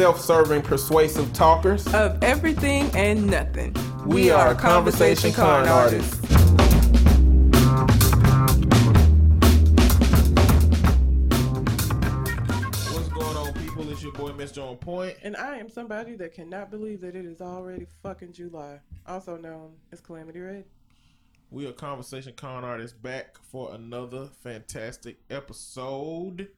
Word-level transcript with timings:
self-serving, 0.00 0.62
persuasive 0.62 1.30
talkers. 1.34 1.86
Of 1.92 2.24
everything 2.24 2.90
and 2.94 3.26
nothing. 3.26 3.76
We 4.06 4.30
are 4.30 4.54
Conversation 4.54 5.30
Con 5.30 5.68
Artists. 5.68 6.18
What's 12.94 13.08
going 13.08 13.36
on, 13.36 13.52
people? 13.52 13.90
It's 13.90 14.02
your 14.02 14.12
boy, 14.12 14.30
Mr. 14.30 14.66
On 14.66 14.78
Point. 14.78 15.18
And 15.22 15.36
I 15.36 15.58
am 15.58 15.68
somebody 15.68 16.16
that 16.16 16.32
cannot 16.32 16.70
believe 16.70 17.02
that 17.02 17.14
it 17.14 17.26
is 17.26 17.42
already 17.42 17.86
fucking 18.02 18.32
July, 18.32 18.80
also 19.06 19.36
known 19.36 19.72
as 19.92 20.00
Calamity 20.00 20.40
Red. 20.40 20.64
We 21.50 21.66
are 21.66 21.72
Conversation 21.72 22.32
Con 22.34 22.64
Artists 22.64 22.96
back 22.96 23.36
for 23.42 23.74
another 23.74 24.30
fantastic 24.42 25.18
episode. 25.28 26.48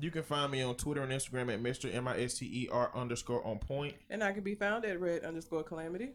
You 0.00 0.10
can 0.12 0.22
find 0.22 0.52
me 0.52 0.62
on 0.62 0.76
Twitter 0.76 1.02
and 1.02 1.10
Instagram 1.12 1.52
at 1.52 1.60
Mr. 1.60 1.92
M 1.92 2.06
I 2.06 2.20
S 2.20 2.34
T 2.34 2.46
E 2.46 2.68
R 2.70 2.90
underscore 2.94 3.44
on 3.44 3.58
point. 3.58 3.96
And 4.08 4.22
I 4.22 4.32
can 4.32 4.44
be 4.44 4.54
found 4.54 4.84
at 4.84 5.00
red 5.00 5.24
underscore 5.24 5.64
calamity. 5.64 6.12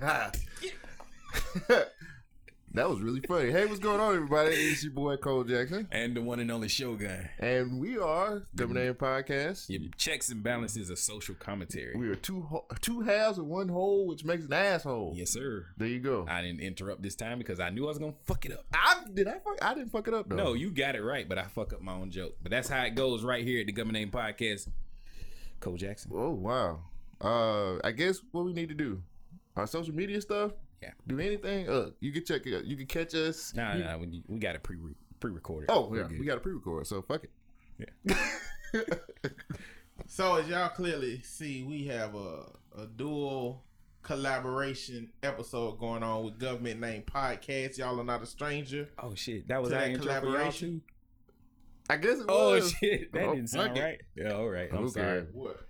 Ah. 0.00 0.30
that 2.74 2.88
was 2.88 3.00
really 3.00 3.20
funny. 3.20 3.50
Hey, 3.50 3.64
what's 3.66 3.78
going 3.80 3.98
on, 3.98 4.14
everybody? 4.14 4.54
It's 4.54 4.84
your 4.84 4.92
boy 4.92 5.16
Cole 5.16 5.42
Jackson, 5.42 5.88
and 5.90 6.14
the 6.14 6.20
one 6.22 6.38
and 6.38 6.50
only 6.50 6.68
show 6.68 6.94
guy. 6.94 7.30
and 7.38 7.80
we 7.80 7.98
are 7.98 8.42
Double 8.54 8.74
Name 8.74 8.94
Podcast. 8.94 9.68
Your 9.68 9.80
checks 9.96 10.28
and 10.28 10.42
balances 10.42 10.90
of 10.90 10.98
social 10.98 11.34
commentary. 11.34 11.96
We 11.96 12.08
are 12.08 12.14
two 12.14 12.42
ho- 12.42 12.66
two 12.80 13.00
halves 13.00 13.38
of 13.38 13.46
one 13.46 13.68
whole, 13.68 14.06
which 14.06 14.24
makes 14.24 14.44
an 14.44 14.52
asshole. 14.52 15.14
yes, 15.16 15.30
sir. 15.30 15.66
There 15.76 15.88
you 15.88 15.98
go. 16.00 16.26
I 16.28 16.42
didn't 16.42 16.60
interrupt 16.60 17.02
this 17.02 17.14
time 17.16 17.38
because 17.38 17.58
I 17.58 17.70
knew 17.70 17.84
I 17.86 17.88
was 17.88 17.98
gonna 17.98 18.12
fuck 18.26 18.44
it 18.44 18.52
up. 18.52 18.64
I 18.72 19.02
did 19.12 19.26
I 19.28 19.38
fuck, 19.38 19.58
I 19.62 19.74
didn't 19.74 19.90
fuck 19.90 20.06
it 20.06 20.14
up 20.14 20.28
though. 20.28 20.36
No, 20.36 20.52
you 20.54 20.70
got 20.70 20.94
it 20.94 21.02
right, 21.02 21.28
but 21.28 21.38
I 21.38 21.44
fuck 21.44 21.72
up 21.72 21.80
my 21.80 21.92
own 21.94 22.10
joke. 22.10 22.36
But 22.42 22.50
that's 22.50 22.68
how 22.68 22.82
it 22.84 22.94
goes 22.94 23.24
right 23.24 23.44
here 23.44 23.60
at 23.60 23.66
the 23.66 23.72
Government 23.72 23.94
Name 23.98 24.10
Podcast. 24.10 24.68
Cole 25.60 25.76
Jackson. 25.76 26.12
Oh 26.14 26.30
wow. 26.30 26.80
Uh, 27.20 27.78
I 27.82 27.90
guess 27.92 28.20
what 28.30 28.44
we 28.44 28.52
need 28.52 28.68
to 28.68 28.74
do, 28.76 29.02
our 29.56 29.66
social 29.66 29.92
media 29.94 30.20
stuff. 30.20 30.52
Yeah. 30.82 30.90
Do 31.06 31.18
anything? 31.18 31.68
Uh, 31.68 31.90
you 32.00 32.12
can 32.12 32.24
check. 32.24 32.46
You 32.46 32.76
can 32.76 32.86
catch 32.86 33.14
us. 33.14 33.52
Nah, 33.54 33.74
nah, 33.74 33.96
we, 33.98 34.22
we 34.28 34.38
got 34.38 34.54
it 34.54 34.62
pre 34.62 34.76
pre 35.20 35.32
recorded. 35.32 35.70
Oh 35.70 35.92
yeah, 35.94 36.06
we 36.06 36.24
got 36.24 36.36
a 36.38 36.40
pre-record, 36.40 36.86
so 36.86 37.02
fuck 37.02 37.24
it. 37.24 37.30
Yeah. 38.04 38.14
so 40.06 40.36
as 40.36 40.48
y'all 40.48 40.68
clearly 40.68 41.20
see, 41.22 41.62
we 41.62 41.84
have 41.86 42.14
a, 42.14 42.44
a 42.76 42.86
dual 42.96 43.64
collaboration 44.02 45.10
episode 45.22 45.78
going 45.78 46.02
on 46.02 46.24
with 46.24 46.38
Government 46.38 46.80
Name 46.80 47.02
Podcast. 47.02 47.78
Y'all 47.78 48.00
are 48.00 48.04
not 48.04 48.22
a 48.22 48.26
stranger. 48.26 48.88
Oh 48.98 49.14
shit, 49.14 49.48
that 49.48 49.60
was 49.60 49.70
To 49.70 49.76
our 49.76 49.80
that 49.82 49.90
intro 49.90 50.04
for 50.06 50.10
y'all 50.12 50.20
collaboration? 50.20 50.82
I 51.90 51.96
guess 51.96 52.18
it 52.18 52.26
Oh 52.28 52.52
was. 52.52 52.70
shit, 52.72 53.12
that 53.12 53.24
Oh, 53.24 53.34
didn't 53.34 53.48
fuck 53.48 53.66
sound 53.66 53.78
it. 53.78 53.82
right. 53.82 54.00
Yeah, 54.14 54.32
all 54.32 54.48
right. 54.48 54.68
I'm 54.72 54.84
Okay. 54.84 54.92
sorry. 55.00 55.22
What? 55.32 55.60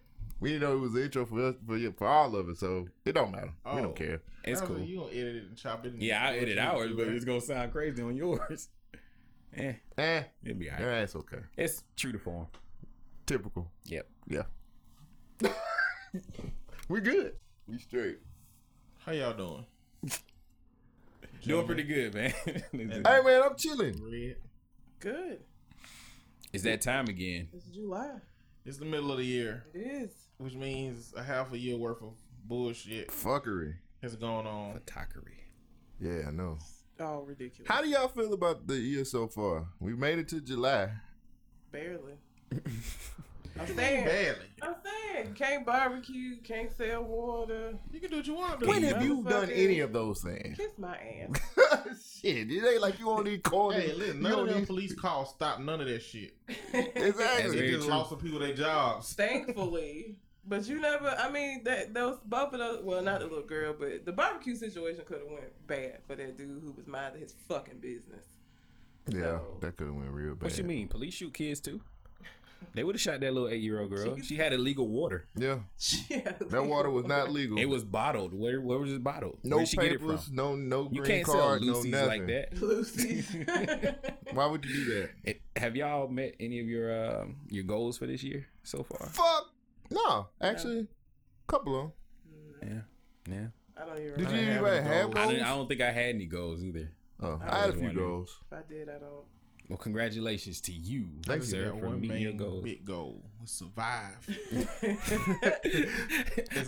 We 0.41 0.50
didn't 0.50 0.62
know 0.62 0.75
it 0.77 0.81
was 0.81 0.92
the 0.92 1.05
intro 1.05 1.27
for 1.27 1.47
us 1.48 1.55
for, 1.67 1.78
for 1.97 2.06
all 2.06 2.36
of 2.36 2.48
it, 2.48 2.58
so 2.58 2.86
it 3.05 3.12
don't 3.12 3.33
matter. 3.33 3.53
We 3.64 3.70
Oh. 3.72 3.83
don't 3.83 3.97
care. 3.97 4.22
It's 4.45 4.61
cool. 4.61 4.77
like, 4.77 4.89
You 4.89 4.98
gonna 5.00 5.11
edit 5.12 5.36
it 5.36 5.45
and 5.48 5.56
chop 5.56 5.84
it? 5.84 5.92
and 5.95 6.03
Yeah, 6.03 6.25
I 6.27 6.33
do 6.34 6.39
edit 6.42 6.58
ours, 6.58 6.92
but 6.97 7.08
it's 7.08 7.25
gonna 7.25 7.41
sound 7.41 7.72
crazy 7.72 8.03
on 8.03 8.17
yours. 8.17 8.69
Eh, 9.56 9.72
Eh, 9.97 10.22
it'll 10.45 10.58
be 10.58 10.69
alright. 10.70 10.84
yeah, 10.84 11.00
it's 11.00 11.17
okay. 11.17 11.39
It's 11.56 11.83
true 11.97 12.12
to 12.12 12.19
form. 12.19 12.47
Typical. 13.27 13.72
Yep. 13.86 14.06
Yeah. 14.28 14.42
we 16.89 17.00
good. 17.00 17.33
We 17.67 17.78
straight. 17.78 18.19
How 18.98 19.12
y'all 19.12 19.33
doing? 19.34 19.64
Doing 21.45 21.67
pretty 21.67 21.84
good, 21.84 22.14
man. 22.14 22.33
Hey 22.45 23.20
man, 23.25 23.42
I'm 23.42 23.56
chilling. 23.56 23.95
Red. 24.05 24.36
Good. 25.00 25.41
it's 26.52 26.64
that 26.64 26.80
time 26.83 27.06
again. 27.08 27.48
It's 27.52 27.67
July. 27.67 28.17
It's 28.67 28.77
the 28.78 28.84
middle 28.84 29.11
of 29.12 29.19
the 29.19 29.25
year, 29.25 29.64
It 29.73 29.78
is. 29.78 30.11
Which 30.39 30.55
means 30.55 31.13
a 31.17 31.23
half 31.23 31.53
a 31.53 31.59
year 31.59 31.77
worth 31.77 32.03
of 32.03 32.13
bullshit 32.45 33.09
Fuckery. 33.09 33.75
has 34.03 34.17
gone 34.17 34.47
on. 34.47 34.81
Takery. 34.87 35.35
Yeah, 36.01 36.29
I 36.29 36.31
know. 36.31 36.59
All 37.01 37.23
ridiculous. 37.23 37.69
How 37.71 37.83
do 37.83 37.89
y'all 37.89 38.09
feel 38.09 38.33
about 38.33 38.67
the 38.67 38.77
year 38.77 39.05
so 39.05 39.29
far? 39.29 39.67
We 39.81 39.95
made 39.95 40.19
it 40.19 40.29
to 40.29 40.41
July. 40.41 40.91
Barely. 41.71 42.15
I'm 43.61 43.67
saying. 43.67 44.05
barely. 44.05 44.47
I'm 44.63 44.75
saying. 44.85 45.35
Can't 45.35 45.67
barbecue. 45.67 46.37
Can't 46.45 46.70
sell 46.77 47.03
water. 47.03 47.75
You 47.93 47.99
can 48.01 48.11
do 48.11 48.17
what 48.19 48.27
you 48.27 48.35
want 48.35 48.61
to 48.61 48.67
do. 48.67 48.70
When 48.70 48.83
have 48.85 49.03
you 49.03 49.25
done 49.25 49.51
any 49.51 49.81
of 49.81 49.93
those 49.93 50.23
things? 50.23 50.57
Kiss 50.57 50.70
my 50.79 50.97
ass. 50.97 52.19
Shit, 52.23 52.51
it 52.51 52.65
ain't 52.65 52.81
like 52.81 52.99
you 53.01 53.11
on 53.11 53.25
these 53.25 53.41
corners. 53.43 53.83
Hey, 53.83 53.93
listen, 53.95 54.17
You 54.19 54.23
none 54.23 54.33
on 54.35 54.39
of 54.41 54.49
them 54.49 54.59
these- 54.59 54.67
police 54.69 54.95
calls 54.95 55.31
stop 55.31 55.59
none 55.61 55.81
of 55.81 55.89
that 55.89 56.03
shit. 56.03 56.35
Exactly. 56.73 57.03
That's 57.03 57.17
They 57.19 57.57
very 57.57 57.70
just 57.73 57.87
true. 57.87 57.91
lost 57.95 58.11
some 58.11 58.19
people 58.20 58.39
their 58.39 58.55
jobs. 58.55 59.13
Thankfully. 59.15 60.17
But 60.48 60.67
you 60.67 60.81
never. 60.81 61.09
I 61.19 61.31
mean, 61.31 61.63
that 61.64 61.92
those 61.92 62.19
both 62.25 62.53
of 62.55 62.59
those. 62.59 62.83
Well, 62.83 63.03
not 63.03 63.20
the 63.20 63.27
little 63.27 63.45
girl, 63.45 63.75
but 63.79 64.07
the 64.07 64.13
barbecue 64.13 64.57
situation 64.57 65.05
could 65.07 65.19
have 65.19 65.29
went 65.31 65.67
bad 65.67 65.98
for 66.07 66.17
that 66.17 66.36
dude 66.39 66.63
who 66.63 66.73
was 66.73 66.86
minding 66.86 67.20
his 67.20 67.35
fucking 67.48 67.79
business. 67.81 68.25
Yeah, 69.08 69.20
So- 69.23 69.57
that 69.61 69.77
could 69.77 69.87
have 69.89 69.97
went 69.97 70.11
real 70.11 70.35
bad. 70.35 70.45
What 70.45 70.58
you 70.58 70.64
mean? 70.64 70.89
Police 70.89 71.14
shoot 71.14 71.35
kids 71.35 71.61
too? 71.61 71.81
They 72.75 72.83
would 72.83 72.97
have 72.97 73.01
shot 73.01 73.20
that 73.20 73.33
little 73.33 73.48
eight 73.48 73.63
year 73.63 73.81
old 73.81 73.91
girl. 73.91 74.17
She 74.20 74.35
had 74.37 74.53
illegal 74.53 74.89
water. 74.89 75.27
Yeah, 75.37 75.61
Yeah, 76.08 76.33
that 76.41 76.64
water 76.67 76.91
was 76.91 77.07
not 77.07 77.31
legal. 77.31 77.57
It 77.57 77.67
was 77.67 77.85
bottled. 77.85 78.35
Where 78.35 78.61
where 78.61 78.79
was 78.79 78.92
it 78.92 79.03
bottled? 79.05 79.39
no 79.45 79.57
Where 79.58 79.64
did 79.67 79.77
get 79.79 79.85
it 79.92 80.01
papers, 80.01 80.25
from? 80.25 80.35
no 80.35 80.57
no 80.57 80.89
You 80.91 81.03
can't 81.03 81.25
sell 81.25 81.37
card, 81.37 81.63
no 81.63 81.75
Lucy's 81.75 81.92
nothing. 81.92 82.08
like 82.08 82.27
that. 82.27 82.61
Lucy. 82.61 83.25
Why 84.33 84.47
would 84.47 84.64
you 84.64 84.75
do 84.85 84.95
that? 85.01 85.11
It- 85.25 85.41
have 85.57 85.77
y'all 85.77 86.08
met 86.08 86.35
any 86.41 86.58
of 86.61 86.67
your 86.67 87.20
um, 87.23 87.37
your 87.48 87.64
goals 87.64 87.97
for 87.98 88.07
this 88.07 88.23
year 88.25 88.47
so 88.64 88.83
far? 88.83 89.08
Fuck. 89.08 89.51
No, 89.91 90.29
actually, 90.41 90.81
a 90.81 90.87
couple 91.47 91.77
of 91.77 91.83
them. 91.83 91.93
Yeah, 93.29 93.35
yeah. 93.35 93.47
I 93.81 93.87
don't 93.87 93.99
even 93.99 94.19
Did 94.19 94.31
you 94.31 94.37
even 94.39 94.49
any 94.49 94.55
have 94.55 94.63
goals. 94.63 95.15
I, 95.17 95.21
goals? 95.23 95.29
didn't, 95.33 95.47
I 95.47 95.49
don't 95.55 95.69
think 95.69 95.81
I 95.81 95.91
had 95.93 96.15
any 96.15 96.27
goals 96.27 96.65
either. 96.65 96.91
Oh, 97.21 97.41
I 97.47 97.61
had 97.61 97.71
a 97.71 97.73
few 97.73 97.83
wondering. 97.85 98.07
goals. 98.07 98.39
If 98.51 98.59
I 98.59 98.63
did, 98.69 98.89
I 98.89 98.93
don't. 98.99 99.25
Well, 99.69 99.77
congratulations 99.79 100.61
to 100.63 100.73
you, 100.73 101.09
Thank 101.27 101.43
sir, 101.43 101.67
Got 101.71 101.81
for 101.81 101.87
one 101.89 102.01
meeting 102.01 102.23
your 102.23 102.31
main 102.31 102.39
goals. 102.39 102.65
big 102.65 102.85
goal: 102.87 103.23
survive. 103.45 104.17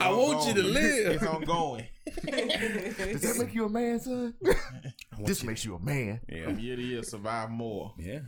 I 0.00 0.10
want 0.10 0.46
you 0.48 0.54
to 0.62 0.68
live. 0.68 1.12
It's 1.12 1.24
ongoing. 1.26 1.86
Does 2.26 3.22
that 3.22 3.36
make 3.38 3.54
you 3.54 3.64
a 3.64 3.68
man, 3.68 4.00
son? 4.00 4.34
this 5.20 5.42
makes 5.44 5.64
you 5.64 5.76
a 5.76 5.80
man. 5.80 6.20
Yeah, 6.28 6.44
From 6.44 6.58
year 6.58 6.76
to 6.76 6.82
year, 6.82 7.02
survive 7.02 7.50
more. 7.50 7.94
yeah. 7.98 8.20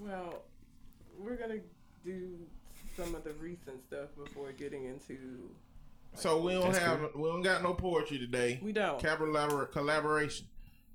Well, 0.00 0.42
we're 1.18 1.36
gonna 1.36 1.60
do 2.04 2.38
some 2.96 3.14
of 3.14 3.24
the 3.24 3.32
recent 3.34 3.82
stuff 3.86 4.08
before 4.22 4.52
getting 4.52 4.84
into. 4.84 5.16
So 6.14 6.40
we 6.40 6.52
don't 6.52 6.72
That's 6.72 6.78
have 6.78 7.00
we 7.14 7.28
don't 7.28 7.42
got 7.42 7.62
no 7.62 7.74
poetry 7.74 8.18
today. 8.18 8.58
We 8.62 8.72
don't. 8.72 9.00
Collabor- 9.00 9.70
collaboration. 9.70 10.46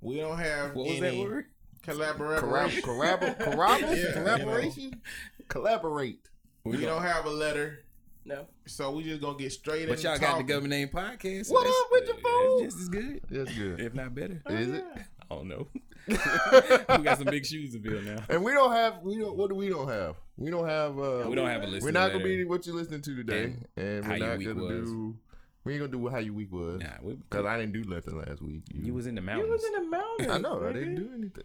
We 0.01 0.17
don't 0.17 0.37
have 0.37 0.73
What 0.75 0.87
was 0.87 0.97
any 1.01 1.23
that 1.23 1.29
word? 1.29 1.45
collaboration. 1.83 2.81
Corrab- 2.81 3.37
corrab- 3.39 3.81
Yeah, 3.97 4.13
collaboration? 4.13 5.01
Collaborate. 5.47 6.27
We 6.63 6.77
don't 6.77 7.01
have 7.03 7.25
a 7.25 7.29
letter, 7.29 7.79
No. 8.25 8.45
so 8.67 8.91
we 8.91 9.03
just 9.03 9.21
gonna 9.21 9.37
get 9.37 9.51
straight 9.51 9.87
But 9.87 9.93
into 9.97 10.07
y'all 10.09 10.17
got 10.19 10.37
the 10.37 10.43
government 10.43 10.69
name 10.71 10.89
podcast. 10.89 11.47
so 11.47 11.53
What 11.55 11.67
up 11.67 11.87
with 11.91 12.07
your 12.07 12.17
uh, 12.17 12.19
phone? 12.23 12.61
That's 12.63 12.73
just 12.75 12.81
as 12.83 12.89
good, 12.89 13.21
That's 13.29 13.53
good. 13.57 13.79
if 13.79 13.93
not 13.93 14.13
better. 14.15 14.41
Is 14.49 14.69
it? 14.69 14.85
I 15.29 15.35
don't 15.35 15.47
know. 15.47 15.67
we 16.07 17.03
got 17.03 17.17
some 17.19 17.25
big 17.27 17.45
shoes 17.45 17.73
to 17.73 17.79
fill 17.79 18.01
now. 18.01 18.23
And 18.29 18.43
we 18.43 18.51
don't 18.53 18.71
have 18.71 19.01
we 19.03 19.17
don't 19.17 19.37
what 19.37 19.49
do 19.49 19.55
we 19.55 19.69
don't 19.69 19.87
have? 19.87 20.15
We 20.41 20.49
don't 20.49 20.67
have 20.67 20.97
uh 20.99 21.25
We 21.27 21.35
don't 21.35 21.47
have 21.47 21.63
a 21.63 21.67
list. 21.67 21.83
we're 21.85 21.91
not 21.91 22.11
gonna 22.11 22.23
be 22.23 22.43
what 22.45 22.65
you're 22.65 22.75
listening 22.75 23.01
to 23.01 23.15
today. 23.15 23.43
And 23.77 24.05
And, 24.05 24.07
we're 24.07 24.15
your 24.17 24.27
not 24.27 24.37
week 24.39 24.47
gonna 24.47 24.61
was. 24.61 24.89
do 24.89 25.15
we 25.63 25.73
ain't 25.73 25.81
gonna 25.81 25.91
do 25.91 25.99
what 25.99 26.13
how 26.13 26.17
your 26.19 26.33
week 26.33 26.51
was. 26.51 26.81
Nah, 26.81 26.87
we, 27.03 27.17
Cause 27.29 27.45
I 27.45 27.59
didn't 27.59 27.73
do 27.73 27.83
nothing 27.83 28.17
last 28.17 28.41
week. 28.41 28.63
you 28.73 28.93
was 28.95 29.05
in 29.05 29.13
the 29.15 29.21
mountains. 29.21 29.45
You 29.47 29.51
was 29.51 29.63
in 29.65 29.73
the 29.73 29.89
mountains. 29.89 30.29
I 30.31 30.37
know 30.39 30.67
I 30.67 30.73
didn't 30.73 30.95
do 30.95 31.09
anything. 31.15 31.43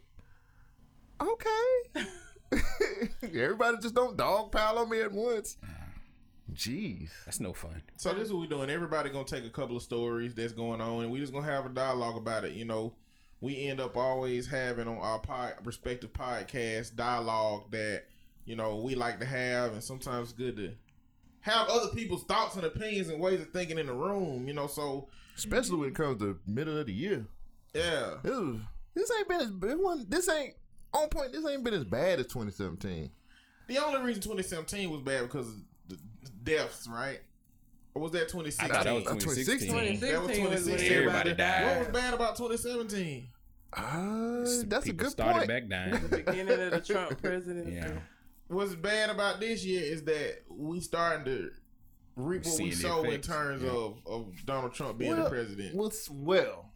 Okay. 1.20 2.06
Everybody 3.42 3.76
just 3.82 3.94
don't 3.94 4.16
dog 4.16 4.52
pile 4.52 4.78
on 4.78 4.88
me 4.88 5.00
at 5.00 5.12
once. 5.12 5.56
Jeez. 6.54 7.10
That's 7.24 7.40
no 7.40 7.52
fun. 7.52 7.82
So 7.96 8.14
this 8.14 8.24
is 8.24 8.32
what 8.32 8.40
we're 8.42 8.46
doing. 8.56 8.70
Everybody 8.70 9.10
gonna 9.10 9.24
take 9.24 9.44
a 9.44 9.50
couple 9.50 9.76
of 9.76 9.82
stories 9.82 10.34
that's 10.34 10.52
going 10.52 10.80
on, 10.80 11.02
and 11.02 11.10
we 11.10 11.18
just 11.20 11.32
gonna 11.32 11.44
have 11.44 11.66
a 11.66 11.68
dialogue 11.68 12.16
about 12.16 12.44
it. 12.44 12.52
You 12.52 12.64
know, 12.64 12.94
we 13.40 13.66
end 13.66 13.80
up 13.80 13.96
always 13.96 14.46
having 14.46 14.86
on 14.88 14.96
our 14.98 15.18
pod, 15.18 15.54
respective 15.64 16.12
podcast 16.12 16.94
dialogue 16.96 17.70
that 17.72 18.04
you 18.46 18.56
know 18.56 18.76
we 18.76 18.94
like 18.94 19.20
to 19.20 19.26
have, 19.26 19.72
and 19.74 19.82
sometimes 19.84 20.30
it's 20.30 20.38
good 20.38 20.56
to 20.56 20.72
have 21.40 21.68
other 21.68 21.88
people's 21.94 22.24
thoughts 22.24 22.56
and 22.56 22.64
opinions 22.64 23.08
and 23.08 23.20
ways 23.20 23.40
of 23.40 23.50
thinking 23.50 23.78
in 23.78 23.86
the 23.86 23.92
room. 23.94 24.48
You 24.48 24.54
know, 24.54 24.66
so 24.66 25.08
Especially 25.36 25.76
when 25.76 25.88
it 25.90 25.94
comes 25.94 26.20
to 26.20 26.38
middle 26.46 26.78
of 26.78 26.86
the 26.86 26.92
year. 26.94 27.26
yeah, 27.74 28.14
This 28.22 28.32
was, 28.32 28.56
this 28.94 29.10
ain't 29.18 29.28
been 29.28 29.40
as 29.42 29.48
it 29.48 29.78
wasn't- 29.78 30.10
this 30.10 30.28
ain't 30.30 30.54
on 30.94 31.08
point. 31.10 31.32
This 31.32 31.46
ain't 31.46 31.62
been 31.62 31.74
as 31.74 31.84
bad 31.84 32.18
as 32.20 32.26
2017. 32.28 33.10
the 33.68 33.78
only 33.78 34.00
reason 34.00 34.22
2017 34.22 34.90
was 34.90 35.02
bad 35.02 35.22
because 35.24 35.46
of 35.48 35.54
the 35.88 35.98
deaths, 36.42 36.88
right? 36.90 37.20
Or 37.94 38.02
was 38.02 38.12
that 38.12 38.28
2016? 38.28 38.70
I 38.70 38.74
thought 38.74 38.84
that 38.84 38.94
was 38.94 39.06
Uh, 39.06 39.14
2016. 39.14 39.68
2016. 39.68 40.10
That 40.12 40.22
was 40.22 40.36
2016 40.36 40.44
was 40.44 40.66
when 40.66 40.78
2016. 40.78 40.98
Everybody 40.98 41.34
died. 41.34 41.66
What 41.66 41.78
was 41.78 41.88
bad 42.02 42.14
about 42.14 42.36
2017? 42.36 43.28
Uh, 43.72 44.64
that's 44.68 44.86
a 44.86 44.92
good 44.92 45.10
started 45.10 45.34
point. 45.46 45.48
back 45.48 45.68
down. 45.68 45.90
The 46.08 46.16
beginning 46.24 46.60
of 46.60 46.70
the 46.72 46.80
Trump 46.80 47.20
presidency. 47.20 47.72
yeah. 47.74 47.98
What's 48.48 48.74
bad 48.74 49.10
about 49.10 49.40
this 49.40 49.64
year 49.64 49.82
is 49.82 50.04
that 50.04 50.42
we 50.48 50.80
starting 50.80 51.24
to 51.24 51.50
reap 52.16 52.44
what 52.44 52.54
Seeing 52.54 52.70
we 52.70 52.74
the 52.74 52.80
sow 52.80 53.02
in 53.04 53.20
terms 53.20 53.62
yeah. 53.62 53.70
of, 53.70 53.98
of 54.06 54.32
Donald 54.44 54.72
Trump 54.72 54.98
being 54.98 55.14
Well, 55.14 55.24
the 55.24 55.30
president. 55.30 55.74
Well, 55.74 55.92
well, 56.10 56.70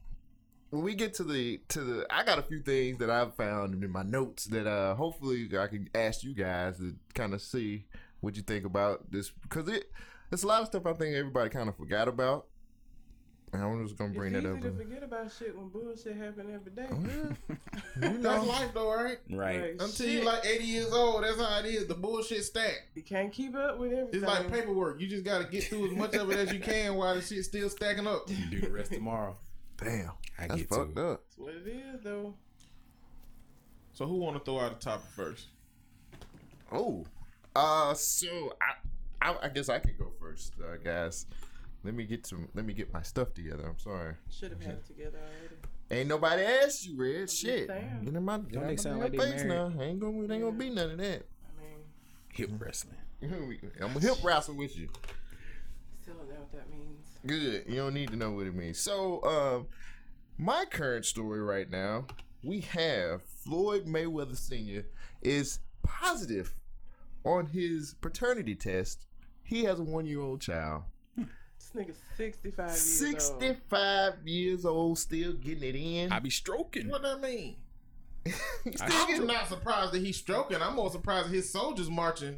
when 0.70 0.82
we 0.82 0.94
get 0.94 1.14
to 1.14 1.24
the 1.24 1.60
to 1.68 1.80
the, 1.80 2.06
I 2.10 2.24
got 2.24 2.38
a 2.38 2.42
few 2.42 2.60
things 2.60 2.98
that 2.98 3.10
I've 3.10 3.34
found 3.34 3.82
in 3.82 3.90
my 3.90 4.02
notes 4.02 4.44
that 4.46 4.66
uh 4.66 4.94
hopefully 4.94 5.48
I 5.58 5.66
can 5.66 5.88
ask 5.94 6.22
you 6.22 6.34
guys 6.34 6.78
to 6.78 6.94
kind 7.14 7.34
of 7.34 7.42
see 7.42 7.86
what 8.20 8.36
you 8.36 8.42
think 8.42 8.64
about 8.64 9.10
this 9.10 9.30
because 9.30 9.68
it 9.68 9.90
there's 10.28 10.44
a 10.44 10.46
lot 10.46 10.62
of 10.62 10.68
stuff 10.68 10.86
I 10.86 10.92
think 10.92 11.14
everybody 11.14 11.50
kind 11.50 11.68
of 11.68 11.76
forgot 11.76 12.06
about. 12.06 12.46
And 13.52 13.62
I'm 13.62 13.84
just 13.84 13.98
gonna 13.98 14.14
bring 14.14 14.32
it's 14.34 14.44
that 14.44 14.56
easy 14.58 14.68
up. 14.68 14.74
to 14.76 14.84
forget 14.84 15.02
about 15.02 15.32
shit 15.36 15.56
when 15.56 15.68
bullshit 15.70 16.16
happen 16.16 16.46
every 16.54 16.70
day. 16.70 16.86
Well, 16.88 18.10
you 18.12 18.18
That's 18.22 18.46
life 18.46 18.70
though, 18.72 18.94
right? 18.94 19.18
Right. 19.28 19.60
Like, 19.60 19.70
Until 19.72 19.88
shit, 20.06 20.08
you 20.10 20.24
like 20.24 20.46
80 20.46 20.64
years 20.64 20.92
old, 20.92 21.24
that's 21.24 21.40
how 21.40 21.58
it 21.58 21.64
is. 21.66 21.86
The 21.88 21.94
bullshit 21.94 22.44
stack. 22.44 22.86
you 22.94 23.02
can't 23.02 23.32
keep 23.32 23.56
up 23.56 23.78
with 23.78 23.92
everything. 23.92 24.20
It's 24.22 24.28
like 24.28 24.50
paperwork. 24.52 25.00
You 25.00 25.08
just 25.08 25.24
gotta 25.24 25.44
get 25.44 25.64
through 25.64 25.86
as 25.90 25.96
much 25.96 26.14
of 26.14 26.30
it 26.30 26.38
as 26.38 26.52
you 26.52 26.60
can 26.60 26.94
while 26.94 27.16
the 27.16 27.22
shit's 27.22 27.48
still 27.48 27.68
stacking 27.68 28.06
up. 28.06 28.26
Do 28.50 28.60
the 28.60 28.70
rest 28.70 28.92
tomorrow. 28.92 29.36
damn, 29.78 30.12
I 30.38 30.46
that's 30.46 30.60
get 30.60 30.68
fucked 30.68 30.92
it. 30.92 30.98
up. 30.98 31.22
That's 31.28 31.38
what 31.38 31.54
it 31.54 31.66
is, 31.66 32.00
though. 32.04 32.34
So 33.92 34.06
who 34.06 34.14
want 34.16 34.36
to 34.38 34.44
throw 34.44 34.60
out 34.60 34.78
the 34.78 34.84
topic 34.84 35.08
first? 35.16 35.46
Oh, 36.70 37.04
uh, 37.56 37.94
so 37.94 38.54
I, 38.62 39.28
I, 39.30 39.36
I 39.42 39.48
guess 39.48 39.68
I 39.68 39.80
can 39.80 39.94
go 39.98 40.12
first, 40.20 40.54
uh, 40.62 40.76
guys. 40.76 41.26
Let 41.82 41.94
me 41.94 42.04
get 42.04 42.26
some. 42.26 42.48
Let 42.54 42.64
me 42.66 42.74
get 42.74 42.92
my 42.92 43.02
stuff 43.02 43.32
together. 43.34 43.64
I'm 43.66 43.78
sorry. 43.78 44.14
Should 44.30 44.50
have 44.52 44.62
had 44.62 44.74
it 44.74 44.86
together 44.86 45.18
already. 45.18 45.56
Ain't 45.90 46.08
nobody 46.08 46.42
asked 46.42 46.86
you, 46.86 46.96
Red. 46.96 47.30
Shit. 47.30 47.68
saying. 47.68 48.00
Get 48.04 48.14
in 48.14 48.24
my, 48.24 48.38
get 48.38 48.52
Don't 48.52 48.62
out 48.62 48.66
they 48.66 48.72
my 48.72 48.76
sound 48.76 49.00
damn 49.00 49.18
like 49.18 49.32
face 49.32 49.44
now. 49.44 49.72
Ain't 49.80 49.98
gonna, 49.98 50.20
ain't 50.20 50.42
gonna 50.42 50.52
be 50.52 50.70
none 50.70 50.90
of 50.90 50.98
that. 50.98 51.26
I 51.26 51.62
mean, 51.62 51.78
Hip 52.34 52.50
wrestling. 52.58 52.96
I'm 53.80 53.96
a 53.96 54.00
hip 54.00 54.16
wrestle 54.22 54.56
with 54.56 54.76
you. 54.78 54.88
still 56.00 56.14
don't 56.14 56.28
know 56.28 56.34
what 56.36 56.52
that 56.52 56.70
means. 56.70 57.06
Good. 57.26 57.64
You 57.66 57.76
don't 57.76 57.94
need 57.94 58.10
to 58.10 58.16
know 58.16 58.30
what 58.30 58.46
it 58.46 58.54
means. 58.54 58.78
So, 58.78 59.22
um, 59.24 59.66
my 60.38 60.64
current 60.70 61.04
story 61.04 61.42
right 61.42 61.68
now, 61.68 62.06
we 62.42 62.60
have 62.60 63.22
Floyd 63.22 63.86
Mayweather 63.86 64.36
Sr. 64.36 64.86
is 65.20 65.58
positive 65.82 66.54
on 67.24 67.46
his 67.46 67.94
paternity 68.00 68.54
test. 68.54 69.06
He 69.42 69.64
has 69.64 69.80
a 69.80 69.82
one 69.82 70.06
year 70.06 70.20
old 70.20 70.40
child. 70.40 70.84
This 71.74 71.86
nigga's 71.86 71.98
65 72.16 72.68
years 72.68 73.30
old. 73.30 73.42
65 73.42 74.14
years 74.26 74.64
old, 74.64 74.98
still 74.98 75.32
getting 75.34 75.62
it 75.62 75.74
in. 75.76 76.12
I 76.12 76.18
be 76.18 76.30
stroking. 76.30 76.88
What 76.88 77.02
that 77.02 77.20
mean? 77.20 77.56
Still 78.26 78.74
I- 78.82 79.14
I'm 79.16 79.26
not 79.26 79.48
surprised 79.48 79.92
that 79.92 80.00
he's 80.00 80.16
stroking. 80.16 80.60
I'm 80.60 80.74
more 80.76 80.90
surprised 80.90 81.28
that 81.28 81.34
his 81.34 81.50
soldiers 81.50 81.88
marching 81.88 82.36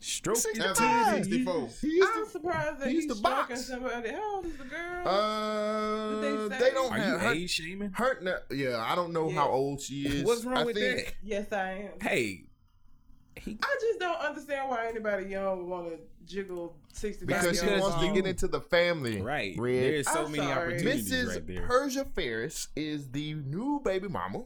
Stroking. 0.00 0.60
at 0.62 0.76
65. 0.76 1.24
64. 1.24 1.68
He 1.80 1.86
used 1.88 2.08
I'm 2.14 2.24
to- 2.24 2.30
surprised 2.30 2.78
that 2.80 2.88
he 2.88 2.94
he's 2.94 3.04
used 3.04 3.08
to 3.10 3.14
stalking 3.16 3.56
box. 3.56 3.66
somebody. 3.66 4.08
How 4.10 4.36
old 4.36 4.46
is 4.46 4.56
the 4.56 4.64
girl? 4.64 5.08
Uh, 5.08 6.20
Did 6.20 6.50
they 6.52 6.58
they, 6.58 6.70
don't 6.70 6.92
Are 6.92 6.98
you 6.98 7.18
her. 7.18 7.32
age 7.32 7.50
shaming? 7.50 7.90
Her, 7.92 8.42
yeah, 8.50 8.78
I 8.84 8.94
don't 8.94 9.12
know 9.12 9.28
Yeah. 9.28 9.34
how 9.36 9.48
old 9.50 9.80
she 9.80 10.06
is. 10.06 10.24
What's 10.24 10.44
wrong 10.44 10.56
I 10.58 10.64
with 10.64 10.76
think- 10.76 11.04
that? 11.06 11.14
yes, 11.22 11.52
I 11.52 11.90
am. 11.92 12.00
Hey, 12.00 12.44
he 13.38 13.58
I 13.62 13.76
just 13.80 14.00
don't 14.00 14.20
understand 14.20 14.68
why 14.70 14.88
anybody 14.88 15.26
young 15.26 15.58
would 15.58 15.66
want 15.66 15.88
to 15.90 15.98
jiggle 16.26 16.76
sixty. 16.92 17.26
Because 17.26 17.60
she 17.60 17.66
wants 17.66 18.00
to 18.04 18.12
get 18.12 18.26
into 18.26 18.48
the 18.48 18.60
family. 18.60 19.20
right. 19.22 19.54
Red. 19.58 19.82
There's 19.82 20.10
so 20.10 20.26
I'm 20.26 20.32
many 20.32 20.44
sorry. 20.44 20.74
opportunities 20.74 21.12
Mrs. 21.12 21.28
right 21.28 21.46
there. 21.46 21.66
Persia 21.66 22.04
Ferris 22.04 22.68
is 22.76 23.10
the 23.10 23.34
new 23.34 23.80
baby 23.84 24.08
mama 24.08 24.44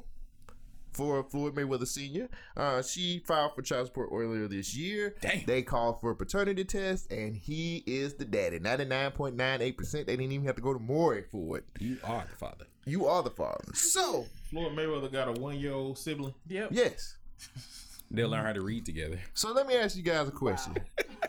for 0.93 1.23
Floyd 1.25 1.55
Mayweather 1.55 1.87
Sr. 1.87 2.29
Uh, 2.57 2.83
she 2.83 3.19
filed 3.27 3.55
for 3.55 3.63
child 3.63 3.87
support 3.87 4.11
earlier 4.13 4.47
this 4.47 4.77
year. 4.77 5.15
Damn. 5.21 5.45
They 5.47 5.63
called 5.63 6.01
for 6.01 6.11
a 6.11 6.17
paternity 6.17 6.65
test, 6.65 7.11
and 7.11 7.35
he 7.35 7.83
is 7.87 8.15
the 8.15 8.25
daddy. 8.25 8.61
99.98%. 8.61 9.93
They 9.93 10.05
didn't 10.05 10.33
even 10.33 10.47
have 10.47 10.57
to 10.57 10.63
go 10.63 10.73
to 10.73 10.79
Maury 10.79 11.25
for 11.31 11.59
it. 11.59 11.65
You 11.81 11.99
are 12.05 12.27
the 12.29 12.37
father. 12.37 12.67
You 12.85 13.07
are 13.07 13.23
the 13.23 13.31
father. 13.31 13.73
So, 13.75 14.27
Floyd 14.51 14.73
Mayweather 14.77 15.11
got 15.11 15.29
a 15.29 15.41
one 15.41 15.59
year 15.59 15.73
old 15.73 15.99
sibling. 15.99 16.35
Yep. 16.49 16.69
yes. 16.73 17.17
They'll 18.13 18.29
learn 18.29 18.41
mm-hmm. 18.41 18.47
how 18.47 18.53
to 18.53 18.61
read 18.61 18.85
together. 18.85 19.19
So 19.33 19.53
let 19.53 19.67
me 19.67 19.75
ask 19.75 19.97
you 19.97 20.03
guys 20.03 20.29
a 20.29 20.31
question. 20.31 20.75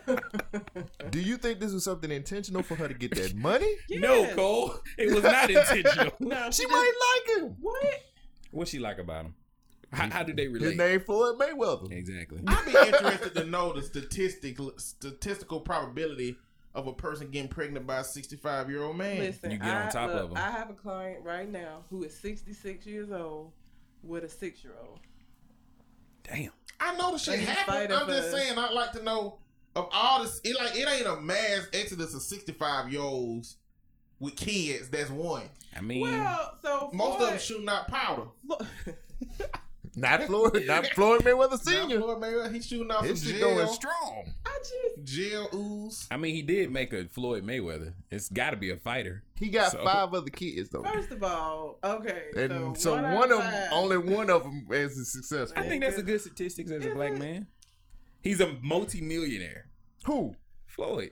Do 1.11 1.21
you 1.21 1.37
think 1.37 1.59
this 1.59 1.71
was 1.71 1.85
something 1.85 2.11
intentional 2.11 2.61
for 2.61 2.75
her 2.75 2.89
to 2.89 2.93
get 2.93 3.15
that 3.15 3.35
money? 3.35 3.73
No, 3.89 4.27
Cole. 4.35 4.75
It 4.97 5.13
was 5.13 5.23
not 5.23 5.49
intentional. 5.49 6.11
No, 6.19 6.51
She 6.51 6.63
just- 6.63 6.71
might 6.71 6.91
like 7.27 7.37
him. 7.39 7.55
What? 7.61 8.01
What's 8.51 8.71
she 8.71 8.79
like 8.79 8.99
about 8.99 9.25
him? 9.25 9.35
How, 9.93 10.09
how 10.09 10.23
do 10.23 10.33
they 10.33 10.47
relate? 10.47 10.71
His 10.71 10.77
relate? 10.77 10.89
name 10.89 10.99
Floyd 11.01 11.39
Mayweather. 11.39 11.91
Exactly. 11.91 12.39
I'd 12.47 12.65
be 12.65 12.71
interested 12.71 13.33
to 13.35 13.45
know 13.45 13.73
the 13.73 13.81
statistical 13.81 14.73
statistical 14.77 15.59
probability 15.61 16.35
of 16.73 16.87
a 16.87 16.93
person 16.93 17.29
getting 17.29 17.47
pregnant 17.47 17.85
by 17.85 17.99
a 17.99 18.03
65 18.03 18.69
year 18.69 18.81
old 18.83 18.97
man. 18.97 19.19
Listen, 19.19 19.51
You 19.51 19.57
get 19.57 19.67
on 19.69 19.87
I, 19.87 19.89
top 19.89 20.09
look, 20.09 20.23
of 20.23 20.31
'em. 20.31 20.37
I 20.37 20.49
have 20.51 20.69
a 20.71 20.73
client 20.73 21.23
right 21.23 21.49
now 21.49 21.83
who 21.89 22.03
is 22.03 22.17
66 22.17 22.85
years 22.87 23.11
old 23.11 23.51
with 24.01 24.23
a 24.23 24.29
six 24.29 24.63
year 24.63 24.73
old. 24.85 24.99
Damn. 26.23 26.51
I 26.79 26.95
know 26.97 27.11
the 27.13 27.17
shit 27.17 27.35
And 27.39 27.43
happened. 27.43 27.93
I'm 27.93 28.07
just 28.07 28.29
for- 28.31 28.37
saying 28.37 28.57
I'd 28.57 28.73
like 28.73 28.91
to 28.93 29.03
know 29.03 29.37
of 29.75 29.89
all 29.91 30.23
this. 30.23 30.39
It 30.43 30.55
like 30.55 30.75
it 30.75 30.87
ain't 30.87 31.07
a 31.07 31.19
mass 31.21 31.67
exodus 31.73 32.13
of 32.13 32.21
65 32.21 32.91
year 32.91 33.01
olds 33.01 33.55
with 34.19 34.35
kids. 34.35 34.89
That's 34.89 35.09
one. 35.09 35.49
I 35.75 35.81
mean, 35.81 36.01
Well, 36.01 36.57
so 36.61 36.89
Most 36.93 37.19
of 37.21 37.29
them 37.29 37.39
shooting 37.39 37.67
out 37.69 37.87
powder. 37.87 38.23
Flo- 38.45 38.59
Not 39.95 40.23
Floyd, 40.23 40.63
not 40.65 40.87
Floyd 40.87 41.21
Mayweather 41.21 41.51
Now, 41.51 41.57
Sr. 41.87 41.99
Floyd 41.99 42.19
Mayweather, 42.21 42.53
he's 42.53 42.65
shooting 42.65 42.89
out 42.91 42.99
some 42.99 43.07
His 43.09 43.23
shit 43.23 43.37
gel, 43.39 43.55
going 43.55 43.67
strong. 43.67 44.33
I 44.45 44.57
just 44.59 45.03
gel 45.03 45.49
ooze. 45.53 46.07
I 46.09 46.17
mean, 46.17 46.33
he 46.33 46.41
did 46.41 46.71
make 46.71 46.93
a 46.93 47.05
Floyd 47.05 47.45
Mayweather. 47.45 47.93
It's 48.09 48.29
got 48.29 48.51
to 48.51 48.57
be 48.57 48.71
a 48.71 48.77
fighter. 48.77 49.23
He 49.35 49.49
got 49.49 49.71
So- 49.73 49.83
five 49.83 50.13
other 50.13 50.29
kids 50.31 50.69
though, 50.69 50.83
first 50.83 51.11
of 51.11 51.21
all, 51.23 51.77
okay. 51.83 52.23
and 52.35 52.75
so, 52.77 52.95
so 52.95 52.95
out 52.95 53.15
one 53.15 53.31
of 53.31 53.39
them, 53.39 53.69
only 53.71 53.97
one 53.97 54.29
of 54.29 54.43
them 54.43 54.65
is 54.71 55.11
successful. 55.11 55.61
I 55.61 55.67
think 55.67 55.83
that's 55.83 55.97
a 55.97 56.03
good 56.03 56.21
statistics 56.21 56.71
as 56.71 56.85
a 56.85 56.89
black 56.95 57.17
man. 57.17 57.47
He's 58.21 58.39
a 58.39 58.53
multi-millionaire. 58.61 59.67
Who? 60.05 60.35
Floyd. 60.65 61.11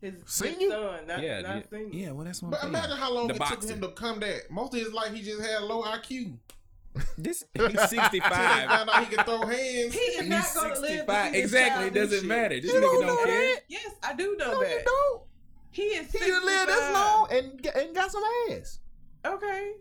his 0.00 0.14
Senior? 0.26 0.58
his 0.60 0.70
son, 0.70 1.06
not, 1.06 1.22
yeah, 1.22 1.40
not 1.40 1.56
yeah, 1.56 1.62
senior. 1.70 1.88
yeah. 1.92 2.10
Well, 2.12 2.24
that's 2.26 2.42
what 2.42 2.52
But 2.52 2.62
I'm 2.62 2.68
imagine 2.68 2.96
how 2.96 3.12
long 3.12 3.28
The 3.28 3.34
it 3.34 3.38
boxer. 3.38 3.56
took 3.56 3.70
him 3.70 3.80
to 3.80 3.88
come 3.88 4.20
that. 4.20 4.50
Most 4.50 4.74
of 4.74 4.80
his 4.80 4.92
life, 4.92 5.12
he 5.14 5.22
just 5.22 5.40
had 5.42 5.62
low 5.62 5.82
IQ. 5.82 6.36
This 7.16 7.44
he's 7.54 7.88
65. 7.88 8.22
found 8.32 8.90
he 9.06 9.14
can 9.14 9.24
throw 9.24 9.42
hands. 9.46 9.94
He 9.94 9.98
is 10.00 10.20
He's 10.20 10.28
not 10.28 10.44
going 10.54 10.74
to 10.74 10.80
live. 10.80 10.90
to 10.90 10.96
65. 10.96 11.32
see 11.32 11.40
his 11.40 11.44
Exactly. 11.52 11.86
It 11.86 11.94
doesn't 11.94 12.26
matter. 12.28 12.60
This 12.60 12.64
You 12.72 12.78
nigga 12.78 12.80
don't 12.82 13.00
don't 13.00 13.06
know 13.06 13.24
care. 13.24 13.40
that. 13.54 13.60
Yes, 13.68 13.90
I 14.02 14.14
do 14.14 14.36
know 14.38 14.52
No, 14.52 14.60
you 14.62 14.68
that. 14.68 14.84
don't. 14.84 15.22
He 15.72 15.82
is. 15.82 16.10
He 16.12 16.18
done 16.18 16.44
lived 16.44 16.68
this 16.68 16.92
long 16.92 17.28
and 17.30 17.66
and 17.76 17.94
got 17.94 18.10
some 18.10 18.22
ass. 18.50 18.80
Okay. 19.24 19.72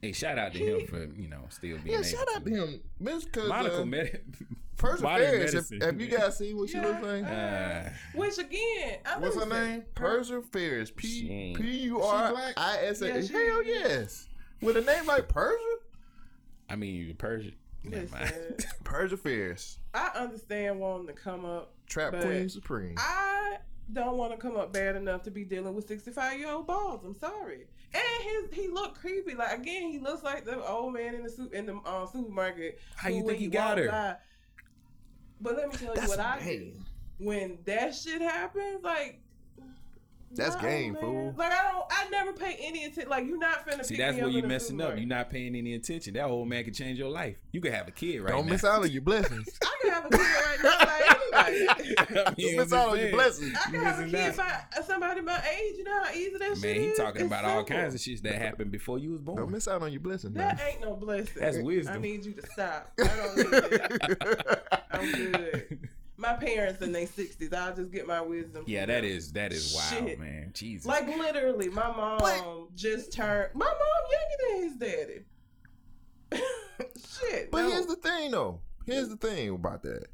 Hey, 0.00 0.12
shout 0.12 0.38
out 0.38 0.52
to 0.54 0.58
him 0.58 0.86
for 0.86 1.04
you 1.20 1.28
know 1.28 1.42
still 1.50 1.76
being. 1.78 1.86
Yeah, 1.86 1.94
able 1.96 2.04
shout 2.04 2.26
out 2.34 2.44
to 2.46 2.50
him, 2.50 2.80
Miss. 2.98 3.24
Cause 3.26 3.48
Monica 3.48 3.82
uh, 3.82 3.84
Med- 3.84 4.22
Persia 4.78 5.02
modern 5.02 5.26
Ferris. 5.30 5.70
Have, 5.70 5.82
have 5.82 6.00
you 6.00 6.06
guys 6.06 6.38
seen 6.38 6.56
what 6.56 6.70
she 6.70 6.76
Yeah. 6.76 6.86
looks 6.86 7.02
like? 7.02 7.24
Uh, 7.24 7.90
Which 8.14 8.38
again, 8.38 8.98
I 9.04 9.18
What's 9.18 9.36
her 9.36 9.44
name? 9.46 9.82
Persia 9.94 10.40
Ferris. 10.52 10.90
She 11.00 11.22
P 11.26 11.30
ain't- 11.30 11.60
P 11.60 11.78
U 11.80 12.00
R 12.00 12.30
black? 12.30 12.54
I 12.56 12.78
S 12.84 13.02
Yeah, 13.02 13.16
A. 13.16 13.22
she- 13.26 13.32
Hell 13.34 13.62
yes. 13.64 14.28
With 14.62 14.76
a 14.76 14.80
name 14.80 15.04
like 15.06 15.28
Persia. 15.28 15.58
I 16.68 16.76
mean, 16.76 17.14
Persian. 17.16 17.54
Never 17.84 18.02
Listen, 18.02 18.18
mind. 18.18 18.66
Persia 18.84 19.16
Ferris. 19.16 19.78
I 19.94 20.10
understand 20.16 20.80
wanting 20.80 21.06
to 21.06 21.12
come 21.12 21.44
up. 21.44 21.72
Trap 21.86 22.20
Queen 22.20 22.48
Supreme. 22.48 22.96
I 22.98 23.58
don't 23.92 24.16
want 24.18 24.32
to 24.32 24.36
come 24.36 24.56
up 24.56 24.72
bad 24.72 24.96
enough 24.96 25.22
to 25.22 25.30
be 25.30 25.44
dealing 25.44 25.74
with 25.74 25.86
65 25.88 26.38
year 26.38 26.50
old 26.50 26.66
balls. 26.66 27.04
I'm 27.04 27.14
sorry. 27.14 27.66
And 27.94 28.02
his 28.22 28.52
he 28.52 28.68
looked 28.68 29.00
creepy. 29.00 29.34
Like 29.34 29.58
again, 29.58 29.90
he 29.90 29.98
looks 29.98 30.22
like 30.22 30.44
the 30.44 30.62
old 30.66 30.92
man 30.92 31.14
in 31.14 31.22
the 31.22 31.30
soup 31.30 31.54
in 31.54 31.66
the 31.66 31.76
uh, 31.86 32.06
supermarket. 32.06 32.80
How 32.96 33.08
you 33.08 33.16
think 33.16 33.26
when 33.26 33.36
he 33.36 33.46
got 33.46 33.76
walked 33.76 33.80
her? 33.80 33.88
by- 33.88 34.16
But 35.40 35.56
let 35.56 35.68
me 35.68 35.76
tell 35.76 35.94
you 35.94 36.08
what 36.08 36.18
I 36.18 36.38
hey, 36.38 36.72
when 37.18 37.58
that 37.64 37.94
shit 37.94 38.20
happens, 38.20 38.82
like. 38.82 39.20
That's 40.32 40.54
no, 40.56 40.60
game, 40.62 40.92
man. 40.94 41.02
fool. 41.02 41.34
Like 41.36 41.52
I 41.52 41.70
don't, 41.72 41.84
I 41.90 42.08
never 42.10 42.32
pay 42.32 42.58
any 42.60 42.84
attention. 42.84 43.08
Like 43.10 43.26
you're 43.26 43.38
not 43.38 43.66
finna. 43.66 43.84
See, 43.84 43.96
pick 43.96 44.04
that's 44.04 44.16
me 44.16 44.22
where 44.22 44.30
you 44.30 44.38
in 44.38 44.42
the 44.42 44.48
messing 44.48 44.76
up. 44.80 44.88
supermarket. 44.88 45.00
You're 45.00 45.08
not 45.16 45.30
paying 45.30 45.54
any 45.56 45.74
attention. 45.74 46.14
That 46.14 46.24
old 46.26 46.48
man 46.48 46.64
could 46.64 46.74
change 46.74 46.98
your 46.98 47.08
life. 47.10 47.36
You 47.52 47.60
could 47.60 47.72
have 47.72 47.88
a 47.88 47.90
kid 47.90 48.20
right 48.20 48.30
Don't 48.30 48.46
now. 48.46 48.52
miss 48.52 48.64
out 48.64 48.82
on 48.82 48.90
your 48.90 49.02
blessings. 49.02 49.48
I 49.62 49.76
can 49.82 49.92
have 49.92 50.04
a 50.04 50.08
kid 50.10 50.20
right 50.20 50.58
now, 50.62 50.78
like 50.86 51.48
anybody. 51.48 51.94
I 52.26 52.34
mean, 52.36 52.56
Don't 52.56 52.64
miss 52.64 52.72
out 52.72 52.88
on 52.90 52.98
your 52.98 53.10
blessings. 53.10 53.56
I 53.66 53.70
can 53.70 53.82
have 53.82 53.98
a 54.00 54.04
kid 54.04 54.14
out. 54.14 54.36
by 54.36 54.60
uh, 54.78 54.82
somebody 54.82 55.20
my 55.22 55.42
age. 55.50 55.74
You 55.78 55.84
know 55.84 56.02
how 56.04 56.12
easy 56.12 56.32
that 56.32 56.40
shit 56.40 56.52
is. 56.52 56.62
Man, 56.62 56.74
he 56.74 56.94
talking 56.94 57.22
It's 57.22 57.26
about 57.26 57.44
all 57.44 57.64
kinds 57.64 57.94
of 57.94 58.00
shit 58.00 58.22
that 58.22 58.34
happened 58.34 58.70
before 58.70 58.98
you 58.98 59.12
was 59.12 59.20
born. 59.20 59.38
Don't 59.38 59.50
miss 59.50 59.66
out 59.68 59.82
on 59.82 59.90
your 59.92 60.00
blessings, 60.00 60.34
man. 60.34 60.56
That 60.56 60.66
ain't 60.68 60.80
no 60.82 60.94
blessing. 60.94 61.32
That's 61.38 61.58
wisdom. 61.58 61.94
I 61.94 61.98
need 61.98 62.24
you 62.24 62.32
to 62.32 62.46
stop. 62.52 62.92
I 63.00 63.04
don't 63.06 63.36
need 63.36 63.46
it. 63.52 64.68
I'm 64.90 65.12
good. 65.12 65.88
My 66.20 66.32
parents 66.34 66.82
in 66.82 66.90
their 66.92 67.06
sixties. 67.06 67.52
I'll 67.52 67.74
just 67.74 67.92
get 67.92 68.06
my 68.06 68.20
wisdom. 68.20 68.64
Yeah, 68.66 68.86
that 68.86 69.02
them. 69.02 69.10
is 69.10 69.32
that 69.32 69.52
is 69.52 69.72
wild, 69.74 70.08
Shit. 70.08 70.18
man. 70.18 70.50
Jesus. 70.52 70.84
Like 70.86 71.06
literally, 71.06 71.68
my 71.68 71.86
mom 71.86 72.18
But- 72.18 72.74
just 72.74 73.12
turned. 73.12 73.54
My 73.54 73.66
mom 73.66 74.10
younger 74.10 74.36
than 74.48 74.62
his 74.68 74.76
daddy. 74.76 75.24
Shit. 77.30 77.50
But 77.50 77.62
No. 77.62 77.70
here's 77.70 77.86
the 77.86 77.96
thing, 77.96 78.30
though. 78.32 78.60
Here's 78.86 79.08
the 79.08 79.16
thing 79.16 79.50
about 79.50 79.82
that. 79.82 80.06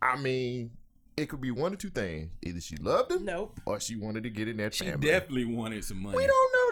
I 0.00 0.16
mean, 0.16 0.70
it 1.16 1.28
could 1.28 1.40
be 1.40 1.50
one 1.50 1.72
or 1.72 1.76
two 1.76 1.90
things. 1.90 2.30
Either 2.42 2.60
she 2.60 2.76
loved 2.76 3.12
him, 3.12 3.24
Nope. 3.24 3.60
or 3.66 3.78
she 3.80 3.96
wanted 3.96 4.24
to 4.24 4.30
get 4.30 4.48
in 4.48 4.56
that 4.58 4.74
She 4.74 4.84
family. 4.84 5.06
definitely 5.06 5.44
wanted 5.46 5.84
some 5.84 6.02
money. 6.02 6.16
we 6.16 6.26
don't 6.26 6.52
know 6.52 6.70
that. 6.70 6.71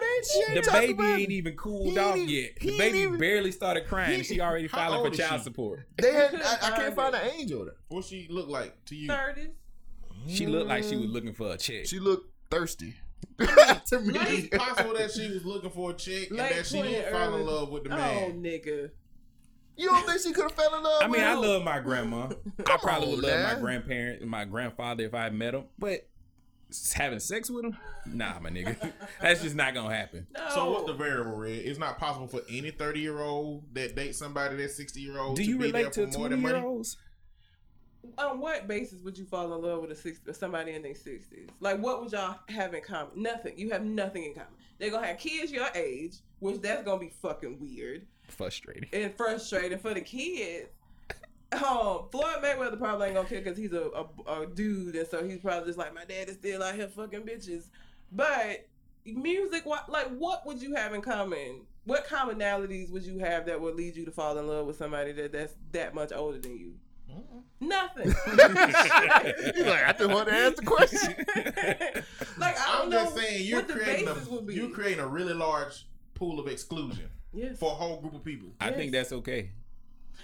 the 0.63 0.69
baby 0.71 0.93
about 0.93 1.19
ain't 1.19 1.31
even 1.31 1.55
cooled 1.55 1.91
He 1.93 1.97
off 1.97 2.15
even- 2.17 2.29
yet. 2.29 2.51
The 2.59 2.77
baby 2.77 2.99
even- 2.99 3.19
barely 3.19 3.51
started 3.51 3.87
crying. 3.87 4.17
he- 4.19 4.23
she 4.23 4.41
already 4.41 4.67
how 4.67 4.77
filing 4.89 5.11
for 5.11 5.17
child 5.17 5.41
she? 5.41 5.43
support. 5.45 5.85
They 5.97 6.13
had, 6.13 6.35
I, 6.43 6.57
I 6.63 6.69
can't 6.71 6.95
find 6.95 7.13
find 7.13 7.15
an 7.15 7.31
angel 7.39 7.65
there. 7.65 7.75
What 7.89 8.05
she 8.05 8.27
look 8.29 8.47
like 8.49 8.83
to 8.85 8.95
you? 8.95 9.07
Thirties. 9.07 9.49
She 10.27 10.45
looked 10.47 10.67
like 10.69 10.83
she 10.83 10.95
was 10.97 11.07
looking 11.07 11.33
for 11.33 11.53
a 11.53 11.57
check. 11.57 11.85
She 11.87 11.99
looked 11.99 12.31
thirsty 12.51 12.93
to 13.39 13.99
me. 13.99 14.19
It's 14.19 14.57
possible 14.57 14.93
that 14.93 15.11
she 15.11 15.29
was 15.29 15.43
looking 15.45 15.71
for 15.71 15.91
a 15.91 15.93
chick 15.93 16.29
and 16.29 16.37
Late 16.37 16.55
that 16.55 16.65
she 16.65 16.77
20, 16.77 16.91
didn't 16.91 17.11
fall 17.13 17.35
in 17.35 17.45
love 17.45 17.69
with 17.71 17.83
the 17.85 17.89
man. 17.89 17.99
Oh, 17.99 18.27
man. 18.29 18.43
nigga. 18.43 18.91
You 19.77 19.87
don't 19.87 20.05
think 20.05 20.21
she 20.21 20.31
could 20.31 20.43
have 20.43 20.51
fell 20.51 20.75
in 20.75 20.83
love? 20.83 21.01
I 21.01 21.05
mean, 21.05 21.13
with 21.13 21.21
I 21.23 21.33
love 21.33 21.63
my 21.63 21.79
grandma. 21.79 22.29
I 22.67 22.77
probably 22.77 23.15
would 23.15 23.25
on, 23.25 23.31
love 23.31 23.53
my 23.55 23.59
grandparents 23.61 24.21
and 24.21 24.29
my 24.29 24.45
grandfather 24.45 25.05
if 25.05 25.13
I 25.15 25.23
had 25.23 25.33
met 25.33 25.55
him, 25.55 25.63
but 25.79 26.07
having 26.93 27.19
sex 27.19 27.49
with 27.49 27.65
him, 27.65 27.77
nah, 28.05 28.39
my 28.39 28.49
nigga, 28.49 28.91
that's 29.21 29.41
just 29.41 29.55
not 29.55 29.73
gonna 29.73 29.95
happen. 29.95 30.27
No. 30.35 30.49
So 30.53 30.71
what's 30.71 30.85
the 30.87 30.93
variable, 30.93 31.33
Red? 31.37 31.51
It's 31.51 31.79
not 31.79 31.97
possible 31.97 32.27
for 32.27 32.41
any 32.49 32.71
thirty 32.71 32.99
year 32.99 33.19
old 33.21 33.63
that 33.73 33.95
dates 33.95 34.17
somebody 34.17 34.55
that's 34.57 34.75
sixty 34.75 35.01
year 35.01 35.19
old. 35.19 35.35
Do 35.37 35.43
to 35.43 35.49
you 35.49 35.57
be 35.57 35.65
relate 35.67 35.81
there 35.83 35.91
to 35.91 36.11
for 36.11 36.17
more 36.19 36.27
twenty 36.29 36.35
than 36.35 36.41
year 36.43 36.53
money. 36.53 36.65
olds? 36.65 36.97
on 38.17 38.39
what 38.39 38.67
basis 38.67 39.01
would 39.03 39.15
you 39.15 39.25
fall 39.25 39.53
in 39.53 39.61
love 39.61 39.81
with 39.81 39.91
a 39.91 39.95
six, 39.95 40.19
somebody 40.37 40.71
in 40.73 40.81
their 40.81 40.95
sixties? 40.95 41.47
Like, 41.59 41.79
what 41.79 42.01
would 42.01 42.11
y'all 42.11 42.37
have 42.49 42.73
in 42.73 42.81
common? 42.81 43.11
Nothing. 43.15 43.57
You 43.57 43.69
have 43.71 43.83
nothing 43.83 44.23
in 44.23 44.33
common. 44.33 44.49
They're 44.79 44.89
gonna 44.89 45.07
have 45.07 45.19
kids 45.19 45.51
your 45.51 45.67
age, 45.75 46.15
which 46.39 46.61
that's 46.61 46.83
gonna 46.83 46.99
be 46.99 47.11
fucking 47.21 47.59
weird 47.59 48.07
Frustrating. 48.29 48.89
and 48.93 49.13
frustrating 49.15 49.77
for 49.77 49.93
the 49.93 50.01
kids. 50.01 50.69
Um, 51.53 52.05
Floyd 52.11 52.37
Mayweather 52.41 52.79
probably 52.79 53.07
ain't 53.07 53.15
gonna 53.15 53.27
care 53.27 53.41
because 53.41 53.57
he's 53.57 53.73
a, 53.73 53.89
a, 54.25 54.41
a 54.41 54.47
dude, 54.47 54.95
and 54.95 55.07
so 55.07 55.23
he's 55.23 55.39
probably 55.39 55.67
just 55.67 55.77
like, 55.77 55.93
my 55.93 56.05
dad 56.05 56.29
is 56.29 56.35
still 56.35 56.63
out 56.63 56.75
here 56.75 56.87
fucking 56.87 57.21
bitches. 57.21 57.65
But 58.11 58.67
music, 59.05 59.65
what 59.65 59.89
like 59.89 60.07
what 60.17 60.45
would 60.45 60.61
you 60.61 60.75
have 60.75 60.93
in 60.93 61.01
common? 61.01 61.61
What 61.85 62.07
commonalities 62.07 62.91
would 62.91 63.03
you 63.03 63.19
have 63.19 63.45
that 63.47 63.59
would 63.59 63.75
lead 63.75 63.95
you 63.95 64.05
to 64.05 64.11
fall 64.11 64.37
in 64.37 64.47
love 64.47 64.65
with 64.65 64.77
somebody 64.77 65.11
that 65.13 65.31
that's 65.31 65.55
that 65.71 65.93
much 65.93 66.11
older 66.13 66.39
than 66.39 66.57
you? 66.57 66.73
Nothing. 67.59 68.05
He's 68.25 69.65
like, 69.65 69.85
I 69.85 69.93
just 69.97 70.09
want 70.09 70.29
to 70.29 70.33
ask 70.33 70.55
the 70.55 70.63
question. 70.65 71.15
like 72.37 72.59
I 72.59 72.77
don't 72.77 72.83
I'm 72.83 72.89
know 72.89 73.03
just 73.03 73.15
saying 73.15 73.45
you're 73.45 73.63
creating 73.63 74.07
a 74.07 74.51
you're 74.51 74.69
creating 74.69 74.99
a 74.99 75.07
really 75.07 75.33
large 75.33 75.85
pool 76.15 76.39
of 76.39 76.47
exclusion 76.47 77.09
yes. 77.33 77.59
for 77.59 77.71
a 77.71 77.75
whole 77.75 78.01
group 78.01 78.15
of 78.15 78.23
people. 78.23 78.49
I 78.59 78.71
think 78.71 78.91
that's 78.91 79.11
okay. 79.11 79.51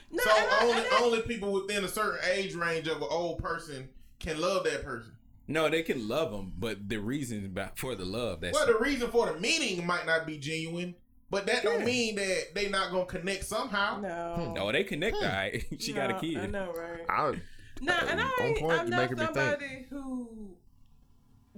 No, 0.09 0.23
So 0.23 0.29
I- 0.31 0.59
only 0.63 0.81
I- 0.89 0.99
only 1.03 1.21
people 1.23 1.51
within 1.51 1.83
a 1.83 1.87
certain 1.87 2.19
age 2.31 2.55
range 2.55 2.87
of 2.87 2.97
an 2.97 3.07
old 3.09 3.39
person 3.39 3.89
can 4.19 4.39
love 4.39 4.63
that 4.63 4.83
person. 4.83 5.11
No, 5.49 5.69
they 5.69 5.83
can 5.83 6.07
love 6.07 6.31
them, 6.31 6.53
but 6.57 6.89
the 6.89 6.97
reason 6.97 7.55
for 7.75 7.95
the 7.95 8.05
love 8.05 8.41
that's 8.41 8.53
Well, 8.53 8.65
the 8.67 8.77
reason 8.79 9.09
for 9.11 9.31
the 9.31 9.39
meaning 9.39 9.85
might 9.85 10.05
not 10.05 10.25
be 10.25 10.37
genuine, 10.37 10.95
but 11.29 11.45
that 11.45 11.63
Yeah. 11.63 11.69
don't 11.71 11.85
mean 11.85 12.15
that 12.15 12.53
they 12.53 12.69
not 12.69 12.91
gonna 12.91 13.05
connect 13.05 13.45
somehow. 13.45 13.99
no. 14.01 14.53
no, 14.53 14.71
they 14.71 14.83
connect. 14.83 15.15
Hmm. 15.17 15.23
All 15.25 15.29
right, 15.31 15.65
she 15.79 15.93
got 15.93 16.09
a 16.09 16.13
No, 16.25 16.41
I 16.41 16.45
know, 16.47 16.73
right? 16.73 17.05
I, 17.09 17.41
No, 17.81 17.93
and 17.93 18.19
I 18.21 18.23
On 18.25 18.41
ain't, 18.41 18.59
point, 18.59 18.79
I'm 18.79 18.85
you 18.85 18.91
not 18.91 19.01
making 19.01 19.17
me 19.17 19.25
think. 19.25 19.35
somebody 19.37 19.85
who 19.89 20.55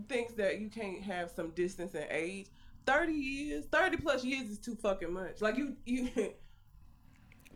thinks 0.07 0.33
that 0.33 0.59
you 0.59 0.69
can't 0.69 1.01
have 1.03 1.29
some 1.31 1.49
distance 1.51 1.93
in 1.95 2.05
age. 2.09 2.47
Thirty 2.85 3.13
years, 3.13 3.65
thirty 3.71 3.97
plus 3.97 4.23
years 4.23 4.49
is 4.49 4.59
too 4.59 4.75
fucking 4.75 5.11
much. 5.13 5.41
Like 5.41 5.57
you, 5.57 5.75
you. 5.85 6.09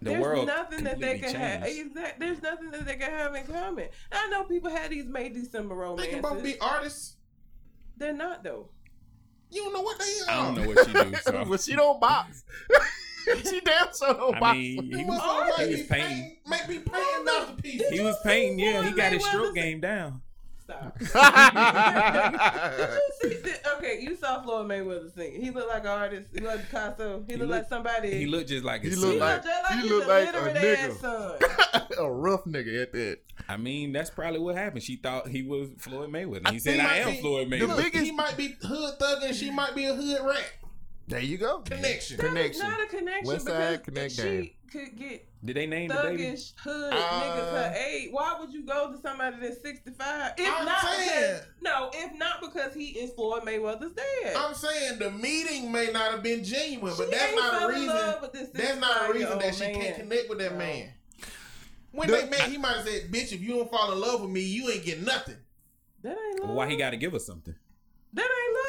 The 0.03 0.11
there's 0.11 0.21
world 0.21 0.47
nothing 0.47 0.83
that 0.85 0.99
they 0.99 1.19
can 1.19 1.35
have. 1.35 1.63
changed. 1.63 1.87
Exact, 1.95 2.19
there's 2.19 2.41
nothing 2.41 2.71
that 2.71 2.85
they 2.85 2.95
can 2.95 3.11
have 3.11 3.35
in 3.35 3.45
common. 3.45 3.87
I 4.11 4.29
know 4.29 4.43
people 4.43 4.69
had 4.69 4.91
these 4.91 5.05
May 5.05 5.29
December 5.29 5.75
romances. 5.75 6.11
They 6.11 6.19
romances. 6.19 6.31
can 6.31 6.35
both 6.35 6.43
be 6.43 6.59
artists. 6.59 7.15
They're 7.97 8.13
not 8.13 8.43
though. 8.43 8.69
You 9.51 9.63
don't 9.65 9.73
know 9.73 9.81
what 9.81 9.99
they 9.99 10.05
are. 10.05 10.31
I 10.31 10.45
don't 10.45 10.55
know 10.55 10.67
what 10.73 10.85
she 10.87 10.93
do. 10.93 11.15
So. 11.21 11.45
but 11.49 11.61
she 11.61 11.75
don't 11.75 12.01
box. 12.01 12.43
she 13.45 13.59
damn 13.61 13.87
sure 13.95 14.13
don't 14.15 14.35
I 14.37 14.39
box. 14.39 14.57
mean, 14.57 14.83
You 14.91 14.97
he 14.97 15.03
was, 15.05 15.21
he 15.21 15.65
was 15.67 15.81
painting, 15.83 15.87
painting. 15.87 16.37
might 16.47 16.67
be 16.67 16.79
painting 16.79 17.23
masterpieces. 17.25 17.89
He 17.91 17.99
was 18.01 18.15
painting. 18.23 18.59
Yeah, 18.59 18.81
he 18.83 18.91
got 18.93 19.13
his 19.13 19.23
stroke 19.23 19.53
game 19.53 19.79
down. 19.79 20.22
Stop. 20.63 20.97
Did 20.99 21.11
you 21.11 21.15
see 23.21 23.37
the- 23.41 23.59
okay, 23.77 23.99
you 24.01 24.15
saw 24.15 24.41
Floyd 24.41 24.67
Mayweather 24.67 25.13
sing. 25.13 25.41
He 25.41 25.51
looked 25.51 25.67
like 25.69 25.81
an 25.81 25.87
artist. 25.87 26.29
He 26.33 26.39
looked 26.39 26.63
Picasso. 26.69 27.23
He, 27.27 27.33
He 27.33 27.37
looked 27.39 27.51
like 27.51 27.59
looked- 27.61 27.69
somebody. 27.69 28.11
He 28.17 28.25
looked 28.27 28.49
just 28.49 28.63
like 28.63 28.81
He 28.81 28.89
his 28.89 28.99
looked 28.99 29.13
He 29.13 29.19
son. 29.19 29.27
like- 29.27 29.43
looked 29.43 29.47
just 29.47 29.71
like 29.71 29.79
he 29.83 29.89
looked 29.89 30.05
a 30.05 30.09
like 30.09 30.33
a 30.55 30.59
nigga. 30.59 30.97
son. 30.99 31.37
a 31.99 32.11
rough 32.11 32.43
nigga 32.45 32.81
at 32.83 32.91
that. 32.93 33.17
I 33.49 33.57
mean, 33.57 33.91
that's 33.91 34.09
probably 34.09 34.39
what 34.39 34.55
happened. 34.55 34.83
She 34.83 34.95
thought 34.95 35.27
he 35.27 35.41
was 35.43 35.69
Floyd 35.79 36.09
Mayweather. 36.11 36.47
I 36.47 36.53
He 36.53 36.59
said, 36.59 36.79
"I 36.79 36.97
am 36.99 37.11
be- 37.11 37.21
Floyd 37.21 37.49
the 37.49 37.57
Mayweather." 37.57 37.77
biggest- 37.83 38.05
He 38.05 38.11
might 38.11 38.37
be 38.37 38.55
hood 38.61 38.93
thugging 38.99 39.27
and 39.27 39.35
she 39.35 39.51
might 39.51 39.75
be 39.75 39.85
a 39.85 39.93
hood 39.93 40.21
rat. 40.25 40.45
There 41.09 41.19
you 41.19 41.37
go. 41.37 41.59
Connection. 41.59 42.15
That 42.17 42.23
is 42.27 42.29
Connection. 42.29 42.69
not 42.69 42.81
a 42.81 42.85
connection 42.85 43.27
West 43.27 43.45
because 43.45 43.69
Side 43.69 43.83
Connect 43.83 44.11
she 44.13 44.21
game. 44.21 44.51
Could 44.73 44.97
get 44.97 45.25
Did 45.45 45.55
they 45.55 45.65
name 45.67 45.87
the 45.89 45.93
baby? 45.95 46.23
thuggish 46.23 46.53
hood 46.57 46.93
Uh, 46.93 46.95
niggas 46.97 47.51
her 47.51 47.75
age. 47.87 48.09
Why 48.11 48.37
would 48.39 48.51
you 48.51 48.65
go 48.65 48.91
to 48.91 48.97
somebody 49.01 49.37
that's 49.39 49.61
sixty 49.61 49.91
five? 49.91 50.33
If 50.37 50.51
I'm 50.53 50.65
not 50.65 50.81
saying- 50.81 51.09
because 51.09 51.41
no, 51.61 51.89
if 51.93 52.13
not 52.17 52.41
because 52.41 52.73
he 52.73 52.87
is 52.99 53.11
Floyd 53.13 53.43
Mayweather's 53.43 53.93
dad. 53.93 54.35
I'm 54.35 54.53
saying 54.55 54.99
the 54.99 55.11
meeting 55.11 55.71
may 55.71 55.91
not 55.91 56.11
have 56.11 56.23
been 56.23 56.43
genuine, 56.43 56.93
but 56.97 57.05
She 57.05 57.11
that's 57.15 57.35
not 57.35 57.63
a 57.63 57.67
reason. 57.67 57.87
love 57.87 58.21
with 58.23 58.33
this 58.33 58.49
That's 58.49 58.79
not 58.79 59.09
a 59.09 59.13
reason 59.13 59.37
that 59.39 59.55
she 59.55 59.61
man. 59.61 59.75
can't 59.75 59.95
connect 59.97 60.29
with 60.29 60.39
that 60.39 60.51
No. 60.53 60.57
man. 60.57 60.93
When 61.91 62.09
The- 62.09 62.15
they 62.17 62.29
met, 62.29 62.41
he 62.49 62.57
might 62.57 62.75
have 62.77 62.87
said, 62.87 63.11
"Bitch, 63.11 63.31
if 63.33 63.41
you 63.41 63.49
don't 63.49 63.69
fall 63.69 63.91
in 63.91 63.99
love 64.01 64.21
with 64.21 64.31
me, 64.31 64.41
you 64.41 64.69
ain't 64.71 64.83
getting 64.83 65.05
nothing." 65.05 65.37
That 66.01 66.17
ain't 66.17 66.39
love. 66.43 66.49
Why 66.55 66.67
he 66.69 66.75
got 66.75 66.89
to 66.89 66.97
give 66.97 67.13
us 67.13 67.25
something? 67.25 67.55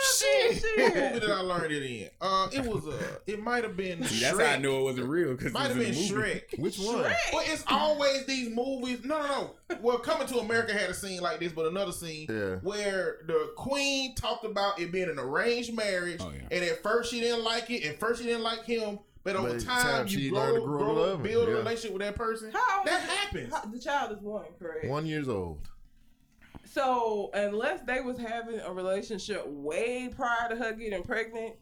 That. 0.04 0.50
Shit. 0.52 0.62
Shit. 0.62 0.78
What 0.94 0.94
movie 0.94 1.20
did 1.20 1.30
I 1.30 1.40
learn 1.40 1.70
it 1.72 1.82
in? 1.82 2.08
Uh, 2.20 2.48
it 2.52 2.64
was 2.64 2.86
uh, 2.86 3.18
it 3.26 3.42
might 3.42 3.64
have 3.64 3.76
been. 3.76 4.02
See, 4.04 4.16
Shrek. 4.16 4.20
that's 4.20 4.38
how 4.40 4.54
I 4.54 4.58
knew 4.58 4.78
it 4.78 4.82
wasn't 4.82 5.08
real 5.08 5.32
because 5.32 5.46
it 5.48 5.52
Might 5.54 5.68
have 5.68 5.78
been. 5.78 5.92
Shrek. 5.94 6.42
Which 6.58 6.78
one? 6.78 7.04
Shrek. 7.04 7.14
But 7.32 7.48
it's 7.48 7.64
always 7.68 8.26
these 8.26 8.50
movies. 8.54 9.00
No, 9.04 9.18
no, 9.20 9.26
no. 9.70 9.76
Well, 9.80 9.98
Coming 9.98 10.26
to 10.28 10.38
America 10.38 10.72
had 10.72 10.90
a 10.90 10.94
scene 10.94 11.20
like 11.20 11.40
this, 11.40 11.52
but 11.52 11.66
another 11.66 11.92
scene 11.92 12.26
Yeah. 12.28 12.56
where 12.56 13.18
the 13.26 13.52
queen 13.56 14.14
talked 14.14 14.44
about 14.44 14.78
it 14.80 14.92
being 14.92 15.08
an 15.08 15.18
arranged 15.18 15.74
marriage, 15.74 16.20
Oh, 16.20 16.30
yeah. 16.34 16.56
and 16.56 16.64
at 16.64 16.82
first 16.82 17.10
she 17.10 17.20
didn't 17.20 17.42
like 17.44 17.70
it, 17.70 17.84
and 17.84 17.98
first 17.98 18.20
she 18.20 18.26
didn't 18.26 18.42
like 18.42 18.64
him, 18.64 18.98
but 19.24 19.36
over 19.36 19.48
But 19.54 19.60
time, 19.60 19.82
time 19.82 20.06
you 20.06 20.18
she 20.18 20.28
grow, 20.30 20.54
to 20.54 20.60
grow 20.60 20.78
to 20.78 20.84
grow, 20.84 20.92
love 20.94 21.14
him, 21.16 21.22
build 21.22 21.48
a 21.48 21.52
relationship 21.52 21.92
with 21.92 22.02
that 22.02 22.14
person. 22.16 22.50
How 22.52 22.78
old 22.78 22.86
That 22.86 23.02
is- 23.04 23.08
happens. 23.10 23.52
how- 23.54 23.64
the 23.64 23.78
child 23.78 24.12
is 24.12 24.18
one, 24.22 24.44
correct? 24.58 24.86
One 24.86 25.06
years 25.06 25.28
old. 25.28 25.58
So 26.74 27.30
unless 27.34 27.82
they 27.82 28.00
was 28.00 28.18
having 28.18 28.58
a 28.58 28.72
relationship 28.72 29.46
way 29.46 30.08
prior 30.14 30.48
to 30.48 30.56
her 30.56 30.72
getting 30.72 31.04
pregnant, 31.04 31.54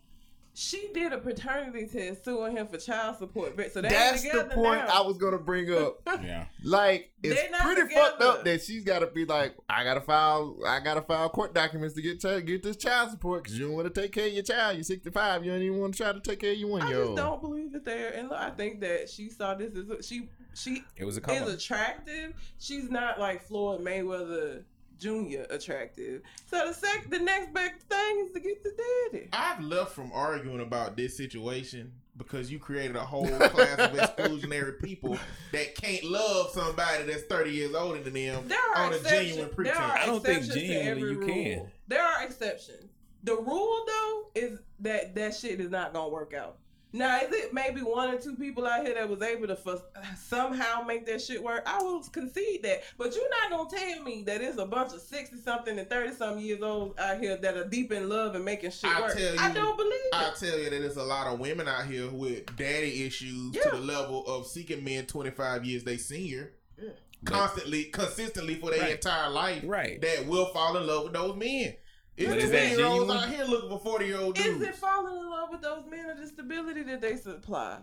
she 0.55 0.91
did 0.95 1.13
a 1.13 1.19
paternity 1.19 1.87
test 1.87 2.25
suing 2.25 2.57
him 2.57 2.67
for 2.67 2.79
child 2.79 3.19
support. 3.19 3.55
But- 3.55 3.73
So 3.73 3.83
That's 3.83 4.23
the 4.23 4.45
point 4.55 4.87
now. 4.87 5.03
I 5.03 5.07
was 5.07 5.19
gonna 5.19 5.39
bring 5.39 5.71
up. 5.73 6.01
Yeah. 6.23 6.47
Like 6.65 7.11
it's 7.23 7.41
pretty 7.63 7.83
together. 7.83 7.89
fucked 7.95 8.23
up 8.23 8.45
that 8.45 8.63
she's 8.63 8.85
got 8.85 9.01
to 9.01 9.07
be 9.07 9.25
like, 9.27 9.55
I 9.69 9.85
gotta 9.85 10.01
file, 10.01 10.57
I 10.67 10.81
gotta 10.81 11.03
file 11.03 11.29
court 11.29 11.53
documents 11.55 11.95
to 11.97 12.03
get 12.03 12.21
to 12.21 12.41
get 12.41 12.63
this 12.63 12.77
child 12.77 13.11
support 13.11 13.43
because 13.43 13.59
you 13.59 13.67
don't 13.67 13.75
want 13.75 13.93
to 13.93 14.01
take 14.01 14.13
care 14.13 14.27
of 14.27 14.33
your 14.33 14.43
child. 14.43 14.77
You're 14.77 14.85
65. 14.85 15.45
You 15.45 15.53
don't 15.53 15.63
even 15.63 15.79
want 15.79 15.95
to 15.95 16.03
try 16.03 16.13
to 16.13 16.21
take 16.21 16.39
care 16.41 16.53
of 16.53 16.59
your 16.59 16.69
one 16.71 16.83
I 16.83 16.91
just 16.91 17.01
old. 17.09 17.17
don't 17.17 17.41
believe 17.43 17.73
that 17.73 17.85
they're 17.85 18.11
in 18.11 18.29
love. 18.29 18.41
I 18.41 18.51
think 18.51 18.81
that 18.81 19.09
she 19.11 19.29
saw 19.29 19.55
this 19.55 19.73
as 19.77 20.07
she 20.07 20.29
she 20.55 20.85
It 20.97 21.05
was 21.05 21.17
a 21.19 21.31
is 21.33 21.55
attractive. 21.55 22.35
She's 22.59 22.91
not 22.91 23.19
like 23.19 23.43
Floyd 23.43 23.81
Mayweather 23.83 24.65
Jr. 24.99 25.43
attractive. 25.51 26.23
So 26.51 26.67
the 26.69 26.73
sec 26.75 27.09
the 27.11 27.19
next 27.19 27.53
big 27.53 27.73
thing 27.89 28.25
is 28.27 28.33
to 28.33 28.41
get 28.41 28.63
the 28.63 28.73
daddy. 29.11 29.29
I've 29.33 29.61
left 29.63 29.93
from 29.93 30.11
arguing 30.13 30.61
about 30.61 30.97
this 30.97 31.17
situation 31.17 31.93
because 32.17 32.53
you 32.53 32.59
created 32.59 32.95
a 32.97 33.01
whole 33.01 33.27
class 33.27 33.79
of 33.79 33.93
exclusionary 33.93 34.79
people 34.83 35.17
that 35.53 35.75
can't 35.75 36.05
love 36.05 36.51
somebody 36.51 37.05
that's 37.05 37.23
30 37.23 37.51
years 37.51 37.75
older 37.75 38.03
than 38.03 38.13
them 38.13 38.47
There 38.49 38.59
are 38.77 38.85
on 38.87 38.93
a 38.93 38.97
exceptions. 38.97 39.29
genuine 39.31 39.47
There 39.49 39.55
pretense. 39.55 39.79
are 39.79 39.99
I 39.99 40.07
don't 40.07 40.23
think 40.25 40.45
genuinely 40.45 40.81
every 40.91 41.01
you 41.13 41.19
rule. 41.19 41.29
can. 41.29 41.71
There 41.89 42.03
are 42.03 42.23
exceptions. 42.25 42.91
The 43.25 43.37
rule 43.37 43.85
though 43.87 44.23
is 44.35 44.59
that 44.81 45.15
that 45.15 45.35
shit 45.35 45.61
is 45.61 45.71
not 45.71 45.93
gonna 45.95 46.09
work 46.11 46.35
out. 46.35 46.59
Now, 46.95 47.19
is 47.21 47.33
it 47.33 47.55
maybe 47.55 47.81
one 47.81 48.11
or 48.15 48.19
two 48.19 48.37
people 48.37 48.67
out 48.67 48.85
here 48.85 48.95
that 48.95 49.09
was 49.09 49.23
able 49.23 49.47
to 49.47 49.55
f- 49.67 49.83
somehow 50.19 50.83
make 50.83 51.07
that 51.07 51.23
shit 51.23 51.43
work? 51.43 51.63
I 51.67 51.83
will 51.83 52.03
concede 52.03 52.63
that. 52.65 52.83
But 52.99 53.15
you're 53.15 53.31
not 53.31 53.51
gonna 53.51 53.71
tell 53.95 54.03
me 54.03 54.23
that 54.25 54.43
it's 54.43 54.59
a 54.59 54.67
bunch 54.67 54.93
of 54.93 55.01
sixty 55.01 55.39
something 55.39 55.79
and 55.79 55.89
thirty 55.89 56.15
something 56.15 56.45
years 56.45 56.63
old 56.63 56.99
out 56.99 57.19
here 57.19 57.37
that 57.39 57.57
are 57.57 57.65
deep 57.69 57.93
in 57.93 58.09
love 58.09 58.35
and 58.35 58.45
making 58.45 58.71
shit 58.73 58.91
I 58.95 59.01
work. 59.01 59.17
tell 59.17 59.41
I 59.41 59.49
you- 59.49 59.55
don't 59.55 59.77
believe 59.77 59.93
I 60.13 60.29
it. 60.29 60.35
tell 60.39 60.59
you 60.59 60.65
that 60.71 60.81
there's 60.81 60.97
a 60.99 61.03
lot 61.03 61.33
of 61.33 61.41
women 61.41 61.67
out 61.67 61.87
here 61.87 62.11
with 62.11 62.45
daddy 62.57 63.05
issues 63.07 63.55
Yeah. 63.55 63.63
to 63.63 63.71
the 63.71 63.83
level 63.83 64.27
of 64.27 64.47
seeking 64.47 64.85
men 64.85 65.07
25 65.07 65.65
years 65.65 65.85
they 65.85 65.97
senior, 65.97 66.53
Yeah. 66.79 66.91
Constantly, 67.25 67.85
consistently 67.85 68.57
for 68.57 68.71
their 68.71 68.81
Right. 68.81 68.93
entire 68.93 69.31
life, 69.31 69.63
Right. 69.65 70.01
that 70.03 70.27
will 70.27 70.47
fall 70.47 70.77
in 70.77 70.87
love 70.87 71.05
with 71.05 71.13
those 71.13 71.37
men. 71.37 71.75
It's 72.17 72.29
But 72.29 72.39
is 72.39 72.51
20 72.51 72.67
year 72.77 72.87
olds 72.87 72.99
genuine? 73.01 73.17
out 73.17 73.29
here 73.31 73.45
looking 73.45 73.69
for 73.71 73.79
40 73.79 74.05
year 74.07 74.19
old 74.19 74.39
Is 74.39 74.61
it 74.63 74.75
falling 74.77 75.17
in 75.19 75.31
love 75.31 75.49
with 75.51 75.63
those 75.63 75.85
men 75.91 76.07
or 76.11 76.15
the 76.15 76.27
stability 76.27 76.83
that 76.85 77.01
they 77.01 77.17
supply? 77.17 77.79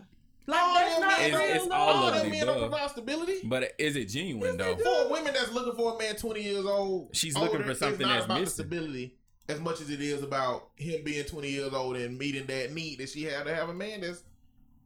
Like 0.46 0.60
All 0.60 0.74
that's 0.74 1.00
not 1.00 1.20
it's, 1.20 1.36
real 1.36 1.42
it's 1.56 1.66
love. 1.66 1.72
all 1.72 1.88
All 1.96 2.08
of 2.08 2.14
them 2.14 2.24
the 2.24 2.30
men 2.30 2.46
don't 2.46 2.58
provide 2.60 2.90
stability. 2.90 3.40
But 3.44 3.72
is 3.78 3.96
it 3.96 4.06
genuine 4.06 4.56
though? 4.56 4.76
For 4.76 5.12
women 5.12 5.34
that's 5.34 5.52
looking 5.52 5.74
for 5.74 5.94
a 5.94 5.98
man 5.98 6.16
20 6.16 6.42
years 6.42 6.64
old, 6.64 7.10
She's 7.14 7.36
looking 7.36 7.62
for 7.62 7.74
something 7.74 8.06
that's 8.06 8.24
about 8.24 8.40
missing. 8.40 8.64
stability 8.64 9.16
as 9.48 9.60
much 9.60 9.80
as 9.80 9.90
it 9.90 10.00
is 10.00 10.22
about 10.22 10.68
him 10.76 11.02
being 11.04 11.24
20 11.24 11.48
years 11.50 11.72
old 11.72 11.96
and 11.96 12.16
meeting 12.16 12.46
that 12.46 12.72
need 12.72 12.98
that 12.98 13.08
she 13.08 13.24
had 13.24 13.46
to 13.46 13.54
have 13.54 13.68
a 13.68 13.74
man 13.74 14.00
that's 14.00 14.22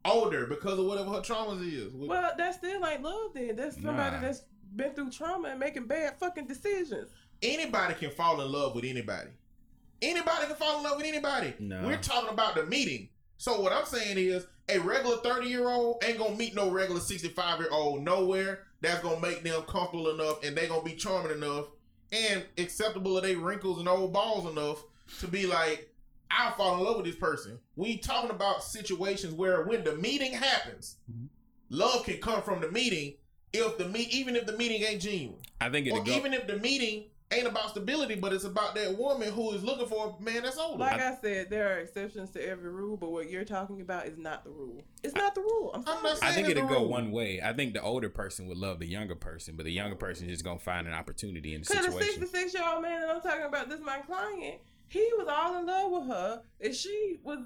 older 0.06 0.46
because 0.46 0.78
of 0.78 0.86
whatever 0.86 1.10
her 1.10 1.20
traumas 1.20 1.60
is. 1.70 1.92
Well, 1.94 2.30
that 2.36 2.54
still 2.54 2.84
ain't 2.86 3.02
love. 3.02 3.32
Then 3.34 3.56
that's 3.56 3.76
somebody 3.76 4.16
Nah. 4.16 4.20
that's 4.22 4.42
been 4.74 4.92
through 4.92 5.10
trauma 5.10 5.48
and 5.48 5.60
making 5.60 5.86
bad 5.86 6.18
fucking 6.18 6.46
decisions. 6.46 7.10
Anybody 7.42 7.94
can 7.94 8.10
fall 8.10 8.40
in 8.40 8.50
love 8.50 8.74
with 8.74 8.84
anybody. 8.84 9.30
Anybody 10.02 10.46
can 10.46 10.56
fall 10.56 10.78
in 10.78 10.84
love 10.84 10.96
with 10.96 11.06
anybody. 11.06 11.54
No. 11.58 11.82
We're 11.86 11.96
talking 11.98 12.30
about 12.30 12.54
the 12.54 12.64
meeting. 12.66 13.08
So 13.38 13.60
what 13.60 13.72
I'm 13.72 13.86
saying 13.86 14.18
is 14.18 14.46
a 14.68 14.78
regular 14.78 15.16
30 15.18 15.48
year 15.48 15.68
old 15.68 16.02
ain't 16.04 16.18
gonna 16.18 16.36
meet 16.36 16.54
no 16.54 16.70
regular 16.70 17.00
65 17.00 17.60
year 17.60 17.68
old 17.70 18.02
nowhere 18.02 18.60
that's 18.80 19.00
gonna 19.02 19.20
make 19.20 19.42
them 19.42 19.62
comfortable 19.62 20.10
enough 20.10 20.42
and 20.44 20.56
they 20.56 20.66
gonna 20.66 20.82
be 20.82 20.94
charming 20.94 21.32
enough 21.32 21.66
and 22.12 22.44
acceptable 22.58 23.16
of 23.16 23.24
their 23.24 23.38
wrinkles 23.38 23.78
and 23.78 23.88
old 23.88 24.12
balls 24.12 24.50
enough 24.50 24.82
to 25.20 25.26
be 25.26 25.46
like, 25.46 25.90
I'll 26.30 26.52
fall 26.52 26.78
in 26.78 26.84
love 26.84 26.96
with 26.96 27.06
this 27.06 27.16
person. 27.16 27.58
We 27.76 27.98
talking 27.98 28.30
about 28.30 28.62
situations 28.62 29.34
where 29.34 29.64
when 29.64 29.84
the 29.84 29.96
meeting 29.96 30.32
happens, 30.32 30.96
Mhm. 31.10 31.28
love 31.70 32.04
can 32.04 32.18
come 32.18 32.42
from 32.42 32.60
the 32.60 32.70
meeting 32.70 33.14
if 33.52 33.78
the 33.78 33.88
meet 33.88 34.10
even 34.14 34.36
if 34.36 34.46
the 34.46 34.56
meeting 34.56 34.82
ain't 34.82 35.00
genuine. 35.02 35.40
I 35.60 35.70
think 35.70 35.86
it'll 35.86 36.00
Or 36.00 36.04
go. 36.04 36.12
even 36.12 36.34
if 36.34 36.46
the 36.46 36.56
meeting 36.58 37.10
ain't 37.34 37.46
about 37.46 37.70
stability, 37.70 38.14
but 38.14 38.32
it's 38.32 38.44
about 38.44 38.74
that 38.74 38.96
woman 38.96 39.32
who 39.32 39.52
is 39.52 39.62
looking 39.62 39.86
for 39.86 40.16
a 40.18 40.22
man 40.22 40.42
that's 40.42 40.58
older. 40.58 40.78
Like 40.78 41.00
I, 41.00 41.16
said, 41.20 41.50
there 41.50 41.74
are 41.74 41.78
exceptions 41.78 42.30
to 42.30 42.48
every 42.48 42.70
rule, 42.70 42.96
but 42.96 43.10
what 43.10 43.30
you're 43.30 43.44
talking 43.44 43.80
about 43.80 44.06
is 44.06 44.18
not 44.18 44.44
the 44.44 44.50
rule. 44.50 44.82
It's 45.02 45.14
not 45.14 45.34
the 45.34 45.40
rule. 45.40 45.70
I'm 45.74 45.80
I'm 45.80 45.86
sorry. 45.86 46.02
not 46.02 46.22
I 46.22 46.32
think 46.32 46.48
it'll 46.48 46.68
go 46.68 46.80
the 46.80 46.86
one 46.86 47.10
way. 47.10 47.40
I 47.42 47.52
think 47.52 47.74
the 47.74 47.82
older 47.82 48.08
person 48.08 48.46
would 48.48 48.58
love 48.58 48.78
the 48.78 48.86
younger 48.86 49.14
person, 49.16 49.56
but 49.56 49.64
the 49.64 49.72
younger 49.72 49.96
person 49.96 50.26
is 50.26 50.32
just 50.32 50.44
gonna 50.44 50.58
find 50.58 50.86
an 50.86 50.94
opportunity 50.94 51.54
in 51.54 51.62
the 51.62 51.66
Because 51.68 51.86
the 51.86 51.92
situation. 51.92 52.20
66 52.26 52.54
year 52.54 52.62
old 52.66 52.82
man 52.82 53.00
that 53.00 53.10
I'm 53.10 53.20
talking 53.20 53.44
about, 53.44 53.68
this 53.68 53.80
my 53.80 53.98
client, 53.98 54.60
he 54.88 55.10
was 55.18 55.28
all 55.28 55.58
in 55.58 55.66
love 55.66 55.90
with 55.90 56.08
her, 56.08 56.42
and 56.60 56.74
she 56.74 57.18
was 57.22 57.38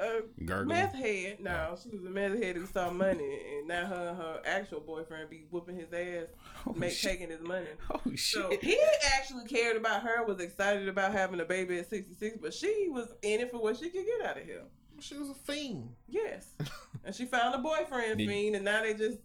Uh, 0.00 0.20
a 0.40 0.44
Gurgling. 0.44 0.68
meth 0.68 0.94
head. 0.94 1.38
No, 1.40 1.68
oh. 1.72 1.78
she 1.82 1.88
was 1.90 2.04
a 2.04 2.10
meth 2.10 2.42
head 2.42 2.56
who 2.56 2.66
saw 2.66 2.90
money, 2.90 3.38
and 3.58 3.68
now 3.68 3.86
her 3.86 4.08
and 4.08 4.16
her 4.18 4.40
actual 4.44 4.80
boyfriend 4.80 5.30
be 5.30 5.44
whooping 5.50 5.76
his 5.76 5.92
ass, 5.92 6.26
Oh, 6.66 6.72
make, 6.74 6.92
shit. 6.92 7.12
taking 7.12 7.30
his 7.30 7.40
money. 7.42 7.66
Oh 7.90 8.00
shit. 8.14 8.18
So 8.20 8.50
he 8.60 8.78
actually 9.16 9.44
cared 9.46 9.76
about 9.76 10.02
her, 10.02 10.24
was 10.24 10.40
excited 10.40 10.88
about 10.88 11.12
having 11.12 11.40
a 11.40 11.44
baby 11.44 11.78
at 11.78 11.88
66, 11.90 12.38
but 12.40 12.52
she 12.54 12.88
was 12.90 13.12
in 13.22 13.40
it 13.40 13.50
for 13.50 13.58
what 13.58 13.76
she 13.76 13.90
could 13.90 14.04
get 14.04 14.28
out 14.28 14.36
of 14.38 14.44
him. 14.44 14.62
She 15.00 15.16
was 15.16 15.28
a 15.30 15.34
fiend. 15.34 15.90
Yes. 16.08 16.46
and 17.04 17.14
she 17.14 17.24
found 17.26 17.54
a 17.54 17.58
boyfriend 17.58 18.18
Did- 18.18 18.28
fiend, 18.28 18.56
and 18.56 18.64
now 18.64 18.82
they 18.82 18.94
just 18.94 19.18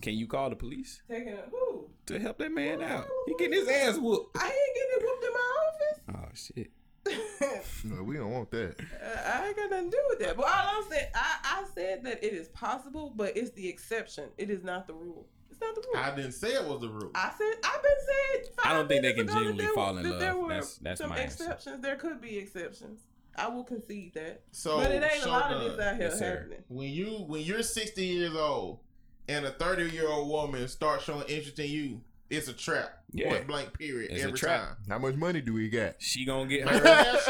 Can 0.00 0.14
you 0.14 0.26
call 0.26 0.48
the 0.50 0.56
police 0.56 1.02
taking 1.08 1.32
a, 1.34 1.42
who? 1.50 1.88
to 2.06 2.18
help 2.18 2.38
that 2.38 2.52
man 2.52 2.80
out? 2.82 3.06
He 3.26 3.34
getting 3.38 3.58
his 3.58 3.68
ass 3.68 3.98
whooped. 3.98 4.36
I 4.38 4.46
ain't 4.46 4.76
getting 4.76 5.06
whooped 5.06 5.24
in 5.24 5.32
my 5.32 5.58
office. 5.68 6.00
Oh 6.14 6.28
shit. 6.34 6.70
Office. 7.06 7.84
No, 7.84 8.02
we 8.02 8.16
don't 8.16 8.30
want 8.32 8.50
that. 8.50 8.76
Uh, 8.80 9.32
I 9.32 9.46
ain't 9.48 9.56
got 9.56 9.70
nothing 9.70 9.90
to 9.90 9.96
do 9.96 10.02
with 10.08 10.18
that. 10.20 10.36
But 10.36 10.46
all 10.46 10.52
I'm 10.82 10.90
saying, 10.90 11.06
I, 11.14 11.36
I 11.44 11.64
said 11.74 12.04
that 12.04 12.24
it 12.24 12.32
is 12.32 12.48
possible, 12.48 13.12
but 13.14 13.36
it's 13.36 13.50
the 13.52 13.68
exception. 13.68 14.24
It 14.36 14.50
is 14.50 14.62
not 14.64 14.86
the 14.86 14.94
rule. 14.94 15.26
It's 15.50 15.60
not 15.60 15.74
the 15.74 15.82
rule. 15.92 16.02
I 16.02 16.14
didn't 16.14 16.32
say 16.32 16.48
it 16.54 16.64
was 16.64 16.80
the 16.80 16.88
rule. 16.88 17.10
I 17.14 17.30
said 17.36 17.54
I've 17.64 17.82
been 17.82 17.92
saying. 18.06 18.52
I 18.64 18.72
don't 18.74 18.88
think 18.88 19.02
they 19.02 19.12
can 19.14 19.26
five 19.28 19.36
minutes 19.42 19.50
ago 19.50 19.56
that 19.58 19.64
genuinely 19.64 19.64
there 19.64 19.74
fall 19.74 19.96
in 19.98 20.02
that 20.10 20.18
there 20.20 20.32
love. 20.34 20.42
were 20.42 20.48
That's- 20.48 20.78
that's 20.82 21.00
some 21.00 21.10
my 21.10 21.18
answer. 21.18 21.44
exceptions. 21.44 21.82
There 21.82 21.96
could 21.96 22.20
be 22.20 22.36
exceptions. 22.38 23.00
I 23.36 23.46
will 23.48 23.62
concede 23.62 24.14
that, 24.14 24.42
So, 24.50 24.78
but 24.78 24.90
it 24.90 25.00
ain't 25.00 25.24
a 25.24 25.28
lot 25.28 25.52
of 25.52 25.60
this 25.62 25.78
out 25.78 25.94
here 25.96 26.08
Yes, 26.08 26.18
sir. 26.18 26.38
happening. 26.38 26.58
when 26.66 26.88
you 26.90 27.06
when 27.28 27.40
you're 27.42 27.62
60 27.62 28.04
years 28.04 28.34
old 28.34 28.80
and 29.28 29.46
a 29.46 29.50
30 29.52 29.90
year 29.90 30.08
old 30.08 30.28
woman 30.28 30.66
starts 30.66 31.04
showing 31.04 31.22
interest 31.28 31.56
in 31.60 31.70
you, 31.70 32.00
it's 32.30 32.48
a 32.48 32.52
trap. 32.52 32.90
Yeah. 33.12 33.30
Point 33.30 33.46
blank. 33.46 33.72
Period. 33.78 34.10
It's 34.10 34.22
a 34.22 34.26
every 34.26 34.38
trap. 34.38 34.60
time. 34.60 34.76
How 34.88 34.98
much 34.98 35.14
money 35.16 35.40
do 35.40 35.54
we 35.54 35.68
got? 35.70 35.94
She 35.98 36.24
gonna 36.26 36.48
get 36.48 36.68
hers. 36.68 37.24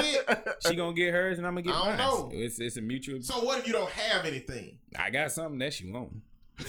she 0.67 0.75
gonna 0.75 0.95
get 0.95 1.13
hers, 1.13 1.39
and 1.39 1.47
I'm 1.47 1.55
gonna 1.55 1.63
get 1.63 1.75
I 1.75 1.91
mine. 1.91 1.99
don't 1.99 2.29
know. 2.29 2.31
It's 2.33 2.59
it's 2.59 2.77
a 2.77 2.81
mutual. 2.83 3.23
So 3.23 3.45
what 3.45 3.61
if 3.61 3.67
you 3.67 3.73
don't 3.73 3.91
have 3.91 4.25
anything? 4.25 4.79
I 4.99 5.11
got 5.11 5.31
something 5.33 5.59
that 5.61 5.73
she 5.73 5.91
won't. 5.91 6.23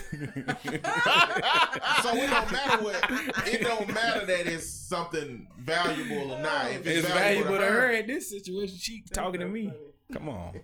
So 2.04 2.16
it 2.16 2.30
don't 2.30 2.52
matter 2.52 2.84
what. 2.84 3.12
It 3.48 3.62
don't 3.62 3.92
matter 3.94 4.26
that 4.26 4.48
it's 4.48 4.70
something 4.70 5.48
valuable 5.60 6.34
or 6.34 6.40
not. 6.42 6.72
If 6.72 6.86
it's, 6.88 7.00
It's 7.00 7.08
valuable 7.08 7.58
to 7.58 7.66
her 7.66 7.92
in 7.92 8.08
this 8.08 8.30
situation. 8.30 8.78
She 8.78 9.04
talking 9.14 9.42
to 9.42 9.48
me. 9.48 9.72
Come 10.14 10.30
on. 10.30 10.54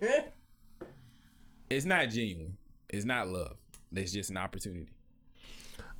It's 1.68 1.84
not 1.84 2.10
genuine. 2.10 2.56
It's 2.88 3.04
not 3.04 3.26
love. 3.28 3.56
It's 3.92 4.12
just 4.12 4.30
an 4.30 4.36
opportunity. 4.36 4.86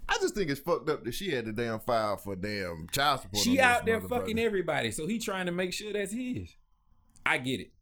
I 0.08 0.18
just 0.20 0.34
think 0.34 0.50
it's 0.50 0.60
fucked 0.60 0.88
up 0.88 1.04
that 1.04 1.14
she 1.14 1.30
had 1.30 1.46
the 1.46 1.52
damn 1.52 1.80
file 1.80 2.16
for 2.16 2.36
damn 2.36 2.86
child 2.92 3.22
support. 3.22 3.42
She 3.42 3.58
out 3.60 3.84
there 3.86 4.00
fucking 4.00 4.38
everybody, 4.38 4.90
so 4.92 5.06
he 5.06 5.18
trying 5.18 5.46
to 5.46 5.52
make 5.52 5.72
sure 5.72 5.92
that's 5.92 6.12
his. 6.12 6.54
I 7.24 7.38
get 7.38 7.60
it. 7.60 7.72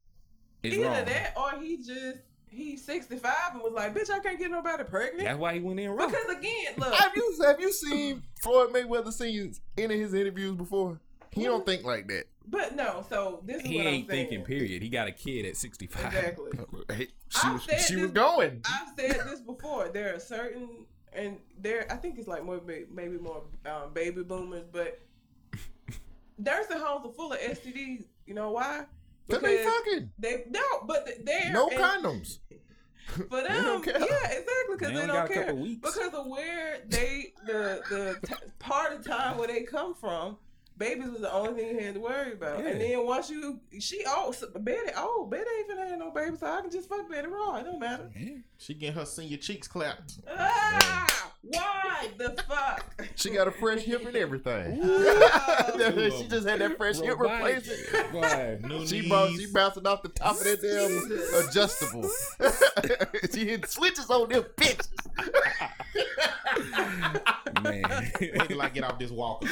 It's 0.63 0.75
Either 0.77 0.85
wrong. 0.87 1.05
that, 1.05 1.35
or 1.37 1.61
he 1.61 1.77
just 1.77 2.19
he's 2.49 2.83
65 2.85 3.33
and 3.53 3.63
was 3.63 3.73
like, 3.75 3.95
"Bitch, 3.95 4.11
I 4.11 4.21
can't 4.21 4.39
get 4.39 4.51
nobody 4.51 4.85
pregnant." 4.85 5.25
That's 5.25 5.39
why 5.39 5.55
he 5.55 5.61
went 5.61 5.81
in 5.81 5.91
wrong. 5.91 6.09
because 6.11 6.37
again, 6.37 6.75
look, 6.79 6.95
Have 6.95 7.13
you 7.15 7.39
have 7.45 7.61
you 7.61 7.71
seen 7.73 8.23
Floyd 8.41 8.71
Mayweather 8.73 9.13
seen 9.13 9.55
any 9.77 9.95
of 9.95 10.01
his 10.01 10.15
interviews 10.15 10.55
before? 10.57 10.99
He 11.31 11.45
don't 11.45 11.61
hmm? 11.61 11.67
think 11.67 11.85
like 11.85 12.07
that. 12.09 12.25
but 12.47 12.75
no. 12.77 13.05
So 13.11 13.43
this 13.45 13.57
is 13.63 13.69
He 13.69 13.77
what 13.77 13.87
ain't 13.87 14.05
I'm 14.05 14.11
saying. 14.11 14.29
thinking. 14.29 14.45
Period. 14.47 14.83
He 14.83 14.89
got 14.89 15.09
a 15.09 15.13
kid 15.13 15.45
at 15.45 15.57
65. 15.57 16.07
Exactly. 16.07 16.51
Hey, 16.97 17.09
she 17.29 17.49
was, 17.49 17.63
she 17.63 17.69
this- 17.95 18.03
was 18.03 18.11
going. 18.13 18.63
I've 18.65 18.89
said 18.99 19.21
this 19.29 19.41
before. 19.41 19.89
There 19.89 20.15
are 20.15 20.21
certain, 20.21 20.87
and 21.15 21.39
there, 21.59 21.87
I 21.91 21.97
think 21.97 22.19
it's 22.19 22.29
like 22.29 22.45
more, 22.45 22.61
maybe 22.93 23.19
more 23.19 23.43
um, 23.67 23.93
baby 23.93 24.23
boomers, 24.23 24.65
but 24.73 25.01
nursing 26.39 26.79
homes 26.79 27.07
are 27.07 27.13
full 27.13 27.33
of 27.33 27.39
STDs. 27.41 28.05
You 28.27 28.35
know 28.35 28.51
why? 28.53 28.85
Cause 29.31 29.41
they 29.41 29.65
fucking 29.65 30.11
They 30.19 30.45
no, 30.51 30.61
but 30.87 31.09
they're 31.25 31.53
no 31.53 31.69
condoms. 31.69 32.39
For 33.07 33.25
They 33.43 33.49
them, 33.49 33.65
don't 33.65 33.85
care. 33.85 33.99
yeah, 34.01 34.29
exactly, 34.29 34.45
because 34.73 34.89
They 34.95 35.01
they, 35.01 35.07
don't 35.07 35.29
care. 35.33 35.53
Because 35.55 36.15
of 36.15 36.27
where 36.27 36.79
they 36.89 37.33
the 37.47 37.83
the 37.91 38.19
t- 38.27 38.35
part 38.59 38.93
of 38.95 39.05
time 39.07 39.37
where 39.39 39.49
they 39.49 39.63
come 39.63 39.95
from. 39.95 40.37
Babies 40.77 41.09
was 41.09 41.21
the 41.21 41.33
only 41.33 41.63
thing 41.63 41.79
you 41.79 41.85
had 41.85 41.95
to 41.95 42.01
worry 42.01 42.33
about, 42.33 42.59
and 42.59 42.81
then 42.81 43.07
once 43.07 43.31
you 43.31 43.61
she 43.79 44.03
oh 44.09 44.33
so 44.33 44.49
Betty 44.59 44.91
oh 44.97 45.27
Betty 45.31 45.45
ain't 45.59 45.71
finna 45.71 45.89
have 45.89 45.99
no 46.01 46.11
baby, 46.11 46.37
so 46.37 46.47
I 46.49 46.63
can 46.63 46.71
just 46.71 46.89
fuck 46.89 47.09
Betty 47.09 47.29
raw. 47.29 47.57
It 47.59 47.65
don't 47.65 47.79
matter. 47.79 48.11
Yeah. 48.19 48.39
She 48.59 48.75
get 48.75 48.95
her 48.95 49.05
senior 49.05 49.37
cheeks 49.37 49.69
clapped. 49.69 50.15
Ah, 50.29 51.33
why 51.51 52.09
the 52.19 52.31
fuck? 52.49 53.07
She 53.17 53.31
got 53.31 53.47
a 53.49 53.51
fresh 53.51 53.81
hip 53.81 54.05
and 54.07 54.17
everything. 54.17 54.81
Ooh. 54.83 56.11
she 56.19 56.27
just 56.29 56.47
had 56.49 56.61
that 56.61 56.77
fresh 56.77 56.99
hip 56.99 57.19
Robotic. 57.19 57.57
replacement. 57.67 58.13
Boy. 58.13 58.59
She 58.87 59.01
knees. 59.01 59.11
bounced, 59.11 59.41
she 59.41 59.47
bouncing 59.53 59.87
off 59.87 60.03
the 60.03 60.09
top 60.09 60.37
of 60.37 60.45
that 60.45 60.61
damn 60.63 61.49
adjustable. 61.49 62.09
she 63.33 63.47
hit 63.47 63.69
switches 63.69 64.09
on 64.11 64.29
them 64.29 64.45
bitches. 64.57 64.89
Man. 67.63 67.83
Wait 68.21 68.49
till 68.49 68.63
I 68.63 68.69
get 68.69 68.85
off 68.85 68.99
this 68.99 69.11
walker. 69.11 69.47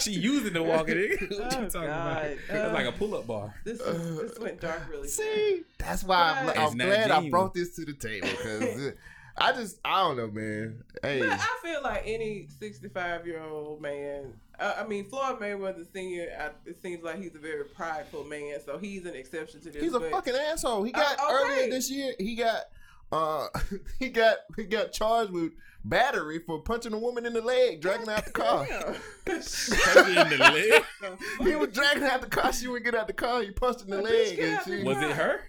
She 0.00 0.12
using 0.12 0.52
the 0.52 0.62
walker. 0.62 0.94
nigga. 0.94 1.20
What 1.20 1.30
you 1.30 1.38
Oh, 1.44 1.68
talking 1.68 1.70
God. 1.88 2.36
about? 2.48 2.70
Uh, 2.70 2.72
like 2.74 2.86
a 2.86 2.92
pull-up 2.92 3.26
bar. 3.26 3.54
This 3.64 3.80
is, 3.80 4.16
this 4.30 4.38
went 4.38 4.60
dark 4.60 4.82
really. 4.90 5.02
fast. 5.08 5.16
See, 5.16 5.62
that's 5.78 6.04
why 6.04 6.36
I'm, 6.38 6.46
Right. 6.48 6.58
I'm 6.58 6.64
It's 6.66 6.74
glad 6.74 7.10
I 7.10 7.30
brought 7.30 7.54
this 7.54 7.74
to 7.76 7.84
the 7.84 7.92
table 7.94 8.28
because 8.28 8.92
I 9.36 9.52
just 9.52 9.78
I 9.84 10.02
don't 10.02 10.16
know, 10.16 10.28
man. 10.30 10.82
Hey, 11.02 11.20
But 11.20 11.30
I 11.30 11.48
feel 11.62 11.82
like 11.82 12.02
any 12.06 12.48
65 12.60 13.26
year 13.26 13.42
old 13.42 13.80
man, 13.80 14.32
uh, 14.60 14.74
I 14.78 14.86
mean, 14.86 15.04
Floyd 15.06 15.40
Mayweather 15.40 15.86
Sr., 15.92 16.28
I, 16.38 16.50
it 16.68 16.80
seems 16.82 17.02
like 17.02 17.20
he's 17.20 17.34
a 17.34 17.38
very 17.38 17.64
prideful 17.64 18.24
man, 18.24 18.58
so 18.64 18.78
he's 18.78 19.04
an 19.06 19.14
exception 19.14 19.60
to 19.62 19.70
this. 19.70 19.82
he's 19.82 19.94
a 19.94 20.00
but- 20.00 20.10
fucking 20.10 20.34
asshole. 20.34 20.82
He 20.84 20.92
got 20.92 21.18
Uh, 21.18 21.24
okay. 21.24 21.34
earlier 21.54 21.70
this 21.70 21.90
year. 21.90 22.14
He 22.18 22.34
got 22.36 22.64
uh 23.12 23.48
he 23.98 24.08
got 24.08 24.38
he 24.56 24.64
got 24.64 24.92
charged 24.92 25.30
with 25.32 25.52
battery 25.84 26.38
for 26.38 26.60
punching 26.60 26.92
a 26.92 26.98
woman 26.98 27.26
in 27.26 27.32
the 27.32 27.40
leg, 27.42 27.80
dragging 27.80 28.06
her 28.06 28.12
out 28.12 28.24
the 28.24 28.30
car. 28.30 28.66
Damn. 28.66 28.94
Punch 29.24 29.68
you 29.96 30.20
in 30.20 30.28
the 30.30 30.38
leg. 30.38 31.18
he 31.48 31.56
was 31.56 31.68
dragging 31.70 32.02
her 32.02 32.08
out 32.08 32.20
the 32.20 32.28
car. 32.28 32.52
She 32.52 32.68
wouldn't 32.68 32.84
get 32.84 32.94
out 32.94 33.06
the 33.06 33.12
car. 33.12 33.42
He 33.42 33.50
punched 33.50 33.82
in 33.82 33.90
the 33.90 33.98
A 33.98 34.02
bitch 34.02 34.36
leg, 34.36 34.38
and 34.38 34.60
she 34.64 34.82
Was 34.84 34.98
it 34.98 35.10
her? 35.10 35.40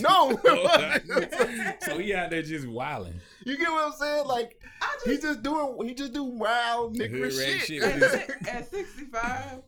no. 0.00 0.40
it 0.44 1.82
so 1.82 1.98
he 1.98 2.14
out 2.14 2.30
there 2.30 2.42
just 2.42 2.66
wilding. 2.66 3.20
you 3.44 3.56
get 3.56 3.70
what 3.70 3.86
I'm 3.86 3.92
saying? 3.92 4.26
Like 4.26 4.60
I 4.80 4.96
he 5.04 5.12
just, 5.12 5.22
just 5.22 5.42
doing 5.42 5.88
he 5.88 5.94
just 5.94 6.12
do 6.12 6.24
wild 6.24 6.96
Hood 6.96 7.10
niggerish 7.12 7.38
rat 7.38 7.60
shit. 7.60 7.82
shit. 7.82 7.82
at, 7.82 8.48
at 8.48 8.70
65, 8.70 9.62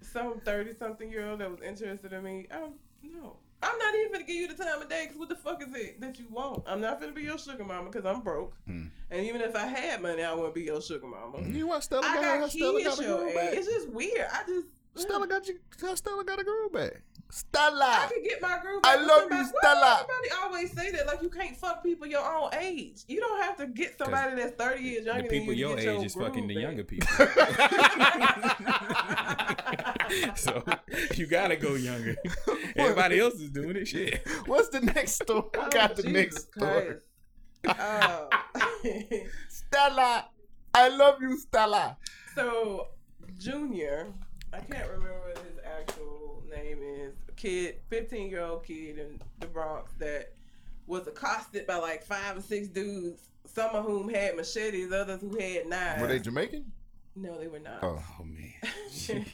some 0.00 0.40
30 0.40 0.74
something 0.74 1.10
year 1.10 1.28
old 1.28 1.40
that 1.40 1.50
was 1.50 1.60
interested 1.60 2.12
in 2.12 2.22
me, 2.24 2.46
I 2.50 2.58
don't 2.58 2.74
know. 3.02 3.36
I'm 3.62 3.78
not 3.78 3.94
even 3.94 4.12
gonna 4.12 4.24
give 4.24 4.36
you 4.36 4.48
the 4.48 4.54
time 4.62 4.80
of 4.80 4.88
day 4.88 5.02
because 5.04 5.18
what 5.18 5.28
the 5.28 5.36
fuck 5.36 5.62
is 5.62 5.74
it 5.74 6.00
that 6.00 6.18
you 6.18 6.26
want? 6.30 6.62
I'm 6.66 6.80
not 6.80 6.98
gonna 7.00 7.12
be 7.12 7.22
your 7.22 7.36
sugar 7.38 7.64
mama 7.64 7.90
because 7.90 8.06
I'm 8.06 8.20
broke. 8.22 8.54
Hmm. 8.66 8.86
And 9.10 9.26
even 9.26 9.40
if 9.42 9.54
I 9.54 9.66
had 9.66 10.00
money, 10.00 10.22
I 10.22 10.32
wouldn't 10.34 10.54
be 10.54 10.62
your 10.62 10.80
sugar 10.80 11.06
mama. 11.06 11.42
You 11.46 11.66
want 11.66 11.82
Stella 11.84 12.02
I 12.06 12.14
got, 12.14 12.22
got 12.22 12.40
her 12.40 12.48
Stella 12.48 12.82
got 12.84 12.98
a 12.98 13.02
your 13.02 13.18
girl 13.18 13.28
age. 13.28 13.34
back. 13.34 13.52
It's 13.54 13.66
just 13.66 13.88
weird. 13.90 14.26
I 14.32 14.42
just 14.46 14.66
Stella 14.96 15.26
got 15.26 15.46
you. 15.46 15.58
Stella 15.94 16.24
got 16.24 16.40
a 16.40 16.44
girl 16.44 16.68
back. 16.70 17.02
Stella. 17.32 17.84
I 17.84 18.08
could 18.12 18.24
get 18.24 18.42
my 18.42 18.58
groove. 18.60 18.80
I 18.82 18.96
back 18.96 19.00
with 19.00 19.08
love 19.08 19.20
somebody. 19.20 19.44
you, 19.44 19.52
Why 19.52 19.60
Stella. 19.60 20.06
Everybody 20.10 20.42
always 20.42 20.72
say 20.72 20.90
that 20.92 21.06
like 21.06 21.22
you 21.22 21.28
can't 21.28 21.56
fuck 21.56 21.82
people 21.84 22.06
your 22.08 22.24
own 22.34 22.50
age. 22.58 23.04
You 23.08 23.20
don't 23.20 23.40
have 23.42 23.56
to 23.58 23.66
get 23.68 23.96
somebody 23.98 24.34
that's 24.36 24.56
thirty 24.56 24.82
years 24.82 25.04
The 25.04 25.12
younger 25.12 25.28
than 25.28 25.38
people 25.38 25.52
you. 25.54 25.68
your 25.68 25.76
to 25.76 25.82
age 25.82 25.96
get 25.98 26.06
is 26.06 26.14
fucking 26.14 26.46
the 26.48 26.54
younger 26.54 26.82
people. 26.84 27.08
so 30.36 30.62
you 31.14 31.26
gotta 31.26 31.56
go 31.56 31.74
younger. 31.74 32.16
Everybody 32.76 33.20
else 33.20 33.34
is 33.34 33.50
doing 33.50 33.76
it. 33.76 33.88
Shit. 33.88 34.26
What's 34.46 34.68
the 34.68 34.80
next 34.80 35.12
story? 35.22 35.44
Oh, 35.56 35.68
got 35.70 35.96
the 35.96 36.02
Jesus 36.02 36.12
next 36.12 36.52
story. 36.54 36.96
Oh. 37.68 38.28
Stella. 39.48 40.28
I 40.72 40.88
love 40.88 41.20
you, 41.20 41.36
Stella. 41.38 41.98
so 42.34 42.88
Junior, 43.38 44.06
I 44.52 44.60
can't 44.60 44.88
remember 44.88 45.20
what 45.26 45.38
his 45.38 45.58
actual 45.78 46.42
name 46.50 46.78
is. 46.82 47.12
A 47.28 47.32
kid, 47.32 47.76
fifteen 47.90 48.30
year 48.30 48.42
old 48.44 48.64
kid 48.64 48.98
in 48.98 49.20
the 49.40 49.46
Bronx 49.46 49.92
that 49.98 50.32
was 50.86 51.06
accosted 51.06 51.66
by 51.66 51.76
like 51.76 52.02
five 52.02 52.38
or 52.38 52.40
six 52.42 52.68
dudes. 52.68 53.28
Some 53.44 53.74
of 53.74 53.84
whom 53.84 54.08
had 54.08 54.36
machetes, 54.36 54.90
others 54.92 55.20
who 55.20 55.38
had 55.38 55.66
knives. 55.66 56.00
Were 56.00 56.06
they 56.08 56.18
Jamaican? 56.18 56.72
no, 57.16 57.38
they 57.38 57.48
were 57.48 57.58
not. 57.58 57.80
Oh. 57.82 58.02
Oh 58.18 58.24
man, 58.24 59.26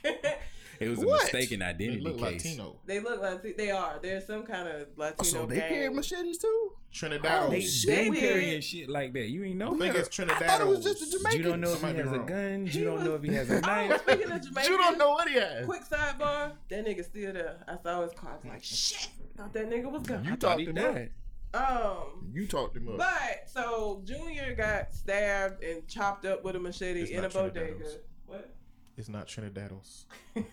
it 0.80 0.88
was 0.88 1.02
a 1.02 1.06
What? 1.06 1.22
mistaken 1.22 1.60
They 1.60 1.64
identity 1.66 2.00
look 2.00 2.18
case. 2.18 2.44
Latino. 2.44 2.76
they 2.86 3.00
look 3.00 3.20
like 3.22 3.56
they 3.56 3.70
are. 3.70 3.98
There's 4.02 4.26
some 4.26 4.42
kind 4.44 4.68
of 4.68 4.88
Latino 4.96 5.22
So 5.24 5.46
they 5.46 5.56
gang. 5.56 5.68
carry 5.68 5.88
machetes 5.90 6.38
too? 6.38 6.72
Trinidad. 6.92 7.42
Oh, 7.44 7.50
They 7.50 7.56
I 7.58 7.60
shit. 7.60 8.12
They 8.12 8.20
carrying 8.20 8.60
shit 8.60 8.88
like 8.88 9.12
that. 9.14 9.28
You 9.28 9.44
ain't 9.44 9.56
know. 9.56 9.76
think 9.76 9.94
it's 9.94 10.08
I 10.08 10.12
Trinidad. 10.12 10.42
thought 10.48 10.60
it 10.62 10.66
was 10.66 10.82
just 10.84 11.02
a 11.02 11.18
Jamaican. 11.18 11.38
You 11.38 11.44
don't 11.50 11.60
know 11.60 11.72
if 11.72 11.84
I 11.84 11.88
he 11.88 11.92
might 11.94 12.02
be 12.02 12.02
has 12.08 12.12
a 12.12 12.18
wrong. 12.18 12.26
gun. 12.26 12.66
He 12.66 12.78
You 12.78 12.84
don't 12.84 12.94
was- 12.94 13.04
know 13.04 13.14
if 13.16 13.22
he 13.22 13.32
has 13.34 13.50
a 13.50 13.60
knife. 13.62 14.00
speaking 14.02 14.30
of 14.32 14.42
Jamaican, 14.42 14.72
You 14.72 14.78
don't 14.78 14.98
know 14.98 15.10
what 15.10 15.28
he 15.28 15.34
has. 15.34 15.66
Quick 15.66 15.82
sidebar, 15.84 16.52
that 16.68 16.84
nigga 16.86 17.04
still 17.04 17.32
there. 17.32 17.56
I 17.68 17.76
saw 17.82 18.02
his 18.02 18.12
car. 18.12 18.30
I 18.32 18.34
was 18.36 18.44
like, 18.44 18.64
shit. 18.64 19.08
Thought 19.36 19.52
that 19.52 19.68
nigga 19.70 19.90
was 19.90 20.02
gone. 20.02 20.24
You 20.24 20.30
Thought 20.30 20.40
talked 20.40 20.60
he 20.60 20.66
him 20.66 20.78
up. 20.78 20.94
died. 20.94 21.10
Um, 21.54 22.30
You 22.34 22.46
talked 22.46 22.76
him 22.76 22.88
up. 22.88 22.98
but 22.98 23.42
so 23.46 24.02
Junior 24.04 24.54
got 24.54 24.92
stabbed 24.94 25.62
and 25.62 25.86
chopped 25.88 26.24
up 26.26 26.44
with 26.44 26.56
a 26.56 26.58
machete 26.58 27.02
It's 27.02 27.10
in 27.10 27.18
a 27.18 27.22
not 27.22 27.32
bodega. 27.32 27.74
Trinidadians. 27.74 27.98
What? 28.26 28.50
It's 28.96 29.08
not 29.08 29.26
Trinidadians. 29.28 30.04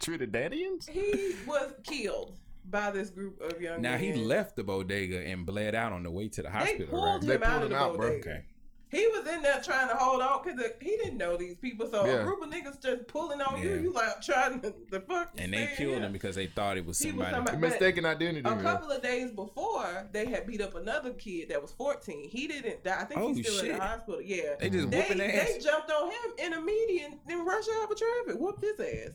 Trinidadians? 0.00 0.88
he 0.88 1.34
was 1.46 1.72
killed 1.84 2.34
by 2.70 2.90
this 2.90 3.10
group 3.10 3.40
of 3.40 3.60
young 3.60 3.80
Now 3.82 3.96
he 3.96 4.12
left 4.14 4.56
the 4.56 4.64
bodega 4.64 5.20
and 5.26 5.44
bled 5.46 5.74
out 5.74 5.92
on 5.92 6.02
the 6.02 6.10
way 6.10 6.28
to 6.28 6.42
the 6.42 6.48
They 6.48 6.52
hospital. 6.54 6.86
pulled 6.88 7.04
Right? 7.04 7.20
They 7.28 7.34
him 7.34 7.42
out 7.42 7.50
pulled 7.60 7.62
of 7.64 7.70
the 7.70 7.76
him 7.76 7.82
out, 7.82 7.96
bro. 7.96 8.08
bodega. 8.08 8.28
Okay. 8.30 8.44
He 8.90 9.06
was 9.08 9.26
in 9.26 9.42
there 9.42 9.60
trying 9.62 9.88
to 9.88 9.94
hold 9.96 10.22
on 10.22 10.40
because 10.42 10.60
he 10.80 10.96
didn't 10.96 11.18
know 11.18 11.36
these 11.36 11.56
people. 11.56 11.86
So 11.90 12.06
Yeah. 12.06 12.12
a 12.20 12.24
group 12.24 12.42
of 12.42 12.48
niggas 12.50 12.80
just 12.82 13.06
pulling 13.06 13.40
on 13.42 13.60
you. 13.62 13.68
Yeah. 13.70 13.80
You 13.80 13.92
like 13.92 14.22
trying 14.22 14.60
to 14.62 14.74
the 14.90 15.00
fuck. 15.00 15.32
And 15.36 15.52
they 15.52 15.66
killed 15.76 15.94
here. 15.94 16.00
him 16.00 16.12
because 16.12 16.36
they 16.36 16.46
thought 16.46 16.78
it 16.78 16.86
was 16.86 16.98
He 16.98 17.12
was 17.12 17.26
somebody. 17.26 17.34
somebody- 17.34 17.58
Mistaken 17.58 18.06
identity. 18.06 18.40
A 18.48 18.54
man. 18.54 18.62
couple 18.62 18.90
of 18.90 19.02
days 19.02 19.30
before, 19.32 20.08
they 20.12 20.24
had 20.26 20.46
beat 20.46 20.62
up 20.62 20.74
another 20.74 21.12
kid 21.12 21.50
that 21.50 21.60
was 21.60 21.72
14. 21.72 22.28
He 22.30 22.46
didn't 22.48 22.82
die. 22.82 23.00
I 23.00 23.04
think 23.04 23.20
Oh, 23.20 23.34
he's 23.34 23.46
still 23.46 23.64
in 23.70 23.76
the 23.76 23.82
hospital. 23.84 24.22
Yeah. 24.22 24.54
They 24.58 24.70
just 24.70 24.90
They, 24.90 25.00
whooping 25.00 25.18
their 25.18 25.32
they 25.32 25.56
ass. 25.56 25.62
jumped 25.64 25.90
on 25.90 26.10
him 26.10 26.32
in 26.38 26.52
a 26.54 26.60
median 26.60 27.20
and 27.28 27.46
rushed 27.46 27.68
out 27.80 27.88
for 27.88 27.94
traffic. 27.94 28.40
Whooped 28.40 28.62
his 28.62 28.80
ass. 28.80 29.10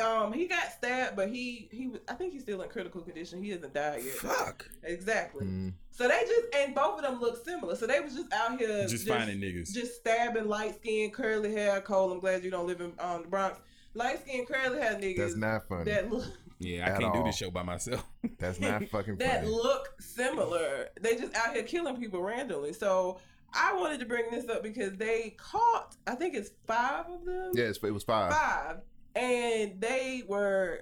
Um, 0.00 0.32
he 0.32 0.46
got 0.46 0.72
stabbed, 0.72 1.16
but 1.16 1.28
he 1.28 1.68
he 1.70 1.86
was. 1.86 2.00
I 2.08 2.14
think 2.14 2.32
he's 2.32 2.40
still 2.42 2.62
in 2.62 2.68
critical 2.70 3.02
condition. 3.02 3.42
He 3.42 3.50
hasn't 3.50 3.74
died 3.74 4.02
yet. 4.02 4.14
Fuck. 4.14 4.66
Exactly. 4.82 5.44
Mm. 5.44 5.74
So 5.96 6.06
they 6.08 6.20
just 6.26 6.54
and 6.54 6.74
both 6.74 6.98
of 6.98 7.02
them 7.04 7.20
look 7.20 7.42
similar. 7.42 7.74
So 7.74 7.86
they 7.86 8.00
was 8.00 8.14
just 8.14 8.30
out 8.32 8.58
here 8.60 8.86
Just 8.86 9.08
finding 9.08 9.38
niggas. 9.40 9.72
just 9.72 9.96
stabbing 9.96 10.46
light 10.46 10.74
skinned 10.76 11.14
curly 11.14 11.52
hair. 11.52 11.80
Cole, 11.80 12.12
I'm 12.12 12.20
glad 12.20 12.44
you 12.44 12.50
don't 12.50 12.66
live 12.66 12.82
in 12.82 12.92
um, 12.98 13.22
the 13.22 13.28
Bronx. 13.28 13.58
Light 13.94 14.20
skinned 14.22 14.46
curly 14.46 14.78
hair 14.78 14.94
niggas 14.94 15.16
That's 15.16 15.36
not 15.36 15.66
funny. 15.66 15.84
that 15.84 16.10
look 16.12 16.24
Yeah, 16.58 16.86
I 16.94 17.00
can't 17.00 17.14
do 17.14 17.24
this 17.24 17.36
show 17.38 17.50
by 17.50 17.62
myself. 17.62 18.04
That's 18.38 18.60
not 18.60 18.84
fucking 18.90 19.16
funny. 19.16 19.26
that 19.30 19.44
funny. 19.44 19.48
look 19.54 19.94
similar. 20.00 20.88
They 21.00 21.16
just 21.16 21.34
out 21.34 21.54
here 21.54 21.62
killing 21.62 21.96
people 21.96 22.20
randomly. 22.20 22.74
So 22.74 23.18
I 23.54 23.72
wanted 23.74 23.98
to 24.00 24.06
bring 24.06 24.30
this 24.30 24.50
up 24.50 24.62
because 24.62 24.92
they 24.98 25.34
caught, 25.38 25.96
I 26.06 26.14
think 26.14 26.34
it's 26.34 26.50
five 26.66 27.06
of 27.06 27.24
them. 27.24 27.52
Yes, 27.54 27.78
it 27.82 27.90
was 27.90 28.04
five. 28.04 28.32
Five. 28.34 28.76
And 29.14 29.80
they 29.80 30.24
were, 30.28 30.80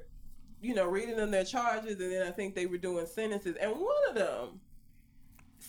you 0.60 0.74
know, 0.74 0.86
reading 0.88 1.14
them 1.16 1.30
their 1.30 1.44
charges, 1.44 2.00
and 2.00 2.10
then 2.10 2.26
I 2.26 2.32
think 2.32 2.56
they 2.56 2.66
were 2.66 2.78
doing 2.78 3.06
sentences. 3.06 3.54
And 3.60 3.70
one 3.70 4.08
of 4.08 4.16
them 4.16 4.60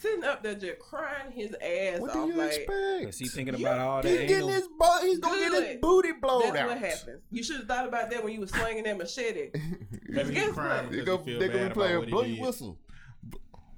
sitting 0.06 0.24
up 0.24 0.44
there 0.44 0.56
just 0.56 0.80
crying 0.80 1.32
his 1.32 1.54
ass 1.62 2.00
What 2.00 2.14
do 2.14 2.20
you 2.28 2.34
like 2.36 2.48
expect? 2.54 3.06
Cause 3.06 3.18
he 3.20 3.28
thinking 3.28 3.58
You- 3.58 3.66
about 3.68 3.80
all 3.80 4.02
He's 4.04 4.12
that 4.18 4.28
getting 4.28 4.36
anal. 4.38 4.50
his 4.50 4.68
butt. 4.80 5.04
He's 5.04 5.20
gonna 5.20 5.38
get 5.50 5.68
his 5.68 5.78
booty 5.82 6.12
blown 6.22 6.42
that's 6.44 6.58
out. 6.58 6.68
what 6.70 6.78
happens. 6.78 7.22
You 7.32 7.44
should 7.44 7.58
have 7.58 7.68
thought 7.68 7.88
about 7.88 8.10
that 8.12 8.24
when 8.24 8.34
you 8.34 8.40
was 8.42 8.52
swinging 8.52 8.84
that 8.84 8.98
machete. 8.98 9.50
Maybe 10.10 10.34
guess 10.34 10.46
he's 10.46 10.54
crying 10.54 10.84
what? 10.86 10.92
They 10.92 11.00
because 11.00 11.06
go, 11.06 11.18
he 11.18 11.24
feel 11.26 11.40
they 11.40 11.48
bad 11.48 11.54
gonna 11.54 11.66
about 11.66 11.74
play 11.76 11.94
a 11.94 12.00
what 12.00 12.08
he 12.08 12.12
blow 12.12 12.24
did. 12.24 12.40
whistle. 12.40 12.78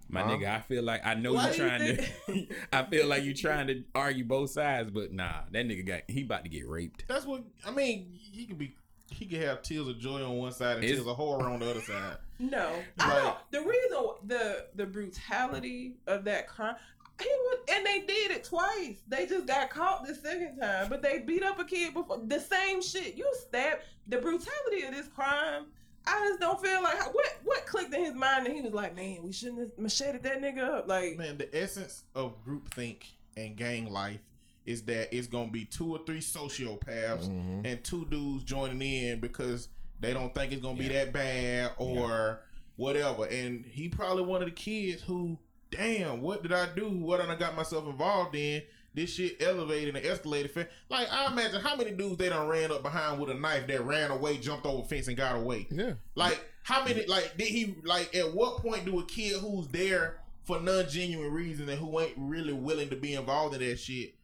My 0.09 0.21
Huh? 0.23 0.29
nigga, 0.29 0.47
I 0.55 0.61
feel 0.61 0.83
like 0.83 1.05
I 1.05 1.15
know 1.15 1.33
Why 1.33 1.49
you 1.51 1.53
do 1.57 1.63
you 1.63 1.67
trying 1.69 1.97
to. 1.97 2.47
I 2.73 2.83
feel 2.85 3.07
like 3.07 3.23
you 3.23 3.33
trying 3.33 3.67
to 3.67 3.83
argue 3.93 4.23
both 4.23 4.51
sides, 4.51 4.89
but 4.89 5.11
nah, 5.11 5.41
that 5.51 5.65
nigga 5.67 5.85
got 5.85 6.01
he 6.07 6.23
about 6.23 6.43
to 6.45 6.49
get 6.49 6.65
raped. 6.67 7.03
That's 7.09 7.25
what 7.25 7.43
I 7.65 7.71
mean. 7.71 8.07
He 8.13 8.45
could 8.45 8.57
be. 8.57 8.73
He 9.17 9.25
could 9.25 9.41
have 9.41 9.61
tears 9.63 9.87
of 9.87 9.97
joy 9.99 10.23
on 10.23 10.37
one 10.37 10.51
side 10.51 10.75
and 10.75 10.83
It's- 10.83 10.97
tears 10.97 11.07
of 11.07 11.15
horror 11.15 11.49
on 11.49 11.59
the 11.59 11.69
other 11.71 11.81
side. 11.81 12.17
No, 12.39 12.71
I 12.99 13.35
The 13.51 13.61
reason 13.61 13.97
the 14.25 14.67
the 14.75 14.85
brutality 14.85 15.95
of 16.05 16.23
that 16.25 16.47
crime, 16.47 16.75
he 17.19 17.27
was, 17.29 17.59
and 17.71 17.83
they 17.85 18.01
did 18.01 18.29
it 18.31 18.43
twice. 18.43 18.97
They 19.07 19.25
just 19.25 19.47
got 19.47 19.71
caught 19.71 20.05
the 20.05 20.13
second 20.13 20.59
time, 20.59 20.87
but 20.89 21.01
they 21.01 21.19
beat 21.19 21.41
up 21.41 21.57
a 21.59 21.63
kid 21.65 21.95
before. 21.95 22.21
The 22.27 22.39
same 22.39 22.81
shit. 22.81 23.15
You 23.15 23.27
stab 23.47 23.79
the 24.07 24.17
brutality 24.17 24.83
of 24.83 24.93
this 24.93 25.07
crime. 25.07 25.65
I 26.05 26.25
just 26.29 26.39
don't 26.39 26.61
feel 26.61 26.81
like 26.83 27.13
what 27.13 27.37
what 27.43 27.65
clicked 27.65 27.93
in 27.93 28.05
his 28.05 28.13
mind 28.13 28.45
and 28.45 28.55
he 28.55 28.61
was 28.61 28.73
like, 28.73 28.95
man, 28.95 29.23
we 29.23 29.31
shouldn't 29.33 29.59
have 29.59 29.71
macheted 29.79 30.21
that 30.23 30.39
nigga 30.41 30.59
up. 30.59 30.87
Like, 30.87 31.17
Man, 31.17 31.37
the 31.39 31.49
essence 31.57 32.03
of 32.13 32.35
groupthink 32.45 33.03
and 33.35 33.55
gang 33.57 33.91
life 33.91 34.21
is 34.67 34.83
that 34.83 35.15
it's 35.15 35.27
gonna 35.27 35.49
be 35.49 35.65
two 35.65 35.91
or 35.95 35.99
three 36.05 36.19
sociopaths 36.19 37.27
Mhm. 37.29 37.65
and 37.65 37.83
two 37.83 38.05
dudes 38.05 38.43
joining 38.43 38.81
in 38.81 39.19
because 39.19 39.69
they 39.99 40.13
don't 40.13 40.35
think 40.35 40.51
it's 40.51 40.61
gonna 40.61 40.77
be 40.77 40.89
that 40.89 41.11
bad 41.13 41.71
or 41.77 42.41
whatever. 42.75 43.25
And 43.25 43.65
he 43.65 43.89
probably 43.89 44.23
one 44.23 44.41
of 44.43 44.47
the 44.47 44.53
kids 44.53 45.01
who, 45.01 45.37
damn, 45.71 46.21
what 46.21 46.43
did 46.43 46.53
I 46.53 46.67
do? 46.75 46.89
What 46.89 47.21
did 47.21 47.29
I 47.29 47.35
got 47.35 47.55
myself 47.55 47.85
involved 47.87 48.35
in? 48.35 48.61
This 48.93 49.13
shit 49.13 49.41
elevated 49.41 49.95
and 49.95 50.03
escalated. 50.05 50.67
Like 50.89 51.11
I 51.11 51.31
imagine 51.31 51.61
how 51.61 51.75
many 51.75 51.91
dudes 51.91 52.17
they 52.17 52.29
done 52.29 52.47
ran 52.47 52.71
up 52.71 52.81
behind 52.83 53.19
with 53.19 53.29
a 53.29 53.35
knife 53.35 53.67
that 53.67 53.83
ran 53.85 54.11
away, 54.11 54.37
jumped 54.37 54.65
over 54.65 54.87
fence 54.87 55.07
and 55.07 55.15
got 55.15 55.35
away. 55.35 55.67
Yeah. 55.71 55.93
Like 56.15 56.43
how 56.63 56.83
many? 56.83 57.05
Like 57.05 57.37
did 57.37 57.47
he? 57.47 57.75
Like 57.83 58.13
at 58.15 58.33
what 58.33 58.57
point 58.57 58.85
do 58.85 58.99
a 58.99 59.05
kid 59.05 59.37
who's 59.39 59.67
there 59.67 60.19
for 60.43 60.59
non 60.59 60.89
genuine 60.89 61.31
reasons 61.31 61.69
and 61.69 61.77
who 61.79 61.99
ain't 61.99 62.13
really 62.17 62.53
willing 62.53 62.89
to 62.89 62.95
be 62.95 63.13
involved 63.13 63.53
in 63.55 63.61
that 63.67 63.77
shit 63.79 64.15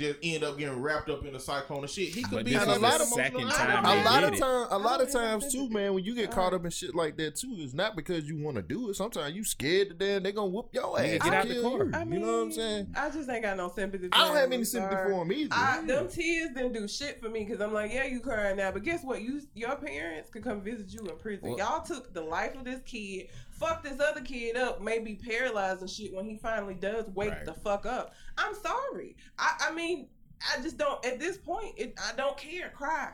just 0.00 0.18
end 0.22 0.42
up 0.42 0.58
getting 0.58 0.80
wrapped 0.80 1.10
up 1.10 1.24
in 1.24 1.34
a 1.34 1.40
cyclone 1.40 1.84
of 1.84 1.90
shit? 1.90 2.08
He 2.08 2.22
could 2.22 2.30
But 2.30 2.44
be 2.44 2.52
this 2.52 2.62
is 2.62 2.68
some 2.68 2.80
the 2.80 2.86
of 2.88 3.02
second 3.02 3.48
time 3.50 3.84
A 3.84 4.04
lot 4.04 4.24
of 4.24 4.34
it. 4.34 4.38
time, 4.38 4.66
a 4.70 4.78
lot 4.78 5.00
of 5.00 5.08
oh, 5.08 5.12
times 5.12 5.52
too, 5.52 5.68
man. 5.68 5.94
When 5.94 6.04
you 6.04 6.14
get 6.14 6.30
caught 6.30 6.52
oh. 6.52 6.56
up 6.56 6.64
in 6.64 6.70
shit 6.70 6.94
like 6.94 7.16
that 7.18 7.36
too, 7.36 7.54
it's 7.58 7.74
not 7.74 7.96
because 7.96 8.24
you 8.24 8.42
want 8.42 8.56
to 8.56 8.62
do 8.62 8.90
it. 8.90 8.96
Sometimes 8.96 9.34
you 9.34 9.44
scared 9.44 9.88
to 9.90 9.94
death. 9.94 10.22
They 10.22 10.32
gonna 10.32 10.48
whoop 10.48 10.70
your 10.72 10.98
ass. 10.98 11.18
Get 11.22 11.34
out 11.34 11.48
the 11.48 11.62
car. 11.62 11.84
you. 11.84 11.90
I 11.94 12.04
mean, 12.04 12.20
you 12.20 12.26
know 12.26 12.32
what 12.38 12.42
I'm 12.42 12.52
saying? 12.52 12.94
I 12.96 13.10
just 13.10 13.28
ain't 13.28 13.42
got 13.42 13.56
no 13.56 13.70
sympathy. 13.74 14.08
For 14.08 14.16
I 14.16 14.26
don't 14.26 14.36
have 14.36 14.52
any 14.52 14.64
sympathy 14.64 14.94
sorry. 14.94 15.12
for 15.12 15.22
him 15.22 15.32
either. 15.32 15.54
I, 15.54 15.82
them 15.84 16.08
tears 16.08 16.50
didn't 16.54 16.72
do 16.72 16.88
shit 16.88 17.20
for 17.20 17.28
me 17.28 17.44
because 17.44 17.60
I'm 17.60 17.72
like, 17.72 17.92
yeah, 17.92 18.06
you 18.06 18.20
crying 18.20 18.56
now, 18.56 18.70
but 18.72 18.82
guess 18.82 19.04
what? 19.04 19.22
You 19.22 19.40
your 19.54 19.76
parents 19.76 20.30
could 20.30 20.42
come 20.42 20.62
visit 20.62 20.92
you 20.92 21.00
in 21.00 21.16
prison. 21.18 21.50
Well- 21.50 21.58
Y'all 21.58 21.82
took 21.82 22.14
the 22.14 22.22
life 22.22 22.56
of 22.56 22.64
this 22.64 22.80
kid, 22.86 23.28
fucked 23.60 23.84
this 23.84 24.00
other 24.00 24.22
kid 24.22 24.56
up, 24.56 24.80
maybe 24.80 25.14
paralyzed 25.14 25.82
and 25.82 25.90
shit 25.90 26.12
when 26.14 26.24
he 26.24 26.36
finally 26.36 26.74
does 26.74 27.06
wake 27.14 27.30
Right. 27.30 27.44
the 27.44 27.52
fuck 27.54 27.86
up. 27.86 28.14
I'm 28.38 28.54
sorry. 28.54 29.16
I, 29.38 29.66
I 29.68 29.72
mean, 29.74 30.08
I 30.56 30.60
just 30.62 30.78
don't. 30.78 31.04
At 31.04 31.20
this 31.20 31.36
point, 31.36 31.74
it, 31.76 31.94
I 32.02 32.16
don't 32.16 32.36
care. 32.36 32.70
Cry. 32.70 33.10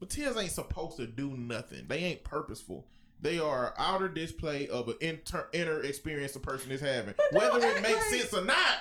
But 0.00 0.10
tears 0.10 0.36
ain't 0.36 0.50
supposed 0.50 0.96
to 0.96 1.06
do 1.06 1.36
nothing. 1.36 1.84
They 1.86 1.98
ain't 1.98 2.24
purposeful. 2.24 2.86
They 3.20 3.38
are 3.38 3.72
outer 3.78 4.08
display 4.08 4.66
of 4.66 4.88
an 4.88 4.96
inter- 5.00 5.48
inner 5.52 5.80
experience 5.82 6.34
a 6.34 6.40
person 6.40 6.72
is 6.72 6.80
having. 6.80 7.14
But 7.16 7.32
Whether 7.32 7.64
it 7.68 7.80
makes 7.82 8.10
like- 8.10 8.20
sense 8.20 8.34
or 8.34 8.44
not, 8.44 8.78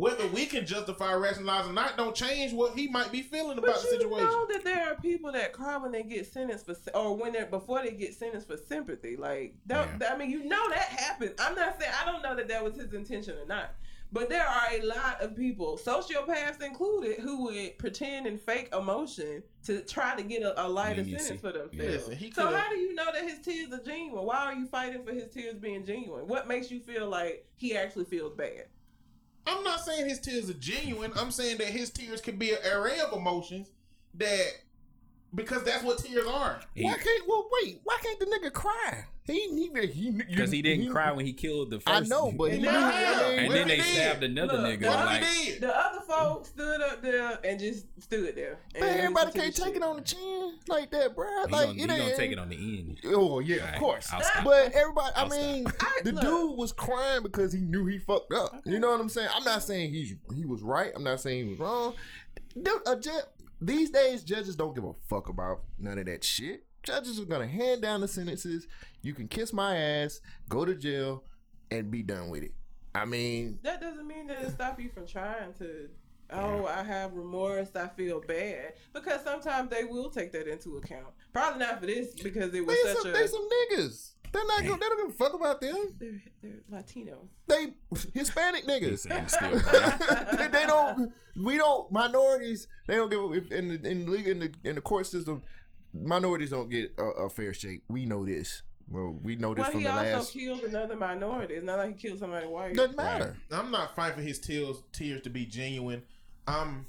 whether 0.00 0.26
we 0.28 0.46
can 0.46 0.66
justify, 0.66 1.12
rationalize 1.12 1.66
or 1.66 1.72
not, 1.72 1.96
don't 1.96 2.14
change 2.14 2.52
what 2.52 2.74
he 2.74 2.88
might 2.88 3.12
be 3.12 3.22
feeling 3.22 3.56
But 3.56 3.64
about 3.64 3.82
the 3.82 3.88
situation. 3.88 4.10
you 4.10 4.24
know 4.24 4.46
that 4.46 4.64
there 4.64 4.90
are 4.90 4.96
people 4.96 5.30
that 5.32 5.52
cry 5.52 5.76
when 5.76 5.92
they 5.92 6.02
get 6.02 6.26
sentenced 6.26 6.64
for, 6.66 6.74
or 6.94 7.16
when 7.16 7.32
they're 7.32 7.46
before 7.46 7.82
they 7.82 7.92
get 7.92 8.14
sentenced 8.14 8.48
for 8.48 8.56
sympathy. 8.56 9.16
Like, 9.16 9.54
don't, 9.66 9.88
I 10.10 10.16
mean, 10.16 10.30
you 10.30 10.44
know 10.44 10.68
that 10.70 10.78
happens. 10.78 11.32
I'm 11.38 11.54
not 11.54 11.78
saying 11.78 11.92
I 12.00 12.10
don't 12.10 12.22
know 12.22 12.34
that 12.34 12.48
that 12.48 12.64
was 12.64 12.76
his 12.76 12.92
intention 12.94 13.36
or 13.36 13.46
not. 13.46 13.74
But 14.12 14.28
there 14.28 14.44
are 14.44 14.68
a 14.72 14.82
lot 14.82 15.20
of 15.20 15.36
people, 15.36 15.78
sociopaths 15.78 16.60
included, 16.62 17.20
who 17.20 17.44
would 17.44 17.78
pretend 17.78 18.26
and 18.26 18.40
fake 18.40 18.74
emotion 18.76 19.42
to 19.66 19.82
try 19.82 20.16
to 20.16 20.22
get 20.22 20.42
a, 20.42 20.66
a 20.66 20.66
lighter 20.66 21.02
Leniency. 21.02 21.26
sentence 21.26 21.40
for 21.40 21.52
themselves. 21.52 22.08
Listen, 22.08 22.16
he 22.16 22.32
so 22.32 22.50
how 22.50 22.68
do 22.70 22.76
you 22.76 22.94
know 22.94 23.06
that 23.12 23.22
his 23.22 23.38
tears 23.38 23.72
are 23.72 23.82
genuine? 23.84 24.24
Why 24.24 24.46
are 24.46 24.54
you 24.54 24.66
fighting 24.66 25.04
for 25.04 25.12
his 25.12 25.28
tears 25.28 25.54
being 25.58 25.84
genuine? 25.84 26.26
What 26.26 26.48
makes 26.48 26.72
you 26.72 26.80
feel 26.80 27.08
like 27.08 27.46
he 27.56 27.76
actually 27.76 28.06
feels 28.06 28.34
bad? 28.34 28.64
I'm 29.50 29.64
not 29.64 29.80
saying 29.80 30.08
his 30.08 30.20
tears 30.20 30.48
are 30.48 30.54
genuine. 30.54 31.12
I'm 31.16 31.32
saying 31.32 31.58
that 31.58 31.66
his 31.66 31.90
tears 31.90 32.20
can 32.20 32.36
be 32.36 32.52
an 32.52 32.58
array 32.72 33.00
of 33.00 33.12
emotions 33.12 33.68
that 34.14 34.46
because 35.34 35.62
that's 35.64 35.82
what 35.84 35.98
tears 35.98 36.26
are. 36.26 36.60
Why 36.76 36.94
can't? 36.94 37.28
Well, 37.28 37.48
wait. 37.62 37.80
Why 37.84 37.98
can't 38.02 38.18
the 38.18 38.26
nigga 38.26 38.52
cry? 38.52 39.04
He 39.26 39.48
he 39.48 39.86
he 39.92 40.10
Because 40.10 40.50
he 40.50 40.60
didn't 40.60 40.90
cry 40.90 41.12
when 41.12 41.24
he 41.24 41.32
killed 41.32 41.70
the 41.70 41.78
first. 41.78 41.88
I 41.88 42.00
know, 42.00 42.32
but 42.32 42.50
he 42.50 42.56
And 42.56 42.64
now- 42.64 42.88
I 42.90 43.28
mean, 43.28 43.38
And 43.38 43.46
What 43.48 43.54
then 43.54 43.68
they 43.68 43.76
he 43.76 43.82
stabbed 43.82 44.24
another 44.24 44.54
Look, 44.58 44.80
nigga. 44.80 44.86
what 44.88 44.96
What 44.96 45.04
Like, 45.06 45.20
did? 45.44 45.60
The 45.60 45.76
other 45.78 46.00
folks 46.00 46.48
stood 46.48 46.80
up 46.80 47.00
there 47.02 47.38
and 47.44 47.60
just 47.60 47.84
stood 48.02 48.34
there. 48.34 48.58
And 48.74 48.84
man, 48.84 48.98
everybody 48.98 49.30
can't 49.38 49.54
take 49.54 49.66
shit. 49.66 49.76
it 49.76 49.82
on 49.84 49.96
the 49.96 50.02
chin 50.02 50.58
like 50.66 50.90
that, 50.90 51.14
bro. 51.14 51.28
he 51.46 51.52
Like 51.52 51.66
gonna, 51.68 51.70
it 51.70 51.78
he 51.78 51.86
gonna 51.86 52.16
take 52.16 52.32
it 52.32 52.38
on 52.40 52.48
the 52.48 52.56
end. 52.56 52.98
Oh 53.04 53.38
yeah, 53.38 53.58
Right, 53.64 53.74
of 53.74 53.78
course. 53.80 54.08
I'll 54.12 54.22
stop. 54.22 54.42
But 54.42 54.72
everybody, 54.72 55.12
I 55.14 55.20
I'll 55.22 55.30
stop. 55.30 55.40
mean, 55.40 55.66
I- 55.80 56.00
the 56.02 56.12
dude 56.12 56.56
was 56.56 56.72
crying 56.72 57.22
because 57.22 57.52
he 57.52 57.60
knew 57.60 57.86
he 57.86 57.98
fucked 57.98 58.32
up. 58.32 58.60
You 58.64 58.80
know 58.80 58.90
what 58.90 59.00
I'm 59.00 59.08
saying? 59.08 59.28
I'm 59.32 59.44
not 59.44 59.62
saying 59.62 59.92
he's 59.92 60.14
he 60.34 60.44
was 60.44 60.62
right. 60.62 60.90
I'm 60.96 61.04
not 61.04 61.20
saying 61.20 61.44
he 61.44 61.50
was 61.50 61.60
wrong. 61.60 61.94
Dude, 62.60 62.80
a 62.84 62.96
ju- 62.96 63.10
these 63.60 63.90
days, 63.90 64.22
judges 64.22 64.56
don't 64.56 64.74
give 64.74 64.84
a 64.84 64.92
fuck 65.08 65.28
about 65.28 65.62
none 65.78 65.98
of 65.98 66.06
that 66.06 66.24
shit. 66.24 66.64
Judges 66.82 67.20
are 67.20 67.26
gonna 67.26 67.46
hand 67.46 67.82
down 67.82 68.00
the 68.00 68.08
sentences. 68.08 68.66
You 69.02 69.12
can 69.14 69.28
kiss 69.28 69.52
my 69.52 69.76
ass, 69.76 70.20
go 70.48 70.64
to 70.64 70.74
jail, 70.74 71.24
and 71.70 71.90
be 71.90 72.02
done 72.02 72.30
with 72.30 72.42
it. 72.42 72.52
I 72.94 73.04
mean, 73.04 73.58
That 73.62 73.80
doesn't 73.80 74.06
mean 74.06 74.26
that 74.28 74.42
it 74.42 74.50
stop 74.50 74.80
you 74.80 74.88
from 74.88 75.06
trying 75.06 75.52
to. 75.58 75.88
Oh, 76.32 76.66
I 76.66 76.84
have 76.84 77.12
remorse. 77.14 77.74
I 77.74 77.88
feel 77.88 78.20
bad 78.20 78.74
because 78.92 79.22
sometimes 79.24 79.68
they 79.68 79.84
will 79.84 80.10
take 80.10 80.32
that 80.32 80.46
into 80.46 80.76
account. 80.76 81.08
Probably 81.32 81.58
not 81.58 81.80
for 81.80 81.86
this 81.86 82.14
because 82.14 82.54
it 82.54 82.64
was 82.64 82.76
they 82.82 82.92
such 82.92 83.02
some, 83.02 83.10
a. 83.10 83.14
they 83.14 83.26
some 83.26 83.48
niggas. 83.48 84.10
They're 84.32 84.46
not. 84.46 84.62
Gonna, 84.64 84.76
they 84.78 84.86
don't 84.88 84.98
give 85.08 85.14
a 85.14 85.18
fuck 85.18 85.34
about 85.34 85.60
them. 85.60 85.94
They're, 85.98 86.22
they're 86.42 86.60
Latinos. 86.82 87.28
They 87.48 87.68
Hispanic 88.14 88.64
He 88.64 88.70
niggas. 88.70 88.98
said 89.00 89.30
still 89.30 89.60
cry. 89.60 90.26
they, 90.36 90.46
they 90.48 90.66
don't. 90.66 91.12
We 91.36 91.56
don't. 91.56 91.90
Minorities. 91.90 92.68
They 92.86 92.96
don't 92.96 93.10
give. 93.10 93.20
a- 93.20 93.56
in 93.56 93.68
the 93.68 93.88
in 93.90 94.04
the 94.06 94.10
league 94.10 94.28
in 94.28 94.38
the 94.38 94.52
in 94.64 94.74
the 94.76 94.80
court 94.80 95.06
system, 95.06 95.42
minorities 95.92 96.50
don't 96.50 96.68
get 96.70 96.92
a, 96.98 97.02
a 97.02 97.30
fair 97.30 97.52
shake. 97.54 97.82
We 97.88 98.06
know 98.06 98.24
this. 98.24 98.62
Well, 98.88 99.16
we 99.22 99.36
know 99.36 99.54
this 99.54 99.62
Well, 99.62 99.70
from 99.70 99.80
he 99.80 99.86
the 99.86 99.92
also 99.92 100.02
last. 100.16 100.32
killed 100.32 100.60
another 100.64 100.96
minority. 100.96 101.54
It's 101.54 101.64
not 101.64 101.78
like 101.78 101.96
he 101.96 102.08
killed 102.08 102.18
somebody 102.18 102.46
white. 102.46 102.74
Doesn't 102.74 102.96
matter. 102.96 103.36
I'm 103.52 103.70
not 103.70 103.94
fighting 103.94 104.16
for 104.16 104.22
his 104.22 104.38
tears 104.40 104.82
tears 104.92 105.22
to 105.22 105.30
be 105.30 105.46
genuine. 105.46 106.02
I'm 106.46 106.86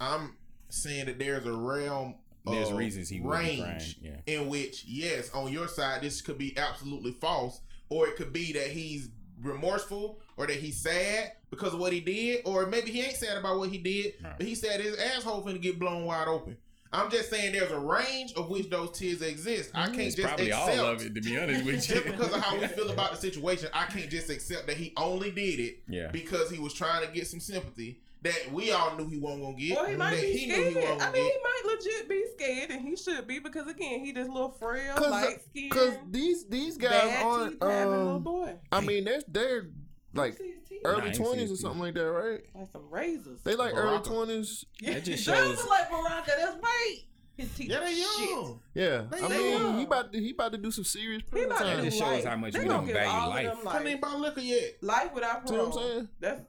I'm 0.00 0.36
saying 0.68 1.06
that 1.06 1.18
there's 1.18 1.44
a 1.46 1.52
realm 1.52 2.14
There's 2.44 2.70
of 2.70 2.76
reasons 2.76 3.08
he 3.08 3.20
range 3.20 3.98
yeah. 4.02 4.16
in 4.26 4.48
which 4.48 4.84
yes, 4.86 5.30
on 5.32 5.52
your 5.52 5.68
side 5.68 6.02
this 6.02 6.20
could 6.20 6.38
be 6.38 6.56
absolutely 6.58 7.12
false, 7.12 7.60
or 7.88 8.08
it 8.08 8.16
could 8.16 8.32
be 8.32 8.52
that 8.54 8.68
he's 8.68 9.10
remorseful 9.40 10.20
or 10.36 10.46
that 10.46 10.56
he's 10.56 10.80
sad 10.80 11.32
because 11.50 11.74
of 11.74 11.80
what 11.80 11.92
he 11.92 12.00
did, 12.00 12.42
or 12.44 12.66
maybe 12.66 12.90
he 12.90 13.02
ain't 13.02 13.16
sad 13.16 13.36
about 13.36 13.58
what 13.58 13.68
he 13.68 13.78
did, 13.78 14.14
Right. 14.22 14.34
but 14.38 14.46
he 14.46 14.54
said 14.54 14.80
his 14.80 14.96
asshole 14.96 15.42
finna 15.42 15.60
get 15.60 15.78
blown 15.78 16.04
wide 16.04 16.28
open. 16.28 16.56
I'm 16.94 17.10
just 17.10 17.30
saying 17.30 17.52
there's 17.52 17.70
a 17.70 17.78
range 17.78 18.34
of 18.34 18.50
which 18.50 18.68
those 18.68 18.90
tears 18.98 19.22
exist. 19.22 19.70
I 19.74 19.84
mm, 19.86 19.94
can't 19.94 20.00
It's 20.00 20.14
just 20.16 20.28
probably 20.28 20.50
accept 20.50 20.78
all 20.78 20.86
of 20.88 21.02
it, 21.06 21.14
to 21.14 21.20
be 21.22 21.38
honest 21.38 21.64
with 21.64 21.74
you. 21.88 21.94
just 21.94 22.04
because 22.06 22.32
of 22.34 22.40
how 22.42 22.58
we 22.58 22.66
feel 22.66 22.90
about 22.90 23.12
the 23.12 23.16
situation, 23.16 23.68
I 23.72 23.86
can't 23.86 24.10
just 24.10 24.28
accept 24.28 24.66
that 24.66 24.76
he 24.76 24.92
only 24.98 25.30
did 25.30 25.58
it 25.60 25.78
Yeah. 25.88 26.08
because 26.08 26.50
he 26.50 26.58
was 26.58 26.74
trying 26.74 27.06
to 27.06 27.10
get 27.12 27.26
some 27.26 27.40
sympathy 27.40 28.00
that 28.22 28.52
we 28.52 28.70
all 28.72 28.96
knew 28.96 29.08
he 29.08 29.18
wasn't 29.18 29.42
gonna 29.42 29.56
get. 29.56 29.76
Well, 29.76 29.86
he 29.86 29.96
might 29.96 30.20
be 30.20 30.36
he 30.38 30.46
knew 30.46 30.54
he 30.64 30.70
scared. 30.72 30.84
wasn't 30.90 31.02
I 31.02 31.12
mean, 31.12 31.24
get. 31.24 31.32
he 31.32 31.38
might 31.42 31.62
legit 31.74 32.08
be 32.08 32.24
scared, 32.36 32.70
and 32.70 32.80
he 32.88 32.96
should 32.96 33.26
be 33.26 33.38
because 33.40 33.66
again, 33.68 34.04
he 34.04 34.12
this 34.12 34.28
little 34.28 34.50
frail, 34.52 34.94
Cause, 34.96 35.10
light 35.10 35.38
skinned, 35.50 35.70
cause 35.72 35.94
these 36.10 36.46
these 36.46 36.76
guys 36.78 37.22
aren't. 37.22 37.52
teeth 37.60 37.62
Um, 37.62 38.22
boy. 38.22 38.54
I 38.70 38.80
mean, 38.80 39.04
they're 39.04 39.22
they're 39.28 39.66
like 40.14 40.36
See 40.36 40.52
his 40.52 40.68
teeth? 40.68 40.80
early 40.84 40.98
Nah, 40.98 41.04
I 41.04 41.06
ain't 41.08 41.16
seen 41.16 41.24
twenties 41.26 41.52
or 41.52 41.56
something 41.56 41.80
like 41.80 41.94
that, 41.94 42.10
right? 42.10 42.40
like 42.54 42.68
some 42.72 42.88
razors. 42.90 43.40
They 43.42 43.56
like 43.56 43.74
early 43.74 43.98
twenties. 44.02 44.64
yeah, 44.80 44.94
That 44.94 45.04
just 45.04 45.24
shows- 45.24 45.66
like 45.68 45.90
Baraka. 45.90 46.32
That's 46.38 46.56
right. 46.62 46.96
His 47.34 47.50
teeth. 47.54 47.70
Yeah, 47.70 47.80
they 47.80 47.94
shit. 47.94 48.38
Yeah, 48.74 49.04
They 49.10 49.22
I 49.22 49.28
mean, 49.28 49.50
young. 49.58 49.78
he 49.78 49.84
about 49.84 50.12
to 50.12 50.20
he 50.20 50.30
about 50.32 50.52
to 50.52 50.58
do 50.58 50.70
some 50.70 50.84
serious 50.84 51.22
He 51.22 51.30
prison 51.30 51.50
about 51.50 51.58
to 51.60 51.64
time. 51.64 51.76
That 51.78 51.82
do 51.82 51.88
just 51.88 51.98
shows 51.98 52.08
life. 52.12 52.24
how 52.26 52.36
much 52.36 52.52
They 52.52 52.58
we 52.60 52.66
gonna 52.66 52.86
don't 52.86 52.92
value 52.94 53.10
all 53.10 53.28
life. 53.30 53.46
them 53.46 53.72
Couldn't 53.72 53.88
even 53.88 54.00
buy 54.02 54.14
liquor 54.16 54.40
yet. 54.42 54.70
life 54.82 55.14
without 55.14 55.48
See 55.48 55.54
what. 55.56 55.66
I'm 55.66 55.72
saying? 55.72 56.08
That's, 56.20 56.42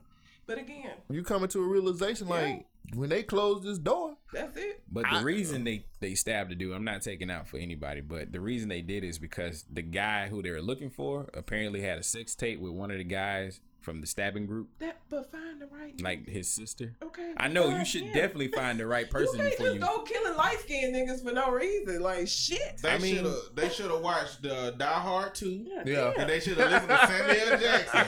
but 0.46 0.58
again, 0.58 0.92
You 1.10 1.22
coming 1.22 1.48
to 1.50 1.60
a 1.62 1.66
realization 1.66 2.28
like 2.28 2.66
when 2.94 3.08
they 3.08 3.22
close 3.22 3.62
this 3.62 3.78
door. 3.78 4.16
that's 4.32 4.56
it. 4.56 4.82
But 4.90 5.02
the 5.04 5.16
I- 5.18 5.22
reason 5.22 5.64
they 5.64 5.86
they 6.00 6.14
stabbed 6.14 6.50
the 6.50 6.54
dude, 6.54 6.74
I'm 6.74 6.84
not 6.84 7.02
taking 7.02 7.30
out 7.30 7.48
for 7.48 7.56
anybody, 7.58 8.00
but 8.00 8.32
the 8.32 8.40
reason 8.40 8.68
they 8.68 8.82
did 8.82 9.04
is 9.04 9.18
because 9.18 9.64
the 9.72 9.82
guy 9.82 10.28
who 10.28 10.42
they 10.42 10.50
were 10.50 10.60
looking 10.62 10.90
for 10.90 11.28
apparently 11.34 11.80
had 11.80 11.98
a 11.98 12.02
sex 12.02 12.34
tape 12.34 12.60
with 12.60 12.72
one 12.72 12.90
of 12.90 12.98
the 12.98 13.04
guys 13.04 13.60
from 13.84 14.00
the 14.00 14.06
stabbing 14.06 14.46
group, 14.46 14.68
That, 14.78 14.96
but 15.10 15.30
find 15.30 15.60
the 15.60 15.66
right. 15.66 16.00
like 16.00 16.26
his 16.28 16.48
sister. 16.48 16.94
okay. 17.02 17.32
I 17.36 17.48
know 17.48 17.68
you 17.68 17.84
should 17.84 18.00
him. 18.02 18.14
definitely 18.14 18.48
find 18.48 18.80
the 18.80 18.86
right 18.86 19.08
person 19.10 19.36
you 19.38 19.44
can't 19.44 19.58
before 19.58 19.66
just 19.66 19.74
you. 19.74 19.80
go 19.80 19.98
killing 20.02 20.34
light 20.36 20.58
skinned 20.60 20.94
niggas 20.94 21.22
for 21.22 21.32
no 21.32 21.50
reason. 21.50 22.00
Like 22.00 22.26
shit. 22.26 22.78
They 22.82 22.90
I 22.90 22.98
mean- 22.98 23.16
should 23.16 23.26
have. 23.26 23.34
They 23.54 23.68
should 23.68 23.90
have 23.90 24.00
watched 24.00 24.46
uh, 24.46 24.70
Die 24.72 24.84
Hard 24.86 25.34
too. 25.34 25.66
Yeah. 25.84 26.14
and 26.18 26.28
they 26.30 26.40
should 26.40 26.56
have 26.56 26.70
listened 26.70 26.88
to 26.88 27.06
Samuel 27.06 27.52
L. 27.52 27.58
Jackson. 27.60 28.06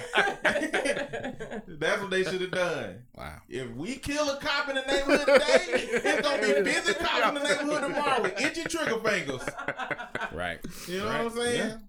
That's 1.79 2.01
what 2.01 2.11
they 2.11 2.25
should 2.25 2.41
have 2.41 2.51
done. 2.51 3.03
Wow. 3.15 3.37
If 3.49 3.71
we 3.73 3.97
kill 3.97 4.29
a 4.31 4.39
cop 4.41 4.69
in 4.71 4.77
the 4.77 4.83
neighborhood 4.83 5.27
today, 5.27 5.89
it's 5.93 6.27
gonna 6.27 6.43
be 6.43 6.63
busy 6.71 6.95
cops 6.95 7.29
in 7.29 7.35
the 7.35 7.43
neighborhood 7.43 7.83
tomorrow 7.83 8.23
with 8.23 8.41
itchy 8.41 8.65
trigger 8.65 8.99
fingers. 9.01 9.43
Right. 10.33 10.59
You 10.89 10.99
know 11.01 11.07
Right. 11.07 11.25
what 11.25 11.33
I'm 11.33 11.39
saying? 11.39 11.83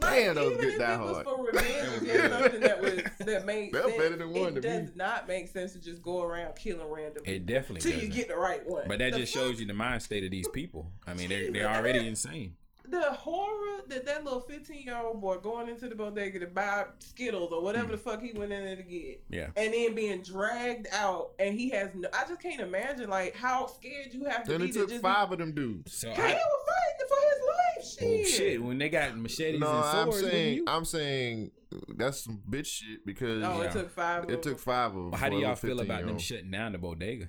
Damn, 0.00 0.34
that 0.34 0.44
was 0.44 0.52
even 0.52 0.60
good 0.64 0.72
if 0.74 0.78
Die 0.78 0.94
it 0.94 1.00
was 1.00 1.10
Hard. 1.12 1.24
for 1.26 1.44
revenge 1.46 2.02
against 2.02 2.38
something 2.38 2.60
that 2.60 2.80
was 2.82 2.92
that 3.26 3.46
made 3.46 3.72
That 3.72 3.84
sense, 3.84 3.96
better 3.96 4.16
than 4.16 4.30
one 4.32 4.56
it 4.56 4.60
to 4.62 4.68
me. 4.68 4.78
does 4.86 4.96
not 4.96 5.28
make 5.28 5.48
sense 5.48 5.72
to 5.72 5.80
just 5.80 6.02
go 6.02 6.22
around 6.22 6.54
killing 6.56 6.88
random 6.90 7.22
people 7.22 7.32
It 7.34 7.46
definitely 7.46 7.80
till 7.80 7.92
you 8.00 8.08
doesn't. 8.08 8.14
get 8.16 8.28
the 8.28 8.36
right 8.36 8.66
one. 8.66 8.84
But 8.88 8.98
that 8.98 9.12
The 9.12 9.20
just 9.20 9.34
fuck? 9.34 9.42
shows 9.42 9.60
you 9.60 9.66
the 9.66 9.74
mind 9.74 10.02
state 10.02 10.24
of 10.24 10.30
these 10.30 10.48
people. 10.48 10.90
I 11.06 11.14
mean, 11.14 11.28
they're 11.28 11.50
they're 11.50 11.68
already 11.68 12.06
insane. 12.06 12.54
the 12.88 13.02
horror 13.12 13.80
that 13.88 14.04
that 14.06 14.22
little 14.24 14.40
15 14.40 14.84
year 14.84 14.96
old 14.96 15.20
boy 15.20 15.36
going 15.38 15.68
into 15.68 15.88
the 15.88 15.94
bodega 15.96 16.38
to 16.40 16.46
buy 16.46 16.84
Skittles 17.00 17.50
or 17.52 17.60
whatever 17.62 17.88
the 17.92 17.98
mm. 17.98 18.04
fuck 18.04 18.22
he 18.22 18.32
went 18.32 18.52
in 18.52 18.64
there 18.64 18.76
to 18.76 18.82
get, 18.82 19.22
Yeah. 19.28 19.48
and 19.56 19.72
then 19.74 19.94
being 19.94 20.22
dragged 20.22 20.86
out, 20.92 21.30
and 21.40 21.58
he 21.58 21.68
has 21.70 21.90
no. 21.94 22.08
I 22.12 22.24
just 22.28 22.40
can't 22.40 22.60
imagine 22.60 23.08
like 23.10 23.34
how 23.34 23.66
scared 23.66 24.12
you 24.12 24.24
have 24.26 24.44
to 24.44 24.52
Then 24.52 24.60
be 24.60 24.66
it 24.68 24.72
to 24.74 24.78
took 24.80 24.90
just. 24.90 25.02
five 25.02 25.32
of 25.32 25.38
them 25.38 25.52
dudes. 25.52 25.94
So 25.96 26.08
Be, 26.08 26.14
he 26.14 26.20
I, 26.22 26.26
was 26.34 26.64
fighting 26.66 27.08
for 27.08 27.16
his 27.28 27.40
life. 27.86 27.98
oh, 28.02 28.16
Shit. 28.24 28.26
shit, 28.28 28.62
when 28.62 28.78
they 28.78 28.88
got 28.88 29.16
machetes 29.16 29.60
No, 29.60 29.66
and 29.68 29.84
I'm 29.84 30.12
saying 30.12 30.54
you? 30.56 30.64
I'm 30.66 30.84
saying 30.84 31.50
that's 31.96 32.20
some 32.24 32.42
bitch 32.48 32.66
shit 32.66 33.04
because 33.06 33.42
Oh, 33.44 33.60
Yeah. 33.62 33.68
it 33.68 33.72
took 33.72 33.90
five. 33.90 34.24
of 34.24 34.30
it 34.30 34.32
them. 34.42 34.52
took 34.52 34.58
five 34.58 34.90
of 34.90 34.94
them. 34.96 35.10
Well, 35.10 35.20
how 35.20 35.28
do 35.28 35.38
y'all 35.38 35.54
feel 35.56 35.80
about 35.80 36.06
them 36.06 36.18
shutting 36.18 36.50
down 36.50 36.72
the 36.72 36.78
bodega 36.78 37.28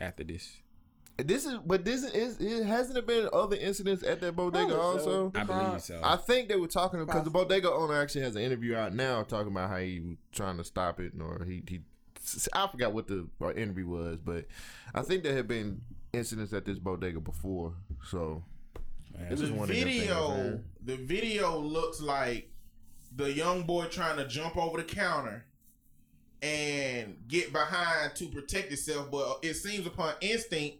after 0.00 0.24
this? 0.24 0.56
This 1.16 1.46
is, 1.46 1.54
but 1.64 1.84
this 1.84 2.02
is, 2.02 2.38
it 2.40 2.64
hasn't 2.64 2.98
it 2.98 3.06
been 3.06 3.28
other 3.32 3.54
incidents 3.54 4.02
at 4.02 4.20
that 4.20 4.34
bodega 4.34 4.74
Probably 4.74 5.00
so. 5.04 5.26
also. 5.26 5.32
I 5.36 5.44
believe 5.44 5.80
so. 5.80 6.00
I 6.02 6.16
think 6.16 6.48
they 6.48 6.56
were 6.56 6.66
talking 6.66 6.98
because 7.04 7.22
the 7.22 7.30
bodega 7.30 7.70
owner 7.70 7.94
actually 8.00 8.22
has 8.22 8.34
an 8.34 8.42
interview 8.42 8.74
out 8.74 8.92
now 8.94 9.22
talking 9.22 9.52
about 9.52 9.70
how 9.70 9.76
he 9.76 10.00
was 10.00 10.16
trying 10.32 10.56
to 10.56 10.64
stop 10.64 10.98
it, 10.98 11.12
or 11.20 11.44
he 11.46 11.62
he. 11.68 11.80
I 12.52 12.66
forgot 12.66 12.92
what 12.94 13.06
the 13.06 13.28
uh, 13.40 13.52
interview 13.52 13.86
was, 13.86 14.18
but 14.24 14.46
I 14.94 15.02
think 15.02 15.22
there 15.22 15.36
had 15.36 15.46
been 15.46 15.82
incidents 16.12 16.52
at 16.52 16.64
this 16.64 16.78
bodega 16.80 17.20
before. 17.20 17.74
So 18.08 18.42
Man, 19.18 19.28
This 19.30 19.40
The 19.40 19.46
is 19.46 19.52
one 19.52 19.68
things, 19.68 19.84
video, 19.84 20.60
the 20.84 20.96
video 20.96 21.58
looks 21.58 22.00
like 22.00 22.50
the 23.14 23.32
young 23.32 23.62
boy 23.62 23.86
trying 23.86 24.16
to 24.16 24.26
jump 24.26 24.56
over 24.56 24.78
the 24.78 24.84
counter 24.84 25.44
and 26.42 27.16
get 27.28 27.52
behind 27.52 28.14
to 28.16 28.26
protect 28.28 28.68
himself, 28.68 29.10
but 29.10 29.38
it 29.42 29.54
seems 29.54 29.86
upon 29.86 30.14
instinct 30.20 30.78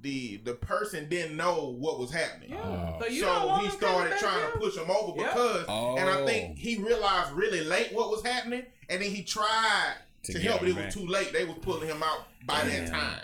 the 0.00 0.36
the 0.44 0.54
person 0.54 1.08
didn't 1.08 1.36
know 1.36 1.74
what 1.76 1.98
was 1.98 2.12
happening. 2.12 2.50
Yeah. 2.50 2.60
Oh. 2.62 2.98
so 3.00 3.06
you 3.08 3.22
don't 3.22 3.58
so 3.60 3.64
he 3.64 3.70
started 3.70 4.16
trying 4.18 4.38
here? 4.38 4.50
to 4.52 4.58
push 4.58 4.76
him 4.76 4.88
over 4.90 5.20
Yep. 5.20 5.32
because, 5.32 5.60
and 5.98 6.08
I 6.08 6.20
Oh. 6.20 6.26
think 6.26 6.56
he 6.58 6.76
realized 6.76 7.32
really 7.32 7.64
late 7.64 7.92
what 7.92 8.08
was 8.10 8.22
happening, 8.22 8.64
and 8.88 9.02
then 9.02 9.10
he 9.10 9.24
tried 9.24 9.94
To 10.24 10.34
to, 10.34 10.38
help, 10.38 10.60
but 10.60 10.68
him 10.68 10.78
it 10.78 10.84
was 10.86 10.94
too 10.94 11.06
late. 11.06 11.32
They 11.32 11.44
was 11.44 11.56
pulling 11.62 11.88
him 11.88 12.00
out 12.04 12.26
by 12.46 12.62
Damn. 12.62 12.84
that 12.84 12.90
time. 12.92 13.22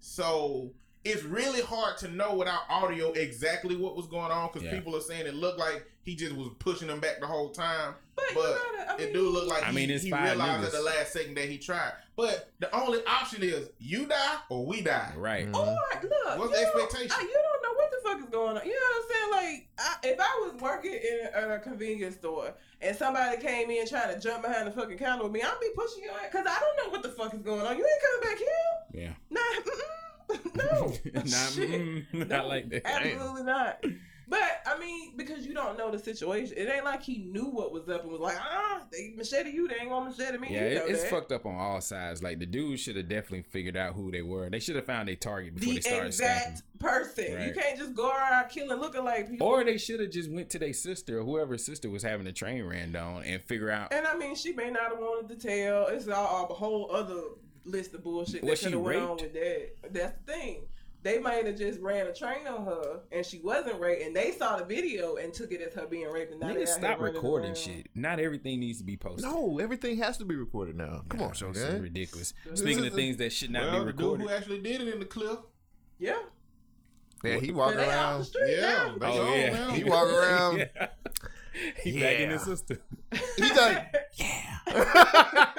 So 0.00 0.72
it's 1.04 1.22
really 1.22 1.62
hard 1.62 1.96
to 1.98 2.08
know 2.08 2.34
without 2.34 2.60
audio 2.68 3.12
exactly 3.12 3.74
what 3.76 3.96
was 3.96 4.06
going 4.06 4.30
on 4.30 4.48
because 4.52 4.62
Yeah. 4.64 4.74
people 4.74 4.94
are 4.96 5.00
saying 5.00 5.26
it 5.26 5.34
looked 5.34 5.58
like 5.58 5.84
he 6.02 6.14
just 6.14 6.32
was 6.34 6.50
pushing 6.58 6.88
them 6.88 7.00
back 7.00 7.20
the 7.20 7.26
whole 7.26 7.50
time. 7.50 7.94
But, 8.16 8.24
But 8.34 8.42
gotta, 8.42 8.92
I 8.92 8.96
mean, 8.98 9.08
it 9.08 9.12
do 9.14 9.28
look 9.30 9.48
like 9.48 9.62
I 9.62 9.68
he, 9.70 9.76
mean, 9.76 9.90
it's 9.90 10.04
he 10.04 10.12
realized 10.12 10.64
at 10.64 10.72
the 10.72 10.82
last 10.82 11.12
second 11.12 11.34
that 11.36 11.48
he 11.48 11.56
tried. 11.58 11.92
But 12.16 12.50
the 12.58 12.74
only 12.74 13.00
option 13.06 13.42
is 13.42 13.70
you 13.78 14.06
die 14.06 14.36
or 14.50 14.66
we 14.66 14.82
die. 14.82 15.12
right. 15.16 15.50
Mm. 15.50 15.54
Or 15.56 15.64
look, 16.02 16.38
What's 16.38 16.52
the 16.52 16.66
expectation? 16.66 17.12
I- 17.12 17.22
you 17.22 17.32
don't 17.32 17.62
know 17.62 17.74
what 17.76 17.90
the 17.90 17.96
fuck 18.08 18.18
is 18.18 18.26
going 18.30 18.56
on. 18.58 18.66
You 18.66 18.72
know 18.72 18.78
what 18.80 19.04
I'm 19.04 19.10
saying? 19.10 19.30
Like, 19.30 19.68
I, 19.78 20.08
if 20.08 20.20
I 20.20 20.40
was 20.52 20.60
working 20.60 20.92
in 20.92 21.28
a, 21.34 21.54
a 21.54 21.58
convenience 21.60 22.16
store 22.16 22.52
and 22.82 22.94
somebody 22.94 23.40
came 23.40 23.70
in 23.70 23.86
trying 23.88 24.12
to 24.14 24.20
jump 24.20 24.42
behind 24.42 24.66
the 24.66 24.72
fucking 24.72 24.98
counter 24.98 25.24
with 25.24 25.32
me, 25.32 25.40
I'd 25.42 25.58
be 25.60 25.70
pushing 25.74 26.02
you 26.04 26.10
because 26.24 26.46
I 26.46 26.58
don't 26.60 26.76
know 26.84 26.90
what 26.92 27.02
the 27.02 27.08
fuck 27.10 27.32
is 27.32 27.40
going 27.40 27.62
on. 27.64 27.76
You 27.78 27.86
ain't 27.86 28.02
coming 28.02 28.28
back 28.30 28.38
here. 28.38 29.02
Yeah. 29.04 29.12
Nah, 29.30 29.40
mm-mm. 29.40 29.80
no, 30.54 30.92
Not, 31.14 31.26
Shit. 31.28 31.70
mm, 31.70 32.28
not 32.28 32.48
like 32.48 32.68
that. 32.70 32.86
Absolutely 32.86 33.42
not. 33.44 33.84
But 34.28 34.62
I 34.64 34.78
mean, 34.78 35.14
because 35.16 35.44
you 35.44 35.54
don't 35.54 35.76
know 35.76 35.90
the 35.90 35.98
situation, 35.98 36.54
it 36.56 36.68
ain't 36.68 36.84
like 36.84 37.02
he 37.02 37.18
knew 37.18 37.46
what 37.46 37.72
was 37.72 37.88
up 37.88 38.02
and 38.04 38.12
was 38.12 38.20
like, 38.20 38.36
ah, 38.38 38.80
they 38.92 39.12
machete 39.16 39.50
you, 39.50 39.66
they 39.66 39.74
ain't 39.80 39.90
gonna 39.90 40.08
machete 40.08 40.38
me. 40.38 40.46
Yeah, 40.52 40.68
you 40.68 40.74
know 40.76 40.84
it, 40.86 40.90
it's 40.92 41.02
that. 41.02 41.10
fucked 41.10 41.32
up 41.32 41.46
on 41.46 41.56
all 41.56 41.80
sides. 41.80 42.22
Like 42.22 42.38
the 42.38 42.46
dude 42.46 42.78
should 42.78 42.94
have 42.94 43.08
definitely 43.08 43.42
figured 43.42 43.76
out 43.76 43.94
who 43.94 44.12
they 44.12 44.22
were. 44.22 44.48
They 44.48 44.60
should 44.60 44.76
have 44.76 44.86
found 44.86 45.08
a 45.08 45.16
target 45.16 45.56
before 45.56 45.74
The 45.74 45.80
they 45.80 45.88
started 45.90 46.14
stabbing. 46.14 46.52
exact 46.52 46.78
person. 46.78 47.24
You 47.44 47.52
can't 47.52 47.76
just 47.76 47.92
go 47.96 48.08
around 48.08 48.48
killing 48.50 48.78
looking 48.78 49.04
like 49.04 49.28
people. 49.30 49.48
Or 49.48 49.64
they 49.64 49.78
should 49.78 49.98
have 49.98 50.10
just 50.10 50.30
went 50.30 50.48
to 50.50 50.60
their 50.60 50.74
sister 50.74 51.18
or 51.18 51.24
whoever's 51.24 51.64
sister 51.66 51.90
was 51.90 52.04
having 52.04 52.24
the 52.24 52.32
train 52.32 52.62
ran 52.62 52.92
down 52.92 53.24
and 53.24 53.42
figure 53.42 53.70
out. 53.72 53.92
and 53.92 54.06
I 54.06 54.16
mean, 54.16 54.36
she 54.36 54.52
may 54.52 54.70
not 54.70 54.90
have 54.92 54.98
wanted 55.00 55.40
to 55.40 55.48
tell. 55.48 55.88
It's 55.88 56.06
all 56.06 56.46
a 56.48 56.54
whole 56.54 56.88
other 56.94 57.20
list 57.64 57.94
of 57.94 58.02
bullshit 58.02 58.42
that 58.42 58.44
Was 58.50 58.58
she 58.58 58.66
could 58.66 58.72
have 58.74 58.82
went 58.82 58.98
on 59.02 59.16
with 59.16 59.32
that. 59.34 59.70
That's 59.92 60.12
the 60.26 60.32
thing. 60.32 60.62
They 61.02 61.18
might 61.18 61.46
have 61.46 61.56
just 61.56 61.80
ran 61.80 62.06
a 62.08 62.12
train 62.14 62.46
on 62.46 62.66
her, 62.66 63.00
and 63.10 63.24
she 63.24 63.38
wasn't 63.38 63.80
raped, 63.80 64.02
and 64.02 64.14
they 64.14 64.32
saw 64.32 64.58
the 64.58 64.66
video 64.66 65.16
and 65.16 65.32
took 65.32 65.50
it 65.50 65.62
as 65.62 65.72
her 65.72 65.86
being 65.86 66.10
raped. 66.10 66.32
And 66.32 66.40
now 66.42 66.48
Niggas 66.48 66.68
stop 66.68 67.00
recording 67.00 67.54
shit. 67.54 67.86
Not 67.94 68.20
everything 68.20 68.60
needs 68.60 68.78
to 68.80 68.84
be 68.84 68.98
posted. 68.98 69.24
No, 69.24 69.58
everything 69.60 69.96
has 69.96 70.18
to 70.18 70.26
be 70.26 70.34
recorded 70.36 70.76
now. 70.76 71.02
Come 71.08 71.22
on, 71.22 71.28
Nah, 71.28 71.32
show 71.32 71.52
this 71.52 71.62
is 71.62 71.80
ridiculous. 71.80 72.34
Speaking 72.52 72.84
of 72.86 72.92
things 72.92 73.16
that 73.16 73.32
should 73.32 73.50
not 73.50 73.62
well, 73.62 73.72
be 73.72 73.78
the 73.78 73.92
dude 73.92 74.00
recorded. 74.00 74.22
who 74.26 74.28
actually 74.30 74.60
did 74.60 74.82
it 74.82 74.88
in 74.88 74.98
the 74.98 75.06
clip. 75.06 75.40
Yeah, 75.98 76.18
Yeah, 77.24 77.36
he 77.38 77.50
walked 77.50 77.76
walking 77.76 77.78
the 77.78 77.88
around. 77.88 78.24
street 78.24 78.56
Yeah, 78.58 78.60
now. 78.60 78.94
Oh 79.00 79.34
yeah, 79.34 79.52
now. 79.54 79.70
He 79.74 79.84
walked 79.84 80.10
around. 80.10 80.58
Yeah. 80.58 80.86
he 81.82 82.00
back 82.00 82.18
in 82.20 82.30
his 82.30 82.40
Yeah. 82.46 82.54
sister. 82.54 82.78
He 83.36 83.48
done. 83.48 83.86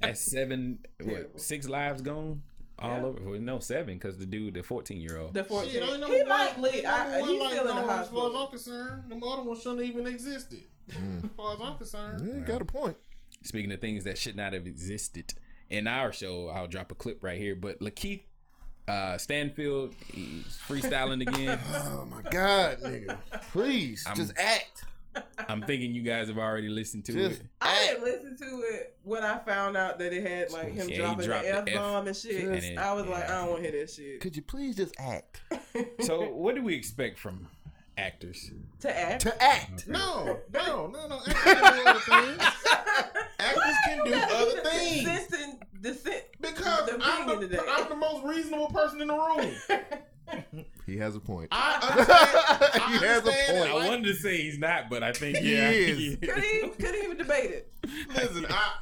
That's 0.00 0.20
seven, 0.20 0.78
what, 1.02 1.40
six 1.40 1.68
lives 1.68 2.02
gone 2.02 2.42
all 2.78 2.90
Yeah. 2.98 3.04
over. 3.04 3.30
Well, 3.30 3.40
no, 3.40 3.58
seven 3.58 3.94
because 3.94 4.18
the 4.18 4.26
dude, 4.26 4.54
the 4.54 4.62
fourteen 4.62 5.00
year 5.00 5.18
old. 5.18 5.34
the 5.34 5.44
14. 5.44 5.70
Shit, 5.70 5.82
ain't 5.82 6.00
no 6.00 6.06
he 6.10 6.24
might 6.24 6.58
live. 6.58 6.82
number 6.84 6.88
I, 6.88 7.20
one 7.20 7.28
he's 7.30 7.40
life 7.40 7.50
still 7.52 7.60
in 7.62 7.66
the 7.76 7.82
gone, 7.82 7.98
As 8.00 8.08
far 8.08 8.28
as. 8.30 8.34
I'm 8.36 8.46
concerned, 8.48 9.02
the 9.08 9.26
other 9.26 9.42
ones 9.42 9.62
shouldn't 9.62 9.82
even 9.82 10.06
existed. 10.06 10.62
As 10.88 11.30
far 11.36 11.54
as 11.54 11.60
I'm 11.62 11.76
concerned. 11.76 12.28
Yeah, 12.34 12.40
got 12.46 12.62
a 12.62 12.64
point. 12.64 12.96
Speaking 13.42 13.70
of 13.72 13.80
things 13.80 14.04
that 14.04 14.18
should 14.18 14.36
not 14.36 14.52
have 14.52 14.66
existed 14.66 15.34
in 15.70 15.86
our 15.86 16.12
show, 16.12 16.48
I'll 16.48 16.66
drop 16.66 16.90
a 16.92 16.94
clip 16.94 17.22
right 17.22 17.38
here. 17.38 17.54
But 17.54 17.80
Lakeith 17.80 18.22
uh, 18.88 19.16
Stanfield, 19.18 19.94
he's 20.12 20.58
freestyling 20.66 21.20
again. 21.26 21.58
Oh 21.74 22.06
my 22.10 22.22
god, 22.30 22.78
nigga! 22.80 23.18
Please, 23.52 24.04
I'm- 24.06 24.16
just 24.16 24.32
act. 24.36 24.84
I'm 25.48 25.62
thinking 25.62 25.94
you 25.94 26.02
guys 26.02 26.28
have 26.28 26.38
already 26.38 26.68
listened 26.68 27.04
to 27.06 27.12
Just 27.12 27.40
it. 27.40 27.46
I 27.60 27.86
didn't 27.88 28.04
listen 28.04 28.36
to 28.38 28.44
it 28.74 28.96
when 29.02 29.24
I 29.24 29.38
found 29.38 29.76
out 29.76 29.98
that 29.98 30.12
it 30.12 30.22
had 30.26 30.50
like 30.52 30.72
him 30.72 30.88
Yeah, 30.88 30.96
dropping 30.98 31.28
the 31.28 31.34
the 31.34 31.48
F 31.48 31.74
bomb 31.74 32.06
and 32.06 32.16
shit. 32.16 32.44
And 32.44 32.54
it- 32.56 32.78
I 32.78 32.92
was 32.92 33.06
like. 33.06 33.24
I 33.24 33.38
don't 33.38 33.50
want 33.50 33.64
to 33.64 33.70
hear 33.70 33.80
that 33.80 33.90
shit. 33.90 34.20
Could 34.20 34.36
you 34.36 34.42
please 34.42 34.76
just 34.76 34.94
act? 34.98 35.40
So, 36.02 36.28
what 36.30 36.54
do 36.54 36.62
we 36.62 36.74
expect 36.74 37.18
from 37.18 37.48
actors? 37.98 38.50
to 38.80 38.98
act. 38.98 39.22
To 39.22 39.42
act. 39.42 39.86
No, 39.88 40.38
no, 40.52 40.86
no, 40.88 41.06
no. 41.08 41.20
Actors 41.26 41.34
can 41.44 41.74
do 41.74 41.84
other 41.86 42.00
things. 42.00 42.42
Actors 43.38 43.74
can 43.86 44.04
do 44.04 44.14
other 44.34 44.60
things. 44.70 45.04
Sense 45.04 45.32
and 45.34 46.32
Because 46.40 46.90
I'm 47.02 47.26
the. 47.40 47.64
I'm 47.68 47.88
the 47.88 47.96
most 47.96 48.24
reasonable 48.24 48.68
person 48.68 49.00
in 49.02 49.08
the 49.08 49.14
room. 49.14 49.52
He 50.86 50.96
has 50.98 51.14
a 51.16 51.20
point. 51.20 51.48
I 51.52 51.74
understand. 51.90 52.82
I 52.84 52.98
He 52.98 53.04
has 53.06 53.18
a 53.20 53.22
point. 53.22 53.36
that, 53.48 53.68
I 53.70 53.74
wanted 53.88 54.04
to 54.04 54.14
say 54.14 54.40
he's 54.42 54.58
not, 54.58 54.90
but 54.90 55.02
I 55.02 55.12
think 55.12 55.36
He 55.38 55.52
yeah, 55.54 55.70
is. 55.70 56.16
couldn't 56.16 56.44
even 56.44 56.70
couldn't 56.70 57.04
even 57.04 57.16
debate 57.16 57.50
it. 57.50 57.72
Listen, 58.14 58.46
I, 58.48 58.72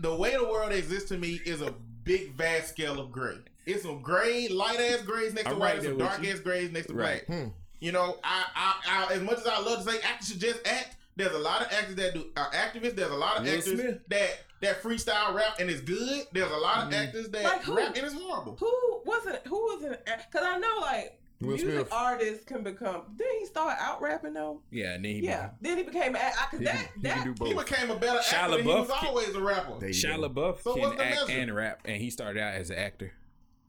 the 0.00 0.14
way 0.14 0.32
the 0.32 0.44
world 0.44 0.72
exists 0.72 1.08
to 1.10 1.18
me 1.18 1.40
is 1.44 1.60
a 1.62 1.74
big, 2.04 2.32
vast 2.34 2.68
scale 2.70 3.00
of 3.00 3.10
gray. 3.12 3.38
It's 3.66 3.82
some 3.82 4.00
gray, 4.00 4.48
light 4.48 4.80
ass 4.80 5.02
grays 5.02 5.34
next 5.34 5.46
to 5.48 5.50
I'm 5.54 5.58
white, 5.58 5.66
right 5.66 5.74
and 5.78 5.84
some 5.84 5.98
dark 5.98 6.22
you. 6.22 6.32
ass 6.32 6.40
grays 6.40 6.70
next 6.72 6.86
to 6.86 6.94
Right. 6.94 7.26
black. 7.26 7.40
Hmm. 7.42 7.48
You 7.80 7.92
know, 7.92 8.16
I, 8.24 8.44
I, 8.56 9.06
I, 9.10 9.14
as 9.14 9.20
much 9.22 9.38
as 9.38 9.46
I 9.46 9.60
love 9.60 9.84
to 9.84 9.90
say 9.92 9.98
actors 10.02 10.28
should 10.28 10.40
just 10.40 10.66
act, 10.66 10.96
there's 11.16 11.34
a 11.34 11.38
lot 11.38 11.60
of 11.62 11.72
actors 11.72 11.94
that 11.96 12.14
do 12.14 12.26
are 12.36 12.50
activists. 12.52 12.94
There's 12.96 13.10
a 13.10 13.14
lot 13.16 13.36
of 13.38 13.44
Will 13.44 13.50
actors 13.58 13.64
Smith. 13.80 14.00
that 14.08 14.30
that 14.60 14.82
freestyle 14.82 15.34
rap 15.34 15.58
and 15.60 15.70
it's 15.70 15.80
good. 15.80 16.24
There's 16.32 16.50
a 16.50 16.56
lot 16.56 16.86
of 16.86 16.92
Mhm. 16.92 17.06
actors 17.06 17.28
that 17.30 17.44
Like 17.44 17.62
who? 17.62 17.76
rap 17.76 17.94
and 17.96 18.04
it's 18.06 18.14
horrible. 18.14 18.56
Who 18.58 19.02
wasn't 19.04 19.46
who 19.46 19.56
was 19.56 19.82
an 19.84 19.96
because 20.04 20.44
I 20.46 20.58
know 20.58 20.78
like 20.80 21.20
Will 21.40 21.50
music 21.50 21.70
Smith. 21.70 21.88
artists 21.92 22.44
can 22.44 22.64
become. 22.64 23.02
Didn't 23.16 23.38
he 23.38 23.46
start 23.46 23.76
out 23.80 24.02
rapping 24.02 24.34
though? 24.34 24.60
yeah, 24.72 24.94
and 24.94 25.04
then 25.04 25.12
he 25.12 25.20
Yeah. 25.20 25.50
Then 25.60 25.76
he 25.78 25.84
became 25.84 26.16
an 26.16 26.20
act. 26.22 26.36
Cause 26.50 26.58
He 26.58 26.64
that 26.64 26.74
can, 26.74 26.88
he 26.96 27.00
that 27.02 27.22
can 27.38 27.46
He 27.46 27.54
became 27.54 27.90
a 27.92 27.96
better 27.96 28.18
Shia 28.18 28.32
actor. 28.34 28.56
than 28.56 28.66
He 28.66 28.72
was 28.72 28.90
can- 28.90 29.06
always 29.08 29.34
a 29.34 29.40
rapper. 29.40 29.78
There 29.78 29.90
Shia. 29.90 30.16
LaBeouf 30.18 30.62
So 30.62 30.74
can 30.74 30.84
act 31.00 31.28
measure? 31.28 31.40
and 31.40 31.54
rap, 31.54 31.80
and 31.84 32.02
he 32.02 32.10
started 32.10 32.40
out 32.42 32.54
as 32.54 32.70
an 32.70 32.78
actor. 32.78 33.12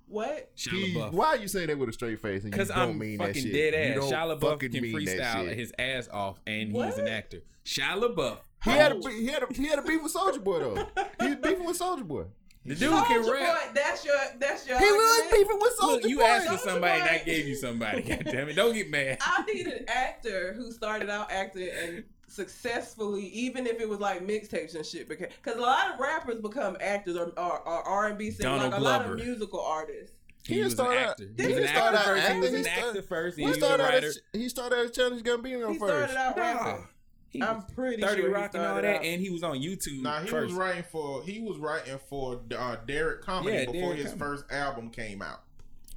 what? 0.08 0.56
Shia 0.58 0.71
He- 0.71 0.95
LaBeouf. 0.95 1.12
why 1.12 1.28
are 1.28 1.38
you 1.38 1.47
saying 1.47 1.67
that 1.67 1.78
with 1.78 1.89
a 1.89 1.93
straight 1.93 2.19
face? 2.19 2.43
and 2.43 2.45
you 2.45 2.49
Because 2.52 2.69
don't 2.69 2.78
I'm 2.80 2.97
mean 2.97 3.19
that 3.19 3.28
fucking 3.28 3.43
shit? 3.43 3.54
dead 3.54 3.73
ass. 3.75 4.04
Shia 4.12 4.39
LaBeouf 4.39 4.60
can 4.60 4.71
freestyle 4.73 5.54
his 5.54 5.71
ass 5.78 6.08
off, 6.12 6.39
and 6.47 6.69
he's 6.69 6.73
What? 6.75 6.97
an 6.97 7.08
actor. 7.08 7.43
Shia 7.63 7.95
LaBeouf. 8.02 8.39
He 8.63 8.72
had 8.72 8.91
a 8.93 9.10
he 9.10 9.28
had 9.28 9.43
a 9.43 9.54
he 9.54 9.67
had 9.67 9.80
a 9.80 9.82
beef 9.82 10.02
with 10.04 10.13
Soulja 10.13 10.43
Boy 10.43 10.60
though. 10.60 10.88
He 11.22 11.28
was 11.30 11.36
beefing 11.38 11.65
with 11.65 11.80
Soulja 11.80 12.06
Boy. 12.08 12.24
The 12.65 12.76
dude 12.76 12.91
can 13.06 13.22
rap. 13.22 13.26
Boy, 13.26 13.72
that's 13.74 14.04
your 14.06 14.15
that's 14.38 14.67
your. 14.67 14.78
He 14.78 14.86
was 14.86 15.19
argument? 15.22 15.32
beefing 15.48 15.60
with 15.62 15.78
Soulja 15.80 15.88
Look, 15.93 16.04
you 16.06 16.17
Boy. 16.17 16.24
asked 16.26 16.48
for 16.50 16.58
somebody, 16.69 17.00
and 17.02 17.10
I 17.10 17.17
gave 17.19 17.48
you 17.48 17.56
somebody. 17.56 18.02
God 18.02 18.24
damn 18.26 18.50
it! 18.50 18.54
Don't 18.54 18.74
get 18.74 18.89
mad. 18.89 19.17
I 19.22 19.43
need 19.43 19.65
an 19.67 19.86
actor 19.88 20.54
who 20.54 20.72
started 20.74 21.10
out 21.10 21.32
acting 21.32 21.69
and 21.69 22.04
successfully, 22.28 23.26
even 23.28 23.65
if 23.67 23.80
it 23.80 23.88
was 23.88 24.00
like 24.00 24.26
mixtapes 24.26 24.76
and 24.76 24.86
shit. 24.86 25.08
Because 25.08 25.28
cause 25.41 25.56
a 25.56 25.62
lot 25.62 25.93
of 25.93 26.00
rappers 26.00 26.39
become 26.41 26.76
actors 26.82 27.15
or 27.15 27.28
or, 27.38 27.60
or 27.60 27.84
R 27.88 28.08
and 28.08 28.17
B 28.17 28.32
singers, 28.32 28.62
like 28.62 28.76
a 28.76 28.82
lot 28.84 29.06
of 29.06 29.15
musical 29.15 29.62
artists. 29.62 30.15
He 30.45 30.56
He 30.56 30.62
didn't 30.62 30.65
was 30.65 30.74
an 30.74 30.78
start 30.78 30.98
out- 30.98 31.10
actor. 31.12 31.30
he 31.38 31.43
He 31.43 31.48
was 31.54 31.58
an 31.58 31.65
actor 31.65 31.98
out 31.98 32.04
first. 32.06 32.28
He 32.34 32.39
was 32.39 32.54
an 32.54 32.63
started- 32.63 32.88
actor 32.89 33.02
first. 33.04 33.38
He 33.38 33.45
was 33.45 33.58
a 33.58 33.60
started, 33.60 33.84
writer. 33.84 34.12
he 34.34 34.50
started 34.50 34.76
out 34.80 34.86
as 34.86 34.91
Childish 34.91 35.22
Gambino 35.22 35.72
He 35.74 35.80
first. 35.80 36.12
started 36.12 36.17
out 36.17 36.38
rapping. 36.38 36.88
Nah. 37.34 37.46
He 37.46 37.52
I'm 37.52 37.62
pretty 37.63 38.02
30 38.02 38.15
sure 38.22 38.28
he 38.30 38.34
Rock 38.34 38.54
and 38.56 38.65
all 38.65 38.76
that, 38.76 38.86
out. 38.86 39.04
and 39.04 39.22
he 39.22 39.30
was 39.30 39.44
on 39.44 39.60
YouTube 39.60 40.02
Nah, 40.02 40.22
he 40.22 40.28
first. 40.28 40.48
was 40.48 40.54
writing 40.54 40.84
for 40.92 41.22
he 41.24 41.39
was 41.42 41.58
writing 41.58 42.00
for 42.10 42.39
uh, 42.58 42.78
Derrick 42.88 43.22
Comedy 43.22 43.56
Yeah, 43.58 43.65
before 43.65 43.74
Derrick 43.94 43.98
his 43.98 44.06
Comedy. 44.13 44.20
first 44.20 44.52
album 44.52 44.89
came 44.89 45.22
out. 45.22 45.42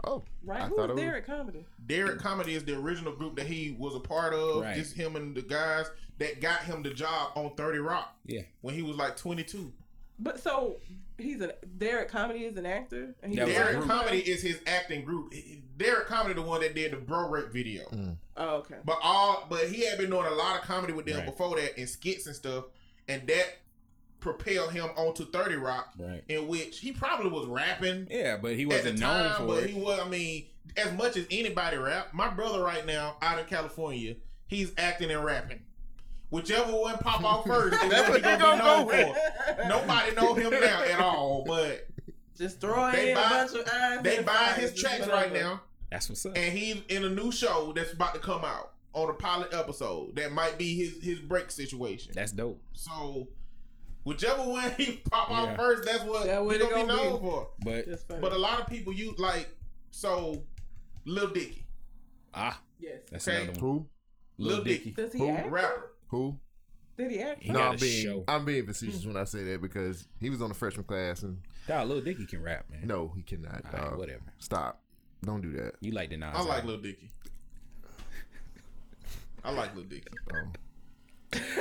Oh, 0.05 0.23
Right? 0.45 0.63
I 0.63 0.67
Who 0.67 0.77
thought 0.77 0.89
was 0.89 0.95
was- 0.97 1.01
Derrick 1.05 1.27
Comedy? 1.27 1.65
Derrick 1.87 2.19
Comedy 2.19 2.55
is 2.55 2.65
the 2.65 2.75
original 2.77 3.13
group 3.15 3.37
that 3.37 3.47
he 3.47 3.75
was 3.79 3.95
a 3.95 4.01
part 4.01 4.35
of. 4.35 4.63
Right. 4.63 4.75
Just 4.77 4.95
him 4.95 5.17
and 5.17 5.35
the 5.35 5.43
guys 5.43 5.91
that 6.19 6.41
got 6.41 6.65
him 6.65 6.83
the 6.83 6.91
job 6.91 7.33
on 7.37 7.55
Thirty 7.57 7.79
Rock 7.79 8.15
Yeah. 8.27 8.43
when 8.61 8.75
he 8.75 8.83
was 8.83 8.97
like 8.97 9.17
22. 9.17 9.73
But 10.19 10.39
so 10.41 10.77
he's 11.19 11.41
a 11.41 11.55
Derrick 11.79 12.09
Comedy 12.09 12.41
is 12.41 12.57
an 12.57 12.67
actor. 12.67 13.15
And 13.23 13.33
he's 13.33 13.39
That 13.39 13.49
was 13.49 13.57
a 13.57 13.59
Derrick. 13.59 13.83
Comedy 13.87 14.19
is 14.19 14.43
his 14.43 14.61
acting 14.67 15.05
group. 15.05 15.33
Derrick 15.77 16.07
Comedy 16.07 16.35
the 16.35 16.43
one 16.43 16.61
that 16.61 16.75
did 16.75 16.93
the 16.93 16.97
Bro 16.97 17.29
Rape 17.31 17.53
video. 17.53 17.85
Mm. 17.91 18.17
Oh, 18.37 18.57
okay. 18.57 18.77
But 18.85 18.99
all 19.03 19.47
but 19.49 19.69
he 19.69 19.85
had 19.87 19.99
been 19.99 20.11
doing 20.11 20.27
a 20.27 20.31
lot 20.35 20.57
of 20.57 20.63
comedy 20.63 20.93
with 20.93 21.07
them 21.07 21.17
Right. 21.19 21.27
before 21.27 21.57
that 21.57 21.77
and 21.79 21.89
skits 21.89 22.27
and 22.27 22.35
stuff, 22.37 22.65
and 23.09 23.27
that 23.29 23.47
propelled 24.21 24.73
him 24.73 24.89
onto 24.97 25.25
Thirty 25.31 25.57
Rock, 25.57 25.93
Right. 25.99 26.23
in 26.29 26.47
which 26.49 26.79
he 26.81 26.93
probably 26.93 27.31
was 27.31 27.47
rapping 27.47 28.07
Yeah, 28.11 28.37
but 28.37 28.55
he 28.55 28.67
wasn't 28.67 28.97
the 28.97 29.01
known 29.01 29.29
time, 29.31 29.37
for 29.39 29.47
but 29.47 29.63
it. 29.65 29.71
he 29.71 29.81
was. 29.81 29.99
I 30.01 30.09
mean, 30.09 30.47
as 30.77 30.93
much 30.93 31.17
as 31.17 31.27
anybody 31.31 31.77
rap, 31.77 32.15
my 32.15 32.29
brother 32.29 32.63
right 32.63 32.87
now 32.87 33.17
out 33.21 33.39
in 33.41 33.45
California, 33.47 34.15
he's 34.47 34.73
acting 34.79 35.11
and 35.11 35.25
rapping. 35.25 35.61
Whichever 36.33 36.73
one 36.73 36.97
pop 36.99 37.23
off 37.25 37.47
first, 37.47 37.79
That's 37.89 38.09
what 38.09 38.21
he 38.21 38.27
what 38.27 38.39
gonna 38.41 38.59
gonna 38.59 38.65
known 38.65 38.87
go 38.89 39.13
for. 39.15 39.69
Nobody 39.69 40.15
know 40.17 40.35
him 40.35 40.51
now 40.51 40.83
at 40.83 40.99
all, 41.01 41.45
but 41.47 41.87
Just 42.37 42.61
throwing 42.61 42.93
They 42.95 43.11
in 43.11 43.15
buy- 43.15 43.23
a 43.27 43.29
bunch 43.29 43.53
of 43.53 43.69
eyes. 43.73 44.03
they 44.03 44.17
and 44.17 44.27
buying 44.27 44.61
his 44.61 44.75
tracks 44.75 45.07
right 45.07 45.33
now, 45.33 45.61
That's 45.91 46.09
what's 46.09 46.25
up. 46.27 46.33
and 46.37 46.57
he's 46.57 46.79
in 46.89 47.05
a 47.05 47.11
new 47.11 47.31
show 47.31 47.73
that's 47.77 47.93
about 47.93 48.15
to 48.15 48.21
come 48.21 48.45
out 48.45 48.73
on 48.95 49.11
a 49.11 49.13
pilot 49.15 49.53
episode. 49.53 50.17
That 50.17 50.33
might 50.33 50.57
be 50.59 50.75
his 50.75 51.03
his 51.03 51.19
break 51.19 51.51
situation. 51.51 52.13
That's 52.15 52.33
dope. 52.33 52.61
So, 52.73 53.29
whichever 54.05 54.43
one 54.43 54.73
he 54.79 55.03
pop 55.11 55.29
Yeah. 55.31 55.37
off 55.37 55.57
first, 55.57 55.85
that's 55.85 56.05
what 56.05 56.25
That 56.27 56.45
what 56.45 56.57
he 56.57 56.63
it 56.63 56.71
gonna 56.71 56.83
be 56.85 56.89
gonna 56.91 57.03
known 57.11 57.21
be. 57.21 57.29
for. 57.29 57.49
But 57.63 58.21
But 58.23 58.33
a 58.33 58.39
lot 58.39 58.59
of 58.61 58.67
people 58.69 58.93
use 58.95 59.19
like 59.19 59.49
so, 59.91 60.45
Lil 61.05 61.29
Dicky, 61.29 61.67
ah, 62.35 62.59
yes. 62.81 63.01
that's 63.11 63.29
Okay. 63.29 63.43
another 63.45 63.61
one. 63.61 63.61
who? 63.61 63.87
Lil 64.39 64.57
Lil 64.57 64.65
Dicky. 64.65 64.91
Dicky, 64.91 65.03
Does 65.03 65.13
he 65.13 65.19
Who? 65.19 65.29
act? 65.29 65.51
rapper. 65.51 65.92
Who? 66.13 66.39
Did 66.97 67.11
he 67.11 67.21
act? 67.21 67.45
No, 67.47 67.59
I'm 67.61 67.77
being 67.77 68.05
show. 68.05 68.25
I'm 68.29 68.45
being 68.45 68.65
facetious 68.67 69.05
when 69.05 69.17
I 69.17 69.25
say 69.25 69.43
that 69.45 69.61
because 69.63 70.07
he 70.21 70.31
was 70.31 70.41
on 70.41 70.49
the 70.51 70.55
freshman 70.55 70.85
class 70.85 71.23
and 71.23 71.39
Dog, 71.67 71.89
Lil 71.89 72.01
Dicky 72.03 72.27
can 72.27 72.43
rap, 72.43 72.67
man. 72.71 72.87
no, 72.87 73.13
he 73.17 73.23
cannot. 73.23 73.65
All 73.67 73.73
right, 73.81 73.91
dog. 73.91 73.99
whatever. 73.99 74.23
Stop. 74.39 74.81
Don't 75.25 75.41
do 75.41 75.53
that. 75.53 75.75
You 75.81 75.93
like 75.93 76.11
the 76.11 76.17
Nas. 76.19 76.33
I 76.35 76.43
like 76.43 76.51
album. 76.59 76.69
Lil 76.71 76.79
Dicky. 76.83 77.11
I 79.45 79.51
like 79.53 79.75
Lil 79.75 79.85
Dicky. 79.85 80.05
Um, 80.35 80.53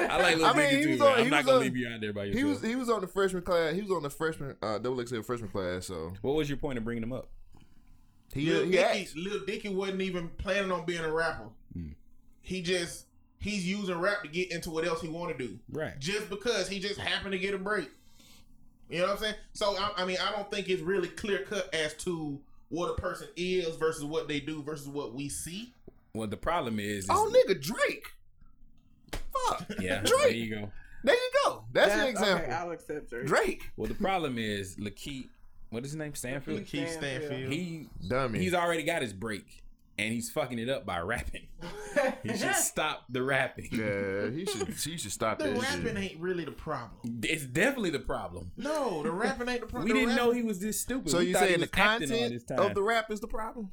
I 0.10 0.18
like 0.22 0.36
Lil 0.38 0.46
I 0.46 0.54
mean, 0.54 0.70
Dicky 0.70 0.76
he 0.78 0.84
too. 0.84 0.90
was 0.92 1.00
man. 1.00 1.08
on- 1.10 1.20
I'm 1.20 1.30
not 1.30 1.46
gonna 1.46 1.58
on- 1.58 1.64
leave 1.64 1.78
you 1.78 1.88
out 1.90 2.02
there 2.02 2.14
by 2.14 2.26
yourself. 2.26 2.38
he 2.40 2.44
was 2.44 2.62
he 2.62 2.76
was 2.76 2.90
on 2.90 3.02
the 3.02 3.08
freshman 3.08 3.42
class. 3.44 3.74
He 3.74 3.82
was 3.82 3.92
on 3.92 4.04
the 4.04 4.10
freshman 4.10 4.56
uh 4.62 4.78
double 4.80 5.06
XL 5.06 5.22
freshman 5.22 5.50
class. 5.50 5.86
So 5.88 6.14
what 6.22 6.36
was 6.36 6.50
your 6.50 6.58
point 6.58 6.78
of 6.78 6.84
bringing 6.84 7.04
him 7.04 7.14
up? 7.14 7.30
he 8.34 8.50
Lil 8.52 8.66
he 8.66 8.72
Dicky. 8.72 9.10
Lil 9.16 9.46
Dicky 9.46 9.70
wasn't 9.70 10.02
even 10.02 10.30
planning 10.38 10.72
on 10.72 10.86
being 10.86 11.04
a 11.04 11.12
rapper. 11.12 11.50
Hmm. 11.74 11.90
He 12.42 12.62
just 12.62 13.06
he's 13.42 13.68
using 13.68 14.00
rap 14.00 14.24
to 14.24 14.30
get 14.30 14.52
into 14.52 14.70
what 14.70 14.86
else 14.86 15.02
he 15.02 15.10
want 15.10 15.38
to 15.38 15.48
do. 15.48 15.60
Right. 15.72 16.00
Just 16.00 16.30
because 16.30 16.70
he 16.70 16.80
just 16.80 17.00
happened 17.00 17.34
to 17.34 17.40
get 17.40 17.54
a 17.54 17.58
break. 17.58 17.90
You 18.90 19.00
know 19.00 19.08
what 19.08 19.14
I'm 19.14 19.18
saying? 19.20 19.36
So 19.54 19.76
I, 19.78 19.92
I 19.98 20.06
mean, 20.06 20.18
I 20.22 20.32
don't 20.32 20.50
think 20.50 20.70
it's 20.70 20.82
really 20.82 21.08
clear 21.08 21.40
cut 21.40 21.74
as 21.74 21.94
to 22.06 22.40
what 22.70 22.90
a 22.90 23.02
person 23.02 23.28
is 23.36 23.76
versus 23.76 24.06
what 24.06 24.28
they 24.28 24.40
do 24.40 24.62
versus 24.62 24.88
what 24.88 25.14
we 25.14 25.28
see. 25.28 25.74
Well, 26.14 26.28
the 26.28 26.38
problem 26.38 26.80
is, 26.80 27.08
oh, 27.10 27.28
is 27.28 27.34
Oh 27.34 27.54
nigga, 27.54 27.62
Drake. 27.62 28.08
Fuck. 29.12 29.66
yeah, 29.80 30.02
Drake. 30.02 30.22
there 30.22 30.32
you 30.32 30.56
go. 30.56 30.72
There 31.04 31.16
you 31.16 31.32
go. 31.46 31.64
That's, 31.74 31.94
an 31.94 32.08
example. 32.08 32.46
Okay, 32.46 32.54
I'll 32.54 32.72
accept 32.72 33.10
Drake. 33.10 33.26
Drake, 33.26 33.72
Well, 33.76 33.88
the 33.88 33.96
problem 33.96 34.38
is 34.38 34.76
Lakeith. 34.76 35.30
What 35.70 35.84
is 35.86 35.92
his 35.92 35.98
name? 35.98 36.14
Stanfield. 36.14 36.62
Lakeith. 36.62 36.68
Keith 36.68 36.92
Stanfield. 36.92 37.52
He 37.52 37.88
dummy. 38.08 38.40
he's 38.40 38.54
already 38.54 38.84
got 38.84 39.02
his 39.02 39.14
break, 39.14 39.64
and 39.98 40.14
he's 40.14 40.30
fucking 40.32 40.60
it 40.60 40.70
up 40.70 40.86
by 40.86 41.00
rapping. 41.00 41.48
He 42.24 42.38
should 42.38 42.56
stop 42.56 43.04
the 43.10 43.22
rapping. 43.22 43.68
yeah, 43.72 44.30
he 44.30 44.46
should. 44.46 44.68
He 44.70 44.98
should 44.98 45.12
stop 45.12 45.40
the 45.40 45.46
that 45.46 45.62
rapping 45.62 45.96
shit. 45.96 45.98
ain't 45.98 46.20
really 46.22 46.46
the 46.46 46.52
problem. 46.52 47.20
It's 47.24 47.44
definitely 47.46 47.90
the 47.90 48.00
problem. 48.00 48.52
No, 48.56 49.04
the 49.04 49.12
rapping 49.12 49.50
ain't 49.50 49.60
the 49.62 49.68
problem. 49.68 49.92
We 49.92 50.00
didn't 50.00 50.16
know 50.16 50.32
he 50.32 50.42
was 50.42 50.60
this 50.60 50.80
stupid. 50.80 51.10
So 51.12 51.20
you 51.20 51.34
saying 51.34 51.56
the 51.56 51.60
was 51.62 51.70
acting 51.74 52.12
all 52.12 52.18
content 52.30 52.52
of 52.60 52.74
the 52.76 52.82
rap 52.82 53.12
is 53.12 53.20
the 53.20 53.28
problem? 53.28 53.70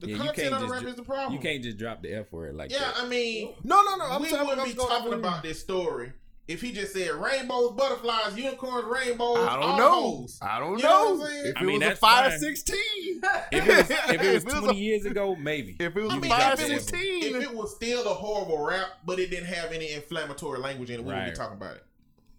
the 0.00 0.08
Yeah, 0.08 0.16
content 0.16 0.54
of 0.54 0.60
the 0.62 0.66
rap 0.68 0.80
ju- 0.80 0.88
is 0.88 0.94
the 0.96 1.02
problem. 1.02 1.34
You 1.34 1.38
can't 1.40 1.62
just 1.62 1.76
drop 1.76 2.02
the 2.02 2.12
F 2.14 2.32
word 2.32 2.54
like 2.56 2.72
Yeah, 2.72 2.78
that. 2.78 2.94
Yeah, 2.98 3.04
I 3.04 3.08
mean, 3.08 3.52
No, 3.62 3.82
no, 3.82 3.96
no. 3.96 4.04
I'm 4.06 4.22
we 4.22 4.30
talking, 4.30 4.46
wouldn't 4.46 4.66
I'm 4.66 4.72
be 4.72 4.78
talking 4.78 5.12
about 5.12 5.42
this 5.42 5.60
story 5.60 6.12
if 6.48 6.60
he 6.60 6.72
just 6.72 6.92
said 6.92 7.10
rainbows, 7.12 7.72
butterflies, 7.72 8.36
unicorns, 8.36 8.84
rainbows. 8.84 9.38
I 9.48 9.58
don't 9.60 9.76
know. 9.78 9.90
hoes. 10.02 10.38
I 10.42 10.58
don't 10.58 10.78
You 10.78 10.84
know 10.84 11.14
know. 11.14 11.20
what 11.20 11.30
I'm? 11.30 11.46
If 11.46 11.56
I 11.56 11.60
it 11.60 11.64
mean, 11.64 11.74
was 11.74 11.76
a 11.76 11.88
that's 11.88 12.00
fire 12.00 12.30
fine. 12.30 12.38
sixteen, 12.40 13.22
If 13.52 13.68
it 13.68 13.76
was, 13.76 13.90
if 13.90 13.90
it 13.90 14.08
was 14.08 14.14
If 14.14 14.22
it 14.22 14.44
was 14.44 14.54
20 14.64 14.68
a- 14.70 14.74
years 14.82 15.04
ago, 15.06 15.36
maybe. 15.36 15.76
if 15.78 15.96
it 15.96 16.02
was 16.02 16.12
I 16.12 16.16
a 16.16 16.20
mean, 16.20 16.30
fire 16.30 16.52
if 16.54 16.60
it, 16.60 16.72
was, 16.74 16.84
sixteen, 16.86 17.36
if 17.36 17.42
it 17.42 17.54
was 17.54 17.74
still 17.76 18.04
a 18.06 18.14
horrible 18.14 18.58
rap, 18.58 18.86
but 19.06 19.18
it 19.20 19.30
didn't 19.30 19.46
have 19.46 19.72
any 19.72 19.92
inflammatory 19.92 20.58
language 20.58 20.90
in 20.90 20.96
it, 20.96 21.04
we 21.04 21.06
wouldn't 21.06 21.30
be 21.30 21.36
talking 21.36 21.56
about 21.56 21.76
it 21.76 21.84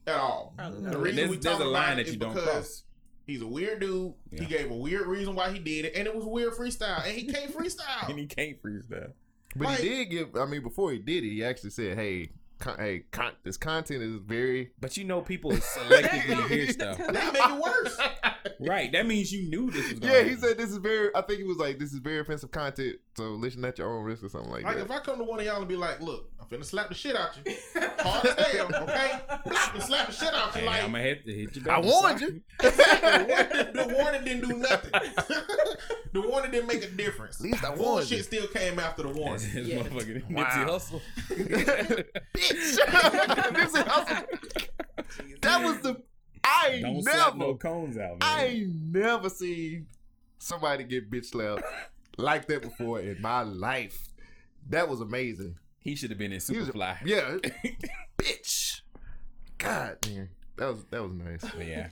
at 0.07 0.15
all. 0.17 0.53
The 0.57 0.97
reason 0.97 1.15
There's, 1.15 1.29
we 1.29 1.37
there's 1.37 1.45
a 1.45 1.49
talking 1.59 1.67
line 1.67 1.83
about 1.93 1.99
it 1.99 2.07
you 2.07 2.17
don't 2.17 2.33
because 2.33 2.49
cross. 2.49 2.83
He's 3.25 3.41
a 3.41 3.47
weird 3.47 3.79
dude. 3.79 4.13
He 4.31 4.43
gave 4.45 4.69
a 4.69 4.75
weird 4.75 5.07
reason 5.07 5.33
why 5.33 5.49
he 5.49 5.59
did 5.59 5.85
it, 5.85 5.93
and 5.95 6.05
it 6.05 6.13
was 6.13 6.25
weird 6.25 6.51
freestyle, 6.53 7.05
and 7.07 7.15
he 7.17 7.23
can't 7.25 7.53
freestyle, 7.55 8.09
And 8.09 8.19
he 8.19 8.25
can't 8.25 8.61
freestyle. 8.61 9.13
but 9.55 9.65
like- 9.65 9.79
he 9.79 9.87
did 9.89 10.05
give. 10.09 10.35
I 10.35 10.43
mean, 10.45 10.61
before 10.61 10.91
he 10.91 10.99
did 10.99 11.23
it, 11.23 11.29
he 11.29 11.41
actually 11.45 11.69
said, 11.69 11.95
"Hey, 11.97 12.31
con- 12.63 12.77
hey, 12.79 13.03
con- 13.11 13.33
this 13.43 13.57
content 13.57 14.01
is 14.01 14.15
very." 14.15 14.71
But 14.79 14.97
you 14.97 15.03
know, 15.03 15.21
people 15.21 15.51
selectively 15.51 16.47
hear 16.47 16.71
stuff. 16.71 16.97
that 16.97 17.13
make 17.13 17.35
it 17.35 17.61
worse. 17.61 17.97
Right. 18.59 18.91
That 18.91 19.05
means 19.07 19.31
you 19.31 19.49
knew 19.49 19.71
this 19.71 19.89
was 19.89 19.99
going 19.99 20.13
Yeah, 20.13 20.23
he 20.23 20.35
said 20.35 20.57
this 20.57 20.69
is 20.69 20.77
very. 20.77 21.09
I 21.15 21.21
think 21.21 21.39
he 21.39 21.43
was 21.45 21.57
like, 21.57 21.79
"This 21.79 21.91
is 21.93 21.99
very 21.99 22.19
offensive 22.19 22.51
content, 22.51 22.97
so 23.15 23.31
listen 23.31 23.63
at 23.65 23.77
your 23.77 23.89
own 23.89 24.03
risk" 24.03 24.23
or 24.23 24.29
something 24.29 24.51
like, 24.51 24.63
Like 24.63 24.75
that. 24.77 24.89
Like 24.89 24.97
if 24.97 25.01
I 25.01 25.05
come 25.05 25.17
to 25.17 25.23
one 25.23 25.39
of 25.39 25.45
y'all 25.45 25.59
and 25.59 25.67
be 25.67 25.75
like, 25.75 26.01
"Look, 26.01 26.29
I'm 26.51 26.59
finna 26.59 26.65
slap 26.65 26.89
the 26.89 26.95
shit 26.95 27.15
out 27.15 27.29
you," 27.45 27.53
hard 27.99 28.25
as 28.25 28.45
hell, 28.47 28.67
okay? 28.83 29.19
I'm 29.73 29.81
slap 29.81 30.07
the 30.07 30.13
shit 30.13 30.33
out 30.33 30.53
you 30.55 30.61
Hey, 30.61 30.65
like 30.67 30.83
I'm 30.83 30.91
gonna 30.91 31.03
hit, 31.03 31.21
hit 31.25 31.55
you 31.55 31.63
I 31.69 31.79
warned 31.79 32.19
Sorry. 32.19 32.33
you. 32.33 32.41
the, 32.59 33.25
warning, 33.29 33.73
the 33.73 33.95
warning 33.97 34.23
didn't 34.23 34.49
do 34.49 34.57
nothing. 34.57 34.91
the 36.13 36.21
warning 36.21 36.51
didn't 36.51 36.67
make 36.67 36.83
a 36.83 36.89
difference. 36.89 37.39
At 37.39 37.45
least 37.45 37.63
I 37.63 37.75
Full 37.75 37.85
warned 37.85 38.07
shit 38.07 38.17
you. 38.17 38.23
still 38.23 38.47
came 38.47 38.79
after 38.79 39.03
the 39.03 39.09
warning. 39.09 39.39
his 39.39 39.67
Yeah. 39.67 39.79
motherfucking 39.83 40.31
Wow. 40.31 40.43
Nipsey 40.43 40.67
Hussle. 40.67 41.01
Bitch, 42.35 42.77
Nipsey 43.53 43.83
Hussle. 43.85 44.25
that 45.41 45.63
was 45.63 45.79
the. 45.81 46.01
I 46.43 46.69
ain't 46.73 46.83
Don't 46.83 47.03
never. 47.05 47.17
slap 47.17 47.35
no 47.37 47.55
cones 47.55 47.97
out, 47.97 48.19
man. 48.19 48.21
I 48.21 48.45
ain't 48.47 48.73
never 48.91 49.29
seen 49.29 49.87
somebody 50.39 50.83
get 50.83 51.09
bitch 51.09 51.27
slapped 51.27 51.63
like 52.17 52.47
that 52.47 52.61
before 52.63 52.99
in 52.99 53.21
my 53.21 53.43
life. 53.43 54.07
That 54.69 54.89
was 54.89 54.99
amazing. 55.01 55.55
He 55.83 55.95
should 55.95 56.09
have 56.09 56.17
been 56.17 56.31
in 56.31 56.39
He 56.41 56.57
was- 56.57 56.69
Superfly. 56.69 56.97
Yeah, 57.05 57.37
bitch. 58.17 58.81
God, 59.57 59.97
man, 60.07 60.29
that 60.57 60.67
was 60.67 60.85
that 60.89 61.03
was 61.03 61.11
nice. 61.13 61.41
But 61.41 61.67
yeah. 61.67 61.89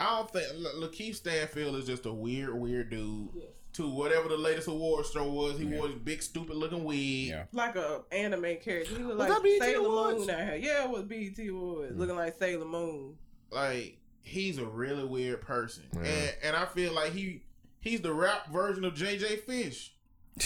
I 0.00 0.16
don't 0.16 0.30
think 0.30 0.46
La- 0.56 0.86
Lakeith 0.86 1.14
Stanfield 1.16 1.76
is 1.76 1.86
just 1.86 2.04
a 2.06 2.12
weird, 2.12 2.52
weird 2.54 2.90
dude. 2.90 3.28
Yes. 3.34 3.44
To 3.74 3.88
whatever 3.88 4.28
the 4.28 4.36
latest 4.36 4.68
award 4.68 5.04
show 5.06 5.28
was, 5.30 5.58
he 5.58 5.66
Yeah. 5.66 5.78
wore 5.78 5.88
his 5.88 5.96
big, 5.98 6.22
stupid 6.22 6.54
looking 6.56 6.84
wig. 6.84 6.98
Yeah. 7.28 7.44
like 7.52 7.74
a 7.76 8.02
anime 8.12 8.56
character. 8.62 8.94
He 8.96 9.02
looked 9.02 9.18
Was 9.18 9.28
like 9.30 9.42
Sailor 9.60 9.86
Awards? 9.88 10.18
Moon 10.20 10.30
out 10.30 10.40
here. 10.40 10.56
Yeah, 10.56 10.84
it 10.84 10.90
was 10.90 11.02
BET 11.04 11.48
Awards. 11.48 11.96
Looking 11.96 12.16
like 12.16 12.36
Sailor 12.38 12.64
Moon. 12.66 13.16
Like 13.50 13.98
he's 14.22 14.58
a 14.58 14.64
really 14.64 15.04
weird 15.04 15.40
person, 15.42 15.84
Yeah. 15.94 16.00
and 16.02 16.36
and 16.44 16.56
I 16.56 16.66
feel 16.66 16.92
like 16.92 17.12
he 17.12 17.42
he's 17.80 18.00
the 18.00 18.12
rap 18.12 18.52
version 18.52 18.84
of 18.84 18.94
JJ 18.94 19.40
Fish. 19.44 19.93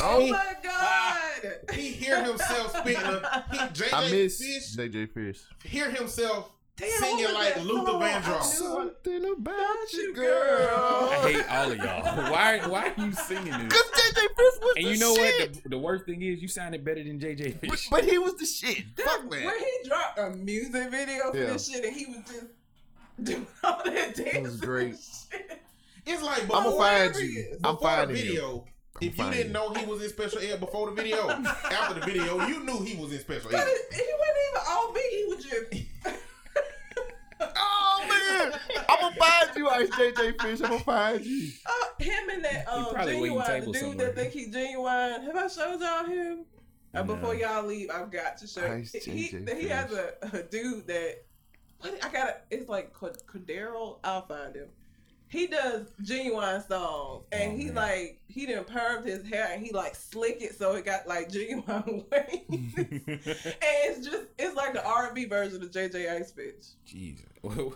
Oh 0.03 0.21
He- 0.21 0.31
my 0.33 0.55
god! 0.63 1.25
He 1.75 1.89
hear 1.93 2.23
himself 2.25 2.77
speaking. 2.79 3.03
A, 3.05 3.45
he 3.53 3.59
JJ 3.59 3.93
I 3.93 4.11
miss 4.11 4.39
Fish 4.39 4.77
JJ 4.77 5.13
Fish. 5.13 5.41
hear 5.65 5.91
himself 5.91 6.51
Damn, 6.77 6.91
singing 7.01 7.33
like 7.35 7.55
that 7.55 7.65
Luther 7.65 7.87
song? 7.93 8.03
Vandross. 8.03 8.41
I. 8.41 8.43
Something 8.45 9.33
about 9.33 9.93
you, 9.93 10.01
you, 10.01 10.15
girl. 10.15 10.59
girl. 10.59 11.09
I 11.11 11.33
hate 11.33 11.51
all 11.51 11.73
of 11.73 11.79
y'all. 11.79 12.03
Why 12.33 12.59
why 12.69 12.93
are 12.97 13.05
you 13.05 13.13
singing 13.13 13.45
this? 13.53 13.73
Cause 13.73 13.91
JJ 14.01 14.21
Fish 14.21 14.37
was 14.37 14.75
And 14.77 14.87
the 14.87 14.91
you 14.93 14.99
know 14.99 15.15
shit. 15.17 15.51
what? 15.55 15.63
The, 15.65 15.69
the 15.71 15.79
worst 15.79 16.05
thing 16.07 16.23
is 16.23 16.41
you 16.43 16.49
sounded 16.49 16.85
better 16.85 17.03
than 17.03 17.19
JJ 17.19 17.61
But, 17.61 17.71
Fish. 17.71 17.89
but 17.91 18.05
he 18.05 18.19
was 18.19 18.35
the 18.37 18.47
shit. 18.47 18.85
That's 18.97 19.11
Fuck 19.11 19.31
when 19.31 19.45
that. 19.45 19.57
he 19.83 19.89
dropped 19.89 20.19
a 20.19 20.31
music 20.37 20.91
video 20.91 21.33
for 21.33 21.39
Yeah. 21.39 21.47
this 21.47 21.69
shit, 21.69 21.85
and 21.85 21.97
he 21.97 22.07
was 22.07 22.19
just 22.27 22.47
doing 23.25 23.47
all 23.65 23.81
that 23.85 24.15
dance. 24.15 24.39
was 24.49 24.61
great. 24.61 24.97
shit. 25.33 25.61
It's 26.07 26.23
like 26.23 26.43
I'ma 26.45 26.71
find 26.77 27.15
you. 27.17 27.59
I'm 27.65 27.77
finding 27.79 28.17
the 28.17 28.23
you. 28.23 28.65
Video. 29.01 29.11
If 29.13 29.19
you 29.19 29.31
didn't 29.33 29.53
know 29.53 29.73
he 29.75 29.85
was 29.87 30.03
in 30.03 30.09
special 30.11 30.39
ed 30.41 30.61
before 30.61 30.91
the 30.91 30.95
video, 31.01 31.29
after 31.31 31.95
the 32.01 32.07
video, 32.07 32.47
you 32.47 32.65
knew 32.65 32.83
he 32.85 32.97
was 32.97 33.13
in 33.13 33.21
special 33.21 33.51
But 33.51 33.61
ed. 33.61 33.67
it, 33.69 33.93
he 33.93 34.03
wasn't 34.19 34.39
even 34.51 34.63
all 34.69 34.93
beat. 34.93 35.11
He 35.11 35.25
was 35.27 35.45
just. 35.45 36.19
Oh 37.41 38.05
man, 38.09 38.61
I'm 38.89 39.01
gonna 39.01 39.15
find 39.17 39.57
you, 39.57 39.69
Ice 39.69 39.89
JJ 39.91 40.41
Fish. 40.43 40.61
I'm 40.61 40.71
gonna 40.71 40.81
find 40.81 41.25
you. 41.25 41.51
Uh, 41.65 42.03
him 42.03 42.29
and 42.31 42.45
that 42.45 42.69
um, 42.69 42.87
genuine, 43.05 43.61
the 43.61 43.67
dude 43.67 43.77
somewhere. 43.77 44.07
that 44.07 44.15
think 44.17 44.33
he's 44.33 44.53
genuine. 44.53 45.23
Have 45.23 45.37
I 45.37 45.47
showed 45.47 45.81
y'all 45.81 46.05
him? 46.05 46.45
Uh, 46.95 47.03
No. 47.03 47.15
before 47.15 47.35
y'all 47.37 47.65
leave, 47.65 47.91
I've 47.91 48.11
got 48.11 48.39
to 48.39 48.47
show. 48.49 48.67
Ice 48.67 48.93
he, 48.93 49.29
JJ 49.29 49.57
he 49.61 49.69
has 49.69 49.93
a, 49.93 50.15
a 50.33 50.43
dude 50.43 50.89
that 50.89 51.25
I 51.85 52.09
got. 52.09 52.11
to 52.11 52.35
It's 52.51 52.69
like 52.69 52.93
Cod- 52.93 53.19
Cordero. 53.27 53.99
I'll 54.03 54.27
find 54.27 54.57
him. 54.57 54.69
He 55.31 55.47
does 55.47 55.87
genuine 56.03 56.63
songs, 56.67 57.25
and 57.33 57.53
Oh, 57.53 57.57
he 57.57 57.65
man. 57.67 57.75
like 57.75 58.21
he 58.29 58.47
done 58.47 58.65
permed 58.65 59.05
his 59.05 59.23
hair, 59.29 59.49
and 59.53 59.63
he 59.65 59.73
like 59.73 59.95
slick 59.95 60.39
it 60.41 60.57
so 60.57 60.75
it 60.75 60.85
got 60.87 61.07
like 61.07 61.31
genuine 61.31 62.05
waves. 62.13 62.45
and 62.77 63.55
it's 63.61 64.07
just 64.07 64.25
it's 64.39 64.57
like 64.57 64.73
the 64.73 64.85
R 64.87 65.07
and 65.07 65.15
B 65.15 65.27
version 65.27 65.63
of 65.63 65.71
JJ 65.71 66.11
Ice 66.21 66.31
Fish. 66.33 66.55
Jesus. 66.87 67.25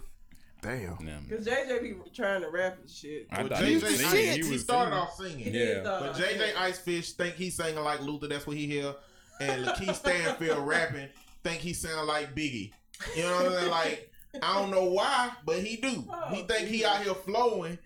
Damn. 0.63 0.97
Cause 1.29 1.45
JJ 1.45 1.83
be 1.83 1.95
trying 2.15 2.43
to 2.43 2.49
rap 2.49 2.79
and 2.81 2.89
shit. 2.89 3.27
I 3.33 3.43
But 3.43 3.53
thought 3.57 3.65
he 3.65 3.75
was 3.75 3.83
JJ, 3.83 3.97
singing. 3.97 4.31
Ice- 4.31 4.37
He 4.47 4.53
he 4.53 4.59
started 4.59 4.91
singing. 4.93 5.03
off 5.03 5.15
singing. 5.17 5.39
He 5.53 5.65
Yeah. 5.73 5.83
But 5.83 6.15
JJ 6.15 6.55
Icefish 6.55 7.11
think 7.13 7.35
he's 7.35 7.57
singing 7.57 7.83
like 7.83 8.01
Luther. 8.01 8.29
That's 8.29 8.47
what 8.47 8.57
he 8.57 8.67
hear. 8.69 8.95
And 9.41 9.67
Lakeith 9.67 9.97
Stanfield 9.97 10.65
rapping 10.67 11.09
think 11.43 11.59
he 11.61 11.73
sound 11.73 12.07
like 12.07 12.35
Biggie. 12.37 12.71
You 13.17 13.25
know 13.25 13.35
what 13.35 13.47
I'm 13.47 13.53
saying? 13.55 13.71
Like 13.71 14.12
I 14.41 14.61
don't 14.61 14.71
know 14.71 14.85
why, 14.85 15.33
but 15.45 15.59
he 15.59 15.77
do. 15.77 16.05
Oh, 16.13 16.35
he 16.35 16.43
think 16.43 16.69
he 16.69 16.85
out 16.85 17.03
here 17.03 17.15
flowing, 17.15 17.79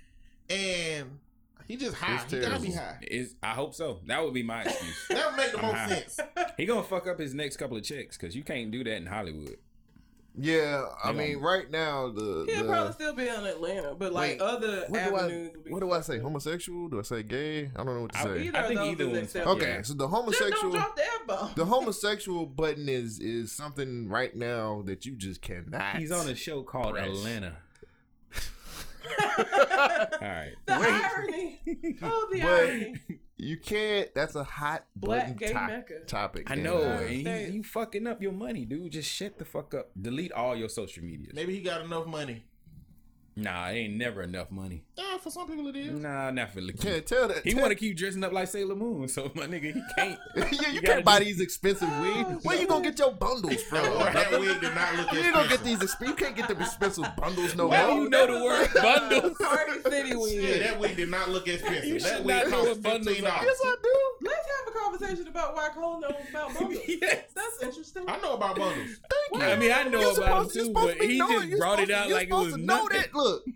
and 0.51 1.19
he 1.67 1.77
just 1.77 1.97
high. 1.97 2.23
It's 2.23 2.33
He 2.33 2.41
gotta 2.41 2.61
be 2.61 2.73
high. 2.73 2.99
Is 3.03 3.35
I 3.43 3.51
hope 3.55 3.75
so. 3.75 3.99
That 4.07 4.23
would 4.23 4.35
be 4.35 4.43
my 4.43 4.63
excuse. 4.63 5.07
That 5.09 5.27
would 5.29 5.37
make 5.37 5.53
the 5.53 5.59
I'm 5.59 5.65
most 5.67 5.75
high. 5.77 5.89
sense. 5.89 6.21
He 6.57 6.65
gonna 6.67 6.83
fuck 6.83 7.07
up 7.07 7.19
his 7.19 7.35
next 7.35 7.57
couple 7.57 7.77
of 7.77 7.83
checks 7.83 8.17
because 8.17 8.35
you 8.37 8.43
can't 8.43 8.71
do 8.71 8.83
that 8.85 8.97
in 8.97 9.07
Hollywood. 9.07 9.57
Yeah, 10.39 10.85
I 11.03 11.13
They 11.13 11.19
mean, 11.19 11.35
gonna- 11.41 11.47
right 11.47 11.71
now 11.71 12.11
the, 12.11 12.45
He'll 12.49 12.63
the 12.65 12.69
probably 12.69 12.93
still 12.93 13.15
be 13.15 13.27
in 13.27 13.47
Atlanta, 13.47 13.95
but 13.95 14.13
like 14.13 14.33
Wait, 14.33 14.41
other 14.43 14.85
what 14.89 15.05
do 15.09 15.15
I 15.17 15.19
avenues. 15.23 15.51
would 15.55 15.65
be 15.65 15.71
what 15.71 15.81
do 15.81 15.93
I 15.93 16.01
say? 16.03 16.19
Homosexual? 16.19 16.89
Do 16.89 16.99
I 16.99 17.03
say 17.03 17.23
gay? 17.23 17.71
I 17.75 17.85
don't 17.85 17.87
know 17.95 18.03
what 18.03 18.13
to 18.13 18.19
I- 18.19 18.23
say. 18.25 18.43
Either 18.49 18.59
I 18.59 18.69
think 18.69 18.81
either 18.81 19.05
is 19.05 19.11
one's 19.11 19.23
acceptable. 19.25 19.57
Okay, 19.57 19.67
Yeah. 19.69 19.83
so 19.83 19.95
the 19.95 20.05
Just 20.07 20.13
don't 20.13 20.25
homosexual 20.25 20.73
drop 20.73 20.97
the 20.97 21.03
F 21.05 21.55
the 21.57 21.65
homosexual 21.65 22.45
button 22.47 22.89
is 22.89 23.19
is 23.19 23.51
something 23.53 24.09
right 24.09 24.37
now 24.37 24.83
that 24.85 25.07
you 25.07 25.15
just 25.17 25.41
cannot. 25.41 25.97
He's 25.97 26.13
on 26.13 26.29
a 26.29 26.35
show 26.35 26.63
called 26.63 26.93
Press. 26.95 27.09
Atlanta. 27.09 27.57
All 29.39 29.45
right. 30.21 30.53
the 30.67 30.79
Wait. 30.81 30.89
irony. 30.91 31.61
Oh, 32.03 32.29
the 32.33 32.41
But- 32.41 32.51
irony. 32.69 32.95
You 33.39 33.59
can't. 33.59 34.13
That's 34.15 34.35
a 34.35 34.45
hot 34.45 34.87
Black 34.97 35.37
gay 35.39 35.53
top- 35.53 35.69
mecca. 35.71 36.01
topic. 36.07 36.51
I 36.51 36.55
and, 36.55 36.63
know, 36.63 36.79
uh, 36.79 37.01
and 37.03 37.13
you, 37.13 37.55
you 37.57 37.63
fucking 37.63 38.07
up 38.07 38.23
your 38.23 38.33
money, 38.33 38.65
dude. 38.65 38.93
Just 38.93 39.11
shut 39.11 39.39
the 39.39 39.45
fuck 39.45 39.75
up. 39.75 39.91
Delete 40.01 40.33
all 40.33 40.57
your 40.57 40.69
social 40.71 41.05
media. 41.05 41.29
Maybe 41.35 41.55
he 41.55 41.61
got 41.61 41.83
enough 41.85 42.07
money. 42.07 42.45
Nah, 43.39 43.69
it 43.69 43.75
ain't 43.75 43.95
never 43.97 44.23
enough 44.23 44.51
money. 44.51 44.83
Yeah, 44.97 45.19
for 45.19 45.29
some 45.31 45.47
people 45.47 45.67
it 45.69 45.77
is. 45.77 46.01
Nah, 46.01 46.31
not 46.31 46.53
for 46.55 46.63
Lakeith. 46.63 46.81
Can't 46.81 47.07
tell 47.07 47.29
that. 47.29 47.45
He 47.45 47.55
want 47.55 47.69
to 47.69 47.75
keep 47.75 47.95
dressing 47.95 48.25
up 48.25 48.33
like 48.33 48.49
Sailor 48.49 48.75
Moon, 48.75 49.09
so 49.09 49.31
my 49.35 49.47
nigga, 49.47 49.75
he 49.75 49.83
can't. 49.95 50.19
yeah, 50.37 50.49
you, 50.51 50.73
You 50.73 50.81
can't 50.81 51.05
buy 51.05 51.19
do- 51.19 51.27
these 51.27 51.41
expensive 51.41 51.87
oh, 51.93 52.01
wigs. 52.31 52.45
Where 52.47 52.59
you 52.59 52.67
gonna 52.67 52.83
get 52.83 52.99
your 52.99 53.13
bundles 53.13 53.63
from? 53.65 53.83
That, 53.85 54.15
that 54.31 54.41
wig 54.41 54.59
did 54.63 54.75
not 54.75 54.95
look 54.97 55.13
you 55.13 55.19
ain't 55.19 55.35
gonna 55.35 55.49
get 55.49 55.61
expensive. 55.61 55.81
these. 55.81 55.95
exp- 55.95 56.07
You 56.09 56.15
can't 56.15 56.35
get 56.35 56.49
the 56.49 56.59
expensive 56.59 57.05
bundles 57.19 57.55
no 57.55 57.67
Why 57.67 57.83
do 57.83 57.89
more. 57.95 58.03
you 58.05 58.09
know 58.09 58.27
the 58.39 58.45
word 58.45 58.69
bundles? 58.83 59.37
Party 59.39 59.83
City 59.83 60.17
wig. 60.17 60.43
Yeah, 60.43 60.59
that 60.69 60.81
wig 60.81 60.97
did 60.97 61.11
not 61.11 61.29
look 61.29 61.47
expensive. 61.47 61.85
You 61.85 62.01
that 62.01 62.17
should 62.17 62.25
wig 62.25 62.37
not 62.37 62.45
know 62.51 62.57
cost 62.57 62.69
what 62.69 62.83
bundles 62.83 63.07
fifteen 63.09 63.25
are. 63.27 63.37
dollars. 63.37 63.47
Yes, 63.47 63.61
I 63.67 63.77
do. 63.83 64.01
Let's 64.23 64.47
have 64.49 64.75
a 64.75 64.79
conversation 64.79 65.29
about 65.29 65.55
why 65.55 65.69
Cole 65.75 66.01
knows 66.01 66.13
about 66.31 66.55
bundles. 66.55 66.81
Yes. 66.89 67.25
That's 67.35 67.63
interesting. 67.63 68.05
I 68.09 68.17
know 68.21 68.33
about 68.35 68.57
bundles. 68.57 68.89
Thank 69.11 69.43
you. 69.43 69.51
I 69.51 69.57
mean, 69.57 69.73
I 69.73 69.83
know 69.85 70.01
You're 70.01 70.23
about 70.25 70.51
supposed- 70.51 70.55
too, 70.69 70.73
but 70.73 70.97
he 71.03 71.19
just 71.19 71.59
brought 71.59 71.81
it 71.81 71.91
out 71.91 72.09
like 72.11 72.29
it 72.29 72.33
was 72.33 72.53
supposed 72.53 72.55
to 72.57 72.63
know 72.63 72.85
nothing. 72.87 73.01
That. 73.27 73.53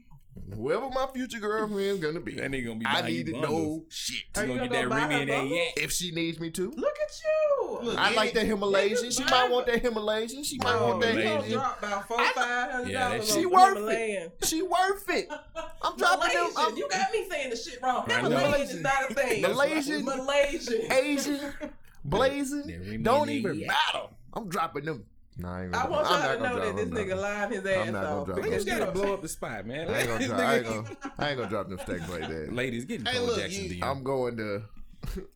Look, 0.50 0.56
whoever 0.56 0.90
my 0.90 1.06
future 1.14 1.38
girlfriend's 1.38 2.00
gonna 2.00 2.20
be, 2.20 2.34
That 2.34 2.50
nigga 2.50 2.66
gonna 2.66 2.78
be 2.80 2.86
I 2.86 3.02
need 3.02 3.26
to 3.26 3.32
bundles. 3.32 3.50
know 3.52 3.84
shit. 3.88 4.24
Are 4.36 4.44
You 4.46 4.52
you 4.52 4.58
gonna 4.58 4.68
gonna 4.68 4.80
get 4.80 4.82
that 4.82 4.90
buy 4.90 4.96
Remy 5.02 5.14
her 5.14 5.20
and 5.20 5.30
that 5.30 5.36
bundles? 5.38 5.58
yak. 5.58 5.84
If 5.84 5.92
she 5.92 6.10
needs 6.12 6.40
me 6.40 6.50
to, 6.50 6.70
Look 6.70 6.96
at 7.02 7.20
you. 7.24 7.78
Look, 7.82 7.98
I 7.98 8.12
like 8.14 8.32
that 8.34 8.46
Himalayan. 8.46 9.10
She 9.10 9.24
might 9.24 9.50
want 9.50 9.66
that 9.66 9.80
Himalayan. 9.82 10.44
She 10.44 10.58
might 10.58 10.80
want 10.80 11.00
that 11.02 11.08
Himalayan. 11.14 11.34
gonna 11.36 11.46
Asian. 11.46 11.58
drop 11.58 11.78
about 11.82 12.08
four, 12.08 12.20
I- 12.20 12.32
five 12.34 12.70
hundred 12.72 12.88
Yeah, 12.90 12.98
that 12.98 13.10
dollars. 13.12 13.26
shit- 13.26 13.34
She 13.36 13.46
worth 13.46 13.74
Himalayan. 13.76 14.22
it. 14.40 14.46
She 14.46 14.62
worth 14.62 15.10
it. 15.10 15.28
I'm 15.82 15.96
dropping 15.96 16.28
them. 16.34 16.42
Malaysian. 16.42 16.52
I'm, 16.56 16.76
you 16.76 16.88
got 16.90 17.12
me 17.12 17.26
saying 17.30 17.50
the 17.50 17.56
shit 17.56 17.78
wrong. 17.82 18.04
I. 18.10 18.14
Himalayan 18.20 18.60
is 18.60 18.80
not 18.80 19.10
a 19.10 19.14
thing. 19.14 19.42
Malaysian. 19.42 20.04
Malaysian. 20.04 20.92
Asian, 20.92 21.52
blazing, 22.04 23.02
don't 23.02 23.30
even 23.30 23.54
yak. 23.58 23.68
matter. 23.68 24.06
I'm 24.32 24.48
dropping 24.48 24.84
them. 24.84 25.04
Nah, 25.38 25.56
I, 25.56 25.68
I 25.72 25.88
want 25.88 26.06
I'm 26.10 26.22
y'all 26.22 26.36
to 26.36 26.42
know 26.42 26.64
that 26.64 26.76
this 26.76 26.88
nigga 26.88 27.08
nah. 27.16 27.22
lying 27.22 27.50
his 27.50 27.60
I'm 27.60 27.66
ass 27.66 27.86
not 27.92 28.02
gonna 28.02 28.20
off. 28.20 28.26
drop 28.26 28.42
We 28.42 28.50
just 28.50 28.66
gotta 28.66 28.90
blow 28.92 29.14
up 29.14 29.22
the 29.22 29.28
spot, 29.28 29.66
man. 29.66 29.88
I 29.88 29.98
ain't 30.00 30.06
gonna 30.08 30.18
This 30.18 30.28
drop. 30.28 30.40
I 30.40 30.56
ain't 30.56 30.66
gonna, 30.66 30.96
I 31.18 31.28
ain't 31.28 31.36
gonna 31.38 31.48
drop 31.50 31.68
them 31.68 31.78
stacks 31.78 32.08
like 32.10 32.28
that. 32.28 32.52
Ladies, 32.52 32.84
get 32.84 33.06
Hey, 33.08 33.16
Cole 33.16 33.26
look, 33.26 33.38
Jackson 33.38 33.62
you- 33.62 33.68
to 33.70 33.74
you. 33.76 33.84
I'm 33.84 34.02
going 34.02 34.36
to. 34.38 34.62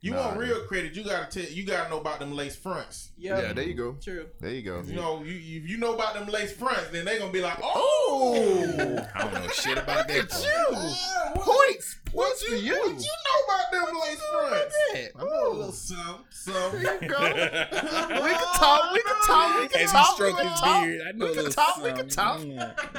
You 0.00 0.12
Nah. 0.12 0.26
want 0.26 0.38
real 0.38 0.60
credit? 0.66 0.94
You 0.94 1.04
gotta 1.04 1.26
tell. 1.30 1.50
You 1.50 1.64
gotta 1.64 1.88
know 1.90 1.98
about 1.98 2.18
them 2.20 2.32
lace 2.32 2.54
fronts. 2.54 3.10
Yep. 3.16 3.42
Yeah, 3.42 3.52
there 3.54 3.64
you 3.64 3.74
go. 3.74 3.96
True. 4.00 4.26
There 4.40 4.50
you 4.52 4.62
go. 4.62 4.82
You 4.86 4.94
know, 4.94 5.22
you 5.24 5.34
if 5.62 5.68
you 5.68 5.78
know 5.78 5.94
about 5.94 6.14
them 6.14 6.26
lace 6.28 6.52
fronts, 6.52 6.88
then 6.92 7.04
they 7.06 7.18
gonna 7.18 7.32
be 7.32 7.40
like, 7.40 7.58
Oh, 7.62 8.34
oh. 8.36 9.08
I 9.14 9.22
don't 9.22 9.34
know 9.34 9.48
shit 9.48 9.78
about 9.78 10.06
that. 10.08 10.16
Look 10.16 10.24
at 10.24 10.30
part. 10.30 10.44
you. 10.44 10.66
Ah, 10.70 11.30
what- 11.34 11.44
Points. 11.46 11.96
What 12.12 12.26
Points 12.28 12.42
for 12.44 12.54
you, 12.54 12.74
you. 12.74 12.78
what 12.78 12.90
you 12.90 13.10
know 13.24 13.38
about 13.46 13.72
them 13.72 14.00
lace 14.00 14.22
fronts? 14.30 14.76
Yeah. 14.94 15.06
I 15.18 15.24
know 15.24 15.50
a 15.50 15.54
little 15.54 15.72
some, 15.72 16.24
some. 16.30 16.54
There 16.82 17.02
you 17.02 17.08
go. 17.08 17.20
we 17.22 18.30
can 18.30 18.54
talk. 18.54 18.92
We 18.92 19.02
can 19.02 19.16
talk. 19.26 19.60
We 19.60 19.68
can 19.68 19.80
As 19.82 19.90
talk. 19.92 20.14
stroked 20.14 20.36
we 20.36 20.42
can 20.42 20.50
his 20.52 20.60
talk. 20.60 20.84
beard, 20.84 21.00
I 21.08 21.12
know 21.12 21.26
We 21.26 21.34
can 21.34 21.44
little 21.44 21.52
talk. 21.52 21.82
We 21.82 21.92
can 21.92 22.08
talk. 22.08 22.40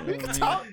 We 0.05 0.17
can 0.17 0.33
talk. 0.33 0.65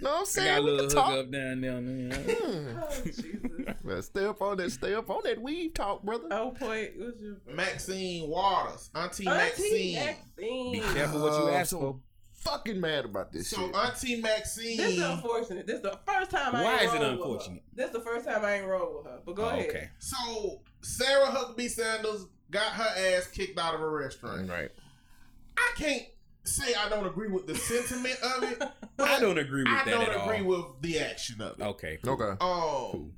Know 0.00 0.10
what 0.10 0.16
I'm 0.16 0.16
I 0.16 0.18
got 0.18 0.22
a 0.22 0.26
saying? 0.26 0.64
We 0.64 0.70
little 0.70 0.88
can 0.88 0.96
hook 0.96 1.04
talk. 1.04 1.18
up 1.18 1.30
down 1.30 1.60
there. 1.60 1.80
man. 1.80 2.12
Hmm. 2.28 2.78
Oh, 2.82 3.02
Jesus. 3.04 3.74
Well, 3.84 4.02
stay 4.02 4.24
up 4.26 4.42
on 4.42 4.56
that. 4.58 4.70
Stay 4.72 4.94
up 4.94 5.10
on 5.10 5.20
that 5.24 5.40
weave 5.42 5.74
talk, 5.74 6.02
brother. 6.02 6.28
Oh, 6.30 6.50
point. 6.50 6.90
What's 6.96 7.20
your 7.20 7.36
Maxine 7.54 8.28
Waters, 8.28 8.90
Auntie, 8.94 9.26
Auntie 9.26 9.36
Maxine. 9.36 9.94
Maxine. 9.96 10.72
Be 10.72 10.80
careful 10.80 11.20
what 11.22 11.32
you 11.32 11.48
Uh, 11.48 11.52
ask 11.52 11.72
for. 11.72 11.98
Fucking 12.32 12.80
mad 12.80 13.04
about 13.06 13.32
this 13.32 13.48
So 13.48 13.56
shit. 13.66 13.74
Auntie 13.74 14.20
Maxine. 14.20 14.76
This 14.76 14.94
is 14.96 15.00
unfortunate. 15.02 15.66
This 15.66 15.76
is 15.76 15.82
the 15.82 15.98
first 16.06 16.30
time 16.30 16.54
I 16.54 16.62
Why 16.64 16.72
ain't 16.74 16.82
is 16.84 16.94
it 16.94 17.02
unfortunate? 17.02 17.62
This 17.74 17.86
is 17.86 17.92
the 17.92 18.00
first 18.00 18.26
time 18.26 18.44
I 18.44 18.54
ain't 18.58 18.66
rolled 18.66 18.96
with 18.96 19.06
her. 19.06 19.18
But 19.26 19.34
go 19.34 19.44
Oh, 19.44 19.48
ahead. 19.48 19.68
okay. 19.68 19.88
So 19.98 20.60
Sarah 20.82 21.26
Huckabee 21.26 21.68
Sanders 21.68 22.26
got 22.50 22.72
her 22.74 23.16
ass 23.16 23.26
kicked 23.26 23.58
out 23.58 23.74
of 23.74 23.80
a 23.80 23.88
restaurant. 23.88 24.48
right. 24.48 24.70
I 25.56 25.72
can't 25.76 26.04
say 26.48 26.74
I 26.74 26.88
don't 26.88 27.06
agree 27.06 27.28
with 27.28 27.46
the 27.46 27.54
sentiment 27.54 28.18
of 28.22 28.42
it. 28.44 28.58
but 28.96 29.08
I 29.08 29.20
don't 29.20 29.38
agree 29.38 29.62
with 29.62 29.72
I 29.72 29.84
that 29.84 29.90
don't 29.90 30.08
at 30.08 30.22
agree 30.24 30.40
all. 30.40 30.74
with 30.74 30.82
the 30.82 30.98
action 31.00 31.40
of 31.40 31.58
it. 31.60 31.62
Okay. 31.64 31.98
Okay. 32.06 32.24
Um, 32.24 32.38
Cool. 32.40 33.10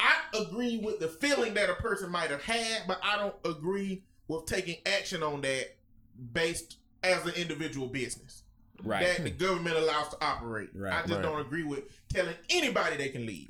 I 0.00 0.14
agree 0.40 0.78
with 0.78 0.98
the 1.00 1.08
feeling 1.08 1.54
that 1.54 1.68
a 1.68 1.74
person 1.74 2.10
might 2.10 2.30
have 2.30 2.42
had, 2.42 2.82
but 2.88 2.98
I 3.02 3.16
don't 3.18 3.34
agree 3.44 4.02
with 4.28 4.46
taking 4.46 4.76
action 4.86 5.22
on 5.22 5.42
that 5.42 5.76
based 6.32 6.78
as 7.02 7.24
an 7.26 7.34
individual 7.34 7.86
business 7.86 8.42
Right. 8.82 9.04
that 9.04 9.24
the 9.24 9.30
government 9.30 9.76
allows 9.76 10.08
to 10.10 10.24
operate. 10.24 10.70
Right. 10.74 10.92
I 10.94 11.00
just 11.02 11.12
Right. 11.14 11.22
don't 11.22 11.40
agree 11.40 11.64
with 11.64 11.84
telling 12.08 12.34
anybody 12.48 12.96
they 12.96 13.10
can 13.10 13.26
leave. 13.26 13.49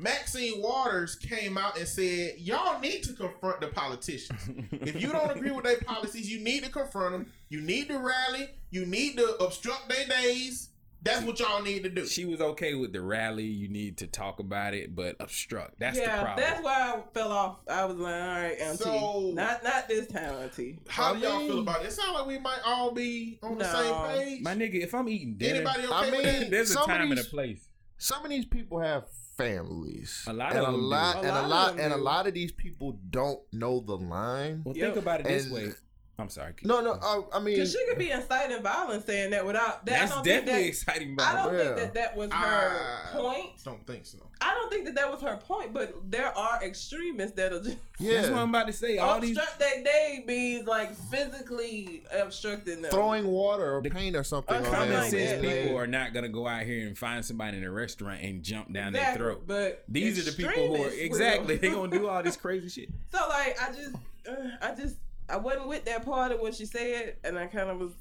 Maxine 0.00 0.62
Waters 0.62 1.14
came 1.16 1.58
out 1.58 1.76
and 1.78 1.86
said, 1.86 2.34
"Y'all 2.38 2.80
need 2.80 3.02
to 3.04 3.12
confront 3.12 3.60
the 3.60 3.66
politicians. 3.68 4.40
if 4.72 5.00
you 5.00 5.12
don't 5.12 5.30
agree 5.36 5.50
with 5.50 5.64
their 5.64 5.78
policies, 5.86 6.30
you 6.30 6.40
need 6.40 6.64
to 6.64 6.70
confront 6.70 7.12
them. 7.12 7.26
You 7.50 7.60
need 7.60 7.88
to 7.88 7.98
rally. 7.98 8.48
You 8.70 8.86
need 8.86 9.16
to 9.18 9.36
obstruct 9.42 9.88
their 9.90 10.06
days. 10.06 10.68
That's 11.02 11.24
what 11.24 11.38
y'all 11.40 11.62
need 11.62 11.82
to 11.82 11.90
do." 11.90 12.06
She 12.06 12.24
was 12.24 12.40
okay 12.40 12.74
with 12.74 12.92
the 12.94 13.02
rally. 13.02 13.44
You 13.44 13.68
need 13.68 13.98
to 13.98 14.06
talk 14.06 14.38
about 14.40 14.72
it, 14.72 14.94
but 14.96 15.16
obstruct. 15.20 15.78
That's 15.78 15.98
the 15.98 16.04
problem. 16.06 16.36
that's 16.36 16.62
why 16.62 16.72
I 16.94 17.02
fell 17.12 17.32
off. 17.32 17.56
I 17.68 17.84
was 17.84 17.96
like, 17.96 18.14
all 18.14 18.28
right, 18.28 18.58
Auntie. 18.60 18.84
So- 18.84 19.30
not 19.34 19.62
not 19.62 19.86
this 19.86 20.06
time, 20.06 20.34
Auntie. 20.36 20.78
How 20.88 21.12
I 21.12 21.18
do 21.18 21.26
y'all 21.26 21.38
mean- 21.38 21.48
feel 21.48 21.58
about 21.60 21.82
it? 21.82 21.88
It 21.88 21.92
sounds 21.92 22.12
like 22.14 22.26
we 22.26 22.38
might 22.38 22.60
all 22.64 22.92
be 22.92 23.38
on 23.42 23.58
the 23.58 23.64
same 23.70 23.94
page. 24.16 24.42
My 24.42 24.54
nigga, 24.54 24.82
if 24.82 24.94
I'm 24.94 25.08
eating 25.10 25.34
dinner, 25.36 25.56
Anybody 25.60 25.84
okay 25.86 25.94
I 25.94 26.10
mean, 26.10 26.22
that? 26.22 26.50
there's 26.50 26.70
a 26.70 26.72
some 26.74 26.82
of 26.84 26.88
time 26.88 27.10
and 27.10 27.20
a 27.20 27.24
place. 27.24 27.66
Some 27.98 28.24
of 28.24 28.30
these 28.30 28.46
people 28.46 28.80
have 28.80 29.04
families. 29.40 30.24
A 30.26 30.32
lot 30.32 30.50
and 30.52 30.58
of 30.60 30.68
a 30.68 30.72
them 30.72 30.80
do. 30.80 30.86
lot, 30.86 31.16
A 31.16 31.18
and 31.20 31.28
lot 31.28 31.44
a 31.44 31.48
lot, 31.48 31.78
and 31.80 31.92
a 31.92 31.96
lot 31.96 32.26
of 32.26 32.34
these 32.34 32.52
people 32.52 32.98
don't 33.10 33.40
know 33.52 33.80
the 33.80 33.96
line. 33.96 34.62
Well, 34.64 34.76
Yep. 34.76 34.92
think 34.94 35.02
about 35.04 35.20
it 35.20 35.26
this 35.26 35.48
way. 35.50 35.72
I'm 36.20 36.28
sorry. 36.28 36.52
No, 36.62 36.80
no. 36.80 36.92
I, 37.02 37.22
I 37.36 37.40
mean, 37.40 37.54
Because 37.54 37.72
she 37.72 37.84
could 37.88 37.98
be 37.98 38.10
inciting 38.10 38.62
violence 38.62 39.06
saying 39.06 39.30
that 39.30 39.44
without 39.46 39.84
that. 39.86 40.00
That's 40.00 40.12
I 40.12 40.14
don't 40.16 40.24
definitely 40.24 40.52
think 40.62 40.68
exciting. 40.68 41.16
that, 41.16 41.34
I 41.34 41.44
don't 41.44 41.54
Yeah. 41.58 41.64
think 41.64 41.76
that 41.78 41.94
that 41.94 42.16
was 42.16 42.30
her 42.32 42.36
I 42.36 43.18
point. 43.18 43.50
don't 43.64 43.86
think 43.86 44.06
so. 44.06 44.18
I 44.42 44.54
don't 44.54 44.70
think 44.70 44.84
that 44.86 44.94
that 44.94 45.10
was 45.10 45.20
her 45.22 45.36
point. 45.36 45.72
But 45.74 45.94
there 46.10 46.36
are 46.36 46.62
extremists 46.64 47.36
that'll 47.36 47.60
just 47.62 47.76
yeah, 47.98 48.14
That's 48.14 48.30
what 48.30 48.38
I'm 48.40 48.48
about 48.50 48.66
to 48.68 48.72
say. 48.72 48.98
All 48.98 49.20
these 49.20 49.36
obstruct 49.36 49.58
that 49.60 49.84
day 49.84 50.24
means 50.26 50.66
like 50.66 50.94
physically 50.94 52.02
obstructing 52.12 52.82
them. 52.82 52.90
throwing 52.90 53.26
water 53.26 53.74
or 53.76 53.82
paint 53.82 54.16
or 54.16 54.24
something. 54.24 54.56
On 54.56 54.62
something 54.64 54.78
common 54.80 54.94
like 54.94 55.10
sense 55.10 55.30
that, 55.32 55.42
people 55.42 55.76
are 55.78 55.86
not 55.86 56.12
gonna 56.14 56.28
go 56.28 56.46
out 56.46 56.62
here 56.62 56.86
and 56.86 56.96
find 56.96 57.24
somebody 57.24 57.58
in 57.58 57.64
a 57.64 57.70
restaurant 57.70 58.22
and 58.22 58.42
jump 58.42 58.72
down 58.72 58.92
their 58.92 59.14
throat. 59.14 59.44
But 59.46 59.84
These 59.88 60.18
are 60.18 60.30
the 60.30 60.36
people 60.36 60.52
who 60.76 60.82
are 60.82 60.86
extremists 60.88 60.98
will. 60.98 61.06
exactly 61.06 61.56
they 61.56 61.68
gonna 61.70 61.90
do 61.98 62.08
all 62.08 62.22
this 62.22 62.36
crazy 62.38 62.68
shit. 62.68 62.88
So 63.12 63.18
like 63.28 63.56
I 63.60 63.72
just, 63.72 63.94
uh, 64.28 64.32
I 64.62 64.74
just, 64.74 64.96
I 65.30 65.36
wasn't 65.36 65.68
with 65.68 65.84
that 65.84 66.04
part 66.04 66.32
of 66.32 66.40
what 66.40 66.54
she 66.54 66.66
said, 66.66 67.16
and 67.24 67.38
I 67.38 67.46
kind 67.46 67.70
of 67.70 67.78
was. 67.78 67.92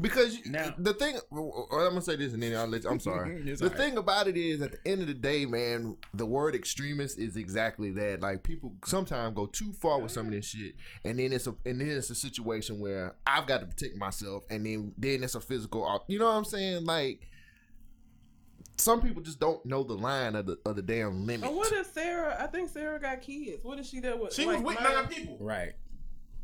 Because 0.00 0.44
Now- 0.46 0.74
the 0.76 0.94
thing, 0.94 1.16
or 1.30 1.84
I'm 1.84 1.90
gonna 1.90 2.00
say 2.00 2.16
this 2.16 2.32
and 2.32 2.42
then 2.42 2.56
I'll 2.56 2.66
let 2.66 2.82
you, 2.82 2.90
I'm 2.90 2.98
sorry. 3.10 3.40
The 3.42 3.52
all 3.62 3.68
right. 3.68 3.76
thing 3.76 3.96
about 3.96 4.26
it 4.26 4.36
is, 4.36 4.60
at 4.60 4.72
the 4.72 4.90
end 4.90 5.00
of 5.00 5.06
the 5.06 5.14
day, 5.14 5.46
man, 5.46 5.96
the 6.12 6.26
word 6.26 6.56
extremist 6.56 7.20
is 7.20 7.36
exactly 7.36 7.92
that. 7.92 8.20
Like 8.20 8.42
people 8.42 8.74
sometimes 8.84 9.36
go 9.36 9.46
too 9.46 9.72
far 9.74 10.00
with 10.00 10.10
some 10.10 10.26
of 10.26 10.32
this 10.32 10.46
shit, 10.46 10.74
and 11.04 11.20
then 11.20 11.32
it's 11.32 11.46
a 11.46 11.54
and 11.64 11.80
then 11.80 11.88
it's 11.88 12.10
a 12.10 12.16
situation 12.16 12.80
where 12.80 13.14
I've 13.24 13.46
got 13.46 13.60
to 13.60 13.66
protect 13.66 13.96
myself, 13.96 14.42
and 14.50 14.66
then 14.66 14.92
then 14.98 15.22
it's 15.22 15.36
a 15.36 15.40
physical. 15.40 16.04
You 16.08 16.18
know 16.18 16.26
what 16.26 16.36
I'm 16.36 16.44
saying? 16.44 16.84
Like 16.84 17.28
some 18.78 19.00
people 19.00 19.22
just 19.22 19.40
don't 19.40 19.64
know 19.64 19.82
the 19.82 19.94
line 19.94 20.36
of 20.36 20.46
the 20.46 20.58
of 20.66 20.76
the 20.76 20.82
damn 20.82 21.26
limit. 21.26 21.42
But 21.42 21.54
what 21.54 21.72
if 21.72 21.92
Sarah? 21.92 22.36
I 22.38 22.46
think 22.46 22.70
Sarah 22.70 23.00
got 23.00 23.22
kids. 23.22 23.64
What 23.64 23.78
if 23.78 23.86
she 23.86 24.00
did 24.00 24.18
with? 24.18 24.34
She 24.34 24.46
like, 24.46 24.62
was 24.62 24.76
with 24.76 24.82
nine 24.82 25.06
people. 25.06 25.38
Right. 25.40 25.72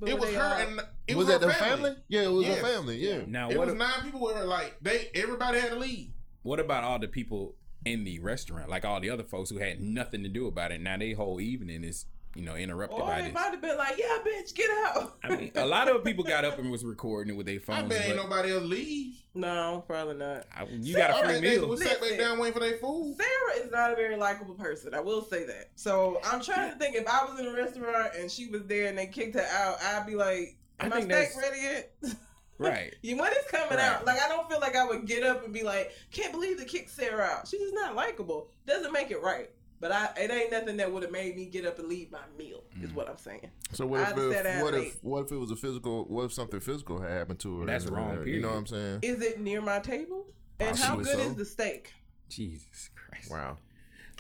But 0.03 0.11
it 0.11 0.19
was 0.19 0.35
her 0.35 0.43
all- 0.43 0.53
and 0.61 0.81
it 1.07 1.17
was 1.17 1.27
was, 1.29 1.35
that 1.35 1.41
her 1.43 1.47
the 1.49 1.55
family. 1.55 1.85
family? 1.91 2.03
Yeah, 2.09 2.23
it 2.23 2.33
was 2.33 2.47
Yes. 2.47 2.59
a 2.59 2.63
family. 2.67 2.97
Yeah. 2.99 3.21
Now 3.27 3.51
It 3.51 3.57
what? 3.57 3.67
was 3.69 3.75
a- 3.75 3.79
nine 3.79 4.03
people 4.03 4.21
with 4.21 4.37
her. 4.37 4.45
Like 4.45 4.77
they, 4.83 5.11
everybody 5.15 5.59
had 5.61 5.71
to 5.71 5.77
leave. 5.79 6.11
What 6.43 6.59
about 6.59 6.83
all 6.85 6.99
the 6.99 7.07
people 7.09 7.55
in 7.85 8.03
the 8.05 8.19
restaurant, 8.19 8.69
like 8.69 8.85
all 8.85 9.01
the 9.01 9.11
other 9.11 9.23
folks 9.23 9.51
who 9.51 9.59
had 9.59 9.81
nothing 9.81 10.23
to 10.25 10.29
do 10.29 10.47
about 10.49 10.73
it? 10.73 10.81
Now 10.81 10.97
they 10.97 11.13
whole 11.13 11.41
evening 11.41 11.85
is, 11.85 12.07
you 12.35 12.43
know, 12.43 12.55
interrupted 12.57 12.99
Or 13.01 13.07
by 13.07 13.19
they 13.21 13.25
this. 13.27 13.35
might 13.35 13.51
have 13.51 13.61
been 13.61 13.77
like, 13.77 13.99
"Yeah, 13.99 14.19
bitch, 14.27 14.55
get 14.55 14.71
out." 14.87 15.17
I 15.23 15.37
mean, 15.37 15.53
a 15.55 15.67
lot 15.67 15.89
of 15.89 16.03
people 16.05 16.25
got 16.25 16.45
up 16.45 16.59
and 16.61 16.71
was 16.71 16.85
recording 16.85 17.35
it 17.35 17.37
with 17.37 17.47
their 17.47 17.61
phones. 17.61 17.79
I 17.79 17.81
phones. 17.83 17.95
bet 17.95 18.07
ain't 18.07 18.17
nobody 18.17 18.53
else 18.53 18.65
leave. 18.65 19.15
no, 19.35 19.85
probably 19.87 20.17
not. 20.17 20.47
I- 20.57 20.67
you 20.71 20.97
got 20.97 21.11
a 21.11 21.15
free 21.25 21.33
bet 21.35 21.43
they 21.43 21.57
meal. 21.59 21.69
was 21.69 21.83
sat 21.83 22.01
back 22.01 22.19
down 22.19 22.39
waiting 22.39 22.55
for 22.55 22.61
their 22.61 22.79
food. 22.79 23.17
Sarah 23.19 23.65
is 23.65 23.71
not 23.71 23.93
a 23.93 23.97
very 23.97 24.17
likable 24.17 24.55
person. 24.55 24.95
I 24.95 25.01
will 25.01 25.25
say 25.25 25.45
that. 25.47 25.71
So 25.77 26.21
I'm 26.25 26.41
trying 26.43 26.71
to 26.73 26.79
think 26.79 26.97
if 26.97 27.07
I 27.07 27.25
was 27.25 27.39
in 27.39 27.47
a 27.47 27.53
restaurant 27.53 28.13
and 28.19 28.31
she 28.31 28.47
was 28.49 28.63
there 28.65 28.87
and 28.89 28.97
they 28.97 29.07
kicked 29.07 29.35
her 29.35 29.47
out, 29.53 29.77
I'd 29.83 30.07
be 30.07 30.15
like, 30.15 30.57
I 30.81 30.85
"Am 30.87 30.91
my 30.91 31.01
steak 31.03 31.29
ready 31.41 31.61
yet?" 31.61 31.93
Right. 32.59 32.95
You 33.03 33.17
when 33.17 33.33
it's 33.33 33.51
coming 33.51 33.71
Right. 33.71 33.81
out, 33.81 34.05
like 34.05 34.21
I 34.23 34.29
don't 34.29 34.49
feel 34.49 34.61
like 34.61 34.77
I 34.77 34.85
would 34.87 35.05
get 35.07 35.25
up 35.25 35.43
and 35.45 35.53
be 35.53 35.65
like, 35.65 35.91
"Can't 36.13 36.31
believe 36.33 36.59
they 36.59 36.65
kicked 36.65 36.91
Sarah 36.91 37.25
out." 37.25 37.49
She's 37.49 37.61
just 37.61 37.75
not 37.75 37.97
likable. 37.97 38.49
Doesn't 38.67 38.93
make 38.93 39.11
it 39.11 39.21
right. 39.23 39.51
But 39.83 39.91
I, 39.93 40.11
it 40.17 40.31
ain't 40.31 40.53
nothing 40.53 40.77
that 40.79 40.91
would 40.93 41.03
have 41.03 41.11
made 41.13 41.35
me 41.37 41.45
get 41.47 41.67
up 41.67 41.79
and 41.81 41.89
leave 41.89 42.11
my 42.13 42.21
meal. 42.39 42.63
Is 42.81 42.91
Mm. 42.91 42.95
what 42.95 43.09
I'm 43.11 43.19
saying. 43.19 43.51
So 43.73 43.85
what 43.85 44.01
if, 44.03 44.17
if 44.17 44.63
what 44.63 44.73
late. 44.75 44.87
if 44.87 44.99
what 45.03 45.25
if 45.25 45.33
it 45.33 45.37
was 45.37 45.51
a 45.51 45.57
physical? 45.57 46.05
What 46.05 46.23
if 46.27 46.33
something 46.33 46.61
physical 46.61 47.01
had 47.01 47.11
happened 47.11 47.41
to 47.41 47.61
her? 47.61 47.67
That's 47.67 47.87
wrong, 47.87 48.25
You 48.27 48.41
know 48.41 48.49
what 48.51 48.57
I'm 48.59 48.67
saying? 48.69 49.01
Is 49.03 49.21
it 49.21 49.41
near 49.41 49.61
my 49.61 49.81
table? 49.81 50.25
And 50.61 50.79
how 50.79 50.95
good 50.97 51.07
so. 51.07 51.19
is 51.19 51.35
the 51.35 51.45
steak? 51.45 51.93
Jesus 52.29 52.91
Christ. 52.95 53.31
Wow. 53.31 53.59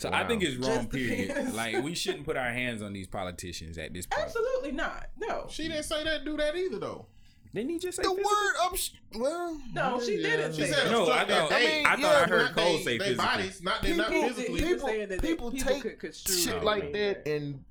So 0.00 0.10
I 0.12 0.26
think 0.26 0.42
it's 0.42 0.56
wrong. 0.56 0.78
Just 0.78 0.90
Period. 0.90 1.54
like 1.54 1.80
we 1.84 1.94
shouldn't 2.02 2.24
put 2.24 2.36
our 2.36 2.50
hands 2.52 2.82
on 2.82 2.92
these 2.92 3.06
politicians 3.06 3.78
at 3.78 3.94
this 3.94 4.04
point. 4.06 4.24
Absolutely 4.24 4.72
not. 4.72 5.10
No. 5.16 5.46
She 5.48 5.68
didn't 5.68 5.84
say 5.84 6.02
that. 6.02 6.24
Do 6.24 6.36
that 6.38 6.56
either 6.56 6.80
though. 6.80 7.06
Didn't 7.54 7.70
he 7.70 7.78
just 7.78 7.96
say 7.96 8.02
The 8.02 8.08
physical? 8.08 8.30
word 8.30 8.54
up. 8.62 8.72
Well, 9.14 9.60
No, 9.74 10.00
she 10.00 10.16
yeah. 10.16 10.36
didn't 10.36 10.54
She 10.54 10.64
said. 10.66 10.90
No, 10.90 11.10
I 11.10 11.18
thought- 11.24 11.28
their 11.28 11.42
I 11.52 11.60
mean, 11.60 11.86
I 11.86 11.90
thought 11.90 11.98
yeah, 12.00 12.08
I 12.08 12.28
heard 12.28 12.42
Not 12.44 12.54
Cole 12.56 12.72
they, 12.78 12.82
say 12.82 12.98
they 12.98 13.04
physical. 13.04 13.24
bodies, 13.26 13.62
not 13.62 13.82
People- 13.82 13.96
not 13.98 14.08
physically. 14.10 14.44
he 14.44 14.50
was 14.52 14.62
people, 14.72 14.88
saying 14.88 15.08
that 15.08 15.20
people 15.22 15.50
people 15.50 15.72
take 15.72 15.82
could 15.82 15.98
construe 16.00 16.36
shit 16.36 16.54
it 16.54 16.64
like 16.64 16.82
like 16.84 16.92
that, 16.94 17.24
that. 17.24 17.30
and 17.30 17.64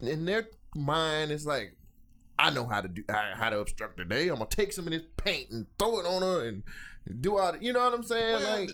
in 0.00 0.24
their 0.26 0.48
mind, 0.74 1.30
it's 1.32 1.46
like, 1.46 1.74
I 2.38 2.50
know 2.50 2.66
how 2.66 2.82
to 2.82 2.88
do 2.88 3.02
how 3.08 3.32
how 3.34 3.48
to 3.50 3.60
obstruct 3.60 3.96
the 3.96 4.04
day. 4.04 4.28
I'm 4.28 4.34
gonna 4.36 4.46
take 4.50 4.72
some 4.74 4.84
of 4.86 4.92
this 4.92 5.02
paint 5.16 5.50
and 5.50 5.66
throw 5.78 5.98
it 6.00 6.04
on 6.06 6.20
her 6.20 6.46
and 6.48 6.62
do 7.22 7.38
all. 7.38 7.52
The, 7.52 7.58
you 7.64 7.72
know 7.72 7.82
what 7.84 7.94
I'm 7.94 8.02
saying? 8.02 8.34
Well, 8.42 8.60
like, 8.60 8.70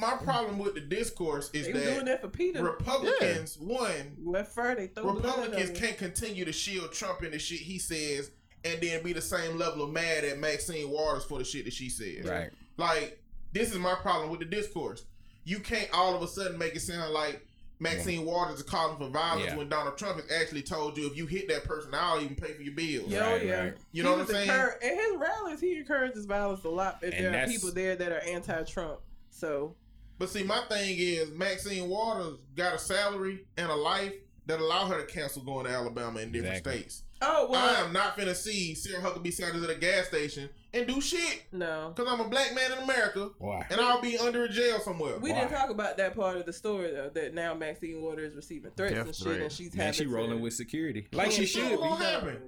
my 0.00 0.14
problem 0.16 0.58
with 0.58 0.74
the 0.74 0.80
discourse 0.80 1.50
is 1.52 1.66
They 1.66 1.72
was 1.74 1.82
doing 1.84 1.96
that 1.98 2.04
that 2.06 2.20
for 2.22 2.28
Peter. 2.28 2.64
Republicans, 2.64 3.56
one, 3.58 4.16
Left 4.24 4.52
fur, 4.52 4.74
they 4.74 4.88
throw 4.88 5.12
Republicans 5.12 5.78
can't 5.78 5.96
continue 5.96 6.44
to 6.44 6.52
shield 6.52 6.90
Trump 6.92 7.22
in 7.22 7.30
the 7.30 7.38
shit 7.38 7.60
he 7.60 7.78
says 7.78 8.32
and 8.64 8.80
then 8.80 9.02
be 9.02 9.12
the 9.12 9.20
same 9.20 9.58
level 9.58 9.82
of 9.82 9.90
mad 9.90 10.24
at 10.24 10.38
Maxine 10.38 10.88
Waters 10.90 11.24
for 11.24 11.38
the 11.38 11.44
shit 11.44 11.64
that 11.66 11.72
she 11.74 11.88
says. 11.88 12.24
Right. 12.24 12.50
Like, 12.76 13.20
this 13.52 13.70
is 13.72 13.78
my 13.78 13.94
problem 13.94 14.30
with 14.30 14.40
the 14.40 14.46
discourse. 14.46 15.04
you 15.46 15.60
can't 15.60 15.88
all 15.92 16.14
of 16.16 16.22
a 16.22 16.26
sudden 16.26 16.56
make 16.56 16.74
it 16.74 16.80
sound 16.80 17.12
like 17.12 17.46
Maxine 17.78 18.24
Waters 18.24 18.56
is 18.56 18.62
calling 18.62 18.96
for 18.96 19.08
violence 19.08 19.44
Yeah. 19.48 19.56
when 19.56 19.68
Donald 19.68 19.98
Trump 19.98 20.18
has 20.18 20.32
actually 20.32 20.62
told 20.62 20.96
you 20.96 21.06
if 21.06 21.16
you 21.18 21.26
hit 21.26 21.48
that 21.48 21.64
person, 21.64 21.90
I'll 21.92 22.18
even 22.22 22.34
pay 22.34 22.54
for 22.54 22.62
your 22.62 22.72
bills. 22.74 23.10
Yo, 23.12 23.20
oh, 23.20 23.32
Right, 23.32 23.44
yeah. 23.44 23.60
right. 23.64 23.74
You 23.92 24.02
know 24.04 24.12
He 24.12 24.20
what 24.20 24.28
I'm 24.30 24.34
saying? 24.34 24.48
encour- 24.48 24.76
At 24.76 24.94
his 24.94 25.16
rallies, 25.18 25.60
he 25.60 25.76
encourages 25.76 26.24
violence 26.24 26.64
a 26.64 26.70
lot. 26.70 26.98
If 27.02 27.12
And 27.14 27.26
there 27.34 27.44
are 27.44 27.46
people 27.46 27.72
there 27.72 27.94
that 27.94 28.10
are 28.12 28.20
anti-Trump, 28.20 29.00
so 29.28 29.74
But 30.18 30.30
see, 30.30 30.44
my 30.44 30.60
thing 30.70 30.96
is 30.98 31.30
Maxine 31.32 31.88
Waters 31.90 32.38
got 32.56 32.74
a 32.74 32.78
salary 32.78 33.44
and 33.58 33.70
a 33.70 33.74
life 33.76 34.14
that 34.46 34.60
allow 34.60 34.86
her 34.86 35.04
to 35.04 35.12
cancel 35.12 35.42
going 35.42 35.66
to 35.66 35.72
Alabama 35.72 36.20
in 36.20 36.32
different 36.32 36.56
Exactly. 36.58 36.78
states. 36.82 37.02
Oh 37.26 37.52
I 37.54 37.80
am 37.84 37.92
not 37.92 38.16
finna 38.16 38.34
see 38.34 38.74
Sarah 38.74 39.02
Huckabee 39.02 39.32
Sanders 39.32 39.62
at 39.64 39.70
a 39.70 39.74
gas 39.74 40.06
station 40.06 40.48
and 40.72 40.86
do 40.86 41.00
shit 41.00 41.44
no. 41.52 41.92
because 41.94 42.12
I'm 42.12 42.20
a 42.20 42.28
black 42.28 42.54
man 42.54 42.72
in 42.72 42.78
America 42.78 43.30
Why? 43.38 43.64
and 43.70 43.80
I'll 43.80 44.00
be 44.00 44.18
under 44.18 44.44
a 44.44 44.48
jail 44.48 44.80
somewhere. 44.80 45.18
We 45.18 45.32
Why? 45.32 45.40
didn't 45.40 45.52
talk 45.52 45.70
about 45.70 45.96
that 45.98 46.14
part 46.16 46.36
of 46.36 46.46
the 46.46 46.52
story 46.52 46.90
though. 46.92 47.10
That 47.14 47.34
now 47.34 47.54
Maxine 47.54 48.02
Waters 48.02 48.30
is 48.32 48.36
receiving 48.36 48.70
threats 48.76 48.94
Death 48.94 49.06
and 49.06 49.14
shit, 49.16 49.24
threat. 49.26 49.40
and 49.40 49.52
she's 49.52 49.74
Man, 49.74 49.86
having 49.86 49.98
she 49.98 50.04
to- 50.04 50.10
rolling 50.10 50.40
with 50.40 50.52
security 50.54 51.06
like 51.12 51.30
she 51.32 51.42
Well, 51.42 51.46
should. 51.46 51.62
she 51.62 51.68
be. 51.70 51.76
won't. 51.76 52.38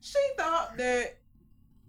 She 0.00 0.18
thought 0.36 0.76
that 0.76 1.18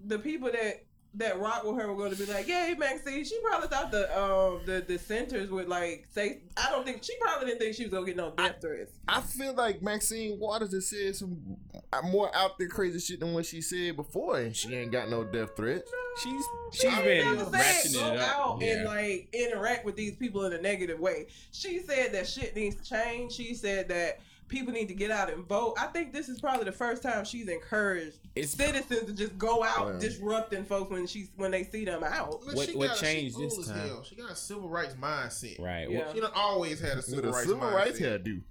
the 0.06 0.18
people 0.20 0.52
that 0.52 0.84
that 1.16 1.40
rock 1.40 1.64
with 1.64 1.76
her 1.78 1.88
were 1.92 1.96
going 1.96 2.16
to 2.16 2.18
be 2.18 2.32
like, 2.32 2.48
"Yay, 2.48 2.76
Maxine." 2.78 3.24
She 3.26 3.40
probably 3.44 3.68
thought 3.68 3.90
the 3.92 4.06
um 4.18 4.62
the 4.66 4.84
the 4.88 5.00
centers 5.00 5.50
would 5.50 5.68
like 5.68 6.06
say. 6.12 6.42
I 6.56 6.70
don't 6.70 6.86
think 6.86 7.04
she 7.04 7.14
probably 7.20 7.48
didn't 7.48 7.60
think 7.60 7.76
she 7.76 7.84
was 7.84 7.92
gonna 7.94 8.06
get 8.06 8.16
no 8.18 8.32
death 8.38 8.58
threats. 8.62 8.92
I 9.08 9.22
feel 9.22 9.54
like 9.54 9.82
Maxine 9.82 10.38
Waters 10.40 10.72
has 10.74 10.88
said 10.90 11.16
some 11.16 11.58
more 12.04 12.30
out 12.36 12.60
there 12.60 12.68
crazy 12.68 13.00
shit 13.00 13.20
than 13.20 13.34
what 13.34 13.46
she 13.46 13.62
said 13.62 13.96
before, 13.96 14.40
and 14.40 14.56
she 14.56 14.74
ain't 14.76 14.92
got 14.92 15.10
no 15.10 15.24
death 15.24 15.56
threats. 15.56 15.90
She's 16.22 16.44
She 16.74 16.80
she's 16.82 16.94
ain't 16.94 17.04
been 17.04 17.36
never 17.38 17.46
said 17.58 17.86
ratcheting 17.86 17.94
go 18.02 18.14
it 18.14 18.20
up. 18.20 18.40
out 18.40 18.64
and 18.64 18.86
like 18.86 19.30
interact 19.34 19.86
with 19.86 19.96
these 19.96 20.16
people 20.16 20.46
in 20.46 20.54
a 20.54 20.62
negative 20.62 21.00
way. 21.00 21.28
She 21.52 21.80
said 21.80 22.12
that 22.14 22.28
shit 22.28 22.56
needs 22.56 22.76
to 22.76 22.84
change. 22.84 23.32
She 23.34 23.56
said 23.56 23.88
that 23.90 24.20
people 24.50 24.74
need 24.74 24.88
to 24.90 24.94
get 24.94 25.12
out 25.12 25.32
and 25.32 25.46
vote. 25.48 25.76
I 25.80 25.86
think 25.88 26.12
this 26.12 26.28
is 26.28 26.40
probably 26.42 26.66
the 26.66 26.72
first 26.72 27.02
time 27.02 27.24
she's 27.24 27.48
encouraged 27.48 28.18
It's- 28.36 28.52
citizens 28.54 29.06
to 29.06 29.14
just 29.14 29.38
go 29.38 29.64
out 29.64 29.94
Yeah. 29.94 30.00
disrupting 30.00 30.66
folks 30.66 30.92
when 30.92 31.08
she's 31.08 31.30
when 31.38 31.52
they 31.52 31.64
see 31.64 31.86
them 31.86 32.04
out. 32.04 32.44
Look, 32.46 32.56
What- 32.56 32.68
she 32.70 32.76
what 32.76 32.88
got- 32.90 32.98
changed 32.98 33.38
this 33.40 33.56
old 33.56 33.68
time? 33.68 33.88
hell. 33.88 34.04
She 34.04 34.16
got 34.16 34.32
a 34.32 34.36
civil 34.36 34.68
rights 34.68 34.96
mindset. 34.96 35.60
Right. 35.60 35.90
Yeah. 35.90 36.12
She 36.14 36.20
done 36.20 36.32
always 36.36 36.80
had 36.82 36.94
a 36.94 36.96
With 36.98 37.06
civil 37.06 37.30
a 37.30 37.34
rights 37.34 37.48
civil 37.48 37.62
mindset. 37.62 37.74
rights 37.76 38.00
hairdo. 38.00 38.42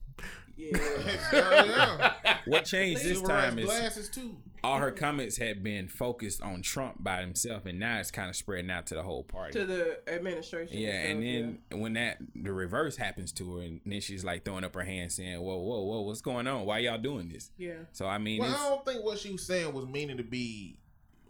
Yeah. 0.58 0.76
yeah, 1.32 1.64
yeah. 2.24 2.38
What 2.46 2.64
changed 2.64 3.04
this 3.04 3.22
time 3.22 3.58
is 3.58 3.66
glasses 3.66 4.08
too. 4.08 4.36
all 4.64 4.78
her 4.78 4.90
comments 4.90 5.36
had 5.36 5.62
been 5.62 5.86
focused 5.86 6.42
on 6.42 6.62
Trump 6.62 7.02
by 7.02 7.20
himself, 7.20 7.64
and 7.66 7.78
now 7.78 8.00
it's 8.00 8.10
kind 8.10 8.28
of 8.28 8.34
spreading 8.34 8.70
out 8.70 8.86
to 8.88 8.94
the 8.94 9.02
whole 9.02 9.22
party. 9.22 9.52
to 9.52 9.64
the 9.64 10.00
administration. 10.12 10.76
yeah, 10.76 10.90
and 11.04 11.22
stuff, 11.22 11.58
then 11.70 11.80
when 11.80 11.92
that 11.94 12.18
the 12.34 12.52
reverse 12.52 12.96
happens 12.96 13.30
to 13.32 13.56
her, 13.56 13.62
and 13.62 13.80
then 13.86 14.00
she's 14.00 14.24
like 14.24 14.44
throwing 14.44 14.64
up 14.64 14.74
her 14.74 14.82
hand, 14.84 15.12
saying, 15.12 15.40
"Whoa, 15.40 15.56
whoa, 15.58 15.82
whoa, 15.84 16.00
what's 16.02 16.20
going 16.22 16.46
on? 16.48 16.66
Why 16.66 16.78
y'all 16.80 16.98
doing 16.98 17.28
this?" 17.28 17.50
yeah. 17.56 17.74
So 17.92 18.06
I 18.06 18.18
mean, 18.18 18.40
Well, 18.40 18.54
I 18.54 18.68
don't 18.68 18.84
think 18.84 19.04
what 19.04 19.18
she 19.18 19.30
was 19.30 19.46
saying 19.46 19.72
was 19.72 19.86
meaning 19.86 20.16
to 20.16 20.24
be 20.24 20.78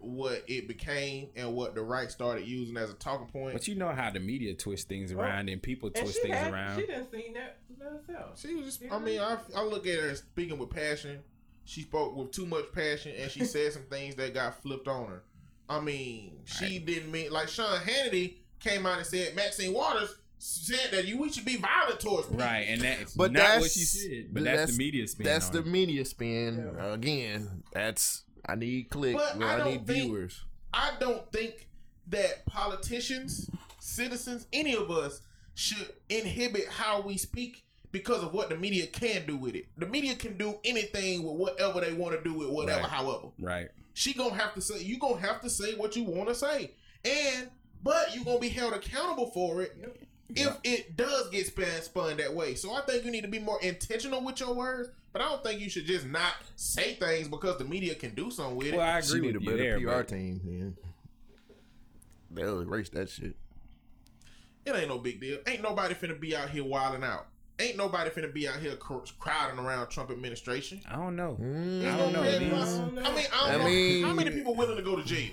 what 0.00 0.44
it 0.46 0.68
became 0.68 1.28
and 1.36 1.54
what 1.54 1.74
the 1.74 1.82
right 1.82 2.10
started 2.10 2.46
using 2.46 2.76
as 2.76 2.90
a 2.90 2.94
talking 2.94 3.26
point. 3.26 3.52
but 3.54 3.66
you 3.68 3.74
know 3.74 3.88
how 3.88 4.10
the 4.10 4.20
media 4.20 4.54
twists 4.54 4.86
things 4.86 5.12
around 5.12 5.48
and 5.48 5.62
people 5.62 5.88
And 5.88 5.96
twist 5.96 6.14
she 6.16 6.22
things 6.22 6.34
had, 6.36 6.52
around. 6.52 6.78
she 6.80 6.86
didn't 6.86 7.10
see 7.10 7.32
that 7.34 7.58
herself. 7.80 8.38
She 8.40 8.54
was 8.54 8.66
just, 8.66 8.82
I 8.92 8.98
mean, 8.98 9.20
I, 9.20 9.38
I 9.56 9.62
look 9.62 9.86
at 9.86 9.98
her 9.98 10.14
speaking 10.14 10.58
with 10.58 10.70
passion. 10.70 11.20
She 11.64 11.82
spoke 11.82 12.16
with 12.16 12.30
too 12.32 12.46
much 12.46 12.72
passion 12.72 13.12
and 13.20 13.30
she 13.30 13.44
said 13.44 13.72
some 13.72 13.82
things 13.90 14.14
that 14.16 14.34
got 14.34 14.62
flipped 14.62 14.88
on 14.88 15.06
her. 15.08 15.22
I 15.68 15.80
mean, 15.80 16.38
she 16.44 16.78
didn't 16.78 17.10
mean, 17.12 17.30
like 17.30 17.48
Sean 17.48 17.78
Hannity 17.80 18.36
came 18.60 18.86
out 18.86 18.98
and 18.98 19.06
said 19.06 19.34
Maxine 19.36 19.74
Waters 19.74 20.16
said 20.38 20.92
that 20.92 21.04
you 21.06 21.18
we 21.18 21.30
should 21.30 21.44
be 21.44 21.56
violent 21.56 21.98
towards 22.00 22.26
people. 22.28 22.40
Right, 22.44 22.66
and 22.68 22.80
that's 22.80 23.12
But 23.14 23.32
not 23.32 23.40
that's 23.42 23.60
what 23.62 23.70
she 23.72 23.80
said. 23.80 24.26
But 24.32 24.44
that's, 24.44 24.72
the 24.72 24.78
media 24.78 25.06
spin. 25.08 25.26
That's 25.26 25.48
the 25.50 25.58
it. 25.58 25.66
media 25.66 26.04
spin. 26.04 26.72
Yeah. 26.76 26.92
Again, 26.92 27.64
that's 27.72 28.22
I 28.48 28.54
need 28.54 28.90
clicks. 28.90 29.20
But 29.20 29.42
I 29.42 29.60
I, 29.60 29.64
need 29.70 29.86
think- 29.86 30.04
viewers. 30.06 30.44
I 30.72 30.92
don't 31.00 31.30
think 31.32 31.68
that 32.08 32.44
politicians, 32.46 33.50
citizens, 33.78 34.46
any 34.52 34.74
of 34.76 34.90
us 34.90 35.20
should 35.54 35.92
inhibit 36.08 36.68
how 36.68 37.00
we 37.02 37.16
speak 37.16 37.64
because 37.90 38.22
of 38.22 38.32
what 38.32 38.48
the 38.50 38.56
media 38.56 38.86
can 38.86 39.26
do 39.26 39.36
with 39.36 39.54
it. 39.54 39.66
The 39.78 39.86
media 39.86 40.14
can 40.14 40.36
do 40.36 40.58
anything 40.64 41.22
with 41.24 41.36
whatever 41.36 41.80
they 41.80 41.92
want 41.94 42.16
to 42.16 42.22
do 42.22 42.34
with 42.34 42.48
whatever, 42.48 42.82
Right. 42.82 42.90
however. 42.90 43.28
right. 43.40 43.68
She 43.94 44.12
gonna 44.14 44.34
have 44.34 44.54
to 44.54 44.60
say 44.60 44.80
you 44.82 44.98
gonna 44.98 45.20
have 45.20 45.40
to 45.40 45.50
say 45.50 45.74
what 45.74 45.96
you 45.96 46.04
want 46.04 46.28
to 46.28 46.34
say, 46.34 46.70
and 47.04 47.50
but 47.82 48.14
you 48.14 48.24
gonna 48.24 48.38
be 48.38 48.48
held 48.50 48.72
accountable 48.74 49.30
for 49.32 49.62
it 49.62 50.06
if 50.30 50.56
it 50.64 50.96
does 50.96 51.28
get 51.30 51.46
spun 51.46 51.66
spun 51.82 52.16
that 52.18 52.34
way. 52.34 52.54
So 52.54 52.72
I 52.74 52.82
think 52.82 53.04
you 53.04 53.10
need 53.10 53.22
to 53.22 53.28
be 53.28 53.38
more 53.38 53.60
intentional 53.62 54.22
with 54.22 54.40
your 54.40 54.54
words. 54.54 54.90
But 55.12 55.22
I 55.22 55.28
don't 55.30 55.42
think 55.42 55.60
you 55.60 55.70
should 55.70 55.86
just 55.86 56.06
not 56.06 56.34
say 56.54 56.94
things 56.94 57.28
because 57.28 57.56
the 57.58 57.64
media 57.64 57.94
can 57.94 58.14
do 58.14 58.30
something 58.30 58.56
with 58.56 58.66
it. 58.68 58.74
Well, 58.76 58.86
I 58.86 59.00
She 59.00 59.16
agree 59.16 59.20
need 59.28 59.36
a 59.36 59.38
with 59.38 59.42
you 59.44 59.50
better 59.50 59.62
there. 59.62 59.80
PR 59.80 59.86
but- 60.00 60.08
team. 60.08 60.40
Man. 60.44 60.76
They'll 62.30 62.60
erase 62.60 62.90
that 62.90 63.08
shit. 63.08 63.34
It 64.66 64.76
ain't 64.76 64.88
no 64.88 64.98
big 64.98 65.18
deal. 65.20 65.38
Ain't 65.46 65.62
nobody 65.62 65.94
finna 65.94 66.18
be 66.20 66.36
out 66.36 66.50
here 66.50 66.62
wilding 66.64 67.02
out. 67.02 67.26
Ain't 67.58 67.76
nobody 67.78 68.10
finna 68.10 68.32
be 68.32 68.46
out 68.46 68.56
here 68.60 68.76
cr- 68.76 68.98
crowding 69.18 69.58
around 69.58 69.88
Trump 69.88 70.10
administration. 70.10 70.80
I 70.86 70.96
don't 70.96 71.16
know. 71.16 71.38
Mm, 71.40 71.92
I 71.92 71.96
don't 71.96 72.12
know. 72.12 72.22
Yeah, 72.22 72.38
These- 72.38 72.52
I 72.52 72.84
mean, 72.86 72.98
I 72.98 73.02
don't 73.02 73.26
I 73.32 73.56
know 73.56 73.64
mean- 73.64 74.04
how 74.04 74.12
many 74.12 74.30
people 74.30 74.54
willing 74.54 74.76
to 74.76 74.82
go 74.82 74.94
to 74.94 75.02
jail 75.02 75.30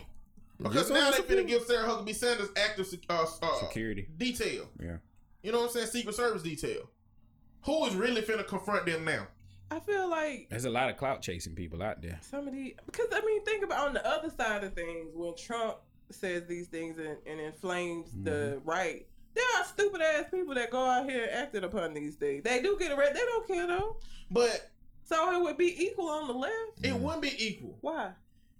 because 0.59 0.89
now 0.89 1.11
they 1.11 1.17
some 1.17 1.25
finna 1.25 1.29
people. 1.29 1.43
give 1.45 1.63
Sarah 1.63 1.87
Huckabee 1.87 2.15
Sanders 2.15 2.49
active 2.57 2.87
sec- 2.87 2.99
uh, 3.09 3.25
uh, 3.41 3.59
Security. 3.59 4.07
detail. 4.17 4.69
Yeah. 4.81 4.97
You 5.43 5.51
know 5.51 5.59
what 5.59 5.65
I'm 5.67 5.71
saying? 5.73 5.87
Secret 5.87 6.15
Service 6.15 6.41
detail. 6.41 6.89
Who 7.65 7.85
is 7.85 7.95
really 7.95 8.21
finna 8.21 8.45
confront 8.47 8.85
them 8.85 9.05
now? 9.05 9.27
I 9.71 9.79
feel 9.79 10.07
like 10.09 10.47
There's 10.49 10.65
a 10.65 10.69
lot 10.69 10.89
of 10.89 10.97
clout 10.97 11.21
chasing 11.21 11.55
people 11.55 11.81
out 11.81 12.01
there. 12.01 12.19
some 12.21 12.47
of 12.47 12.53
the 12.53 12.75
because 12.85 13.07
I 13.11 13.21
mean 13.25 13.43
think 13.43 13.63
about 13.63 13.87
on 13.87 13.93
the 13.93 14.07
other 14.07 14.29
side 14.29 14.63
of 14.63 14.73
things 14.73 15.11
when 15.15 15.35
Trump 15.35 15.77
says 16.11 16.43
these 16.47 16.67
things 16.67 16.99
and, 16.99 17.17
and 17.25 17.39
inflames 17.41 18.11
the 18.23 18.61
right. 18.63 19.07
There 19.33 19.43
are 19.57 19.65
stupid 19.65 20.01
ass 20.01 20.25
people 20.31 20.53
that 20.55 20.69
go 20.71 20.79
out 20.85 21.09
here 21.09 21.27
acting 21.33 21.63
upon 21.63 21.93
these 21.95 22.15
things. 22.15 22.43
They 22.43 22.61
do 22.61 22.77
get 22.79 22.91
arrested. 22.91 23.17
They 23.17 23.25
don't 23.25 23.47
care 23.47 23.67
though. 23.67 23.97
But 24.31 24.69
So 25.03 25.31
it 25.35 25.41
would 25.43 25.57
be 25.57 25.83
equal 25.83 26.09
on 26.09 26.27
the 26.27 26.33
left. 26.33 26.83
it 26.83 26.93
wouldn't 26.95 27.23
be 27.23 27.33
equal 27.45 27.77
Why? 27.81 28.11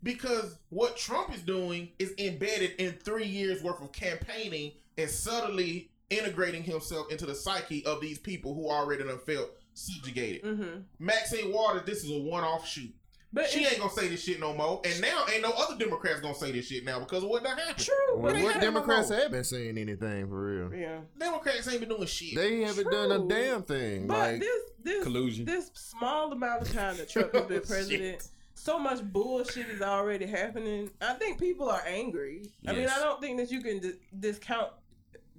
Because 0.06 0.58
what 0.70 0.96
Trump 0.96 1.34
is 1.34 1.42
doing 1.42 1.90
is 2.00 2.14
embedded 2.20 2.72
in 2.78 2.94
three 2.94 3.26
years 3.26 3.62
worth 3.64 3.82
of 3.82 3.92
campaigning 3.92 4.72
and 4.98 5.10
subtly 5.10 5.90
integrating 6.12 6.64
himself 6.64 7.12
into 7.12 7.26
the 7.26 7.34
psyche 7.34 7.84
of 7.86 8.00
these 8.00 8.20
people 8.20 8.54
who 8.54 8.70
already 8.70 9.04
done 9.04 9.18
felt 9.18 9.50
subjugated. 9.74 10.44
Mm-hmm. 10.44 10.80
Maxine 11.00 11.52
Waters, 11.52 11.82
this 11.86 12.04
is 12.04 12.12
a 12.12 12.20
one-off 12.20 12.68
shoot. 12.68 12.94
But 13.34 13.50
She 13.50 13.66
ain't 13.66 13.80
gonna 13.80 13.92
say 13.92 14.08
this 14.08 14.24
shit 14.24 14.40
no 14.40 14.54
more, 14.54 14.80
and 14.86 15.02
now 15.02 15.26
ain't 15.34 15.42
no 15.42 15.52
other 15.52 15.78
Democrats 15.78 16.22
gonna 16.22 16.36
say 16.36 16.54
this 16.54 16.68
shit 16.68 16.86
now 16.86 17.00
because 17.00 17.22
of 17.22 17.30
what 17.30 17.44
that 17.44 17.60
happened. 17.60 17.86
true. 17.86 17.96
Well, 18.14 18.32
but 18.32 18.36
ain't 18.38 18.46
what 18.46 18.62
Democrats 18.62 19.10
no 19.10 19.18
have 19.18 19.32
been 19.32 19.44
saying 19.44 19.78
anything 19.78 20.30
for 20.30 20.70
real? 20.70 20.74
yeah. 20.74 21.00
Democrats 21.20 21.68
ain't 21.68 21.82
been 21.82 21.90
doing 21.90 22.06
shit. 22.06 22.36
They 22.36 22.62
haven't 22.62 22.90
done 22.90 23.12
a 23.12 23.28
damn 23.28 23.64
thing. 23.64 24.08
But 24.08 24.18
like 24.18 24.40
this 24.40 24.62
this 24.84 25.04
Collusion. 25.04 25.44
this 25.44 25.70
small 25.74 26.32
amount 26.32 26.62
of 26.62 26.72
time 26.72 26.96
that 26.96 27.10
Trump 27.10 27.34
has 27.34 27.46
been 27.48 27.62
president, 27.68 28.30
so 28.66 28.80
much 28.80 29.04
bullshit 29.04 29.68
is 29.70 29.82
already 29.82 30.26
happening. 30.26 30.90
I 31.00 31.14
think 31.14 31.40
people 31.40 31.70
are 31.70 31.84
angry. 31.86 32.50
I 32.68 32.74
mean, 32.74 32.88
I 32.90 32.98
don't 33.00 33.22
think 33.22 33.38
that 33.38 33.52
you 33.52 33.62
can 33.62 33.80
di- 33.80 33.94
discount 34.20 34.72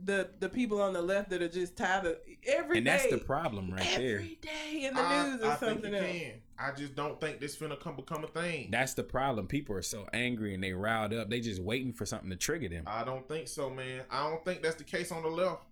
the 0.05 0.29
the 0.39 0.49
people 0.49 0.81
on 0.81 0.93
the 0.93 1.03
left 1.03 1.31
that 1.31 1.43
are 1.43 1.49
just 1.49 1.77
tired 1.77 2.07
of 2.07 2.17
every 2.47 2.79
And 2.79 2.87
that's 2.87 3.09
the 3.11 3.19
problem 3.19 3.71
right 3.71 3.95
there. 3.97 4.17
Every 4.17 4.39
day 4.41 4.85
in 4.85 4.95
the 4.95 5.01
I, 5.01 5.29
news 5.31 5.43
I 5.43 5.55
is 5.55 5.59
think 5.59 5.71
something 5.73 5.93
you 5.93 5.99
else. 5.99 6.07
can. 6.07 6.33
I 6.59 6.73
just 6.73 6.95
don't 6.95 7.21
think 7.21 7.41
this 7.41 7.57
finna 7.57 7.79
come 7.81 7.97
become 7.97 8.23
a 8.23 8.29
thing. 8.29 8.69
That's 8.71 8.95
the 8.95 9.03
problem. 9.03 9.47
People 9.49 9.75
are 9.75 9.83
so 9.83 10.07
angry 10.13 10.55
and 10.55 10.63
they 10.63 10.73
riled 10.73 11.13
up. 11.13 11.29
They 11.29 11.41
just 11.41 11.61
waiting 11.61 11.93
for 11.93 12.07
something 12.07 12.31
to 12.31 12.37
trigger 12.37 12.69
them. 12.69 12.85
I 12.87 13.05
don't 13.05 13.27
think 13.29 13.49
so, 13.49 13.71
man. 13.71 14.03
I 14.11 14.29
don't 14.31 14.45
think 14.45 14.63
that's 14.63 14.77
the 14.77 14.85
case 14.85 15.11
on 15.11 15.23
the 15.23 15.29
left. 15.29 15.63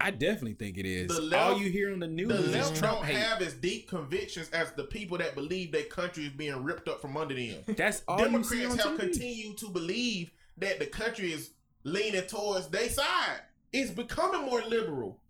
I 0.00 0.10
definitely 0.10 0.54
think 0.54 0.78
it 0.78 0.86
is. 0.86 1.08
The 1.08 1.20
left- 1.20 1.50
All 1.52 1.58
you 1.60 1.70
hear 1.70 1.92
on 1.92 1.98
the 2.00 2.06
news 2.08 2.28
The 2.28 2.58
is 2.58 2.78
Trump 2.78 2.98
don't 2.98 3.04
hate. 3.06 3.16
have 3.16 3.42
as 3.42 3.52
deep 3.54 3.88
convictions 3.88 4.48
as 4.50 4.72
the 4.72 4.84
people 4.84 5.18
that 5.18 5.34
believe 5.34 5.72
their 5.72 5.84
country 5.84 6.24
is 6.24 6.32
being 6.32 6.62
ripped 6.64 6.88
up 6.88 7.00
from 7.02 7.16
under 7.16 7.34
them. 7.34 7.62
That's 7.76 8.02
all 8.08 8.18
you 8.26 8.42
see 8.44 8.60
Democrats 8.60 8.86
on 8.86 8.90
have 8.92 8.98
continued 9.00 9.58
to 9.58 9.68
believe 9.68 10.30
that 10.58 10.78
the 10.78 10.86
country 10.86 11.32
is 11.32 11.50
leaning 11.84 12.22
towards 12.22 12.68
their 12.68 12.88
side. 12.88 13.40
It's 13.72 13.90
becoming 13.90 14.42
more 14.42 14.62
liberal, 14.62 15.20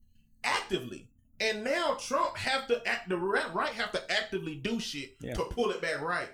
actively. 0.44 1.08
And 1.40 1.64
now 1.64 1.94
Trump 1.94 2.36
have 2.36 2.66
to 2.68 2.86
act 2.86 3.08
the 3.08 3.16
right 3.16 3.52
right 3.54 3.72
have 3.72 3.92
to 3.92 4.12
actively 4.12 4.54
do 4.56 4.78
shit 4.78 5.16
Yeah. 5.20 5.34
to 5.34 5.44
pull 5.44 5.70
it 5.70 5.80
back 5.82 6.00
right. 6.00 6.28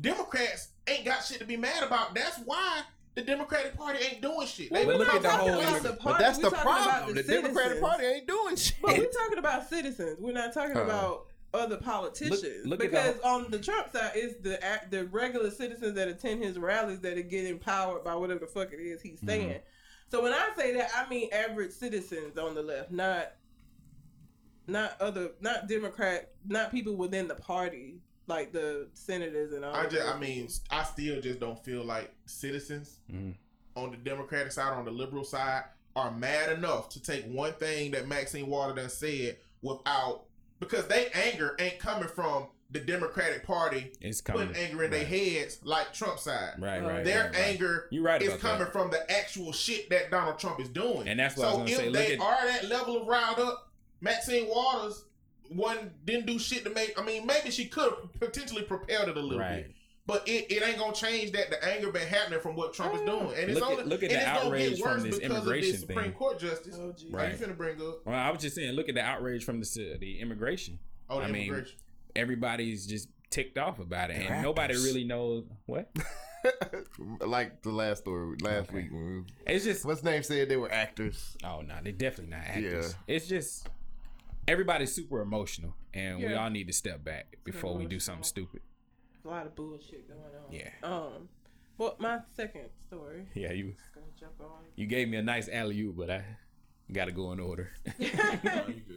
Democrats 0.00 0.68
ain't 0.86 1.04
got 1.04 1.24
shit 1.24 1.38
to 1.38 1.44
be 1.44 1.56
mad 1.56 1.82
about. 1.82 2.14
That's 2.14 2.38
why 2.44 2.82
the 3.18 3.24
Democratic 3.24 3.76
Party 3.76 3.98
ain't 4.04 4.22
doing 4.22 4.46
shit. 4.46 4.70
Well, 4.70 4.80
They 4.80 4.86
But 4.86 4.92
we're 4.94 4.98
look 5.04 5.08
not 5.08 5.16
at 5.16 5.22
the 5.22 5.28
whole 5.30 5.80
the 5.80 5.98
but 6.04 6.18
that's 6.18 6.38
We're 6.38 6.50
the 6.50 6.56
problem. 6.56 7.16
The, 7.16 7.22
Democratic. 7.24 7.80
Party 7.80 8.04
ain't 8.06 8.26
doing 8.28 8.54
shit. 8.56 8.76
But 8.80 8.96
we're 8.96 9.06
talking 9.10 9.38
about 9.38 9.68
citizens. 9.68 10.18
We're 10.20 10.32
not 10.32 10.54
talking 10.54 10.76
Uh. 10.76 10.82
about 10.84 11.26
other 11.52 11.78
politicians. 11.78 12.64
look 12.66 12.84
at 12.84 12.90
because 12.90 13.16
the- 13.16 13.26
on 13.26 13.50
the 13.50 13.58
Trump 13.58 13.90
side, 13.90 14.12
it's 14.14 14.40
the 14.42 14.60
the 14.90 15.06
regular 15.06 15.50
citizens 15.50 15.94
that 15.94 16.06
attend 16.06 16.44
his 16.44 16.58
rallies 16.58 17.00
that 17.00 17.18
are 17.18 17.22
getting 17.22 17.50
empowered 17.52 18.04
by 18.04 18.14
whatever 18.14 18.40
the 18.40 18.46
fuck 18.46 18.72
it 18.72 18.76
is 18.78 19.00
Mm-hmm. 19.00 19.08
he's 19.08 19.20
saying. 19.26 19.60
So 20.10 20.22
when 20.22 20.32
I 20.32 20.48
say 20.56 20.74
that, 20.74 20.90
I 20.94 21.08
mean 21.08 21.28
average 21.32 21.72
citizens 21.72 22.38
on 22.38 22.54
the 22.54 22.62
left, 22.62 22.92
not 22.92 23.32
not 24.68 25.00
other, 25.00 25.30
not 25.40 25.66
Democrat, 25.66 26.30
not 26.46 26.70
people 26.70 26.94
within 26.96 27.26
the 27.26 27.34
party, 27.34 28.00
like 28.28 28.52
the 28.52 28.88
senators 28.94 29.52
and 29.52 29.64
all. 29.64 29.74
I 29.74 29.86
just, 29.86 30.06
I 30.06 30.18
mean, 30.18 30.48
I 30.70 30.84
still 30.84 31.20
just 31.20 31.40
don't 31.40 31.58
feel 31.64 31.84
like 31.84 32.12
citizens 32.26 33.00
Mhm. 33.12 33.34
on 33.76 33.90
the 33.90 33.96
Democratic 33.96 34.52
side, 34.52 34.72
on 34.72 34.84
the 34.84 34.90
liberal 34.90 35.24
side, 35.24 35.64
are 35.96 36.10
mad 36.12 36.52
enough 36.52 36.88
to 36.90 37.02
take 37.02 37.24
one 37.26 37.52
thing 37.54 37.90
that 37.92 38.06
Maxine 38.06 38.46
Water 38.46 38.74
done 38.74 38.88
said 38.90 39.38
without 39.62 40.24
because 40.60 40.86
they 40.86 41.08
anger 41.08 41.56
ain't 41.58 41.78
coming 41.78 42.08
from 42.08 42.46
the 42.70 42.78
Democratic 42.80 43.44
Party 43.46 43.92
It's 44.00 44.20
coming. 44.20 44.48
putting 44.48 44.62
anger 44.62 44.84
in 44.84 44.90
their 44.90 45.04
heads 45.04 45.58
like 45.64 45.94
Trump 45.94 46.18
side. 46.18 46.54
Right, 46.58 46.82
right. 46.82 47.02
Their 47.04 47.24
right, 47.24 47.32
right. 47.34 47.46
anger 47.46 47.88
You 47.90 48.02
right 48.02 48.20
is 48.20 48.34
coming 48.40 48.58
that. 48.58 48.72
from 48.72 48.90
the 48.90 49.10
actual 49.10 49.52
shit 49.52 49.88
that 49.90 50.10
Donald 50.10 50.38
Trump 50.38 50.60
is 50.60 50.68
doing. 50.68 51.08
And 51.08 51.18
that's 51.18 51.36
what 51.36 51.48
I 51.48 51.52
so 51.52 51.58
was 51.60 51.70
if 51.70 51.78
gonna 51.78 51.88
say. 51.88 51.90
Look 51.98 52.06
they 52.08 52.14
at 52.14 52.20
are 52.20 52.46
that 52.46 52.68
level 52.68 53.00
of 53.00 53.06
riled 53.08 53.38
up, 53.38 53.70
Maxine 54.02 54.48
Waters 54.48 55.04
one 55.48 55.92
didn't 56.04 56.26
do 56.26 56.38
shit 56.38 56.64
to 56.64 56.70
make. 56.70 56.98
I 57.00 57.04
mean, 57.04 57.26
maybe 57.26 57.50
she 57.50 57.66
could 57.66 57.90
have 57.90 58.20
potentially 58.20 58.62
prepared 58.62 59.08
it 59.08 59.16
a 59.16 59.20
little 59.20 59.38
right. 59.38 59.66
bit, 59.66 59.74
but 60.06 60.26
it, 60.28 60.50
it 60.50 60.62
ain't 60.62 60.78
gonna 60.78 60.94
change 60.94 61.32
that. 61.32 61.50
The 61.50 61.64
anger 61.64 61.90
been 61.90 62.06
happening 62.06 62.40
from 62.40 62.56
what 62.56 62.74
Trump 62.74 62.94
is 62.94 63.00
mm. 63.00 63.06
doing, 63.06 63.38
and 63.38 63.50
it's 63.50 63.60
Look 63.60 63.78
at- 63.78 63.86
look 63.88 64.02
at 64.02 64.10
the 64.10 64.16
it's 64.16 64.26
outrage 64.26 64.76
get 64.76 64.78
from 64.78 64.90
worse 64.90 65.02
this 65.02 65.18
because 65.18 65.30
of 65.30 65.42
immigration 65.42 65.70
this 65.72 65.80
Supreme 65.80 66.02
thing. 66.02 66.12
Court 66.12 66.38
justice. 66.38 66.76
Oh, 66.78 66.92
geez. 66.96 67.10
Right. 67.10 67.22
Right. 67.22 67.40
you 67.40 67.46
finna 67.46 67.56
bring 67.56 67.80
up? 67.80 68.06
Well, 68.06 68.14
I 68.14 68.30
was 68.30 68.40
just 68.40 68.56
saying, 68.56 68.72
look 68.72 68.88
at 68.88 68.94
the 68.94 69.02
outrage 69.02 69.44
from 69.44 69.60
the 69.60 69.96
the 70.00 70.20
immigration. 70.20 70.78
Oh, 71.08 71.20
the 71.20 71.26
I 71.26 71.30
mean. 71.30 71.66
Everybody's 72.16 72.86
just 72.86 73.08
ticked 73.30 73.58
off 73.58 73.78
about 73.78 74.10
it, 74.10 74.18
They're 74.18 74.32
and 74.32 74.42
nobody 74.42 74.74
really 74.74 75.04
knows 75.04 75.44
what. 75.66 75.94
like 77.20 77.62
the 77.62 77.70
last 77.70 77.98
story 77.98 78.36
last 78.42 78.70
Okay. 78.70 78.88
week. 78.90 79.24
It's 79.46 79.64
just 79.64 79.84
What's 79.84 80.02
name 80.02 80.22
said 80.22 80.48
they 80.48 80.56
were 80.56 80.72
actors. 80.72 81.36
oh 81.44 81.60
no, 81.60 81.74
they're 81.82 81.92
definitely 81.92 82.36
not 82.36 82.46
actors. 82.46 82.94
Yeah. 83.06 83.14
It's 83.14 83.26
just 83.26 83.68
everybody's 84.48 84.92
super 84.92 85.20
emotional, 85.20 85.74
and 85.94 86.18
we 86.18 86.34
all 86.34 86.50
need 86.50 86.66
to 86.66 86.72
step 86.72 87.04
back 87.04 87.38
before 87.44 87.76
we 87.76 87.86
do 87.86 88.00
something 88.00 88.24
stupid. 88.24 88.62
a 89.24 89.28
lot 89.28 89.46
of 89.46 89.54
bullshit 89.54 90.08
going 90.08 90.20
on. 90.20 90.52
Yeah. 90.52 90.70
Um, 90.82 91.28
well, 91.76 91.94
my 91.98 92.20
second 92.34 92.70
story. 92.86 93.26
Yeah, 93.34 93.52
you 93.52 93.74
jump 94.18 94.32
on. 94.40 94.64
you 94.74 94.86
gave 94.86 95.08
me 95.08 95.16
a 95.18 95.22
nice 95.22 95.48
alley 95.48 95.80
oop, 95.80 95.96
but 95.96 96.10
I 96.10 96.24
got 96.90 97.04
to 97.04 97.12
go 97.12 97.30
in 97.32 97.40
order. 97.40 97.70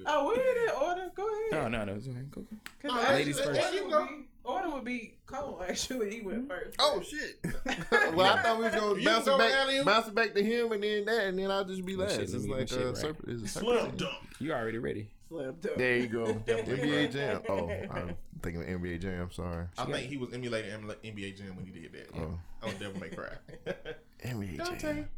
oh, 0.05 0.25
we're 0.25 0.63
in 0.63 0.69
order. 0.81 1.11
Go 1.13 1.27
ahead. 1.27 1.51
no, 1.51 1.67
no, 1.67 1.85
no. 1.85 1.93
it's 1.93 2.07
okay. 2.07 2.17
Go, 2.31 2.41
go. 2.41 2.47
Cause 2.81 2.91
No, 2.91 3.01
actually, 3.01 3.15
ladies 3.15 3.39
first. 3.39 3.61
Order 3.61 3.75
You 3.75 3.89
would, 3.89 4.07
be, 4.07 4.27
order 4.43 4.69
would 4.69 4.85
be 4.85 5.13
Cole. 5.27 5.63
Actually, 5.67 6.15
he 6.15 6.21
went 6.21 6.47
first. 6.47 6.75
Oh 6.79 7.01
shit! 7.01 7.39
well, 8.15 8.33
I 8.33 8.41
thought 8.41 8.57
we 8.57 8.63
was 8.63 8.73
gonna 8.73 9.03
bounce 9.03 9.25
go, 9.25 9.35
it 9.35 9.37
back, 9.37 9.53
alley-oop. 9.53 9.85
bounce 9.85 10.07
it 10.07 10.15
back 10.15 10.33
to 10.33 10.43
him, 10.43 10.71
and 10.71 10.81
then 10.81 11.05
that, 11.05 11.25
and 11.25 11.37
then 11.37 11.51
I'll 11.51 11.65
just 11.65 11.85
be 11.85 11.95
last. 11.95 12.17
It's 12.17 12.33
like 12.33 12.41
get 12.41 12.49
my 12.49 12.55
uh, 12.55 12.65
shit 12.65 12.85
right. 12.85 12.95
serp- 12.95 13.29
it's 13.29 13.43
a 13.43 13.47
serpent. 13.59 13.97
dunk. 13.97 14.13
You 14.39 14.53
already 14.53 14.79
ready? 14.79 15.09
Slam 15.31 15.55
dunk. 15.61 15.77
There 15.77 15.97
you 15.97 16.07
go. 16.07 16.25
NBA. 16.47 17.11
Jam. 17.13 17.41
Oh, 17.49 17.69
I'm 17.69 18.17
thinking 18.41 18.61
of 18.63 18.81
NBA 18.81 19.01
Jam. 19.01 19.29
Sorry. 19.31 19.65
I 19.77 19.85
think 19.85 20.09
he 20.09 20.17
was 20.17 20.33
emulating 20.33 20.71
NBA 20.71 21.37
Jam 21.37 21.55
when 21.55 21.65
he 21.65 21.71
did 21.71 21.93
that. 21.93 22.09
Yeah. 22.13 22.21
Oh. 22.63 22.67
On 22.67 22.73
Devil 22.79 22.99
May 22.99 23.09
Cry. 23.09 23.29
NBA 24.25 24.57
Dante. 24.57 24.79
Jam. 24.79 25.09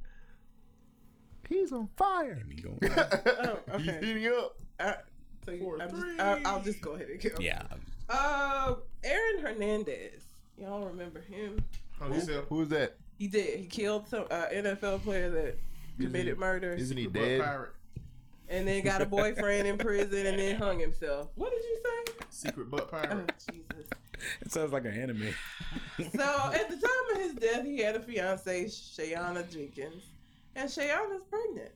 He's 1.49 1.71
on 1.71 1.89
fire. 1.97 2.37
Let 2.37 2.47
me 2.47 2.55
go. 2.55 2.77
Oh, 3.71 3.77
He's 3.77 3.91
heating 3.99 4.27
up. 4.27 4.57
I, 4.79 4.95
so 5.45 5.57
Four, 5.57 5.81
I'm 5.81 5.89
just, 5.89 6.01
three. 6.01 6.19
I, 6.19 6.41
I'll 6.45 6.61
just 6.61 6.81
go 6.81 6.91
ahead 6.91 7.07
and 7.09 7.21
go. 7.21 7.29
yeah. 7.39 7.63
Uh, 8.09 8.75
Aaron 9.03 9.41
Hernandez. 9.41 10.23
Y'all 10.57 10.85
remember 10.85 11.21
him? 11.21 11.63
On 12.01 12.11
himself. 12.11 12.45
Who 12.49 12.61
is 12.61 12.69
that? 12.69 12.95
He 13.17 13.27
did. 13.27 13.59
He 13.59 13.65
killed 13.65 14.07
some 14.07 14.25
uh, 14.29 14.45
NFL 14.53 15.03
player 15.03 15.29
that 15.31 15.57
committed 15.99 16.37
murder, 16.37 16.73
Isn't 16.73 16.97
he 16.97 17.07
dead? 17.07 17.41
Pirate. 17.41 17.71
And 18.49 18.67
then 18.67 18.83
got 18.83 19.01
a 19.01 19.05
boyfriend 19.05 19.67
in 19.67 19.77
prison, 19.77 20.25
and 20.27 20.37
then 20.37 20.55
hung 20.57 20.79
himself. 20.79 21.29
What 21.35 21.51
did 21.51 21.63
you 21.63 21.77
say? 21.83 22.25
Secret 22.29 22.69
Butt 22.69 22.89
Oh 22.91 22.97
Pirate. 22.97 23.33
Jesus. 23.51 23.89
It 24.41 24.51
sounds 24.51 24.73
like 24.73 24.85
an 24.85 24.93
anime. 24.93 25.33
So 25.97 26.51
at 26.53 26.69
the 26.69 26.75
time 26.75 27.15
of 27.15 27.21
his 27.21 27.33
death, 27.33 27.65
he 27.65 27.79
had 27.79 27.95
a 27.95 27.99
fiance, 27.99 28.65
Shayanna 28.65 29.49
Jenkins, 29.51 30.03
and 30.55 30.69
Shayanna's 30.69 31.23
pregnant. 31.29 31.71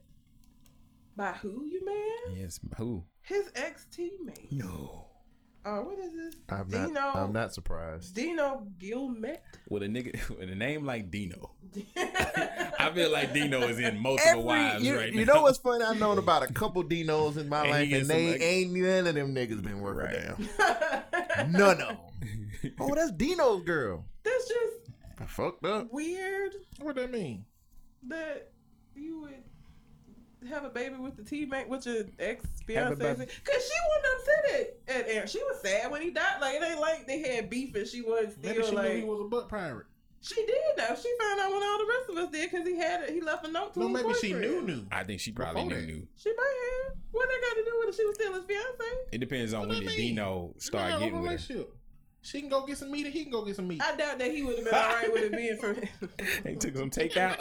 By 1.15 1.32
who, 1.34 1.65
you 1.65 1.84
man? 1.86 2.38
Yes. 2.38 2.59
Who? 2.78 3.03
His 3.22 3.51
ex 3.55 3.88
teammate. 3.91 4.51
No. 4.51 5.07
Oh, 5.66 5.82
what 5.82 5.99
is 5.99 6.14
this? 6.14 6.36
I'm 6.49 6.70
not. 6.70 6.88
Dino. 6.88 7.01
I'm 7.01 7.34
not 7.34 7.53
surprised. 7.53 8.16
Dino 8.16 8.66
Gilmet. 8.80 9.39
With 9.70 9.84
a 9.84 9.88
nigga 9.88 10.30
with 10.39 10.49
a 10.49 10.55
name 10.55 10.86
like 10.86 11.12
Dino. 11.12 11.51
I 11.97 12.91
feel 12.95 13.12
like 13.12 13.34
Dino 13.34 13.62
is 13.64 13.78
in 13.80 13.99
multiple 13.99 14.43
wives 14.43 14.84
you, 14.86 14.95
right 14.95 15.08
you 15.10 15.14
now. 15.16 15.20
You 15.20 15.26
know 15.26 15.41
what's 15.41 15.58
funny? 15.58 15.84
I've 15.84 15.99
known 15.99 16.18
about 16.20 16.43
a 16.49 16.53
couple 16.53 16.84
Dinos 16.84 17.38
in 17.38 17.49
my 17.49 17.62
And 17.66 17.70
life, 17.72 17.91
and 17.91 18.08
they 18.10 18.32
like- 18.32 18.41
ain't 18.41 18.72
none 18.72 19.08
of 19.08 19.16
them 19.16 19.36
niggas 19.36 19.62
been 19.62 19.82
working 19.82 20.05
Right. 20.05 20.38
down. 20.38 21.51
None 21.51 21.82
of 21.82 21.88
them. 21.89 21.97
Oh, 22.80 22.95
that's 22.95 23.12
Dino's 23.12 23.64
girl. 23.64 24.05
That's 24.24 24.47
just 24.47 24.91
I 25.20 25.26
fucked 25.26 25.66
up. 25.66 25.88
weird 25.91 26.53
What 26.80 26.95
that 26.95 27.12
mean? 27.12 27.45
that 28.08 28.51
you 28.95 29.22
would 29.22 29.34
have 30.49 30.63
a 30.63 30.69
baby 30.69 30.95
with 30.95 31.15
the 31.17 31.23
teammate 31.23 31.67
with 31.67 31.85
your 31.85 32.03
ex 32.19 32.43
Have 32.73 32.97
fiance. 32.97 33.03
Cause 33.05 33.71
she 33.71 33.79
wasn't 33.89 34.05
upset 34.15 34.45
at, 34.88 34.95
at 35.01 35.09
Aaron. 35.09 35.27
She 35.27 35.39
was 35.39 35.59
sad 35.61 35.89
when 35.91 36.01
he 36.01 36.11
died. 36.11 36.39
Like 36.41 36.55
it 36.55 36.63
ain't 36.63 36.79
like 36.79 37.07
they 37.07 37.19
had 37.21 37.49
beef 37.49 37.73
and 37.75 37.88
she 37.88 38.01
was 38.01 38.33
still 38.33 38.51
Maybe 38.53 38.63
she 38.65 38.71
like 38.75 38.89
knew 38.93 38.97
he 38.99 39.03
was 39.03 39.21
a 39.21 39.23
butt 39.25 39.49
pirate. 39.49 39.88
she 40.21 40.35
did 40.45 40.57
though. 40.77 40.95
She 40.95 41.09
found 41.19 41.39
out 41.39 41.51
when 41.51 41.63
all 41.63 41.77
the 41.79 41.85
rest 41.97 42.09
of 42.09 42.17
us 42.17 42.31
did 42.31 42.51
because 42.51 42.67
he 42.67 42.77
had 42.77 43.01
it. 43.03 43.09
He 43.11 43.21
left 43.21 43.45
a 43.47 43.51
note 43.51 43.73
to 43.73 43.79
No, 43.79 43.88
his 43.88 44.03
maybe 44.03 44.13
she 44.19 44.33
knew 44.33 44.61
knew. 44.61 44.85
I 44.91 45.03
think 45.03 45.19
she 45.21 45.31
probably 45.31 45.63
Before 45.63 45.79
knew, 45.79 45.85
that. 45.85 45.93
knew. 45.93 46.07
She 46.17 46.29
might 46.35 46.55
have. 46.88 46.97
What 47.11 47.29
they 47.29 47.47
got 47.47 47.55
to 47.55 47.63
do 47.71 47.79
with 47.79 47.89
it? 47.89 47.95
She 47.95 48.05
was 48.05 48.15
still 48.15 48.33
his 48.33 48.43
fiance. 48.45 48.83
It 49.11 49.17
depends 49.19 49.53
on 49.53 49.61
What 49.61 49.69
when 49.69 49.77
that 49.85 49.89
did 49.91 49.97
mean? 49.97 50.15
Dino 50.15 50.53
start 50.59 50.89
got 50.91 50.97
a 50.97 50.99
getting 50.99 51.13
with 51.15 51.23
her. 51.23 51.29
relationship. 51.31 51.73
She 52.21 52.41
can 52.41 52.49
go 52.49 52.65
get 52.65 52.77
some 52.77 52.91
meat 52.91 53.05
and 53.05 53.13
he 53.13 53.23
can 53.23 53.31
go 53.31 53.45
get 53.45 53.55
some 53.55 53.67
meat. 53.69 53.81
I 53.81 53.95
doubt 53.95 54.19
that 54.19 54.31
he 54.31 54.43
would 54.43 54.55
have 54.57 54.65
been 54.65 54.73
all 54.73 54.81
right 54.81 55.13
with 55.13 55.23
it 55.23 55.31
being 55.31 55.55
from 55.57 55.75
him. 55.81 56.09
They 56.43 56.55
took 56.55 56.75
some 56.75 56.89
takeout. 56.89 57.39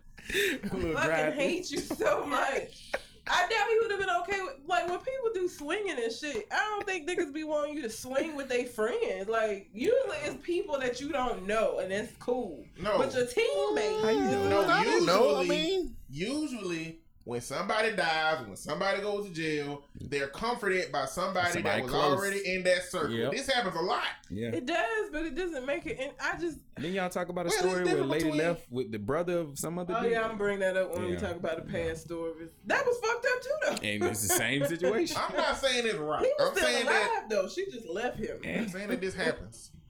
A 0.34 0.74
little 0.76 0.92
fucking 0.94 1.08
drive-thru. 1.08 1.32
hate 1.40 1.70
you 1.70 1.78
so 1.78 2.24
much. 2.26 2.92
I 3.32 3.42
doubt 3.42 3.68
he 3.68 3.78
would 3.80 3.90
have 3.92 4.00
been 4.00 4.10
okay 4.22 4.42
with 4.42 4.54
like 4.66 4.88
when 4.88 4.98
people 4.98 5.30
do 5.34 5.46
swinging 5.48 5.96
and 6.02 6.12
shit. 6.12 6.48
I 6.50 6.56
don't 6.56 6.84
think 6.84 7.08
niggas 7.08 7.32
be 7.32 7.44
wanting 7.44 7.76
you 7.76 7.82
to 7.82 7.90
swing 7.90 8.34
with 8.34 8.48
their 8.48 8.64
friends. 8.66 9.28
Like 9.28 9.68
usually 9.72 10.16
it's 10.24 10.36
people 10.44 10.78
that 10.80 11.00
you 11.00 11.10
don't 11.12 11.46
know 11.46 11.78
and 11.78 11.92
that's 11.92 12.12
cool. 12.18 12.64
No. 12.80 12.98
But 12.98 13.14
your 13.14 13.26
teammates. 13.26 14.02
How 14.02 14.10
you 14.10 14.20
No, 14.20 14.48
know? 14.48 14.68
I 14.68 14.84
don't 14.84 15.06
know. 15.06 15.36
I 15.36 15.40
usually- 15.42 15.48
mean, 15.48 15.96
Usually, 16.12 16.98
when 17.24 17.40
somebody 17.40 17.94
dies, 17.94 18.44
when 18.46 18.56
somebody 18.56 19.00
goes 19.02 19.26
to 19.28 19.32
jail, 19.32 19.82
they're 20.00 20.26
comforted 20.28 20.90
by 20.90 21.04
somebody, 21.04 21.52
Somebody 21.52 21.76
that 21.76 21.82
was 21.84 21.92
close. 21.92 22.18
already 22.18 22.40
in 22.54 22.62
that 22.64 22.82
circle. 22.84 23.10
Yep. 23.10 23.32
This 23.32 23.46
happens 23.48 23.76
a 23.76 23.80
lot. 23.80 24.02
Yeah. 24.30 24.48
It 24.48 24.64
does, 24.66 25.10
but 25.12 25.26
it 25.26 25.34
doesn't 25.34 25.66
make 25.66 25.86
it. 25.86 25.98
And 26.00 26.12
I 26.18 26.38
just, 26.38 26.58
Then 26.76 26.92
y'all 26.94 27.10
talk 27.10 27.28
about 27.28 27.46
a 27.46 27.50
Well, 27.50 27.58
story 27.58 27.84
where 27.84 27.98
a 27.98 28.04
lady 28.04 28.24
between- 28.24 28.38
left 28.38 28.72
with 28.72 28.90
the 28.90 28.98
brother 28.98 29.38
of 29.38 29.58
some 29.58 29.78
other 29.78 29.94
oh 29.96 30.02
dude. 30.02 30.12
yeah, 30.12 30.26
I'm 30.26 30.38
bring 30.38 30.60
that 30.60 30.76
up 30.76 30.94
when 30.94 31.10
we 31.10 31.16
talk 31.16 31.36
about 31.36 31.56
the 31.56 31.70
past 31.70 32.04
stories. 32.06 32.50
That 32.66 32.84
was 32.86 32.98
fucked 32.98 33.26
up 33.26 33.42
too, 33.42 33.50
though. 33.82 33.88
And 33.88 34.04
it's 34.04 34.22
the 34.26 34.34
same 34.34 34.64
situation. 34.66 35.16
I'm 35.20 35.36
not 35.36 35.56
saying 35.58 35.86
it's 35.86 35.96
right. 35.98 36.24
He 36.24 36.32
was 36.38 36.48
I'm 36.50 36.56
still 36.56 36.68
saying 36.68 36.86
alive 36.86 36.94
that. 36.96 37.26
though. 37.28 37.48
She 37.48 37.66
just 37.70 37.86
left 37.86 38.18
him. 38.18 38.38
I'm 38.44 38.68
saying 38.68 38.88
that 38.88 39.00
this 39.00 39.14
happens. 39.14 39.70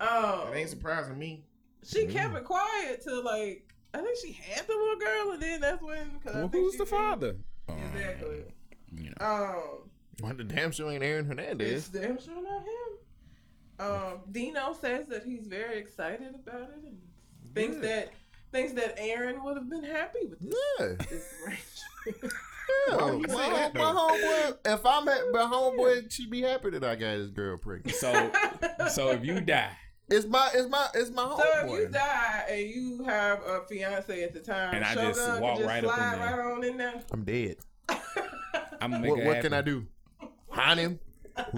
Um, 0.00 0.48
It 0.54 0.56
ain't 0.56 0.70
surprising 0.70 1.18
me. 1.18 1.44
she 1.84 2.06
kept 2.06 2.34
it 2.34 2.44
quiet 2.44 3.02
till 3.04 3.22
like 3.22 3.69
I 3.94 3.98
think 3.98 4.16
she 4.24 4.32
had 4.32 4.66
the 4.66 4.72
little 4.74 4.96
girl, 4.98 5.32
and 5.32 5.42
then 5.42 5.60
that's 5.60 5.82
when. 5.82 6.10
Cause 6.24 6.34
Well, 6.34 6.48
who's 6.48 6.76
the 6.76 6.84
did- 6.84 6.88
father? 6.90 7.36
Exactly. 7.68 8.44
You 8.92 9.12
know. 9.20 9.26
Um, 9.26 9.90
well, 10.22 10.34
the 10.34 10.44
damn 10.44 10.70
sure 10.72 10.90
ain't 10.90 11.02
Aaron 11.02 11.24
it's 11.26 11.28
Hernandez. 11.28 11.88
damn 11.88 12.20
sure 12.20 12.42
not 12.42 12.62
him. 12.62 13.86
Um, 13.86 14.20
Dino 14.30 14.74
says 14.80 15.06
that 15.08 15.24
he's 15.24 15.46
very 15.46 15.78
excited 15.78 16.34
about 16.34 16.62
it 16.70 16.84
and 16.84 16.98
thinks 17.54 17.76
Good. 17.76 17.84
that 17.84 18.12
thinks 18.52 18.72
that 18.74 18.94
Aaron 18.98 19.42
would 19.44 19.56
have 19.56 19.70
been 19.70 19.84
happy 19.84 20.26
with 20.28 20.40
this, 20.40 20.54
Yeah. 20.78 20.86
this 21.08 21.34
arrangement. 21.46 22.32
Yeah, 22.88 22.94
Why 22.94 23.00
my, 23.00 23.10
would 23.12 23.22
you 23.22 23.28
say 23.28 23.42
home- 23.42 23.52
that, 23.52 23.74
my 23.74 23.80
homeboy. 23.92 24.56
If 24.64 24.86
I'm 24.86 25.08
at 25.08 25.20
my 25.32 25.40
homeboy, 25.40 26.12
she'd 26.12 26.30
be 26.30 26.42
happy 26.42 26.70
that 26.70 26.84
I 26.84 26.94
got 26.94 27.16
this 27.16 27.30
girl 27.30 27.56
pregnant. 27.58 27.96
So, 27.96 28.30
so 28.92 29.08
if 29.10 29.24
you 29.24 29.40
die, 29.40 29.72
It's 30.10 30.26
my, 30.26 30.50
it's 30.54 30.68
my, 30.68 30.88
it's 30.94 31.10
my 31.10 31.22
so 31.36 31.42
if 31.66 31.80
you 31.80 31.88
die 31.88 32.44
and 32.50 32.68
you 32.68 33.04
have 33.04 33.40
a 33.46 33.60
fiance 33.68 34.22
at 34.24 34.32
the 34.34 34.40
time, 34.40 34.74
And 34.74 34.84
I 34.84 34.88
Shogun 34.94 35.08
just 35.08 35.24
can 35.26 35.40
walk 35.40 35.56
just 35.58 35.68
right 35.68 35.84
up 35.84 35.90
in 35.90 35.96
slide 35.96 36.18
there. 36.18 36.36
right 36.36 36.52
on 36.52 36.64
in 36.64 36.76
there. 36.78 37.02
I'm 37.12 37.24
dead. 37.24 37.56
I'm 38.80 38.90
gonna 38.90 39.08
What, 39.08 39.18
it 39.20 39.24
what 39.26 39.40
can 39.40 39.52
I 39.52 39.62
do? 39.62 39.86
Hunt 40.48 40.80
him? 40.80 40.98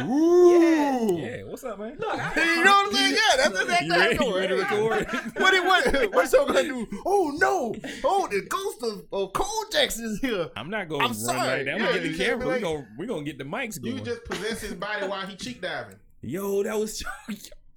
Ooh. 0.03 1.19
Yeah, 1.19 1.45
what's 1.45 1.65
up, 1.65 1.79
man? 1.79 1.97
Look, 1.99 2.09
I, 2.15 2.55
You 2.57 2.65
know 2.65 2.71
what 2.71 2.87
I'm 2.89 2.93
saying? 2.95 3.15
Yeah, 3.15 3.37
that's 3.49 3.61
exactly 3.63 3.87
You 3.87 3.93
how 3.95 4.01
I 4.01 4.15
do 4.15 4.25
you 4.25 4.37
it. 4.37 4.41
ready 4.41 4.49
to 4.49 4.55
record? 4.63 5.33
What 5.43 5.55
it 5.55 5.65
what 5.65 6.15
what's 6.15 6.31
so 6.31 6.47
gonna 6.47 6.63
do? 6.63 6.87
Oh 7.07 7.33
no! 7.37 7.75
Oh, 8.05 8.29
the 8.31 8.43
ghost 8.49 8.83
of, 8.83 9.05
of 9.13 9.33
Cole 9.33 9.65
Jackson 9.73 10.05
is 10.05 10.21
here. 10.21 10.51
I'm 10.57 10.71
not 10.71 10.89
gonna 10.89 11.05
I'm 11.05 11.11
run 11.11 11.15
sorry. 11.15 11.39
like 11.39 11.65
that. 11.65 11.75
I'm 11.75 11.79
gonna 11.81 12.01
get 12.01 12.13
the 12.13 12.19
camera. 12.19 12.39
be 12.39 12.45
we 12.45 12.53
like- 12.53 12.63
gonna 12.63 12.87
we 12.99 13.07
gonna 13.07 13.23
get 13.25 13.39
the 13.39 13.45
mics 13.45 13.79
You 13.83 13.99
just 14.01 14.25
possess 14.25 14.61
his 14.61 14.75
body 14.75 15.07
while 15.07 15.27
he 15.27 15.37
cheek 15.37 15.61
diving. 15.63 15.97
Yo, 16.21 16.63
that 16.63 16.79
was. 16.79 17.03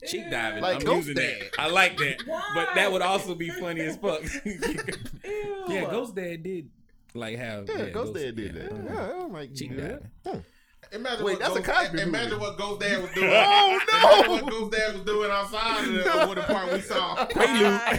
Cheek 0.07 0.29
diving. 0.29 0.61
Like 0.61 0.77
I'm 0.77 0.85
Ghost 0.85 1.07
using 1.07 1.15
Dad. 1.23 1.41
that. 1.41 1.59
I 1.59 1.69
like 1.69 1.97
that. 1.97 2.23
But 2.53 2.75
that 2.75 2.91
would 2.91 3.01
also 3.01 3.35
be 3.35 3.49
funny 3.49 3.81
as 3.81 3.97
fuck. 3.97 4.21
Ew. 4.45 5.65
yeah, 5.69 5.85
Ghost 5.89 6.15
Dad 6.15 6.43
did 6.43 6.69
like 7.13 7.37
have 7.37 7.67
Yeah, 7.69 7.77
yeah, 7.85 7.89
Ghost 7.91 8.13
Dad 8.13 8.35
did 8.35 8.53
that. 8.55 8.71
yeah. 8.71 8.93
Yeah, 8.93 9.23
I'm 9.23 9.33
like, 9.33 9.53
Cheek 9.55 9.71
yeah. 9.75 9.97
diving. 10.23 10.43
Imagine 10.91 11.25
Wait, 11.25 11.31
what 11.33 11.39
that's 11.39 11.55
a 11.55 11.61
Ghost, 11.61 11.79
Cosby 11.79 12.01
Imagine 12.03 12.29
movie. 12.33 12.41
what 12.41 12.57
Ghost 12.57 12.79
Dad 12.81 13.01
was 13.01 13.11
doing. 13.11 13.29
Oh, 13.33 13.79
Imagine 13.89 14.25
no! 14.27 14.31
what 14.43 14.51
Ghost 14.51 14.71
Dad 14.71 14.93
was 14.93 15.03
doing 15.03 15.31
outside 15.31 15.83
of 15.83 15.93
the, 15.93 16.13
of 16.21 16.29
what 16.29 16.35
the 16.35 16.41
part 16.43 16.71
we 16.73 16.81
saw. 16.81 17.15
I 17.35 17.95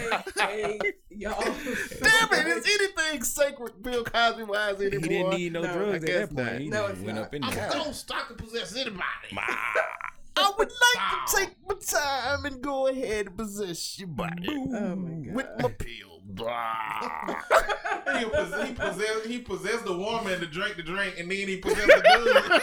hate 0.80 0.94
y'all. 1.10 1.42
Damn 1.42 1.52
it! 2.32 2.46
Is 2.46 2.80
anything 2.80 3.22
sacred 3.24 3.82
Bill 3.82 4.04
Cosby 4.04 4.44
wise 4.44 4.80
anymore? 4.80 5.00
He 5.00 5.08
didn't 5.08 5.30
need 5.30 5.52
no, 5.52 5.62
No, 5.62 5.72
drugs 5.72 5.92
I 5.92 6.12
at 6.12 6.30
that 6.30 6.34
point. 6.36 6.46
not. 6.52 6.60
He 6.60 6.68
No, 6.68 6.80
just 6.88 6.92
it's 6.92 7.02
went 7.02 7.16
not. 7.18 7.24
up 7.26 7.34
in 7.34 7.44
I'm 7.44 7.54
there. 7.54 7.68
a 7.68 7.72
ghost. 7.72 8.10
I 8.14 8.22
can 8.28 8.36
possess 8.36 8.76
anybody. 8.76 9.02
I 10.36 10.52
would 10.58 10.68
like 10.70 11.26
to 11.26 11.36
take 11.36 11.50
my 11.68 11.74
time 11.84 12.44
and 12.44 12.60
go 12.62 12.86
ahead 12.88 13.26
and 13.26 13.36
possess 13.36 13.98
your 13.98 14.08
body 14.08 14.48
Oh 14.48 14.96
my 14.96 15.10
god. 15.26 15.34
with 15.34 15.48
my 15.60 15.68
pill. 15.70 16.20
Blah. 16.28 17.34
He, 18.18 18.24
possessed, 18.24 18.66
he 18.68 18.72
possessed 18.74 19.26
he 19.26 19.38
possessed 19.40 19.84
the 19.84 19.96
woman 19.96 20.38
to 20.40 20.46
drink 20.46 20.76
the 20.76 20.82
drink, 20.82 21.18
and 21.18 21.28
then 21.30 21.48
he 21.48 21.56
possessed 21.56 21.86
the 21.88 22.62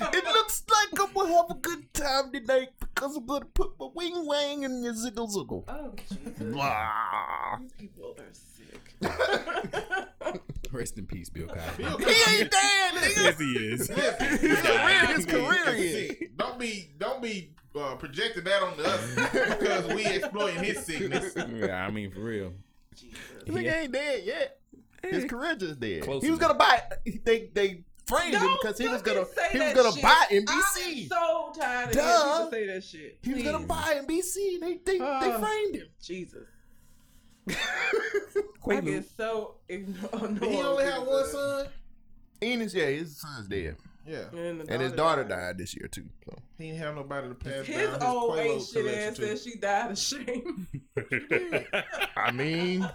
dude. 0.00 0.14
it 0.14 0.24
looks 0.24 0.62
like 0.70 1.00
I'm 1.00 1.12
gonna 1.12 1.32
have 1.36 1.50
a 1.50 1.54
good 1.54 1.92
time 1.92 2.30
tonight 2.32 2.68
because 2.80 3.16
I'm 3.16 3.26
gonna 3.26 3.44
put 3.46 3.72
my 3.78 3.88
wing 3.92 4.24
wang 4.26 4.62
in 4.62 4.82
your 4.84 4.94
ziggle 4.94 5.28
ziggle. 5.28 5.64
Oh 5.68 5.92
Jesus. 6.08 6.38
Blah. 6.38 7.58
These 7.60 7.72
people 7.72 8.14
are 8.18 8.32
sick. 8.32 8.80
Rest 10.72 10.96
in 10.98 11.06
peace, 11.06 11.28
Bill 11.28 11.46
Cosby. 11.48 11.82
Bill 11.84 11.98
He 11.98 12.04
ain't 12.40 12.50
dead, 12.50 12.94
nigga. 12.94 13.22
yes, 13.22 13.38
he 13.38 13.52
is. 13.52 13.88
His 13.88 14.60
career, 14.62 15.06
his 15.06 15.26
career 15.26 15.74
is. 15.74 16.08
Sick. 16.08 16.36
Don't 16.38 16.58
be 16.58 16.90
don't 16.98 17.20
be 17.22 17.52
uh, 17.78 17.94
projecting 17.96 18.44
that 18.44 18.62
on 18.62 18.80
us 18.80 19.14
because 19.58 19.86
we 19.94 20.06
exploiting 20.06 20.64
his 20.64 20.84
sickness. 20.84 21.34
yeah, 21.36 21.84
I 21.86 21.90
mean 21.90 22.10
for 22.10 22.20
real. 22.20 22.52
Jesus. 22.94 23.18
Nigga 23.46 23.62
Yeah. 23.64 23.80
ain't 23.80 23.92
dead 23.92 24.22
yet. 24.24 24.58
His 25.04 25.24
career 25.26 25.56
just 25.56 25.78
dead. 25.80 26.02
Close 26.02 26.22
he 26.22 26.30
was 26.30 26.38
enough. 26.38 26.56
gonna 26.58 26.58
buy. 26.58 26.82
They 27.24 27.50
they 27.52 27.84
framed 28.06 28.34
him 28.34 28.40
Don't 28.40 28.58
because 28.62 28.78
he 28.78 28.88
was 28.88 29.02
gonna 29.02 29.26
he 29.52 29.58
was 29.58 29.74
gonna 29.74 29.92
shit. 29.92 30.02
buy 30.02 30.26
I'm 30.30 30.44
NBC. 30.44 31.08
so 31.08 31.52
tired 31.58 31.88
of 31.90 31.94
Duh. 31.94 32.02
hearing 32.02 32.32
people 32.38 32.50
say 32.50 32.66
that 32.68 32.84
shit. 32.84 33.18
He 33.22 33.34
was 33.34 33.42
gonna 33.42 33.66
buy 33.66 34.00
NBC. 34.06 34.60
They 34.60 34.78
they, 34.84 34.98
they 34.98 35.04
Uh. 35.04 35.38
framed 35.38 35.74
him. 35.76 35.86
Jesus. 36.00 36.46
I 37.48 37.54
Quaalude. 38.64 38.84
get 38.84 39.04
so 39.16 39.54
ignored. 39.68 40.40
Did 40.40 40.50
he 40.50 40.60
only 40.62 40.84
had 40.84 40.98
one 41.06 41.26
son? 41.28 41.66
Ennis, 42.40 42.74
yeah, 42.74 42.86
his 42.86 43.20
son's 43.20 43.46
dead, 43.46 43.76
Yeah, 44.06 44.24
and 44.32 44.82
his 44.82 44.92
daughter 44.92 45.22
died 45.22 45.58
this 45.58 45.76
year 45.76 45.86
too. 45.88 46.08
So. 46.26 46.36
he 46.58 46.66
didn't 46.68 46.78
have 46.80 46.94
nobody 46.96 47.28
to 47.28 47.34
pass 47.36 47.66
His 47.66 47.76
down 47.76 47.94
his 47.94 48.02
old 48.02 48.32
Quaalude 48.32 48.56
age 48.56 48.66
shit 48.68 48.86
ass 48.86 49.14
collection 49.14 49.14
to. 49.14 49.36
said 49.36 49.38
she 49.52 49.58
died 49.58 49.90
of 49.92 49.98
shame. 49.98 50.68
I 52.16 52.30
mean, 52.32 52.88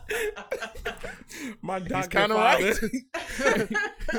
My 1.61 1.79
doctor 1.79 2.09
kinda 2.09 2.35
father, 2.35 2.73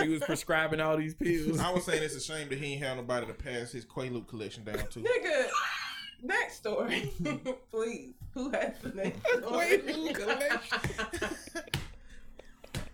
he 0.02 0.08
was 0.08 0.20
prescribing 0.22 0.80
all 0.80 0.96
these 0.96 1.14
pills. 1.14 1.58
I 1.60 1.70
was 1.70 1.84
saying 1.84 2.02
it's 2.02 2.14
a 2.14 2.20
shame 2.20 2.48
that 2.48 2.58
he 2.58 2.70
didn't 2.74 2.84
have 2.84 2.96
nobody 2.96 3.26
to 3.26 3.34
pass 3.34 3.70
his 3.72 3.84
Quaalude 3.84 4.26
collection 4.28 4.64
down 4.64 4.78
to. 4.78 5.00
Nigga, 5.00 5.46
next 6.22 6.56
story. 6.56 7.12
Please. 7.70 8.14
Who 8.34 8.50
has 8.50 8.74
the 8.82 8.90
next 8.94 9.20
story? 9.38 9.82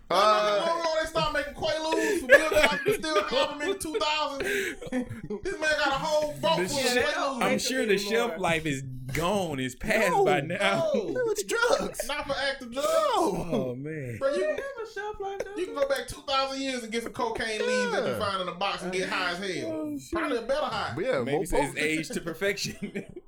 Uh, 0.09 0.63
no, 0.83 1.01
they 1.01 1.07
started 1.09 1.33
making 1.33 1.53
Quaaludes 1.55 2.19
for 2.21 2.27
Bill 2.27 2.49
Cosby 2.49 2.85
to 2.85 2.93
steal 2.93 3.39
album 3.39 3.61
in 3.61 3.69
the 3.69 3.75
2000s. 3.75 5.43
This 5.43 5.59
man 5.59 5.69
got 5.79 5.87
a 5.87 5.91
whole 5.91 6.33
boat 6.33 6.67
full 6.69 6.79
of 6.79 6.85
Quaaludes. 7.05 7.41
I'm 7.43 7.59
sure 7.59 7.85
the 7.87 7.97
shelf 7.97 8.37
life 8.37 8.65
is 8.67 8.83
gone, 9.13 9.59
It's 9.59 9.73
past 9.75 10.11
no, 10.11 10.25
by 10.25 10.41
now. 10.41 10.91
No, 10.93 11.03
no, 11.09 11.21
it's 11.31 11.43
drugs. 11.43 12.07
Not 12.07 12.27
for 12.27 12.35
active 12.49 12.71
drugs. 12.73 12.87
No. 12.87 13.47
Oh 13.51 13.75
man. 13.75 14.17
Bro, 14.19 14.33
you 14.33 14.41
You 14.41 14.45
can, 14.47 14.55
have 14.57 14.87
a 14.87 14.93
shelf 14.93 15.15
like 15.19 15.39
that? 15.39 15.57
you 15.57 15.65
can 15.67 15.75
go 15.75 15.87
back 15.87 16.07
2,000 16.07 16.61
years 16.61 16.83
and 16.83 16.91
get 16.91 17.03
some 17.03 17.13
cocaine 17.13 17.59
leaves 17.61 17.91
that 17.93 18.05
you 18.07 18.15
find 18.19 18.41
in 18.41 18.47
a 18.47 18.53
box 18.55 18.83
and 18.83 18.91
get 18.91 19.09
high 19.09 19.31
as 19.31 19.37
hell. 19.39 19.71
Oh, 19.71 19.97
shit. 19.97 20.11
Probably 20.11 20.37
a 20.37 20.41
better 20.41 20.65
high. 20.65 20.93
Yeah, 20.99 21.11
more 21.13 21.23
Maybe 21.23 21.37
it's 21.43 21.51
potent. 21.51 21.77
age 21.79 22.09
to 22.09 22.21
perfection. 22.21 23.05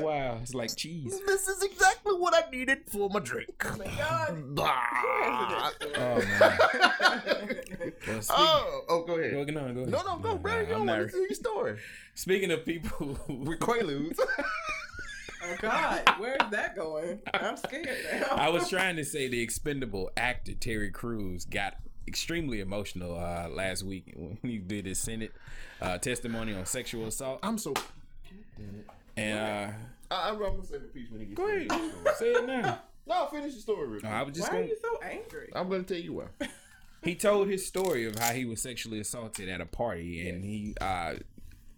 wow, 0.00 0.38
it's 0.42 0.54
like 0.54 0.74
cheese. 0.76 1.20
This 1.26 1.48
is 1.48 1.62
exactly 1.62 2.14
what 2.14 2.34
I 2.34 2.48
needed 2.50 2.80
for 2.88 3.08
my 3.10 3.20
drink. 3.20 3.50
Oh 3.64 3.76
my 3.76 3.84
God. 3.96 4.54
Blah. 4.54 5.70
Oh 5.96 6.18
man. 6.18 6.58
Well, 8.06 8.20
Oh, 8.30 8.82
oh, 8.88 9.02
go 9.04 9.14
ahead. 9.18 9.32
Go, 9.32 9.44
no, 9.44 9.60
go 9.72 9.80
ahead. 9.80 9.88
No, 9.90 10.02
no, 10.02 10.18
go, 10.18 10.36
bro. 10.36 10.52
nah, 10.52 10.60
You 10.60 10.66
don't 10.66 10.80
I'm 10.82 10.86
want 10.86 11.00
not- 11.00 11.06
to 11.06 11.12
see 11.12 11.18
your 11.20 11.30
story. 11.34 11.78
Speaking 12.14 12.50
of 12.50 12.64
people 12.64 13.14
who 13.26 13.34
With 13.34 13.58
Quaaludes. 13.60 14.18
Oh 15.42 15.56
God, 15.62 16.02
where's 16.18 16.38
that 16.50 16.76
going? 16.76 17.18
I'm 17.32 17.56
scared 17.56 17.88
now. 18.12 18.36
I 18.36 18.50
was 18.50 18.68
trying 18.68 18.96
to 18.96 19.04
say 19.06 19.26
the 19.26 19.40
expendable 19.40 20.10
actor 20.14 20.52
Terry 20.52 20.90
Crews 20.90 21.46
got 21.46 21.76
extremely 22.06 22.60
emotional 22.60 23.16
uh, 23.18 23.48
last 23.48 23.82
week 23.82 24.12
when 24.14 24.36
he 24.42 24.58
did 24.58 24.84
his 24.84 24.98
Senate 24.98 25.32
uh, 25.80 25.96
testimony 25.96 26.52
on 26.54 26.66
sexual 26.66 27.06
assault. 27.06 27.40
I'm 27.42 27.56
so. 27.56 27.72
And 29.20 29.38
uh, 29.38 30.14
I, 30.14 30.30
I'm 30.30 30.38
going 30.38 30.60
to 30.60 30.66
say 30.66 30.78
the 30.78 30.84
piece 30.84 31.10
when 31.10 31.20
he 31.20 31.26
gets 31.26 31.36
go 31.36 31.48
ahead, 31.48 32.16
say 32.16 32.32
it 32.32 32.46
now. 32.46 32.80
No, 33.06 33.26
finish 33.26 33.54
the 33.54 33.60
story, 33.60 33.88
Rick. 33.88 34.04
No, 34.04 34.10
I 34.10 34.22
was 34.22 34.34
just 34.34 34.50
Why 34.50 34.58
are 34.58 34.60
going. 34.60 34.70
you 34.70 34.76
so 34.80 34.98
angry? 35.02 35.50
I'm 35.54 35.68
going 35.68 35.84
to 35.84 35.94
tell 35.94 36.02
you 36.02 36.14
why. 36.14 36.46
He 37.02 37.14
told 37.14 37.48
his 37.48 37.66
story 37.66 38.04
of 38.04 38.18
how 38.18 38.32
he 38.34 38.44
was 38.44 38.60
sexually 38.60 39.00
assaulted 39.00 39.48
at 39.48 39.62
a 39.62 39.64
party, 39.64 40.28
and 40.28 40.44
he 40.44 40.74
uh, 40.82 41.14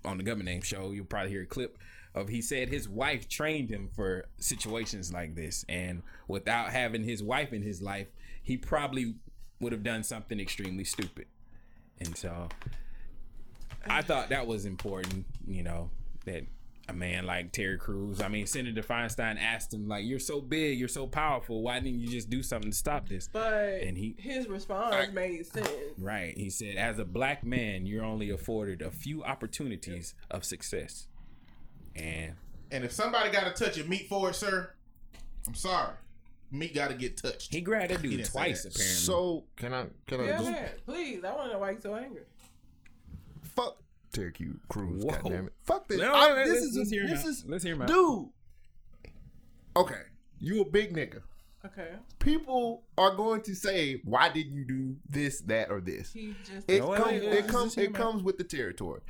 on 0.04 0.18
the 0.18 0.24
government 0.24 0.48
name 0.48 0.62
show. 0.62 0.90
You'll 0.90 1.04
probably 1.04 1.30
hear 1.30 1.42
a 1.42 1.46
clip 1.46 1.78
of 2.12 2.28
he 2.28 2.42
said 2.42 2.68
his 2.68 2.88
wife 2.88 3.28
trained 3.28 3.70
him 3.70 3.88
for 3.94 4.24
situations 4.38 5.12
like 5.12 5.36
this, 5.36 5.64
and 5.68 6.02
without 6.26 6.70
having 6.70 7.04
his 7.04 7.22
wife 7.22 7.52
in 7.52 7.62
his 7.62 7.80
life, 7.80 8.08
he 8.42 8.56
probably 8.56 9.14
would 9.60 9.70
have 9.70 9.84
done 9.84 10.02
something 10.02 10.40
extremely 10.40 10.82
stupid. 10.82 11.26
And 12.00 12.16
so, 12.16 12.48
I 13.86 14.02
thought 14.02 14.30
that 14.30 14.48
was 14.48 14.64
important. 14.64 15.24
You 15.46 15.62
know 15.62 15.90
that. 16.24 16.42
A 16.88 16.92
man 16.92 17.26
like 17.26 17.52
Terry 17.52 17.78
Crews, 17.78 18.20
I 18.20 18.26
mean, 18.28 18.44
Senator 18.46 18.82
Feinstein 18.82 19.38
asked 19.40 19.72
him, 19.72 19.86
like, 19.86 20.04
"You're 20.04 20.18
so 20.18 20.40
big, 20.40 20.78
you're 20.80 20.88
so 20.88 21.06
powerful. 21.06 21.62
Why 21.62 21.78
didn't 21.78 22.00
you 22.00 22.08
just 22.08 22.28
do 22.28 22.42
something 22.42 22.72
to 22.72 22.76
stop 22.76 23.08
this?" 23.08 23.28
But 23.32 23.82
And 23.82 23.96
he- 23.96 24.16
his 24.18 24.48
response 24.48 24.92
I- 24.94 25.06
made 25.12 25.46
sense. 25.46 25.70
Right. 25.96 26.36
He 26.36 26.50
said, 26.50 26.74
as 26.76 26.98
a 26.98 27.04
black 27.04 27.44
man, 27.44 27.86
you're 27.86 28.04
only 28.04 28.30
afforded 28.30 28.82
a 28.82 28.90
few 28.90 29.22
opportunities 29.22 30.14
of 30.30 30.44
success. 30.44 31.06
And 31.94 32.34
And 32.72 32.84
if 32.84 32.90
somebody 32.92 33.30
got 33.30 33.54
to 33.54 33.64
touch 33.64 33.76
your 33.76 33.86
meat 33.86 34.08
for 34.08 34.30
it, 34.30 34.34
sir, 34.34 34.74
I'm 35.46 35.54
sorry. 35.54 35.94
Meat 36.50 36.74
got 36.74 36.88
to 36.88 36.94
get 36.94 37.16
touched. 37.16 37.52
he 37.54 37.60
grabbed 37.60 37.90
that 37.92 38.02
dude 38.02 38.24
twice, 38.24 38.64
that. 38.64 38.74
apparently. 38.74 38.96
So, 38.96 39.44
can 39.56 39.72
I, 39.72 39.86
can 40.06 40.20
I 40.20 40.24
Yeah, 40.24 40.38
just 40.38 40.50
man. 40.50 40.70
Please, 40.84 41.24
I 41.24 41.32
want 41.34 41.46
to 41.48 41.52
know 41.54 41.58
why 41.60 41.70
you 41.70 41.80
so 41.80 41.94
angry. 41.94 42.22
fuck 43.42 43.81
Terry 44.12 44.32
Q 44.32 44.60
Cruz? 44.68 45.04
Whoa. 45.04 45.10
Goddamn 45.12 45.46
it! 45.48 45.52
Fuck 45.62 45.88
this. 45.88 45.98
No, 45.98 46.12
I- 46.12 46.32
let's- 46.34 46.50
this 46.50 46.62
is 46.62 46.76
let's 46.76 46.90
hear 46.90 47.06
this 47.06 47.24
is 47.24 47.44
Let's 47.46 47.64
hear 47.64 47.74
him 47.74 47.82
out. 47.82 47.88
dude. 47.88 48.28
Okay, 49.76 50.02
you 50.38 50.60
a 50.60 50.64
big 50.64 50.94
nigga. 50.94 51.22
Okay. 51.64 51.92
People 52.18 52.82
are 52.98 53.14
going 53.14 53.40
to 53.42 53.54
say, 53.54 54.00
"Why 54.04 54.28
didn't 54.28 54.52
you 54.54 54.64
do 54.64 54.96
this, 55.08 55.40
that, 55.42 55.70
or 55.70 55.80
this?" 55.80 56.12
He 56.12 56.34
just. 56.44 56.68
It 56.68 56.80
No, 56.80 56.92
comes. 56.94 57.06
wait, 57.12 57.22
wait, 57.22 57.32
it 57.38 57.48
comes. 57.48 57.74
just 57.74 57.78
It 57.78 57.94
comes 57.94 58.22
with 58.22 58.36
the 58.36 58.44
territory. 58.44 59.00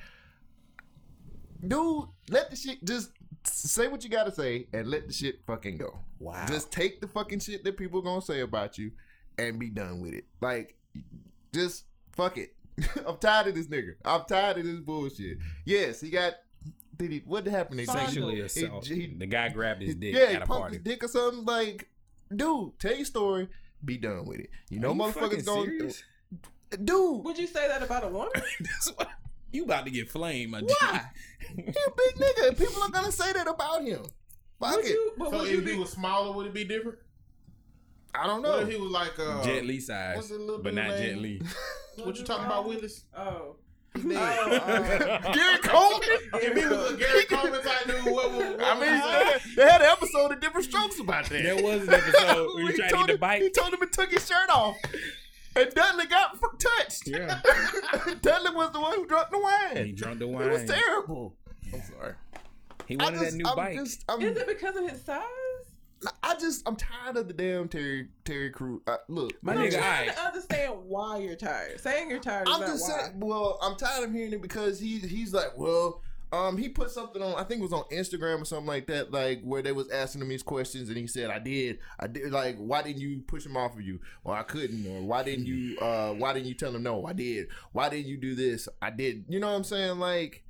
Dude, 1.67 2.05
let 2.29 2.51
the 2.51 2.57
shit 2.57 2.85
just 2.85 3.11
say 3.45 3.89
what 3.89 4.03
you 4.05 4.11
gotta 4.11 4.33
say 4.33 4.67
and 4.73 4.89
let 4.89 5.07
the 5.07 5.13
shit 5.13 5.41
fucking 5.47 5.79
go. 5.79 5.99
Wow. 6.19 6.45
Just 6.47 6.71
take 6.73 7.01
the 7.01 7.09
fucking 7.09 7.41
shit 7.41 7.65
that 7.65 7.77
people 7.77 8.03
gonna 8.03 8.21
say 8.23 8.41
about 8.41 8.79
you 8.79 8.93
and 9.39 9.59
be 9.59 9.71
done 9.71 10.01
with 10.01 10.13
it. 10.13 10.25
Like, 10.41 10.77
just 11.53 11.85
fuck 12.13 12.37
it. 12.39 12.55
I'm 13.07 13.17
tired 13.19 13.49
of 13.49 13.55
this 13.55 13.67
nigga. 13.67 13.95
I'm 14.05 14.23
tired 14.29 14.59
of 14.59 14.65
this 14.65 14.81
bullshit. 14.81 15.39
Yes, 15.65 16.01
he 16.01 16.11
got. 16.11 16.35
Did 16.97 17.11
he? 17.13 17.23
What 17.27 17.47
happened? 17.47 17.81
He- 17.81 17.87
Sexually 17.87 18.37
he- 18.37 18.41
assault. 18.43 18.87
he- 18.87 19.15
the 19.19 19.27
guy 19.27 19.49
grabbed 19.49 19.83
his 19.83 19.95
dick 19.95 20.15
yeah, 20.15 20.27
he 20.31 20.35
at 20.37 20.43
a 20.43 20.47
pumped 20.47 20.61
party. 20.61 20.77
his 20.77 20.85
dick 20.85 21.05
or 21.05 21.09
something. 21.09 21.45
Like, 21.45 21.89
dude, 22.35 22.79
tell 22.79 22.95
your 22.95 23.05
story. 23.05 23.49
Be 23.85 23.97
done 23.99 24.25
with 24.27 24.41
it. 24.41 24.51
You 24.71 24.79
know, 24.79 24.91
Are 24.91 24.95
you 24.95 25.01
motherfuckers 25.01 25.21
fucking 25.21 25.45
going. 25.45 25.67
serious? 25.71 26.03
Dude, 26.85 27.25
Would 27.25 27.37
you 27.39 27.47
say 27.47 27.67
that 27.69 27.83
about 27.83 28.05
a 28.05 28.09
woman? 28.09 28.31
That's 28.61 28.93
why- 28.97 29.07
you 29.51 29.65
about 29.65 29.85
to 29.85 29.91
get 29.91 30.09
flamed, 30.11 30.53
my 30.53 30.61
dude. 30.61 30.71
Why? 30.81 31.03
he 31.57 31.63
a 31.63 31.65
big 31.65 32.15
nigga. 32.17 32.57
People 32.59 32.83
are 32.83 32.91
gonna 32.91 33.13
say 33.13 33.33
that 33.35 33.47
about 33.49 33.83
him. 33.85 34.03
Fuck 34.59 34.77
would 34.77 34.85
it. 34.87 34.89
you? 34.91 35.13
But 35.19 35.31
So 35.31 35.39
would 35.41 35.49
if 35.49 35.67
you 35.67 35.73
he 35.75 35.79
was 35.79 35.91
smaller, 35.91 36.35
would 36.35 36.47
it 36.47 36.55
be 36.55 36.65
different? 36.65 36.99
I 38.15 38.27
don't 38.27 38.43
What 38.43 38.49
know. 38.51 38.59
if 38.61 38.69
he 38.69 38.77
was 38.77 38.91
like 38.91 39.19
uh, 39.19 39.43
Jet 39.43 39.65
Li 39.65 39.81
size, 39.81 40.17
what's 40.17 40.29
the 40.29 40.39
little 40.39 40.59
but 40.63 40.75
not 40.75 40.89
name? 40.91 40.99
Jet 41.15 41.19
Li. 41.19 41.43
What 42.05 42.17
you 42.19 42.25
talking 42.25 42.47
about, 42.47 42.67
Willis? 42.69 43.05
Oh. 43.17 43.57
Oh, 43.95 44.01
uh, 44.17 45.33
Gary 45.35 45.59
Coleman. 45.59 46.09
if 46.35 46.57
he 46.57 46.67
was 46.67 46.93
a 46.93 46.97
Gary 46.97 47.25
Coleman 47.25 47.63
type 47.63 47.85
dude, 47.87 48.05
what 48.13 48.33
would? 48.33 48.59
What 48.59 48.63
I 48.65 48.81
mean, 48.81 48.95
you 48.95 49.55
they, 49.57 49.63
they 49.65 49.71
had 49.71 49.83
an 49.83 49.89
episode 49.91 50.33
of 50.33 50.41
Diff'rent 50.41 50.65
Strokes 50.65 50.99
about 50.99 51.27
that. 51.27 51.43
There 51.43 51.63
was 51.63 51.87
an 51.89 51.95
episode 51.95 52.55
where 52.55 52.67
he 52.69 52.73
He 52.73 52.79
tried 52.79 52.89
to 52.89 52.95
told 52.95 53.07
get 53.09 53.13
the 53.13 53.19
bike. 53.19 53.43
He 53.43 53.51
told 53.51 53.73
him 53.75 53.81
he 53.81 53.87
took 53.89 54.11
his 54.11 54.27
shirt 54.27 54.49
off, 54.49 54.77
and 55.57 55.69
Dudley 55.75 56.07
got 56.07 56.35
f- 56.43 56.59
touched. 56.59 57.07
Yeah. 57.07 57.41
Dudley 58.23 58.55
was 58.55 58.73
the 58.73 58.81
one 58.81 58.95
who 58.95 59.07
dropped 59.07 59.31
the 59.31 59.39
wine. 59.39 59.77
He 59.77 59.83
wine. 59.83 59.95
drunk 59.95 60.19
the 60.21 60.27
wine. 60.29 60.49
It 60.49 60.53
was 60.53 60.65
terrible. 60.65 61.37
I'm 61.75 61.83
sorry. 61.83 62.15
He 62.87 62.97
wanted 62.97 63.19
just, 63.21 63.31
that 63.33 63.37
new 63.37 63.45
I'm 63.47 63.57
bike. 63.57 63.75
just, 63.77 64.05
Is 64.21 64.37
it 64.39 64.47
because 64.47 64.75
of 64.77 64.89
his 64.89 65.03
size? 65.05 65.23
I 66.23 66.35
just, 66.37 66.67
I'm 66.67 66.77
tired 66.77 67.17
of 67.17 67.29
the 67.29 67.35
damn 67.35 67.69
Terry 67.69 68.09
Terry 68.25 68.51
Crews. 68.51 68.81
Uh, 68.87 68.97
look, 69.09 69.33
My 69.43 69.53
I'm 69.53 69.59
nigga, 69.59 69.79
trying 69.79 70.01
alright. 70.09 70.17
to 70.17 70.23
understand 70.23 70.75
why 70.87 71.19
you're 71.19 71.37
tired. 71.37 71.81
Saying 71.81 72.11
you're 72.11 72.19
tired 72.19 72.49
is 72.49 72.55
I'm 72.55 72.61
not 72.61 72.69
just 72.69 72.91
why. 72.91 72.99
saying. 73.03 73.21
Well, 73.21 73.59
I'm 73.63 73.77
tired 73.77 74.05
of 74.05 74.13
hearing 74.13 74.33
it 74.33 74.43
because 74.43 74.81
he 74.81 74.99
he's 74.99 75.33
like, 75.33 75.57
well, 75.57 76.03
um, 76.33 76.57
he 76.57 76.71
put 76.71 76.91
something 76.91 77.23
on. 77.23 77.35
I 77.35 77.45
think 77.45 77.61
it 77.61 77.63
was 77.63 77.75
on 77.75 77.85
Instagram 77.93 78.41
or 78.41 78.45
something 78.47 78.67
like 78.67 78.87
that, 78.87 79.13
like 79.13 79.43
where 79.43 79.61
they 79.61 79.73
was 79.73 79.91
asking 79.91 80.23
him 80.23 80.31
these 80.31 80.43
questions, 80.43 80.89
and 80.89 80.97
he 80.97 81.07
said, 81.07 81.29
"I 81.31 81.39
did, 81.39 81.79
I 82.01 82.07
did." 82.07 82.33
Like, 82.33 82.57
why 82.57 82.81
didn't 82.83 83.01
you 83.01 83.21
push 83.27 83.45
him 83.45 83.57
off 83.57 83.75
of 83.75 83.83
you? 83.83 84.01
Or 84.25 84.35
I 84.35 84.43
couldn't. 84.43 84.87
Or 84.87 85.03
why 85.03 85.23
didn't 85.23 85.47
you? 85.47 85.77
Uh, 85.83 86.13
why 86.15 86.33
didn't 86.33 86.47
you 86.47 86.55
tell 86.55 86.75
him 86.75 86.83
no? 86.83 87.05
I 87.05 87.13
did. 87.13 87.49
Why 87.73 87.89
didn't 87.89 88.07
you 88.07 88.17
do 88.17 88.35
this? 88.35 88.69
I 88.81 88.91
did. 88.91 89.25
You 89.29 89.41
know 89.41 89.49
what 89.51 89.57
I'm 89.57 89.65
saying? 89.65 89.99
Like, 89.99 90.45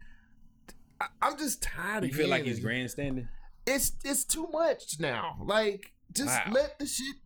I, 1.01 1.07
I'm 1.21 1.37
just 1.39 1.63
tired. 1.63 1.99
Of 1.99 2.05
it. 2.05 2.07
You 2.09 2.13
of 2.13 2.17
feel 2.21 2.29
like 2.29 2.45
he's 2.45 2.61
grandstanding? 2.61 3.29
It's 3.67 3.93
it's 4.05 4.25
too 4.25 4.49
much 4.53 4.99
now. 5.01 5.37
Like, 5.41 5.93
just 6.13 6.29
Wow. 6.47 6.53
let 6.53 6.79
the 6.79 6.87
shit 6.87 7.17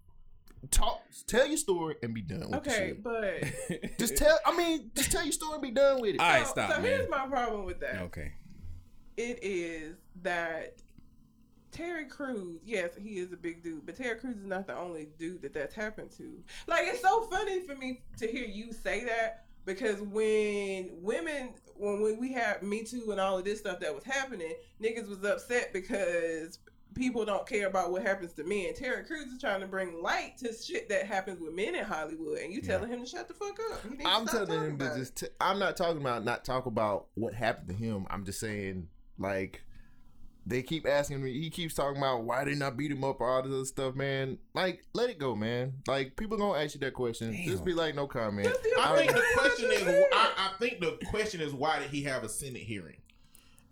talk. 0.71 1.01
Tell 1.27 1.47
your 1.47 1.57
story 1.57 1.97
and 2.03 2.13
be 2.15 2.23
done 2.23 2.41
with 2.41 2.51
the 2.51 2.57
Okay, 2.71 2.89
shit. 2.89 3.03
but 3.03 3.43
Just 3.99 4.17
tell. 4.17 4.39
I 4.45 4.57
mean, 4.57 4.91
just 4.95 5.11
tell 5.13 5.23
your 5.25 5.33
story 5.33 5.55
and 5.55 5.63
be 5.63 5.71
done 5.71 6.01
with 6.01 6.15
it. 6.17 6.21
All 6.21 6.29
right, 6.29 6.45
so, 6.47 6.53
stop, 6.53 6.71
so 6.71 6.77
man. 6.77 6.85
here's 6.85 7.09
my 7.09 7.27
problem 7.27 7.65
with 7.65 7.81
that. 7.81 8.03
Okay. 8.03 8.33
It 9.17 9.39
is 9.43 9.97
that 10.23 10.75
Terry 11.73 12.05
Crews, 12.07 12.61
yes, 12.65 12.91
he 13.01 13.19
is 13.19 13.33
a 13.33 13.37
big 13.37 13.63
dude, 13.63 13.87
but 13.87 13.97
Terry 13.97 14.19
Crews 14.19 14.37
is 14.37 14.45
not 14.47 14.67
the 14.67 14.77
only 14.77 15.09
dude 15.19 15.43
that 15.43 15.55
that's 15.55 15.75
happened 15.75 16.11
to. 16.19 16.43
Like, 16.67 16.87
it's 16.87 17.01
so 17.03 17.23
funny 17.23 17.61
for 17.67 17.75
me 17.75 18.03
to 18.19 18.27
hear 18.27 18.45
you 18.47 18.73
say 18.73 19.05
that 19.05 19.46
because 19.67 20.01
when 20.01 20.91
women, 21.03 21.51
when 21.77 22.01
we, 22.01 22.15
we 22.15 22.33
had 22.33 22.63
Me 22.63 22.83
Too 22.83 23.11
and 23.11 23.21
all 23.21 23.37
of 23.39 23.45
this 23.45 23.59
stuff 23.59 23.81
that 23.81 23.95
was 23.95 24.05
happening, 24.05 24.55
niggas 24.81 25.09
was 25.09 25.23
upset 25.25 25.73
because 25.73 26.59
people 26.95 27.25
don't 27.27 27.47
care 27.47 27.67
about 27.67 27.93
what 27.93 28.03
happens 28.03 28.33
to 28.33 28.45
men. 28.45 28.73
Terry 28.75 29.05
Crews 29.05 29.27
is 29.27 29.41
trying 29.41 29.61
to 29.61 29.67
bring 29.67 30.03
light 30.03 30.39
to 30.39 30.53
shit 30.55 30.89
that 30.89 31.07
happens 31.07 31.41
with 31.41 31.53
men 31.53 31.75
in 31.75 31.85
Hollywood, 31.85 32.39
and 32.39 32.53
you 32.53 32.63
telling 32.63 32.89
him 32.89 33.01
to 33.01 33.07
shut 33.07 33.29
the 33.29 33.35
fuck 33.35 33.59
up. 33.73 33.83
He 33.83 33.91
needs 33.91 34.03
to 34.05 34.09
I'm 34.09 34.27
telling 34.27 34.65
him 34.65 34.79
to 34.79 34.97
just. 34.97 35.17
T- 35.17 35.29
I'm 35.41 35.59
not 35.59 35.77
talking 35.77 36.01
about 36.01 36.25
not 36.25 36.45
talk 36.45 36.67
about 36.67 37.09
what 37.15 37.35
happened 37.35 37.69
to 37.69 37.75
him. 37.75 38.07
I'm 38.09 38.25
just 38.25 38.41
saying 38.41 38.89
like 39.19 39.63
they 40.47 40.63
keep 40.63 40.87
asking 40.87 41.23
me. 41.23 41.33
He 41.41 41.51
keeps 41.51 41.75
talking 41.75 41.99
about 41.99 42.23
why 42.23 42.45
didn't 42.45 42.63
I 42.63 42.71
beat 42.71 42.93
him 42.93 43.03
up 43.05 43.21
or 43.21 43.29
all 43.29 43.43
this 43.43 43.53
other 43.53 43.65
stuff, 43.65 43.95
man. 43.97 44.39
Like 44.55 44.85
let 44.93 45.11
it 45.11 45.19
go, 45.19 45.35
man. 45.35 45.75
Like 45.89 46.17
people 46.17 46.37
gonna 46.37 46.59
ask 46.59 46.75
you 46.75 46.81
that 46.81 46.95
question. 46.95 47.37
Just 47.45 47.65
be 47.65 47.73
like 47.75 47.95
no 47.95 48.07
comment. 48.07 48.49
I 48.81 48.97
think 48.97 49.13
the 49.13 49.25
question 49.37 49.71
is. 49.73 49.83
I, 50.13 50.33
I 50.37 50.51
think 50.61 50.81
the 50.81 50.99
question 51.07 51.41
is 51.41 51.53
why 51.53 51.81
did 51.81 51.91
he 51.91 52.03
have 52.05 52.23
a 52.25 52.29
Senate 52.29 52.63
hearing? 52.63 52.97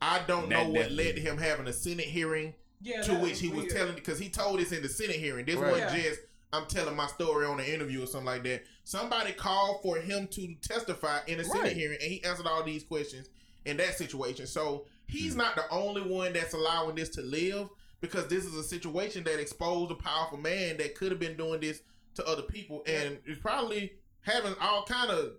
I 0.02 0.20
don't 0.26 0.48
know 0.48 0.68
what 0.68 0.90
led 0.90 1.14
to 1.16 1.20
him 1.20 1.38
having 1.38 1.66
a 1.68 1.72
Senate 1.72 2.06
hearing 2.06 2.54
Yeah, 2.82 3.00
to 3.02 3.12
that 3.12 3.22
which 3.22 3.40
he 3.40 3.48
was 3.48 3.72
telling 3.72 3.94
because 3.94 4.18
he 4.18 4.28
told 4.28 4.60
us 4.60 4.72
in 4.72 4.82
the 4.82 4.88
Senate 4.88 5.16
hearing. 5.16 5.46
This 5.46 5.56
Right. 5.56 5.70
wasn't 5.72 5.96
Yeah. 5.96 6.02
just 6.10 6.20
I'm 6.52 6.66
telling 6.66 6.94
my 6.94 7.06
story 7.08 7.46
on 7.46 7.58
an 7.58 7.66
interview 7.66 8.02
or 8.04 8.06
something 8.06 8.26
like 8.26 8.44
that. 8.44 8.62
Somebody 8.84 9.32
called 9.32 9.82
for 9.82 9.96
him 9.98 10.28
to 10.28 10.54
testify 10.62 11.18
in 11.26 11.40
a 11.40 11.44
Senate 11.44 11.62
Right. 11.62 11.76
hearing, 11.76 11.98
and 12.00 12.10
he 12.12 12.22
answered 12.22 12.46
all 12.46 12.62
these 12.62 12.84
questions 12.84 13.28
in 13.64 13.76
that 13.78 13.96
situation. 13.98 14.46
So 14.46 14.86
he's 15.06 15.36
not 15.36 15.54
the 15.56 15.68
only 15.70 16.02
one 16.02 16.32
that's 16.32 16.54
allowing 16.54 16.94
this 16.96 17.08
to 17.10 17.22
live 17.22 17.68
because 18.00 18.26
this 18.28 18.44
is 18.44 18.54
a 18.54 18.62
situation 18.62 19.24
that 19.24 19.40
exposed 19.40 19.90
a 19.90 19.94
powerful 19.94 20.38
man 20.38 20.76
that 20.78 20.94
could 20.94 21.10
have 21.10 21.20
been 21.20 21.36
doing 21.36 21.60
this 21.60 21.80
to 22.16 22.24
other 22.26 22.42
people, 22.42 22.82
and 22.86 23.18
is 23.26 23.38
probably 23.38 23.92
having 24.22 24.54
all 24.60 24.84
kind 24.84 25.10
of 25.10 25.32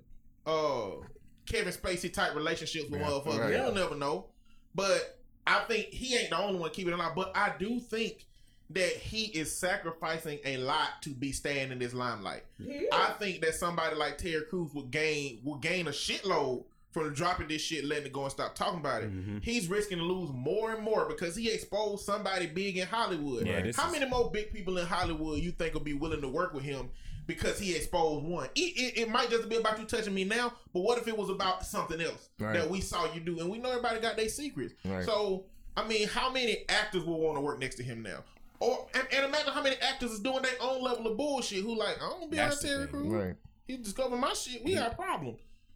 uh 0.46 1.06
Kevin 1.46 1.72
Spacey 1.74 2.12
type 2.12 2.36
relationships 2.36 2.90
with 2.90 3.00
Yeah, 3.00 3.08
motherfuckers. 3.08 3.40
right. 3.40 3.52
You'll 3.54 3.74
never 3.74 3.96
know. 3.96 4.28
But 4.74 5.20
I 5.48 5.60
think 5.68 5.86
he 5.88 6.16
ain't 6.18 6.32
the 6.32 6.38
only 6.40 6.60
one 6.60 6.72
keeping 6.72 6.92
it 6.92 6.96
alive. 6.96 7.14
But 7.16 7.32
I 7.36 7.54
do 7.60 7.80
think 7.80 8.26
that 8.72 8.90
he 8.94 9.26
is 9.26 9.56
sacrificing 9.60 10.40
a 10.44 10.58
lot 10.58 11.02
to 11.04 11.12
be 11.12 11.32
staying 11.32 11.72
in 11.72 11.78
this 11.78 11.94
limelight. 11.94 12.44
Yeah. 12.58 12.82
I 12.92 13.12
think 13.20 13.42
that 13.42 13.54
somebody 13.54 13.96
like 13.96 14.18
Terry 14.18 14.42
Crews 14.50 14.74
would 14.74 14.90
gain 14.90 15.40
would 15.44 15.62
gain 15.62 15.88
a 15.88 15.92
shitload 15.92 16.66
from 17.04 17.14
dropping 17.14 17.50
this 17.50 17.62
shit, 17.62 17.84
letting 17.84 18.06
it 18.06 18.14
go 18.14 18.24
and 18.24 18.32
stop 18.32 18.56
talking 18.56 18.80
about 18.80 19.04
it. 19.04 19.12
Mhm. 19.14 19.44
He's 19.44 19.68
risking 19.68 19.98
to 19.98 20.04
lose 20.06 20.30
more 20.34 20.74
and 20.74 20.82
more 20.82 21.06
because 21.10 21.36
he 21.36 21.52
exposed 21.52 22.06
somebody 22.06 22.48
big 22.48 22.78
in 22.78 22.88
Hollywood. 22.88 23.46
Yeah, 23.46 23.70
How 23.76 23.88
is- 23.88 23.92
many 23.92 24.06
more 24.10 24.32
big 24.32 24.54
people 24.54 24.78
in 24.78 24.86
Hollywood 24.88 25.40
you 25.40 25.52
think 25.52 25.74
will 25.74 25.82
be 25.82 25.94
willing 25.94 26.22
to 26.22 26.30
work 26.30 26.54
with 26.54 26.64
him 26.64 26.90
because 27.28 27.60
he 27.60 27.76
exposed 27.76 28.26
one? 28.26 28.48
It, 28.56 28.60
it, 28.62 28.98
it 29.02 29.10
might 29.10 29.30
just 29.30 29.50
be 29.50 29.58
about 29.58 29.78
you 29.78 29.84
touching 29.86 30.14
me 30.14 30.24
now, 30.24 30.54
but 30.74 30.80
what 30.82 30.98
if 30.98 31.08
it 31.10 31.18
was 31.18 31.30
about 31.30 31.66
something 31.66 32.00
else 32.00 32.30
Right. 32.40 32.54
that 32.54 32.70
we 32.70 32.80
saw 32.80 33.14
you 33.14 33.20
do? 33.20 33.40
And 33.42 33.50
we 33.50 33.58
know 33.58 33.72
everybody 33.72 34.00
got 34.00 34.16
their 34.16 34.30
secrets. 34.30 34.74
Right. 34.86 35.04
So, 35.04 35.44
I 35.76 35.86
mean, 35.86 36.08
how 36.08 36.32
many 36.32 36.64
actors 36.70 37.04
will 37.04 37.20
want 37.20 37.36
to 37.36 37.42
work 37.42 37.60
next 37.60 37.76
to 37.76 37.84
him 37.84 38.02
now? 38.04 38.24
Or 38.62 38.88
and, 38.94 39.06
and 39.12 39.26
imagine 39.26 39.52
how 39.52 39.62
many 39.62 39.76
actors 39.82 40.12
is 40.12 40.22
doing 40.22 40.42
their 40.44 40.56
own 40.62 40.82
level 40.82 41.08
of 41.12 41.18
bullshit. 41.18 41.62
Who 41.62 41.76
like, 41.78 41.98
I 42.02 42.08
don't 42.08 42.32
be 42.32 42.40
on 42.40 42.58
Terry. 42.58 42.88
Crews. 42.88 43.08
Right. 43.08 43.36
He 43.68 43.76
discovered 43.76 44.16
my 44.16 44.32
shit. 44.32 44.64
We 44.64 44.76
got 44.76 44.94
a 44.94 44.96
problem. 44.96 45.36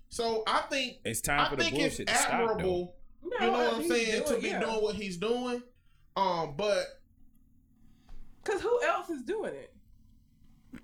So 0.09 0.43
I 0.47 0.61
think 0.69 0.97
It's 1.05 1.21
time 1.21 1.39
I 1.41 1.49
for 1.49 1.55
the 1.55 1.63
think 1.63 1.75
it's 1.79 1.97
bullshit 1.97 2.07
to 2.07 2.15
stop, 2.15 2.29
though. 2.31 2.43
admirable. 2.51 2.95
No, 3.23 3.29
you 3.31 3.39
know 3.39 3.51
what 3.51 3.73
I'm 3.75 3.87
saying? 3.87 4.11
doing- 4.23 4.25
to 4.35 4.41
be 4.41 4.47
yeah. 4.47 4.59
doing 4.59 4.75
what 4.81 4.95
he's 4.95 5.17
doing. 5.17 5.61
Um, 6.15 6.53
but 6.57 6.85
Cause 8.43 8.61
who 8.61 8.81
else 8.83 9.09
is 9.09 9.21
doing 9.23 9.53
it? 9.53 9.73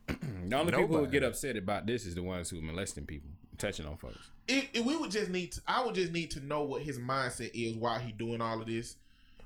The 0.47 0.55
only 0.57 0.71
people 0.73 0.87
who 0.89 0.93
Nobody. 0.97 1.11
get 1.11 1.23
upset 1.23 1.57
about 1.57 1.87
this 1.87 2.05
is 2.05 2.13
the 2.13 2.21
ones 2.21 2.51
who 2.51 2.59
are 2.59 2.61
molesting 2.61 3.05
people, 3.07 3.31
touching 3.57 3.87
on 3.87 3.97
folks. 3.97 4.29
it, 4.47 4.69
it- 4.73 4.85
we 4.85 4.95
would 4.95 5.09
just 5.09 5.31
need 5.31 5.53
to. 5.53 5.61
I 5.67 5.83
would 5.83 5.95
just 5.95 6.11
need 6.11 6.29
to 6.31 6.39
know 6.45 6.61
what 6.63 6.83
his 6.83 6.99
mindset 6.99 7.49
is 7.55 7.75
while 7.75 7.97
he 7.97 8.11
doing 8.11 8.41
all 8.41 8.61
of 8.61 8.67
this. 8.67 8.97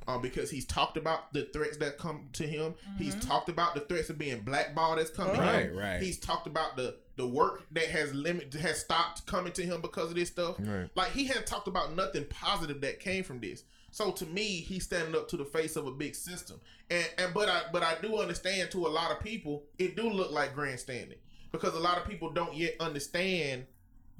Um, 0.10 0.22
because 0.24 0.49
he's 0.49 0.66
talked 0.66 0.97
about 0.97 1.32
the 1.34 1.43
threats 1.53 1.78
that 1.78 1.97
come 1.99 2.30
to 2.34 2.47
him. 2.47 2.74
He's 2.97 3.14
talked 3.16 3.47
about 3.47 3.76
the 3.76 3.82
threats 3.82 4.10
of 4.10 4.18
being 4.18 4.41
blackballed 4.41 4.97
that's 4.97 5.12
coming 5.12 5.38
Right, 5.39 5.68
him. 5.68 5.78
right. 5.78 6.01
He's 6.01 6.18
talked 6.18 6.47
about 6.47 6.76
the 6.78 6.95
the 7.16 7.28
work 7.28 7.64
that 7.74 7.86
has 7.86 8.14
limit 8.14 8.53
has 8.55 8.80
stopped 8.80 9.26
coming 9.28 9.51
to 9.53 9.64
him 9.64 9.82
because 9.82 10.10
of 10.10 10.16
this 10.16 10.30
stuff. 10.30 10.55
Right. 10.57 10.89
Like 10.95 11.12
he 11.12 11.26
hadn't 11.26 11.45
talked 11.45 11.68
about 11.68 11.95
nothing 11.95 12.26
positive 12.30 12.82
that 12.82 12.99
came 12.99 13.24
from 13.24 13.39
this. 13.39 13.64
So 13.91 14.12
to 14.14 14.26
me, 14.26 14.43
he's 14.62 14.84
standing 14.86 15.14
up 15.16 15.28
to 15.30 15.38
the 15.38 15.45
face 15.45 15.76
of 15.76 15.86
a 15.86 15.91
big 15.91 16.16
system. 16.16 16.60
And 16.89 17.07
and 17.20 17.34
but 17.34 17.47
I 17.49 17.64
but 17.72 17.84
I 17.84 17.95
do 18.01 18.18
understand 18.18 18.72
to 18.72 18.88
a 18.88 18.89
lot 18.89 19.12
of 19.12 19.20
people, 19.20 19.64
it 19.78 19.95
do 19.95 20.10
look 20.10 20.32
like 20.32 20.55
grandstanding 20.55 21.18
because 21.51 21.74
a 21.76 21.80
lot 21.80 21.97
of 21.97 22.07
people 22.07 22.32
don't 22.32 22.55
yet 22.55 22.76
understand 22.80 23.66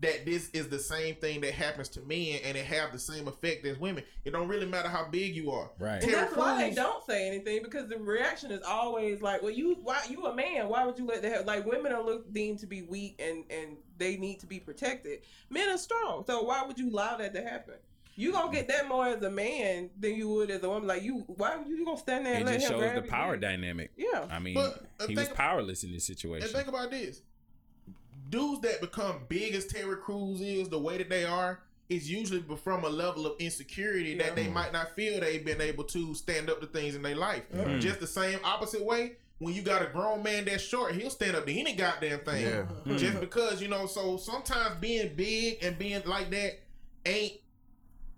that 0.02 0.26
this 0.26 0.50
is 0.52 0.70
the 0.70 0.80
same 0.80 1.16
thing 1.16 1.41
that 1.41 1.54
happens 1.54 1.89
to 1.89 2.02
men 2.02 2.39
and 2.45 2.58
it 2.58 2.66
have 2.66 2.91
the 2.93 3.00
same 3.00 3.28
effect 3.28 3.66
as 3.66 3.78
women. 3.78 4.04
It 4.24 4.32
don't 4.32 4.47
really 4.47 4.66
matter 4.66 4.88
how 4.89 5.06
big 5.10 5.36
you 5.36 5.52
are. 5.52 5.70
Right. 5.80 5.95
And 5.95 6.04
Terry 6.04 6.16
that's 6.16 6.36
why 6.36 6.58
they 6.70 6.74
don't 6.76 7.06
say 7.06 7.28
anything 7.28 7.62
because 7.64 7.89
the 7.89 7.97
reaction 7.97 8.52
is 8.52 8.62
always 8.64 9.22
like, 9.22 9.41
"Well, 9.41 9.52
you 9.52 9.76
why 9.84 10.02
you 10.10 10.26
a 10.26 10.34
man? 10.36 10.70
Why 10.70 10.86
would 10.86 10.97
you 10.97 11.06
let 11.06 11.22
that 11.22 11.32
happen?" 11.32 11.47
Like 11.47 11.66
women 11.66 11.91
are 11.91 12.02
looked 12.04 12.34
deemed 12.34 12.60
to 12.60 12.68
be 12.68 12.84
weak 12.84 13.20
and 13.20 13.43
and 13.50 13.78
they 13.97 14.16
need 14.18 14.39
to 14.39 14.45
be 14.45 14.60
protected. 14.60 15.20
Men 15.50 15.70
are 15.70 15.78
strong, 15.78 16.24
so 16.26 16.43
why 16.43 16.64
would 16.66 16.80
you 16.80 16.89
allow 16.89 17.18
that 17.18 17.34
to 17.34 17.41
happen? 17.41 17.76
You 18.16 18.34
gonna 18.34 18.52
get 18.52 18.68
that 18.68 18.88
more 18.89 19.08
as 19.08 19.22
a 19.24 19.30
man 19.32 19.89
than 19.97 20.16
you 20.16 20.28
would 20.30 20.52
as 20.52 20.62
a 20.64 20.70
woman. 20.70 20.88
Like 20.88 21.04
you, 21.04 21.24
why 21.28 21.56
would 21.56 21.68
you, 21.68 21.78
you 21.78 21.86
gonna 21.86 21.97
stand 21.97 22.26
there 22.26 22.34
and 22.34 22.43
It 22.43 22.45
let 22.47 22.54
just 22.60 22.66
him 22.66 22.72
shows 22.74 22.82
grab 22.82 22.95
the 22.95 23.02
you? 23.06 23.10
power 23.10 23.38
dynamic. 23.38 23.91
Yeah, 23.95 24.28
I 24.30 24.39
mean, 24.39 24.56
But, 24.56 24.84
uh, 25.00 25.08
he 25.08 25.16
was 25.16 25.26
think- 25.26 25.38
powerless 25.38 25.86
in 25.86 25.91
this 25.93 26.06
situation. 26.06 26.43
And 26.43 26.52
think 26.54 26.68
about 26.68 26.91
this. 26.91 27.22
Dudes 28.30 28.62
that 28.62 28.82
become 28.82 29.22
big 29.28 29.56
as 29.56 29.66
Terry 29.66 29.98
Crews 29.98 30.42
is, 30.42 30.70
the 30.70 30.80
way 30.80 30.98
that 30.98 31.10
they 31.10 31.26
are, 31.26 31.62
is 31.90 32.10
usually 32.10 32.44
from 32.64 32.84
a 32.84 32.90
level 32.90 33.26
of 33.26 33.34
insecurity 33.40 34.12
Yeah. 34.12 34.24
that 34.28 34.36
they 34.36 34.48
might 34.48 34.72
not 34.72 34.96
feel 34.96 35.20
they've 35.20 35.44
been 35.44 35.62
able 35.62 35.84
to 35.86 36.14
stand 36.14 36.50
up 36.50 36.62
to 36.62 36.68
things 36.68 36.94
in 36.96 37.02
their 37.02 37.16
life. 37.16 37.44
Mhm. 37.52 37.82
Just 37.82 38.00
the 38.00 38.06
same 38.08 38.40
opposite 38.44 38.84
way, 38.84 39.14
when 39.40 39.54
you 39.56 39.62
got 39.64 39.82
a 39.82 39.88
grown 39.88 40.22
man 40.22 40.46
that's 40.46 40.62
short, 40.64 40.94
he'll 40.94 41.10
stand 41.10 41.36
up 41.36 41.46
to 41.48 41.52
any 41.60 41.74
goddamn 41.74 42.20
thing. 42.20 42.46
Yeah. 42.46 42.98
Just 42.98 43.20
because, 43.20 43.62
you 43.62 43.68
know, 43.70 43.88
so 43.88 44.18
sometimes 44.18 44.76
being 44.80 45.16
big 45.16 45.64
and 45.64 45.80
being 45.80 46.04
like 46.06 46.30
that 46.30 46.60
ain't 47.06 47.34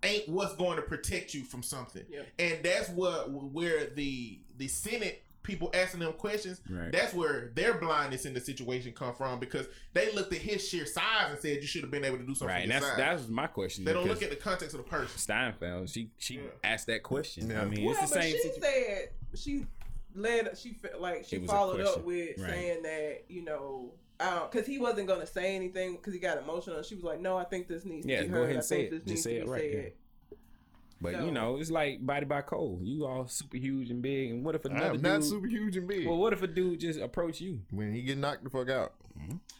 ain't 0.03 0.27
what's 0.27 0.55
going 0.55 0.77
to 0.77 0.81
protect 0.81 1.33
you 1.35 1.43
from 1.43 1.61
something. 1.61 2.03
Yeah. 2.09 2.23
And 2.39 2.63
that's 2.63 2.89
what 2.89 3.29
where 3.29 3.85
the 3.85 4.39
the 4.57 4.67
Senate 4.67 5.23
people 5.43 5.69
asking 5.73 5.99
them 6.01 6.13
questions, 6.13 6.61
Right. 6.69 6.91
that's 6.91 7.13
where 7.13 7.51
their 7.55 7.73
blindness 7.75 8.25
in 8.25 8.33
the 8.33 8.39
situation 8.41 8.91
come 8.93 9.13
from 9.15 9.39
because 9.39 9.67
they 9.93 10.11
looked 10.13 10.31
at 10.33 10.39
his 10.39 10.67
sheer 10.67 10.85
size 10.85 11.31
and 11.31 11.39
said 11.39 11.57
you 11.57 11.67
should 11.67 11.81
have 11.81 11.91
been 11.91 12.03
able 12.05 12.17
to 12.17 12.23
do 12.23 12.35
something. 12.35 12.47
right. 12.55 12.63
And 12.63 12.71
that's 12.71 12.85
size. 12.85 12.97
that 12.97 13.13
was 13.13 13.27
my 13.29 13.47
question. 13.47 13.83
they 13.85 13.93
don't 13.93 14.07
look 14.07 14.21
at 14.21 14.29
the 14.29 14.35
context 14.35 14.75
of 14.75 14.83
the 14.83 14.89
person. 14.89 15.17
Steinfeld. 15.17 15.89
She 15.89 16.11
she 16.17 16.35
Yeah. 16.35 16.41
asked 16.63 16.87
that 16.87 17.03
question. 17.03 17.49
Yeah. 17.49 17.61
I 17.61 17.65
mean, 17.65 17.85
well, 17.85 17.95
it's 17.99 18.09
the 18.11 18.15
but 18.15 18.23
same. 18.23 18.35
she 18.35 18.41
situ- 18.41 18.61
said 18.61 19.09
she 19.35 19.65
led. 20.13 20.57
She 20.57 20.73
felt 20.73 21.01
like 21.01 21.25
she 21.25 21.37
It 21.37 21.41
was 21.43 21.49
a 21.49 21.53
followed 21.53 21.81
up 21.81 22.03
with 22.03 22.37
Right. 22.37 22.49
saying 22.49 22.83
that 22.83 23.23
you 23.29 23.43
know. 23.43 23.93
Because 24.19 24.67
he 24.67 24.77
wasn't 24.77 25.07
gonna 25.07 25.25
say 25.25 25.55
anything 25.55 25.93
because 25.95 26.13
he 26.13 26.19
got 26.19 26.37
emotional. 26.37 26.83
She 26.83 26.93
was 26.93 27.03
like, 27.03 27.19
"No, 27.19 27.37
I 27.37 27.43
think 27.43 27.67
this 27.67 27.85
needs 27.85 28.05
Yeah, 28.05 28.17
to 28.19 28.23
be 28.25 28.29
go 28.29 28.35
heard. 28.35 28.43
ahead 28.43 28.49
and 28.57 28.59
I 28.59 28.61
say 28.61 28.75
think 28.81 28.87
it. 28.87 28.91
this 28.91 28.99
Just 28.99 29.07
needs 29.07 29.23
say 29.23 29.33
to 29.39 29.45
it 29.45 29.47
right, 29.47 29.71
said." 29.71 29.93
But 31.01 31.13
So- 31.13 31.25
you 31.25 31.31
know, 31.31 31.57
it's 31.57 31.71
like 31.71 32.05
body 32.05 32.25
by 32.25 32.41
Cole. 32.41 32.79
You 32.83 33.05
all 33.07 33.27
super 33.27 33.57
huge 33.57 33.89
and 33.89 34.01
big, 34.03 34.29
and 34.29 34.45
what 34.45 34.53
if 34.53 34.65
another 34.65 34.85
I'm 34.85 34.93
dude? 34.93 35.01
not 35.01 35.23
super 35.23 35.47
huge 35.47 35.75
and 35.75 35.87
big. 35.87 36.05
well, 36.07 36.17
what 36.17 36.31
if 36.31 36.43
a 36.43 36.47
dude 36.47 36.79
just 36.79 36.99
approach 36.99 37.41
you? 37.41 37.61
when 37.71 37.91
he 37.93 38.03
get 38.03 38.17
knocked 38.19 38.43
the 38.43 38.49
fuck 38.51 38.69
out. 38.69 38.93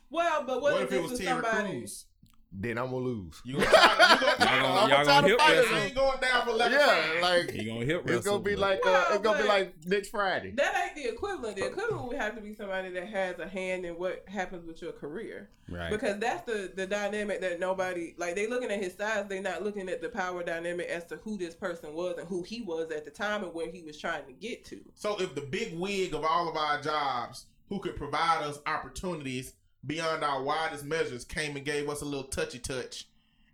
Well, 0.09 0.43
but 0.45 0.61
what, 0.61 0.73
What 0.73 0.81
if 0.83 0.87
if 0.87 0.91
it 0.91 0.91
this 0.91 1.01
was 1.03 1.11
was 1.11 1.19
Terry 1.19 1.41
somebody? 1.43 1.69
Crews? 1.79 2.05
Then 2.53 2.77
I'm 2.77 2.87
gonna 2.91 2.97
lose. 2.97 3.41
You 3.45 3.53
gonna 3.53 3.65
try, 3.67 3.81
you 4.13 4.19
gonna 4.19 4.35
try, 4.35 4.55
Y'all 4.57 4.61
gonna- 4.61 4.79
I'm 4.81 4.89
y'all 4.89 5.05
gonna 5.05 5.27
hip 5.27 5.39
wrestle? 5.39 5.75
I 5.75 5.79
ain't 5.79 5.95
going 5.95 6.19
down 6.19 6.43
for 6.45 6.49
eleven. 6.51 6.79
Yeah, 6.79 7.21
like 7.21 7.51
He 7.51 7.63
gonna 7.65 7.85
hit 7.85 8.01
it's 8.07 8.25
gonna 8.25 8.39
be 8.43 8.51
but- 8.55 8.59
like 8.59 8.79
uh, 8.79 8.81
Well, 8.85 9.05
it's 9.13 9.23
gonna 9.23 9.41
be 9.41 9.47
like 9.47 9.73
next 9.85 10.09
Friday. 10.09 10.51
That 10.51 10.75
ain't 10.83 10.95
the 10.95 11.13
equivalent. 11.13 11.55
The 11.55 11.67
equivalent 11.67 12.07
would 12.09 12.17
have 12.17 12.35
to 12.35 12.41
be 12.41 12.53
somebody 12.53 12.89
that 12.89 13.07
has 13.07 13.39
a 13.39 13.47
hand 13.47 13.85
in 13.85 13.93
what 13.97 14.23
happens 14.27 14.65
with 14.67 14.81
your 14.81 14.91
career. 14.91 15.49
right. 15.69 15.89
Because 15.89 16.19
that's 16.19 16.45
the 16.45 16.71
the 16.75 16.85
dynamic 16.85 17.39
that 17.41 17.59
nobody 17.59 18.15
like. 18.17 18.35
They 18.35 18.47
looking 18.47 18.69
at 18.69 18.83
his 18.83 18.95
size. 18.95 19.25
They 19.29 19.39
not 19.39 19.63
looking 19.63 19.87
at 19.87 20.01
the 20.01 20.09
power 20.09 20.43
dynamic 20.43 20.87
as 20.87 21.05
to 21.05 21.17
who 21.17 21.37
this 21.37 21.55
person 21.55 21.93
was 21.93 22.17
and 22.17 22.27
who 22.27 22.43
he 22.43 22.61
was 22.61 22.91
at 22.91 23.05
the 23.05 23.11
time 23.11 23.43
and 23.43 23.53
where 23.53 23.71
he 23.71 23.81
was 23.81 23.97
trying 23.97 24.25
to 24.25 24.33
get 24.33 24.65
to. 24.65 24.81
So 24.95 25.15
if 25.21 25.35
the 25.35 25.41
big 25.41 25.79
wig 25.79 26.13
of 26.13 26.25
all 26.25 26.49
of 26.49 26.57
our 26.57 26.81
jobs, 26.81 27.45
who 27.69 27.79
could 27.79 27.95
provide 27.95 28.43
us 28.43 28.59
opportunities 28.65 29.53
beyond 29.85 30.23
our 30.23 30.43
widest 30.43 30.85
measures, 30.85 31.25
came 31.25 31.55
and 31.55 31.65
gave 31.65 31.89
us 31.89 32.01
a 32.01 32.05
little 32.05 32.25
touchy 32.25 32.59
touch, 32.59 33.07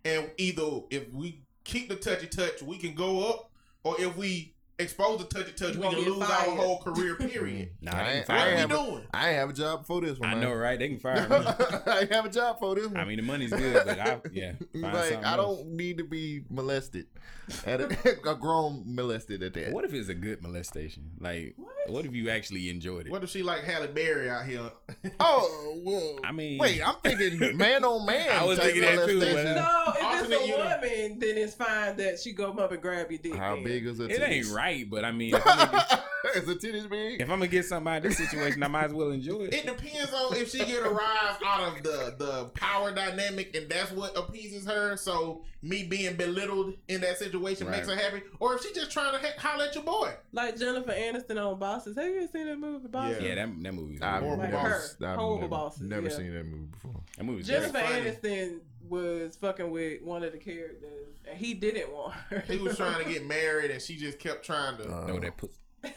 and 0.05 0.29
either 0.37 0.81
if 0.89 1.11
we 1.11 1.41
keep 1.63 1.89
the 1.89 1.95
touchy 1.95 2.27
touch, 2.27 2.61
we 2.61 2.77
can 2.77 2.93
go 2.93 3.29
up, 3.29 3.51
or 3.83 3.99
if 3.99 4.15
we 4.17 4.53
expose 4.79 5.19
the 5.19 5.25
touchy 5.25 5.51
touch, 5.53 5.73
You 5.75 5.79
we 5.81 5.83
gonna 5.87 5.97
can 6.03 6.05
lose 6.13 6.27
fired. 6.27 6.49
our 6.49 6.55
whole 6.55 6.77
career. 6.79 7.15
Period. 7.15 7.69
Nah, 7.81 7.91
I 7.91 7.95
they 7.97 8.03
can 8.03 8.17
ain't- 8.17 8.27
what 8.29 8.37
I 8.37 8.39
fire 8.41 8.47
are 8.53 8.57
ain't 8.59 8.69
we 8.71 8.75
doing? 8.91 9.03
I 9.13 9.29
ain't 9.29 9.37
have 9.39 9.49
a 9.49 9.53
job 9.53 9.85
for 9.85 10.01
this 10.01 10.19
one. 10.19 10.29
I 10.29 10.33
man. 10.35 10.43
know, 10.43 10.53
right? 10.53 10.77
They 10.79 10.87
can 10.89 10.99
fire 10.99 11.27
me. 11.29 11.35
I 11.87 11.99
ain't 12.01 12.11
have 12.13 12.25
a 12.25 12.29
job 12.29 12.59
for 12.59 12.75
this 12.75 12.87
one. 12.87 12.97
I 12.97 13.05
mean, 13.05 13.17
the 13.17 13.23
money's 13.23 13.51
good, 13.51 13.81
but 13.85 13.99
I 13.99 14.19
yeah. 14.31 14.53
like 14.73 15.25
I 15.25 15.35
don't 15.37 15.67
need 15.69 15.97
to 15.97 16.03
be 16.03 16.43
molested, 16.49 17.07
at 17.65 17.81
a, 17.81 18.29
a 18.29 18.35
grown 18.35 18.83
molested 18.85 19.41
at 19.43 19.53
that. 19.53 19.71
What 19.71 19.85
if 19.85 19.93
it's 19.93 20.09
a 20.09 20.13
good 20.13 20.41
molestation? 20.41 21.11
Like, 21.19 21.53
What? 21.57 21.73
what 21.91 22.05
if 22.05 22.13
you 22.13 22.29
actually 22.29 22.69
enjoyed 22.69 23.07
it? 23.07 23.11
What 23.11 23.23
if 23.23 23.29
she 23.29 23.41
like 23.43 23.63
Halle 23.63 23.87
Berry 23.87 24.29
out 24.29 24.45
here? 24.45 24.69
Oh 25.19 25.81
well. 25.83 26.19
I 26.23 26.31
mean, 26.31 26.57
wait, 26.59 26.85
I'm 26.85 26.95
thinking 27.03 27.57
man 27.57 27.83
on 27.83 28.05
man. 28.05 28.29
I 28.31 28.43
was 28.43 28.59
thinking 28.59 28.81
that 28.81 29.07
too, 29.07 29.17
molestation. 29.19 29.55
but, 29.55 29.55
No, 29.55 29.83
if 29.95 30.03
Alternate 30.03 30.31
it's 30.35 30.43
a 30.43 30.47
unit. 30.47 30.81
woman, 30.81 31.19
then 31.19 31.37
it's 31.37 31.53
fine 31.55 31.95
that 31.97 32.19
she 32.19 32.33
go 32.33 32.51
up 32.51 32.71
and 32.71 32.81
grab 32.81 33.09
your 33.11 33.19
dick. 33.19 33.35
How 33.35 33.55
then. 33.55 33.63
big 33.63 33.85
is 33.85 33.99
it? 33.99 34.11
it 34.11 34.21
ain't 34.21 34.47
right. 34.51 34.66
But 34.89 35.05
I 35.05 35.11
mean, 35.11 35.35
if 35.35 35.45
I'm, 35.45 35.57
gonna 35.57 35.85
get, 35.89 36.35
is 36.35 36.45
the 36.45 36.55
titties 36.55 36.89
big? 36.89 37.21
if 37.21 37.29
I'm 37.29 37.39
gonna 37.39 37.47
get 37.47 37.65
something 37.65 37.91
out 37.91 37.97
of 37.97 38.03
this 38.03 38.17
situation, 38.17 38.61
I 38.63 38.67
might 38.67 38.85
as 38.85 38.93
well 38.93 39.11
enjoy 39.11 39.43
it. 39.43 39.53
It 39.53 39.65
depends 39.65 40.13
on 40.13 40.35
if 40.35 40.49
she 40.51 40.59
get 40.59 40.85
a 40.85 40.89
rise 40.89 41.35
out 41.45 41.75
of 41.77 41.83
the 41.83 42.15
the 42.17 42.45
power 42.55 42.93
dynamic, 42.93 43.55
and 43.55 43.69
that's 43.69 43.91
what 43.91 44.17
appeases 44.17 44.65
her. 44.65 44.95
So 44.97 45.43
me 45.61 45.83
being 45.83 46.15
belittled 46.15 46.73
in 46.87 47.01
that 47.01 47.17
situation 47.17 47.69
makes 47.69 47.87
her 47.89 47.95
happy, 47.95 48.21
or 48.39 48.55
if 48.55 48.61
she 48.61 48.73
just 48.73 48.91
trying 48.91 49.13
to 49.13 49.19
he- 49.19 49.37
holler 49.39 49.65
at 49.65 49.75
your 49.75 49.83
boy. 49.83 50.11
Like 50.33 50.57
Jennifer 50.57 50.91
Aniston 50.91 51.43
on 51.43 51.57
Bosses. 51.59 51.95
Have 51.97 52.05
you 52.05 52.17
ever 52.17 52.27
seen 52.27 52.45
that 52.47 52.59
movie, 52.59 52.87
Bosses? 52.87 53.21
Yeah, 53.23 53.35
that 53.35 53.63
that 53.63 53.73
movie's 53.73 54.01
I've 54.01 54.21
Horrible 54.21 54.43
Like 54.43 54.51
never, 54.53 54.69
Bosses. 54.69 54.95
her. 54.99 55.07
I've 55.07 55.15
Horrible 55.17 55.35
never, 55.37 55.47
Bosses, 55.49 55.81
Never 55.81 56.07
yeah. 56.09 56.15
seen 56.15 56.33
that 56.33 56.45
movie 56.45 56.65
before. 56.71 57.01
that 57.17 57.23
movie's 57.23 57.47
Jennifer 57.47 57.79
funny. 57.79 58.01
Aniston 58.11 58.59
was 58.89 59.35
fucking 59.35 59.69
with 59.71 60.01
one 60.01 60.23
of 60.23 60.31
the 60.31 60.37
characters, 60.37 61.15
and 61.29 61.37
he 61.37 61.53
didn't 61.53 61.91
want 61.93 62.13
her. 62.29 62.39
He 62.47 62.57
was 62.57 62.77
trying 62.77 63.03
to 63.03 63.09
get 63.09 63.25
married, 63.27 63.71
and 63.71 63.81
she 63.81 63.95
just 63.97 64.19
kept 64.19 64.45
trying 64.45 64.77
to. 64.77 64.83
Uh, 64.85 65.07
No, 65.07 65.19
that 65.19 65.37
pussy. 65.37 65.53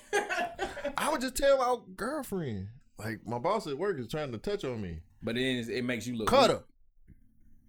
I 0.97 1.11
would 1.11 1.21
just 1.21 1.37
tell 1.37 1.59
my 1.59 1.77
girlfriend, 1.97 2.69
like 2.99 3.27
my 3.27 3.39
boss 3.39 3.67
at 3.67 3.79
work 3.79 3.99
is 3.99 4.09
trying 4.09 4.33
to 4.33 4.39
touch 4.39 4.65
on 4.65 4.81
me. 4.83 5.01
But 5.23 5.35
then 5.35 5.45
it's- 5.59 5.69
it 5.69 5.83
makes 5.85 6.07
you 6.07 6.17
look. 6.17 6.29
Cut 6.29 6.51
her. 6.51 6.65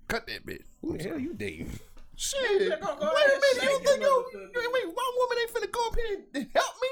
Cut 0.08 0.28
that 0.28 0.46
bitch. 0.46 0.64
Who 0.82 0.98
the 0.98 1.04
hell 1.04 1.20
you 1.20 1.34
dating? 1.34 1.72
Shit. 2.16 2.42
They 2.60 2.66
Wait 2.70 2.74
a 2.74 2.80
gonna 2.80 3.06
minute. 3.06 3.42
You 3.54 3.60
think 3.62 3.84
that 3.86 4.00
you? 4.02 4.26
Wait, 4.74 4.86
one 4.86 5.14
woman 5.18 5.38
ain't 5.42 5.54
finna 5.54 5.72
go 5.72 5.88
up 5.88 5.96
here 5.96 6.18
and 6.36 6.50
help 6.54 6.76
me? 6.82 6.90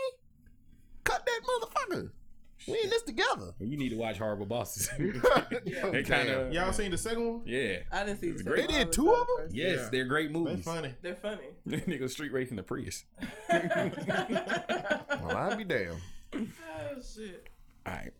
Cut 1.03 1.25
that 1.25 1.41
motherfucker. 1.43 2.11
We 2.71 2.79
in 2.83 2.89
this 2.89 3.01
together. 3.03 3.53
You 3.59 3.77
need 3.77 3.89
to 3.89 3.95
watch 3.97 4.17
Horrible 4.17 4.45
Bosses. 4.45 4.89
they 4.97 5.11
they 5.91 6.03
kind 6.03 6.29
of 6.29 6.51
Y'all 6.53 6.71
seen 6.73 6.91
the 6.91 6.97
second 6.97 7.27
one? 7.27 7.41
yeah. 7.45 7.77
I 7.91 8.03
didn't 8.05 8.19
see 8.21 8.31
the 8.31 8.43
They 8.43 8.67
did 8.67 8.91
two 8.91 9.09
of 9.11 9.17
them. 9.27 9.27
first. 9.37 9.55
Yes, 9.55 9.77
Yeah. 9.77 9.89
they're 9.91 10.05
great 10.05 10.31
movies. 10.31 10.63
They're 10.65 10.73
funny. 10.75 10.93
They're 11.01 11.15
funny. 11.15 11.43
Nigga 11.67 12.09
street 12.09 12.31
racing 12.33 12.57
the 12.57 12.63
Prius. 12.63 13.05
Well, 13.49 15.37
I'd 15.37 15.57
be 15.57 15.63
damn. 15.63 15.95
oh 16.33 16.39
shit. 17.01 17.47
All 17.85 17.93
right. 17.93 18.11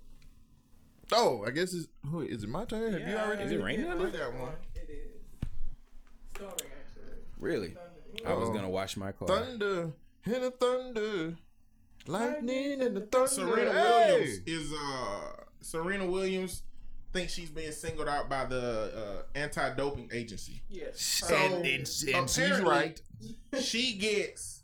Oh, 1.12 1.44
I 1.48 1.52
guess 1.52 1.74
it's. 1.74 1.88
Who 2.10 2.22
is 2.22 2.44
it? 2.44 2.50
My 2.50 2.66
turn? 2.66 2.94
Have 2.94 3.08
you 3.08 3.16
already? 3.18 3.44
Is 3.44 3.52
it 3.52 3.62
raining 3.62 3.86
yeah, 3.88 3.92
under? 3.94 4.08
I 4.08 4.12
got 4.12 4.34
one. 4.40 4.52
It 4.76 4.90
is. 4.90 5.48
Storming 6.36 6.54
actually. 6.58 7.18
Really? 7.40 7.76
I 8.26 8.34
was 8.34 8.50
gonna 8.50 8.70
wash 8.70 8.96
my 8.98 9.12
car. 9.12 9.28
Thunder 9.28 9.92
and 10.26 10.44
a 10.44 10.52
thunder, 10.52 11.36
lightning 12.08 12.82
and 12.82 12.96
the 12.96 13.02
thunder. 13.02 13.28
Serena 13.28 13.72
Hey! 13.72 14.12
Williams 14.14 14.40
is 14.46 14.74
uh 14.74 15.20
Serena 15.62 16.06
Williams 16.06 16.64
thinks 17.12 17.34
she's 17.34 17.50
being 17.50 17.72
singled 17.72 18.08
out 18.08 18.30
by 18.30 18.46
the 18.46 18.94
uh, 18.96 19.22
anti-doping 19.34 20.10
agency. 20.14 20.62
Yes. 20.70 21.02
So 21.02 21.34
And- 21.36 21.54
and- 21.66 21.66
and 21.66 21.88
she's 21.88 22.14
apparently, 22.14 22.70
right. 22.70 23.02
She 23.62 23.94
gets 23.98 24.64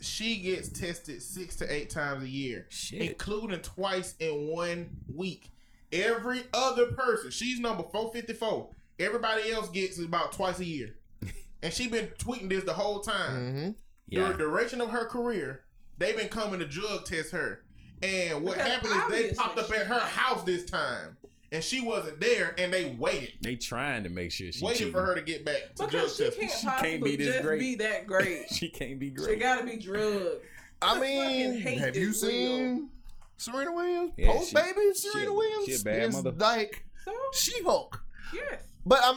she 0.00 0.36
gets 0.40 0.68
tested 0.68 1.22
six 1.22 1.56
to 1.56 1.72
eight 1.72 1.88
times 1.88 2.22
a 2.22 2.28
year, 2.28 2.66
Shit. 2.68 3.00
including 3.02 3.60
twice 3.60 4.14
in 4.18 4.48
one 4.48 4.90
week. 5.12 5.50
Every 5.92 6.42
other 6.52 6.86
person, 6.92 7.30
she's 7.30 7.58
number 7.60 7.84
four 7.84 8.12
fifty 8.12 8.32
four. 8.34 8.70
Everybody 8.98 9.50
else 9.52 9.68
gets 9.70 9.98
about 9.98 10.32
twice 10.32 10.58
a 10.58 10.64
year, 10.64 10.96
and 11.62 11.72
she 11.72 11.86
been 11.88 12.08
tweeting 12.18 12.48
this 12.50 12.64
the 12.64 12.72
whole 12.74 13.00
time. 13.00 13.32
Mm-hmm. 13.36 13.70
Yeah. 14.08 14.32
The 14.32 14.38
duration 14.38 14.80
of 14.80 14.90
her 14.90 15.06
career, 15.06 15.62
they've 15.98 16.16
been 16.16 16.28
coming 16.28 16.60
to 16.60 16.66
drug 16.66 17.04
test 17.04 17.30
her. 17.32 17.62
And 18.02 18.42
what 18.44 18.56
Because 18.58 18.70
happened 18.72 19.14
is 19.14 19.28
they 19.28 19.34
popped 19.34 19.58
up 19.58 19.70
at 19.70 19.86
her 19.86 19.98
house 19.98 20.42
this 20.44 20.64
time. 20.64 21.16
And 21.52 21.62
she 21.62 21.80
wasn't 21.80 22.20
there 22.20 22.54
and 22.58 22.72
they 22.72 22.96
waited. 22.98 23.34
They 23.40 23.54
trying 23.54 24.02
to 24.02 24.10
make 24.10 24.32
sure 24.32 24.50
she 24.52 24.64
waited 24.64 24.78
cheating. 24.78 24.92
for 24.92 25.02
her 25.02 25.14
to 25.14 25.22
get 25.22 25.44
back 25.44 25.74
to 25.76 25.86
drug 25.86 25.90
Because 25.92 26.16
she 26.16 26.24
testing. 26.24 26.48
can't 26.48 26.58
She 26.60 26.66
can't 26.66 26.80
possibly 26.82 27.10
be 27.12 27.16
this 27.24 27.26
just 27.34 27.42
great. 27.44 27.60
be 27.60 27.74
that 27.76 28.06
great. 28.06 28.46
She 28.50 28.68
can't 28.68 28.98
be 28.98 29.10
great. 29.10 29.30
She 29.30 29.36
gotta 29.36 29.64
be 29.64 29.76
drugged. 29.76 30.40
I 30.82 30.96
I 30.96 31.00
mean, 31.00 31.60
have 31.78 31.96
you 31.96 32.08
this 32.08 32.20
seen 32.20 32.90
Serena 33.38 33.72
Williams? 33.72 34.12
Yeah, 34.16 34.32
Post 34.32 34.48
she- 34.50 34.54
baby 34.56 34.80
Serena 34.94 35.30
a- 35.30 35.34
Williams 35.34 35.64
she 35.66 35.74
a 35.74 35.78
bad 35.78 36.02
is 36.08 36.14
mother. 36.14 36.32
like 36.32 36.84
So 37.04 37.12
She 37.32 37.62
Hulk. 37.62 38.02
yes. 38.34 38.60
But 38.84 39.00
I'm 39.04 39.16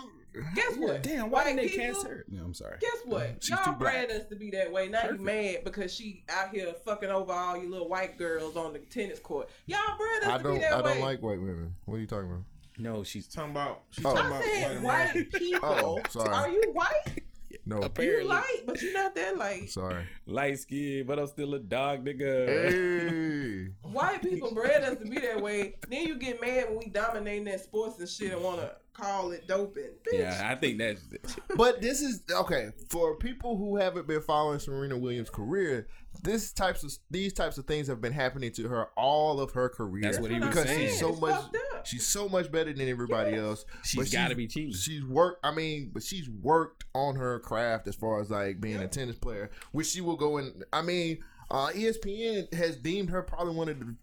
Guess 0.55 0.77
what? 0.77 1.03
Damn, 1.03 1.29
why 1.29 1.43
White 1.43 1.55
didn't 1.55 1.57
they 1.57 1.67
people- 1.69 1.93
cast 1.95 2.07
her? 2.07 2.25
No, 2.29 2.43
I'm 2.43 2.53
sorry. 2.53 2.77
Guess 2.79 2.97
what? 3.05 3.35
She's 3.43 3.49
Y'all 3.49 3.65
too 3.65 3.71
black. 3.73 4.07
bred 4.07 4.11
us 4.11 4.27
to 4.29 4.35
be 4.35 4.51
that 4.51 4.71
way. 4.71 4.87
Now 4.87 5.01
Perfect. 5.01 5.19
you 5.19 5.25
mad 5.25 5.57
because 5.63 5.93
she 5.93 6.23
out 6.29 6.49
here 6.53 6.73
fucking 6.85 7.09
over 7.09 7.31
all 7.33 7.57
you 7.57 7.69
little 7.69 7.89
white 7.89 8.17
girls 8.17 8.55
on 8.55 8.73
the 8.73 8.79
tennis 8.79 9.19
court. 9.19 9.49
Y'all 9.65 9.79
bred 9.97 10.23
us 10.23 10.29
I 10.29 10.37
to 10.37 10.43
don't 10.43 10.53
be 10.55 10.59
that 10.61 10.73
I 10.73 10.81
way. 10.81 10.89
I 10.91 10.93
don't 10.93 11.01
like 11.03 11.21
white 11.21 11.39
women. 11.41 11.73
What 11.85 11.95
are 11.95 11.99
you 11.99 12.07
talking 12.07 12.29
about? 12.29 12.43
No, 12.77 13.03
she's 13.03 13.27
Talking 13.27 13.51
about 13.51 13.81
she's 13.89 14.05
Oh. 14.05 14.13
talking 14.15 14.25
I 14.31 14.37
about 14.37 14.43
said 14.43 14.83
white 14.83 15.15
white 15.15 15.31
people. 15.33 15.59
Oh, 15.63 15.99
sorry. 16.09 16.29
Are 16.33 16.49
you 16.49 16.61
white? 16.73 17.23
No. 17.69 17.77
You 17.77 17.83
apparently 17.83 18.23
light, 18.25 18.61
but 18.65 18.81
you're 18.81 18.93
not 18.93 19.13
that 19.15 19.37
light. 19.37 19.69
Sorry. 19.69 20.03
light 20.25 20.57
skinned, 20.59 21.05
but 21.07 21.19
I'm 21.19 21.27
still 21.27 21.53
a 21.53 21.59
dog 21.59 22.03
nigga. 22.05 22.47
Hey. 22.47 23.67
White 23.83 24.21
people 24.23 24.53
bred 24.53 24.83
us 24.83 24.97
to 24.97 25.05
be 25.05 25.19
that 25.19 25.39
way. 25.41 25.75
Then 25.87 26.07
you 26.07 26.15
get 26.17 26.41
mad 26.41 26.69
when 26.69 26.79
we 26.79 26.85
dominating 26.87 27.43
that 27.45 27.61
sports 27.61 27.99
and 27.99 28.09
shit 28.09 28.31
and 28.33 28.41
want 28.43 28.59
to 28.61 28.71
call 28.93 29.31
it 29.31 29.47
doping. 29.47 29.83
Bitch. 30.11 30.19
Yeah, 30.19 30.49
I 30.51 30.55
think 30.55 30.79
that's 30.79 31.01
it. 31.11 31.35
But 31.55 31.81
this 31.81 32.01
is 32.01 32.23
okay 32.31 32.71
for 32.89 33.15
people 33.15 33.55
who 33.57 33.77
haven't 33.77 34.07
been 34.07 34.21
following 34.21 34.59
Serena 34.59 34.97
Williams' 34.97 35.29
career. 35.29 35.87
This 36.23 36.51
types 36.51 36.83
of 36.83 36.91
these 37.11 37.33
types 37.33 37.57
of 37.59 37.65
things 37.65 37.87
have 37.87 38.01
been 38.01 38.13
happening 38.13 38.51
to 38.53 38.67
her 38.67 38.87
all 38.97 39.39
of 39.39 39.51
her 39.51 39.69
career. 39.69 40.01
That's 40.03 40.19
what 40.19 40.31
he 40.31 40.39
was 40.39 40.49
because 40.49 40.65
saying. 40.65 40.89
she's 40.89 40.99
so 40.99 41.09
It's 41.11 41.21
much 41.21 41.35
fucked 41.39 41.55
up. 41.55 41.61
She's 41.85 42.05
so 42.07 42.27
much 42.29 42.51
better 42.51 42.71
than 42.73 42.87
everybody 42.87 43.31
Yes. 43.31 43.39
else. 43.41 43.65
She's 43.83 43.99
But 43.99 44.11
gotta 44.11 44.35
be 44.35 44.47
cheating. 44.47 44.73
She's 44.73 45.03
worked. 45.03 45.45
I 45.45 45.53
mean, 45.53 45.91
but 45.93 46.03
she's 46.03 46.29
worked 46.29 46.85
on 46.93 47.15
her 47.15 47.39
craft 47.39 47.87
as 47.87 47.95
far 47.95 48.21
as 48.21 48.29
like 48.29 48.59
being 48.61 48.77
a 48.77 48.87
tennis 48.87 49.17
player, 49.17 49.49
which 49.71 49.87
she 49.87 50.01
will 50.01 50.17
go 50.17 50.37
in. 50.37 50.63
I 50.73 50.81
mean, 50.81 51.23
uh, 51.51 51.69
ESPN 51.73 52.53
has 52.53 52.75
deemed 52.77 53.09
her 53.09 53.21
probably 53.23 53.55
one 53.55 53.69
of 53.69 53.79
the 53.79 53.95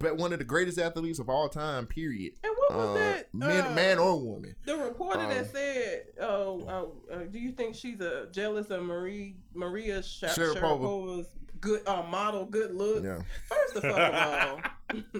but 0.00 0.16
one 0.16 0.32
of 0.32 0.38
the 0.38 0.44
greatest 0.44 0.78
athletes 0.78 1.18
of 1.18 1.28
all 1.28 1.48
time. 1.48 1.84
Period. 1.84 2.32
And 2.44 2.54
what 2.56 2.72
was 2.76 2.88
Uh, 2.90 2.94
that? 2.94 3.34
man, 3.34 3.66
uh, 3.66 3.74
man 3.74 3.98
or 3.98 4.20
woman. 4.20 4.54
The 4.64 4.76
reporter 4.76 5.18
Um, 5.22 5.28
that 5.30 5.50
said, 5.50 6.04
"Oh, 6.20 6.62
uh, 7.10 7.14
uh, 7.14 7.18
do 7.24 7.40
you 7.40 7.50
think 7.50 7.74
she's 7.74 8.00
a 8.00 8.28
jealous 8.30 8.70
of 8.70 8.84
Marie 8.84 9.34
Maria 9.54 10.00
Sh- 10.04 10.22
Sharapova. 10.22 10.54
Sharapova's 10.54 11.26
good 11.60 11.82
uh, 11.88 12.02
model, 12.04 12.44
good 12.44 12.76
look?" 12.76 13.02
Yeah. 13.02 13.22
First 13.48 13.76
of 13.76 13.84
all, 13.86 14.60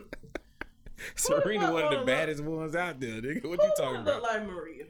Serena, 1.17 1.67
Who 1.67 1.73
one 1.75 1.85
of 1.85 1.91
the 1.91 1.97
look- 1.99 2.07
baddest 2.07 2.43
ones 2.43 2.75
out 2.77 3.01
there. 3.01 3.21
Nigga, 3.23 3.45
what 3.49 3.63
you 3.63 3.73
talking 3.77 3.85
wanna 3.85 3.99
look 4.05 4.19
about? 4.19 4.23
like 4.23 4.47
Maria? 4.47 4.85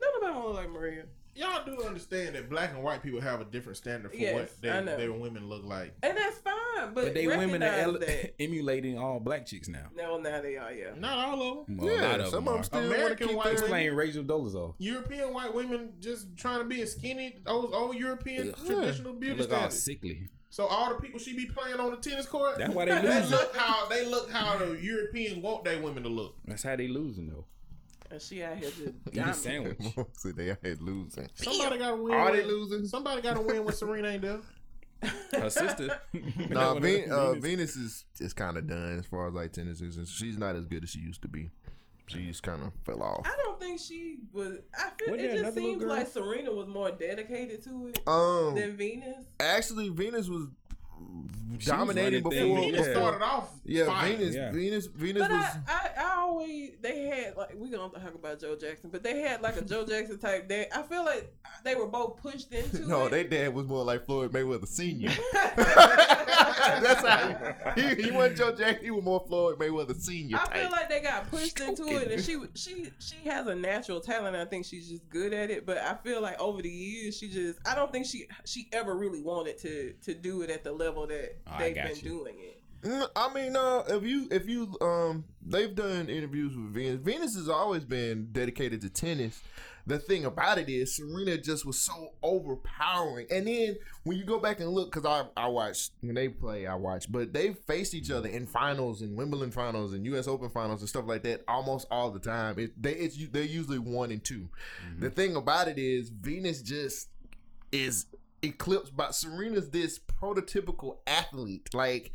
Nobody 0.00 0.32
want 0.32 0.34
to 0.34 0.46
look 0.48 0.56
like 0.56 0.70
Maria. 0.70 1.04
Y'all 1.34 1.64
do 1.64 1.80
understand 1.84 2.34
that 2.34 2.50
black 2.50 2.72
and 2.74 2.82
white 2.82 3.00
people 3.00 3.20
have 3.20 3.40
a 3.40 3.44
different 3.44 3.76
standard 3.76 4.10
for 4.10 4.16
Yes, 4.16 4.34
what 4.34 4.50
they, 4.60 4.68
their 4.96 5.12
women 5.12 5.48
look 5.48 5.62
like. 5.64 5.94
And 6.02 6.16
that's 6.16 6.38
fine, 6.38 6.92
but, 6.92 6.94
But 6.94 7.14
they 7.14 7.28
women 7.28 7.62
are 7.62 7.66
ele- 7.66 8.00
emulating 8.40 8.98
all 8.98 9.20
black 9.20 9.46
chicks 9.46 9.68
now. 9.68 9.86
No, 9.96 10.18
now 10.18 10.40
they 10.40 10.56
are, 10.56 10.72
yeah. 10.72 10.90
Not 10.96 11.16
all 11.16 11.60
of 11.60 11.66
them. 11.68 11.76
Well, 11.76 11.94
yeah, 11.94 12.16
of 12.16 12.28
some 12.30 12.44
them 12.44 12.48
of 12.48 12.54
them 12.54 12.64
still 12.64 12.80
want 12.80 12.90
to 12.90 12.96
American 12.96 13.28
keep 13.28 13.36
white 13.36 13.44
their 13.44 13.52
It's 13.52 13.62
playing 13.62 13.94
Rachel 13.94 14.24
Dolezal. 14.24 14.74
European 14.78 15.32
white 15.32 15.54
women 15.54 15.92
just 16.00 16.36
trying 16.36 16.58
to 16.58 16.64
be 16.64 16.82
as 16.82 16.90
skinny, 16.92 17.36
those 17.44 17.70
old 17.72 17.94
European 17.94 18.48
Ugh. 18.58 18.66
traditional 18.66 19.12
They 19.12 19.18
beauty 19.20 19.40
look 19.42 19.52
all 19.52 19.58
standards. 19.70 19.82
sickly. 19.82 20.28
So 20.58 20.66
all 20.66 20.88
the 20.92 21.00
people 21.00 21.20
she 21.20 21.36
be 21.36 21.46
playing 21.46 21.78
on 21.78 21.92
the 21.92 21.98
tennis 21.98 22.26
court, 22.26 22.58
That's 22.58 22.74
why 22.74 22.84
they 22.86 22.90
they 23.00 23.14
losing. 23.20 23.30
look 23.30 23.56
how 23.56 23.88
they 23.88 24.04
look 24.04 24.28
how 24.28 24.58
the 24.58 24.76
Europeans 24.82 25.40
want 25.40 25.62
their 25.62 25.80
women 25.80 26.02
to 26.02 26.08
look. 26.08 26.34
That's 26.46 26.64
how 26.64 26.74
they 26.74 26.88
losing 26.88 27.28
though. 27.28 27.44
And 28.10 28.20
she 28.20 28.42
out 28.42 28.56
here 28.56 28.68
just 28.70 28.80
Eat 29.12 29.18
a 29.18 29.34
sandwich. 29.34 29.78
See, 30.14 30.32
they 30.32 30.50
out 30.50 30.58
here 30.60 30.76
losing. 30.80 31.28
Somebody 31.34 31.78
got 31.78 31.90
to 31.90 31.96
win. 32.02 32.12
Are 32.12 32.32
they 32.32 32.42
losing? 32.44 32.84
Somebody 32.88 33.22
got 33.22 33.34
to 33.36 33.40
win 33.40 33.64
when 33.64 33.72
Serena 33.72 34.08
ain't 34.08 34.22
there. 34.22 34.40
Her 35.40 35.48
sister. 35.62 35.96
No, 36.50 36.72
One 36.74 36.82
Ven- 36.82 37.08
uh, 37.08 37.34
Venus- 37.34 37.44
Venus 37.44 37.76
is 37.76 38.04
is 38.18 38.32
kind 38.32 38.56
of 38.56 38.66
done 38.66 38.98
as 38.98 39.06
far 39.06 39.28
as 39.28 39.34
like 39.34 39.52
tennis 39.52 39.80
is. 39.80 39.96
And 39.96 40.08
she's 40.08 40.38
not 40.38 40.56
as 40.56 40.64
good 40.64 40.82
as 40.82 40.90
she 40.90 40.98
used 40.98 41.22
to 41.22 41.28
be. 41.28 41.50
She's 42.08 42.40
kind 42.40 42.62
of 42.62 42.72
fell 42.84 43.02
off. 43.02 43.22
I 43.26 43.36
don't 43.44 43.60
think 43.60 43.80
she 43.80 44.16
was. 44.32 44.58
I 44.74 44.90
feel 44.98 45.10
Wasn't 45.12 45.20
it 45.20 45.22
there 45.22 45.30
just 45.30 45.38
another 45.40 45.60
little 45.60 45.70
seems 45.70 45.80
girl? 45.84 45.88
like 45.90 46.06
Serena 46.08 46.52
was 46.52 46.66
more 46.68 46.90
dedicated 46.90 47.62
to 47.64 47.88
it 47.88 48.00
Um, 48.08 48.54
than 48.54 48.76
Venus. 48.76 49.24
actually, 49.40 49.88
Venus 49.90 50.28
was 50.28 50.46
was 51.58 51.64
dominating 51.66 52.22
before. 52.22 52.32
things. 52.32 52.60
Venus 52.60 52.86
yeah. 52.86 52.92
started 52.92 53.22
off. 53.24 53.50
Yeah, 53.64 53.86
fine. 53.86 54.16
Venus, 54.16 54.34
Yeah. 54.34 54.52
Venus, 54.52 54.86
Venus 54.86 55.22
But 55.22 55.30
was. 55.30 55.44
I, 55.68 55.90
I, 55.96 56.02
I 56.04 56.16
always 56.20 56.70
they 56.80 57.02
had 57.06 57.36
like 57.36 57.54
we 57.56 57.70
gonna 57.70 57.92
talk 57.92 58.14
about 58.14 58.40
Joe 58.40 58.56
Jackson, 58.56 58.90
but 58.90 59.02
they 59.02 59.20
had 59.20 59.42
like 59.42 59.56
a 59.56 59.62
Joe 59.62 59.84
Jackson 59.86 60.18
type. 60.18 60.48
They 60.48 60.66
I 60.74 60.82
feel 60.82 61.04
like 61.04 61.32
they 61.64 61.74
were 61.74 61.86
both 61.86 62.16
pushed 62.22 62.52
into 62.52 62.86
no, 62.88 63.06
it. 63.06 63.10
their 63.10 63.24
dad 63.24 63.54
was 63.54 63.66
more 63.66 63.84
like 63.84 64.06
Floyd 64.06 64.32
Mayweather 64.32 64.68
Senior. 64.68 65.10
That's 65.34 67.06
how 67.06 67.54
he, 67.74 67.94
he, 67.94 68.02
he 68.02 68.10
wasn't 68.10 68.38
Joe 68.38 68.54
Jackson. 68.54 68.84
He 68.84 68.90
was 68.90 69.04
more 69.04 69.24
Floyd 69.26 69.58
Mayweather 69.58 69.98
Senior. 69.98 70.38
I 70.38 70.58
feel 70.60 70.70
like 70.70 70.88
they 70.88 71.00
got 71.00 71.30
pushed 71.30 71.60
into 71.60 71.86
it, 71.88 72.10
and 72.10 72.22
she 72.22 72.36
she 72.54 72.90
she 72.98 73.28
has 73.28 73.46
a 73.46 73.54
natural 73.54 74.00
talent. 74.00 74.36
I 74.36 74.44
think 74.44 74.64
she's 74.64 74.88
just 74.88 75.08
good 75.08 75.32
at 75.32 75.50
it. 75.50 75.66
But 75.66 75.78
I 75.78 75.94
feel 75.94 76.20
like 76.20 76.40
over 76.40 76.62
the 76.62 76.70
years, 76.70 77.16
she 77.18 77.28
just 77.28 77.58
I 77.66 77.74
don't 77.74 77.90
think 77.92 78.06
she 78.06 78.26
she 78.44 78.68
ever 78.72 78.94
really 78.94 79.22
wanted 79.22 79.58
to 79.58 79.92
to 80.04 80.14
do 80.14 80.42
it 80.42 80.50
at 80.50 80.64
the 80.64 80.72
level 80.72 80.87
that 80.94 81.36
Oh, 81.46 81.52
I 81.54 81.58
they've 81.58 81.74
got 81.74 81.86
been 81.88 81.96
you. 81.96 82.02
doing 82.02 82.34
it. 82.38 82.54
Mm, 82.82 83.08
I 83.16 83.34
mean, 83.34 83.56
uh, 83.56 83.82
if 83.88 84.04
you 84.04 84.28
if 84.30 84.48
you 84.48 84.76
um, 84.80 85.24
they've 85.44 85.74
done 85.74 86.08
interviews 86.08 86.54
with 86.56 86.72
Venus. 86.72 87.00
Venus 87.00 87.34
has 87.34 87.48
always 87.48 87.84
been 87.84 88.28
dedicated 88.32 88.80
to 88.82 88.90
tennis. 88.90 89.42
The 89.86 89.98
thing 89.98 90.26
about 90.26 90.58
it 90.58 90.68
is, 90.68 90.94
Serena 90.96 91.38
just 91.38 91.64
was 91.64 91.80
so 91.80 92.10
overpowering. 92.22 93.26
And 93.30 93.46
then 93.46 93.76
when 94.04 94.18
you 94.18 94.24
go 94.24 94.38
back 94.38 94.60
and 94.60 94.68
look, 94.70 94.92
because 94.92 95.06
I 95.06 95.26
I 95.40 95.48
watched 95.48 95.92
when 96.02 96.14
they 96.14 96.28
play, 96.28 96.66
I 96.66 96.74
watch, 96.76 97.10
but 97.10 97.32
they 97.32 97.54
faced 97.54 97.94
each 97.94 98.10
other 98.10 98.28
in 98.28 98.46
finals 98.46 99.00
and 99.02 99.16
Wimbledon 99.16 99.50
finals 99.50 99.92
and 99.94 100.04
U.S. 100.06 100.28
Open 100.28 100.48
finals 100.50 100.80
and 100.80 100.88
stuff 100.88 101.06
like 101.06 101.22
that 101.24 101.42
almost 101.48 101.86
all 101.90 102.10
the 102.10 102.18
time. 102.20 102.58
It, 102.58 102.80
they 102.80 102.92
it's 102.92 103.16
they're 103.28 103.42
usually 103.42 103.78
one 103.78 104.10
and 104.10 104.22
2 104.22 104.48
The 105.00 105.10
thing 105.10 105.34
about 105.36 105.68
it 105.68 105.78
is, 105.78 106.10
Venus 106.10 106.62
just 106.62 107.08
is 107.72 108.06
eclipsed 108.42 108.96
by 108.96 109.10
Serena's 109.10 109.70
this 109.70 109.98
prototypical 109.98 110.98
athlete, 111.06 111.68
like. 111.74 112.12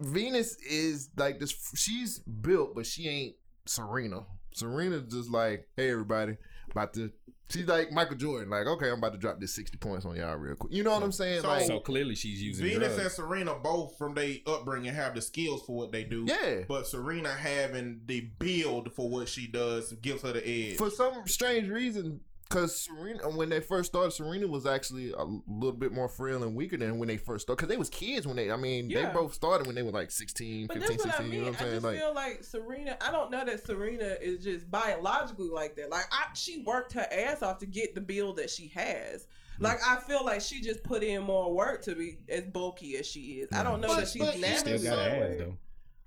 Venus 0.00 0.56
is 0.68 1.10
like 1.16 1.38
this. 1.38 1.54
She's 1.76 2.18
built, 2.18 2.74
but 2.74 2.84
she 2.84 3.08
ain't 3.08 3.36
Serena. 3.64 4.24
Serena's 4.52 5.12
just 5.12 5.30
like, 5.30 5.68
hey, 5.76 5.90
everybody, 5.90 6.36
about 6.70 6.92
to. 6.94 7.12
She's 7.50 7.66
like 7.66 7.92
Michael 7.92 8.16
Jordan, 8.16 8.50
like, 8.50 8.66
okay, 8.66 8.88
I'm 8.90 8.98
about 8.98 9.12
to 9.12 9.18
drop 9.18 9.38
this 9.38 9.54
60 9.54 9.76
points 9.78 10.04
on 10.06 10.16
y'all 10.16 10.34
real 10.34 10.56
quick. 10.56 10.72
You 10.72 10.82
know 10.82 10.92
what 10.94 11.02
I'm 11.02 11.12
saying? 11.12 11.42
So- 11.42 11.48
like, 11.48 11.66
So 11.66 11.78
clearly 11.78 12.16
she's 12.16 12.42
using 12.42 12.66
Venus 12.66 12.98
and. 12.98 13.10
Serena 13.12 13.54
both 13.54 13.96
from 13.96 14.14
their 14.14 14.34
upbringing 14.46 14.92
have 14.92 15.14
the 15.14 15.20
skills 15.22 15.62
for 15.64 15.76
what 15.76 15.92
they 15.92 16.02
do. 16.02 16.24
yeah. 16.26 16.62
But 16.66 16.86
Serena 16.88 17.28
having 17.28 18.00
the 18.06 18.22
build 18.40 18.92
for 18.94 19.08
what 19.08 19.28
she 19.28 19.46
does 19.46 19.92
gives 19.92 20.22
her 20.22 20.32
the 20.32 20.44
edge. 20.48 20.76
For 20.76 20.90
some 20.90 21.22
strange 21.26 21.68
reason, 21.68 22.20
because 22.54 22.76
Serena, 22.84 23.28
when 23.30 23.48
they 23.48 23.60
first 23.60 23.90
started, 23.90 24.12
Serena 24.12 24.46
was 24.46 24.64
actually 24.66 25.12
a 25.12 25.24
little 25.48 25.72
bit 25.72 25.92
more 25.92 26.08
frail 26.08 26.42
and 26.44 26.54
weaker 26.54 26.76
than 26.76 26.98
when 26.98 27.08
they 27.08 27.16
first 27.16 27.42
started. 27.42 27.56
Because 27.56 27.68
they 27.68 27.76
was 27.76 27.90
kids 27.90 28.26
when 28.26 28.36
they, 28.36 28.50
I 28.50 28.56
mean, 28.56 28.88
Yeah. 28.88 29.08
they 29.08 29.12
both 29.12 29.34
started 29.34 29.66
when 29.66 29.74
they 29.74 29.82
were 29.82 29.90
like 29.90 30.10
16, 30.10 30.68
But 30.68 30.78
15, 30.78 30.96
that's 30.96 31.06
what 31.06 31.20
I 31.20 31.22
mean. 31.24 31.32
You 31.32 31.38
know 31.40 31.44
what 31.50 31.60
I 31.60 31.64
I'm 31.64 31.64
saying? 31.64 31.72
just 31.74 31.84
Like, 31.84 31.98
feel 31.98 32.14
like 32.14 32.44
Serena. 32.44 32.96
I 33.00 33.10
don't 33.10 33.30
know 33.30 33.44
that 33.44 33.66
Serena 33.66 34.16
is 34.22 34.44
just 34.44 34.70
biologically 34.70 35.48
like 35.48 35.74
that. 35.76 35.90
Like 35.90 36.04
I, 36.12 36.26
she 36.34 36.62
worked 36.66 36.92
her 36.92 37.06
ass 37.12 37.42
off 37.42 37.58
to 37.58 37.66
get 37.66 37.94
the 37.94 38.00
build 38.00 38.36
that 38.36 38.50
she 38.50 38.68
has. 38.68 39.26
Mm. 39.58 39.62
Like 39.64 39.78
I 39.86 39.96
feel 39.96 40.24
like 40.24 40.40
she 40.40 40.60
just 40.60 40.82
put 40.84 41.02
in 41.02 41.22
more 41.22 41.52
work 41.54 41.82
to 41.82 41.94
be 41.94 42.18
as 42.28 42.42
bulky 42.44 42.96
as 42.96 43.06
she 43.06 43.20
is. 43.40 43.48
I 43.52 43.62
don't 43.62 43.80
know 43.80 43.88
But- 43.88 43.96
that 44.00 44.08
she's 44.08 44.22
but 44.22 44.38
naturally. 44.38 44.78
Still 44.78 44.94
got 44.96 45.04
so- 45.04 45.10
ass 45.10 45.34
though. 45.38 45.56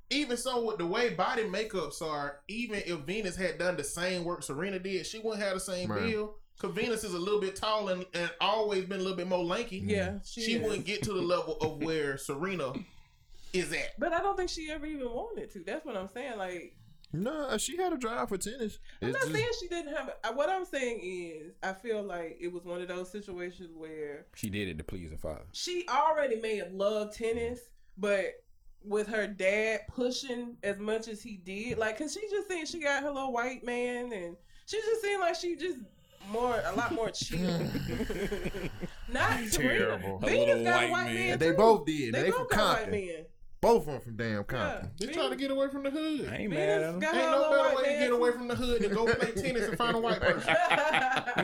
Even 0.10 0.38
so, 0.38 0.64
with 0.66 0.78
the 0.78 0.86
way 0.86 1.10
body 1.14 1.44
makeups 1.44 2.02
are, 2.02 2.40
even 2.48 2.82
if 2.86 3.00
Venus 3.00 3.36
had 3.36 3.58
done 3.58 3.76
the 3.78 3.84
same 3.84 4.24
work 4.24 4.44
Serena 4.44 4.80
did, 4.80 5.06
she 5.06 5.20
wouldn't 5.20 5.44
have 5.44 5.54
the 5.56 5.60
same 5.60 5.92
Right. 5.92 6.12
build. 6.12 6.36
Cause 6.60 6.72
Venus 6.74 7.04
is 7.04 7.14
a 7.14 7.20
little 7.20 7.40
bit 7.40 7.56
tall 7.56 7.90
and, 7.90 8.04
and 8.16 8.32
always 8.42 8.86
been 8.86 9.00
a 9.00 9.04
little 9.04 9.16
bit 9.18 9.28
more 9.28 9.44
lanky. 9.46 9.78
Yeah, 9.86 10.18
she, 10.26 10.42
she 10.42 10.58
wouldn't 10.58 10.86
get 10.88 11.04
to 11.04 11.14
the 11.14 11.22
level 11.22 11.56
of 11.62 11.78
where 11.84 12.18
Serena 12.18 12.74
is 13.54 13.72
at. 13.72 14.00
But 14.00 14.12
I 14.12 14.22
don't 14.22 14.36
think 14.36 14.50
she 14.50 14.72
ever 14.72 14.88
even 14.88 15.08
wanted 15.12 15.52
to. 15.54 15.60
That's 15.64 15.86
what 15.86 15.96
I'm 15.96 16.08
saying. 16.08 16.38
Like 16.40 16.76
no, 17.14 17.48
uh, 17.48 17.58
she 17.60 17.78
had 17.78 17.94
a 17.94 17.98
drive 17.98 18.30
for 18.30 18.38
tennis. 18.40 18.80
I'm 19.02 19.10
It's 19.10 19.18
not 19.18 19.22
just- 19.28 19.34
saying 19.36 19.50
she 19.60 19.68
didn't 19.68 19.96
have. 19.96 20.08
it. 20.10 20.36
What 20.36 20.50
I'm 20.50 20.66
saying 20.66 21.00
is, 21.04 21.54
I 21.62 21.74
feel 21.74 22.02
like 22.02 22.38
it 22.42 22.52
was 22.52 22.66
one 22.66 22.82
of 22.82 22.88
those 22.88 23.12
situations 23.12 23.70
where 23.76 24.26
She 24.36 24.50
did 24.50 24.68
it 24.68 24.78
to 24.80 24.84
please 24.84 25.12
her 25.12 25.18
father. 25.18 25.46
she 25.54 25.86
already 25.88 26.38
may 26.38 26.58
have 26.58 26.72
loved 26.74 27.16
tennis, 27.16 27.60
but 27.98 28.26
with 28.84 29.08
her 29.08 29.28
dad 29.28 29.82
pushing 29.90 30.58
as 30.64 30.78
much 30.80 31.08
as 31.08 31.22
he 31.22 31.38
did, 31.38 31.78
like, 31.78 31.98
cause 31.98 32.14
she 32.14 32.22
just 32.30 32.48
seemed 32.48 32.68
she 32.68 32.80
got 32.80 33.04
her 33.04 33.12
little 33.12 33.34
white 33.34 33.64
man, 33.64 34.12
and 34.14 34.36
she 34.66 34.78
just 34.78 35.02
seemed 35.02 35.20
like 35.22 35.36
she 35.36 35.56
just 35.56 35.80
more 36.30 36.62
a 36.66 36.76
lot 36.76 36.94
more 36.94 37.10
chill. 37.10 37.40
Not 39.10 39.40
Serena. 39.46 39.80
Terrible. 39.80 40.18
A 40.24 40.26
Venus 40.26 40.48
little 40.48 40.64
got 40.64 40.84
a 40.84 40.88
white 40.88 40.92
white 40.92 41.06
man. 41.06 41.16
man. 41.16 41.32
And 41.34 41.42
they 41.42 41.52
both 41.52 41.86
did. 41.86 42.14
They, 42.14 42.24
They 42.24 42.30
both 42.32 42.50
from 42.50 42.58
got 42.58 42.82
white 42.82 42.92
men. 42.92 43.26
Both 43.68 43.82
of 43.88 43.94
them 43.94 44.02
from 44.02 44.16
damn 44.16 44.32
Yeah. 44.38 44.44
Compton. 44.44 44.90
They 45.00 45.08
trying 45.08 45.30
to 45.32 45.36
get 45.36 45.52
away 45.52 45.68
from 45.70 45.84
the 45.84 45.90
hood. 45.92 46.30
I 46.30 46.34
Ain't 46.34 46.42
ain't 46.44 46.54
mad 46.54 46.70
at 46.70 46.80
Venus 46.80 46.94
him. 46.94 47.00
got 47.00 47.16
her 47.16 47.32
no 47.32 47.50
better 47.52 47.76
way 47.76 47.84
to 47.94 48.00
get 48.00 48.12
away 48.12 48.32
from 48.32 48.48
the 48.48 48.56
hood 48.56 48.82
than 48.82 48.94
go 48.94 49.14
play 49.14 49.32
tennis 49.32 49.68
and 49.68 49.78
find 49.78 49.96
a 49.96 50.00
white 50.00 50.20
person. 50.22 50.56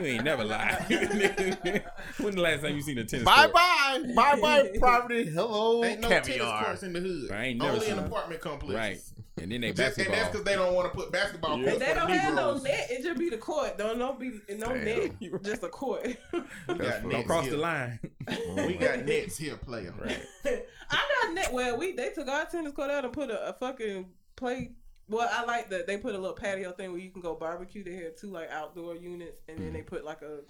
You 0.02 0.06
ain't 0.08 0.24
never 0.24 0.44
lied. 0.44 0.84
when 2.18 2.34
the 2.34 2.40
last 2.40 2.62
time 2.62 2.74
you 2.76 2.82
seen 2.82 2.98
a 2.98 3.04
tennis 3.04 3.24
Bye 3.24 3.42
court? 3.48 3.52
bye. 3.54 4.02
Bye 4.14 4.40
bye, 4.40 4.40
bye 4.40 4.78
property. 4.78 5.26
Hello, 5.26 5.84
Ain't 5.84 6.00
no 6.00 6.08
tennis 6.08 6.38
courts 6.38 6.82
in 6.82 6.92
the 6.94 7.00
hood. 7.00 7.30
I 7.30 7.44
ain't 7.44 7.58
never 7.58 7.72
Only 7.74 7.86
in 7.88 7.96
seen- 7.96 8.04
apartment 8.04 8.40
complexes. 8.40 8.74
Right. 8.76 8.98
And 9.36 9.50
then 9.50 9.62
they 9.62 9.72
Just, 9.72 9.98
and 9.98 10.14
that's 10.14 10.28
because 10.28 10.44
they 10.44 10.54
don't 10.54 10.74
want 10.74 10.92
to 10.92 10.96
put 10.96 11.10
basketball 11.10 11.58
Yeah. 11.58 11.70
courts 11.70 11.82
And 11.82 11.82
they 11.82 12.00
don't 12.00 12.10
the 12.10 12.18
have 12.18 12.34
no 12.34 12.58
net. 12.58 12.86
It 12.90 13.02
just 13.02 13.18
be 13.18 13.30
the 13.30 13.36
court. 13.36 13.76
Don't 13.76 13.98
no 13.98 14.12
be 14.12 14.40
no 14.48 14.68
Damn. 14.68 14.84
net. 14.84 15.20
Just 15.42 15.64
a 15.64 15.68
court. 15.68 16.16
We 16.68 16.74
got 16.74 17.08
Don't 17.08 17.26
cross 17.26 17.44
here. 17.44 17.52
the 17.52 17.58
line. 17.58 17.98
We 18.28 18.36
oh, 18.36 18.78
got 18.78 19.04
nets 19.04 19.36
here, 19.36 19.56
player. 19.56 19.92
Right. 20.00 20.22
I 20.90 21.22
got 21.22 21.34
net. 21.34 21.52
Well, 21.52 21.76
we 21.76 21.92
they 21.92 22.10
took 22.10 22.28
our 22.28 22.44
tennis 22.46 22.72
court 22.72 22.90
out 22.90 23.04
and 23.04 23.12
put 23.12 23.30
a, 23.30 23.48
a 23.48 23.52
fucking 23.54 24.06
play. 24.36 24.72
Well, 25.08 25.28
I 25.30 25.44
like 25.44 25.68
that 25.70 25.86
they 25.86 25.98
put 25.98 26.14
a 26.14 26.18
little 26.18 26.36
patio 26.36 26.72
thing 26.72 26.92
where 26.92 27.00
you 27.00 27.10
can 27.10 27.20
go 27.20 27.34
barbecue. 27.34 27.82
They 27.82 27.94
had 27.94 28.16
two 28.16 28.30
like 28.30 28.50
outdoor 28.50 28.94
units, 28.94 29.42
and 29.48 29.58
then 29.58 29.66
mm-hmm. 29.66 29.76
they 29.76 29.82
put 29.82 30.04
like 30.04 30.22
a 30.22 30.40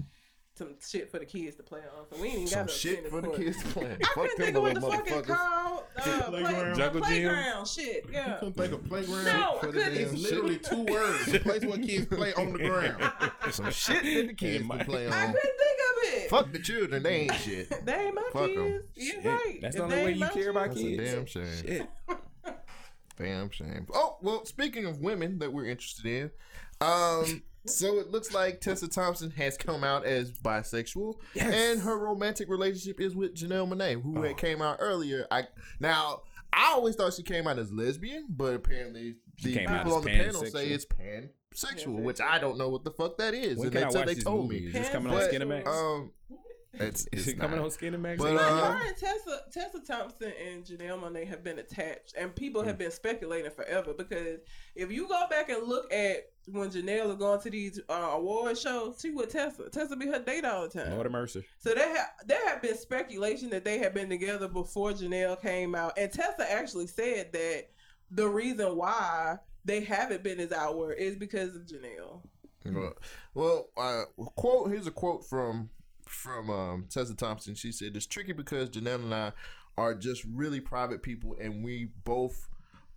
some 0.56 0.74
shit 0.80 1.10
for 1.10 1.18
the 1.18 1.24
kids 1.24 1.56
to 1.56 1.62
play 1.64 1.80
on. 1.80 2.06
So 2.10 2.20
we 2.22 2.28
ain't 2.28 2.36
even 2.36 2.46
Some 2.48 2.58
got 2.60 2.66
no 2.68 2.72
shit 2.72 3.10
for 3.10 3.20
the 3.20 3.26
court. 3.28 3.38
kids 3.40 3.62
playing. 3.72 3.96
I 4.02 4.04
Fuck 4.04 4.14
couldn't 4.14 4.36
think 4.36 4.56
of 4.56 4.62
what 4.62 4.74
the 4.74 4.80
little 4.80 4.90
fuck 4.98 5.06
it's 5.08 5.16
motherfuckers. 5.28 5.36
called. 5.36 5.82
Uh, 5.96 6.22
Playground. 6.30 6.76
Jungle 6.76 7.00
gym? 7.00 7.08
playground 7.08 7.68
shit. 7.68 8.06
Yeah. 8.12 8.36
Couldn't 8.38 8.54
think 8.56 8.72
of 8.72 8.84
playground. 8.88 9.24
No, 9.24 9.56
I 9.56 9.60
for 9.60 9.66
the 9.66 9.72
couldn't. 9.72 9.96
It's 9.98 10.12
literally 10.12 10.58
two 10.58 10.82
words. 10.92 11.34
A 11.34 11.38
place 11.40 11.64
where 11.64 11.78
kids 11.78 12.06
play 12.06 12.32
on 12.34 12.52
the 12.52 12.58
ground. 12.58 13.12
Some 13.50 13.70
shit 13.72 14.02
that 14.04 14.26
the 14.28 14.34
kids 14.34 14.64
my- 14.64 14.76
can 14.78 14.86
play 14.86 15.08
I 15.08 15.26
on. 15.26 15.32
couldn't 15.32 15.42
think 15.42 15.78
of 15.80 16.22
it. 16.22 16.30
Fuck 16.30 16.52
the 16.52 16.58
children. 16.60 17.02
They 17.02 17.14
ain't 17.22 17.34
shit. 17.34 17.84
They 17.84 17.92
ain't 17.94 18.14
my 18.14 18.22
Fuck 18.32 18.50
'em. 18.50 18.54
kids. 18.54 18.84
You're 18.94 19.14
Shit. 19.14 19.24
right. 19.24 19.58
That's 19.60 19.74
If 19.76 19.80
the 19.80 19.84
only 19.84 20.04
way 20.04 20.12
you 20.12 20.28
care 20.28 20.50
about 20.50 20.74
kids. 20.74 21.10
damn 21.12 21.26
shame. 21.26 21.46
Shit. 21.66 21.88
Damn 23.18 23.50
shame. 23.50 23.86
Oh 23.94 24.16
well, 24.22 24.44
speaking 24.44 24.86
of 24.86 25.00
women 25.00 25.38
that 25.38 25.52
we're 25.52 25.66
interested 25.66 26.06
in, 26.06 26.30
um, 26.80 27.42
so 27.66 27.98
it 27.98 28.10
looks 28.10 28.32
like 28.32 28.60
Tessa 28.60 28.88
Thompson 28.88 29.30
has 29.32 29.56
come 29.56 29.84
out 29.84 30.04
as 30.04 30.30
bisexual, 30.32 31.14
Yes. 31.34 31.52
and 31.54 31.80
her 31.82 31.98
romantic 31.98 32.48
relationship 32.48 33.00
is 33.00 33.14
with 33.14 33.34
Janelle 33.34 33.68
Monae, 33.68 34.00
who 34.02 34.18
Oh. 34.18 34.22
had 34.22 34.36
came 34.36 34.60
out 34.62 34.78
earlier. 34.80 35.26
I 35.30 35.44
now 35.80 36.22
I 36.52 36.72
always 36.72 36.94
thought 36.94 37.12
she 37.14 37.22
came 37.24 37.46
out 37.48 37.58
as 37.58 37.72
lesbian, 37.72 38.26
but 38.30 38.54
apparently 38.54 39.16
She 39.36 39.48
the 39.48 39.54
came 39.54 39.68
people 39.68 39.88
as 39.88 39.92
on 39.92 40.04
the 40.04 40.10
panel 40.10 40.42
pansexual. 40.42 40.52
say 40.52 40.68
it's 40.68 40.86
pansexual, 40.86 42.02
which 42.02 42.20
I 42.20 42.38
don't 42.38 42.56
know 42.58 42.68
what 42.68 42.84
the 42.84 42.92
fuck 42.92 43.18
that 43.18 43.34
is, 43.34 43.58
When 43.58 43.66
and 43.68 43.72
can 43.74 43.82
I 43.84 43.86
until 43.86 44.04
they 44.04 44.14
told 44.14 44.42
movie? 44.50 44.60
me. 44.60 44.66
Is 44.68 44.72
this 44.74 44.88
coming 44.90 45.12
on 45.12 45.18
But, 45.18 45.30
Skinemax? 45.32 45.66
Um, 45.66 46.12
it's, 46.80 47.06
Is 47.12 47.20
it's 47.20 47.26
it 47.28 47.40
coming 47.40 47.56
not. 47.58 47.66
on 47.66 47.70
Skinemax? 47.70 48.18
But, 48.18 48.34
But 48.34 48.42
uh, 48.42 48.72
her 48.72 48.86
and 48.86 48.96
Tessa, 48.96 49.40
Tessa 49.52 49.80
Thompson 49.80 50.32
and 50.46 50.64
Janelle 50.64 51.00
Monae 51.00 51.26
have 51.26 51.42
been 51.44 51.58
attached, 51.58 52.14
and 52.18 52.34
people 52.34 52.62
have 52.62 52.78
been 52.78 52.90
speculating 52.90 53.50
forever. 53.50 53.92
Because 53.92 54.40
if 54.74 54.90
you 54.90 55.08
go 55.08 55.26
back 55.28 55.48
and 55.50 55.66
look 55.66 55.92
at 55.92 56.30
when 56.46 56.70
Janelle 56.70 57.10
is 57.10 57.16
going 57.16 57.40
to 57.40 57.50
these 57.50 57.80
uh, 57.88 58.10
award 58.12 58.58
shows, 58.58 58.98
she 59.00 59.10
with 59.10 59.30
Tessa. 59.30 59.70
Tessa 59.70 59.96
be 59.96 60.06
her 60.06 60.18
date 60.18 60.44
all 60.44 60.68
the 60.68 60.68
time. 60.68 60.92
Lord 60.92 61.06
of 61.06 61.12
Mercy. 61.12 61.44
So 61.58 61.74
there, 61.74 61.96
ha- 61.96 62.12
there 62.26 62.48
have 62.48 62.60
been 62.60 62.76
speculation 62.76 63.50
that 63.50 63.64
they 63.64 63.78
had 63.78 63.94
been 63.94 64.08
together 64.08 64.48
before 64.48 64.92
Janelle 64.92 65.40
came 65.40 65.74
out, 65.74 65.96
and 65.96 66.12
Tessa 66.12 66.50
actually 66.50 66.86
said 66.86 67.32
that 67.32 67.70
the 68.10 68.28
reason 68.28 68.76
why 68.76 69.38
they 69.64 69.80
haven't 69.80 70.22
been 70.22 70.40
as 70.40 70.52
outward 70.52 70.94
is 70.98 71.16
because 71.16 71.56
of 71.56 71.62
Janelle. 71.62 72.20
Well, 72.66 72.94
well 73.34 73.68
uh, 73.76 74.02
quote. 74.36 74.70
Here's 74.70 74.86
a 74.86 74.90
quote 74.90 75.24
from 75.24 75.70
from 76.14 76.50
um, 76.50 76.86
Tessa 76.88 77.14
Thompson. 77.14 77.54
She 77.54 77.72
said, 77.72 77.96
"It's 77.96 78.06
tricky 78.06 78.32
because 78.32 78.70
Janelle 78.70 79.02
and 79.02 79.14
I 79.14 79.32
are 79.76 79.94
just 79.94 80.24
really 80.32 80.60
private 80.60 81.02
people, 81.02 81.36
and 81.40 81.64
we 81.64 81.88
both 82.04 82.48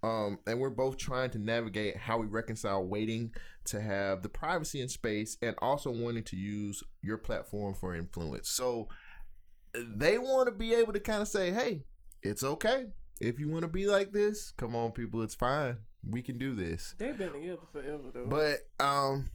Um, 0.04 0.38
and 0.46 0.60
we're 0.60 0.70
both 0.70 0.98
trying 0.98 1.32
to 1.32 1.40
navigate 1.40 1.98
how 1.98 2.20
we 2.20 2.28
reconcile 2.28 2.86
waiting 2.86 3.34
to 3.66 3.82
have 3.82 4.22
the 4.22 4.30
privacy 4.30 4.80
and 4.80 4.92
space 4.92 5.38
and 5.42 5.56
also 5.60 5.90
wanting 5.90 6.24
to 6.26 6.36
use 6.38 6.84
your 7.02 7.18
platform 7.18 7.74
for 7.74 7.96
influence. 7.96 8.48
So 8.50 8.90
they 9.74 10.20
want 10.20 10.48
to 10.48 10.54
be 10.54 10.76
able 10.76 10.94
to 10.94 11.00
kind 11.00 11.22
of 11.24 11.28
say, 11.28 11.52
hey, 11.52 11.84
it's 12.22 12.44
okay. 12.44 12.86
If 13.20 13.40
you 13.40 13.50
want 13.50 13.64
to 13.64 13.68
be 13.68 13.88
like 13.88 14.12
this, 14.14 14.54
come 14.56 14.76
on, 14.76 14.92
people, 14.92 15.24
it's 15.24 15.36
fine. 15.36 15.78
We 16.08 16.22
can 16.22 16.38
do 16.38 16.54
this. 16.56 16.94
They've 17.00 17.18
been 17.18 17.34
together 17.34 17.58
forever 17.74 18.12
though. 18.14 18.28
But 18.28 18.60
um, 18.80 19.32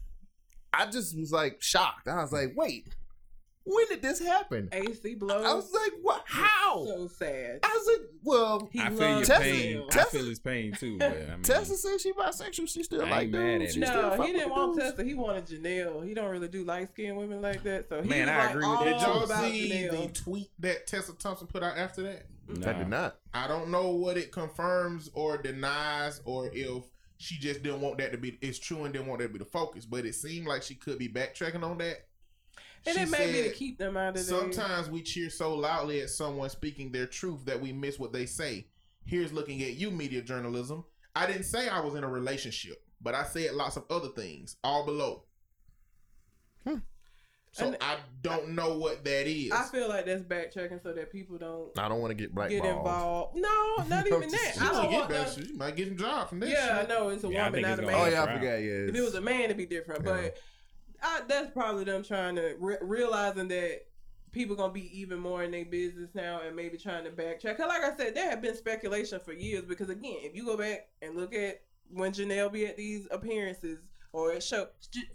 I 0.73 0.87
just 0.87 1.19
was 1.19 1.33
like 1.33 1.61
shocked. 1.61 2.07
I 2.07 2.23
was 2.23 2.33
like, 2.33 2.53
wait, 2.57 2.95
when 3.65 3.87
did 3.89 4.03
this 4.03 4.19
happen? 4.21 4.69
AC 4.73 5.15
blows. 5.15 5.45
I 5.45 5.55
was 5.55 5.73
like, 5.73 5.93
what? 6.03 6.23
How? 6.27 6.85
So 6.85 7.09
sad. 7.09 7.61
I 7.63 7.69
was 7.69 7.87
like, 7.99 8.09
well, 8.25 8.69
He 8.73 8.81
I 8.81 8.89
feel 8.91 8.99
loves 8.99 9.29
your 9.29 9.37
Tessa- 9.39 9.43
pain. 9.51 9.83
I 9.93 10.05
feel 10.05 10.25
his 10.25 10.39
pain 10.39 10.73
too. 10.73 10.99
But 10.99 11.13
I 11.13 11.15
mean, 11.35 11.43
Tessa 11.43 11.77
said 11.77 12.01
she 12.01 12.13
bisexual. 12.13 12.69
She 12.69 12.83
still 12.83 13.03
I 13.05 13.11
like 13.11 13.23
ain't 13.25 13.33
mad 13.33 13.59
dudes. 13.61 13.71
at 13.71 13.75
She 13.75 13.83
it. 13.83 13.87
still 13.89 14.17
No, 14.17 14.23
he 14.23 14.33
didn't 14.33 14.51
want 14.51 14.79
dudes. 14.79 14.91
Tessa. 14.93 15.05
He 15.05 15.15
wanted 15.15 15.47
Janelle. 15.47 16.07
He 16.07 16.15
don't 16.15 16.31
really 16.31 16.49
do 16.49 16.65
light 16.65 16.91
skinned 16.91 17.17
women 17.17 17.41
like 17.43 17.63
that. 17.65 17.89
So 17.89 18.03
he 18.03 18.09
Man, 18.09 18.27
was 18.27 18.29
I 18.29 18.39
like 18.39 18.51
agree 18.51 18.69
with 18.69 18.79
that, 18.81 18.85
Did 18.85 19.01
y'all 19.03 19.25
about 19.25 19.45
see 19.45 19.71
Janelle. 19.73 20.07
the 20.15 20.21
tweet 20.21 20.51
that 20.61 20.87
Tessa 20.87 21.13
Thompson 21.15 21.47
put 21.47 21.63
out 21.63 21.77
after 21.77 22.03
that? 22.03 22.27
nah. 22.49 22.71
I 22.71 22.73
did 22.75 22.89
not. 22.89 23.17
I 23.33 23.47
don't 23.49 23.71
know 23.71 23.91
what 23.93 24.17
it 24.17 24.33
confirms 24.33 25.11
or 25.15 25.39
denies, 25.39 26.21
or 26.25 26.51
if 26.53 26.85
she 27.17 27.39
just 27.39 27.63
didn't 27.63 27.81
want 27.81 27.99
that 27.99 28.11
to 28.13 28.19
be. 28.19 28.37
It's 28.41 28.59
true 28.59 28.85
and 28.85 28.93
didn't 28.93 29.07
want 29.07 29.21
that 29.21 29.29
to 29.29 29.33
be 29.33 29.39
the 29.39 29.45
focus, 29.45 29.87
but 29.87 30.05
it 30.05 30.15
seemed 30.15 30.47
like 30.49 30.63
she 30.63 30.75
could 30.75 30.99
be 30.99 31.09
backtracking 31.09 31.63
on 31.63 31.79
that. 31.79 32.07
And 32.87 32.97
She 32.97 33.03
it 33.03 33.11
may 33.11 33.31
be 33.33 33.49
to 33.49 33.55
keep 33.55 33.79
them 33.79 33.97
out 33.97 34.09
of 34.11 34.15
there. 34.15 34.25
Sometimes 34.25 34.91
we 34.91 35.03
cheer 35.03 35.31
so 35.31 35.55
loudly 35.55 36.01
at 36.01 36.11
someone 36.11 36.51
speaking 36.51 36.91
their 36.91 37.07
truth 37.07 37.45
that 37.45 37.61
we 37.61 37.73
miss 37.73 37.99
what 37.99 38.13
they 38.13 38.27
say. 38.27 38.67
Here's 39.05 39.33
looking 39.33 39.63
at 39.63 39.75
you, 39.75 39.91
media 39.91 40.23
journalism. 40.23 40.85
I 41.15 41.27
didn't 41.27 41.45
say 41.45 41.69
I 41.69 41.81
was 41.81 41.95
in 41.95 42.05
a 42.05 42.09
relationship, 42.09 42.83
but 43.01 43.15
I 43.15 43.25
said 43.25 43.53
lots 43.55 43.77
of 43.77 43.85
other 43.91 44.09
things, 44.09 44.57
all 44.65 44.85
below. 44.85 45.25
Hmm. 46.67 46.77
So 47.53 47.67
And- 47.67 47.77
I 47.83 47.99
don't 48.23 48.51
know 48.51 48.79
what 48.79 49.05
that 49.05 49.27
is. 49.27 49.53
I 49.53 49.65
feel 49.65 49.89
like 49.89 50.07
that's 50.07 50.23
backtracking 50.23 50.83
so 50.83 50.93
that 50.95 51.13
people 51.13 51.37
don't 51.37 51.79
I 51.79 51.87
don't 51.89 52.01
want 52.01 52.11
to 52.13 52.15
get 52.15 52.35
blackballed. 52.35 52.63
get 52.63 52.71
involved. 52.77 53.37
No, 53.37 53.77
not 53.89 54.07
even 54.07 54.29
that. 54.31 54.55
I 54.61 54.73
don't 54.73 54.91
get 54.91 54.99
want 55.01 55.09
that. 55.11 55.35
them. 55.37 55.47
She 55.47 55.53
might 55.53 55.77
get 55.77 55.89
some 55.89 55.97
job 55.99 56.29
from 56.31 56.41
that. 56.41 56.49
Yeah, 56.49 56.83
I 56.83 56.87
know 56.89 57.11
it's 57.11 57.25
a 57.25 57.29
Yeah, 57.29 57.47
woman, 57.47 57.63
not 57.63 57.79
a 57.79 57.83
man. 57.83 57.95
Oh 57.95 58.07
yeah, 58.07 58.23
I 58.23 58.25
Proud. 58.27 58.39
forgot. 58.41 58.55
Yeah, 58.55 58.89
If 58.89 58.95
it 58.95 59.01
was 59.03 59.15
a 59.15 59.21
man, 59.21 59.41
it'd 59.43 59.57
be 59.59 59.67
different. 59.67 60.05
Yeah. 60.07 60.13
But 60.13 60.39
I, 61.03 61.21
that's 61.29 61.51
probably 61.51 61.85
them 61.85 62.03
trying 62.03 62.37
to 62.37 62.55
re- 62.59 62.77
realizing 62.81 63.49
that 63.49 63.83
people 64.33 64.57
gonna 64.57 64.73
be 64.73 64.99
even 64.99 65.19
more 65.19 65.43
in 65.43 65.51
their 65.51 65.65
business 65.65 66.11
now 66.15 66.41
and 66.47 66.57
maybe 66.57 66.79
trying 66.79 67.05
to 67.05 67.11
backtrack. 67.11 67.57
Cause 67.59 67.69
like 67.69 67.83
I 67.85 67.97
said, 67.97 68.15
there 68.15 68.31
have 68.31 68.41
been 68.41 68.57
speculation 68.57 69.21
for 69.21 69.33
years. 69.33 69.65
Because 69.65 69.91
again, 69.91 70.17
if 70.21 70.35
you 70.35 70.45
go 70.45 70.57
back 70.57 70.89
and 71.03 71.17
look 71.17 71.35
at 71.35 71.61
when 71.91 72.13
Janelle 72.13 72.51
be 72.53 72.67
at 72.67 72.77
these 72.77 73.07
appearances 73.11 73.79
or 74.13 74.33
at 74.33 74.43
show, 74.43 74.69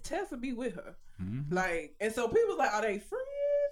Tessa 0.04 0.38
be 0.38 0.54
with 0.54 0.76
her. 0.76 0.96
Mhm. 1.22 1.52
Like, 1.52 1.96
and 2.00 2.14
so 2.14 2.28
people 2.28 2.58
like, 2.58 2.74
are 2.74 2.82
they 2.82 3.00
friends? 3.00 3.24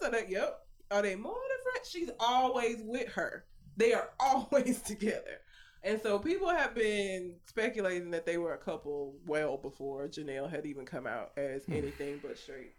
Are 0.03 0.11
they 0.11 0.25
yep? 0.29 0.61
Are 0.91 1.01
they 1.01 1.15
more 1.15 1.33
than 1.33 1.71
friends? 1.71 1.89
She's 1.89 2.09
always 2.19 2.81
with 2.83 3.09
her. 3.09 3.45
They 3.77 3.93
are 3.93 4.09
always 4.19 4.81
together. 4.81 5.41
And 5.85 6.01
so 6.01 6.17
people 6.17 6.49
have 6.49 6.73
been 6.73 7.35
speculating 7.45 8.09
that 8.09 8.25
they 8.25 8.37
were 8.37 8.55
a 8.55 8.57
couple 8.57 9.13
well 9.27 9.55
before 9.55 10.07
Janelle 10.07 10.49
had 10.49 10.65
even 10.65 10.83
come 10.83 11.05
out 11.05 11.31
as 11.37 11.63
hmm. 11.65 11.73
anything 11.73 12.19
but 12.23 12.37
straight. 12.39 12.73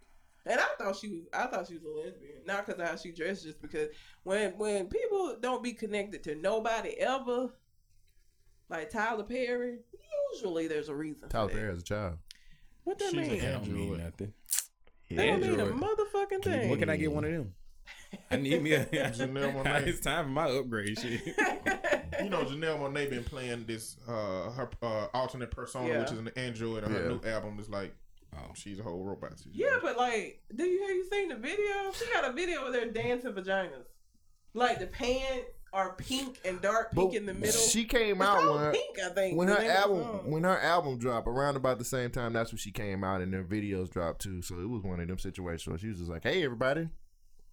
And 0.45 0.59
I 0.59 0.67
thought 0.77 0.97
she 0.97 1.07
was 1.07 1.21
I 1.33 1.47
thought 1.47 1.67
she 1.67 1.75
was 1.75 1.83
a 1.83 1.89
lesbian. 1.89 2.45
Not 2.45 2.65
because 2.65 2.79
of 2.81 2.87
how 2.87 2.95
she 2.97 3.11
dressed, 3.11 3.43
just 3.43 3.61
because 3.61 3.89
when 4.23 4.57
when 4.57 4.87
people 4.87 5.37
don't 5.41 5.63
be 5.63 5.71
connected 5.73 6.21
to 6.23 6.35
nobody 6.35 6.99
ever, 6.99 7.49
like 8.69 8.89
Tyler 8.89 9.23
Perry, 9.23 9.79
usually 10.33 10.67
there's 10.67 10.89
a 10.89 10.95
reason. 10.95 11.29
Tyler 11.29 11.49
for. 11.49 11.55
Perry 11.55 11.71
as 11.71 11.79
a 11.79 11.83
child. 11.83 12.17
What 12.83 12.99
that 12.99 13.11
She's 13.11 13.15
mean? 13.15 13.31
an 13.31 13.39
That 13.39 13.51
don't 13.53 13.71
mean 13.73 13.97
nothing. 13.97 14.33
That 15.11 15.25
don't 15.25 15.41
mean 15.41 15.59
a 15.59 15.65
motherfucking 15.65 16.43
thing. 16.43 16.69
What 16.69 16.79
can 16.79 16.89
I 16.89 16.97
get 16.97 17.11
one 17.11 17.25
of 17.25 17.31
them? 17.31 17.53
I 18.31 18.37
need 18.37 18.61
me 18.61 18.73
a. 18.73 18.85
Janelle 18.85 19.53
Monáe. 19.53 19.87
it's 19.87 19.99
time 19.99 20.25
for 20.25 20.31
my 20.31 20.49
upgrade 20.49 20.97
shit. 20.99 21.21
You 22.23 22.29
know, 22.29 22.43
Janelle 22.43 22.79
Monae 22.79 23.09
been 23.09 23.23
playing 23.23 23.65
this 23.65 23.97
uh 24.07 24.49
her 24.51 24.69
uh, 24.81 25.07
alternate 25.13 25.51
persona, 25.51 25.87
Yeah. 25.89 25.99
which 26.01 26.11
is 26.11 26.19
an 26.19 26.29
android, 26.35 26.83
and 26.83 26.93
her 26.93 27.09
new 27.09 27.21
album 27.29 27.57
is 27.59 27.69
like, 27.69 27.93
Oh. 28.35 28.51
she's 28.55 28.79
a 28.79 28.83
whole 28.83 29.03
robot. 29.03 29.33
She's 29.43 29.53
Yeah, 29.53 29.77
but 29.81 29.97
like, 29.97 30.41
do 30.55 30.63
you 30.65 30.81
have 30.81 30.89
you 30.95 31.05
seen 31.09 31.29
the 31.29 31.35
video? 31.35 31.91
She 31.93 32.05
got 32.13 32.29
a 32.29 32.33
video 32.33 32.63
where 32.63 32.71
they're 32.71 32.91
dancing 32.91 33.31
vaginas. 33.33 33.85
Like 34.53 34.79
the 34.79 34.87
pants 34.87 35.51
are 35.73 35.93
pink 35.95 36.39
and 36.45 36.61
dark 36.61 36.91
pink 36.93 37.11
But 37.11 37.17
in 37.17 37.25
the 37.25 37.33
middle. 37.33 37.51
she 37.59 37.83
came 37.85 38.21
It's 38.21 38.29
out 38.29 38.39
called 38.41 38.61
when 38.61 38.71
pink, 38.71 38.99
I 39.05 39.09
think. 39.09 39.37
when 39.37 39.47
her 39.49 39.55
name 39.55 39.63
of 39.63 39.67
the 39.67 39.77
album 39.79 40.31
when 40.31 40.43
her 40.43 40.59
album 40.59 40.97
dropped 40.97 41.27
around 41.27 41.55
about 41.57 41.77
the 41.79 41.85
same 41.85 42.09
time. 42.09 42.33
That's 42.33 42.51
when 42.51 42.57
she 42.57 42.71
came 42.71 43.03
out, 43.03 43.21
and 43.21 43.33
their 43.33 43.43
videos 43.43 43.89
dropped 43.91 44.21
too. 44.21 44.41
So 44.41 44.59
it 44.59 44.69
was 44.69 44.81
one 44.83 44.99
of 44.99 45.07
them 45.07 45.19
situations 45.19 45.67
where 45.67 45.77
she 45.77 45.87
was 45.89 45.97
just 45.97 46.09
like, 46.09 46.23
"Hey, 46.23 46.43
everybody, 46.43 46.89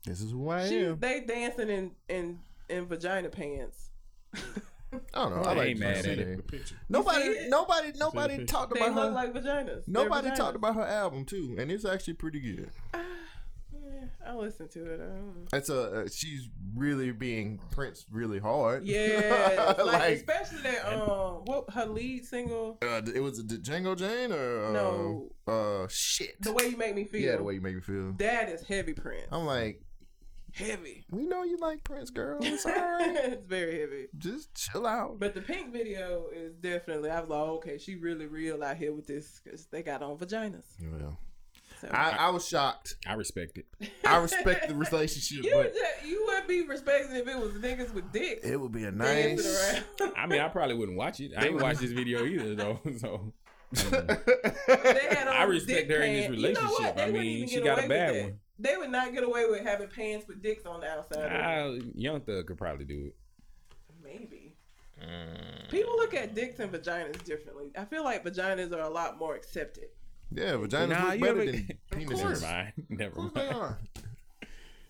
this 0.05 0.21
is 0.21 0.31
who 0.31 0.49
I 0.49 0.69
she, 0.69 0.85
am." 0.85 0.99
they 1.01 1.21
dancing 1.21 1.69
in 1.69 1.91
in 2.09 2.41
in 2.69 2.87
vagina 2.87 3.29
pants. 3.31 3.91
I 4.93 4.99
don't 5.29 5.31
know. 5.37 5.43
I 5.43 5.53
I 5.53 5.55
like 5.55 5.69
ain't 5.71 5.79
to 5.81 5.85
mad 5.87 6.05
see 6.05 6.11
at 6.13 6.19
it. 6.19 6.25
the 6.27 6.33
it. 6.35 6.47
picture. 6.47 6.67
see 6.69 6.75
Nobody, 6.89 7.25
it? 7.25 7.51
nobody, 7.51 7.93
nobody 7.97 8.37
picture. 8.37 8.47
talked 8.53 8.75
They 8.75 8.81
about 8.81 8.95
look 8.95 9.05
her. 9.07 9.11
like 9.11 9.33
vaginas. 9.35 9.89
Nobody 9.89 10.29
They're 10.29 10.37
talked 10.37 10.57
about 10.57 10.77
her 10.77 10.87
album 10.87 11.25
too, 11.25 11.57
and 11.59 11.71
it's 11.71 11.85
actually 11.85 12.15
pretty 12.15 12.41
good. 12.41 12.71
Yeah, 13.87 14.07
I 14.27 14.35
listen 14.35 14.69
to 14.69 14.85
it. 14.93 14.95
I 15.01 15.05
don't 15.05 15.27
know. 15.27 15.47
It's 15.53 15.69
a 15.69 15.83
uh, 16.05 16.09
she's 16.13 16.49
really 16.75 17.13
being 17.13 17.61
Prince 17.71 18.07
really 18.11 18.39
hard. 18.39 18.85
Yeah, 18.85 19.75
like, 19.79 19.87
like 19.87 20.15
especially 20.17 20.63
that 20.63 20.87
um, 20.87 21.43
what 21.45 21.69
her 21.71 21.87
lead 21.87 22.25
single, 22.25 22.79
uh, 22.83 23.03
it 23.15 23.21
was 23.21 23.39
a 23.39 23.43
Django 23.43 23.97
Jane 23.97 24.33
or 24.33 24.67
uh, 24.67 24.73
No. 24.73 25.29
uh 25.47 25.87
shit. 25.89 26.41
"The 26.43 26.53
Way 26.53 26.69
You 26.69 26.77
Make 26.77 26.95
Me 26.97 27.05
Feel." 27.05 27.21
yeah, 27.21 27.37
the 27.37 27.43
way 27.43 27.55
you 27.55 27.61
make 27.61 27.75
me 27.75 27.81
feel. 27.83 28.13
that 28.19 28.49
is 28.49 28.63
heavy 28.63 28.95
Prince. 28.95 29.27
I'm 29.31 29.45
like, 29.45 29.83
heavy. 30.55 31.05
we 31.11 31.27
know 31.27 31.43
you 31.43 31.57
like 31.59 31.85
Prince, 31.85 32.11
girl. 32.11 32.39
It's 32.43 32.65
all 32.67 32.73
right. 32.73 33.17
it's 33.17 33.45
very 33.47 33.81
heavy. 33.81 34.07
Just 34.17 34.55
chill 34.55 34.87
out. 34.87 35.19
But 35.19 35.35
the 35.35 35.41
pink 35.41 35.73
video 35.73 36.27
is 36.33 36.55
definitely. 36.57 37.11
I 37.11 37.21
was 37.21 37.29
like, 37.31 37.39
oh, 37.39 37.55
okay, 37.57 37.79
she 37.79 37.97
really 37.97 38.27
real 38.27 38.63
out 38.63 38.77
here 38.77 38.93
with 38.93 39.07
this 39.07 39.41
because 39.43 39.67
they 39.67 39.83
got 39.83 40.03
on 40.03 40.17
vaginas. 40.17 40.65
Well, 40.81 41.19
So. 41.81 41.89
I, 41.91 42.11
I 42.19 42.31
was 42.31 42.47
shocked. 42.47 42.97
I 43.07 43.15
respect 43.15 43.59
it. 43.59 43.67
I 44.07 44.17
respect 44.19 44.69
the 44.69 44.75
relationship, 44.75 45.45
you 45.45 45.57
would 45.57 45.65
but 45.65 45.75
just, 45.75 46.07
you 46.07 46.25
would 46.29 46.47
be 46.47 46.63
respecting 46.63 47.17
if 47.17 47.27
it 47.29 47.39
was 47.39 47.53
niggas 47.55 47.93
with 47.93 48.11
dicks 48.13 48.47
it 48.47 48.59
would 48.61 48.73
be 48.73 48.85
a 48.85 48.93
dancing 48.93 49.53
nice. 49.53 50.13
I 50.17 50.27
mean, 50.27 50.41
I 50.41 50.49
probably 50.49 50.77
wouldn't 50.77 50.97
watch 50.97 51.21
it. 51.21 51.33
I 51.37 51.43
didn't 51.45 51.61
watch 51.61 51.79
this 51.79 51.91
video 51.93 52.25
either, 52.25 52.55
though. 52.55 52.81
So 52.99 53.33
They 53.73 55.07
had 55.11 55.27
on 55.27 55.35
I 55.35 55.43
respect 55.45 55.89
dick 55.89 55.97
her 55.97 56.03
in 56.05 56.13
this 56.15 56.27
pants. 56.27 56.37
You 56.43 56.53
know 56.55 56.69
relationship. 56.71 56.99
I 56.99 57.11
mean, 57.11 57.49
she 57.49 57.61
got 57.61 57.85
a 57.85 57.89
bad 57.89 58.23
one. 58.23 58.39
They 58.59 58.77
would 58.77 58.91
not 58.91 59.13
get 59.13 59.25
away 59.25 59.47
with 59.51 59.63
having 59.63 59.89
pants 59.89 60.27
with 60.29 60.43
dicks 60.43 60.65
on 60.65 60.81
the 60.81 60.89
outside. 60.89 61.25
of 61.33 61.83
Young 61.97 62.21
Thug 62.21 62.47
could 62.47 62.57
probably 62.59 62.85
do 62.85 63.07
it. 63.07 63.17
Maybe. 64.03 64.55
Mm. 65.03 65.71
People 65.71 65.97
look 65.97 66.15
at 66.15 66.35
dicks 66.35 66.61
and 66.61 66.71
vaginas 66.73 67.23
differently. 67.25 67.73
I 67.77 67.85
feel 67.85 68.05
like 68.05 68.25
vaginas 68.25 68.73
are 68.73 68.81
a 68.83 68.89
lot 68.89 69.19
more 69.19 69.35
accepted. 69.35 69.87
yeah, 70.31 70.53
vaginas 70.53 70.89
Nah, 70.89 71.11
look 71.11 71.21
better 71.21 71.41
ever- 71.43 71.45
than 71.53 71.69
Never 71.93 72.05
penises. 72.15 72.43
mind. 72.43 72.73
Never 72.89 73.11
Of 73.11 73.15
course 73.17 73.33
they 73.35 73.41
mind. 73.51 73.55
are. 73.57 73.79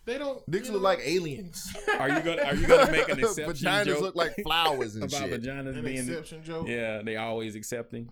They 0.07 0.19
don't. 0.19 0.51
Dicks 0.51 0.69
look 0.69 0.83
know, 0.83 0.89
like 0.89 0.99
aliens. 1.03 1.75
Are 1.99 2.11
you 2.11 2.21
gonna 2.21 2.43
Are 2.43 2.55
you 2.55 2.67
gonna 2.67 2.93
make 2.93 3.09
an 3.09 3.19
exception 3.21 3.67
Vaginas 3.67 3.87
joke 3.87 4.03
look 4.03 4.15
like 4.15 4.35
flowers 4.43 4.97
and 4.97 5.05
about 5.11 5.31
shit. 5.31 5.43
vaginas 5.43 5.79
an 5.79 5.83
being? 5.85 5.97
exception 6.01 6.45
joke. 6.45 6.69
Yeah, 6.69 7.01
they 7.03 7.17
always 7.17 7.55
accepting. 7.57 8.11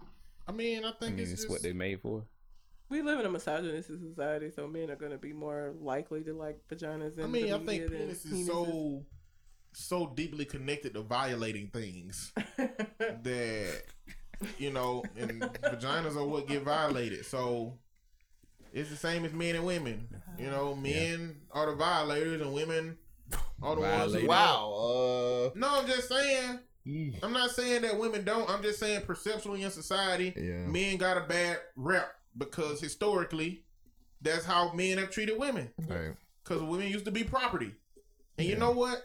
I 0.49 0.53
mean, 0.53 0.87
I 0.87 0.89
I 0.89 0.93
think 0.99 1.17
mean, 1.17 1.23
it's, 1.25 1.33
it's 1.33 1.41
just, 1.43 1.51
what 1.51 1.63
they 1.63 1.75
made 1.75 2.01
for. 2.01 2.25
We 2.93 3.01
live 3.01 3.21
in 3.21 3.25
a 3.25 3.31
misogynistic 3.31 4.01
society, 4.01 4.51
so 4.55 4.69
men 4.69 4.91
are 4.91 4.97
going 4.97 5.13
to 5.13 5.19
be 5.19 5.33
more 5.33 5.73
likely 5.81 6.23
to 6.25 6.35
like 6.35 6.59
vaginas. 6.69 7.19
I 7.19 7.27
mean, 7.27 7.47
I 7.47 7.57
think 7.57 7.67
media 7.67 7.89
penis 7.89 8.27
is 8.27 8.47
so 8.47 9.03
so 9.73 10.13
deeply 10.15 10.45
connected 10.45 10.93
to 10.93 11.01
violating 11.01 11.69
things 11.69 12.33
that 12.99 13.83
you 14.59 14.71
know, 14.75 15.03
and 15.17 15.41
vaginas 15.41 16.17
are 16.17 16.27
what 16.27 16.47
get 16.47 16.65
violated. 16.65 17.25
So 17.25 17.79
it's 18.75 18.91
the 18.91 18.97
same 18.97 19.25
as 19.25 19.33
men 19.33 19.55
and 19.55 19.65
women. 19.65 20.09
You 20.39 20.51
know, 20.51 20.75
men 20.75 21.37
are 21.51 21.71
the 21.71 21.77
violators 21.77 22.43
and 22.43 22.53
women 22.53 22.99
are 23.63 23.75
the 23.75 23.81
ones 23.81 24.15
who 24.15 24.27
Wow. 24.27 24.71
Uh, 24.71 25.51
No, 25.55 25.81
I'm 25.81 25.87
just 25.87 26.11
saying. 26.11 26.59
I'm 27.23 27.33
not 27.33 27.53
saying 27.53 27.83
that 27.83 27.99
women 27.99 28.23
don't. 28.23 28.51
I'm 28.51 28.63
just 28.63 28.81
saying 28.81 29.07
perceptually 29.07 29.63
in 29.63 29.71
society, 29.71 30.35
yeah. 30.37 30.67
men 30.67 30.99
got 30.99 31.17
a 31.17 31.23
bad 31.23 31.57
rep 31.75 32.19
because 32.37 32.81
historically, 32.81 33.65
that's 34.21 34.45
how 34.45 34.73
men 34.73 34.99
have 34.99 35.11
treated 35.11 35.39
women. 35.39 35.71
Right. 35.89 36.15
Because 36.45 36.63
women 36.63 36.89
used 36.89 37.05
to 37.07 37.11
be 37.11 37.25
property. 37.25 37.73
And 38.39 38.47
you 38.49 38.57
know 38.57 38.71
what? 38.73 39.03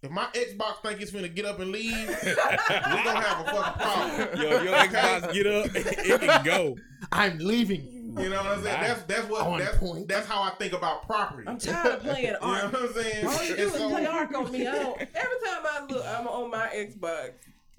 If 0.00 0.10
my 0.12 0.26
Xbox 0.32 0.80
think 0.82 1.00
it's 1.00 1.10
gonna 1.10 1.28
get 1.28 1.44
up 1.44 1.58
and 1.58 1.72
leave, 1.72 2.08
we're 2.24 2.34
gonna 2.36 3.20
have 3.20 3.46
a 3.46 3.50
fucking 3.50 3.82
problem. 3.82 4.40
Yo, 4.40 4.62
your 4.62 4.74
Xbox 4.74 5.32
get 5.32 5.46
up, 5.48 5.66
it 5.74 6.20
can 6.20 6.44
go. 6.44 6.76
I'm 7.10 7.38
leaving 7.38 7.82
you. 7.84 7.98
You 8.22 8.30
know 8.30 8.36
what 8.42 8.46
I'm 8.58 8.62
saying? 8.62 8.80
That's 8.80 9.02
that's 9.02 9.28
what 9.28 9.58
that's, 9.58 9.76
point. 9.78 10.08
that's 10.08 10.26
how 10.28 10.42
I 10.42 10.50
think 10.50 10.72
about 10.72 11.04
property. 11.06 11.48
I'm 11.48 11.58
tired 11.58 11.94
of 11.96 12.00
playing 12.02 12.24
You 12.26 12.32
know 12.32 12.38
Ark. 12.42 12.72
what 12.72 12.82
I'm 12.82 12.92
saying? 12.92 13.26
All 13.26 13.32
you 13.44 13.48
do 13.48 13.52
And 13.54 13.60
is 13.62 13.72
so- 13.74 13.88
play 13.90 14.06
Ark 14.06 14.34
on 14.34 14.52
me. 14.52 14.66
I 14.66 14.72
don't, 14.76 15.00
every 15.00 15.10
time 15.14 15.64
I 15.66 15.86
look, 15.88 16.04
I'm 16.06 16.26
on 16.28 16.50
my 16.50 16.68
Xbox. 16.68 17.30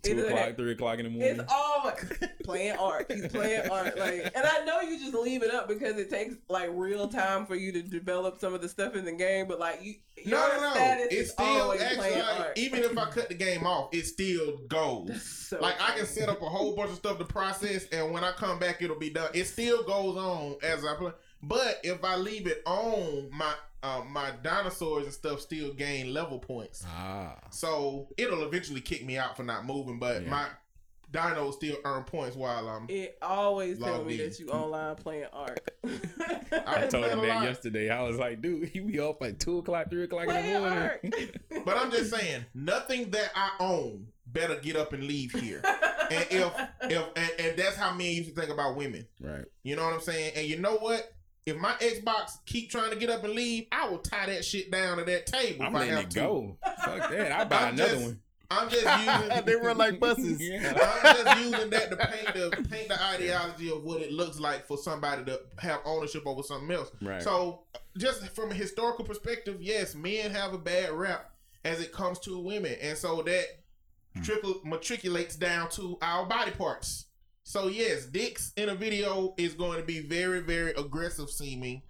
Two 0.04 0.12
Either 0.12 0.26
o'clock, 0.28 0.40
that- 0.46 0.58
three 0.58 0.72
o'clock 0.72 1.00
in 1.00 1.06
the 1.06 1.10
morning. 1.12 1.40
It's 1.42 1.54
always 1.54 1.96
playing 2.44 2.78
Ark. 2.78 3.12
He's 3.12 3.28
playing 3.28 3.70
Ark. 3.70 3.96
Like, 3.98 4.32
and 4.36 4.46
I 4.46 4.64
know 4.66 4.82
you 4.82 4.98
just 5.00 5.14
leave 5.14 5.44
it 5.44 5.54
up 5.54 5.68
because 5.68 5.98
it 5.98 6.10
takes 6.10 6.36
like 6.50 6.70
real 6.74 7.08
time 7.08 7.46
for 7.46 7.56
you 7.56 7.72
to 7.74 7.82
develop 7.82 8.40
some 8.40 8.54
of 8.54 8.62
the 8.62 8.70
stuff 8.70 8.96
in 8.96 9.06
the 9.06 9.12
game. 9.12 9.48
But 9.48 9.60
like 9.60 9.84
you, 9.84 9.96
your 10.24 10.40
No, 10.40 10.48
no, 10.56 10.62
no. 10.62 10.74
status 10.74 11.08
It's 11.12 11.32
still 11.32 11.46
always 11.46 11.82
actually 11.82 11.98
playing 11.98 12.20
like, 12.20 12.58
even 12.58 12.84
if 12.84 12.98
I 12.98 13.06
cut 13.10 13.30
the 13.30 13.36
game 13.36 13.66
off, 13.66 13.90
it 13.94 14.06
still 14.06 14.58
goes. 14.68 15.22
So 15.24 15.60
Like 15.60 15.76
I 15.82 15.96
can 15.98 16.06
set 16.06 16.30
up 16.30 16.42
a 16.42 16.46
whole 16.50 16.76
bunch 16.76 16.90
of 16.92 16.96
stuff 16.98 17.18
to 17.18 17.26
process, 17.26 17.86
and 17.92 18.12
when 18.12 18.24
I 18.24 18.32
come 18.32 18.60
back, 18.60 18.82
it'll 18.82 19.00
be 19.00 19.10
done. 19.10 19.30
It 19.34 19.46
still 19.46 19.84
goes 19.84 20.16
on 20.18 20.56
as 20.64 20.86
I 20.86 20.96
play. 20.96 21.12
But 21.42 21.80
if 21.84 22.04
I 22.04 22.16
leave 22.18 22.48
it 22.48 22.62
on, 22.66 23.30
my 23.32 23.54
uh, 23.84 24.02
my 24.10 24.32
dinosaurs 24.44 25.06
and 25.06 25.14
stuff 25.14 25.40
still 25.42 25.74
gain 25.74 26.14
level 26.14 26.40
points. 26.40 26.84
ah, 26.88 27.36
So 27.52 28.08
it'll 28.18 28.44
eventually 28.44 28.82
kick 28.82 29.06
me 29.06 29.18
out 29.18 29.38
for 29.38 29.44
not 29.44 29.66
moving, 29.66 30.00
but 30.00 30.24
Yeah. 30.24 30.30
my 30.30 30.46
dinos 31.12 31.54
still 31.54 31.76
earn 31.86 32.04
points 32.04 32.36
while 32.36 32.68
I'm. 32.70 32.86
It 32.90 33.18
always 33.22 33.80
tell 33.80 34.04
me 34.04 34.22
in. 34.22 34.30
that 34.30 34.40
you 34.40 34.50
online 34.50 34.96
playing 34.96 35.26
Ark. 35.34 35.60
I 36.68 36.88
told 36.88 37.06
him 37.06 37.22
that 37.22 37.28
lot. 37.28 37.44
yesterday. 37.44 37.90
I 37.90 38.04
was 38.04 38.18
like, 38.18 38.42
dude, 38.42 38.70
he 38.70 38.80
be 38.80 39.00
up 39.00 39.22
at 39.24 39.40
two 39.40 39.58
o'clock, 39.60 39.90
three 39.90 40.04
o'clock 40.04 40.28
in 40.28 40.54
the 40.54 40.60
morning. 40.60 41.30
But 41.66 41.78
I'm 41.78 41.92
just 41.92 42.12
saying, 42.12 42.46
nothing 42.54 43.10
that 43.12 43.32
I 43.36 43.52
own 43.60 44.08
better 44.28 44.56
get 44.56 44.76
up 44.76 44.94
and 44.94 45.04
leave 45.04 45.32
here. 45.32 45.62
And 46.12 46.26
if 46.30 46.54
if 46.84 47.06
and, 47.16 47.32
and 47.40 47.58
that's 47.58 47.76
how 47.76 47.94
men 47.94 48.08
used 48.12 48.30
to 48.34 48.40
think 48.40 48.52
about 48.52 48.76
women. 48.76 49.08
right. 49.20 49.46
You 49.64 49.76
know 49.76 49.84
what 49.86 49.94
I'm 49.94 50.02
saying? 50.02 50.34
And 50.36 50.48
you 50.48 50.60
know 50.60 50.76
what? 50.78 51.12
If 51.46 51.58
my 51.58 51.72
Xbox 51.74 52.32
keep 52.46 52.70
trying 52.70 52.92
to 52.92 52.96
get 52.96 53.10
up 53.10 53.24
and 53.24 53.34
leave, 53.34 53.68
I 53.72 53.90
will 53.90 53.98
tie 54.00 54.28
that 54.28 54.46
shit 54.46 54.70
down 54.72 54.98
to 54.98 55.04
that 55.06 55.26
table. 55.26 55.66
I'm 55.66 55.70
if 55.70 55.76
I 55.76 55.80
letting 55.80 55.94
have 55.96 56.04
it 56.06 56.12
to. 56.12 56.20
go. 56.20 56.58
Fuck 56.86 57.12
that. 57.12 57.32
I'll 57.32 57.46
buy 57.46 57.58
I'm 57.68 57.74
another 57.74 57.92
just- 57.92 58.04
one. 58.06 58.20
I'm 58.52 58.68
just 58.68 58.84
using. 59.32 59.46
they 59.46 59.56
run 59.56 59.78
like 59.78 60.00
buses. 60.00 60.42
Yeah. 60.42 60.74
I'm 61.04 61.16
just 61.16 61.40
using 61.46 61.70
that 61.70 61.92
to 61.92 61.98
paint 61.98 62.34
the 62.34 62.68
paint 62.68 62.88
the 62.88 63.00
ideology 63.04 63.72
of 63.72 63.84
what 63.84 64.02
it 64.02 64.12
looks 64.12 64.40
like 64.40 64.66
for 64.66 64.76
somebody 64.76 65.24
to 65.26 65.40
have 65.60 65.82
ownership 65.86 66.24
over 66.26 66.42
something 66.42 66.72
else. 66.76 66.90
Right. 67.00 67.22
So, 67.22 67.62
just 67.96 68.28
from 68.30 68.50
a 68.50 68.56
historical 68.56 69.06
perspective, 69.06 69.58
yes, 69.62 69.94
men 69.94 70.32
have 70.32 70.54
a 70.56 70.58
bad 70.58 70.90
rap 70.94 71.30
as 71.64 71.80
it 71.80 71.92
comes 71.92 72.18
to 72.22 72.40
women, 72.40 72.76
and 72.82 72.98
so 72.98 73.22
that 73.22 73.46
Hmm. 74.16 74.22
trickle 74.24 74.60
matriculates 74.66 75.36
down 75.38 75.70
to 75.72 76.00
our 76.02 76.26
body 76.26 76.50
parts. 76.50 77.06
So 77.50 77.68
yes, 77.68 78.06
dicks 78.06 78.54
in 78.58 78.70
a 78.70 78.76
video 78.76 79.34
is 79.36 79.56
going 79.56 79.80
to 79.80 79.84
be 79.84 80.02
very, 80.02 80.40
very 80.40 80.70
aggressive 80.78 81.32
seeming, 81.32 81.82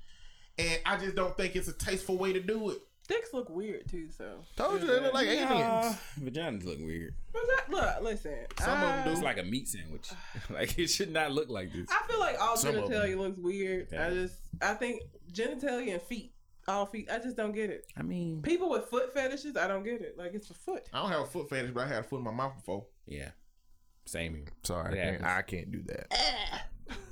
and 0.58 0.80
I 0.86 0.96
just 0.96 1.18
don't 1.18 1.36
think 1.36 1.58
it's 1.58 1.68
a 1.68 1.74
tasteful 1.74 2.18
way 2.18 2.32
to 2.32 2.40
do 2.40 2.70
it. 2.70 2.78
Dicks 3.10 3.34
look 3.34 3.50
weird 3.50 3.90
too. 3.90 4.08
So 4.18 4.36
Told 4.56 4.80
you 4.80 4.88
they 4.88 5.02
look 5.02 5.14
like 5.14 5.28
aliens. 5.28 5.50
Nah, 5.50 5.94
vaginas 6.18 6.64
look 6.64 6.78
weird. 6.80 7.14
But 7.34 7.42
that, 7.48 7.70
look, 7.70 8.02
listen. 8.04 8.38
Some 8.58 8.72
of 8.72 8.80
them 8.80 9.04
do. 9.04 9.12
It's 9.12 9.22
like 9.22 9.38
a 9.38 9.44
meat 9.44 9.68
sandwich. 9.68 10.10
like 10.50 10.80
it 10.80 10.88
should 10.88 11.12
not 11.12 11.34
look 11.34 11.50
like 11.50 11.74
this. 11.74 11.90
I 11.92 12.08
feel 12.10 12.22
like 12.22 12.40
all 12.40 12.56
Some 12.56 12.78
of 12.78 12.84
'em. 12.86 12.90
genitalia 12.92 13.18
looks 13.18 13.38
weird. 13.38 13.94
I 13.94 14.12
just, 14.12 14.36
I 14.62 14.76
think 14.76 15.02
genitalia 15.34 15.92
and 15.92 16.02
feet, 16.04 16.32
all 16.70 16.86
feet. 16.86 17.10
I 17.12 17.20
just 17.20 17.36
don't 17.36 17.52
get 17.52 17.70
it. 17.70 17.86
I 17.98 18.02
mean, 18.04 18.42
People 18.44 18.70
with 18.70 18.86
foot 18.86 19.14
fetishes, 19.14 19.58
I 19.58 19.68
don't 19.68 19.84
get 19.84 20.00
it. 20.00 20.18
Like 20.18 20.34
it's 20.36 20.50
a 20.52 20.54
foot. 20.54 20.88
I 20.94 21.02
don't 21.02 21.12
have 21.12 21.22
a 21.24 21.26
foot 21.28 21.50
fetish, 21.50 21.72
but 21.72 21.84
I 21.84 21.88
had 21.90 21.98
a 22.00 22.04
foot 22.04 22.20
in 22.20 22.24
my 22.24 22.32
mouth 22.32 22.56
before. 22.56 22.86
yeah, 23.06 23.32
same 24.10 24.36
here. 24.36 24.46
Sorry, 24.64 25.00
I 25.02 25.04
can't. 25.12 25.24
I 25.24 25.42
can't 25.44 25.72
do 25.72 25.84
that. 25.84 26.12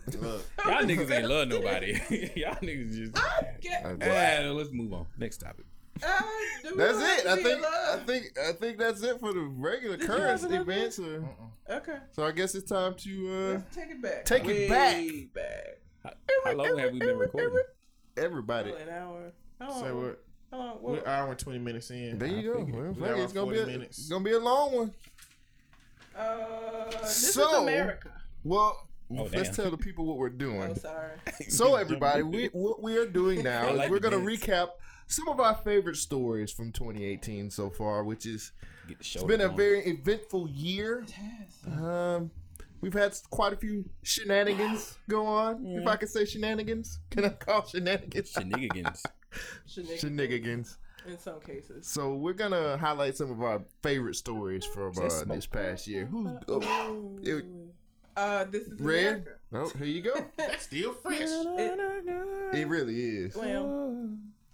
Look, 0.22 0.46
Y'all 0.66 0.84
niggas 0.84 1.12
ain't 1.12 1.28
love 1.28 1.48
nobody. 1.50 1.92
Y'all 2.36 2.56
niggas 2.56 2.96
just. 2.96 3.18
I 3.18 3.48
get. 3.62 3.86
I- 3.86 4.50
let's 4.50 4.72
move 4.72 4.94
on. 4.94 5.06
Next 5.18 5.38
topic. 5.38 5.66
That's 6.00 6.98
it. 7.00 7.28
I 7.28 7.36
think. 7.42 7.64
I 7.66 7.98
think. 8.06 8.38
I 8.50 8.52
think 8.54 8.78
that's 8.78 9.02
it 9.04 9.20
for 9.20 9.34
the 9.34 9.42
regular 9.42 9.98
Did 9.98 10.04
you 10.04 10.08
current 10.08 10.42
have 10.42 10.44
another? 10.52 10.62
events. 10.62 11.00
Or, 11.00 11.28
Okay, 11.70 11.98
so 12.14 12.24
I 12.24 12.32
guess 12.32 12.56
it's 12.56 12.70
time 12.70 12.94
to 12.96 13.28
uh, 13.28 13.52
let's 13.56 13.76
take 13.76 13.90
it 13.90 14.02
back. 14.02 14.24
Take 14.26 14.46
it 14.46 14.70
back. 14.70 15.04
back. 15.34 15.82
How, 16.04 16.12
how 16.46 16.54
long 16.54 16.78
have 16.78 16.94
we 16.94 17.00
been 17.00 17.18
recording? 17.18 17.60
everybody. 18.16 18.72
Oh, 18.72 18.78
an 18.82 18.90
hour. 18.90 19.34
How 19.60 19.70
long? 19.72 19.82
say 19.84 19.92
what? 19.92 20.24
How 20.50 20.58
long? 20.60 20.78
We're 20.82 20.98
an 21.00 21.08
hour 21.08 21.30
and 21.32 21.38
twenty 21.40 21.60
minutes 21.60 21.92
in. 21.92 22.18
There 22.18 22.30
you 22.30 22.38
I 22.38 22.42
go. 22.54 22.66
figured. 22.66 22.76
Well, 22.76 22.94
We 22.94 23.00
fuck 23.02 23.10
got 23.10 23.20
it, 23.20 23.24
it's 23.24 23.34
gonna 23.34 23.52
be 23.52 23.58
40 23.58 23.70
a, 23.70 23.74
minutes. 23.78 23.98
it's 23.98 24.08
gonna 24.10 24.24
be 24.24 24.32
a 24.32 24.40
long 24.40 24.72
one. 24.76 24.94
Uh, 26.18 26.90
this 27.02 27.24
is 27.24 27.34
So- 27.34 27.64
America. 27.64 28.12
Well, 28.44 28.88
Oh, 29.10 29.24
let's 29.24 29.32
damn. 29.32 29.54
tell 29.54 29.72
the 29.72 29.78
people 29.78 30.06
what 30.06 30.18
we're 30.18 30.28
Oh, 30.28 30.30
doing. 30.30 30.76
sorry. 30.76 31.12
So 31.50 31.76
everybody, 31.76 32.24
we 32.24 32.48
what 32.48 32.82
we 32.82 32.98
are 32.98 33.06
doing 33.06 33.44
now 33.54 33.68
I 33.68 33.72
is 33.72 33.78
like 33.78 33.90
we're 33.90 34.00
gonna 34.00 34.18
recap 34.18 34.70
some 35.08 35.28
of 35.30 35.40
our 35.40 35.56
favorite 35.56 35.96
stories 35.96 36.52
from 36.52 36.72
2018 36.74 37.50
so 37.50 37.70
far, 37.70 38.04
which 38.04 38.26
is 38.26 38.52
Get 38.88 38.98
the 38.98 39.04
show 39.04 39.20
it's 39.20 39.28
been 39.28 39.42
a 39.42 39.46
going. 39.46 39.58
very 39.58 39.80
eventful 39.88 40.50
year. 40.50 41.06
Um, 41.66 42.32
we've 42.82 42.94
had 42.94 43.14
quite 43.30 43.54
a 43.54 43.58
few 43.58 43.90
shenanigans 44.04 44.98
go 45.10 45.26
on. 45.26 45.66
If 45.66 45.88
I 45.88 45.96
could 45.96 46.10
say 46.10 46.26
shenanigans, 46.26 47.00
can 47.10 47.24
I 47.26 47.30
call 47.30 47.66
shenanigans? 47.66 48.32
shenanigans. 48.32 49.04
Shenanigans. 49.68 50.00
Shenanigans. 50.02 50.78
In 51.08 51.18
some 51.18 51.40
cases. 51.40 51.88
So 51.88 52.16
we're 52.16 52.34
gonna 52.34 52.78
highlight 52.78 53.16
some 53.16 53.32
of 53.32 53.42
our 53.42 53.62
favorite 53.82 54.16
stories 54.16 54.66
from 54.66 54.92
uh, 54.98 55.24
this 55.26 55.46
past 55.46 55.88
year. 55.88 56.06
Who's 56.06 56.32
oh, 56.48 57.18
it- 57.24 57.46
Uh, 58.16 58.44
this 58.46 58.64
is 58.64 58.80
red? 58.82 59.28
America. 59.52 59.54
Oh, 59.54 59.70
here 59.78 59.88
you 59.88 60.02
go. 60.02 60.26
That's 60.38 60.64
still 60.64 60.94
fresh. 60.94 61.22
It 61.22 62.68
really 62.68 63.00
is. 63.00 63.36
Well, 63.36 64.10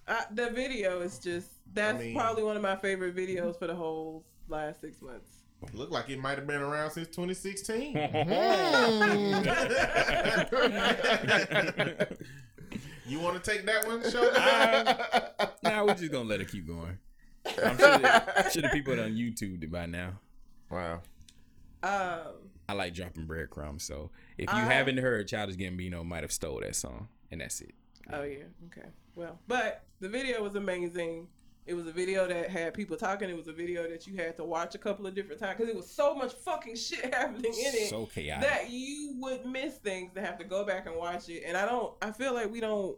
I, 0.08 0.26
the 0.32 0.50
video 0.52 1.02
is 1.02 1.18
just 1.20 1.50
that's 1.74 2.00
I 2.00 2.04
mean- 2.04 2.16
probably 2.16 2.44
one 2.44 2.56
of 2.56 2.62
my 2.62 2.76
favorite 2.76 3.16
videos 3.16 3.58
for 3.58 3.68
the 3.68 3.76
whole 3.76 4.24
last 4.48 4.82
six 4.82 5.02
months. 5.02 5.30
Look 5.72 5.92
like 5.92 6.10
it 6.10 6.20
might 6.20 6.38
have 6.38 6.46
been 6.46 6.62
around 6.62 6.92
since 6.92 7.08
2016. 7.08 7.94
You 13.06 13.20
want 13.20 13.42
to 13.44 13.52
take 13.52 13.66
that 13.66 13.86
one, 13.88 14.02
show? 14.10 14.24
Nah, 15.64 15.86
we're 15.86 15.94
just 15.96 16.12
gonna 16.12 16.28
let 16.28 16.42
it 16.42 16.50
keep 16.52 16.68
going. 16.68 16.98
I'm 17.46 17.78
sure 17.78 17.98
that, 18.00 18.50
sure 18.52 18.62
the 18.62 18.70
people 18.70 18.94
on 19.00 19.12
YouTube 19.12 19.70
by 19.72 19.86
now. 19.86 20.20
wow. 20.70 21.02
Um, 21.82 22.34
I 22.70 22.74
like 22.74 22.94
dropping 22.94 23.26
breadcrumbs. 23.26 23.84
So 23.84 24.10
if 24.38 24.50
you 24.52 24.58
I- 24.58 24.62
haven't 24.64 24.98
heard, 24.98 25.28
Childish 25.28 25.56
Gambino 25.58 26.06
might 26.06 26.24
have 26.24 26.32
stole 26.32 26.60
that 26.62 26.76
song, 26.76 27.08
and 27.32 27.42
that's 27.42 27.62
it. 27.62 27.74
oh 28.12 28.24
yeah, 28.24 28.44
okay. 28.68 28.88
Well, 29.16 29.40
but 29.48 29.84
the 30.00 30.10
video 30.10 30.42
was 30.44 30.56
amazing. 30.56 31.28
It 31.66 31.74
was 31.76 31.88
a 31.88 31.92
video 31.92 32.28
that 32.28 32.50
had 32.50 32.74
people 32.74 32.98
talking. 32.98 33.30
It 33.30 33.38
was 33.38 33.48
a 33.48 33.54
video 33.54 33.88
that 33.90 34.06
you 34.06 34.16
had 34.18 34.36
to 34.38 34.44
watch 34.44 34.76
a 34.76 34.78
couple 34.78 35.08
of 35.08 35.16
different 35.16 35.40
times 35.40 35.58
because 35.58 35.70
it 35.70 35.76
was 35.76 35.90
so 35.90 36.14
much 36.14 36.34
fucking 36.34 36.76
shit 36.88 37.14
happening 37.14 37.54
in 37.54 37.74
it. 37.74 37.90
So 37.90 38.06
chaotic. 38.08 38.50
that 38.50 38.70
you 38.70 39.16
would 39.20 39.46
miss 39.46 39.76
things 39.78 40.12
to 40.16 40.22
have 40.22 40.38
to 40.40 40.44
go 40.44 40.66
back 40.66 40.88
and 40.88 40.96
watch 40.98 41.30
it. 41.30 41.44
And 41.46 41.56
I 41.56 41.66
don't. 41.66 41.94
I 42.02 42.12
feel 42.12 42.34
like 42.34 42.52
we 42.52 42.60
don't 42.60 42.98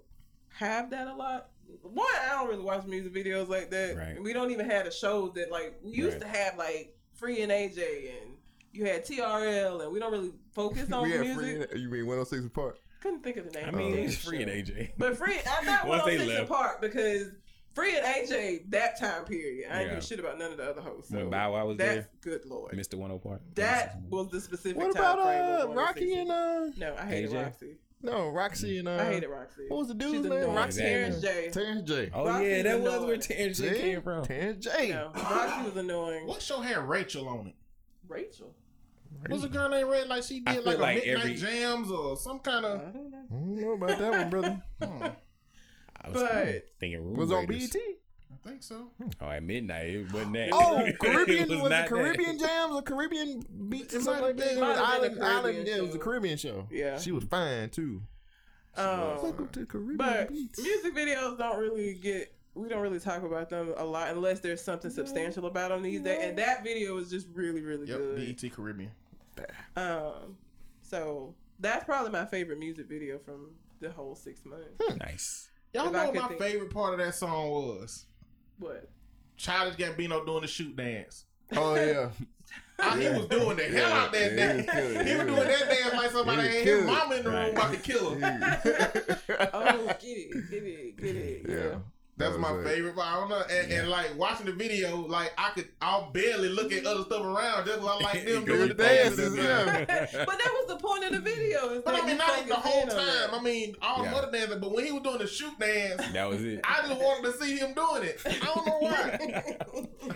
have 0.49 0.89
that 0.89 1.07
a 1.07 1.13
lot. 1.13 1.49
One, 1.81 2.05
I 2.25 2.29
don't 2.29 2.47
really 2.47 2.63
watch 2.63 2.85
music 2.85 3.13
videos 3.13 3.47
like 3.49 3.69
that. 3.71 3.95
Right. 3.97 4.21
We 4.21 4.33
don't 4.33 4.51
even 4.51 4.69
have 4.69 4.85
the 4.85 4.91
shows 4.91 5.33
that 5.35 5.51
like 5.51 5.77
we 5.83 5.93
used 5.93 6.21
Right. 6.23 6.31
to 6.33 6.37
have 6.39 6.57
like 6.57 6.95
Free 7.13 7.41
and 7.41 7.51
AJ 7.51 8.11
and 8.21 8.31
you 8.73 8.85
had 8.85 9.05
TRL 9.05 9.81
and 9.83 9.91
we 9.91 9.99
don't 9.99 10.11
really 10.11 10.33
focus 10.53 10.91
on 10.91 11.03
we 11.03 11.11
had 11.11 11.21
music. 11.21 11.69
free. 11.71 11.81
You 11.81 11.89
mean 11.89 12.05
106 12.07 12.49
& 12.49 12.53
Park? 12.53 12.77
Couldn't 13.01 13.23
think 13.23 13.37
of 13.37 13.45
the 13.51 13.59
name. 13.59 13.67
I 13.67 13.71
mean, 13.71 13.91
the 13.93 14.01
it's 14.01 14.15
free 14.17 14.41
and 14.41 14.51
AJ. 14.51 14.91
But 14.97 15.15
Free, 15.17 15.37
I'm 15.57 15.65
not 15.65 15.87
Once 15.87 16.05
they 16.05 16.17
106 16.17 16.27
left. 16.39 16.49
apart 16.51 16.81
because 16.81 17.27
Free 17.75 17.97
and 17.97 18.05
AJ 18.05 18.69
that 18.71 18.97
time 18.97 19.25
period. 19.25 19.67
I 19.69 19.79
ain't 19.81 19.87
Yeah. 19.87 19.95
give 19.95 20.03
a 20.03 20.07
shit 20.07 20.19
about 20.19 20.39
none 20.39 20.51
of 20.51 20.57
the 20.57 20.63
other 20.69 20.81
hosts. 20.81 21.11
So 21.11 21.17
When 21.17 21.29
Bow 21.29 21.53
Wow 21.53 21.67
was 21.67 21.77
that's 21.77 21.95
there, 21.95 22.09
good 22.21 22.45
lord. 22.45 22.71
Mr. 22.73 22.95
One 22.95 23.17
Part. 23.19 23.41
That 23.55 23.97
was 24.09 24.29
the 24.29 24.39
specific 24.39 24.77
What 24.77 24.95
time 24.95 25.03
about 25.19 25.25
frame 25.25 25.71
uh 25.71 25.73
Rocky 25.75 26.13
and 26.13 26.31
uh 26.31 26.67
No, 26.77 26.95
I 26.97 27.05
hated 27.05 27.31
AJ? 27.31 27.35
Rocsi. 27.53 27.75
no 28.01 28.31
Rocsi 28.31 28.79
and 28.79 28.87
uh 28.87 28.93
I 28.95 29.05
hated 29.05 29.29
Rocsi. 29.29 29.67
what 29.69 29.77
was 29.79 29.87
the 29.89 29.93
She's 29.95 30.11
dude's 30.13 30.29
name? 30.29 30.31
annoying. 30.43 30.55
Rocsi 30.55 30.77
Terrence 30.77 31.15
and 31.15 31.23
J. 31.23 31.49
Terrence 31.51 31.89
J. 31.89 32.11
Oh 32.13 32.23
Rocsi's 32.25 32.47
yeah, 32.49 32.63
that 32.63 32.81
was 32.81 33.05
where 33.05 33.17
Terrence 33.17 33.57
J 33.59 33.79
came 33.81 34.01
from. 34.01 34.23
Terrence 34.23 34.63
J. 34.65 34.89
No, 34.91 35.11
Rocsi 35.13 35.65
was 35.65 35.75
annoying. 35.75 36.27
What 36.27 36.41
show 36.41 36.61
had 36.61 36.77
Rachel 36.87 37.27
on 37.27 37.47
it? 37.47 37.55
Rachel. 38.07 38.55
Was 39.29 39.43
a 39.43 39.49
girl 39.49 39.69
named 39.69 39.89
Red 39.89 40.07
like 40.07 40.23
she 40.23 40.39
did 40.41 40.65
like, 40.65 40.77
like 40.77 41.03
a 41.03 41.07
midnight 41.07 41.23
every- 41.25 41.35
jams 41.35 41.89
or 41.91 42.15
some 42.17 42.39
kind 42.39 42.65
I 42.65 42.69
of? 42.69 42.93
don't 42.93 43.11
know. 43.11 43.17
I 43.17 43.33
don't 43.33 43.55
know 43.55 43.71
about 43.73 43.97
that 43.99 44.11
one, 44.11 44.29
brother. 44.29 44.61
Hmm, 44.81 45.07
I 46.05 46.09
was 46.09 46.21
But- 46.21 46.65
thinking 46.79 47.03
Room 47.03 47.15
was 47.15 47.31
on 47.31 47.45
BET. 47.47 47.75
I 47.75 48.47
think 48.49 48.63
so. 48.63 48.91
Oh, 49.21 49.29
at 49.29 49.41
midnight 49.43 49.87
it 49.87 50.11
wasn't 50.13 50.33
that. 50.33 50.49
Oh, 50.53 50.79
It 50.85 50.99
Caribbean 50.99 51.49
was, 51.49 51.57
not 51.59 51.65
it 51.65 51.69
that. 51.69 51.87
Caribbean 51.89 52.37
jams 52.39 52.75
or 52.75 52.81
Caribbean 52.81 53.43
beats 53.69 53.93
or 53.93 53.97
It 53.97 54.03
something 54.03 54.23
like 54.23 54.37
that. 54.37 54.47
have 54.49 54.57
It 54.57 54.59
was 54.59 54.59
been- 54.59 54.59
might 54.59 54.75
have 54.75 54.85
Island, 54.85 55.05
a 55.05 55.19
Caribbean 55.19 55.37
Island. 55.37 55.67
Yeah, 55.67 55.75
it 55.75 55.81
was 55.81 55.89
a 55.89 55.93
show. 55.93 55.99
Caribbean 55.99 56.37
show. 56.37 56.67
Yeah. 56.71 56.99
she 56.99 57.11
was 57.11 57.23
fine 57.23 57.69
too. 57.69 58.01
Um, 58.77 58.87
Welcome 59.21 59.47
to 59.49 59.65
Caribbean 59.65 59.97
but 59.97 60.29
beats. 60.29 60.61
music 60.61 60.93
videos 60.95 61.37
don't 61.37 61.59
really 61.59 61.93
get. 61.93 62.33
We 62.55 62.67
don't 62.69 62.81
really 62.81 62.99
talk 62.99 63.23
about 63.23 63.49
them 63.49 63.73
a 63.77 63.83
lot 63.85 64.09
unless 64.11 64.39
there's 64.41 64.61
something 64.61 64.89
substantial 64.91 65.45
about 65.45 65.69
them 65.69 65.81
these 65.81 66.01
days. 66.01 66.19
And 66.21 66.37
that 66.37 66.63
video 66.63 66.93
was 66.95 67.09
just 67.09 67.27
really, 67.33 67.61
really 67.61 67.87
Yep, 67.87 67.97
good. 67.97 68.37
BET 68.41 68.51
Caribbean. 68.53 68.91
Um, 69.75 70.37
so 70.81 71.35
that's 71.59 71.83
probably 71.85 72.11
my 72.11 72.25
favorite 72.25 72.59
music 72.59 72.87
video 72.87 73.17
from 73.19 73.51
the 73.81 73.91
whole 73.91 74.15
six 74.15 74.45
months. 74.45 74.69
Nice. 74.99 75.49
Y'all 75.75 75.91
know 75.91 76.05
what 76.05 76.15
my 76.15 76.27
think- 76.29 76.39
favorite 76.39 76.69
part 76.73 76.93
of 76.93 76.99
that 77.05 77.13
song 77.15 77.49
was? 77.51 78.05
What? 78.59 78.89
Childish 79.37 79.75
Gambino 79.77 80.25
doing 80.25 80.41
the 80.41 80.47
shoot 80.47 80.75
dance. 80.75 81.25
Oh 81.55 81.75
yeah, 81.75 82.09
Ah, 82.79 82.95
he 82.95 83.07
was 83.09 83.27
doing 83.27 83.55
the 83.57 83.63
hell 83.63 83.89
Yeah, 83.89 83.97
out 84.03 84.11
that 84.11 84.33
yeah, 84.33 84.51
he 84.51 84.57
was 84.57 84.65
dance. 84.65 85.09
He 85.09 85.15
was 85.15 85.25
doing 85.25 85.47
that 85.47 85.69
dance 85.69 85.93
like 85.93 86.11
somebody 86.11 86.41
He 86.49 86.57
had 86.57 86.65
his 86.67 86.85
mama 86.85 87.15
in 87.15 87.23
the 87.23 87.29
room 87.29 87.49
about 87.51 87.73
to 87.73 87.79
kill 87.79 88.09
him. 88.15 88.43
oh, 89.53 89.85
get 89.87 90.03
it, 90.03 90.49
get 90.51 90.63
it, 90.63 90.97
get 90.97 91.15
it. 91.15 91.45
Yeah. 91.47 91.75
Yeah. 92.17 92.25
That's 92.25 92.33
That 92.35 92.39
my 92.39 92.51
was 92.51 92.65
it. 92.65 92.69
favorite. 92.69 92.95
But 92.95 93.01
I 93.03 93.13
don't 93.19 93.29
know. 93.29 93.41
And, 93.49 93.71
and 93.71 93.89
like 93.89 94.17
watching 94.17 94.45
the 94.45 94.51
video, 94.53 94.97
like 95.07 95.31
I 95.37 95.49
could, 95.51 95.67
I'll 95.81 96.11
barely 96.11 96.49
look 96.49 96.71
at 96.71 96.85
other 96.85 97.03
stuff 97.03 97.21
around. 97.23 97.65
Just 97.65 97.79
'cause 97.79 97.89
I 98.01 98.03
like 98.03 98.25
them 98.25 98.45
doing 98.45 98.67
the 98.69 98.73
dances, 98.73 99.35
dances. 99.35 99.37
yeah. 99.37 100.25
but 100.25 100.37
that 100.37 100.51
was 100.53 100.65
the 100.69 100.77
point 100.77 101.03
of 101.05 101.11
the 101.11 101.19
video. 101.19 101.69
is 101.71 101.81
But 101.83 101.93
that 101.95 102.03
I 102.03 102.05
mean, 102.05 102.09
you 102.11 102.17
not 102.17 102.37
even 102.37 102.49
the 102.49 102.55
whole 102.55 102.83
in 102.83 102.89
on 102.89 102.95
that. 102.95 103.29
time. 103.31 103.39
I 103.39 103.43
mean, 103.43 103.75
all 103.81 104.03
the 104.03 104.09
Yeah. 104.09 104.15
other 104.15 104.31
dances. 104.31 104.57
But 104.61 104.71
when 104.73 104.85
he 104.85 104.91
was 104.93 105.01
doing 105.03 105.17
the 105.19 105.27
shoot 105.27 105.59
dance, 105.59 106.01
That 106.13 106.29
was 106.29 106.43
it. 106.43 106.61
I 106.63 106.87
just 106.87 107.01
wanted 107.01 107.31
to 107.33 107.37
see 107.43 107.57
him 107.57 107.73
doing 107.73 108.03
it. 108.03 108.21
I 108.25 108.45
don't 108.45 108.65
know 108.65 108.77
why. 108.79 109.57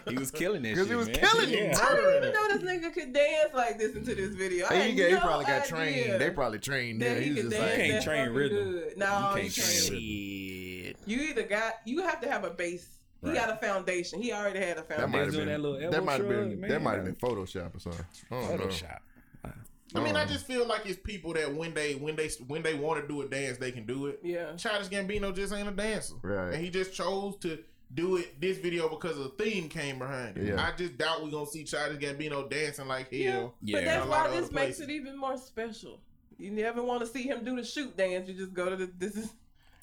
He 0.09 0.17
was 0.17 0.29
killing 0.31 0.61
that 0.63 0.75
'Cause 0.75 0.87
Because 0.87 0.89
he 0.89 0.95
was 0.95 1.07
man. 1.07 1.15
killing 1.15 1.49
it. 1.49 1.77
I 1.81 1.95
didn't 1.95 2.15
even 2.17 2.33
know 2.33 2.47
this 2.47 2.61
nigga 2.63 2.93
could 2.93 3.11
dance 3.13 3.53
like 3.55 3.77
this 3.79 3.95
into 3.95 4.13
this 4.15 4.35
video. 4.35 4.67
I 4.69 4.83
he, 4.83 4.95
got, 4.95 5.09
he 5.09 5.15
probably 5.17 5.45
got 5.45 5.61
idea 5.63 5.67
trained. 5.67 6.21
They 6.21 6.29
probably 6.29 6.59
trained 6.59 7.01
that 7.01 7.17
him. 7.17 7.23
he 7.23 7.23
He 7.23 7.29
was 7.33 7.41
could 7.43 7.51
just 7.51 7.61
dance 7.61 7.77
like, 7.79 7.89
can't 7.89 8.03
train 8.03 8.21
fucking 8.21 8.33
rhythm. 8.35 8.57
No, 8.97 9.35
You 9.35 9.43
you 9.43 9.49
can't 9.49 9.55
can't. 9.55 9.87
train 9.87 9.99
shit. 9.99 10.88
You 11.09 11.21
either 11.21 11.43
got 11.43 11.75
you 11.85 12.01
have 12.03 12.21
to 12.21 12.29
have 12.29 12.43
a 12.43 12.49
base. 12.51 12.87
He 13.21 13.27
Right. 13.27 13.35
got 13.35 13.49
a 13.49 13.57
foundation. 13.57 14.21
He 14.21 14.31
already 14.31 14.59
had 14.59 14.77
a 14.77 14.81
That 14.81 14.87
foundation. 14.87 15.11
might 15.11 15.17
have 15.17 15.25
was 15.27 15.35
doing 15.35 15.47
been 15.47 15.61
that 15.61 15.67
little 15.69 15.91
that 15.91 16.03
might 16.05 16.19
have 16.19 16.29
been 16.29 16.57
shrug, 16.59 16.69
that 16.69 16.81
might 16.81 16.95
have 16.95 17.05
been 17.05 17.15
Photoshop 17.15 17.75
or 17.75 17.79
something. 17.79 18.05
I 18.31 18.35
don't 18.35 18.59
know. 18.59 18.65
Photoshop. 18.67 18.99
I 19.95 20.01
mean, 20.03 20.15
I 20.15 20.23
just 20.25 20.45
feel 20.45 20.67
like 20.67 20.85
it's 20.85 20.99
people 21.01 21.33
that 21.33 21.51
when 21.53 21.73
they 21.73 21.95
when 21.95 22.15
they 22.15 22.29
when 22.47 22.61
they 22.61 22.75
want 22.75 23.01
to 23.01 23.07
do 23.07 23.21
a 23.23 23.27
dance, 23.27 23.57
they 23.57 23.71
can 23.71 23.85
do 23.85 24.05
it. 24.07 24.19
Yeah. 24.23 24.55
Childish 24.55 24.87
Gambino 24.89 25.35
just 25.35 25.51
ain't 25.51 25.67
a 25.67 25.71
dancer, 25.71 26.13
Right. 26.21 26.53
and 26.53 26.63
he 26.63 26.69
just 26.69 26.93
chose 26.93 27.37
to 27.37 27.57
do 27.95 28.17
it 28.17 28.39
this 28.39 28.59
video 28.59 28.87
because 28.87 29.17
a 29.17 29.29
theme 29.29 29.67
came 29.67 29.97
behind 29.97 30.37
it. 30.37 30.49
Yeah. 30.49 30.63
I 30.63 30.75
just 30.77 30.95
doubt 30.97 31.23
we're 31.23 31.31
gonna 31.31 31.47
see 31.47 31.63
Childish 31.63 31.97
Gambino 32.03 32.47
dancing 32.47 32.87
like 32.87 33.09
hell. 33.11 33.19
Yeah. 33.19 33.31
hell. 33.31 33.53
But 33.63 33.69
Yeah. 33.71 33.85
that's 33.97 34.07
why 34.07 34.27
this 34.29 34.51
makes 34.51 34.51
places. 34.77 34.81
it 34.81 34.89
even 34.91 35.17
more 35.17 35.37
special. 35.37 35.99
You 36.37 36.51
never 36.51 36.83
want 36.83 36.99
to 37.01 37.07
see 37.07 37.23
him 37.23 37.43
do 37.43 37.55
the 37.55 37.65
shoot 37.65 37.97
dance. 37.97 38.29
You 38.29 38.35
just 38.35 38.53
go 38.53 38.69
to 38.69 38.75
the 38.75 38.91
this 38.97 39.15
is 39.17 39.33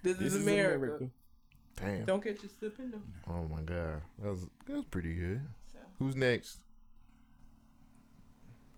this, 0.03 0.17
This 0.19 0.35
is, 0.35 0.43
America. 0.43 1.09
Damn. 1.77 2.05
Don't 2.05 2.23
catch 2.25 2.43
you 2.43 2.49
slipping 2.59 2.91
though. 2.91 3.33
Oh 3.33 3.47
my 3.49 3.61
god, 3.61 4.01
that 4.23 4.31
was 4.31 4.47
that 4.67 4.77
was 4.77 4.85
pretty 4.87 5.15
good. 5.15 5.43
So. 5.73 5.79
Who's 5.99 6.17
next? 6.17 6.59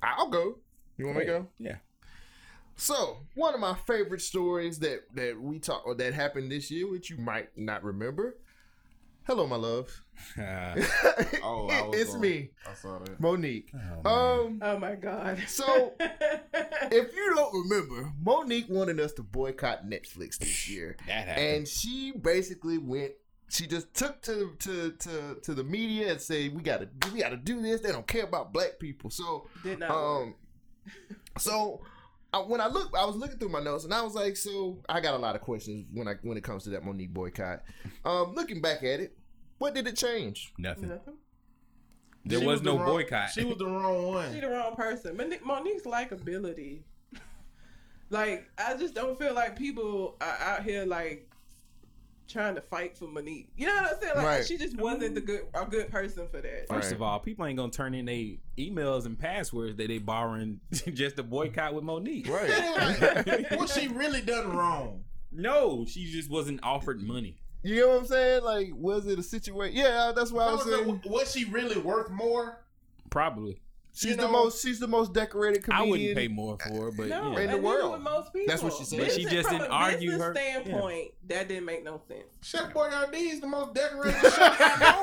I'll 0.02 0.28
go. 0.28 0.58
You 0.96 1.06
want 1.06 1.18
me 1.18 1.24
to 1.24 1.30
go? 1.30 1.46
Yeah. 1.58 1.76
So 2.76 3.18
one 3.34 3.54
of 3.54 3.60
my 3.60 3.74
favorite 3.86 4.20
stories 4.20 4.78
that 4.80 5.02
that 5.14 5.40
we 5.40 5.58
talk 5.58 5.86
or 5.86 5.94
that 5.96 6.14
happened 6.14 6.50
this 6.50 6.70
year, 6.70 6.90
which 6.90 7.10
you 7.10 7.16
might 7.16 7.56
not 7.56 7.84
remember. 7.84 8.36
Hello, 9.28 9.46
my 9.46 9.56
love. 9.56 10.02
Oh, 11.44 11.68
I 11.70 11.82
was 11.86 12.00
it's 12.00 12.10
going- 12.10 12.20
me, 12.22 12.50
I 12.68 12.74
saw 12.74 12.98
that. 12.98 13.20
Mo'Nique. 13.20 13.68
oh, 14.04 14.46
Um, 14.46 14.58
Oh 14.62 14.78
my 14.78 14.94
god. 14.96 15.38
So- 15.46 15.92
if 16.00 17.14
you 17.14 17.34
don't 17.34 17.68
remember, 17.68 18.10
Mo'Nique 18.24 18.68
wanted 18.70 18.98
us 19.00 19.12
to 19.14 19.22
boycott 19.22 19.84
Netflix 19.86 20.38
this 20.38 20.68
year. 20.68 20.96
that 21.06 21.28
happened. 21.28 21.46
and 21.46 21.68
she 21.68 22.12
basically 22.12 22.78
went 22.78 23.12
she 23.50 23.66
just 23.66 23.94
took 23.94 24.20
to 24.22 24.52
to 24.58 24.92
to 24.92 25.36
to 25.42 25.54
the 25.54 25.64
media 25.64 26.10
and 26.12 26.20
said 26.20 26.54
we 26.54 26.60
gotta 26.62 26.86
we 27.14 27.20
gotta 27.20 27.36
do 27.38 27.62
this 27.62 27.80
they 27.80 27.90
don't 27.92 28.06
care 28.06 28.24
about 28.24 28.52
black 28.52 28.78
people 28.78 29.08
so 29.08 29.46
Did 29.62 29.78
not. 29.78 29.90
um 29.90 30.34
so 31.38 31.80
I, 32.34 32.40
when 32.40 32.60
I 32.60 32.66
look 32.66 32.94
I 32.94 33.06
was 33.06 33.16
looking 33.16 33.38
through 33.38 33.48
my 33.48 33.60
notes 33.62 33.84
and 33.84 33.94
I 33.94 34.02
was 34.02 34.14
like 34.14 34.36
so 34.36 34.82
I 34.86 35.00
got 35.00 35.14
a 35.14 35.18
lot 35.18 35.34
of 35.34 35.40
questions 35.40 35.86
when 35.94 36.06
I 36.08 36.16
when 36.22 36.36
it 36.36 36.44
comes 36.44 36.64
to 36.64 36.70
that 36.70 36.82
Mo'Nique 36.84 37.14
boycott 37.14 37.62
um 38.04 38.34
looking 38.34 38.60
back 38.60 38.82
at 38.82 39.00
it 39.00 39.16
what 39.58 39.74
did 39.74 39.86
it 39.86 39.96
change 39.96 40.52
Nothing. 40.58 40.88
Nothing. 40.88 41.14
There 42.24 42.40
She 42.40 42.46
was, 42.46 42.60
the 42.60 42.72
no 42.72 42.78
wrong- 42.78 42.86
boycott. 42.86 43.30
She 43.30 43.44
was 43.44 43.56
the 43.58 43.66
wrong 43.66 44.06
one. 44.12 44.34
She 44.34 44.40
the 44.40 44.48
wrong 44.50 44.74
person. 44.76 45.16
Mo'Nique, 45.16 45.42
Mo'Nique's 45.44 45.84
likability. 45.84 46.80
like 48.10 48.48
I 48.58 48.76
just 48.76 48.94
don't 48.94 49.18
feel 49.18 49.34
like 49.34 49.56
people 49.56 50.16
are 50.20 50.36
out 50.40 50.62
here 50.62 50.84
like 50.84 51.24
trying 52.28 52.54
to 52.54 52.60
fight 52.60 52.96
for 52.98 53.06
Mo'Nique. 53.06 53.46
You 53.56 53.66
know 53.68 53.74
what 53.76 53.94
I'm 53.94 54.00
saying? 54.02 54.16
Like 54.16 54.24
Right. 54.26 54.46
she 54.46 54.58
just 54.58 54.76
wasn't 54.76 55.14
the 55.14 55.20
good 55.22 55.42
a 55.54 55.64
good 55.64 55.88
person 55.90 56.26
for 56.28 56.40
that. 56.42 56.68
First 56.68 56.86
Right. 56.88 56.92
of 56.92 57.00
all, 57.02 57.18
people 57.20 57.46
ain't 57.46 57.56
gonna 57.56 57.72
turn 57.72 57.94
in 57.94 58.04
their 58.04 58.24
emails 58.58 59.06
and 59.06 59.18
passwords 59.18 59.76
that 59.76 59.88
they 59.88 59.98
borrowing 59.98 60.60
just 60.92 61.16
to 61.16 61.22
boycott 61.22 61.74
with 61.74 61.84
Mo'Nique. 61.84 62.28
right 62.28 63.58
what 63.58 63.70
she 63.70 63.88
really 63.88 64.20
done 64.20 64.54
wrong? 64.54 65.04
No, 65.32 65.84
she 65.86 66.04
just 66.10 66.28
wasn't 66.30 66.60
offered 66.62 67.00
money. 67.02 67.38
You 67.62 67.80
know 67.80 67.88
what 67.88 68.00
I'm 68.00 68.06
saying 68.06 68.44
like 68.44 68.70
was 68.74 69.06
it 69.06 69.18
a 69.18 69.22
situation 69.22 69.76
yeah 69.76 70.12
that's 70.14 70.30
what 70.30 70.48
I 70.48 70.52
was 70.52 70.64
saying 70.64 71.02
Was 71.06 71.32
she 71.32 71.44
really 71.44 71.78
worth 71.78 72.10
more? 72.10 72.60
Probably. 73.10 73.60
She's 73.98 74.10
you 74.12 74.16
the 74.16 74.22
know- 74.22 74.32
most 74.32 74.62
she's 74.62 74.78
the 74.78 74.86
most 74.88 75.12
decorated 75.12 75.62
comedian 75.64 75.86
I 75.86 75.90
wouldn't 75.90 76.16
pay 76.16 76.28
more 76.28 76.56
for 76.58 76.84
her, 76.86 76.90
but 76.92 77.08
no, 77.08 77.32
yeah. 77.32 77.44
in 77.44 77.50
the 77.50 77.58
world. 77.58 77.92
would 77.92 78.00
most 78.02 78.32
people. 78.32 78.46
That's 78.48 78.62
what 78.62 78.72
she 78.74 78.84
said. 78.84 79.00
But 79.00 79.12
she 79.12 79.24
just 79.24 79.48
from 79.48 79.58
didn't 79.58 79.70
argue 79.72 80.18
her- 80.18 80.34
standpoint. 80.34 81.12
That 81.28 81.46
didn't 81.48 81.66
make 81.66 81.84
no 81.84 82.00
sense. 82.08 82.24
Chef 82.40 82.72
Boyardee 82.72 83.32
is 83.32 83.40
the 83.40 83.46
most 83.46 83.74
decorated 83.74 84.18
chef 84.18 84.38
I 84.38 84.76
know. 84.80 85.02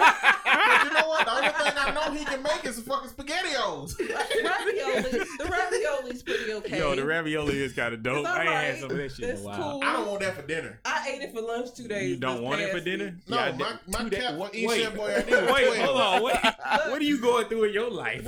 But 0.55 0.83
you 0.85 0.93
know 0.99 1.07
what? 1.07 1.25
The 1.25 1.31
only 1.35 1.49
thing 1.49 1.73
I 1.77 1.91
know 1.93 2.11
he 2.17 2.25
can 2.25 2.41
make 2.41 2.65
is 2.65 2.79
fucking 2.79 3.09
spaghettios. 3.11 3.99
ravioli, 3.99 5.11
the 5.37 5.45
ravioli's 5.49 6.23
pretty 6.23 6.53
okay. 6.53 6.79
Yo, 6.79 6.95
the 6.95 7.05
ravioli 7.05 7.61
is 7.61 7.73
kind 7.73 7.93
of 7.93 8.01
dope. 8.01 8.25
I 8.25 8.39
ain't 8.39 8.47
alright. 8.49 8.63
had 8.65 8.79
some 8.79 8.89
of 8.91 8.97
that 8.97 9.11
shit 9.11 9.29
in 9.29 9.37
a 9.37 9.39
while. 9.41 9.71
cool. 9.73 9.81
I 9.83 9.93
don't 9.93 10.07
want 10.07 10.21
that 10.21 10.35
for 10.35 10.41
dinner. 10.47 10.79
I 10.85 11.07
ate 11.09 11.21
it 11.21 11.33
for 11.33 11.41
lunch 11.41 11.73
two 11.75 11.87
days. 11.87 12.09
You 12.09 12.17
don't 12.17 12.41
want 12.41 12.61
it 12.61 12.71
for 12.71 12.79
dinner? 12.79 13.05
week. 13.05 13.29
No, 13.29 13.37
Yeah, 13.37 13.51
my, 13.59 13.73
my 13.87 14.09
two 14.09 14.15
cat 14.15 14.37
wait, 14.39 14.67
wait, 14.67 14.81
Chef 14.81 14.93
Boyardee. 14.95 15.41
was 15.43 15.53
wait, 15.53 15.65
12. 15.75 15.77
hold 15.77 16.01
on. 16.01 16.21
What, 16.23 16.43
what 16.89 16.99
are 17.01 17.03
you 17.03 17.19
going 17.21 17.45
through 17.47 17.65
in 17.65 17.73
your 17.73 17.91
life? 17.91 18.25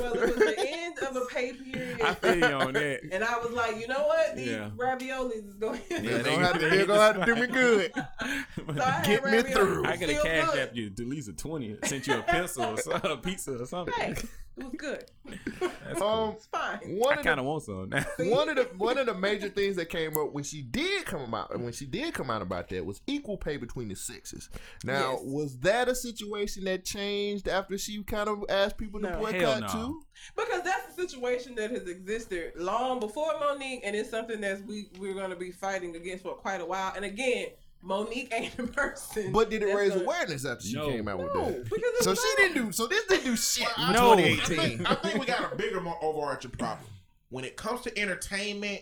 Well, 0.58 0.66
it 0.66 0.90
was 0.92 1.00
the 1.00 1.06
end 1.06 1.16
of 1.18 1.22
a 1.22 1.26
pay 1.28 1.54
period. 1.54 2.02
I 2.02 2.14
feel 2.16 2.36
you 2.36 2.46
on 2.46 2.74
that. 2.74 3.00
And 3.12 3.24
I 3.24 3.38
was 3.38 3.52
like, 3.52 3.80
you 3.80 3.88
know 3.88 4.04
what? 4.08 4.36
These 4.36 4.48
Yeah. 4.48 4.70
raviolis 4.76 5.48
is 5.48 5.54
going. 5.56 5.82
Yeah, 5.90 6.00
they're 6.00 6.24
they- 6.24 6.36
gonna 6.36 6.46
have 6.48 6.54
to, 6.60 6.60
they 6.60 6.78
they're 6.78 6.86
gonna 6.86 7.02
have 7.02 7.20
to 7.26 7.26
do 7.26 7.36
me 7.42 7.48
good 7.48 7.92
so 7.96 8.82
I 8.84 9.04
Get 9.06 9.24
me 9.26 9.42
through. 9.44 9.86
I 9.86 9.98
could 9.98 10.10
have 10.10 10.20
Still 10.20 10.24
cash 10.24 10.50
good. 10.52 10.60
app 10.60 10.76
you 10.76 10.88
at 10.88 11.00
least 11.00 11.30
a 11.30 11.34
20. 11.34 11.78
Sent 11.84 12.08
you 12.08 12.16
a 12.20 12.22
pencil 12.22 12.64
or 12.88 13.00
a 13.12 13.18
pizza 13.18 13.62
or 13.62 13.66
something. 13.66 13.94
Hey, 13.96 14.16
it 14.58 14.64
was 14.64 14.74
good. 14.78 15.06
That's 15.86 16.02
um 16.02 16.32
It's 16.36 16.46
fine. 16.48 16.80
one 16.98 17.14
I 17.18 17.20
of 17.20 17.26
kind 17.26 17.38
the 17.38 17.42
of 17.44 17.46
want 17.48 17.64
some 17.64 17.90
one 18.30 18.50
of 18.50 18.56
the 18.56 18.64
one 18.78 18.98
of 18.98 19.06
the 19.06 19.14
major 19.14 19.50
things 19.50 19.76
that 19.76 19.90
came 19.90 20.16
up 20.18 20.34
when 20.34 20.44
she 20.44 20.62
did 20.62 21.06
come 21.06 21.34
out 21.34 21.58
when 21.60 21.74
she 21.74 21.86
did 21.86 22.14
come 22.14 22.30
out 22.30 22.42
about 22.42 22.70
that 22.70 22.86
was 22.86 23.02
equal 23.08 23.38
pay 23.38 23.58
between 23.58 23.88
the 23.90 23.96
sexes. 23.96 24.50
Now, 24.84 25.12
Yes. 25.14 25.22
was 25.24 25.60
that 25.60 25.88
a 25.90 25.96
situation 25.96 26.64
that 26.66 26.86
changed 26.86 27.48
after 27.48 27.78
she 27.78 28.02
kind 28.04 28.30
of 28.30 28.44
asked 28.50 28.78
people 28.78 29.00
to 29.02 29.10
boycott 29.18 29.62
no. 29.62 29.68
too? 29.68 30.02
Because 30.36 30.64
that's 30.64 30.98
a 30.98 31.02
situation 31.08 31.56
that 31.56 31.72
has 31.72 31.88
existed 31.88 32.54
long 32.56 33.00
before 33.00 33.34
Mo'Nique, 33.40 33.82
and 33.84 33.96
it's 33.96 34.10
something 34.10 34.42
that 34.42 34.66
we 34.66 34.90
we're 35.00 35.14
going 35.14 35.30
to 35.30 35.36
be 35.36 35.52
fighting 35.52 35.96
against 35.96 36.24
for 36.24 36.34
quite 36.36 36.62
a 36.62 36.66
while. 36.66 36.94
And 36.96 37.06
again, 37.06 37.48
Mo'Nique 37.84 38.34
ain't 38.34 38.58
the 38.58 38.68
person. 38.68 39.32
But 39.32 39.50
did 39.50 39.62
it 39.64 39.74
raise 39.74 39.92
gonna- 39.92 40.04
awareness 40.04 40.46
after 40.46 40.66
she 40.68 40.74
No. 40.76 40.90
came 40.90 41.08
out 41.08 41.20
with 41.20 41.34
No, 41.34 41.46
that? 41.52 41.64
because 41.66 41.80
it 41.84 42.04
So 42.04 42.10
was 42.12 42.20
she 42.22 42.36
didn't 42.44 42.66
do. 42.66 42.72
So 42.72 42.88
this 42.88 43.06
didn't 43.06 43.26
do 43.26 43.36
shit. 43.38 43.68
in 43.78 43.94
No. 43.94 44.14
I 44.14 44.36
think, 44.46 44.90
I 44.90 44.96
think 44.96 45.20
we 45.20 45.26
got 45.26 45.54
a 45.54 45.56
bigger, 45.56 45.80
more 45.80 45.98
overarching 46.04 46.52
problem 46.52 46.88
when 47.30 47.46
it 47.46 47.56
comes 47.56 47.82
to 47.82 47.98
entertainment 47.98 48.82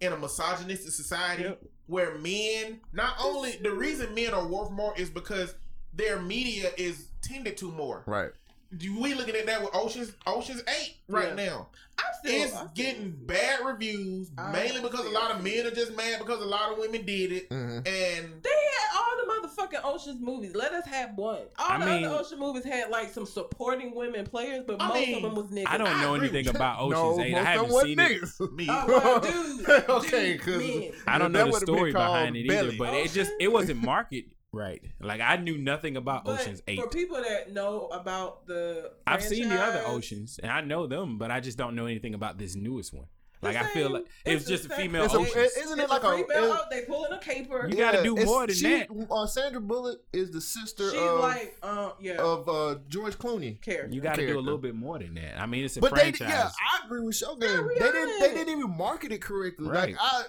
in 0.00 0.12
a 0.12 0.16
misogynistic 0.16 0.92
society 0.92 1.42
Yep. 1.42 1.62
where 1.86 2.14
men, 2.18 2.80
not 2.92 3.16
only 3.22 3.56
the 3.56 3.72
reason 3.72 4.14
men 4.14 4.32
are 4.32 4.46
worth 4.46 4.70
more 4.70 4.94
is 4.96 5.10
because 5.10 5.54
their 5.92 6.20
media 6.20 6.72
is 6.78 7.08
tended 7.22 7.56
to 7.58 7.70
more. 7.70 8.04
Right. 8.06 8.30
We 8.72 9.14
looking 9.14 9.34
at 9.34 9.46
that 9.46 9.60
with 9.62 9.70
Ocean's 9.74 10.12
Ocean's 10.26 10.62
Eight 10.80 10.96
right 11.08 11.28
Yeah. 11.36 11.46
now. 11.46 11.68
I'm 11.98 12.04
still, 12.20 12.32
It's 12.44 12.54
I'm 12.54 12.68
still- 12.68 12.70
getting 12.74 13.10
bad 13.10 13.60
reviews, 13.66 14.30
I 14.38 14.52
mainly 14.52 14.80
because 14.80 15.04
a 15.04 15.10
lot 15.10 15.32
of 15.32 15.42
men 15.44 15.66
are 15.66 15.70
just 15.72 15.94
mad 15.96 16.18
because 16.20 16.40
a 16.40 16.46
lot 16.46 16.72
of 16.72 16.78
women 16.78 17.04
did 17.04 17.32
it, 17.32 17.48
hmm 17.50 17.56
and 17.78 17.84
They 17.84 18.48
had 18.48 18.96
all 18.96 19.16
the 19.42 19.48
motherfucking 19.48 19.84
Ocean's 19.84 20.20
movies. 20.20 20.54
Let 20.54 20.72
us 20.72 20.86
have 20.86 21.14
one. 21.16 21.40
All 21.58 21.66
I 21.72 21.78
the 21.78 21.86
mean- 21.86 22.04
other 22.04 22.16
Ocean 22.20 22.38
movies 22.38 22.64
had 22.64 22.90
like 22.90 23.12
some 23.12 23.26
supporting 23.26 23.94
women 23.94 24.24
players, 24.24 24.62
but 24.66 24.80
I 24.80 24.88
most 24.88 24.94
mean, 25.00 25.16
of 25.16 25.22
them 25.22 25.34
was 25.34 25.46
niggas. 25.46 25.64
I 25.66 25.76
don't 25.76 25.88
I 25.88 26.00
know 26.02 26.14
agree 26.14 26.28
anything 26.28 26.46
with 26.46 26.56
about 26.56 26.80
Ocean's 26.80 27.18
no, 27.18 27.24
Eight. 27.24 27.34
I 27.34 27.42
haven't 27.42 27.64
them 27.66 27.72
wasn't 27.74 27.88
seen 27.90 28.00
it. 28.00 28.22
niggas. 28.22 28.52
me. 28.56 28.66
Oh, 28.70 28.84
well, 28.86 29.20
dude, 29.66 29.88
okay, 29.90 30.32
because. 30.34 30.94
I 31.06 31.18
don't 31.18 31.32
know 31.32 31.46
the 31.50 31.60
story 31.60 31.92
behind 31.92 32.36
it 32.36 32.46
Belly. 32.48 32.68
either, 32.68 32.78
but 32.78 32.94
it 32.94 33.10
just 33.10 33.32
it 33.40 33.48
wasn't 33.52 33.82
marketed 33.82 34.30
right. 34.52 34.82
Like 35.00 35.20
I 35.20 35.36
knew 35.36 35.58
nothing 35.58 35.96
about 35.96 36.24
But 36.24 36.40
Ocean's 36.40 36.62
Eight. 36.68 36.80
For 36.80 36.88
people 36.88 37.16
that 37.22 37.52
know 37.52 37.86
about 37.88 38.46
the, 38.46 38.92
I've 39.06 39.22
seen 39.22 39.48
the 39.48 39.60
other 39.60 39.82
Oceans 39.86 40.38
and 40.42 40.50
I 40.50 40.60
know 40.60 40.86
them, 40.86 41.18
but 41.18 41.30
I 41.30 41.40
just 41.40 41.58
don't 41.58 41.74
know 41.74 41.86
anything 41.86 42.14
about 42.14 42.38
this 42.38 42.54
newest 42.56 42.92
one. 42.94 43.06
The 43.42 43.46
Like 43.48 43.56
I 43.56 43.68
feel 43.68 43.88
like 43.88 44.02
it's 44.26 44.42
it's 44.42 44.50
just 44.50 44.66
a 44.66 44.76
female 44.76 45.04
It's 45.04 45.14
a- 45.14 45.16
Ocean. 45.16 45.38
it- 45.40 45.52
isn't 45.64 45.78
it 45.78 45.84
It's 45.84 45.90
like 45.90 46.02
a 46.04 46.08
a? 46.08 46.16
female, 46.18 46.52
it- 46.56 46.60
they 46.70 46.82
pulling 46.82 47.10
a 47.12 47.18
caper. 47.18 47.66
You 47.70 47.74
gotta 47.74 48.02
do 48.02 48.14
more 48.14 48.46
than 48.46 48.54
she, 48.54 48.68
that. 48.68 48.88
Uh, 49.10 49.26
Sandra 49.26 49.62
Bullock 49.62 50.02
is 50.12 50.30
the 50.30 50.42
sister 50.42 50.90
She's 50.90 51.00
of 51.00 51.20
like, 51.20 51.56
uh, 51.62 51.92
yeah, 52.02 52.16
of 52.18 52.46
uh, 52.50 52.74
George 52.88 53.16
Clooney. 53.16 53.58
character. 53.62 53.94
You 53.94 54.02
got 54.02 54.16
to 54.16 54.26
do 54.26 54.38
a 54.38 54.40
little 54.42 54.58
bit 54.58 54.74
more 54.74 54.98
than 54.98 55.14
that. 55.14 55.40
I 55.40 55.46
mean, 55.46 55.64
it's 55.64 55.78
a 55.78 55.80
But 55.80 55.94
they, 55.94 56.12
franchise. 56.12 56.28
yeah, 56.28 56.50
I 56.50 56.84
agree 56.84 57.00
with 57.00 57.16
Shogun. 57.16 57.48
Yeah, 57.48 57.62
they 57.86 57.92
didn't, 57.92 58.20
they 58.20 58.34
didn't 58.34 58.58
even 58.58 58.76
market 58.76 59.10
it 59.10 59.22
correctly. 59.22 59.68
Right. 59.68 59.92
Like 59.92 59.96
I, 59.98 60.22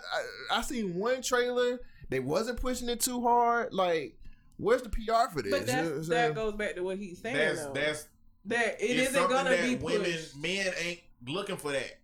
I, 0.54 0.60
I 0.60 0.62
seen 0.62 0.96
one 0.96 1.22
trailer. 1.22 1.82
They 2.12 2.20
wasn't 2.20 2.60
pushing 2.62 2.88
it 2.90 3.00
too 3.00 3.22
hard. 3.22 3.74
Like, 3.74 4.18
where's 4.58 4.84
the 4.84 4.90
PR 4.90 5.32
for 5.34 5.42
this? 5.42 5.52
but 5.52 5.62
You 5.62 5.66
know 5.68 5.84
what 5.84 5.96
that's, 5.96 6.08
I'm 6.08 6.10
that 6.10 6.36
goes 6.36 6.54
back 6.54 6.76
to 6.76 6.82
what 6.84 6.98
he's 6.98 7.20
saying. 7.20 7.36
That's 7.36 7.66
though. 7.66 7.74
that's 7.74 8.08
that 8.46 8.82
it 8.82 8.86
it's 8.98 9.10
isn't 9.10 9.30
gonna 9.30 9.50
that 9.52 9.64
be 9.64 9.76
women, 9.76 10.04
pushed. 10.04 10.36
men 10.38 10.74
ain't 10.84 11.00
looking 11.28 11.58
for 11.58 11.72
that. 11.72 11.98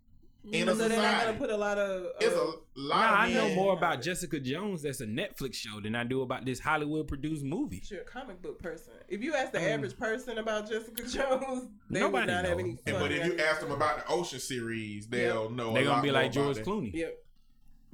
in 0.52 0.70
a 0.70 0.76
so 0.76 0.88
they're 0.88 0.98
not 0.98 1.12
society. 1.12 1.26
gonna 1.26 1.38
put 1.38 1.50
a 1.50 1.58
lot 1.58 1.78
of. 1.78 2.04
Uh, 2.06 2.10
It's 2.22 2.36
a 2.36 2.40
lot 2.40 2.56
Nah, 2.78 3.14
of 3.14 3.20
I 3.20 3.34
know 3.34 3.56
more 3.56 3.74
about 3.74 4.02
Jessica 4.02 4.40
Jones. 4.40 4.82
That's 4.84 5.02
a 5.02 5.06
Netflix 5.06 5.56
show 5.56 5.82
than 5.82 5.94
I 5.96 6.04
do 6.06 6.22
about 6.22 6.46
this 6.46 6.60
Hollywood 6.60 7.08
produced 7.08 7.44
movie. 7.44 7.82
You're 7.90 8.02
a 8.02 8.06
comic 8.06 8.42
book 8.42 8.62
person. 8.62 8.94
If 9.10 9.22
you 9.24 9.34
ask 9.34 9.52
the 9.52 9.58
Mm. 9.60 9.72
average 9.74 9.98
person 9.98 10.38
about 10.38 10.70
Jessica 10.70 11.04
Jones, 11.10 11.70
they 11.90 12.00
Nobody 12.00 12.28
would 12.28 12.34
not 12.34 12.46
have 12.46 12.60
any 12.60 12.76
fun. 12.78 12.94
but 13.02 13.12
if 13.12 13.26
you 13.26 13.38
ask 13.40 13.60
them 13.60 13.72
about 13.72 14.06
the 14.06 14.14
Ocean 14.14 14.40
series, 14.40 15.08
they'll 15.08 15.50
know. 15.50 15.74
They're 15.74 15.84
gonna 15.84 15.96
lot 15.96 16.04
be 16.04 16.12
like 16.12 16.32
George. 16.32 16.58
Clooney. 16.60 16.94
yep, 16.94 17.18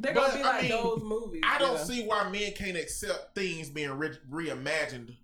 they're 0.03 0.13
But, 0.13 0.31
gonna 0.31 0.37
be 0.37 0.43
I 0.43 0.47
like 0.51 0.61
mean, 0.63 0.71
those 0.71 1.01
movies. 1.01 1.41
I 1.45 1.57
don't 1.57 1.77
yeah. 1.77 1.83
see 1.83 2.05
why 2.05 2.29
men 2.29 2.51
can't 2.51 2.77
accept 2.77 3.33
things 3.35 3.69
being 3.69 3.91
re- 3.91 4.17
reimagined 4.31 5.15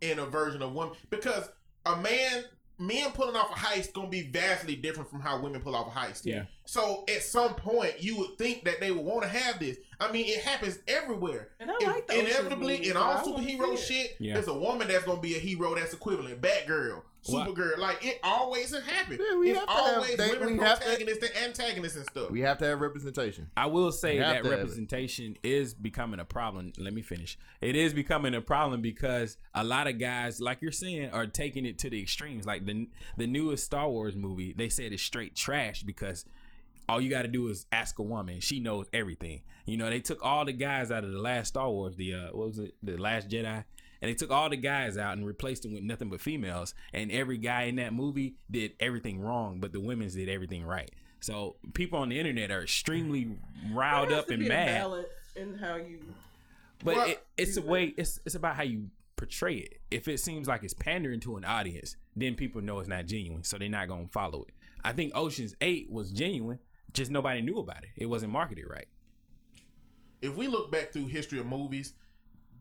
in 0.00 0.18
a 0.18 0.26
version 0.26 0.62
of 0.62 0.72
women 0.72 0.94
because 1.10 1.48
a 1.86 1.96
man, 1.96 2.44
men 2.78 3.12
pulling 3.12 3.36
off 3.36 3.50
a 3.50 3.58
heist 3.58 3.92
gonna 3.92 4.08
be 4.08 4.22
vastly 4.22 4.74
different 4.74 5.10
from 5.10 5.20
how 5.20 5.40
women 5.40 5.60
pull 5.60 5.76
off 5.76 5.94
a 5.94 5.98
heist. 5.98 6.24
Yeah. 6.24 6.44
So 6.64 7.04
at 7.08 7.22
some 7.22 7.54
point, 7.54 8.02
you 8.02 8.16
would 8.18 8.38
think 8.38 8.64
that 8.64 8.80
they 8.80 8.92
would 8.92 9.04
want 9.04 9.22
to 9.22 9.28
have 9.28 9.58
this. 9.58 9.78
I 10.00 10.10
mean, 10.12 10.26
it 10.26 10.40
happens 10.42 10.78
everywhere. 10.88 11.48
And 11.60 11.70
I 11.70 11.74
like 11.78 12.06
the 12.06 12.20
inevitably 12.20 12.74
movies, 12.74 12.90
in 12.90 12.96
all 12.96 13.14
superhero 13.18 13.76
shit, 13.76 14.16
Yeah. 14.18 14.34
there's 14.34 14.48
a 14.48 14.54
woman 14.54 14.88
that's 14.88 15.04
gonna 15.04 15.20
be 15.20 15.34
a 15.36 15.38
hero 15.40 15.74
that's 15.74 15.92
equivalent. 15.92 16.40
Batgirl, 16.40 17.02
What? 17.26 17.48
Supergirl, 17.48 17.78
like 17.78 18.04
it 18.04 18.18
always 18.22 18.72
has 18.74 18.84
happened. 18.84 19.20
Yeah, 19.28 19.36
we 19.38 19.50
it's 19.50 19.58
have 19.60 19.68
to 19.68 19.74
have- 19.74 19.94
always 19.94 20.16
they- 20.16 20.30
women 20.30 20.56
we 20.58 20.64
have 20.64 20.78
to- 20.80 20.84
protagonists 20.86 21.24
and 21.24 21.36
antagonists 21.44 21.96
and 21.96 22.06
stuff. 22.06 22.30
We 22.30 22.40
have 22.40 22.58
to 22.58 22.64
have 22.64 22.80
representation. 22.80 23.50
I 23.56 23.66
will 23.66 23.92
say 23.92 24.18
that 24.18 24.28
to 24.28 24.34
have 24.36 24.46
it. 24.46 24.50
representation 24.50 25.36
is 25.42 25.74
becoming 25.74 26.18
a 26.20 26.24
problem. 26.24 26.72
Let 26.78 26.94
me 26.94 27.02
finish. 27.02 27.38
It 27.60 27.76
is 27.76 27.92
becoming 27.94 28.34
a 28.34 28.40
problem 28.40 28.80
because 28.82 29.36
a 29.54 29.62
lot 29.64 29.86
of 29.88 29.98
guys, 29.98 30.40
like 30.40 30.58
you're 30.62 30.72
saying, 30.72 31.10
are 31.10 31.26
taking 31.26 31.64
it 31.66 31.78
to 31.78 31.90
the 31.90 32.00
extremes. 32.00 32.44
Like 32.46 32.66
the 32.66 32.88
the 33.16 33.26
newest 33.26 33.64
Star 33.64 33.88
Wars 33.88 34.16
movie, 34.16 34.52
they 34.52 34.68
said 34.68 34.92
it's 34.92 35.02
straight 35.02 35.36
trash 35.36 35.82
because 35.84 36.24
all 36.88 37.00
you 37.00 37.10
got 37.10 37.22
to 37.22 37.28
do 37.28 37.48
is 37.48 37.66
ask 37.72 37.98
a 37.98 38.02
woman; 38.02 38.40
she 38.40 38.60
knows 38.60 38.86
everything. 38.92 39.42
You 39.66 39.76
know, 39.76 39.88
they 39.90 40.00
took 40.00 40.24
all 40.24 40.44
the 40.44 40.52
guys 40.52 40.90
out 40.90 41.04
of 41.04 41.12
the 41.12 41.18
last 41.18 41.48
Star 41.48 41.70
Wars, 41.70 41.96
the 41.96 42.14
uh, 42.14 42.28
what 42.32 42.48
was 42.48 42.58
it, 42.58 42.74
the 42.82 42.96
Last 42.96 43.28
Jedi, 43.28 43.64
and 44.00 44.10
they 44.10 44.14
took 44.14 44.30
all 44.30 44.50
the 44.50 44.56
guys 44.56 44.98
out 44.98 45.16
and 45.16 45.26
replaced 45.26 45.62
them 45.62 45.72
with 45.74 45.82
nothing 45.82 46.08
but 46.08 46.20
females. 46.20 46.74
And 46.92 47.10
every 47.12 47.38
guy 47.38 47.64
in 47.64 47.76
that 47.76 47.92
movie 47.92 48.34
did 48.50 48.72
everything 48.80 49.20
wrong, 49.20 49.60
but 49.60 49.72
the 49.72 49.80
women's 49.80 50.14
did 50.14 50.28
everything 50.28 50.64
right. 50.64 50.90
So 51.20 51.56
people 51.72 52.00
on 52.00 52.08
the 52.08 52.18
internet 52.18 52.50
are 52.50 52.62
extremely 52.62 53.36
riled 53.72 54.10
up 54.10 54.28
and 54.30 54.46
mad. 54.48 54.82
in 55.36 55.54
how 55.54 55.76
you. 55.76 56.00
But 56.84 56.96
Well, 56.96 57.08
it, 57.08 57.26
it's 57.36 57.56
a 57.56 57.62
way. 57.62 57.94
It's 57.96 58.18
it's 58.26 58.34
about 58.34 58.56
how 58.56 58.64
you 58.64 58.88
portray 59.16 59.54
it. 59.54 59.80
If 59.92 60.08
it 60.08 60.18
seems 60.18 60.48
like 60.48 60.64
it's 60.64 60.74
pandering 60.74 61.20
to 61.20 61.36
an 61.36 61.44
audience, 61.44 61.96
then 62.16 62.34
people 62.34 62.60
know 62.60 62.80
it's 62.80 62.88
not 62.88 63.06
genuine, 63.06 63.44
so 63.44 63.56
they're 63.56 63.68
not 63.68 63.86
gonna 63.86 64.08
follow 64.08 64.42
it. 64.42 64.54
I 64.84 64.92
think 64.92 65.12
Ocean's 65.14 65.54
Eight 65.60 65.88
was 65.92 66.10
genuine, 66.10 66.58
just 66.92 67.10
nobody 67.10 67.40
knew 67.42 67.58
about 67.58 67.82
it. 67.84 67.90
It 67.96 68.06
wasn't 68.06 68.32
marketed 68.32 68.64
right. 68.68 68.86
if 70.20 70.36
we 70.36 70.46
look 70.46 70.70
back 70.70 70.92
through 70.92 71.06
history 71.06 71.40
of 71.40 71.46
movies, 71.46 71.94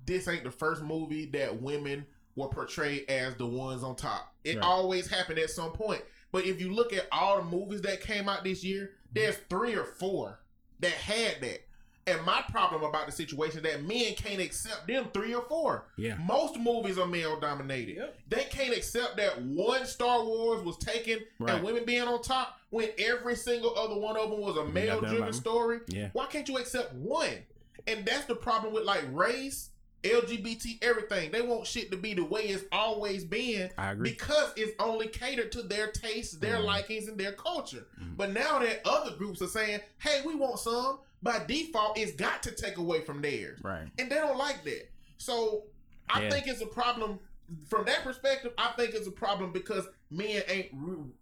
this 0.07 0.27
ain't 0.27 0.43
the 0.43 0.49
first 0.51 0.81
movie 0.81 1.27
that 1.27 1.61
women 1.61 2.05
were 2.35 2.47
portrayed 2.47 3.07
as 3.07 3.35
the 3.35 3.45
ones 3.45 3.83
on 3.83 3.95
top. 3.95 4.33
It 4.43 4.55
Right. 4.55 4.63
always 4.65 5.07
happened 5.07 5.37
at 5.37 5.51
some 5.51 5.71
point. 5.71 6.03
But 6.31 6.45
if 6.45 6.59
you 6.59 6.73
look 6.73 6.91
at 6.91 7.07
all 7.11 7.37
the 7.37 7.43
movies 7.43 7.81
that 7.81 8.01
came 8.01 8.27
out 8.27 8.43
this 8.43 8.63
year, 8.63 8.95
there's 9.11 9.37
three 9.49 9.75
or 9.75 9.83
four 9.85 10.39
that 10.79 10.93
had 10.93 11.41
that. 11.41 11.67
And 12.07 12.25
my 12.25 12.43
problem 12.49 12.83
about 12.83 13.05
the 13.05 13.11
situation 13.11 13.57
is 13.65 13.71
that 13.71 13.83
men 13.83 14.13
can't 14.15 14.41
accept 14.41 14.87
them 14.87 15.07
three 15.13 15.33
or 15.35 15.43
four. 15.43 15.85
Yeah. 15.97 16.15
Most 16.25 16.57
movies 16.57 16.97
are 16.97 17.05
male 17.05 17.39
dominated. 17.39 17.97
Yep. 17.97 18.17
They 18.29 18.43
can't 18.45 18.75
accept 18.75 19.17
that 19.17 19.41
one 19.41 19.85
Star 19.85 20.23
Wars 20.25 20.63
was 20.63 20.77
taken 20.77 21.19
Right. 21.39 21.55
and 21.55 21.63
women 21.63 21.85
being 21.85 22.01
on 22.03 22.21
top 22.23 22.59
when 22.71 22.89
every 22.97 23.35
single 23.35 23.77
other 23.77 23.95
one 23.95 24.17
of 24.17 24.31
them 24.31 24.39
was 24.41 24.57
a 24.57 24.65
male 24.65 24.99
driven 24.99 25.31
story. 25.33 25.79
Yeah. 25.87 26.09
Why 26.13 26.25
can't 26.25 26.47
you 26.49 26.57
accept 26.57 26.93
one? 26.93 27.45
And 27.87 28.05
that's 28.05 28.25
the 28.25 28.35
problem 28.35 28.73
with 28.73 28.83
like 28.83 29.03
race, 29.11 29.69
LGBT, 30.03 30.79
everything. 30.81 31.31
They 31.31 31.41
want 31.41 31.67
shit 31.67 31.91
to 31.91 31.97
be 31.97 32.13
the 32.15 32.23
way 32.25 32.41
it's 32.47 32.63
always 32.71 33.23
been 33.23 33.69
I 33.77 33.91
agree. 33.91 34.09
because 34.11 34.51
it's 34.55 34.73
only 34.79 35.07
catered 35.07 35.51
to 35.53 35.61
their 35.61 35.87
tastes, 35.91 36.33
their 36.35 36.57
Mhm. 36.57 36.65
likings, 36.65 37.07
and 37.07 37.17
their 37.19 37.33
culture. 37.33 37.85
Mhm. 38.01 38.17
But 38.17 38.31
now 38.31 38.59
that 38.59 38.81
other 38.85 39.15
groups 39.15 39.41
are 39.41 39.47
saying, 39.47 39.81
hey, 39.99 40.21
we 40.25 40.33
want 40.35 40.59
some, 40.59 40.99
by 41.23 41.43
default, 41.45 41.97
it's 41.97 42.13
got 42.13 42.43
to 42.43 42.51
take 42.51 42.77
away 42.77 43.01
from 43.01 43.21
theirs. 43.21 43.59
Right. 43.63 43.87
And 43.99 44.09
they 44.09 44.15
don't 44.15 44.37
like 44.37 44.63
that. 44.63 44.89
So 45.17 45.65
I 46.09 46.23
Yeah. 46.23 46.29
think 46.29 46.47
it's 46.47 46.61
a 46.61 46.65
problem 46.67 47.19
from 47.67 47.85
that 47.85 48.03
perspective. 48.03 48.53
I 48.57 48.71
think 48.73 48.93
it's 48.93 49.07
a 49.07 49.11
problem 49.11 49.51
because 49.51 49.85
men 50.09 50.43
ain't 50.47 50.73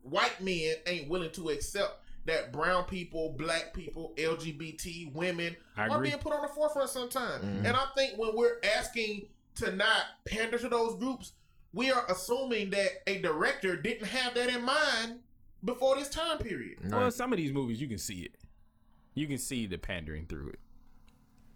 white 0.01 0.41
men 0.41 0.75
ain't 0.85 1.09
willing 1.09 1.31
to 1.31 1.49
accept 1.49 2.03
that 2.25 2.51
brown 2.51 2.85
people, 2.85 3.31
black 3.37 3.73
people, 3.73 4.13
LGBT, 4.17 5.11
women 5.13 5.55
are 5.77 6.01
being 6.01 6.17
put 6.19 6.33
on 6.33 6.41
the 6.43 6.47
forefront 6.49 6.89
sometimes. 6.89 7.43
Mhm. 7.43 7.65
And 7.65 7.75
I 7.75 7.85
think 7.95 8.17
when 8.17 8.35
we're 8.35 8.59
asking 8.63 9.27
to 9.55 9.71
not 9.75 10.03
pander 10.25 10.57
to 10.59 10.69
those 10.69 10.97
groups, 10.99 11.33
we 11.73 11.91
are 11.91 12.05
assuming 12.09 12.69
that 12.71 13.03
a 13.07 13.19
director 13.21 13.75
didn't 13.75 14.05
have 14.07 14.33
that 14.35 14.49
in 14.49 14.63
mind 14.63 15.21
before 15.63 15.95
this 15.95 16.09
time 16.09 16.37
period. 16.37 16.77
Well, 16.89 17.11
some 17.11 17.33
of 17.33 17.37
these 17.37 17.51
movies 17.51 17.81
you 17.81 17.87
can 17.87 17.97
see 17.97 18.21
it. 18.21 18.35
You 19.19 19.27
can 19.27 19.37
see 19.37 19.65
the 19.65 19.77
pandering 19.77 20.27
through 20.27 20.49
it. 20.51 20.59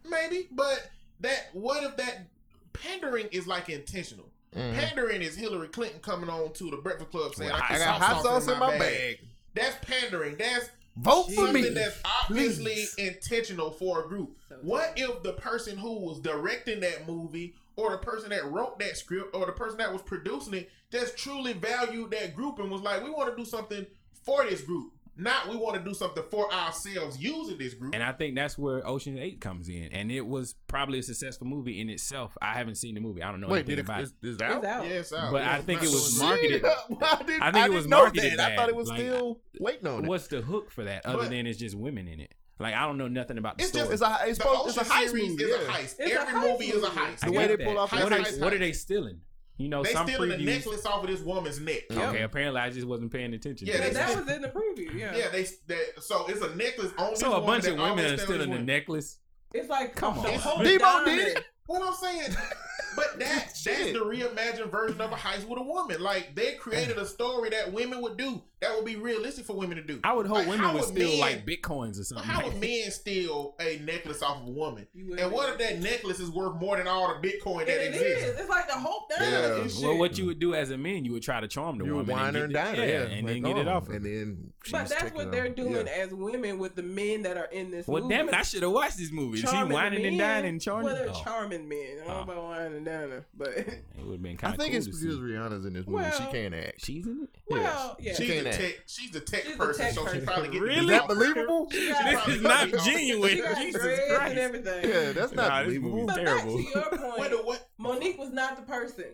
Maybe, 0.10 0.49
but 0.52 0.90
that 1.22 1.48
what 1.53 1.81
if 1.84 1.95
that 1.95 2.27
pandering 2.73 3.27
is 3.31 3.48
like 3.48 3.69
intentional? 3.69 4.30
Mhm. 4.53 4.73
Pandering 4.76 5.22
is 5.22 5.38
Hillary 5.38 5.69
Clinton 5.69 6.02
coming 6.02 6.30
on 6.30 6.52
to 6.53 6.69
the 6.69 6.76
Breakfast 6.77 7.10
Club 7.11 7.34
saying, 7.34 7.52
Well, 7.52 7.61
"I, 7.61 7.76
I 7.76 7.77
got 7.80 8.02
hot 8.02 8.22
sauce 8.22 8.48
in 8.49 8.60
my 8.60 8.77
bag. 8.77 9.19
That's 9.53 9.77
pandering. 9.85 10.35
That's 10.35 10.69
Vote 10.98 11.27
for 11.30 11.45
something 11.48 11.64
me. 11.64 11.69
that's 11.69 11.99
obviously 12.06 12.65
please. 12.65 12.94
intentional 12.95 13.72
for 13.72 14.03
a 14.03 14.07
group. 14.10 14.38
What 14.61 14.94
if 14.98 15.23
the 15.23 15.34
person 15.34 15.77
who 15.77 15.99
was 15.99 16.19
directing 16.19 16.81
that 16.81 17.07
movie, 17.07 17.56
or 17.77 17.91
the 17.91 17.98
person 17.98 18.30
that 18.31 18.44
wrote 18.52 18.77
that 18.80 18.98
script, 18.98 19.34
or 19.34 19.45
the 19.45 19.53
person 19.53 19.77
that 19.77 19.91
was 19.94 20.02
producing 20.03 20.53
it, 20.53 20.69
just 20.91 21.18
truly 21.18 21.53
valued 21.53 22.11
that 22.11 22.35
group 22.35 22.60
and 22.60 22.69
was 22.69 22.81
like, 22.81 23.03
"We 23.03 23.10
want 23.10 23.31
to 23.31 23.41
do 23.41 23.45
something 23.49 23.88
for 24.23 24.44
this 24.45 24.61
group, 24.61 24.91
not 25.15 25.49
we 25.49 25.56
want 25.56 25.76
to 25.76 25.81
do 25.84 25.94
something 25.94 26.23
for 26.31 26.52
ourselves 26.53 27.19
using 27.22 27.57
this 27.57 27.73
group." 27.73 27.94
And 27.94 28.03
I 28.03 28.11
think 28.11 28.35
that's 28.35 28.57
where 28.57 28.85
Ocean 28.88 29.18
Eight 29.18 29.40
comes 29.41 29.69
in, 29.69 29.90
and 29.91 30.11
it 30.11 30.26
was 30.26 30.56
probably 30.68 30.99
a 30.99 31.03
successful 31.03 31.48
movie 31.48 31.80
in 31.81 31.90
itself. 31.90 32.38
I 32.41 32.53
haven't 32.53 32.76
seen 32.76 32.95
the 32.95 33.02
movie. 33.02 33.22
I 33.22 33.31
don't 33.31 33.41
know 33.41 33.48
Wait, 33.48 33.60
anything 33.60 33.76
did 33.76 33.80
it, 33.80 33.85
about 33.85 34.02
is, 34.03 34.14
it. 34.22 34.27
is 34.27 34.34
It's 34.35 34.41
out? 34.44 34.65
out. 34.65 34.85
Yeah, 34.88 34.91
it's 34.94 35.14
out. 35.14 35.31
But 35.31 35.44
Yeah, 35.44 35.53
I 35.56 35.61
think 35.61 35.84
it 35.84 35.90
was 35.90 36.19
marketed- 36.19 36.65
I 37.02 37.23
didn't, 37.26 37.41
I 37.41 37.52
think 37.52 37.64
I 37.64 37.65
it 37.65 37.72
was 37.72 37.88
marketed 37.88 38.40
that. 38.40 38.52
I 38.52 38.56
thought 38.56 38.69
it 38.69 38.76
was 38.76 38.90
Like, 38.90 38.99
still 38.99 39.40
waiting 39.60 39.88
on 39.88 40.06
it. 40.06 40.07
What's 40.07 40.27
the 40.27 40.41
hook 40.41 40.72
for 40.72 40.84
that 40.85 41.06
other 41.06 41.19
But- 41.19 41.30
than 41.30 41.48
it's 41.48 41.60
just 41.60 41.76
women 41.76 42.07
in 42.07 42.19
it? 42.19 42.34
Like 42.60 42.76
I 42.76 42.85
don't 42.85 42.98
know 42.99 43.07
nothing 43.07 43.38
about 43.40 43.57
the 43.57 43.64
It's 43.64 43.72
story. 43.73 43.90
just 43.90 43.94
It's 43.94 44.02
a 44.03 44.18
it's, 44.30 44.38
The 44.38 44.44
supposed, 44.44 44.77
it's 44.77 44.90
a 44.90 44.94
heist 44.94 45.07
series 45.10 45.30
movie. 45.31 45.44
is 45.44 45.49
yeah. 45.49 45.56
a 45.56 45.69
heist. 45.72 45.95
It's 45.99 45.99
a 45.99 46.22
Every 46.22 46.34
heist 46.34 46.52
movie 46.52 46.65
is 46.68 46.84
a 46.84 46.88
heist. 46.88 47.19
The 47.22 47.31
way 47.31 47.48
they 47.48 47.57
pull 47.57 47.77
off 47.80 47.91
what, 47.91 48.10
the 48.10 48.15
are, 48.15 48.19
heist, 48.19 48.40
what 48.41 48.53
are 48.53 48.57
they 48.60 48.72
stealing? 48.73 49.22
You 49.57 49.69
know, 49.69 49.84
They 49.84 49.91
some 49.93 50.07
stealing 50.07 50.31
previews. 50.31 50.38
the 50.38 50.45
necklace 50.45 50.85
off 50.85 51.03
of 51.03 51.09
this 51.09 51.21
woman's 51.21 51.59
neck. 51.59 51.84
Okay, 51.91 52.23
apparently 52.23 52.59
I 52.59 52.69
just 52.71 52.88
wasn't 52.88 53.11
paying 53.11 53.34
attention. 53.34 53.67
Yeah, 53.67 53.77
to 53.77 53.93
that. 53.93 53.93
that 53.93 54.25
was 54.25 54.35
in 54.35 54.41
the 54.41 54.47
preview. 54.49 54.93
Yeah. 54.93 55.15
Yeah, 55.15 55.30
they, 55.31 55.45
they 55.67 55.80
so 55.99 56.25
it's 56.27 56.41
a 56.41 56.55
necklace 56.55 56.91
on. 56.97 57.15
so 57.15 57.30
this 57.30 57.38
a 57.38 57.41
bunch 57.41 57.65
woman 57.65 57.80
of 57.80 57.89
women 57.97 58.05
are 58.05 58.17
stay 58.17 58.34
on 58.34 58.39
stealing 58.39 58.51
the 58.51 58.59
necklace. 58.59 59.19
It's 59.53 59.69
like 59.69 59.95
Come 59.95 60.17
on. 60.17 60.25
whole 60.39 60.57
Debo 60.65 61.05
did 61.05 61.38
it. 61.38 61.45
What 61.65 61.81
I'm 61.81 61.94
saying, 61.94 62.35
but 62.95 63.19
that 63.19 63.45
that's 63.45 63.64
the 63.64 63.94
reimagined 63.94 64.69
version 64.69 64.99
of 64.99 65.11
a 65.11 65.15
heist 65.15 65.48
with 65.48 65.60
a 65.60 65.64
woman. 65.64 66.02
Like 66.02 66.35
they 66.35 66.56
created 66.56 66.98
a 66.98 67.06
story 67.06 67.49
that 67.52 67.72
women 67.72 68.02
would 68.02 68.18
do 68.18 68.41
that 68.64 68.76
would 68.76 68.85
be 68.85 68.95
realistic 68.95 69.45
for 69.45 69.56
women 69.57 69.76
to 69.77 69.84
do. 69.84 69.99
I 70.03 70.14
would 70.14 70.26
hope 70.26 70.38
Like, 70.38 70.48
women 70.48 70.68
would 70.68 70.76
would 70.76 70.84
steal 70.85 71.10
men- 71.10 71.19
like 71.19 71.45
bitcoins 71.45 71.99
or 71.99 72.03
something. 72.03 72.26
How 72.26 72.38
like 72.38 72.45
would 72.45 72.53
that. 72.56 72.61
men 72.61 72.91
steal 72.91 73.56
a 73.60 73.80
necklace 73.80 74.22
off 74.22 74.41
of 74.41 74.48
a 74.48 74.52
woman? 74.52 74.88
And 74.95 75.31
what 75.31 75.49
if 75.49 75.57
that 75.57 75.81
necklace 75.81 76.19
is 76.19 76.30
worth 76.30 76.56
more 76.56 76.77
than 76.77 76.88
all 76.88 77.19
the 77.19 77.27
Bitcoin 77.27 77.65
that 77.65 77.81
it 77.81 77.94
exists? 77.94 78.23
is. 78.23 78.40
It's 78.40 78.49
like 78.49 78.68
the 78.68 78.73
whole 78.73 79.06
thing. 79.10 79.30
Yeah. 79.30 79.56
and 79.57 79.72
shit. 79.72 79.84
Well, 79.84 79.98
what 79.98 80.18
you 80.18 80.26
would 80.27 80.40
do 80.40 80.53
as 80.56 80.72
a 80.72 80.77
man, 80.77 81.03
you 81.03 81.11
would 81.11 81.23
try 81.23 81.41
to 81.41 81.48
charm 81.48 81.77
the 81.77 81.85
You 81.85 81.95
would 81.95 82.07
woman, 82.07 82.23
wine 82.23 82.35
her 82.35 82.44
and 82.45 82.53
get 82.53 82.65
dine 82.65 82.76
her, 82.76 82.85
yeah, 82.85 82.91
yeah, 82.91 82.99
and 83.02 83.27
then 83.27 83.44
like, 83.44 83.53
get 83.53 83.61
it 83.61 83.68
oh, 83.68 83.73
off. 83.76 83.90
And 83.90 84.06
then 84.06 84.52
But 84.72 84.88
that's 84.90 85.14
what 85.14 85.30
they're 85.31 85.49
doing 85.49 85.73
Yeah. 85.88 85.91
as 86.03 86.11
women 86.14 86.57
with 86.57 86.76
the 86.76 86.84
men 86.84 87.23
that 87.23 87.35
are 87.38 87.45
in 87.52 87.69
this 87.69 87.85
Well, 87.88 88.03
movie. 88.03 88.15
damn 88.15 88.30
it, 88.30 88.34
I 88.35 88.44
should 88.44 88.64
have 88.64 88.72
watched 88.72 88.98
this 88.98 89.11
movie. 89.11 89.40
She 89.40 89.44
Charming 89.48 89.73
whining 89.73 90.06
and 90.06 90.18
men. 90.18 90.27
dining 90.27 90.49
and 90.52 90.61
charming. 90.61 90.85
Well, 90.85 90.95
they're 90.95 91.10
Oh, 91.10 91.22
charming 91.23 91.68
men. 91.68 91.98
I 92.03 92.07
don't 92.07 92.07
oh. 92.07 92.14
know 92.14 92.19
Oh. 92.19 92.23
about 92.23 92.44
whining 92.44 92.77
and 92.77 92.85
dining, 92.85 93.26
but 93.35 93.49
it 93.49 93.84
would 94.03 94.11
have 94.14 94.22
been 94.23 94.31
I 94.34 94.35
kind 94.35 94.53
of 94.53 94.60
I 94.60 94.64
think 94.64 94.73
cool 94.73 94.88
it's 94.88 94.99
because. 94.99 95.18
Rihanna's 95.19 95.65
in 95.65 95.73
this 95.73 95.85
movie. 95.88 96.06
she 96.11 96.26
can't 96.31 96.53
act. 96.56 96.85
She's 96.85 97.06
in 97.06 97.23
it. 97.23 97.30
well, 97.49 97.98
yeah. 97.99 98.14
She 98.14 98.23
She's 98.23 98.31
can't 98.34 98.44
the 98.45 98.49
act. 98.52 98.60
tech. 98.61 98.80
She's 98.88 99.11
the 99.11 99.19
tech 99.19 99.44
She's 99.44 99.52
the 99.52 99.57
person, 99.65 99.85
tech 99.85 99.94
so 99.94 100.02
she 100.02 100.06
person. 100.06 100.26
probably 100.26 100.49
get 100.49 100.61
Really? 100.61 100.80
Is 100.80 100.88
that 100.88 101.07
believable? 101.07 101.69
She 101.72 101.88
Yeah, 101.90 102.14
got- 102.14 102.26
This 102.26 102.35
is 102.38 102.41
not 102.41 102.69
genuine. 102.85 103.30
She 103.31 103.41
got 103.41 103.57
Jesus 103.57 103.81
dreads 103.81 104.02
and 104.31 104.40
everything. 104.40 104.90
Yeah, 104.90 105.11
that's 105.11 105.34
not 105.34 105.49
Nah, 105.49 105.64
believable. 105.64 105.91
movie- 105.91 106.06
But 106.07 106.15
terrible. 106.15 106.57
back 106.57 106.73
to 106.73 106.80
your 107.02 107.11
point, 107.18 107.30
the 107.31 107.38
what? 107.44 107.69
Mo'Nique 107.80 108.18
was 108.18 108.31
not 108.31 108.56
the 108.56 108.61
person 108.61 109.06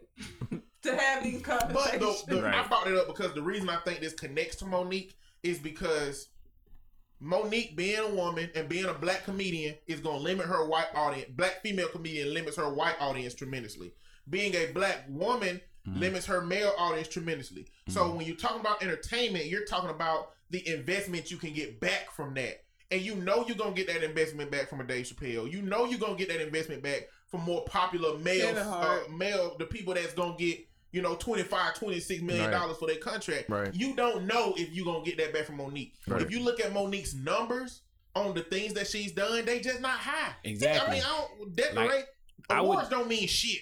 to 0.84 0.96
have 0.96 1.24
these 1.24 1.42
But 1.42 1.60
conversations. 1.60 2.24
the, 2.28 2.36
the, 2.36 2.48
I 2.56 2.68
brought 2.68 2.88
it 2.88 2.96
up 2.96 3.08
because 3.08 3.34
the 3.34 3.42
reason 3.42 3.68
I 3.70 3.78
think 3.78 4.00
this 4.00 4.14
connects 4.14 4.58
to 4.58 4.66
Mo'Nique 4.66 5.14
is 5.44 5.60
because 5.60 6.28
Mo'Nique 7.22 7.76
being 7.76 8.00
a 8.00 8.10
woman 8.10 8.50
and 8.56 8.70
being 8.70 8.86
a 8.86 8.94
black 8.94 9.24
comedian 9.24 9.76
is 9.88 10.00
going 10.00 10.18
to 10.18 10.24
limit 10.24 10.46
her 10.46 10.68
white 10.68 10.88
audience. 10.96 11.30
Black 11.36 11.62
female 11.62 11.88
comedian 11.90 12.34
limits 12.34 12.58
her 12.58 12.74
white 12.74 12.96
audience 13.00 13.34
tremendously. 13.34 13.94
Being 14.30 14.56
a 14.56 14.68
black 14.74 15.06
woman 15.10 15.62
limits 15.86 16.26
her 16.28 16.42
male 16.42 16.74
audience 16.78 17.08
tremendously. 17.08 17.68
So 17.88 18.14
when 18.14 18.26
you're 18.26 18.36
talking 18.36 18.62
about 18.62 18.84
entertainment, 18.84 19.46
you're 19.46 19.66
talking 19.66 19.90
about 19.90 20.32
the 20.50 20.68
investment 20.68 21.32
you 21.32 21.38
can 21.38 21.54
get 21.54 21.80
back 21.80 22.12
from 22.12 22.34
that. 22.36 22.64
And 22.92 23.02
you 23.02 23.16
know 23.16 23.46
you're 23.48 23.58
gonna 23.58 23.72
get 23.76 23.88
that 23.88 24.04
investment 24.04 24.50
back 24.52 24.70
from 24.70 24.82
a 24.82 24.84
Dave 24.84 25.06
Chappelle. 25.06 25.52
You 25.52 25.62
know 25.62 25.86
you're 25.86 26.00
gonna 26.00 26.16
get 26.16 26.30
that 26.30 26.42
investment 26.42 26.82
back 26.82 27.08
from 27.28 27.42
more 27.42 27.64
popular 27.66 28.18
male 28.18 28.58
uh, 28.58 29.00
male 29.12 29.56
the 29.60 29.66
people 29.66 29.94
that's 29.94 30.14
gonna 30.14 30.36
get 30.38 30.60
you 30.92 31.02
know 31.02 31.16
25 31.16 31.76
26 31.76 32.22
million 32.24 32.50
dollars 32.52 32.78
for 32.78 32.88
their 32.88 32.98
contract 32.98 33.50
Right. 33.50 33.74
you 33.74 33.96
don't 33.96 34.26
know 34.26 34.54
if 34.58 34.72
you're 34.72 34.86
gonna 34.86 35.04
get 35.06 35.18
that 35.18 35.34
back 35.34 35.46
from 35.46 35.58
Mo'Nique 35.58 35.94
Right. 36.08 36.22
if 36.22 36.32
you 36.32 36.40
look 36.42 36.60
at 36.60 36.74
Mo'Nique's 36.74 37.14
numbers 37.14 37.82
on 38.16 38.34
the 38.34 38.42
things 38.42 38.74
that 38.74 38.88
she's 38.88 39.12
done 39.12 39.46
they 39.46 39.60
just 39.60 39.82
not 39.82 40.00
high 40.00 40.34
Exactly. 40.44 40.88
i 40.88 40.94
mean 40.96 41.04
i 41.06 41.08
don't 41.38 41.56
decorate 41.56 41.90
Like, 41.90 42.08
I 42.50 42.62
would- 42.62 42.70
awards 42.72 42.90
don't 42.90 43.08
mean 43.08 43.28
shit 43.28 43.62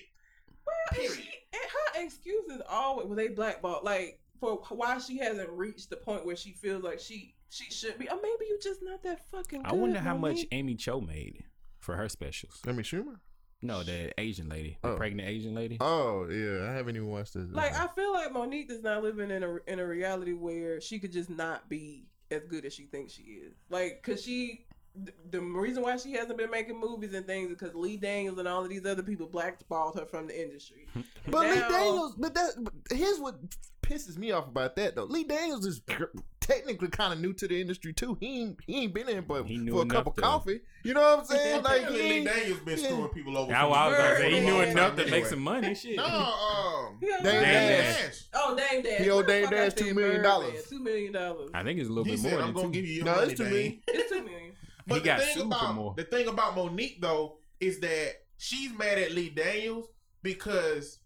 Period. 0.92 1.12
And 1.54 1.62
her 1.96 2.04
excuses 2.06 2.62
always 2.70 3.08
were 3.08 3.16
they 3.16 3.30
blackball 3.30 3.82
like 3.84 4.20
for 4.40 4.58
why 4.70 4.98
she 5.00 5.18
hasn't 5.18 5.50
reached 5.50 5.90
the 5.90 5.98
point 5.98 6.26
where 6.26 6.36
she 6.36 6.52
feels 6.52 6.84
like 6.84 7.00
she 7.00 7.34
she 7.50 7.72
should 7.72 7.98
be. 7.98 8.08
Or 8.10 8.16
maybe 8.16 8.46
you 8.48 8.60
just 8.62 8.82
not 8.84 9.02
that 9.04 9.26
fucking. 9.32 9.62
I 9.66 9.74
wonder 9.74 10.00
how 10.00 10.16
much 10.18 10.46
Amy 10.52 10.76
Cho 10.76 11.00
made 11.00 11.46
for 11.80 11.96
her 11.96 12.10
specials. 12.10 12.60
Amy 12.68 12.84
Schumer. 12.84 13.20
No, 13.62 13.82
the 13.84 14.12
Asian 14.20 14.50
lady, 14.50 14.78
the 14.84 14.90
Oh. 14.92 14.96
pregnant 14.98 15.28
Asian 15.28 15.56
lady. 15.56 15.78
Oh 15.82 16.28
yeah, 16.30 16.70
I 16.70 16.74
haven't 16.74 16.96
even 16.96 17.08
watched 17.10 17.34
this. 17.34 17.48
Like 17.52 17.74
I 17.74 17.88
feel 17.96 18.14
like 18.14 18.32
Mo'Nique 18.32 18.70
is 18.72 18.84
not 18.84 19.02
living 19.04 19.32
in 19.32 19.44
a 19.44 19.56
in 19.68 19.80
a 19.80 19.86
reality 19.88 20.34
where 20.34 20.80
she 20.80 21.00
could 21.00 21.12
just 21.12 21.30
not 21.30 21.68
be 21.70 22.06
as 22.30 22.44
good 22.46 22.66
as 22.66 22.74
she 22.74 22.84
thinks 22.84 23.14
she 23.14 23.24
is. 23.24 23.54
Like, 23.70 24.04
cause 24.04 24.22
she. 24.22 24.66
th- 25.04 25.16
The 25.32 25.40
reason 25.42 25.82
why 25.82 25.98
she 25.98 26.12
hasn't 26.14 26.38
been 26.38 26.52
making 26.52 26.80
movies 26.80 27.14
and 27.14 27.26
things 27.26 27.50
is 27.52 27.58
because 27.58 27.74
Lee 27.74 27.98
Daniels 27.98 28.38
and 28.38 28.48
all 28.48 28.64
of 28.64 28.70
these 28.70 28.86
other 28.86 29.02
people 29.04 29.28
blackballed 29.28 29.98
her 29.98 30.06
from 30.06 30.28
the 30.28 30.40
industry. 30.40 30.86
But 31.28 31.50
Lee 31.50 31.60
Daniels, 31.60 32.16
but 32.18 32.34
that 32.36 32.52
but 32.60 32.74
here's 32.92 33.20
what 33.20 33.36
pisses 33.82 34.18
me 34.18 34.32
off 34.34 34.48
about 34.48 34.76
that 34.76 34.96
though. 34.96 35.06
Lee 35.06 35.24
Daniels 35.24 35.66
is 35.66 35.80
gr- 35.80 36.06
technically 36.48 36.88
kind 36.88 37.12
of 37.14 37.20
new 37.20 37.34
to 37.34 37.48
the 37.48 37.60
industry 37.60 37.92
too. 37.94 38.16
He 38.20 38.42
ain't 38.42 38.58
he 38.66 38.76
ain't 38.84 38.94
been 38.94 39.10
in 39.10 39.24
but 39.26 39.46
He 39.46 39.58
knew 39.58 39.74
for 39.74 39.82
a 39.84 39.86
cup 39.86 40.08
of 40.08 40.16
to- 40.16 40.22
coffee. 40.22 40.62
You 40.84 40.94
know 40.94 41.02
what 41.02 41.20
I'm 41.20 41.26
saying? 41.26 41.64
like 41.70 41.88
he 41.90 41.94
Lee 41.94 42.02
ain't, 42.20 42.28
Daniels 42.28 42.60
been 42.62 42.80
yeah. 42.80 42.86
screwing 42.86 43.10
people 43.10 43.38
over. 43.38 43.54
I, 43.54 43.60
from 43.62 43.74
I 43.74 43.88
was 43.90 43.98
gonna 43.98 44.16
say 44.18 44.32
he 44.34 44.40
knew 44.46 44.60
enough 44.62 44.96
time 44.96 45.06
to 45.06 45.12
make 45.12 45.26
some 45.26 45.40
money. 45.42 45.76
Shit. 45.76 45.98
No, 45.98 46.06
um, 46.06 46.98
Yeah, 47.02 47.18
Dame 47.24 47.44
Dame 47.44 47.44
Dash. 47.44 48.24
Oh, 48.34 48.56
Dame 48.56 48.82
Dash. 48.84 49.02
He 49.02 49.10
owed 49.10 49.16
What 49.18 49.28
the 49.28 49.34
Dame 49.34 49.50
Dash 49.50 49.74
$2 49.74 49.96
million. 49.96 50.64
Two 50.70 50.80
million 50.80 51.12
dollars. 51.14 51.50
I 51.54 51.64
think 51.64 51.80
it's 51.80 51.90
a 51.90 51.92
little 51.92 52.06
he 52.06 52.12
bit 52.12 52.20
said, 52.22 52.32
more 52.32 52.40
"I'm 52.42 52.46
than 52.48 52.56
gonna 52.56 52.68
two. 52.68 52.74
give 52.74 52.86
you 52.86 52.94
your 52.94 53.06
No, 53.06 53.16
money, 53.16 53.32
it's 53.32 53.40
too 53.40 53.50
Dame." 53.50 53.82
It's 53.88 54.10
two 54.10 54.24
million. 54.24 54.52
But 54.88 54.96
He 55.00 55.02
got 55.04 55.20
the 55.20 55.26
thing 55.26 55.34
sued 55.36 55.42
for 55.44 55.48
about 55.60 55.76
more. 55.76 55.94
the 55.98 56.04
thing 56.06 56.28
about 56.28 56.56
Mo'Nique 56.56 57.02
though 57.02 57.38
is 57.60 57.80
that 57.82 58.14
she's 58.38 58.72
mad 58.72 58.98
at 58.98 59.12
Lee 59.12 59.30
Daniels 59.30 59.88
because 60.24 61.00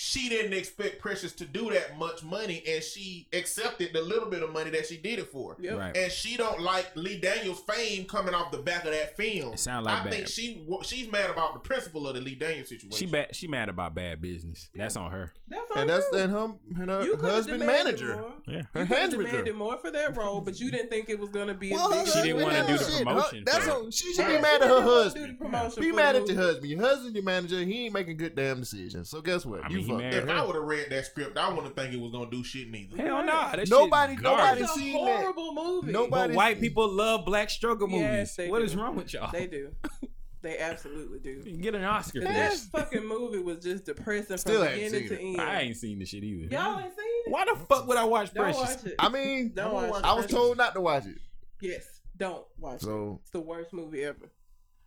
she 0.00 0.28
didn't 0.28 0.52
expect 0.52 1.00
Precious 1.00 1.32
to 1.32 1.44
do 1.44 1.70
that 1.70 1.98
much 1.98 2.22
money, 2.22 2.62
and 2.68 2.84
she 2.84 3.26
accepted 3.32 3.92
the 3.92 4.00
little 4.00 4.30
bit 4.30 4.44
of 4.44 4.52
money 4.52 4.70
that 4.70 4.86
she 4.86 4.96
did 4.96 5.18
it 5.18 5.32
for. 5.32 5.56
Yep. 5.58 5.76
Right. 5.76 5.96
And 5.96 6.12
she 6.12 6.36
don't 6.36 6.60
like 6.60 6.86
Lee 6.94 7.18
Daniels' 7.18 7.58
fame 7.68 8.04
coming 8.04 8.32
off 8.32 8.52
the 8.52 8.58
back 8.58 8.84
of 8.84 8.92
that 8.92 9.16
film. 9.16 9.54
It 9.54 9.58
sound 9.58 9.86
like 9.86 10.00
I 10.00 10.04
bad. 10.04 10.12
think 10.12 10.28
she 10.28 10.64
she's 10.84 11.10
mad 11.10 11.30
about 11.30 11.54
the 11.54 11.58
principle 11.58 12.06
of 12.06 12.14
the 12.14 12.20
Lee 12.20 12.36
Daniels 12.36 12.68
situation. 12.68 12.96
She 13.08 13.10
bad. 13.10 13.34
She 13.34 13.48
mad 13.48 13.68
about 13.68 13.96
bad 13.96 14.22
business. 14.22 14.68
That's 14.72 14.94
on 14.94 15.10
her. 15.10 15.32
That's 15.48 15.68
on 15.72 15.78
and 15.78 15.90
that's 15.90 16.06
you. 16.12 16.18
and 16.18 16.30
her, 16.32 16.44
and 16.80 16.90
her 16.90 17.04
You 17.04 17.16
husband 17.16 17.66
manager. 17.66 18.16
more. 18.18 18.32
Yeah. 18.46 18.62
Her 18.72 18.80
You 18.82 18.86
could've 18.86 18.88
hands 18.98 19.14
demanded 19.14 19.56
more 19.56 19.78
for 19.78 19.90
that 19.90 20.16
role, 20.16 20.40
but 20.40 20.60
you 20.60 20.70
didn't 20.70 20.90
think 20.90 21.08
it 21.08 21.18
was 21.18 21.30
gonna 21.30 21.54
be 21.54 21.72
Well, 21.72 21.92
as. 21.92 22.12
She 22.14 22.22
didn't 22.22 22.42
wanna 22.42 22.64
do 22.68 22.78
the 22.78 23.02
promotion 23.04 23.38
Her- 23.40 23.44
That's 23.46 23.64
for 23.66 23.82
what, 23.82 23.92
she 23.94 24.12
should 24.14 24.18
Yeah, 24.28 24.36
be 24.36 24.42
mad 24.42 24.62
at 24.62 24.68
her 24.68 24.68
didn't 24.68 24.78
do 24.78 24.84
the 24.84 25.02
husband. 25.02 25.38
promotion 25.40 25.82
Be 25.82 25.92
mad 25.92 26.14
at 26.16 26.28
your 26.28 26.36
husband. 26.36 26.70
Your 26.70 26.80
husband, 26.80 27.14
your 27.16 27.24
manager, 27.24 27.58
he 27.64 27.84
ain't 27.86 27.94
making 27.94 28.16
good 28.16 28.36
damn 28.36 28.60
decisions. 28.60 29.10
So 29.10 29.20
guess 29.20 29.44
what? 29.44 29.64
I 29.64 29.68
mean, 29.70 29.87
he 29.88 29.92
fucked 29.92 30.02
married 30.02 30.14
up. 30.16 30.24
if 30.24 30.30
I 30.30 30.44
would 30.46 30.54
have 30.54 30.64
read 30.64 30.86
that 30.90 31.06
script, 31.06 31.36
I 31.38 31.52
wouldn't 31.52 31.76
think 31.76 31.92
it 31.94 32.00
was 32.00 32.12
gonna 32.12 32.30
do 32.30 32.42
shit 32.44 32.70
neither. 32.70 32.96
Hell 32.96 33.24
nah. 33.24 33.54
That 33.56 33.68
Nobody- 33.68 34.14
shit 34.14 34.22
nobody 34.22 34.60
It's 34.62 34.62
garbage. 34.62 34.62
a 34.64 34.68
seen 34.68 35.04
that. 35.04 35.20
horrible 35.20 35.54
movie. 35.54 35.92
Nobody- 35.92 36.32
But 36.32 36.36
white 36.36 36.60
people 36.60 36.88
love 36.88 37.24
black 37.24 37.50
struggle 37.50 37.88
movies. 37.88 38.34
Yes, 38.38 38.38
what 38.50 38.60
do. 38.60 38.64
is 38.64 38.76
wrong 38.76 38.96
with 38.96 39.12
y'all? 39.12 39.30
They 39.32 39.46
do. 39.46 39.72
They 40.40 40.56
absolutely 40.58 41.18
do. 41.18 41.30
You 41.44 41.52
can 41.54 41.60
get 41.60 41.74
an 41.74 41.82
Oscar 41.82 42.20
for 42.20 42.28
That 42.28 42.52
this. 42.52 42.66
fucking 42.68 43.04
movie 43.04 43.40
was 43.40 43.58
just 43.58 43.86
depressing 43.86 44.36
Still 44.38 44.60
from 44.62 44.68
haven't 44.68 44.92
beginning 44.92 45.08
to 45.08 45.20
end. 45.20 45.40
I 45.40 45.60
ain't 45.62 45.76
seen 45.76 45.98
the 45.98 46.04
shit 46.06 46.22
either. 46.22 46.54
Y'all 46.54 46.78
ain't 46.78 46.94
seen 46.96 47.04
it? 47.26 47.32
Why 47.32 47.44
the 47.44 47.56
fuck 47.68 47.88
would 47.88 47.96
I 47.96 48.04
watch 48.04 48.32
Don't 48.32 48.44
Precious? 48.44 48.60
watch 48.76 48.84
it. 48.84 48.94
I 49.00 49.08
mean, 49.08 49.50
Don't 49.52 49.74
watch. 49.90 50.04
I 50.04 50.12
was 50.14 50.26
told 50.26 50.56
not 50.56 50.74
to 50.74 50.80
watch 50.80 51.06
it. 51.06 51.18
Yes, 51.60 52.00
don't 52.16 52.44
watch 52.56 52.76
it. 52.76 52.82
So 52.82 53.18
It's 53.22 53.30
the 53.32 53.40
worst 53.40 53.72
movie 53.72 54.04
ever. 54.04 54.30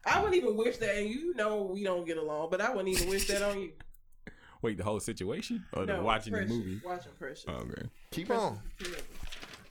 I 0.05 0.19
wouldn't 0.21 0.41
even 0.41 0.55
wish 0.55 0.77
that, 0.77 0.95
and 0.95 1.09
you 1.09 1.33
know 1.35 1.63
we 1.63 1.83
don't 1.83 2.07
get 2.07 2.15
along, 2.15 2.47
but 2.49 2.61
I 2.61 2.69
wouldn't 2.73 2.87
even 2.87 3.09
wish 3.09 3.27
that 3.27 3.41
on 3.43 3.59
you. 3.59 3.71
Wait, 4.61 4.77
the 4.77 4.83
whole 4.83 4.99
situation 4.99 5.65
or 5.73 5.85
the 5.85 5.95
No, 5.97 6.03
watching 6.03 6.33
Precious. 6.33 6.51
the 6.51 6.57
movie? 6.57 6.81
Watching 6.85 7.11
Precious. 7.17 7.45
Oh, 7.47 7.53
okay. 7.53 7.81
keep 8.11 8.27
Precious 8.27 8.43
on, 8.43 8.59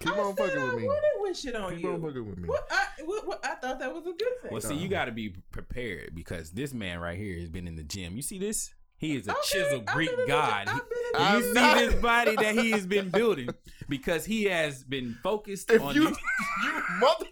keep 0.00 0.12
I 0.12 0.18
on 0.18 0.36
said 0.36 0.46
fucking 0.46 0.62
I 0.62 0.64
with 0.64 0.74
me. 0.76 0.86
wouldn't 0.88 1.20
wish 1.20 1.44
it 1.44 1.54
on 1.56 1.72
Keep 1.74 1.82
you. 1.84 1.92
on 1.92 2.02
fucking 2.02 2.26
with 2.28 2.38
me. 2.38 2.48
What 2.48 2.66
I, 2.70 2.86
what, 3.04 3.26
what, 3.26 3.44
I 3.46 3.54
thought 3.56 3.78
that 3.78 3.92
was 3.94 4.02
a 4.06 4.12
good 4.12 4.40
thing. 4.42 4.50
Well, 4.50 4.60
see, 4.60 4.74
you 4.74 4.88
got 4.88 5.04
to 5.04 5.12
be 5.12 5.28
prepared 5.52 6.12
because 6.14 6.50
this 6.50 6.72
man 6.74 6.98
right 6.98 7.16
here 7.18 7.38
has 7.38 7.48
been 7.50 7.68
in 7.68 7.76
the 7.76 7.84
gym. 7.84 8.16
You 8.16 8.22
see 8.22 8.38
this? 8.38 8.72
He 8.98 9.14
is 9.16 9.28
a 9.28 9.32
Okay, 9.32 9.40
chiseled 9.44 9.84
I've 9.88 9.94
Greek 9.94 10.10
been 10.10 10.20
in 10.20 10.26
the 10.26 10.32
god. 10.32 10.66
gym. 10.66 10.74
He- 10.74 10.80
I've 10.80 10.88
been 10.90 10.98
in 10.98 11.12
the 11.12 11.20
I'm 11.20 11.40
you 11.40 11.46
see 11.46 11.52
not- 11.54 11.76
this 11.78 11.94
body 12.02 12.36
that 12.36 12.54
he 12.56 12.70
has 12.72 12.86
been 12.86 13.08
building 13.10 13.48
because 13.88 14.24
he 14.26 14.44
has 14.44 14.82
been 14.84 15.16
focused 15.22 15.70
If 15.70 15.80
on 15.80 15.94
you, 15.94 16.10
the- 16.10 16.16
you 16.64 16.72
mother, 17.00 17.26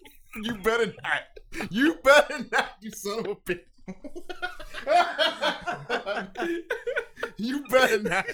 you 0.45 0.55
better 0.63 0.95
not. 1.03 1.23
You 1.71 1.95
better 2.05 2.45
not, 2.53 2.71
you 2.81 2.91
son 2.93 3.19
of 3.21 3.27
a 3.27 3.35
bitch. 3.37 3.65
you 7.37 7.65
better 7.69 8.03
not. 8.03 8.27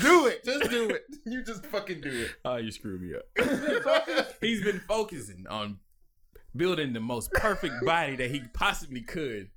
Do 0.00 0.26
it. 0.26 0.44
Just 0.44 0.70
do 0.70 0.90
it. 0.90 1.04
You 1.24 1.42
just 1.42 1.66
fucking 1.66 2.00
do 2.00 2.10
it. 2.10 2.30
Oh, 2.44 2.56
you 2.56 2.70
screwed 2.70 3.02
me 3.02 3.14
up. 3.14 4.36
He's 4.40 4.62
been 4.62 4.80
focusing 4.80 5.46
on 5.48 5.78
building 6.54 6.92
the 6.92 7.00
most 7.00 7.32
perfect 7.32 7.74
body 7.84 8.16
that 8.16 8.30
he 8.30 8.42
possibly 8.52 9.00
could. 9.00 9.50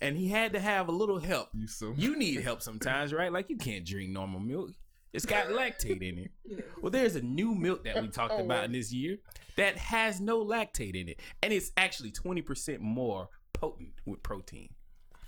And 0.00 0.16
he 0.16 0.28
had 0.28 0.52
to 0.52 0.60
have 0.60 0.88
a 0.88 0.92
little 0.92 1.18
help. 1.18 1.48
You 1.54 1.66
so 1.66 1.94
You 1.96 2.16
need 2.16 2.40
help 2.40 2.62
sometimes, 2.62 3.12
right? 3.12 3.32
Like 3.32 3.48
you 3.48 3.56
can't 3.56 3.84
drink 3.84 4.10
normal 4.10 4.40
milk. 4.40 4.70
It's 5.12 5.24
got 5.24 5.46
lactate 5.46 6.02
in 6.02 6.18
it. 6.18 6.68
Well, 6.82 6.90
there's 6.90 7.16
a 7.16 7.22
new 7.22 7.54
milk 7.54 7.84
that 7.84 8.02
we 8.02 8.08
talked 8.08 8.34
oh, 8.36 8.44
about 8.44 8.64
in 8.64 8.72
this 8.72 8.92
year 8.92 9.16
that 9.56 9.78
has 9.78 10.20
no 10.20 10.44
lactate 10.44 10.94
in 10.94 11.08
it. 11.08 11.20
And 11.42 11.54
it's 11.54 11.72
actually 11.78 12.12
20% 12.12 12.80
more 12.80 13.30
potent 13.54 13.94
with 14.04 14.22
protein. 14.22 14.68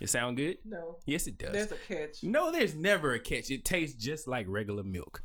It 0.00 0.08
sound 0.08 0.36
good? 0.36 0.58
No, 0.64 0.98
Yes, 1.06 1.26
it 1.26 1.38
does. 1.38 1.52
there's 1.52 1.72
a 1.72 1.76
catch. 1.76 2.22
no, 2.22 2.52
there's 2.52 2.74
never 2.74 3.14
a 3.14 3.18
catch. 3.20 3.50
It 3.50 3.64
tastes 3.64 3.96
just 4.02 4.28
like 4.28 4.46
regular 4.48 4.84
milk. 4.84 5.22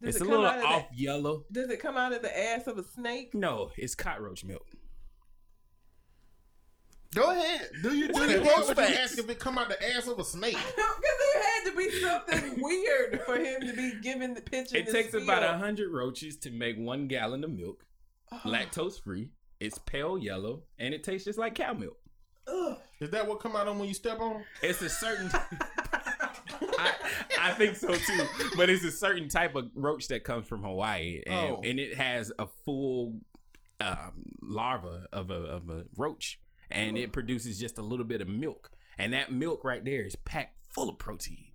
Does 0.00 0.16
it's 0.16 0.22
it 0.24 0.26
a 0.26 0.30
little 0.30 0.46
out 0.46 0.58
of 0.58 0.64
off 0.64 0.90
the- 0.90 0.96
yellow. 1.02 1.44
Does 1.50 1.68
it 1.70 1.80
come 1.80 1.96
out 1.96 2.12
of 2.12 2.22
the 2.22 2.38
ass 2.38 2.66
of 2.66 2.78
a 2.78 2.84
snake? 2.84 3.34
No, 3.34 3.70
it's 3.76 3.94
cockroach 3.94 4.44
milk. 4.44 4.66
Go 7.14 7.30
ahead. 7.30 7.70
Do 7.82 7.94
you 7.94 8.08
do 8.08 8.14
Why 8.14 8.20
your 8.26 8.40
the 8.40 8.44
would 8.68 8.76
you 8.76 8.82
ask 8.96 9.18
if 9.18 9.28
it 9.30 9.38
come 9.38 9.56
out 9.56 9.68
the 9.68 9.94
ass 9.94 10.08
of 10.08 10.18
a 10.18 10.24
snake? 10.24 10.56
Because 10.76 11.32
there 11.32 11.42
had 11.42 11.70
to 11.70 11.76
be 11.76 11.90
something 12.00 12.62
weird 12.62 13.20
for 13.24 13.36
him 13.36 13.60
to 13.66 13.72
be 13.74 13.92
given 14.02 14.34
the 14.34 14.40
picture. 14.40 14.76
It 14.76 14.88
takes 14.90 15.14
about 15.14 15.42
a 15.42 15.58
hundred 15.58 15.92
roaches 15.92 16.36
to 16.38 16.50
make 16.50 16.76
one 16.76 17.06
gallon 17.08 17.44
of 17.44 17.50
milk, 17.50 17.84
Oh. 18.32 18.40
lactose 18.44 19.00
free. 19.02 19.30
It's 19.60 19.78
pale 19.78 20.18
yellow, 20.18 20.62
and 20.78 20.92
it 20.94 21.04
tastes 21.04 21.24
just 21.24 21.38
like 21.38 21.54
cow 21.54 21.72
milk. 21.72 21.96
Ugh. 22.46 22.76
Is 23.00 23.10
that 23.10 23.26
what 23.26 23.40
come 23.40 23.56
out 23.56 23.68
on 23.68 23.78
when 23.78 23.88
you 23.88 23.94
step 23.94 24.20
on? 24.20 24.44
It's 24.62 24.80
a 24.82 24.88
certain. 24.88 25.30
I, 26.78 26.92
I 27.40 27.52
think 27.52 27.76
so 27.76 27.94
too, 27.94 28.26
but 28.56 28.70
it's 28.70 28.84
a 28.84 28.90
certain 28.90 29.28
type 29.28 29.54
of 29.54 29.70
roach 29.74 30.08
that 30.08 30.24
comes 30.24 30.46
from 30.46 30.62
Hawaii, 30.62 31.22
and, 31.26 31.52
Oh. 31.52 31.60
and 31.64 31.78
it 31.80 31.96
has 31.96 32.32
a 32.38 32.46
full 32.64 33.20
um, 33.80 34.24
larva 34.42 35.06
of 35.12 35.30
a 35.30 35.34
of 35.34 35.68
a 35.68 35.84
roach, 35.96 36.40
and 36.70 36.96
it 36.96 37.12
produces 37.12 37.58
just 37.58 37.78
a 37.78 37.82
little 37.82 38.04
bit 38.06 38.20
of 38.20 38.28
milk, 38.28 38.70
and 38.98 39.12
that 39.12 39.32
milk 39.32 39.64
right 39.64 39.84
there 39.84 40.02
is 40.02 40.16
packed 40.16 40.56
full 40.68 40.88
of 40.88 40.98
protein. 40.98 41.46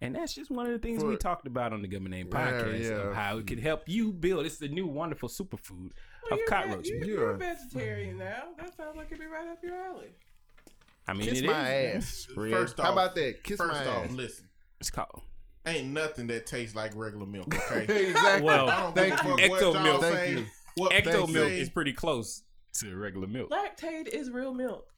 And 0.00 0.14
that's 0.14 0.34
just 0.34 0.50
one 0.50 0.66
of 0.66 0.72
the 0.72 0.78
things 0.78 1.02
we 1.02 1.16
talked 1.16 1.46
about 1.46 1.72
on 1.72 1.80
the 1.80 1.88
Government 1.88 2.14
Name 2.14 2.28
podcast 2.28 2.82
yeah. 2.82 3.08
of 3.08 3.14
how 3.14 3.38
it 3.38 3.46
can 3.46 3.58
help 3.58 3.84
you 3.86 4.12
build. 4.12 4.44
It's 4.44 4.58
the 4.58 4.68
new 4.68 4.86
wonderful 4.86 5.30
superfood 5.30 5.92
of 6.32 6.38
you're, 6.38 6.46
cockroach 6.48 6.86
you're, 6.88 7.04
you're 7.04 7.30
a 7.32 7.38
vegetarian 7.38 8.18
now. 8.18 8.44
That 8.58 8.76
sounds 8.76 8.96
like 8.96 9.06
it'd 9.06 9.18
be 9.18 9.26
right 9.26 9.48
up 9.48 9.62
your 9.62 9.74
alley. 9.76 10.08
I 11.08 11.12
mean, 11.14 11.28
Kiss 11.28 11.40
it 11.40 11.46
my 11.46 11.74
is- 11.74 12.04
ass. 12.04 12.28
Red. 12.36 12.52
First 12.52 12.78
How 12.80 12.92
about 12.92 13.14
that? 13.14 13.42
Kiss 13.44 13.58
First 13.58 13.72
my 13.72 13.86
off, 13.86 14.04
ass. 14.06 14.10
listen. 14.12 14.48
It's 14.80 14.90
called 14.90 15.22
Ain't 15.66 15.88
nothing 15.88 16.26
that 16.28 16.46
tastes 16.46 16.76
like 16.76 16.92
regular 16.94 17.26
milk, 17.26 17.54
okay? 17.72 18.08
exactly. 18.08 18.42
Well, 18.46 18.92
Thank 18.92 19.12
you. 19.12 19.16
fuck 19.18 19.50
what 19.50 19.60
Ecto 19.60 19.82
milk. 19.82 20.00
Thank 20.02 20.38
you. 20.38 20.46
What 20.76 20.92
ecto 20.92 21.28
milk 21.32 21.50
is 21.50 21.70
pretty 21.70 21.92
close 21.92 22.42
to 22.80 22.94
regular 22.96 23.26
milk. 23.26 23.50
Lactate 23.50 24.08
is 24.08 24.30
real 24.30 24.52
milk 24.52 24.92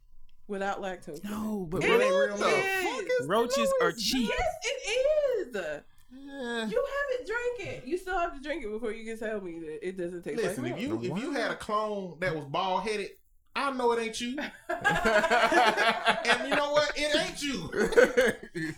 without 0.48 0.80
lactose. 0.82 1.22
No, 1.24 1.66
but 1.70 1.84
It 1.84 1.90
What 1.90 2.00
is. 2.00 2.06
ain't 2.06 2.40
real 2.40 2.48
It 2.48 3.18
milk? 3.20 3.28
roaches 3.30 3.72
are 3.80 3.92
cheap. 3.92 4.28
Yes, 4.28 4.54
it 4.64 5.48
is. 5.54 5.82
Yeah. 6.10 6.66
You 6.66 6.84
haven't 6.86 7.26
drank 7.26 7.60
it. 7.76 7.82
You 7.86 7.98
still 7.98 8.18
have 8.18 8.34
to 8.34 8.40
drink 8.40 8.64
it 8.64 8.70
before 8.70 8.92
you 8.92 9.04
can 9.04 9.18
tell 9.18 9.40
me 9.40 9.58
that 9.60 9.86
it 9.88 9.96
doesn't 9.96 10.22
taste 10.22 10.36
Listen, 10.42 10.64
like 10.64 10.78
if 10.80 10.88
milk. 10.88 11.02
you 11.04 11.16
if 11.16 11.22
you 11.22 11.32
had 11.32 11.50
a 11.50 11.56
clone 11.56 12.16
that 12.20 12.34
was 12.34 12.44
bald 12.46 12.82
headed, 12.82 13.10
I 13.54 13.72
know 13.72 13.92
it 13.92 14.00
ain't 14.02 14.20
you. 14.20 14.38
and 14.68 16.48
you 16.48 16.54
know 16.56 16.70
what? 16.72 16.92
It 16.96 17.14
ain't 17.16 17.42
you. 17.42 17.70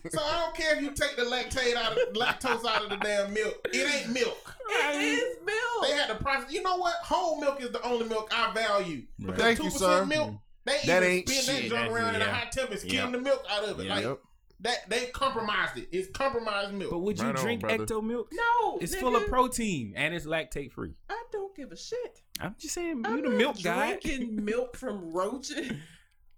So 0.11 0.21
I 0.21 0.41
don't 0.43 0.55
care 0.55 0.77
if 0.77 0.83
you 0.83 0.91
take 0.91 1.17
the 1.17 1.23
lactate 1.23 1.75
out 1.77 1.93
of 1.93 2.13
lactose 2.15 2.67
out 2.69 2.83
of 2.85 2.91
the 2.91 2.97
damn 2.97 3.33
milk. 3.33 3.67
It 3.73 3.95
ain't 3.95 4.13
milk. 4.13 4.57
It 4.69 4.97
is 5.03 5.37
milk. 5.45 5.87
They 5.89 5.93
had 5.97 6.11
the 6.11 6.17
process. 6.23 6.53
You 6.53 6.63
know 6.63 6.77
what? 6.77 6.95
Whole 7.03 7.41
milk 7.41 7.63
is 7.63 7.71
the 7.71 7.83
only 7.87 8.07
milk 8.09 8.31
I 8.35 8.53
value. 8.53 9.03
Right. 9.23 9.39
Thank 9.39 9.59
you, 9.61 9.71
2% 9.71 9.73
sir. 9.73 10.05
milk. 10.07 10.35
They 10.65 10.79
That 10.87 11.03
even 11.03 11.11
ain't 11.19 11.29
spin 11.29 11.47
that 11.47 11.63
shit. 11.63 11.71
junk 11.71 11.73
That's- 11.73 11.93
around 11.93 12.15
in 12.17 12.23
a 12.23 12.25
yeah. 12.27 12.33
high 12.35 12.49
temp 12.51 12.71
and 12.71 12.81
skim 12.81 12.93
Yep. 12.95 13.13
the 13.13 13.19
milk 13.19 13.45
out 13.51 13.65
of 13.65 13.81
it. 13.81 13.85
Yeah. 13.87 13.95
Like 13.95 14.05
Yep. 14.05 14.19
That, 14.61 14.89
they 14.89 15.07
compromised 15.07 15.77
it. 15.79 15.89
It's 15.93 16.11
compromised 16.11 16.73
milk. 16.75 16.91
But 16.91 16.99
would 17.01 17.19
you 17.19 17.27
Right 17.27 17.37
drink 17.37 17.61
brother. 17.63 17.85
ecto 17.87 18.03
milk? 18.03 18.29
no, 18.33 18.79
It's 18.81 18.95
nigga, 18.95 19.01
full 19.01 19.17
of 19.17 19.27
protein 19.27 19.95
and 19.97 20.15
it's 20.15 20.27
lactate 20.27 20.73
free. 20.73 20.95
I 21.09 21.23
don't 21.33 21.55
give 21.57 21.73
a 21.73 21.77
shit. 21.77 22.21
I'm 22.41 22.55
just 22.59 22.75
saying, 22.75 23.03
I'm 23.05 23.17
you 23.19 23.23
the 23.23 23.31
milk 23.31 23.63
guy. 23.63 23.97
drinking 23.99 24.45
milk 24.45 24.77
from 24.77 25.13
roaches. 25.13 25.73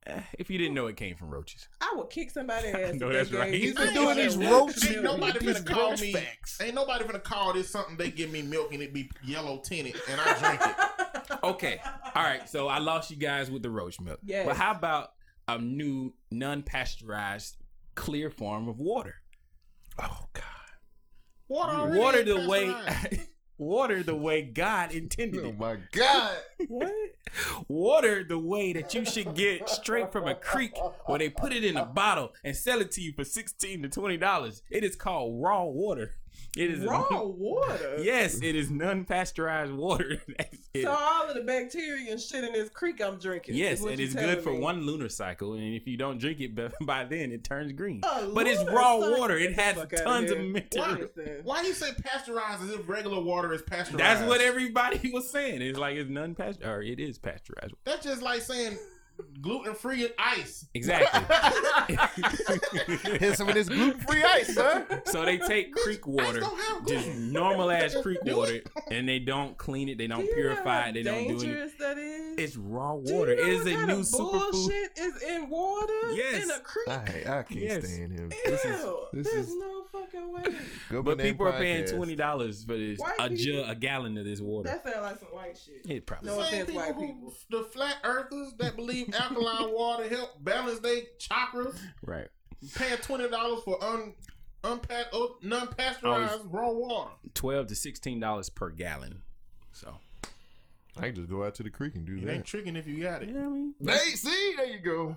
Eh, 0.04 0.20
if 0.36 0.50
you 0.50 0.58
didn't 0.58 0.74
know 0.74 0.88
it 0.88 0.96
came 0.96 1.14
from 1.14 1.30
roaches. 1.30 1.68
I 1.80 1.94
would 1.96 2.10
kick 2.10 2.30
somebody's 2.32 2.74
ass. 2.74 2.94
know 2.94 3.08
if 3.10 3.12
that's 3.14 3.30
they 3.30 3.36
right. 3.38 3.52
gave 3.52 3.62
He's 3.62 3.74
me 3.76 3.84
been 3.84 3.94
some 3.94 4.04
doing 4.04 4.16
these 4.16 4.36
that 4.38 4.50
roach- 4.50 4.90
Ain't 4.90 5.02
nobody 5.04 5.38
gonna 5.46 5.62
call 5.62 5.96
me. 5.96 6.12
facts. 6.12 6.60
Ain't 6.60 6.74
nobody 6.74 7.04
finna 7.04 7.22
call 7.22 7.52
this 7.52 7.70
something 7.70 7.96
they 7.96 8.10
give 8.10 8.30
me 8.32 8.42
milk 8.42 8.72
and 8.72 8.82
it 8.82 8.92
be 8.92 9.08
yellow 9.24 9.58
tinted 9.58 9.94
and 10.10 10.20
I 10.20 10.38
drink 10.38 10.60
it. 10.64 10.76
Okay. 11.44 11.80
All 12.14 12.22
right. 12.22 12.48
So 12.48 12.68
I 12.68 12.78
lost 12.78 13.10
you 13.10 13.16
guys 13.16 13.50
with 13.50 13.62
the 13.62 13.70
roach 13.70 14.00
milk. 14.00 14.18
Yeah. 14.24 14.44
But 14.44 14.56
how 14.56 14.72
about 14.72 15.12
a 15.48 15.58
new 15.58 16.12
non 16.30 16.62
pasteurized 16.62 17.56
clear 17.94 18.30
form 18.30 18.68
of 18.68 18.78
water? 18.78 19.16
oh 19.98 20.26
God. 20.32 20.44
Water, 21.48 21.72
already 21.72 21.98
Water 21.98 22.24
the 22.24 22.48
way 22.48 22.66
pasteurized. 22.72 23.28
water 23.58 24.02
the 24.02 24.14
way 24.16 24.42
God 24.42 24.92
intended 24.92 25.44
oh, 25.44 25.48
it. 25.48 25.54
Oh 25.56 25.60
my 25.60 25.76
God. 25.92 26.36
What? 26.68 26.92
Water 27.66 28.22
the 28.24 28.38
way 28.38 28.72
that 28.74 28.94
you 28.94 29.04
should 29.04 29.34
get 29.34 29.68
straight 29.68 30.12
from 30.12 30.28
a 30.28 30.34
creek 30.34 30.76
where 31.06 31.18
they 31.18 31.28
put 31.28 31.52
it 31.52 31.64
in 31.64 31.76
a 31.76 31.84
bottle 31.84 32.32
and 32.44 32.54
sell 32.54 32.80
it 32.80 32.92
to 32.92 33.00
you 33.00 33.12
for 33.14 33.24
sixteen 33.24 33.82
to 33.82 33.88
twenty 33.88 34.16
dollars. 34.16 34.62
It 34.70 34.84
is 34.84 34.96
called 34.96 35.42
raw 35.42 35.64
water. 35.64 36.16
It 36.56 36.70
is 36.70 36.84
raw 36.84 37.22
water. 37.22 37.96
Yes, 38.02 38.42
it 38.42 38.54
is 38.54 38.70
non-pasteurized 38.70 39.72
water. 39.72 40.20
It. 40.74 40.84
So 40.84 40.90
all 40.90 41.28
of 41.28 41.34
the 41.34 41.42
bacteria 41.42 42.10
and 42.10 42.18
shit 42.18 42.44
in 42.44 42.54
this 42.54 42.70
creek 42.70 43.02
I'm 43.02 43.18
drinking. 43.18 43.56
Yes, 43.56 43.82
and 43.82 44.00
it's 44.00 44.14
telling 44.14 44.36
good 44.36 44.42
for 44.42 44.54
one 44.54 44.86
lunar 44.86 45.10
cycle, 45.10 45.52
and 45.52 45.74
if 45.74 45.86
you 45.86 45.98
don't 45.98 46.16
drink 46.16 46.40
it 46.40 46.54
by, 46.54 46.70
by 46.80 47.04
then, 47.04 47.30
it 47.30 47.44
turns 47.44 47.72
green. 47.72 48.00
A 48.02 48.28
but 48.28 48.46
it's 48.46 48.64
raw 48.64 48.98
cycle? 48.98 49.18
water. 49.18 49.36
It 49.36 49.52
has 49.52 49.76
tons 50.02 50.30
of 50.30 50.38
here. 50.38 50.50
material. 50.50 51.08
Listen. 51.14 51.40
Why 51.44 51.60
you 51.60 51.74
say 51.74 51.90
pasteurized 52.02 52.62
as 52.62 52.70
if 52.70 52.88
regular 52.88 53.20
water 53.20 53.52
is 53.52 53.60
pasteurized? 53.60 53.98
That's 53.98 54.26
what 54.26 54.40
everybody 54.40 55.10
was 55.12 55.30
saying. 55.30 55.60
It's 55.60 55.78
like 55.78 55.96
it's 55.96 56.08
non-pasteurized, 56.08 56.64
or 56.64 56.80
it 56.82 56.98
is 56.98 57.18
pasteurized. 57.18 57.74
That's 57.84 58.06
just 58.06 58.22
like 58.22 58.40
saying 58.40 58.78
gluten 59.40 59.74
free 59.74 60.08
ice. 60.18 60.66
Exactly. 60.74 61.20
Here's 63.18 63.36
some 63.36 63.48
of 63.48 63.54
this 63.54 63.68
gluten 63.68 63.98
free 64.00 64.22
ice, 64.22 64.54
sir. 64.54 65.02
so 65.06 65.24
they 65.24 65.38
take 65.38 65.72
creek 65.74 66.06
water, 66.06 66.42
just 66.86 67.08
normal 67.16 67.70
ass 67.70 67.94
creek 68.02 68.18
water, 68.24 68.60
and 68.90 69.08
they 69.08 69.18
don't 69.18 69.56
clean 69.58 69.88
it. 69.88 69.98
They 69.98 70.06
don't 70.06 70.26
Do 70.26 70.32
purify 70.34 70.88
it. 70.88 70.92
They 70.94 71.02
don't 71.02 71.14
do 71.24 71.30
anything. 71.30 71.48
dangerous 71.50 71.72
that 71.78 71.98
is? 71.98 72.38
It's 72.38 72.56
raw 72.56 72.96
Do 72.96 73.12
you 73.12 73.18
water. 73.18 73.36
know 73.36 73.42
It 73.42 73.48
is 73.48 73.60
a 73.66 73.86
new 73.86 73.92
of 73.94 74.06
superfood. 74.06 74.50
bullshit 74.52 74.90
is 74.98 75.22
in 75.22 75.48
water? 75.48 75.92
Yes. 76.12 76.44
In 76.44 76.50
a 76.50 76.58
creek? 76.60 76.88
I, 76.88 77.38
I 77.38 77.42
can't 77.42 77.50
Yes. 77.60 77.88
stand 77.88 78.12
him. 78.12 78.30
Ew, 78.32 78.50
This 78.50 78.64
is 78.64 78.86
this 79.12 79.32
there's 79.32 79.48
is 79.48 79.54
no 79.56 79.84
fucking 79.92 80.32
way. 80.32 80.42
Go 80.90 81.02
But 81.02 81.16
Banana 81.18 81.22
people 81.32 81.46
are 81.48 81.52
paying 81.52 81.84
twenty 81.86 82.16
dollars 82.16 82.64
for 82.64 82.76
this 82.76 82.98
White 82.98 83.14
a 83.18 83.28
people- 83.28 83.36
jug, 83.62 83.68
a 83.70 83.74
gallon 83.74 84.16
of 84.18 84.24
this 84.24 84.40
water. 84.40 84.68
That 84.70 84.82
sounds 84.84 84.96
like 85.02 85.18
some 85.18 85.28
white 85.28 85.58
shit. 85.58 85.90
It 85.90 86.06
probably. 86.06 86.30
No 86.30 86.36
Same 86.36 86.44
offense, 86.44 86.66
people 86.66 86.82
white 86.82 86.94
who, 86.94 87.06
people. 87.06 87.34
the 87.50 87.64
flat 87.64 87.96
earthers 88.04 88.52
that 88.58 88.76
believe 88.76 89.11
alkaline 89.14 89.72
water 89.72 90.08
help 90.08 90.42
balance 90.42 90.78
their 90.80 91.02
chakras, 91.18 91.78
Right. 92.04 92.28
paying 92.74 92.98
twenty 92.98 93.28
dollars 93.28 93.62
for 93.64 93.82
un 93.82 94.14
unpa- 94.64 95.06
oh, 95.12 95.36
non-pasteurized 95.42 96.42
raw 96.46 96.70
water. 96.70 97.10
Twelve 97.34 97.66
to 97.68 97.74
sixteen 97.74 98.20
dollars 98.20 98.48
per 98.50 98.70
gallon. 98.70 99.22
So 99.72 99.96
I 100.96 101.06
can 101.06 101.14
just 101.14 101.28
go 101.30 101.44
out 101.44 101.54
to 101.56 101.62
the 101.62 101.70
creek 101.70 101.94
and 101.94 102.04
do 102.06 102.16
It 102.16 102.28
ain't 102.30 102.44
tricking 102.44 102.76
if 102.76 102.86
you 102.86 103.02
got 103.02 103.22
it. 103.22 103.30
yeah, 103.30 103.40
I 103.46 103.48
mean, 103.48 103.74
Hey, 103.84 104.10
see, 104.10 104.54
there 104.56 104.66
you 104.66 104.78
go. 104.80 105.16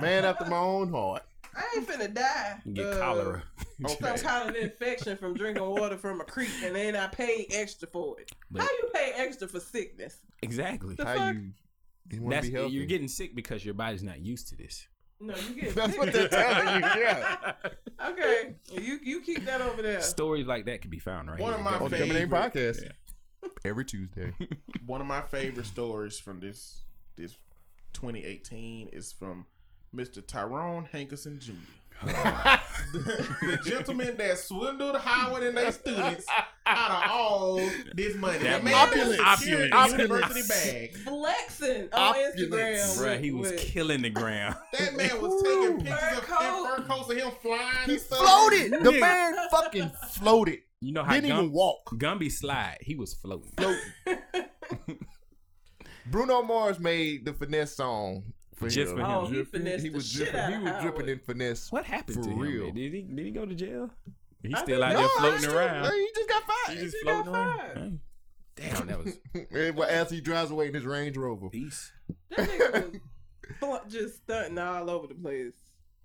Man 0.00 0.24
after 0.24 0.44
my 0.46 0.56
own 0.58 0.90
heart. 0.90 1.22
I 1.54 1.64
ain't 1.76 1.86
finna 1.86 2.12
die. 2.12 2.60
you 2.64 2.72
get 2.72 2.86
uh, 2.86 2.98
cholera. 2.98 3.42
Some 3.86 4.16
kind 4.16 4.48
of 4.48 4.56
infection 4.56 5.16
from 5.18 5.34
drinking 5.34 5.64
water 5.64 5.98
from 5.98 6.20
a 6.20 6.24
creek, 6.24 6.48
and 6.64 6.74
then 6.74 6.96
I 6.96 7.08
pay 7.08 7.46
extra 7.52 7.86
for 7.88 8.18
it. 8.20 8.32
But- 8.50 8.62
How 8.62 8.68
you 8.68 8.88
pay 8.94 9.12
extra 9.16 9.46
for 9.48 9.60
sickness? 9.60 10.16
exactly. 10.42 10.94
The 10.94 11.04
How 11.04 11.14
fuck? 11.16 11.34
you? 11.34 11.50
You 12.10 12.20
want 12.22 12.30
That's 12.34 12.46
to 12.46 12.52
be 12.52 12.58
healthy? 12.58 12.74
you're 12.74 12.86
getting 12.86 13.08
sick 13.08 13.34
because 13.34 13.64
your 13.64 13.74
body's 13.74 14.02
not 14.02 14.20
used 14.20 14.48
to 14.48 14.56
this. 14.56 14.86
No, 15.20 15.34
you 15.54 15.60
get. 15.62 15.74
That's 15.76 15.96
what 15.96 16.12
they're 16.12 16.28
telling 16.28 16.74
you. 16.82 16.88
Yeah. 17.02 17.52
Okay, 18.10 18.56
you 18.72 18.98
you 19.00 19.20
keep 19.20 19.44
that 19.44 19.60
over 19.60 19.80
there. 19.80 20.00
Stories 20.02 20.44
like 20.46 20.64
that 20.66 20.80
can 20.82 20.90
be 20.90 20.98
found 20.98 21.30
right 21.30 21.38
One 21.38 21.52
here. 21.52 21.58
of 21.60 21.64
my 21.64 21.76
On 21.78 21.88
the 21.88 21.96
Coming 21.98 22.12
favorite- 22.14 22.52
podcast 22.52 22.90
every 23.64 23.84
Tuesday. 23.84 24.32
One 24.86 25.00
of 25.00 25.06
my 25.06 25.20
favorite 25.20 25.66
stories 25.66 26.18
from 26.18 26.40
this 26.40 26.82
this 27.16 27.36
2018 27.92 28.88
is 28.92 29.12
from 29.12 29.46
Mr. 29.94 30.26
Tyrone 30.26 30.88
Hankerson 30.92 31.38
Jr. 31.38 31.52
the 32.04 33.58
gentleman 33.64 34.16
that 34.16 34.38
swindled 34.38 34.96
Howard 34.96 35.42
and 35.42 35.56
their 35.56 35.72
students 35.72 36.26
out 36.66 36.90
of 37.04 37.10
all 37.10 37.56
this 37.94 38.14
money. 38.16 38.38
That 38.38 38.62
man 38.64 38.74
opulence. 38.74 39.16
that 39.18 39.38
secured 39.38 39.72
Opulence. 39.72 39.92
the 39.96 40.02
university 40.02 40.48
bag. 40.48 40.96
Flexing 40.98 41.82
on 41.84 41.88
Opulence. 41.92 42.40
Instagram. 42.40 42.98
Bruh, 42.98 43.20
he 43.20 43.30
was 43.30 43.50
with- 43.52 43.60
killing 43.60 44.02
the 44.02 44.10
ground. 44.10 44.56
That 44.78 44.96
man 44.96 45.20
was 45.22 45.42
taking 45.42 45.78
pictures 45.78 45.98
Fur 45.98 46.18
of 46.18 46.24
coat. 46.26 46.76
him, 46.78 46.84
fur 46.84 46.88
coats 46.94 47.10
of 47.10 47.16
him 47.16 47.30
flying. 47.42 47.86
He 47.86 47.92
and 47.92 48.00
floated. 48.02 48.72
The 48.84 48.92
man 49.00 49.34
fucking 49.50 49.90
floated. 50.10 50.58
You 50.80 50.92
know 50.92 51.04
how 51.04 51.12
Didn't 51.14 51.30
even 51.30 51.52
walk. 51.52 51.90
Gumby 51.94 52.30
slide. 52.30 52.78
He 52.80 52.96
was 52.96 53.14
floating. 53.14 53.52
Bruno 56.06 56.42
Mars 56.42 56.78
made 56.80 57.24
the 57.24 57.32
finesse 57.32 57.76
song 57.76 58.32
for 58.54 58.68
Just 58.68 58.92
him. 58.92 58.98
for 58.98 59.02
him. 59.04 59.10
Oh, 59.10 59.26
he 59.26 59.44
finessed 59.44 59.82
he 59.84 59.88
the 59.90 59.96
was 59.96 60.08
shit 60.08 60.30
dripping. 60.32 60.40
out 60.40 60.48
He 60.50 60.56
of 60.56 60.62
was 60.62 60.82
dripping 60.82 61.08
in 61.08 61.18
finesse. 61.18 61.72
What 61.72 61.84
happened 61.84 62.16
For 62.18 62.22
to 62.24 62.30
him? 62.30 62.38
real. 62.38 62.64
man? 62.66 62.74
Did 62.74 62.92
he 62.94 63.02
did 63.02 63.24
he 63.26 63.30
go 63.30 63.44
to 63.46 63.54
jail? 63.54 63.90
He's 64.42 64.54
I 64.54 64.62
still 64.62 64.80
think- 64.80 64.92
out 64.92 64.92
No, 64.94 64.98
there 65.00 65.08
floating 65.18 65.40
still- 65.40 65.58
around. 65.58 65.92
He 65.92 66.08
just 66.16 66.28
got 66.28 66.42
fired. 66.44 66.56
He 66.68 66.74
fired. 66.74 66.84
just 66.84 66.96
He 66.96 67.04
got 67.04 67.24
floating 67.24 67.34
around. 67.34 67.58
fired. 67.58 67.98
Damn, 68.54 68.86
that 68.88 68.98
was 69.04 69.88
As 69.88 70.10
he 70.10 70.20
drives 70.20 70.50
away 70.50 70.68
in 70.68 70.74
his 70.74 70.84
Range 70.84 71.16
Rover. 71.16 71.48
peace. 71.48 71.90
That 72.36 72.48
nigga 72.48 73.00
was 73.62 73.80
just 73.92 74.16
stunting 74.18 74.58
all 74.58 74.90
over 74.90 75.06
the 75.06 75.14
place. 75.14 75.54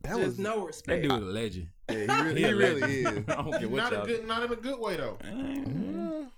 That 0.03 0.09
just 0.15 0.21
was 0.21 0.39
no 0.39 0.65
respect. 0.65 1.03
That 1.03 1.09
respect. 1.09 1.19
dude 1.21 1.29
a 1.29 1.31
legend. 1.31 1.67
Yeah, 1.89 1.95
he 1.95 2.23
really, 2.23 2.41
He 2.41 2.47
he 2.47 2.53
really 2.53 2.93
is. 3.01 3.07
I 3.27 3.35
don't 3.35 3.51
care 3.51 3.67
what 3.69 3.77
Not 3.77 3.91
y'all. 3.91 4.05
good, 4.05 4.27
not 4.27 4.43
in 4.43 4.51
a 4.51 4.55
good 4.55 4.79
way 4.79 4.95
though. 4.97 5.17
Mm. 5.23 6.29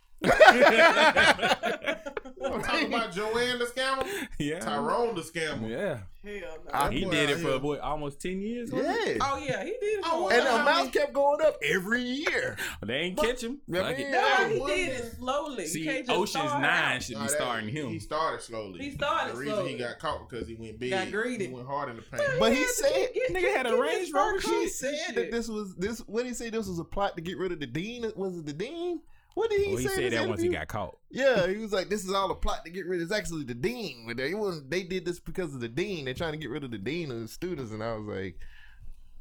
I'm 2.44 2.62
talking 2.62 2.88
about 2.94 3.12
Joanne 3.12 3.60
the 3.60 3.66
scammer, 3.66 4.08
yeah. 4.40 4.60
Tyrone 4.60 5.16
the 5.16 5.22
scammer. 5.22 5.70
Yeah. 5.70 6.00
Hell 6.22 6.58
no. 6.66 6.72
I- 6.74 6.92
He 6.92 7.06
boy 7.06 7.12
did 7.12 7.30
it 7.30 7.38
for 7.38 7.48
here. 7.50 7.60
boy 7.60 7.78
almost 7.80 8.22
ten 8.22 8.42
years. 8.42 8.72
wasn't 8.72 8.98
it? 9.08 9.18
Yeah. 9.18 9.24
Oh 9.24 9.38
yeah, 9.38 9.64
he 9.64 9.70
did 9.72 10.00
it. 10.00 10.06
For 10.06 10.16
a 10.16 10.22
wonder 10.22 10.36
And 10.38 10.48
the 10.48 10.52
while. 10.52 10.66
how 10.66 10.88
kept 10.90 11.14
going 11.14 11.42
up 11.42 11.56
every 11.64 12.02
year. 12.02 12.58
They 12.86 12.94
ain't 12.96 13.16
But- 13.16 13.26
catch 13.26 13.44
him. 13.44 13.60
Yeah, 13.68 13.84
Fuck 13.88 13.98
man. 14.00 14.12
No, 14.12 14.48
he 14.68 14.76
did 14.76 14.90
it 14.90 15.16
slowly. 15.18 15.66
See, 15.68 15.80
you 15.80 15.86
can't 15.86 16.06
just 16.08 16.18
Ocean's 16.20 16.50
start 16.50 16.62
Nine 16.62 16.96
out. 16.98 17.04
should 17.04 17.16
Nah, 17.16 17.22
be 17.22 17.28
that- 17.28 17.36
starring 17.38 17.68
He 17.70 18.00
started 18.00 18.42
slowly. 18.42 18.80
He 18.84 18.92
started 18.92 19.34
The 19.36 19.40
reason 19.40 19.56
slowly. 19.56 19.72
he 19.72 19.78
got 19.78 20.00
caught 20.00 20.30
because 20.30 20.48
he 20.48 20.56
went 20.56 20.78
big. 20.80 20.90
Got 20.92 21.12
greedy. 21.12 21.48
He 21.48 21.54
went 21.54 21.68
hard 21.68 21.90
in 21.90 21.96
the 21.96 22.02
paint. 22.02 22.24
But 22.38 22.52
he 22.52 22.60
had 22.60 22.68
to 22.68 22.74
said- 22.74 23.10
get- 23.14 23.30
Nigga 23.34 23.56
had 23.56 23.68
a 23.68 23.78
Range 23.82 24.12
Rover. 24.14 24.40
fur 24.42 24.52
He 24.52 24.68
said 24.68 25.16
that 25.16 25.32
this 25.32 25.48
was 25.48 25.74
this. 25.76 26.00
What 26.00 26.24
did 26.24 26.30
he 26.30 26.34
say? 26.34 26.50
This 26.50 26.68
was 26.68 26.80
a 26.80 26.84
plot 26.84 27.16
to 27.16 27.22
get 27.22 27.38
rid 27.38 27.54
of 27.54 27.60
the 27.62 27.68
dean. 27.68 28.12
Was 28.18 28.38
it 28.38 28.46
the 28.46 28.54
dean? 28.54 29.00
What 29.40 29.50
did 29.50 29.62
he 29.62 29.68
Well, 29.70 29.78
say? 29.78 29.84
he 29.84 29.88
said 29.90 30.04
his 30.04 30.14
that 30.14 30.28
once 30.28 30.42
he 30.42 30.50
got 30.50 30.68
caught. 30.68 30.98
Yeah, 31.10 31.48
he 31.48 31.56
was 31.66 31.72
like, 31.72 31.88
"This 31.90 32.04
is 32.04 32.12
all 32.12 32.30
a 32.30 32.36
plot 32.36 32.66
to 32.66 32.72
get 32.72 32.86
rid. 32.86 33.00
Of 33.02 33.04
it's 33.04 33.12
actually 33.18 33.46
the 33.46 33.54
dean. 33.54 34.14
They 34.18 34.34
wasn't. 34.34 34.70
They 34.70 34.84
did 34.84 35.06
this 35.06 35.20
because 35.20 35.54
of 35.56 35.62
the 35.62 35.70
dean. 35.70 36.06
They're 36.06 36.14
trying 36.14 36.34
to 36.34 36.38
get 36.38 36.50
rid 36.50 36.64
of 36.66 36.72
the 36.72 36.78
dean 36.78 37.10
of 37.12 37.22
the 37.22 37.28
students." 37.28 37.72
And 37.72 37.82
I 37.82 37.94
was 37.96 38.06
like, 38.06 38.38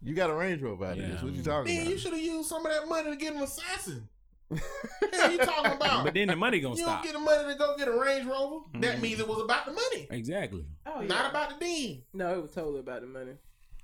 "You 0.03 0.15
got 0.15 0.31
a 0.31 0.35
Range 0.35 0.61
Rover 0.61 0.87
out 0.87 0.93
of 0.93 0.99
Yeah, 0.99 1.09
this? 1.13 1.23
What 1.23 1.33
I 1.33 1.37
you 1.37 1.43
talking 1.43 1.73
Man, 1.73 1.83
about?" 1.83 1.93
you 1.93 1.99
should 1.99 2.13
have 2.13 2.21
used 2.23 2.49
some 2.49 2.67
of 2.67 2.73
that 2.73 2.89
money 2.89 3.11
to 3.11 3.17
get 3.17 3.35
an 3.35 3.43
assassin. 3.43 4.09
What 4.51 5.15
are 5.21 5.31
you 5.31 5.39
talking 5.39 5.73
about? 5.73 6.05
But 6.05 6.15
then 6.15 6.29
the 6.29 6.37
money 6.37 6.59
gonna 6.61 6.75
you 6.75 6.83
stop. 6.83 7.03
don't 7.05 7.13
get 7.13 7.19
the 7.19 7.25
money 7.25 7.53
to 7.53 7.59
go 7.59 7.77
get 7.77 7.87
a 7.89 7.93
Range 7.93 8.27
Rover. 8.27 8.65
That 8.81 8.97
Mhm. 8.97 9.03
means 9.03 9.21
it 9.21 9.29
was 9.29 9.41
about 9.43 9.67
the 9.67 9.73
money, 9.73 10.07
Exactly. 10.11 10.65
Oh, 10.87 11.01
yeah. 11.03 11.07
not 11.07 11.31
about 11.31 11.51
the 11.59 11.65
dean. 11.65 12.03
No, 12.15 12.35
it 12.39 12.43
was 12.43 12.51
totally 12.53 12.81
about 12.81 13.03
the 13.03 13.07
money. 13.09 13.33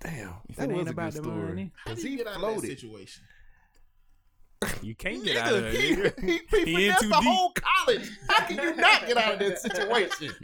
Damn, 0.01 0.35
If 0.49 0.57
that 0.57 0.65
ain't 0.65 0.73
was 0.79 0.87
a 0.89 0.91
about 0.91 1.13
good 1.13 1.23
the 1.23 1.29
story. 1.29 1.49
money, 1.49 1.73
How 1.85 1.91
do 1.91 1.95
'Cause 1.97 2.05
you 2.05 2.11
he 2.11 2.17
get 2.17 2.27
out 2.27 2.43
of 2.43 2.61
that 2.63 2.67
situation? 2.67 3.23
You 4.83 4.95
can't 4.95 5.23
get 5.25 5.37
out 5.37 5.53
of 5.53 5.65
Nigga, 5.65 5.75
it. 5.75 5.81
he, 5.81 5.95
nigga. 5.97 6.21
he, 6.21 6.41
he, 6.65 6.65
He 6.65 6.87
in 6.87 6.93
finessed 6.95 7.03
too 7.03 7.09
the 7.09 7.15
deep. 7.21 7.25
whole 7.29 7.53
college. 7.55 8.11
How 8.29 8.47
can 8.47 8.57
you 8.57 8.77
not 8.77 9.07
get 9.07 9.17
out 9.19 9.33
of 9.35 9.39
that 9.41 9.59
situation? 9.61 10.35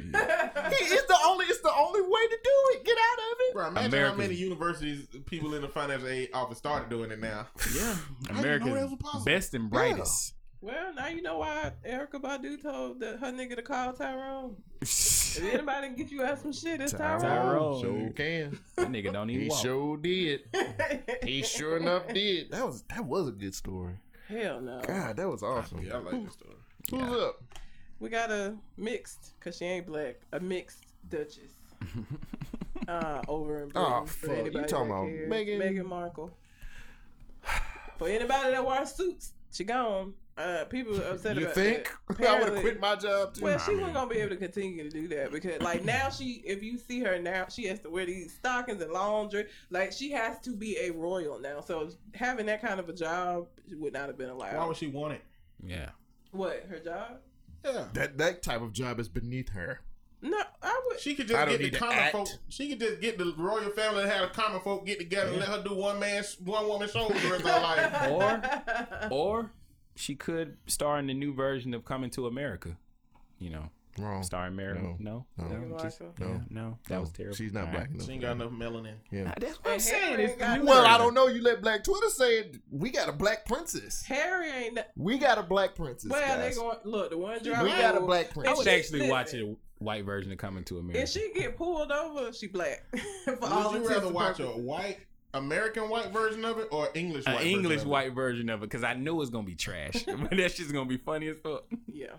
He, 0.71 0.85
it's 0.85 1.07
the 1.07 1.17
only. 1.27 1.47
It's 1.47 1.61
the 1.61 1.73
only 1.75 2.01
way 2.03 2.27
to 2.29 2.39
do 2.45 2.51
it. 2.73 2.85
Get 2.85 2.97
out 2.97 3.19
of 3.19 3.37
it. 3.41 3.55
Bro, 3.55 3.67
imagine 3.69 3.89
America- 3.95 4.11
how 4.13 4.17
many 4.19 4.35
universities 4.35 5.07
people 5.27 5.55
in 5.55 5.63
the 5.63 5.69
financial 5.69 6.09
aid 6.09 6.29
office 6.35 6.59
started 6.59 6.89
doing 6.91 7.11
it 7.11 7.19
now. 7.21 7.47
Yeah, 7.75 7.97
I 8.31 8.43
didn't 8.43 8.63
America's 8.63 9.25
best 9.25 9.55
and 9.55 9.71
brightest. 9.71 10.35
Well, 10.63 10.93
now 10.95 11.09
you 11.09 11.23
know 11.23 11.39
why 11.39 11.73
Erykah 11.89 12.21
Badu 12.21 12.61
told 12.61 13.01
the, 13.01 13.17
her 13.17 13.33
nigga 13.33 13.57
to 13.57 13.63
call 13.63 13.95
Tyrone. 13.95 14.57
If 14.83 15.43
anybody 15.55 15.87
can 15.89 15.97
get 15.97 16.11
you 16.11 16.23
out 16.23 16.39
some 16.41 16.53
shit, 16.53 16.81
it's 16.83 16.93
Tyrone. 16.93 17.21
Tyrone. 17.23 17.81
Sure 17.81 18.11
can. 18.11 18.59
That 18.77 18.89
nigga 18.89 19.11
don't 19.13 19.31
even 19.31 19.43
He 19.45 19.49
walk. 19.49 19.63
sure 19.63 19.97
did. 19.97 20.41
He 21.23 21.43
sure 21.43 21.77
enough 21.79 22.09
did. 22.09 22.51
That 22.51 22.67
was 22.67 22.83
that 22.95 23.05
was 23.05 23.29
a 23.29 23.33
good 23.33 23.55
story. 23.55 23.95
Hell 24.29 24.61
no. 24.61 24.81
God, 24.87 25.17
that 25.17 25.29
was 25.29 25.43
awesome. 25.43 25.81
Yeah, 25.83 25.97
I 25.97 25.99
like 26.01 26.25
this 26.25 26.35
story. 26.35 26.55
Who's 26.91 27.23
up? 27.23 27.43
We 27.99 28.09
got 28.11 28.31
a 28.31 28.55
mixed, 28.77 29.33
cause 29.41 29.57
she 29.57 29.65
ain't 29.65 29.87
black, 29.87 30.17
a 30.33 30.41
mixed 30.41 30.85
Duchess. 31.09 31.53
uh, 32.89 33.23
over 33.29 33.63
in 33.63 33.69
Britain. 33.69 33.93
Oh, 33.95 34.05
for 34.07 34.27
fuck. 34.27 34.37
You 34.37 34.41
anybody 34.43 34.67
talking 34.69 34.89
that 34.89 34.95
about 34.95 35.07
cares. 35.07 35.31
Meghan- 35.31 35.59
Meghan 35.61 35.87
Markle. 35.87 36.31
For 37.99 38.09
anybody 38.09 38.51
that 38.53 38.67
wears 38.67 38.93
suits, 38.95 39.33
she 39.53 39.65
gone. 39.65 40.15
Uh, 40.41 40.65
people 40.65 40.97
are 40.99 41.05
upset 41.05 41.37
about 41.37 41.37
it. 41.37 41.41
You 41.41 41.45
about 41.45 41.55
think 41.55 42.19
that. 42.19 42.29
I 42.29 42.39
would 42.39 42.53
have 42.53 42.61
quit 42.63 42.81
my 42.81 42.97
job 42.97 43.35
too? 43.35 43.45
Well, 43.45 43.59
she 43.59 43.75
wasn't 43.75 43.95
gonna 43.95 44.09
be 44.09 44.19
able 44.19 44.31
to 44.31 44.37
continue 44.37 44.83
to 44.83 44.89
do 44.89 45.07
that 45.09 45.33
because, 45.33 45.61
like, 45.61 45.85
now 45.85 46.09
she, 46.09 46.43
if 46.47 46.63
you 46.63 46.79
see 46.79 47.01
her 47.01 47.19
now, 47.19 47.47
she 47.51 47.67
has 47.67 47.81
to 47.81 47.91
wear 47.91 48.07
these 48.07 48.33
stockings 48.33 48.81
and 48.83 48.91
laundry. 48.91 49.47
Like, 49.69 49.93
she 49.93 50.11
has 50.13 50.39
to 50.41 50.57
be 50.57 50.79
a 50.79 50.91
royal 50.91 51.39
now. 51.39 51.61
So 51.61 51.91
having 52.15 52.47
that 52.47 52.63
kind 52.63 52.81
of 52.81 52.89
a 52.89 52.93
job 52.95 53.49
would 53.73 53.93
not 53.93 54.07
have 54.07 54.17
been 54.17 54.31
allowed. 54.31 54.57
Why 54.57 54.67
would 54.67 54.77
she 54.77 54.87
want 54.87 55.15
it? 55.15 55.23
Yeah. 55.63 55.91
what 56.31 56.65
her 56.71 56.79
job? 56.79 57.19
Yeah. 57.65 57.85
that 57.93 58.17
that 58.17 58.43
type 58.43 58.63
of 58.63 58.73
job 58.73 58.99
is 58.99 59.09
beneath 59.09 59.51
her. 59.51 59.81
No, 60.23 60.39
I 60.63 60.81
would. 60.87 61.01
She 61.01 61.15
could 61.15 61.29
just 61.29 61.49
get 61.49 61.59
the 61.61 61.71
common 61.71 62.11
folk. 62.13 62.29
She 62.49 62.69
could 62.69 62.81
just 62.81 63.01
get 63.01 63.17
the 63.19 63.35
royal 63.37 63.71
family 63.71 64.03
and 64.03 64.11
have 64.11 64.29
the 64.29 64.35
common 64.35 64.61
folk 64.61 64.87
get 64.87 64.99
together 64.99 65.31
and 65.31 65.41
let 65.41 65.49
her 65.49 65.63
do 65.63 65.75
one 65.75 65.99
man, 65.99 66.23
one 66.45 66.67
woman 66.69 66.89
shows 66.89 67.09
the 67.09 67.31
rest 67.31 67.45
of 67.45 67.51
her 67.51 67.61
life. 68.11 68.11
Or 68.11 69.09
or 69.11 69.51
she 70.01 70.15
could 70.17 70.57
star 70.67 70.99
in 70.99 71.07
the 71.07 71.15
new 71.15 71.33
version 71.35 71.75
of 71.75 71.85
Coming 71.85 72.11
to 72.11 72.27
America. 72.27 72.77
You 73.39 73.51
know, 73.51 73.71
Wrong. 73.99 74.23
starring 74.23 74.55
Mary. 74.57 74.79
No. 74.79 74.97
No, 74.99 75.27
No. 75.39 75.45
Meghan 75.45 75.83
just- 75.83 76.01
No. 76.01 76.13
yeah, 76.19 76.39
no, 76.51 76.79
that 76.89 76.95
No, 76.95 77.01
was 77.01 77.11
terrible. 77.13 77.37
She's 77.37 77.53
not 77.53 77.65
All 77.67 77.71
black 77.71 77.83
right. 77.85 77.91
enough. 77.95 78.07
She 78.07 78.13
ain't 78.13 78.21
got 78.23 78.33
enough 78.33 78.51
melanin. 78.53 78.95
Yeah. 79.11 79.23
Nah, 79.25 79.33
That's 79.39 79.57
what 79.59 79.65
And 79.67 79.75
I'm 79.75 79.81
saying. 79.81 80.03
Harry 80.11 80.25
It's 80.25 80.31
ain't 80.33 80.41
got 80.41 80.63
Well, 80.65 80.87
I 80.87 80.99
don't 80.99 81.15
know. 81.15 81.27
You 81.29 81.43
let 81.43 81.61
Black 81.63 81.85
Twitter 81.85 82.09
say 82.11 82.39
it. 82.41 82.57
We 82.71 82.91
got 82.91 83.09
a 83.09 83.13
black 83.13 83.47
princess. 83.47 84.03
Harry 84.05 84.51
ain't. 84.51 84.75
that- 84.77 84.93
We 84.97 85.19
got 85.19 85.39
a 85.39 85.43
black 85.43 85.75
princess. 85.75 86.11
Well, 86.11 86.39
they 86.39 86.49
guys. 86.49 86.59
going 86.59 86.77
look 86.85 87.11
the 87.11 87.19
one 87.19 87.39
we 87.43 87.51
got 87.51 87.97
a 87.97 88.01
black 88.01 88.27
I 88.31 88.33
princess. 88.33 88.57
would 88.59 88.65
she- 88.67 88.71
actually 88.71 88.99
listen. 89.01 89.11
watch 89.11 89.35
a 89.35 89.57
white 89.79 90.05
version 90.05 90.31
of 90.33 90.37
Coming 90.39 90.65
to 90.65 90.79
America. 90.79 91.01
If 91.03 91.09
she 91.09 91.33
get 91.35 91.57
pulled 91.57 91.91
over, 91.91 92.33
she 92.35 92.47
black. 92.49 92.85
For 93.25 93.33
Would 93.37 93.43
all 93.45 93.75
you 93.77 93.89
rather 93.89 94.07
and 94.07 94.15
watch 94.15 94.39
a 94.41 94.47
white 94.49 94.99
American 95.35 95.89
white 95.89 96.11
version 96.11 96.45
of 96.45 96.59
it 96.59 96.69
or 96.71 96.89
English 96.95 97.25
an 97.27 97.35
white 97.35 97.47
English 97.47 97.63
version 97.65 97.81
of 97.81 97.87
it? 97.87 97.91
white 97.91 98.13
version 98.13 98.49
of 98.51 98.63
it 98.63 98.67
because 98.67 98.85
I 98.85 98.95
know 98.95 99.21
it's 99.23 99.31
gonna 99.31 99.47
be 99.47 99.55
trash, 99.55 100.03
but 100.05 100.31
that 100.31 100.53
shit's 100.53 100.73
gonna 100.73 100.89
be 100.89 100.97
funny 100.97 101.29
as 101.29 101.37
fuck. 101.43 101.65
Yeah, 101.87 102.15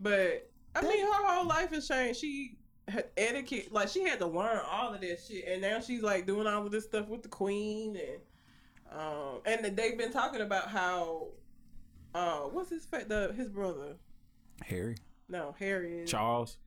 but 0.00 0.50
I 0.74 0.82
mean, 0.82 1.00
her 1.06 1.26
whole 1.26 1.46
life 1.46 1.70
has 1.70 1.86
changed. 1.86 2.20
She 2.20 2.56
had 2.88 3.06
etiquette, 3.16 3.72
like 3.72 3.88
she 3.88 4.02
had 4.04 4.18
to 4.20 4.26
learn 4.26 4.60
all 4.70 4.94
of 4.94 5.00
that 5.00 5.20
shit, 5.26 5.44
and 5.48 5.62
now 5.62 5.80
she's 5.80 6.02
like 6.02 6.26
doing 6.26 6.46
all 6.46 6.64
of 6.64 6.72
this 6.72 6.84
stuff 6.84 7.08
with 7.08 7.22
the 7.22 7.28
queen, 7.28 7.96
and 7.96 9.00
um, 9.00 9.40
and 9.46 9.76
they've 9.76 9.98
been 9.98 10.12
talking 10.12 10.40
about 10.40 10.68
how, 10.68 11.28
uh, 12.14 12.40
what's 12.40 12.70
his 12.70 12.84
fa- 12.86 13.04
the 13.06 13.32
his 13.36 13.48
brother? 13.48 13.96
Harry, 14.62 14.96
No, 15.28 15.54
Harry. 15.58 16.00
Is, 16.00 16.10
Charles, 16.10 16.58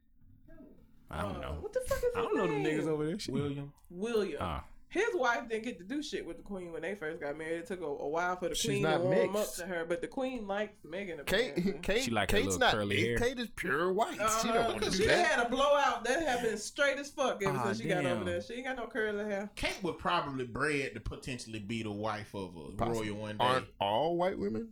I 1.09 1.21
don't 1.21 1.37
uh, 1.37 1.41
know. 1.41 1.57
What 1.61 1.73
the 1.73 1.79
fuck 1.87 1.97
is 1.99 2.03
his 2.03 2.11
I 2.15 2.21
don't 2.21 2.35
know 2.35 2.47
them 2.47 2.63
niggas 2.63 2.87
over 2.87 3.05
there. 3.05 3.17
Shit. 3.19 3.33
William. 3.33 3.71
William. 3.89 4.37
Ah, 4.41 4.63
His 4.89 5.09
wife 5.15 5.49
didn't 5.49 5.65
get 5.65 5.77
to 5.79 5.83
do 5.83 6.01
shit 6.01 6.25
with 6.25 6.37
the 6.37 6.43
queen 6.43 6.71
when 6.71 6.81
they 6.81 6.95
first 6.95 7.19
got 7.19 7.37
married. 7.37 7.57
It 7.59 7.67
took 7.67 7.81
a, 7.81 7.85
a 7.85 8.07
while 8.07 8.37
for 8.37 8.47
the 8.47 8.55
She's 8.55 8.69
queen 8.71 8.83
not 8.83 8.99
to 8.99 9.03
warm 9.03 9.33
mixed. 9.33 9.59
up 9.59 9.67
to 9.67 9.73
her, 9.73 9.85
but 9.85 9.99
the 10.01 10.07
queen 10.07 10.47
likes 10.47 10.77
Meghan. 10.85 11.25
Kate. 11.25 11.81
Kate, 11.83 12.03
She 12.03 12.11
like 12.11 12.31
her 12.31 12.37
Kate's 12.37 12.45
little 12.53 12.59
not. 12.59 12.73
curly 12.73 13.01
hair. 13.05 13.17
Kate 13.17 13.37
is 13.37 13.49
pure 13.55 13.91
white. 13.91 14.15
she 14.15 14.49
Uh, 14.49 14.53
don't 14.53 14.65
want 14.67 14.83
to 14.83 14.91
she 14.91 14.99
do 14.99 15.07
that. 15.07 15.25
had 15.27 15.45
a 15.45 15.49
blowout 15.49 16.05
that 16.05 16.25
happened 16.25 16.57
straight 16.59 16.97
as 16.97 17.09
fuck 17.09 17.43
ever 17.43 17.57
Ah, 17.57 17.65
since 17.65 17.81
she 17.81 17.87
got 17.89 18.03
damn. 18.03 18.15
over 18.17 18.23
there. 18.23 18.41
She 18.41 18.53
ain't 18.53 18.65
got 18.65 18.77
no 18.77 18.87
curly 18.87 19.25
hair. 19.25 19.49
Kate 19.55 19.77
would 19.83 19.97
probably 19.97 20.45
bred 20.45 20.93
to 20.93 21.01
potentially 21.01 21.59
be 21.59 21.83
the 21.83 21.91
wife 21.91 22.33
of 22.33 22.55
a 22.55 22.71
Possibly. 22.77 23.09
royal 23.09 23.21
one 23.21 23.37
day. 23.37 23.43
Aren't 23.43 23.67
all 23.81 24.15
white 24.15 24.39
women? 24.39 24.69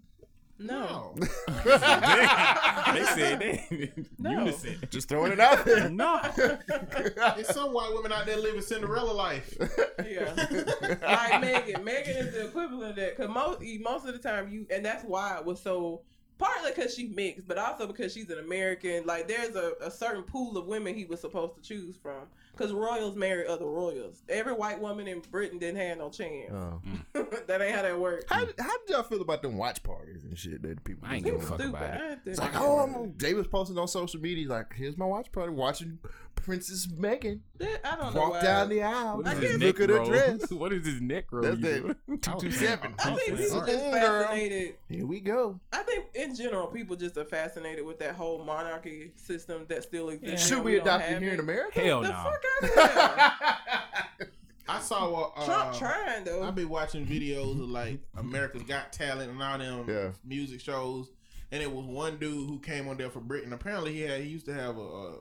No. 0.57 1.13
No. 1.17 1.25
they 1.65 3.03
said 3.03 3.39
they 3.39 3.91
No. 4.17 4.29
unison. 4.31 4.77
Just 4.89 5.09
throwing 5.09 5.31
it 5.33 5.39
out 5.39 5.65
there. 5.65 5.89
No, 5.89 6.19
There's 6.37 7.49
some 7.53 7.73
white 7.73 7.91
women 7.93 8.11
out 8.13 8.25
there 8.25 8.37
living 8.37 8.61
Cinderella 8.61 9.11
life. 9.11 9.53
Yeah. 10.05 10.33
like 10.35 11.41
Meghan. 11.43 11.83
Meghan 11.83 12.27
is 12.27 12.33
the 12.33 12.45
equivalent 12.47 12.91
of 12.91 12.95
that. 12.95 13.17
Cause 13.17 13.27
most 13.29 13.61
most 13.81 14.07
of 14.07 14.13
the 14.13 14.19
time 14.19 14.49
you 14.49 14.65
and 14.69 14.85
that's 14.85 15.03
why 15.03 15.37
it 15.37 15.45
was 15.45 15.61
so 15.61 16.01
partly 16.37 16.71
because 16.73 16.93
she 16.93 17.07
mixed, 17.07 17.47
but 17.47 17.57
also 17.57 17.87
because 17.87 18.13
she's 18.13 18.29
an 18.29 18.39
American. 18.39 19.05
Like 19.05 19.27
there's 19.27 19.55
a, 19.55 19.73
a 19.81 19.91
certain 19.91 20.23
pool 20.23 20.57
of 20.57 20.67
women 20.67 20.95
he 20.95 21.05
was 21.05 21.19
supposed 21.19 21.55
to 21.55 21.61
choose 21.61 21.97
from. 21.97 22.27
Cause 22.57 22.71
royals 22.71 23.15
marry 23.15 23.45
other 23.47 23.65
royals. 23.65 24.21
Every 24.29 24.53
white 24.53 24.79
woman 24.79 25.07
in 25.07 25.21
Britain 25.31 25.59
didn't 25.59 25.77
have 25.81 25.97
no 25.97 26.09
chance. 26.09 26.51
Oh. 26.53 26.81
that 27.47 27.61
ain't 27.61 27.75
how 27.75 27.81
that 27.81 27.99
works. 27.99 28.25
How, 28.29 28.45
how 28.59 28.77
did 28.79 28.89
y'all 28.89 29.03
feel 29.03 29.21
about 29.21 29.41
them 29.41 29.57
watch 29.57 29.83
parties 29.83 30.23
and 30.23 30.37
shit 30.37 30.61
that 30.63 30.83
people 30.83 31.07
I 31.07 31.15
ain't 31.15 31.25
give 31.25 31.35
a 31.35 31.37
doing? 31.37 31.47
fuck 31.49 31.59
Stupid. 31.59 31.75
about 31.75 31.83
it. 31.83 31.93
I 31.95 31.97
didn't- 32.09 32.21
It's 32.25 32.39
like, 32.39 32.59
oh, 32.59 32.79
I'm, 32.79 33.13
they 33.17 33.33
was 33.33 33.47
posting 33.47 33.77
on 33.77 33.87
social 33.87 34.19
media 34.19 34.47
like, 34.47 34.73
here's 34.73 34.97
my 34.97 35.05
watch 35.05 35.31
party, 35.31 35.51
watching 35.51 35.99
Princess 36.35 36.87
Meghan 36.87 37.39
That- 37.57 37.81
I 37.85 37.95
don't 37.95 38.13
know 38.13 38.21
walk 38.21 38.31
why. 38.33 38.41
down 38.41 38.69
the 38.69 38.83
aisle. 38.83 39.17
What 39.17 39.27
I 39.27 39.33
is 39.33 39.39
guess- 39.39 39.51
Look 39.59 39.79
neck 39.79 39.79
at 39.81 39.89
her 39.89 40.05
dress. 40.05 40.51
What 40.55 40.73
is 40.73 40.83
this 40.85 41.01
neck 41.01 41.25
roll? 41.31 41.43
That's 41.43 41.59
that 41.61 41.95
two 42.21 42.39
two 42.39 42.51
seven. 42.51 42.93
I 42.99 43.15
think 43.15 43.37
people 43.39 43.65
just 43.65 43.83
Mm, 43.85 43.91
fascinated. 43.91 44.75
Here 44.89 45.05
we 45.05 45.19
go. 45.19 45.59
I 45.73 45.83
think 45.83 46.05
in 46.13 46.35
general, 46.35 46.67
people 46.67 46.95
just 46.95 47.17
are 47.17 47.25
fascinated 47.25 47.85
with 47.85 47.99
that 47.99 48.15
whole 48.15 48.43
monarchy 48.43 49.11
system 49.15 49.65
that 49.69 49.83
still 49.83 50.09
exists. 50.09 50.47
Should 50.47 50.59
now. 50.59 50.63
we 50.63 50.77
adopt 50.77 51.09
it 51.09 51.21
here 51.21 51.33
in. 51.33 51.39
America? 51.39 51.79
Hell 51.79 52.01
The 52.01 52.09
no. 52.09 52.13
Fuck 52.61 52.77
out 52.97 53.39
of 53.39 54.17
here. 54.19 54.29
I 54.67 54.79
saw 54.79 55.13
uh, 55.35 55.45
Trump 55.45 55.75
uh, 55.75 55.77
trying 55.77 56.23
though. 56.23 56.43
I 56.43 56.51
be 56.51 56.65
watching 56.65 57.05
videos 57.05 57.51
of 57.61 57.69
like 57.69 57.99
America's 58.17 58.63
Got 58.63 58.91
Talent 58.91 59.29
and 59.31 59.41
all 59.41 59.57
them 59.59 59.85
Yeah. 59.87 60.09
music 60.23 60.59
shows, 60.59 61.11
and 61.51 61.61
it 61.61 61.71
was 61.71 61.85
one 61.85 62.17
dude 62.17 62.49
who 62.49 62.59
came 62.59 62.87
on 62.87 62.97
there 62.97 63.11
for 63.11 63.19
Britain. 63.19 63.53
Apparently, 63.53 63.93
he 63.93 64.01
had 64.01 64.21
he 64.21 64.27
used 64.29 64.45
to 64.47 64.53
have 64.53 64.77
a 64.77 64.81
uh, 64.83 65.11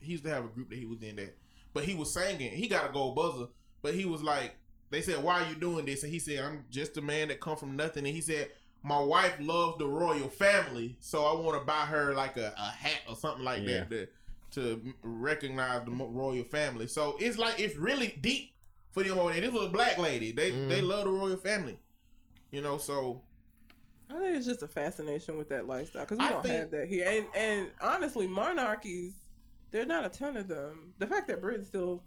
he 0.00 0.12
used 0.12 0.24
to 0.24 0.30
have 0.30 0.44
a 0.44 0.48
group 0.48 0.68
that 0.70 0.78
he 0.78 0.84
was 0.84 1.02
in 1.02 1.16
that, 1.16 1.34
but 1.72 1.84
he 1.84 1.94
was 1.94 2.12
singing. 2.12 2.50
He 2.52 2.68
got 2.68 2.90
a 2.90 2.92
gold 2.92 3.16
buzzer, 3.16 3.46
but 3.82 3.94
he 3.94 4.04
was 4.04 4.22
like, 4.22 4.54
they 4.90 5.00
said, 5.00 5.22
"Why 5.24 5.42
are 5.42 5.48
you 5.48 5.54
doing 5.56 5.86
this?" 5.86 6.02
And 6.02 6.12
he 6.12 6.18
said, 6.18 6.44
"I'm 6.44 6.64
just 6.70 6.96
a 6.98 7.02
man 7.02 7.28
that 7.28 7.40
come 7.40 7.56
from 7.56 7.76
nothing." 7.76 8.04
And 8.06 8.14
he 8.14 8.20
said. 8.20 8.50
My 8.82 8.98
wife 8.98 9.34
loves 9.40 9.76
the 9.76 9.86
royal 9.86 10.30
family, 10.30 10.96
so 11.00 11.26
I 11.26 11.38
want 11.38 11.60
to 11.60 11.66
buy 11.66 11.84
her 11.84 12.14
like 12.14 12.38
a, 12.38 12.54
a 12.56 12.70
hat 12.70 13.00
or 13.06 13.14
something 13.14 13.44
like 13.44 13.60
Yeah. 13.60 13.80
that 13.80 13.90
to, 13.90 14.08
to 14.52 14.94
recognize 15.02 15.84
the 15.84 15.90
royal 15.92 16.44
family. 16.44 16.86
So 16.86 17.16
it's 17.20 17.38
like 17.38 17.58
it's 17.60 17.76
really 17.76 18.18
deep 18.20 18.52
for 18.92 19.02
them 19.02 19.18
over 19.18 19.32
there. 19.32 19.40
This 19.42 19.52
was 19.52 19.66
a 19.66 19.70
black 19.70 19.98
lady. 19.98 20.32
They 20.32 20.50
Mhm. 20.52 20.68
they 20.68 20.80
love 20.80 21.04
the 21.04 21.10
royal 21.10 21.36
family. 21.36 21.78
You 22.50 22.60
know, 22.62 22.78
so 22.78 23.22
I 24.08 24.14
think 24.18 24.36
it's 24.36 24.46
just 24.46 24.62
a 24.62 24.68
fascination 24.68 25.38
with 25.38 25.48
that 25.50 25.66
lifestyle 25.68 26.02
because 26.04 26.18
we 26.18 26.24
I 26.24 26.30
don't 26.30 26.42
think- 26.42 26.54
have 26.54 26.70
that 26.72 26.88
here. 26.88 27.06
And 27.08 27.26
and 27.34 27.70
honestly, 27.80 28.26
monarchies, 28.26 29.14
there 29.70 29.82
are 29.82 29.86
not 29.86 30.04
a 30.04 30.08
ton 30.08 30.36
of 30.36 30.48
them. 30.48 30.94
The 30.98 31.06
fact 31.06 31.28
that 31.28 31.40
Britain 31.40 31.64
still 31.64 32.02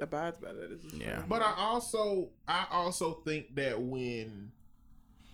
abides 0.00 0.38
by 0.38 0.52
that 0.52 0.70
is 0.72 0.82
just 0.82 0.96
Yeah. 0.96 1.24
but 1.28 1.42
I 1.42 1.54
also 1.56 2.30
I 2.48 2.66
also 2.70 3.14
think 3.24 3.54
that 3.56 3.80
when 3.80 4.50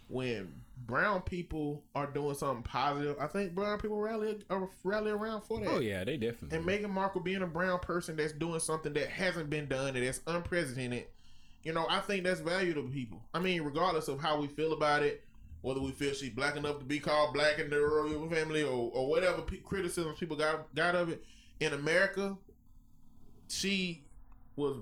when 0.08 0.63
brown 0.76 1.22
people 1.22 1.82
are 1.94 2.06
doing 2.06 2.34
something 2.34 2.62
positive, 2.62 3.16
I 3.20 3.26
think 3.26 3.54
brown 3.54 3.78
people 3.78 4.00
rally 4.00 4.38
uh, 4.50 4.60
rally 4.82 5.10
around 5.10 5.42
for 5.42 5.60
that. 5.60 5.68
Oh 5.68 5.78
yeah, 5.80 6.04
they 6.04 6.16
definitely. 6.16 6.56
And 6.58 6.66
Meghan 6.66 6.90
Markle 6.90 7.20
being 7.22 7.42
a 7.42 7.46
brown 7.46 7.78
person 7.80 8.16
that's 8.16 8.32
doing 8.32 8.60
something 8.60 8.92
that 8.94 9.08
hasn't 9.08 9.50
been 9.50 9.66
done 9.68 9.96
and 9.96 10.06
that's 10.06 10.20
unprecedented, 10.26 11.06
you 11.62 11.72
know, 11.72 11.86
I 11.88 12.00
think 12.00 12.24
that's 12.24 12.40
valuable 12.40 12.82
to 12.82 12.88
people. 12.88 13.22
I 13.32 13.38
mean, 13.38 13.62
regardless 13.62 14.08
of 14.08 14.20
how 14.20 14.38
we 14.40 14.46
feel 14.48 14.72
about 14.72 15.02
it, 15.02 15.22
whether 15.62 15.80
we 15.80 15.92
feel 15.92 16.12
she's 16.12 16.30
black 16.30 16.56
enough 16.56 16.78
to 16.80 16.84
be 16.84 16.98
called 17.00 17.32
black 17.32 17.58
in 17.58 17.70
the 17.70 17.80
royal 17.80 18.28
family 18.28 18.62
or, 18.62 18.90
or 18.92 19.08
whatever 19.08 19.40
p- 19.42 19.56
criticisms 19.58 20.18
people 20.18 20.36
got 20.36 20.74
got 20.74 20.94
of 20.94 21.08
it, 21.08 21.24
in 21.60 21.72
America, 21.72 22.36
she 23.48 24.04
was 24.56 24.76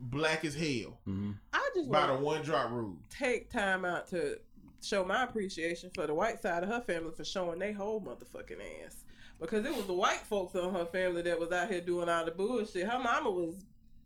black 0.00 0.44
as 0.44 0.54
hell 0.54 0.98
Mhm. 1.06 1.34
I 1.52 1.70
just 1.74 1.90
by 1.90 2.06
the 2.06 2.14
one 2.14 2.42
drop 2.42 2.70
rule. 2.70 2.96
take 3.10 3.50
time 3.50 3.84
out 3.84 4.08
to 4.08 4.40
show 4.82 5.04
my 5.04 5.24
appreciation 5.24 5.90
for 5.94 6.06
the 6.06 6.14
white 6.14 6.40
side 6.42 6.62
of 6.62 6.68
her 6.68 6.80
family 6.80 7.12
for 7.16 7.24
showing 7.24 7.58
they 7.58 7.72
whole 7.72 8.00
motherfucking 8.00 8.60
ass. 8.84 9.04
Because 9.40 9.64
it 9.64 9.74
was 9.74 9.86
the 9.86 9.94
white 9.94 10.20
folks 10.28 10.54
on 10.54 10.74
her 10.74 10.84
family 10.84 11.22
that 11.22 11.38
was 11.38 11.50
out 11.50 11.70
here 11.70 11.80
doing 11.80 12.08
all 12.08 12.24
the 12.24 12.30
bullshit. 12.30 12.86
Her 12.86 12.98
mama 12.98 13.30
was 13.30 13.64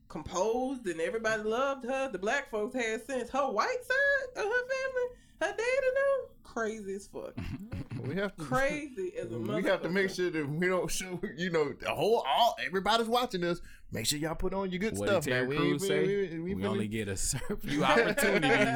composed 0.09 0.87
and 0.87 1.01
everybody 1.01 1.43
loved 1.43 1.85
her. 1.85 2.09
The 2.11 2.19
black 2.19 2.51
folks 2.51 2.75
had 2.75 3.05
sense. 3.05 3.31
Her 3.31 3.51
white 3.51 3.85
side 3.85 4.45
of 4.45 4.45
her 4.45 4.51
family, 4.51 5.09
her 5.41 5.49
dad 5.49 5.59
and 5.59 5.95
know, 5.95 6.29
crazy 6.45 6.95
as 6.95 7.07
fuck. 7.09 7.35
We 8.07 8.17
have 8.17 8.37
to 8.37 8.45
Crazy 8.45 9.13
as 9.21 9.33
a 9.33 9.39
mother. 9.39 9.61
We 9.63 9.69
have 9.69 9.83
to 9.83 9.89
make 9.89 10.11
sure 10.11 10.31
that 10.31 10.49
we 10.49 10.69
don't 10.69 10.91
show, 10.91 11.19
you 11.37 11.51
know, 11.51 11.73
the 11.73 11.89
whole 11.89 12.25
all 12.29 12.55
everybody's 12.65 13.09
watching 13.09 13.43
us. 13.45 13.61
Make 13.91 14.07
sure 14.07 14.19
y'all 14.19 14.35
put 14.35 14.53
on 14.53 14.71
your 14.71 14.79
good 14.79 14.99
What 14.99 15.09
stuff, 15.09 15.27
man. 15.27 15.49
We, 15.49 15.59
we, 15.59 15.73
we, 15.75 15.89
We, 15.89 16.39
we, 16.39 16.55
we 16.55 16.67
only 16.67 16.87
get 16.87 17.09
a 17.09 17.17
certain 17.17 17.57
few 17.63 17.83
opportunities. 17.83 18.69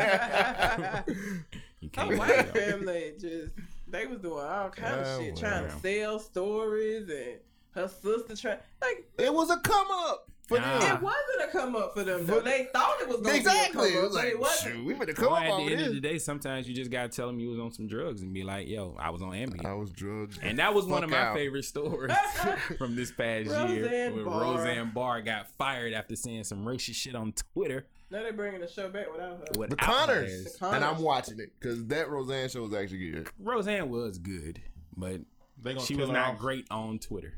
you 1.81 1.91
oh, 1.97 2.07
can't 2.07 2.19
white 2.19 2.29
do 2.29 2.35
that. 2.37 2.55
family 2.55 3.13
just 3.19 3.53
they 3.87 4.07
was 4.07 4.19
doing 4.19 4.45
all 4.45 4.71
kind 4.71 4.95
Oh, 5.05 5.19
of 5.19 5.23
shit, 5.23 5.37
trying 5.37 5.65
to 5.65 5.79
sell 5.81 6.19
stories 6.19 7.09
and 7.09 7.39
her 7.73 7.89
sister 7.89 8.37
trying 8.37 8.59
like 8.83 9.07
It 9.19 9.33
was 9.33 9.51
a 9.51 9.59
come 9.59 9.87
up 9.91 10.31
for 10.49 10.59
Nah. 10.59 10.79
them. 10.79 10.97
it 10.97 11.03
wasn't 11.03 11.43
a 11.43 11.47
come 11.53 11.77
up 11.77 11.95
for 11.95 12.03
them 12.05 12.27
though. 12.27 12.41
They 12.41 12.69
thought 12.73 12.97
it 13.01 13.09
was 13.09 13.21
gonna 13.21 13.37
Exactly. 13.37 13.91
be 13.91 13.97
a 13.97 13.99
It 13.99 14.03
come 14.03 14.03
was 14.03 14.17
up, 14.17 14.23
but 14.23 14.25
like, 14.25 14.33
it 14.33 14.41
wasn't. 14.41 14.75
shoot, 14.77 14.85
we 14.85 14.95
better 14.95 15.13
come 15.13 15.27
Well, 15.27 15.35
up 15.37 15.43
at 15.43 15.47
the 15.47 15.53
over 15.63 15.71
end 15.71 15.81
of 15.83 15.95
the 15.95 16.01
day, 16.01 16.19
sometimes 16.19 16.69
you 16.69 16.75
just 16.75 16.91
gotta 16.91 17.09
tell 17.09 17.27
them 17.27 17.39
you 17.39 17.51
was 17.51 17.59
on 17.61 17.71
some 17.73 17.87
drugs 17.87 18.23
and 18.23 18.33
be 18.35 18.43
like, 18.45 18.67
"Yo, 18.69 18.97
I 18.99 19.11
was 19.11 19.23
on 19.23 19.31
Ambien." 19.33 19.65
I 19.67 19.75
was 19.75 19.91
drugged. 19.93 20.39
And 20.43 20.59
that 20.59 20.75
was 20.75 20.87
one 20.87 21.05
of 21.05 21.11
my 21.11 21.19
out. 21.19 21.37
favorite 21.37 21.65
stories 21.65 22.13
from 22.79 22.97
this 22.97 23.13
past 23.13 23.47
year. 23.47 23.85
Roseanne 23.85 24.15
When 24.17 24.25
Barr. 24.25 24.41
Roseanne 24.43 24.91
Barr 24.95 25.23
got 25.23 25.51
fired 25.59 25.93
after 25.93 26.17
saying 26.17 26.45
some 26.45 26.65
racist 26.65 26.95
shit 26.97 27.15
on 27.15 27.33
Twitter. 27.55 27.87
Now 28.11 28.23
they're 28.23 28.33
bringing 28.33 28.61
the 28.63 28.69
show 28.69 28.89
back 28.89 29.13
without 29.13 29.33
her. 29.39 29.45
Without 29.59 29.71
The 29.71 29.77
Connors. 29.77 30.45
The 30.53 30.59
Connors. 30.59 30.77
And 30.77 30.85
I'm 30.85 31.03
watching 31.03 31.39
it 31.41 31.53
because 31.61 31.85
that 31.89 32.09
Roseanne 32.09 32.49
show 32.49 32.63
was 32.63 32.73
actually 32.73 33.11
good. 33.11 33.29
Roseanne 33.39 33.91
was 33.91 34.17
good, 34.19 34.63
but 34.97 35.21
They 35.63 35.79
she 35.79 35.95
was 35.95 36.09
not 36.09 36.35
off. 36.35 36.39
great 36.39 36.67
on 36.71 36.99
Twitter. 37.01 37.35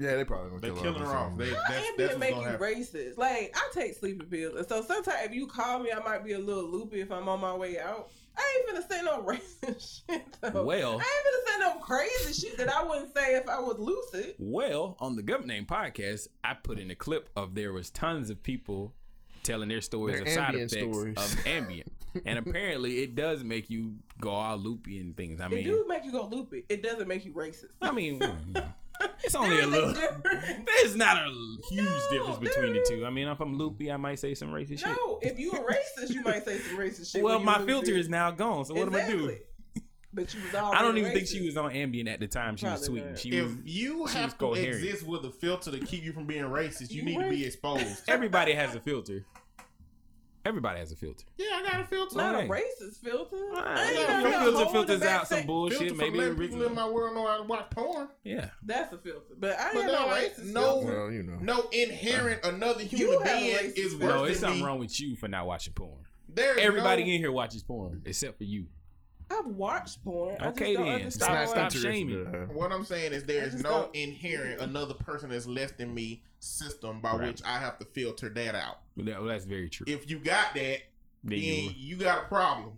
Yeah, 0.00 0.16
they 0.16 0.24
probably 0.24 0.48
gonna 0.48 0.60
They 0.62 0.68
kill 0.68 0.94
killing 0.94 1.00
her 1.02 1.14
off. 1.14 1.36
They, 1.36 1.50
How 1.50 1.60
that's, 1.68 1.86
Ambien 1.86 1.96
that's 1.98 2.08
what's 2.14 2.18
make 2.20 2.34
you 2.36 2.40
happen. 2.42 2.60
racist? 2.60 3.18
Like 3.18 3.54
I 3.54 3.68
take 3.74 3.94
sleeping 3.94 4.28
pills, 4.28 4.56
and 4.56 4.66
so 4.66 4.82
sometimes 4.82 5.18
if 5.26 5.34
you 5.34 5.46
call 5.46 5.78
me, 5.80 5.92
I 5.92 5.98
might 6.02 6.24
be 6.24 6.32
a 6.32 6.38
little 6.38 6.64
loopy 6.70 7.00
if 7.02 7.12
I'm 7.12 7.28
on 7.28 7.40
my 7.40 7.54
way 7.54 7.78
out. 7.78 8.10
I 8.38 8.64
ain't 8.68 8.78
finna 8.84 8.88
say 8.90 9.02
no 9.02 9.22
racist 9.22 10.02
shit 10.08 10.24
though. 10.40 10.64
Well- 10.64 10.92
I 10.92 10.94
ain't 10.94 11.02
finna 11.02 11.52
say 11.52 11.58
no 11.60 11.80
crazy 11.80 12.32
shit 12.32 12.56
that 12.58 12.72
I 12.74 12.82
wouldn't 12.82 13.14
say 13.14 13.34
if 13.36 13.46
I 13.48 13.60
was 13.60 13.76
lucid. 13.78 14.36
Well, 14.38 14.96
on 15.00 15.16
the 15.16 15.22
Government 15.22 15.48
Name 15.48 15.66
podcast, 15.66 16.28
I 16.42 16.54
put 16.54 16.78
in 16.78 16.90
a 16.90 16.94
clip 16.94 17.28
of 17.36 17.54
there 17.54 17.72
was 17.74 17.90
tons 17.90 18.30
of 18.30 18.42
people 18.42 18.94
telling 19.42 19.68
their 19.68 19.80
stories 19.82 20.16
Their 20.16 20.26
of 20.28 20.32
side 20.32 20.54
effects 20.54 20.72
stories. 20.72 21.16
of 21.18 21.44
Ambien, 21.44 21.88
and 22.24 22.38
apparently 22.38 23.02
it 23.02 23.14
does 23.16 23.44
make 23.44 23.68
you 23.68 23.96
go 24.20 24.30
all 24.30 24.56
loopy 24.56 24.98
and 24.98 25.14
things. 25.14 25.40
I 25.42 25.48
mean, 25.48 25.58
It 25.58 25.64
mean, 25.66 25.74
do 25.74 25.84
make 25.88 26.04
you 26.06 26.12
go 26.12 26.26
loopy. 26.26 26.64
It 26.70 26.82
doesn't 26.82 27.08
make 27.08 27.26
you 27.26 27.32
racist. 27.32 27.72
I 27.82 27.90
mean, 27.90 28.20
it's 29.24 29.34
only 29.34 29.60
a 29.60 29.66
little. 29.66 29.92
difference. 29.92 30.68
There's 30.82 30.96
not 30.96 31.16
a 31.18 31.30
huge 31.70 31.84
No, 31.84 32.00
difference 32.10 32.38
between 32.38 32.72
the 32.74 32.84
two. 32.88 33.04
I 33.06 33.10
mean, 33.10 33.28
if 33.28 33.40
I'm 33.40 33.56
loopy, 33.56 33.90
I 33.90 33.96
might 33.96 34.18
say 34.18 34.34
some 34.34 34.48
racist 34.50 34.80
shit. 34.80 34.88
No, 34.88 35.18
if 35.22 35.38
you 35.38 35.52
a 35.52 35.56
racist, 35.60 36.10
you 36.10 36.22
might 36.22 36.44
say 36.44 36.58
some 36.58 36.76
racist 36.76 37.12
shit. 37.12 37.22
Well, 37.22 37.38
my 37.40 37.58
filter 37.64 37.92
good. 37.92 38.00
is 38.00 38.08
now 38.08 38.30
gone, 38.30 38.64
so 38.64 38.74
what 38.74 38.88
am 38.88 38.94
I 38.94 39.06
do? 39.08 39.36
But 40.12 40.34
you 40.34 40.40
was 40.42 40.54
all. 40.56 40.72
I 40.74 40.82
don't 40.82 40.98
even 40.98 41.12
think 41.12 41.28
she 41.28 41.44
was 41.44 41.56
on 41.56 41.70
Ambien 41.70 42.08
at 42.12 42.18
the 42.18 42.26
time 42.26 42.56
she 42.56 42.66
was 42.66 42.80
Probably 42.80 43.00
tweeting. 43.02 43.08
not. 43.10 43.18
She 43.20 43.28
If 43.30 43.44
was, 43.46 43.56
you 43.64 44.06
have 44.06 44.30
to 44.32 44.36
coherent. 44.36 44.82
exist 44.82 45.06
with 45.06 45.24
a 45.24 45.30
filter 45.30 45.70
to 45.70 45.78
keep 45.78 46.02
you 46.02 46.12
from 46.12 46.26
being 46.26 46.42
racist, 46.44 46.90
you 46.90 47.02
You 47.02 47.04
need 47.04 47.22
to 47.22 47.30
be 47.30 47.44
exposed. 47.46 48.02
everybody 48.08 48.52
has 48.52 48.74
a 48.74 48.80
filter. 48.80 49.24
Everybody 50.44 50.78
has 50.78 50.90
a 50.90 50.96
filter. 50.96 51.24
yeah, 51.36 51.46
I 51.56 51.62
got 51.70 51.80
a 51.80 51.84
filter. 51.84 52.16
not 52.16 52.34
Okay. 52.34 52.46
a 52.46 52.48
racist 52.48 52.96
filter. 53.04 53.36
Alright, 53.36 53.66
I 53.66 53.90
ain't 53.92 54.06
got 54.08 54.22
your 54.22 54.30
no 54.30 54.40
filter 54.40 54.40
hole 54.40 54.48
in 54.48 54.54
the 54.54 54.70
filters 54.96 55.02
out 55.02 55.28
some 55.28 55.46
bullshit. 55.46 55.78
filter 55.78 55.94
Maybe 55.96 56.10
for 56.18 56.24
letting 56.24 56.38
people 56.38 56.62
in 56.66 56.74
my 56.74 56.88
world 56.88 57.14
know 57.14 57.26
how 57.26 57.36
to 57.36 57.42
watch 57.42 57.68
porn. 57.70 58.08
Yeah. 58.24 58.48
That's 58.62 58.90
a 58.94 58.98
filter, 58.98 59.34
but 59.38 59.58
I 59.60 59.64
ain't 59.66 59.74
But 59.74 59.86
got 59.86 59.92
no 59.92 60.06
no, 60.08 60.14
racist 60.14 60.44
no- 60.52 60.78
Well, 60.78 61.12
you 61.12 61.22
know. 61.24 61.36
No 61.42 61.68
inherent 61.72 62.44
uh, 62.44 62.48
another 62.54 62.82
You 62.82 62.88
human 62.88 63.22
have 63.26 63.36
a 63.36 63.40
being 63.40 63.72
is 63.76 63.94
worse 63.96 64.00
No, 64.02 64.24
it's 64.24 64.40
than 64.40 64.48
something 64.48 64.60
me. 64.60 64.66
wrong 64.66 64.78
with 64.78 64.98
you 64.98 65.14
for 65.16 65.28
not 65.28 65.46
watching 65.46 65.74
porn. 65.74 66.04
There 66.32 66.58
is 66.58 66.64
Everybody 66.64 67.04
no, 67.04 67.10
in 67.12 67.18
here 67.18 67.32
watches 67.32 67.62
porn 67.62 68.00
except 68.06 68.38
for 68.38 68.44
you. 68.44 68.66
I've 69.32 69.46
watched 69.46 70.02
porn. 70.02 70.36
I 70.40 70.48
Okay, 70.48 70.74
just 70.74 70.78
don't 70.78 70.98
then. 70.98 71.10
Stop- 71.12 71.48
stop 71.48 71.72
shaming. 71.72 72.26
Uh, 72.26 72.46
what 72.46 72.72
I'm 72.72 72.84
saying 72.84 73.12
is 73.12 73.22
there 73.24 73.44
is 73.44 73.62
no 73.62 73.88
inherent 73.94 74.60
another 74.60 74.94
person 74.94 75.30
that's 75.30 75.46
less 75.46 75.70
than 75.72 75.94
me 75.94 76.22
system 76.40 77.00
by 77.00 77.12
Right. 77.14 77.28
which 77.28 77.42
I 77.44 77.58
have 77.58 77.78
to 77.78 77.84
filter 77.84 78.28
that 78.30 78.54
out. 78.56 78.78
Well, 79.04 79.12
that- 79.14 79.20
well, 79.20 79.28
that's 79.28 79.44
very 79.44 79.68
true. 79.70 79.86
If 79.88 80.08
you 80.10 80.18
got 80.18 80.54
that, 80.54 80.78
Then 81.22 81.30
then 81.30 81.38
you- 81.40 81.70
you 81.76 81.96
got 81.96 82.24
a 82.24 82.26
problem. 82.28 82.72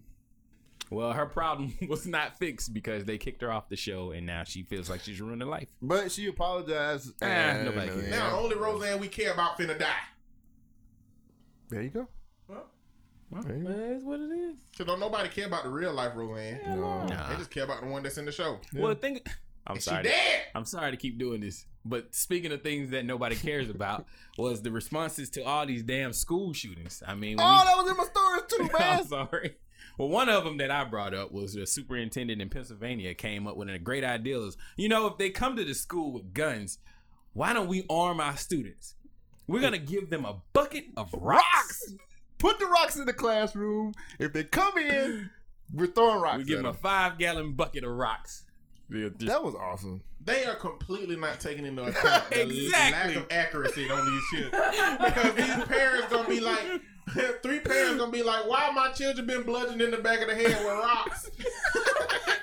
well, 0.90 1.12
her 1.12 1.26
problem 1.26 1.74
was 1.88 2.06
not 2.06 2.38
fixed 2.38 2.72
because 2.74 3.04
they 3.04 3.18
kicked 3.18 3.40
her 3.42 3.50
off 3.50 3.68
the 3.68 3.76
show, 3.76 4.10
and 4.12 4.26
now 4.26 4.44
she 4.44 4.62
feels 4.62 4.90
like 4.90 5.00
she's 5.00 5.20
ruining 5.20 5.48
life. 5.48 5.68
But 5.80 6.10
she 6.12 6.26
apologized. 6.26 7.12
Ah, 7.22 7.24
and- 7.26 7.64
nobody 7.64 7.88
cares. 7.88 8.08
Now, 8.10 8.30
the 8.30 8.36
only 8.36 8.56
Roseanne 8.56 9.00
we 9.00 9.08
care 9.08 9.32
about 9.32 9.58
finna 9.58 9.78
die. 9.78 9.86
There 11.68 11.82
you 11.82 11.90
go. 11.90 12.08
Well, 12.48 12.66
There 13.44 13.56
you 13.56 13.64
go. 13.64 13.98
What 14.02 14.20
it 14.20 14.24
is. 14.24 14.56
So 14.76 14.84
don't 14.84 15.00
nobody 15.00 15.28
care 15.30 15.46
about 15.46 15.64
the 15.64 15.70
real 15.70 15.92
life 15.94 16.12
Roseanne. 16.14 16.60
No. 16.66 17.06
Nah. 17.06 17.30
They 17.30 17.36
just 17.36 17.50
care 17.50 17.64
about 17.64 17.80
the 17.80 17.86
one 17.86 18.02
that's 18.02 18.18
in 18.18 18.26
the 18.26 18.32
show. 18.32 18.60
Yeah. 18.74 18.82
Well, 18.82 18.94
think. 18.94 19.26
I'm 19.66 19.74
And 19.76 19.82
sorry. 19.82 20.02
She 20.04 20.10
dead. 20.10 20.42
I'm 20.54 20.64
sorry 20.66 20.90
to 20.90 20.96
keep 20.98 21.18
doing 21.18 21.40
this, 21.40 21.64
but 21.84 22.14
speaking 22.14 22.52
of 22.52 22.62
things 22.62 22.90
that 22.90 23.04
nobody 23.04 23.36
cares 23.36 23.68
about, 23.70 24.06
was 24.38 24.62
the 24.62 24.70
responses 24.70 25.30
to 25.30 25.42
all 25.44 25.66
these 25.66 25.82
damn 25.82 26.12
school 26.12 26.52
shootings. 26.52 27.02
I 27.06 27.14
mean, 27.14 27.36
Oh, 27.40 27.44
we- 27.44 27.64
that 27.64 27.76
was 27.76 27.90
in 27.90 27.96
my 27.96 28.04
stories 28.04 28.42
too, 28.70 28.78
man. 28.78 28.98
I'm 29.00 29.04
sorry. 29.06 29.56
Well, 29.98 30.08
one 30.08 30.28
of 30.30 30.44
them 30.44 30.56
that 30.58 30.70
I 30.70 30.84
brought 30.84 31.12
up 31.12 31.32
was 31.32 31.52
the 31.54 31.66
superintendent 31.66 32.40
in 32.40 32.48
Pennsylvania 32.48 33.12
came 33.14 33.46
up 33.46 33.56
with 33.56 33.68
a 33.68 33.78
great 33.78 34.04
idea. 34.04 34.38
Is 34.38 34.56
you 34.76 34.88
know 34.88 35.06
if 35.06 35.18
they 35.18 35.28
come 35.30 35.54
to 35.56 35.64
the 35.64 35.74
school 35.74 36.12
with 36.12 36.32
guns, 36.32 36.78
why 37.34 37.52
don't 37.52 37.68
we 37.68 37.84
arm 37.90 38.18
our 38.20 38.36
students? 38.36 38.94
We're 39.46 39.60
gonna 39.60 39.76
give 39.78 40.08
them 40.08 40.24
a 40.24 40.36
bucket 40.54 40.84
of 40.96 41.12
rocks. 41.12 41.92
Put 42.38 42.58
the 42.58 42.66
rocks 42.66 42.96
in 42.96 43.04
the 43.04 43.12
classroom. 43.12 43.92
If 44.18 44.32
they 44.32 44.44
come 44.44 44.78
in, 44.78 45.28
we're 45.72 45.88
throwing 45.88 46.22
rocks. 46.22 46.38
We 46.38 46.44
give 46.44 46.58
them 46.58 46.66
a 46.66 46.72
five 46.72 47.18
gallon 47.18 47.52
bucket 47.52 47.84
of 47.84 47.90
rocks. 47.90 48.44
They'll 48.92 49.10
just- 49.10 49.26
That 49.26 49.42
was 49.42 49.54
awesome. 49.54 50.02
They 50.24 50.44
are 50.44 50.54
completely 50.54 51.16
not 51.16 51.40
taking 51.40 51.66
into 51.66 51.82
account 51.82 52.30
the 52.30 52.42
Exactly. 52.48 53.14
lack 53.14 53.16
of 53.16 53.26
accuracy 53.32 53.90
on 53.90 54.06
these 54.06 54.22
shit. 54.32 54.52
Because 54.52 55.34
these 55.34 55.64
parents 55.64 56.12
gonna 56.12 56.28
be 56.28 56.38
like, 56.40 56.60
three 57.42 57.58
parents 57.58 57.98
gonna 57.98 58.12
be 58.12 58.22
like, 58.22 58.46
why 58.48 58.70
my 58.72 58.92
children 58.92 59.26
been 59.26 59.42
bludgeoned 59.42 59.80
in 59.82 59.90
the 59.90 59.96
back 59.98 60.20
of 60.20 60.28
the 60.28 60.34
head 60.36 60.46
with 60.46 60.64
rocks? 60.64 61.28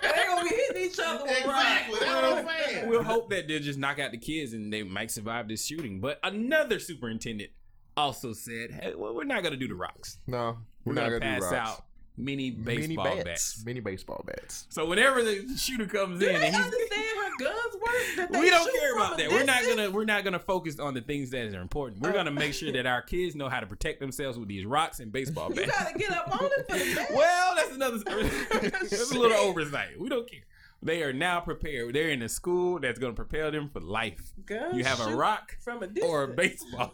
they 0.02 0.24
gonna 0.28 0.44
be 0.50 0.56
hitting 0.56 0.82
each 0.84 1.00
other 1.00 1.24
with 1.24 1.32
exactly. 1.38 1.94
rocks. 1.96 2.00
That's 2.06 2.22
what 2.22 2.38
I'm 2.50 2.66
saying. 2.70 2.90
we'll 2.90 3.04
hope 3.04 3.30
that 3.30 3.48
they'll 3.48 3.62
just 3.62 3.80
knock 3.80 4.00
out 4.00 4.12
the 4.12 4.18
kids 4.18 4.52
and 4.54 4.72
they 4.74 4.84
might 4.84 5.12
survive 5.12 5.48
this 5.48 5.66
shooting. 5.66 6.02
But 6.02 6.20
another 6.24 6.80
superintendent 6.80 7.52
also 7.96 8.34
said, 8.34 8.72
"Hey, 8.72 8.94
well, 8.96 9.16
we're 9.16 9.24
not 9.24 9.44
gonna 9.44 9.56
do 9.58 9.68
the 9.70 9.76
rocks. 9.76 10.20
No, 10.28 10.58
We're, 10.84 10.94
we're, 10.94 10.96
gonna, 10.96 11.10
not 11.12 11.20
gonna 11.20 11.40
pass 11.40 11.50
do 11.50 11.56
rocks. 11.56 11.70
out 11.70 11.86
mini 12.20 12.52
Mini 12.52 12.88
baseball 12.88 13.06
bats. 13.06 13.24
bats. 13.24 13.66
Mini 13.66 13.80
baseball 13.80 14.24
bats. 14.28 14.66
So 14.70 14.86
whenever 14.86 15.24
the 15.24 15.48
shooter 15.58 15.86
comes 15.88 16.20
Do 16.20 16.28
in, 16.28 16.40
they 16.40 16.48
and 16.48 16.56
understand 16.56 17.06
how 17.16 17.38
guns 17.40 17.74
work? 17.82 17.92
That 18.18 18.32
they 18.34 18.40
we 18.40 18.50
don't 18.50 18.72
care 18.80 18.94
about 18.96 19.18
that. 19.18 19.32
We're 19.32 19.44
not 19.44 19.64
gonna 19.66 19.90
we're 19.90 20.06
not 20.06 20.24
gonna 20.24 20.40
focus 20.40 20.80
on 20.80 20.94
the 20.94 21.02
things 21.02 21.30
that 21.32 21.54
are 21.56 21.62
important. 21.62 22.02
We're 22.02 22.10
uh, 22.10 22.14
gonna 22.14 22.32
make 22.32 22.54
sure 22.54 22.72
that 22.72 22.86
our 22.86 23.02
kids 23.02 23.36
know 23.36 23.50
how 23.50 23.60
to 23.60 23.66
protect 23.68 24.00
themselves 24.00 24.38
with 24.38 24.50
these 24.50 24.66
rocks 24.66 25.00
and 25.00 25.12
baseball 25.12 25.50
bats. 25.54 25.62
You 25.62 25.68
gotta 25.68 25.98
get 25.98 26.12
up 26.12 26.28
on 26.42 26.50
it 26.58 26.66
for 26.70 26.78
the 26.78 26.96
bat. 26.98 27.10
well, 27.14 27.56
that's 27.56 27.76
another. 27.76 27.98
that's 28.00 29.12
a 29.12 29.18
little 29.18 29.38
oversight. 29.38 30.00
We 30.00 30.10
don't 30.10 30.30
care. 30.30 30.42
They 30.82 31.04
are 31.04 31.12
now 31.12 31.42
prepared. 31.42 31.94
They're 31.94 32.10
in 32.10 32.22
a 32.22 32.30
school 32.30 32.80
that's 32.80 33.00
gonna 33.00 33.14
prepare 33.14 33.52
them 33.52 33.70
for 33.70 33.82
life. 33.82 34.32
Guns 34.46 34.78
You 34.78 34.84
have 34.86 35.00
a 35.02 35.16
rock 35.16 35.58
from 35.62 35.84
a 35.84 35.88
distance. 35.88 36.06
or 36.10 36.24
a 36.24 36.28
baseball. 36.30 36.94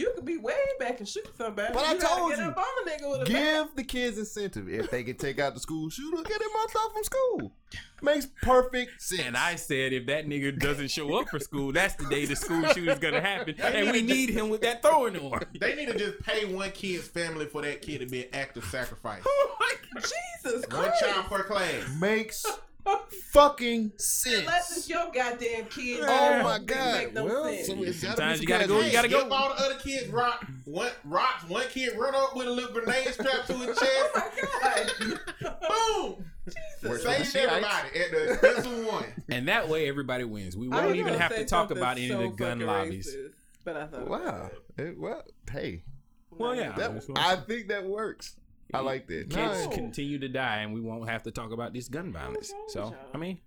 You 0.00 0.12
could 0.14 0.24
be 0.24 0.38
way 0.38 0.54
back 0.78 0.98
and 0.98 1.06
shoot 1.06 1.28
somebody. 1.36 1.74
But 1.74 1.84
I 1.84 1.92
you 1.92 2.00
gotta 2.00 2.14
told 2.16 2.30
get 2.30 2.38
you, 2.38 2.44
up 2.46 2.56
on 2.56 2.64
a 2.64 2.90
nigga 2.90 3.10
with 3.10 3.20
a 3.28 3.30
bat. 3.30 3.66
Give 3.66 3.76
the 3.76 3.84
kids 3.84 4.16
incentive. 4.16 4.66
If 4.66 4.90
they 4.90 5.04
can 5.04 5.16
take 5.18 5.38
out 5.38 5.52
the 5.52 5.60
school 5.60 5.90
shooter, 5.90 6.22
get 6.22 6.40
him 6.40 6.48
out 6.58 6.70
from 6.70 7.04
school. 7.04 7.52
Makes 8.00 8.28
perfect 8.40 9.02
sense. 9.02 9.20
And 9.26 9.36
I 9.36 9.56
said, 9.56 9.92
if 9.92 10.06
that 10.06 10.26
nigga 10.26 10.58
doesn't 10.58 10.90
show 10.90 11.20
up 11.20 11.28
for 11.28 11.38
school, 11.38 11.70
that's 11.72 11.96
the 11.96 12.08
day 12.08 12.24
the 12.24 12.34
school 12.34 12.64
shooting's 12.68 12.98
gonna 12.98 13.20
happen, 13.20 13.56
and 13.60 13.92
we 13.92 14.00
need 14.00 14.30
him 14.30 14.48
with 14.48 14.62
that 14.62 14.80
throwing 14.80 15.18
arm. 15.18 15.42
They 15.60 15.74
need 15.74 15.88
to 15.88 15.98
just 15.98 16.20
pay 16.22 16.46
one 16.46 16.70
kid's 16.70 17.06
family 17.06 17.44
for 17.44 17.60
that 17.60 17.82
kid 17.82 17.98
to 17.98 18.06
be 18.06 18.22
an 18.22 18.28
active 18.32 18.64
sacrifice. 18.64 19.22
oh 19.26 19.56
my 19.60 20.00
Jesus 20.00 20.64
One 20.70 20.92
child 20.98 21.26
per 21.26 21.42
class. 21.42 21.94
makes 22.00 22.46
fucking 23.32 23.92
sense. 23.96 24.40
Unless 24.40 24.76
it's 24.76 24.88
your 24.88 25.10
goddamn 25.12 25.66
kid. 25.66 26.00
Oh 26.02 26.42
my 26.42 26.58
god. 26.58 27.02
Make 27.04 27.14
no 27.14 27.24
well, 27.24 27.44
sense. 27.44 27.66
so 27.66 27.82
it's 27.82 28.02
gotta 28.02 28.16
Sometimes 28.16 28.40
you 28.40 28.46
gotta 28.46 28.64
some 28.64 28.70
go, 28.70 28.80
kind 28.80 28.86
you 28.86 28.92
gotta 28.92 29.08
go. 29.08 29.22
Give 29.24 29.32
all 29.32 29.48
the 29.54 29.62
other 29.64 29.74
kids 29.76 30.08
rock, 30.08 30.46
one 30.64 30.90
rocks. 31.04 31.44
One 31.48 31.66
kid 31.68 31.96
run 31.98 32.14
up 32.14 32.34
with 32.36 32.46
a 32.46 32.50
little 32.50 32.72
grenade 32.72 33.08
strapped 33.08 33.46
to 33.48 33.54
his 33.54 33.78
oh 33.80 33.80
chest. 33.80 34.10
Oh 34.14 35.00
my 35.04 35.18
god. 35.42 35.60
Boom! 35.68 36.24
Works 36.82 37.02
for 37.02 37.08
the 37.10 37.24
Save 37.24 37.26
Shiites. 37.26 37.36
everybody 37.36 38.00
at 38.00 38.10
the 38.10 38.32
expense 38.32 38.66
one. 38.90 39.04
And 39.28 39.48
that 39.48 39.68
way, 39.68 39.88
everybody 39.88 40.24
wins. 40.24 40.56
We 40.56 40.68
won't 40.68 40.96
even 40.96 41.14
have 41.14 41.34
to 41.34 41.44
talk 41.44 41.70
about 41.70 41.98
any 41.98 42.10
of 42.10 42.18
the 42.20 42.28
gun 42.28 42.60
lobbies. 42.60 43.14
racist, 43.14 43.32
But 43.64 43.76
I 43.76 43.86
thought, 43.86 44.08
Wow. 44.08 44.50
It, 44.78 44.98
well, 44.98 45.22
hey, 45.52 45.82
Well, 46.30 46.54
yeah. 46.56 46.72
that, 46.72 46.94
that's 46.94 47.06
I 47.16 47.36
think 47.36 47.68
that 47.68 47.84
works. 47.84 48.36
I 48.74 48.80
like 48.80 49.06
that. 49.08 49.30
Kids 49.30 49.36
No, 49.36 49.64
No. 49.64 49.68
continue 49.70 50.18
to 50.18 50.28
die, 50.28 50.58
and 50.58 50.72
we 50.74 50.80
won't 50.80 51.08
have 51.08 51.22
to 51.24 51.30
talk 51.30 51.52
about 51.52 51.72
this 51.72 51.88
gun 51.88 52.12
violence. 52.12 52.52
So. 52.68 52.94
I 53.14 53.18
mean, 53.18 53.38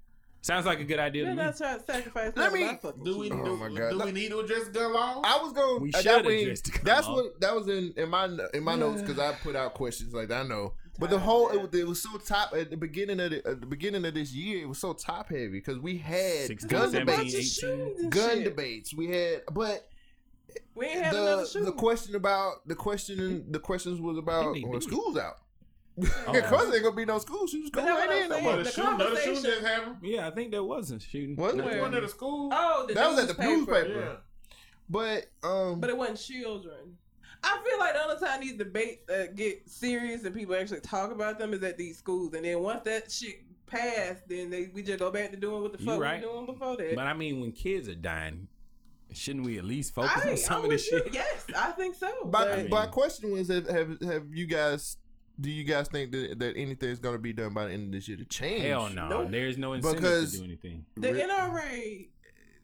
sounds 0.41 0.65
like 0.65 0.79
a 0.79 0.83
good 0.83 0.99
idea 0.99 1.23
to 1.23 1.25
They're 1.27 1.35
me. 1.35 1.43
not 1.43 1.57
trying 1.57 1.79
to 1.79 1.85
sacrifice. 1.85 2.33
Let 2.35 2.51
me- 2.53 2.77
Do 3.03 3.17
we 3.19 3.29
kids. 3.29 3.41
Oh 3.41 3.45
do, 3.45 3.57
my 3.57 3.69
God. 3.69 3.89
do 3.91 3.99
we 4.05 4.11
need 4.11 4.29
to 4.29 4.39
address 4.39 4.67
gun 4.69 4.93
laws? 4.93 5.23
I 5.25 5.41
was 5.41 5.53
going. 5.53 5.81
We 5.81 5.91
should 5.91 6.05
that 6.05 6.25
address 6.25 6.61
the 6.61 6.71
gun 6.71 6.81
That's 6.83 7.07
law. 7.07 7.15
what 7.15 7.39
that 7.41 7.55
was 7.55 7.67
in 7.67 7.93
in 7.97 8.09
my 8.09 8.25
in 8.53 8.63
my 8.63 8.75
notes 8.75 9.01
because 9.01 9.19
I 9.19 9.33
put 9.41 9.55
out 9.55 9.73
questions 9.73 10.13
like 10.13 10.27
that. 10.29 10.45
I 10.45 10.47
know, 10.47 10.73
but 10.99 11.09
the 11.09 11.19
whole 11.19 11.49
it, 11.49 11.61
was- 11.61 11.73
it 11.79 11.87
was 11.87 12.01
so 12.01 12.17
top 12.17 12.53
at 12.53 12.69
the 12.69 12.77
beginning 12.77 13.19
of 13.21 13.31
the, 13.31 13.47
at 13.47 13.61
the 13.61 13.65
beginning 13.67 14.03
of 14.05 14.13
this 14.13 14.33
year. 14.33 14.61
It 14.63 14.67
was 14.67 14.79
so 14.79 14.91
top 14.93 15.29
heavy 15.29 15.47
because 15.47 15.79
we 15.79 15.97
had 15.97 16.47
16, 16.47 16.67
gun 16.69 16.91
There's 16.91 17.01
a 17.01 17.05
bunch 17.05 17.31
debates, 17.31 17.63
18. 17.63 18.09
gun 18.09 18.29
shit. 18.29 18.43
debates. 18.43 18.93
We 18.93 19.07
had, 19.07 19.41
but 19.53 19.87
We 20.75 20.87
ain't 20.87 21.01
had 21.03 21.13
another 21.13 21.45
the 21.45 21.59
the 21.65 21.71
question 21.71 22.15
about 22.15 22.67
the 22.67 22.75
question 22.75 23.45
the 23.51 23.59
questions 23.59 24.01
was 24.01 24.17
about 24.17 24.53
when 24.53 24.67
well, 24.69 24.81
schools 24.81 25.17
out. 25.17 25.35
of 25.97 26.05
course, 26.45 26.65
there 26.65 26.73
ain't 26.75 26.83
gonna 26.83 26.95
be 26.95 27.05
no 27.05 27.19
school 27.19 27.45
shooters. 27.45 27.69
Go 27.69 27.81
But 27.85 28.07
that's 28.07 28.23
in. 28.23 28.29
No 28.29 28.35
saying. 28.35 28.43
more. 28.43 28.57
The 28.57 28.63
the 28.63 28.71
shooting, 28.71 28.93
another 28.93 29.05
shooting 29.17 29.23
conversation- 29.35 29.43
just 29.43 29.61
happened. 29.67 29.95
Yeah, 30.01 30.27
I 30.27 30.31
think 30.31 30.51
there 30.51 30.63
was 30.63 30.89
a 30.89 30.99
shooting. 30.99 31.35
Wasn't 31.35 31.63
No, 31.63 31.69
it? 31.69 31.79
One 31.81 31.93
at 31.93 32.01
the 32.01 32.09
school. 32.09 32.49
Oh, 32.51 32.85
the 32.87 32.95
That 32.95 33.11
was 33.11 33.19
at 33.29 33.37
the 33.37 33.43
newspaper. 33.43 33.87
newspaper. 33.87 33.99
yeah. 33.99 34.55
But 34.89 35.25
um, 35.43 35.79
But 35.79 35.91
it 35.91 35.97
wasn't 35.97 36.19
children. 36.19 36.97
I 37.43 37.59
feel 37.63 37.77
like 37.77 37.93
the 37.93 38.03
only 38.03 38.25
time 38.25 38.41
these 38.41 38.57
debates 38.57 39.09
uh, 39.09 39.25
get 39.35 39.69
serious 39.69 40.23
and 40.23 40.33
people 40.33 40.55
actually 40.55 40.79
talk 40.79 41.11
about 41.11 41.37
them 41.37 41.53
is 41.53 41.61
at 41.63 41.77
these 41.77 41.97
schools. 41.97 42.33
And 42.33 42.45
then 42.45 42.59
once 42.61 42.83
that 42.85 43.11
shit 43.11 43.41
passed, 43.67 44.27
then 44.27 44.49
they 44.49 44.69
we 44.73 44.81
just 44.81 44.99
go 44.99 45.11
back 45.11 45.29
to 45.31 45.37
doing 45.37 45.61
what 45.61 45.73
the 45.73 45.79
You 45.79 45.85
fuck 45.91 45.99
right. 46.01 46.21
we 46.21 46.25
were 46.27 46.33
doing 46.33 46.45
before 46.47 46.77
that. 46.77 46.95
But 46.95 47.05
I 47.05 47.13
mean, 47.13 47.39
when 47.41 47.51
kids 47.51 47.87
are 47.87 47.95
dying, 47.95 48.47
shouldn't 49.13 49.45
we 49.45 49.57
at 49.57 49.65
least 49.65 49.93
focus 49.93 50.25
I, 50.25 50.31
on 50.31 50.37
some 50.37 50.63
of 50.65 50.69
this 50.69 50.85
shit? 50.87 51.09
Yes, 51.13 51.45
I 51.55 51.71
think 51.71 51.95
so. 51.95 52.07
my 52.25 52.45
but- 52.45 52.69
my 52.69 52.85
question 52.87 53.31
was: 53.31 53.47
have, 53.49 53.67
have 53.67 54.01
have 54.01 54.23
you 54.33 54.45
guys? 54.45 54.97
Do 55.39 55.49
you 55.49 55.63
guys 55.63 55.87
think 55.87 56.11
that, 56.11 56.37
that 56.37 56.55
anything 56.55 56.89
is 56.89 56.99
going 56.99 57.15
to 57.15 57.19
be 57.21 57.33
done 57.33 57.55
by 57.55 57.65
the 57.65 57.71
end 57.73 57.85
of 57.87 57.91
this 57.91 58.07
year 58.07 58.17
to 58.17 58.25
change? 58.25 58.61
Hell 58.65 58.89
no. 58.89 59.09
Nope. 59.09 59.31
There's 59.31 59.57
no 59.57 59.73
incentive 59.73 60.01
Because- 60.01 60.31
to 60.33 60.37
do 60.37 60.43
anything. 60.43 60.85
the 60.95 61.07
NRA 61.11 62.07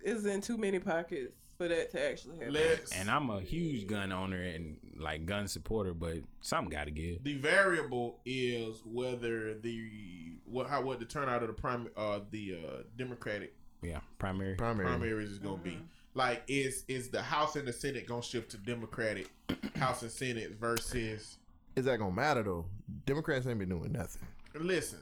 is 0.03 0.26
in 0.27 0.39
too 0.41 0.55
many 0.55 0.77
pockets 0.77 1.34
for 1.57 1.67
that 1.67 1.89
to 1.91 2.11
actually 2.11 2.38
happen. 2.38 2.53
Let's. 2.53 2.91
And 2.95 3.09
I'm 3.09 3.31
a 3.31 3.41
huge 3.41 3.88
gun 3.88 4.11
owner 4.11 4.39
and 4.41 4.77
like 4.97 5.26
gun 5.26 5.47
supporter, 5.47 5.95
but 5.95 6.17
something 6.41 6.69
got 6.69 6.85
to 6.85 6.91
give. 6.91 7.23
the 7.23 7.38
variable 7.38 8.19
is 8.23 8.81
whether 8.85 9.55
the 9.55 10.38
what 10.45 10.69
how 10.69 10.84
what 10.84 10.99
the 10.99 11.05
turnout 11.05 11.41
of 11.41 11.47
the 11.47 11.53
prime 11.53 11.88
uh 11.97 12.19
the 12.30 12.53
uh 12.55 12.84
Democratic 12.97 13.55
Yeah, 13.81 13.99
primary. 14.19 14.53
Primary. 14.55 14.85
primaries 14.88 15.31
is 15.31 15.39
gonna 15.39 15.57
be. 15.57 15.80
Like 16.20 16.44
is 16.50 16.84
is 16.90 17.08
the 17.08 17.22
House 17.22 17.56
and 17.56 17.66
the 17.66 17.72
Senate 17.72 18.06
gonna 18.06 18.22
shift 18.22 18.52
to 18.52 18.58
Democratic 18.58 19.30
House 19.78 20.02
and 20.02 20.12
Senate 20.12 20.58
versus 20.60 21.38
Is 21.78 21.86
that 21.86 21.98
gonna 21.98 22.12
matter 22.14 22.44
though? 22.44 22.66
Democrats 23.06 23.48
ain't 23.48 23.58
been 23.58 23.70
doing 23.70 23.94
nothing. 23.94 24.28
listen, 24.54 25.00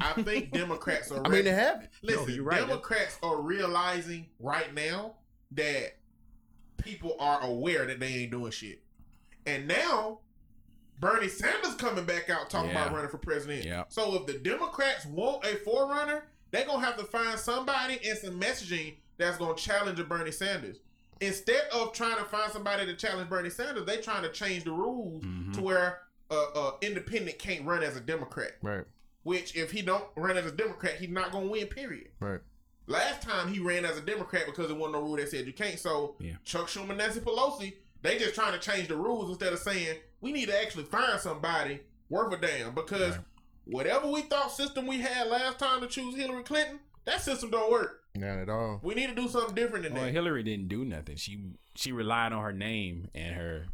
I 0.00 0.20
think 0.22 0.50
Democrats 0.52 1.12
are 1.12 1.24
I 1.24 1.28
mean, 1.28 1.44
they 1.44 1.52
have 1.52 1.84
it. 1.84 1.90
Listen, 2.02 2.34
you're 2.34 2.42
right. 2.42 2.66
Democrats 2.66 3.16
are 3.22 3.40
realizing 3.40 4.26
right 4.40 4.74
now 4.74 5.14
that 5.52 5.98
people 6.78 7.14
are 7.20 7.42
aware 7.42 7.86
that 7.86 8.00
they 8.00 8.08
ain't 8.08 8.32
doing 8.32 8.50
shit. 8.50 8.82
And 9.46 9.68
now 9.68 10.18
Bernie 10.98 11.28
Sanders 11.28 11.76
coming 11.76 12.06
back 12.06 12.28
out 12.28 12.50
talking 12.50 12.72
about 12.72 12.92
running 12.92 13.10
for 13.10 13.18
president. 13.18 13.64
Yeah. 13.64 13.84
So 13.86 14.16
if 14.16 14.26
the 14.26 14.32
Democrats 14.32 15.06
want 15.06 15.44
a 15.44 15.58
forerunner, 15.58 16.24
they're 16.50 16.66
gonna 16.66 16.84
have 16.84 16.96
to 16.96 17.04
find 17.04 17.38
somebody 17.38 17.98
and 18.06 18.18
some 18.18 18.40
messaging 18.40 18.94
that's 19.18 19.36
gonna 19.38 19.54
challenge 19.56 19.98
a 20.00 20.04
Bernie 20.04 20.30
Sanders. 20.32 20.78
Instead 21.20 21.62
of 21.72 21.92
trying 21.92 22.18
to 22.18 22.24
find 22.24 22.52
somebody 22.52 22.84
to 22.86 22.94
challenge 22.94 23.30
Bernie 23.30 23.50
Sanders, 23.50 23.86
they 23.86 23.98
trying 23.98 24.22
to 24.22 24.28
change 24.30 24.64
the 24.64 24.70
rules 24.72 25.22
Mhm. 25.24 25.54
to 25.54 25.60
where 25.62 26.02
a, 26.30 26.34
a 26.34 26.72
independent 26.82 27.38
can't 27.38 27.64
run 27.64 27.82
as 27.82 27.96
a 27.96 28.00
Democrat. 28.00 28.52
Right. 28.62 28.84
Which, 29.22 29.56
if 29.56 29.70
he 29.72 29.80
don't 29.82 30.04
run 30.16 30.36
as 30.36 30.44
a 30.46 30.52
Democrat, 30.52 30.96
he's 30.96 31.08
not 31.08 31.32
gonna 31.32 31.46
win. 31.46 31.66
Period. 31.68 32.10
Right. 32.20 32.40
Last 32.86 33.22
time 33.22 33.52
he 33.52 33.58
ran 33.60 33.84
as 33.84 33.96
a 33.96 34.00
Democrat 34.00 34.44
because 34.46 34.68
there 34.68 34.76
wasn't 34.76 34.94
no 34.94 35.00
rule 35.02 35.16
that 35.16 35.28
said 35.30 35.46
you 35.46 35.52
can't. 35.52 35.78
So 35.78 36.16
Yeah. 36.20 36.34
Chuck 36.44 36.66
Schumer, 36.68 36.96
Nancy 36.96 37.20
Pelosi, 37.20 37.74
they 38.02 38.18
just 38.18 38.34
trying 38.34 38.52
to 38.52 38.58
change 38.58 38.88
the 38.88 38.96
rules 38.96 39.28
instead 39.30 39.52
of 39.52 39.58
saying 39.58 39.98
we 40.20 40.32
need 40.32 40.46
to 40.46 40.60
actually 40.62 40.84
find 40.84 41.18
somebody 41.20 41.80
worth 42.08 42.32
a 42.32 42.36
damn 42.36 42.74
because 42.74 43.16
Right. 43.16 43.24
Whatever 43.66 44.06
we 44.08 44.22
thought 44.22 44.50
system 44.52 44.86
we 44.86 45.00
had 45.00 45.28
last 45.28 45.58
time 45.58 45.80
to 45.80 45.86
choose 45.86 46.16
Hillary 46.16 46.42
Clinton, 46.42 46.80
that 47.04 47.20
system 47.20 47.50
don't 47.50 47.70
work. 47.70 48.02
Not 48.14 48.38
at 48.38 48.48
all. 48.48 48.80
We 48.82 48.94
need 48.94 49.08
to 49.08 49.14
do 49.14 49.28
something 49.28 49.54
different 49.54 49.84
than 49.84 49.94
Well, 49.94 50.04
that. 50.04 50.12
Hillary 50.12 50.42
didn't 50.42 50.68
do 50.68 50.84
nothing. 50.84 51.16
She 51.16 51.38
she 51.74 51.92
relied 51.92 52.32
on 52.32 52.42
her 52.42 52.52
name 52.52 53.08
and 53.14 53.34
her 53.36 53.66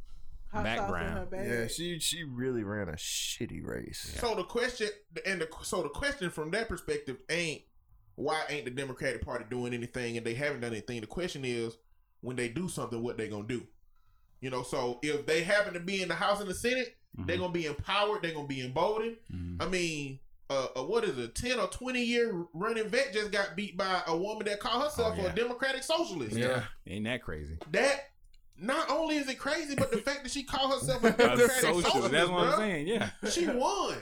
Hot 0.53 0.65
background. 0.65 1.29
her. 1.33 1.45
Yeah, 1.63 1.67
she 1.69 1.99
she 2.01 2.25
really 2.25 2.65
ran 2.65 2.89
a 2.89 2.93
shitty 2.97 3.65
race. 3.65 4.17
So 4.19 4.35
the 4.35 4.43
question 4.45 4.89
and 5.25 5.41
the 5.41 5.49
so 5.63 5.83
the 5.83 5.89
question 5.89 6.29
from 6.31 6.51
that 6.51 6.69
perspective 6.69 7.19
ain't 7.31 7.63
why 8.17 8.43
ain't 8.49 8.65
the 8.65 8.71
Democratic 8.71 9.25
Party 9.25 9.45
doing 9.49 9.73
anything 9.73 10.17
and 10.17 10.27
they 10.27 10.35
haven't 10.35 10.61
done 10.61 10.73
anything. 10.73 11.01
The 11.01 11.07
question 11.07 11.45
is 11.45 11.77
when 12.21 12.37
they 12.37 12.49
do 12.49 12.69
something, 12.69 13.03
what 13.03 13.17
they 13.17 13.29
gonna 13.29 13.47
do. 13.47 13.67
You 14.41 14.51
know, 14.51 14.63
so 14.65 14.99
if 15.03 15.25
they 15.25 15.43
happen 15.45 15.73
to 15.75 15.81
be 15.81 16.03
in 16.03 16.09
the 16.09 16.15
House 16.17 16.41
and 16.41 16.51
the 16.51 16.55
Senate, 16.55 16.97
they're 17.15 17.37
Mhm. 17.37 17.41
gonna 17.41 17.53
be 17.53 17.67
empowered. 17.67 18.23
They're 18.23 18.33
gonna 18.35 18.47
be 18.49 18.61
emboldened. 18.63 19.17
Mhm. 19.33 19.63
I 19.63 19.69
mean, 19.69 20.19
uh, 20.51 20.69
uh, 20.77 20.83
what 20.83 21.05
is 21.05 21.19
a 21.19 21.29
Ten 21.29 21.59
or 21.61 21.67
twenty 21.69 22.03
year 22.03 22.47
running 22.53 22.89
vet 22.89 23.13
just 23.13 23.31
got 23.31 23.57
beat 23.57 23.77
by 23.77 24.03
a 24.07 24.17
woman 24.17 24.47
that 24.47 24.61
called 24.61 24.83
herself 24.85 25.15
Oh, 25.19 25.23
yeah. 25.23 25.33
a 25.33 25.35
Democratic 25.35 25.83
Socialist. 25.83 26.37
Yeah. 26.37 26.65
Ain't 26.87 27.05
that 27.05 27.23
crazy? 27.23 27.59
That 27.71 28.11
not 28.59 28.91
only 28.91 29.17
is 29.17 29.29
it 29.29 29.39
crazy, 29.39 29.75
but 29.75 29.91
the 29.91 29.99
fact 30.03 30.23
that 30.25 30.33
she 30.33 30.43
called 30.45 30.73
herself 30.73 31.03
a 31.05 31.09
A 31.09 31.11
Democratic 31.13 31.51
socialist, 31.53 31.87
Socialist, 31.87 32.13
That's 32.13 32.31
what 32.31 32.47
I'm 32.49 32.59
saying. 32.59 32.87
Yeah. 32.87 33.11
she 33.31 33.47
won. 33.47 33.97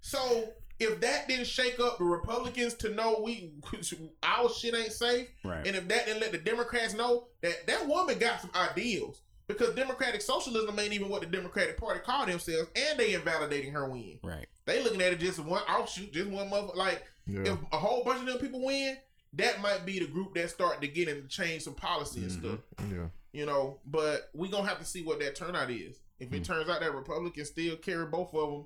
So 0.00 0.52
if 0.78 1.00
that 1.00 1.26
didn't 1.26 1.46
shake 1.46 1.80
up 1.80 1.98
the 1.98 2.04
Republicans 2.04 2.74
to 2.74 2.90
know 2.90 3.20
we 3.24 3.52
our 4.22 4.48
shit 4.50 4.74
ain't 4.74 4.92
safe, 4.92 5.28
Right. 5.44 5.66
and 5.66 5.74
if 5.74 5.88
that 5.88 6.06
didn't 6.06 6.20
let 6.20 6.32
the 6.32 6.38
Democrats 6.38 6.94
know 6.94 7.28
that 7.42 7.66
that 7.66 7.86
woman 7.88 8.18
got 8.18 8.40
some 8.42 8.50
ideals, 8.54 9.22
because 9.48 9.74
Democratic 9.74 10.20
socialism 10.22 10.78
ain't 10.78 10.92
even 10.92 11.08
what 11.08 11.20
the 11.20 11.26
Democratic 11.26 11.76
Party 11.78 12.00
call 12.00 12.26
themselves, 12.26 12.68
and 12.74 12.98
they 12.98 13.14
invalidating 13.14 13.72
her 13.72 13.88
win. 13.88 14.18
Right. 14.22 14.46
They 14.64 14.82
looking 14.82 15.00
at 15.02 15.12
it 15.12 15.20
just 15.20 15.38
one 15.38 15.62
offshoot, 15.62 16.12
just 16.12 16.28
one 16.28 16.50
mother. 16.50 16.72
Like 16.74 17.04
Yeah. 17.26 17.52
if 17.52 17.58
a 17.72 17.78
whole 17.78 18.04
bunch 18.04 18.20
of 18.20 18.26
them 18.26 18.38
people 18.38 18.64
win, 18.64 18.96
that 19.34 19.60
might 19.60 19.84
be 19.86 19.98
the 19.98 20.06
group 20.06 20.34
that 20.34 20.50
start 20.50 20.80
to 20.80 20.88
get 20.88 21.08
in 21.08 21.22
to 21.22 21.28
change 21.28 21.62
some 21.62 21.74
policy 21.74 22.22
and 22.22 22.30
Mhm. 22.30 22.38
stuff 22.40 22.58
yeah. 22.90 23.08
you 23.32 23.46
know. 23.46 23.80
But 23.86 24.30
we 24.34 24.48
gonna 24.48 24.68
have 24.68 24.78
to 24.78 24.84
see 24.84 25.02
what 25.02 25.20
that 25.20 25.34
turnout 25.36 25.70
is. 25.70 26.00
If 26.18 26.32
it 26.32 26.38
Hmm. 26.38 26.42
turns 26.42 26.68
out 26.68 26.80
that 26.80 26.94
Republicans 26.94 27.48
still 27.48 27.76
carry 27.76 28.06
both 28.06 28.32
of 28.34 28.50
them, 28.50 28.64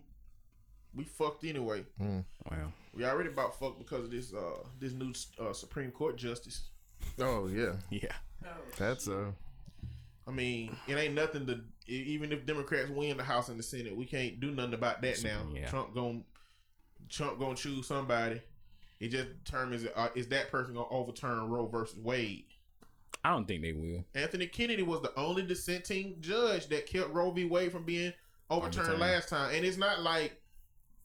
we 0.94 1.05
fucked 1.05 1.44
anyway. 1.44 1.85
Wow. 1.98 2.73
We 2.94 3.05
already 3.05 3.28
about 3.31 3.59
fucked 3.59 3.78
because 3.78 4.05
of 4.05 4.11
this 4.11 4.32
uh 4.32 4.65
this 4.78 4.93
new 4.93 5.12
uh, 5.39 5.52
Supreme 5.52 5.90
Court 5.90 6.16
justice. 6.16 6.69
Oh 7.19 7.47
yeah. 7.48 7.77
Yeah. 7.90 8.15
Oh, 8.44 8.48
That's 8.78 9.09
uh. 9.09 9.32
I 10.31 10.32
mean, 10.32 10.77
it 10.86 10.94
ain't 10.94 11.15
nothing 11.15 11.44
to 11.48 11.61
even 11.93 12.31
if 12.31 12.47
Democrats 12.47 12.89
win 12.89 13.16
the 13.16 13.24
House 13.24 13.48
and 13.48 13.59
the 13.59 13.65
Senate, 13.65 13.97
we 13.97 14.05
can't 14.05 14.39
do 14.39 14.52
nothing 14.52 14.74
about 14.74 15.02
that 15.02 15.24
now. 15.24 15.43
Yeah. 15.52 15.69
Trump 15.69 15.93
gon' 15.93 16.23
Trump 17.09 17.40
gonna 17.40 17.57
choose 17.57 17.86
somebody. 17.89 18.40
It 19.01 19.09
just 19.09 19.27
determines 19.44 19.85
uh, 19.97 20.09
is 20.15 20.28
that 20.28 20.51
person 20.52 20.74
gonna 20.74 20.86
overturn 20.90 21.48
Roe 21.48 21.66
versus 21.66 21.98
Wade. 21.98 22.44
I 23.24 23.31
don't 23.31 23.47
think 23.48 23.62
they 23.62 23.73
will. 23.73 24.05
Anthony 24.15 24.47
Kennedy 24.47 24.82
was 24.85 25.02
the 25.02 25.12
only 25.19 25.43
dissenting 25.43 26.16
judge 26.20 26.69
that 26.69 26.86
kept 26.86 27.11
Roe 27.12 27.32
v. 27.32 27.44
Wade 27.47 27.73
from 27.73 27.82
being 27.82 28.12
overturned 28.51 28.86
Overturned. 28.89 29.01
last 29.01 29.28
time. 29.28 29.52
And 29.55 29.65
it's 29.66 29.77
not 29.77 30.01
like 30.02 30.40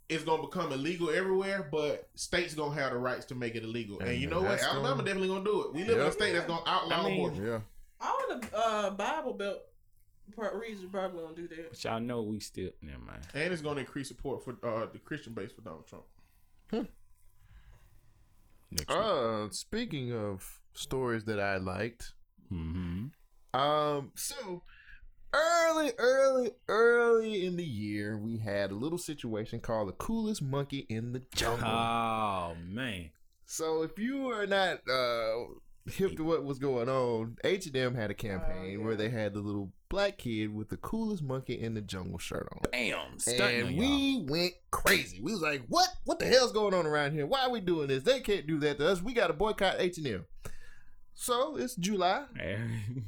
it's 0.08 0.24
gonna 0.24 0.44
become 0.44 0.72
illegal 0.72 1.10
everywhere, 1.10 1.68
but 1.72 2.08
states 2.14 2.54
gonna 2.54 2.76
have 2.80 2.92
the 2.92 3.00
rights 3.00 3.26
to 3.28 3.36
make 3.36 3.56
it 3.56 3.64
illegal. 3.64 4.00
And, 4.02 4.10
And 4.10 4.20
you 4.22 4.28
know 4.28 4.42
what? 4.42 4.50
that's 4.52 4.64
Alabama 4.64 4.90
gonna- 4.98 5.04
definitely 5.06 5.30
gonna 5.30 5.44
do 5.46 5.62
it. 5.64 5.74
We 5.74 5.84
live 5.84 6.00
in 6.00 6.06
a 6.06 6.12
state 6.12 6.34
that's 6.34 6.46
gonna 6.46 6.62
outlaw 6.68 7.02
I 7.02 7.10
mean- 7.10 7.14
abortion. 7.26 7.46
Yeah. 7.48 7.60
All 8.02 8.18
of 8.32 8.42
the 8.42 8.58
uh, 8.58 8.90
Bible 8.92 9.34
Belt 9.34 9.60
part 10.36 10.56
region 10.56 10.90
probably 10.90 11.22
gonna 11.24 11.36
do 11.36 11.48
that. 11.48 11.70
But 11.70 11.84
y'all 11.84 12.00
know 12.00 12.24
we 12.24 12.40
still. 12.40 12.72
Never 12.82 13.00
mind. 13.00 13.22
And 13.34 13.54
it's 13.54 13.62
gonna 13.62 13.82
increase 13.82 14.08
support 14.08 14.44
for 14.44 14.56
uh, 14.68 14.88
the 14.92 15.00
Christian 15.00 15.34
base 15.34 15.52
for 15.52 15.62
Donald 15.62 15.86
Trump. 15.88 16.06
Next 18.72 18.90
week. 18.90 18.98
Uh, 18.98 19.50
speaking 19.52 20.14
of 20.14 20.60
stories 20.74 21.24
that 21.26 21.40
I 21.40 21.58
liked, 21.58 22.14
Mhm. 22.52 23.12
um, 23.54 24.12
so 24.16 24.64
early, 25.34 25.92
early, 25.98 26.52
early 26.68 27.46
in 27.46 27.56
the 27.56 27.64
year, 27.66 28.18
we 28.18 28.38
had 28.38 28.72
a 28.72 28.76
little 28.76 28.98
situation 28.98 29.60
called 29.60 29.88
the 29.90 29.94
coolest 29.94 30.42
monkey 30.42 30.86
in 30.90 31.14
the 31.14 31.20
jungle. 31.36 31.68
Oh 31.68 32.56
man. 32.66 33.12
So 33.46 33.84
if 33.84 33.98
you 34.00 34.30
are 34.32 34.48
not 34.48 34.80
uh 34.90 35.46
hip 35.88 36.16
to 36.18 36.24
what 36.24 36.44
was 36.44 36.60
going 36.60 36.90
on, 36.90 37.38
H 37.44 37.68
and 37.68 37.76
M 37.76 37.96
had 37.96 38.10
a 38.12 38.16
campaign 38.16 38.80
Oh, 38.82 38.86
where 38.86 38.96
they 38.96 39.10
had 39.10 39.34
the 39.34 39.40
little 39.42 39.72
black 39.90 40.18
kid 40.18 40.54
with 40.54 40.70
the 40.70 40.78
coolest 40.78 41.22
monkey 41.24 41.54
in 41.60 41.74
the 41.76 41.82
jungle 41.82 42.18
shirt 42.18 42.48
on. 42.52 42.60
Bam. 42.72 43.18
Stunting 43.20 43.62
on 43.62 43.68
And 43.68 43.76
y'all. 43.78 43.80
we 43.88 44.26
went 44.28 44.54
crazy. 44.72 45.22
We 45.22 45.32
was 45.32 45.42
like, 45.42 45.64
"What? 45.68 45.88
What 46.06 46.20
the 46.20 46.26
hell's 46.26 46.52
going 46.52 46.74
on 46.74 46.86
around 46.86 47.12
here? 47.14 47.26
Why 47.28 47.42
are 47.44 47.52
we 47.52 47.60
doing 47.62 47.88
this? 47.88 48.04
They 48.04 48.20
can't 48.22 48.48
do 48.48 48.60
that 48.60 48.80
to 48.80 48.88
us. 48.90 49.02
We 49.02 49.14
got 49.14 49.28
to 49.28 49.34
boycott 49.34 49.76
H 49.80 49.98
and 50.00 50.08
M." 50.08 50.26
So 51.14 51.56
it's 51.58 51.76
July. 51.76 52.26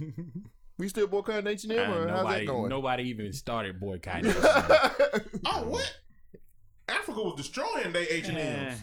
We 0.80 0.88
still 0.90 1.08
boycotting 1.08 1.48
H 1.48 1.64
and 1.64 1.74
M, 1.74 1.92
Uh, 1.92 1.96
or 1.96 2.08
how's 2.08 2.18
that 2.18 2.24
nobody, 2.24 2.46
going? 2.46 2.70
nobody 2.70 3.04
even 3.10 3.34
started 3.34 3.80
boycotting. 3.80 4.32
Oh 5.46 5.64
what? 5.68 5.92
Africa 6.88 7.20
was 7.24 7.34
destroying 7.36 7.92
their 7.94 8.06
H 8.08 8.28
and. 8.28 8.38
M's. 8.38 8.80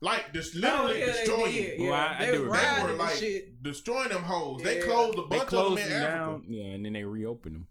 Like 0.00 0.32
just 0.32 0.54
oh, 0.56 0.60
literally 0.60 0.92
Oh, 0.94 0.96
yeah, 0.98 1.06
they 1.06 1.12
destroying 1.12 1.52
did. 1.52 1.80
Yeah, 1.80 1.90
Well, 1.90 2.00
I- 2.00 2.16
I 2.18 2.18
they 2.26 2.32
do. 2.32 2.38
They 2.44 2.82
were 2.84 2.92
like 2.92 3.14
shit. 3.16 3.62
destroying 3.62 4.08
them 4.10 4.22
hoes. 4.22 4.62
They 4.62 4.80
closed 4.80 5.18
a 5.18 5.22
they 5.22 5.28
bunch 5.28 5.42
of 5.42 5.48
closed 5.48 5.78
them 5.78 5.84
in 5.86 5.90
them 5.90 6.02
Africa. 6.02 6.18
down, 6.24 6.44
yeah, 6.48 6.64
and 6.66 6.84
then 6.84 6.92
they 6.92 7.04
reopened 7.04 7.54
them. 7.56 7.66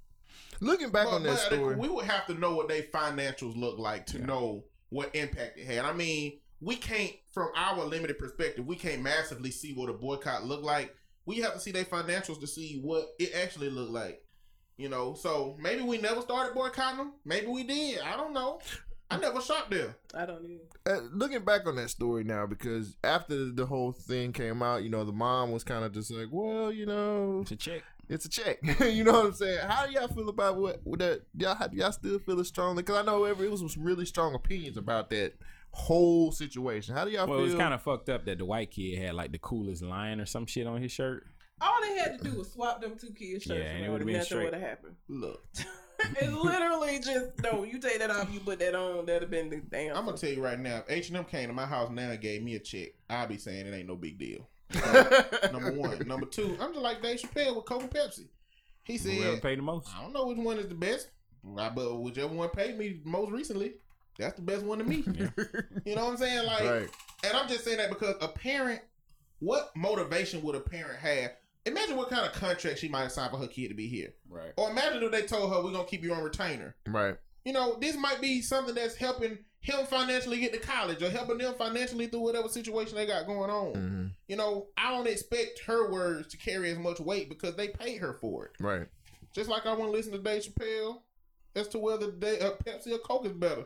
Looking 0.60 0.90
back 0.90 1.06
But- 1.06 1.14
on 1.16 1.24
that 1.24 1.40
story, 1.40 1.76
we 1.76 1.88
would 1.88 2.06
have 2.06 2.26
to 2.28 2.34
know 2.34 2.56
what 2.56 2.68
their 2.68 2.84
financials 2.84 3.56
look 3.56 3.78
like 3.80 4.06
to 4.08 4.18
Yeah. 4.20 4.26
know 4.26 4.66
what 4.90 5.16
impact 5.16 5.58
it 5.60 5.66
had. 5.66 5.86
I 5.86 5.94
mean, 5.94 6.40
we 6.60 6.76
can't, 6.76 7.14
from 7.34 7.50
our 7.56 7.86
limited 7.86 8.18
perspective, 8.18 8.66
we 8.66 8.76
can't 8.76 9.02
massively 9.02 9.52
see 9.52 9.74
what 9.74 9.90
a 9.90 9.94
boycott 9.94 10.46
look 10.46 10.64
like. 10.64 10.94
We 11.26 11.38
have 11.42 11.54
to 11.54 11.60
see 11.60 11.72
their 11.72 11.86
financials 11.86 12.40
to 12.40 12.48
see 12.48 12.80
what 12.82 13.06
it 13.20 13.34
actually 13.36 13.70
looked 13.70 13.92
like. 13.92 14.24
You 14.78 14.90
know, 14.90 15.14
so 15.16 15.56
maybe 15.60 15.82
we 15.82 15.98
never 15.98 16.22
started 16.22 16.54
boycotting 16.54 16.98
them. 16.98 17.14
Maybe 17.26 17.48
we 17.48 17.64
did. 17.64 18.00
I 18.00 18.16
don't 18.18 18.34
know. 18.34 18.60
I 19.10 19.18
never 19.18 19.42
shopped 19.42 19.72
there. 19.72 19.96
I 20.14 20.26
don't 20.26 20.44
even. 20.44 20.60
uh, 20.86 21.00
looking 21.14 21.44
back 21.46 21.66
on 21.66 21.76
that 21.78 21.90
story 21.90 22.24
now, 22.24 22.46
because 22.46 22.96
after 23.04 23.52
the 23.52 23.66
whole 23.66 23.92
thing 23.94 24.34
came 24.34 24.62
out, 24.62 24.84
you 24.84 24.90
know, 24.90 25.06
the 25.06 25.14
mom 25.14 25.52
was 25.52 25.64
kind 25.64 25.86
of 25.86 25.94
just 25.94 26.12
like, 26.12 26.28
well, 26.32 26.72
you 26.72 26.86
know, 26.86 27.40
it's 27.42 27.52
a 27.52 27.56
check. 27.56 27.84
it's 28.10 28.26
a 28.26 28.30
check. 28.30 28.58
you 28.82 29.04
know 29.04 29.14
what 29.14 29.26
I'm 29.28 29.34
saying? 29.34 29.60
How 29.66 29.86
do 29.86 29.94
y'all 29.94 30.08
feel 30.10 30.28
about 30.30 30.58
what, 30.58 30.82
what 30.84 31.00
that? 31.00 31.22
Y'all 31.38 31.56
have 31.56 31.74
y'all 31.74 31.92
still 31.92 32.20
feel 32.20 32.40
it 32.40 32.46
strongly? 32.46 32.84
Because 32.84 32.98
I 32.98 33.02
know 33.04 33.24
every, 33.24 33.48
it 33.48 33.52
was 33.52 33.62
some 33.62 33.84
really 33.84 34.06
strong 34.06 34.36
opinions 34.36 34.76
about 34.76 35.10
that 35.12 35.34
whole 35.72 36.32
situation. 36.32 36.96
How 36.96 37.06
do 37.06 37.12
y'all 37.12 37.28
Well, 37.28 37.40
it 37.40 37.44
was 37.44 37.56
kind 37.56 37.74
of 37.74 37.82
fucked 37.82 38.10
up 38.10 38.26
that 38.26 38.40
the 38.40 38.46
white 38.46 38.72
kid 38.72 38.98
had 38.98 39.14
like 39.14 39.32
the 39.32 39.38
coolest 39.38 39.84
lion 39.84 40.20
or 40.20 40.26
some 40.26 40.46
shit 40.46 40.68
on 40.68 40.82
his 40.82 40.92
shirt. 40.92 41.28
All 41.60 41.82
they 41.82 41.98
had 41.98 42.20
to 42.20 42.30
do 42.30 42.38
was 42.38 42.52
swap 42.52 42.82
them 42.82 42.98
two 43.00 43.12
kids' 43.12 43.44
shirts 43.44 43.60
Yeah, 43.60 43.72
and 43.72 43.86
it 43.86 43.90
would've 43.90 44.06
been 44.06 44.18
nothing 44.18 44.26
straight. 44.26 44.46
would 44.46 44.54
have 44.54 44.62
happened. 44.62 44.96
Look, 45.08 45.44
it's 46.00 46.34
literally 46.34 47.00
just 47.00 47.42
no. 47.42 47.64
You 47.64 47.80
take 47.80 48.00
that 48.00 48.12
off, 48.12 48.32
you 48.32 48.40
put 48.40 48.60
that 48.60 48.76
on. 48.76 49.06
That'd 49.06 49.24
have 49.24 49.32
been 49.32 49.50
the 49.50 49.58
damn. 49.58 49.96
I'm 49.96 50.06
gonna 50.06 50.18
tell 50.18 50.30
you 50.30 50.44
right 50.44 50.60
now. 50.60 50.78
If 50.78 50.90
H 50.90 51.08
and 51.10 51.18
M 51.18 51.26
came 51.26 51.48
to 51.48 51.54
my 51.54 51.66
house 51.66 51.90
now 51.90 52.12
and 52.12 52.22
gave 52.22 52.44
me 52.44 52.56
a 52.56 52.60
check, 52.60 52.90
I'd 53.10 53.30
be 53.30 53.38
saying 53.38 53.66
it 53.66 53.74
ain't 53.74 53.88
no 53.88 53.96
big 53.96 54.20
deal. 54.20 54.48
Number 55.52 55.72
one. 55.72 56.00
Number 56.08 56.26
two. 56.26 56.58
I'm 56.60 56.74
just 56.74 56.84
like 56.84 57.02
Dave 57.02 57.20
Chappelle 57.20 57.56
with 57.56 57.66
Coke 57.66 57.82
and 57.82 57.92
Pepsi. 57.92 58.28
He 58.84 58.98
Whoever 58.98 59.34
said, 59.34 59.42
paid 59.42 59.58
the 59.58 59.64
most. 59.64 59.90
I 59.96 60.02
don't 60.02 60.14
know 60.14 60.28
which 60.28 60.38
one 60.38 60.58
is 60.60 60.68
the 60.68 60.76
best, 60.76 61.10
but 61.44 61.96
whichever 61.96 62.34
one 62.34 62.50
paid 62.50 62.78
me 62.78 63.02
most 63.04 63.32
recently, 63.32 63.74
that's 64.18 64.36
the 64.36 64.42
best 64.42 64.64
one 64.64 64.78
to 64.80 64.84
me. 64.84 65.04
You 65.86 65.96
know 65.96 66.06
what 66.06 66.12
I'm 66.12 66.18
saying? 66.18 66.46
Like, 66.46 66.64
right. 66.64 66.90
and 67.24 67.36
I'm 67.36 67.48
just 67.50 67.66
saying 67.66 67.78
that 67.78 67.90
because 67.90 68.16
a 68.22 68.28
parent, 68.28 68.82
what 69.40 69.72
motivation 69.76 70.42
would 70.44 70.56
a 70.56 70.60
parent 70.60 71.00
have? 71.00 71.32
Imagine 71.68 71.98
what 71.98 72.10
kind 72.10 72.26
of 72.26 72.34
contract 72.34 72.80
she 72.80 72.88
might 72.88 73.02
have 73.02 73.12
signed 73.12 73.32
for 73.32 73.38
her 73.38 73.48
kid 73.48 73.70
to 73.70 73.74
be 73.74 73.88
here. 73.88 74.14
Right. 74.30 74.54
Or 74.58 74.70
imagine 74.70 75.04
if 75.04 75.12
they 75.12 75.24
told 75.24 75.52
her, 75.54 75.64
we're 75.64 75.72
going 75.72 75.86
to 75.86 75.90
keep 75.90 76.04
you 76.04 76.14
on 76.14 76.24
retainer. 76.24 76.76
Right. 76.88 77.16
You 77.46 77.54
know, 77.54 77.78
this 77.80 77.96
might 77.98 78.22
be 78.22 78.42
something 78.42 78.76
that's 78.76 78.96
helping 78.96 79.38
him 79.60 79.86
financially 79.86 80.40
get 80.40 80.54
to 80.54 80.60
college 80.60 81.02
or 81.02 81.10
helping 81.10 81.38
them 81.38 81.54
financially 81.58 82.08
through 82.08 82.22
whatever 82.22 82.48
situation 82.48 82.96
they 82.96 83.06
got 83.06 83.26
going 83.26 83.50
on. 83.50 83.74
hmm 83.74 84.06
You 84.28 84.38
know, 84.38 84.68
I 84.78 84.92
don't 84.92 85.08
expect 85.08 85.62
her 85.66 85.92
words 85.92 86.28
to 86.30 86.38
carry 86.38 86.72
as 86.72 86.78
much 86.78 87.00
weight 87.00 87.30
because 87.30 87.56
they 87.56 87.68
paid 87.70 88.00
her 88.00 88.14
for 88.14 88.46
it. 88.46 88.52
Right. 88.60 88.88
Just 89.34 89.50
like 89.50 89.66
I 89.66 89.74
want 89.74 89.92
to 89.92 89.98
listen 89.98 90.14
to 90.14 90.20
Dave 90.20 90.44
Chappelle 90.44 91.02
as 91.56 91.68
to 91.70 91.80
whether 91.80 92.12
they, 92.12 92.40
uh, 92.40 92.52
Pepsi 92.66 92.94
or 92.94 93.00
Coke 93.00 93.26
is 93.26 93.34
better. 93.34 93.66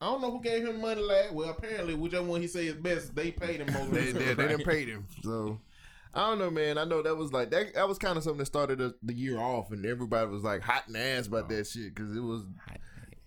I 0.00 0.06
don't 0.06 0.22
know 0.22 0.30
who 0.30 0.40
gave 0.40 0.66
him 0.66 0.80
money 0.80 1.02
last. 1.02 1.32
Well, 1.34 1.50
apparently, 1.50 1.94
whichever 1.94 2.24
one 2.24 2.40
he 2.40 2.46
say 2.46 2.66
is 2.66 2.74
best, 2.74 3.14
they 3.14 3.30
paid 3.30 3.60
him 3.60 3.72
most 3.72 3.90
They, 3.90 4.12
they, 4.12 4.34
they 4.34 4.48
didn't 4.48 4.64
pay 4.64 4.86
him. 4.86 5.06
So 5.22 5.60
I 6.12 6.28
don't 6.28 6.38
know, 6.38 6.50
man. 6.50 6.76
I 6.76 6.84
know 6.84 7.02
that 7.02 7.16
was 7.16 7.32
like 7.32 7.50
that. 7.50 7.74
That 7.74 7.88
was 7.88 7.98
kind 7.98 8.16
of 8.16 8.24
something 8.24 8.38
that 8.38 8.46
started 8.46 8.78
the, 8.78 8.94
the 9.02 9.14
year 9.14 9.38
off, 9.38 9.70
and 9.70 9.86
everybody 9.86 10.28
was 10.28 10.42
like 10.42 10.60
hot 10.60 10.88
and 10.88 10.96
ass 10.96 11.28
about 11.28 11.48
that 11.50 11.66
shit 11.66 11.94
because 11.94 12.16
it 12.16 12.20
was, 12.20 12.42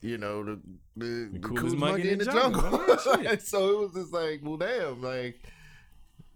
you 0.02 0.18
know, 0.18 0.44
the 0.44 0.60
the, 0.98 1.30
the 1.34 1.40
coolest, 1.40 1.78
monkey 1.78 2.12
in 2.12 2.20
the 2.20 2.26
jungle. 2.26 2.62
jungle. 2.62 3.38
So 3.40 3.70
it 3.70 3.80
was 3.80 3.94
just 3.94 4.14
like, 4.14 4.42
well, 4.44 4.58
damn, 4.58 5.02
like, 5.02 5.42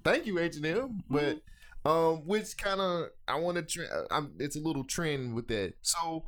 thank 0.06 0.26
you 0.26 0.40
H 0.40 0.56
and 0.56 0.66
M, 0.66 1.04
but 1.10 1.42
um, 1.86 2.26
which 2.26 2.58
kind 2.58 2.80
of 2.80 3.10
I 3.28 3.36
want 3.40 3.58
to. 3.58 3.64
Tre- 3.64 4.06
I'm. 4.10 4.34
It's 4.40 4.56
a 4.56 4.62
little 4.62 4.86
trend 4.86 5.36
with 5.36 5.50
that. 5.50 5.74
So 5.82 6.24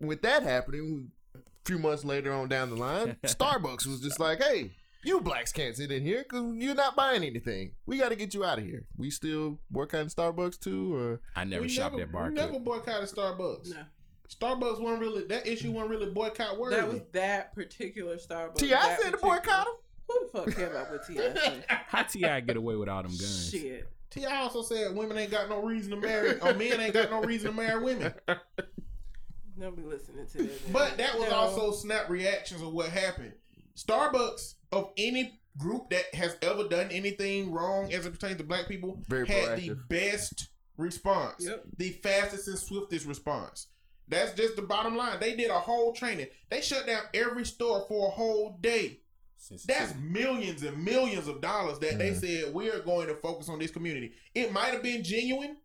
with 0.00 0.22
that 0.22 0.42
happening, 0.42 1.12
a 1.34 1.38
few 1.64 1.78
months 1.78 2.04
later 2.04 2.32
on 2.32 2.48
down 2.48 2.70
the 2.70 2.76
line, 2.76 3.16
Starbucks 3.24 3.86
was 3.86 4.00
just 4.00 4.18
like, 4.18 4.42
hey. 4.42 4.72
You 5.04 5.20
blacks 5.20 5.52
can't 5.52 5.76
sit 5.76 5.92
in 5.92 6.02
here 6.02 6.22
because 6.22 6.54
you're 6.56 6.74
not 6.74 6.96
buying 6.96 7.22
anything. 7.22 7.72
We 7.86 7.98
got 7.98 8.08
to 8.08 8.16
get 8.16 8.32
you 8.34 8.44
out 8.44 8.58
of 8.58 8.64
here. 8.64 8.86
We 8.96 9.10
still 9.10 9.58
work 9.70 9.92
at 9.94 10.06
Starbucks 10.06 10.58
too, 10.60 10.94
or 10.96 11.20
I 11.36 11.44
never 11.44 11.62
We 11.62 11.68
shopped 11.68 11.94
never, 11.96 12.08
at 12.08 12.12
Bar 12.12 12.30
never 12.30 12.58
boycotted 12.58 13.08
Starbucks. 13.08 13.70
No, 13.70 13.84
Starbucks 14.28 14.80
wasn't 14.80 15.00
really 15.00 15.24
that 15.26 15.46
issue. 15.46 15.70
wasn't 15.72 15.90
really 15.90 16.10
boycott 16.10 16.58
worthy. 16.58 16.76
that 16.76 16.88
was 16.88 17.00
that 17.12 17.54
particular 17.54 18.16
Starbucks. 18.16 18.56
T.I. 18.56 18.70
that 18.70 19.00
said 19.00 19.10
to 19.10 19.16
particular- 19.18 19.36
boycott 19.40 19.66
him. 19.66 19.74
Who 20.08 20.20
the 20.32 20.38
fuck 20.38 20.54
care 20.56 20.70
about 20.70 20.90
what 20.90 21.06
T.I. 21.06 21.34
said? 21.34 21.64
How 21.68 22.02
T.I. 22.02 22.40
get 22.40 22.56
away 22.56 22.76
with 22.76 22.88
all 22.88 23.02
them 23.02 23.12
guns? 23.12 23.50
Shit. 23.50 23.88
T.I. 24.10 24.36
also 24.36 24.62
said 24.62 24.94
women 24.94 25.16
ain't 25.18 25.30
got 25.30 25.48
no 25.48 25.62
reason 25.62 25.90
to 25.90 25.96
marry, 25.96 26.38
or 26.40 26.54
men 26.54 26.80
ain't 26.80 26.94
got 26.94 27.10
no 27.10 27.20
reason 27.22 27.50
to 27.50 27.56
marry 27.56 27.82
women. 27.82 28.12
Nobody 29.56 29.86
listening 29.86 30.26
to 30.26 30.38
that. 30.44 30.72
But 30.72 30.96
that 30.98 31.18
was 31.18 31.30
No. 31.30 31.36
also 31.36 31.72
snap 31.72 32.08
reactions 32.10 32.60
of 32.60 32.72
what 32.72 32.88
happened. 32.88 33.32
Starbucks 33.76 34.54
of 34.72 34.90
any 34.96 35.40
group 35.56 35.90
that 35.90 36.14
has 36.14 36.36
ever 36.42 36.64
done 36.68 36.88
anything 36.90 37.52
wrong 37.52 37.92
as 37.92 38.06
it 38.06 38.12
pertains 38.12 38.38
to 38.38 38.44
black 38.44 38.68
people 38.68 39.00
Very 39.08 39.26
had 39.26 39.58
the 39.58 39.76
best 39.88 40.48
response, 40.76 41.46
Yep. 41.46 41.64
the 41.76 41.90
fastest 41.90 42.48
and 42.48 42.58
swiftest 42.58 43.06
response. 43.06 43.68
That's 44.08 44.34
just 44.34 44.56
the 44.56 44.62
bottom 44.62 44.96
line. 44.96 45.18
They 45.20 45.34
did 45.34 45.50
a 45.50 45.58
whole 45.58 45.92
training. 45.92 46.26
They 46.50 46.60
shut 46.60 46.86
down 46.86 47.02
every 47.14 47.44
store 47.44 47.86
for 47.88 48.08
a 48.08 48.10
whole 48.10 48.58
day. 48.60 49.00
That's 49.66 49.94
millions 49.96 50.62
and 50.62 50.82
millions 50.82 51.28
of 51.28 51.40
dollars 51.40 51.78
that 51.80 51.98
they 51.98 52.10
mm. 52.10 52.16
said 52.20 52.54
we 52.54 52.70
are 52.70 52.80
going 52.80 53.08
to 53.08 53.14
focus 53.16 53.48
on 53.48 53.58
this 53.58 53.70
community. 53.70 54.12
It 54.34 54.52
might 54.52 54.72
have 54.72 54.82
been 54.82 55.04
genuine, 55.04 55.56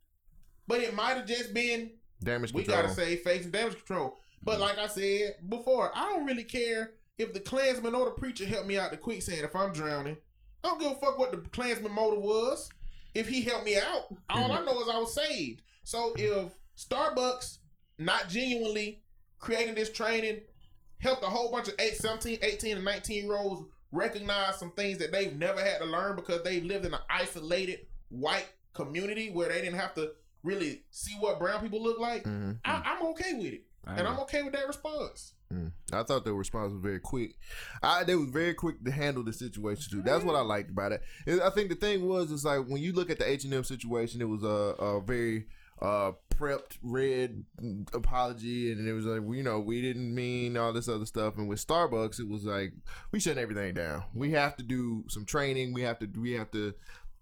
but 0.67 0.81
it 0.81 0.93
might 0.93 1.15
have 1.15 1.25
just 1.25 1.53
been 1.53 1.91
Damage 2.21 2.53
we 2.53 2.63
control. 2.63 2.83
gotta 2.83 2.93
say 2.93 3.15
face 3.17 3.43
and 3.43 3.53
damage 3.53 3.77
control. 3.77 4.17
But 4.43 4.57
mm. 4.57 4.61
like 4.61 4.77
I 4.77 4.87
said 4.87 5.35
before, 5.47 5.91
I 5.95 6.09
don't 6.09 6.25
really 6.25 6.43
care 6.43 6.91
if 7.19 7.33
the 7.33 7.39
Klansman 7.39 7.93
or 7.93 8.05
the 8.05 8.11
preacher 8.11 8.45
helped 8.45 8.67
me 8.67 8.77
out 8.77 8.91
the 8.91 8.97
quicksand 8.97 9.41
if 9.41 9.55
I'm 9.55 9.73
drowning. 9.73 10.17
I 10.63 10.69
don't 10.69 10.79
give 10.79 10.91
a 10.91 10.95
fuck 10.95 11.19
what 11.19 11.31
the 11.31 11.37
Klansman 11.49 11.93
motive 11.93 12.21
was. 12.21 12.69
If 13.13 13.27
he 13.29 13.41
helped 13.41 13.65
me 13.65 13.77
out, 13.77 14.07
all 14.29 14.51
I 14.51 14.63
know 14.63 14.81
is 14.81 14.89
I 14.89 14.97
was 14.97 15.13
saved. 15.13 15.61
So 15.83 16.13
if 16.17 16.51
Starbucks 16.77 17.59
not 17.97 18.29
genuinely 18.29 19.01
creating 19.39 19.75
this 19.75 19.91
training 19.91 20.41
helped 20.99 21.23
a 21.23 21.27
whole 21.27 21.51
bunch 21.51 21.67
of 21.67 21.75
8, 21.79 21.95
17, 21.95 22.39
18, 22.41 22.75
and 22.77 22.85
19 22.85 23.25
year 23.25 23.35
olds 23.37 23.63
recognize 23.91 24.57
some 24.57 24.71
things 24.71 24.97
that 24.99 25.11
they've 25.11 25.35
never 25.35 25.59
had 25.63 25.79
to 25.79 25.85
learn 25.85 26.15
because 26.15 26.43
they've 26.43 26.63
lived 26.63 26.85
in 26.85 26.93
an 26.93 26.99
isolated 27.09 27.79
white 28.09 28.47
community 28.73 29.29
where 29.31 29.49
they 29.49 29.61
didn't 29.61 29.79
have 29.79 29.95
to 29.95 30.11
really 30.43 30.83
see 30.91 31.15
what 31.19 31.39
brown 31.39 31.61
people 31.61 31.81
look 31.81 31.99
like. 31.99 32.23
Mhm. 32.23 32.59
I, 32.63 32.81
I'm 32.85 33.05
okay 33.07 33.33
with 33.33 33.53
it, 33.53 33.63
I 33.85 33.95
and 33.95 34.07
I'm 34.07 34.19
okay 34.19 34.43
with 34.43 34.53
that 34.53 34.67
response. 34.67 35.33
Mm. 35.53 35.71
I 35.91 36.03
thought 36.03 36.25
their 36.25 36.33
response 36.33 36.73
was 36.73 36.81
very 36.81 36.99
quick. 36.99 37.35
I 37.81 38.03
they 38.03 38.15
was 38.15 38.29
very 38.29 38.53
quick 38.53 38.83
to 38.85 38.91
handle 38.91 39.23
the 39.23 39.33
situation 39.33 39.91
too. 39.91 40.01
That's 40.03 40.23
what 40.23 40.35
I 40.35 40.41
liked 40.41 40.69
about 40.69 40.91
it. 40.91 41.01
And 41.25 41.41
I 41.41 41.49
think 41.49 41.69
the 41.69 41.75
thing 41.75 42.07
was, 42.07 42.31
is 42.31 42.45
like 42.45 42.65
when 42.67 42.81
you 42.81 42.93
look 42.93 43.09
at 43.09 43.17
the 43.17 43.29
H 43.29 43.45
and 43.45 43.53
M 43.53 43.63
situation, 43.63 44.21
it 44.21 44.29
was 44.29 44.43
a, 44.43 44.47
a 44.47 45.01
very 45.01 45.47
uh, 45.81 46.11
prepped, 46.35 46.77
red 46.83 47.43
apology, 47.93 48.71
and 48.71 48.87
it 48.87 48.93
was 48.93 49.05
like 49.05 49.21
you 49.35 49.43
know 49.43 49.59
we 49.59 49.81
didn't 49.81 50.13
mean 50.13 50.55
all 50.55 50.71
this 50.71 50.87
other 50.87 51.05
stuff. 51.05 51.37
And 51.37 51.47
with 51.49 51.65
Starbucks, 51.65 52.19
it 52.19 52.27
was 52.27 52.43
like 52.45 52.73
we 53.11 53.19
shut 53.19 53.37
everything 53.37 53.73
down. 53.73 54.03
We 54.13 54.31
have 54.31 54.55
to 54.57 54.63
do 54.63 55.05
some 55.07 55.25
training. 55.25 55.73
We 55.73 55.81
have 55.81 55.99
to 55.99 56.09
we 56.19 56.33
have 56.33 56.51
to 56.51 56.73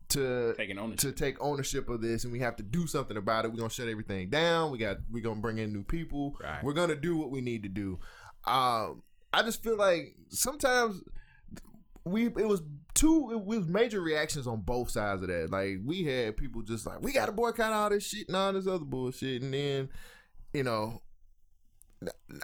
to 0.09 0.55
to 0.97 1.11
take 1.11 1.41
ownership 1.41 1.89
of 1.89 2.01
this 2.01 2.23
and 2.23 2.31
we 2.31 2.39
have 2.39 2.55
to 2.57 2.63
do 2.63 2.87
something 2.87 3.17
about 3.17 3.45
it. 3.45 3.51
We're 3.51 3.57
gonna 3.57 3.69
shut 3.69 3.89
everything 3.89 4.29
down. 4.29 4.71
We 4.71 4.77
got 4.77 4.97
we're 5.11 5.23
gonna 5.23 5.41
bring 5.41 5.57
in 5.57 5.73
new 5.73 5.83
people. 5.83 6.37
Right. 6.41 6.63
We're 6.63 6.73
gonna 6.73 6.95
do 6.95 7.17
what 7.17 7.31
we 7.31 7.41
need 7.41 7.63
to 7.63 7.69
do. 7.69 7.99
Um 8.45 9.03
I 9.33 9.43
just 9.43 9.63
feel 9.63 9.77
like 9.77 10.15
sometimes 10.29 11.01
we 12.05 12.27
it 12.27 12.47
was 12.47 12.61
two 12.93 13.31
it 13.31 13.45
was 13.45 13.67
major 13.67 14.01
reactions 14.01 14.47
on 14.47 14.61
both 14.61 14.89
sides 14.89 15.21
of 15.21 15.27
that. 15.27 15.51
Like 15.51 15.79
we 15.85 16.03
had 16.05 16.37
people 16.37 16.61
just 16.61 16.85
like, 16.85 17.01
we 17.01 17.11
gotta 17.11 17.33
boycott 17.33 17.73
all 17.73 17.89
this 17.89 18.07
shit 18.07 18.27
and 18.27 18.37
all 18.37 18.53
this 18.53 18.67
other 18.67 18.85
bullshit 18.85 19.41
and 19.41 19.53
then, 19.53 19.89
you 20.53 20.63
know, 20.63 21.01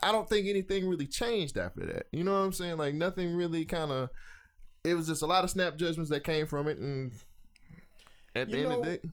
I 0.02 0.12
don't 0.12 0.28
think 0.28 0.48
anything 0.48 0.88
really 0.88 1.08
changed 1.08 1.58
after 1.58 1.86
that. 1.86 2.08
You 2.12 2.24
know 2.24 2.34
what 2.34 2.46
I'm 2.46 2.54
saying? 2.54 2.78
Like 2.78 2.96
nothing 2.96 3.36
really 3.36 3.64
kinda 3.64 4.10
it 4.84 4.96
was 4.96 5.08
just 5.08 5.22
a 5.22 5.26
lot 5.26 5.46
of 5.46 5.50
snap 5.50 5.78
judgments 5.78 6.10
that 6.10 6.26
came 6.26 6.46
from 6.46 6.68
it 6.68 6.78
and 6.78 7.14
at 8.36 8.50
the 8.50 8.58
You 8.58 8.64
end 8.64 8.74
of 8.74 8.80
know- 8.80 8.86
the 8.92 8.98
day 8.98 9.10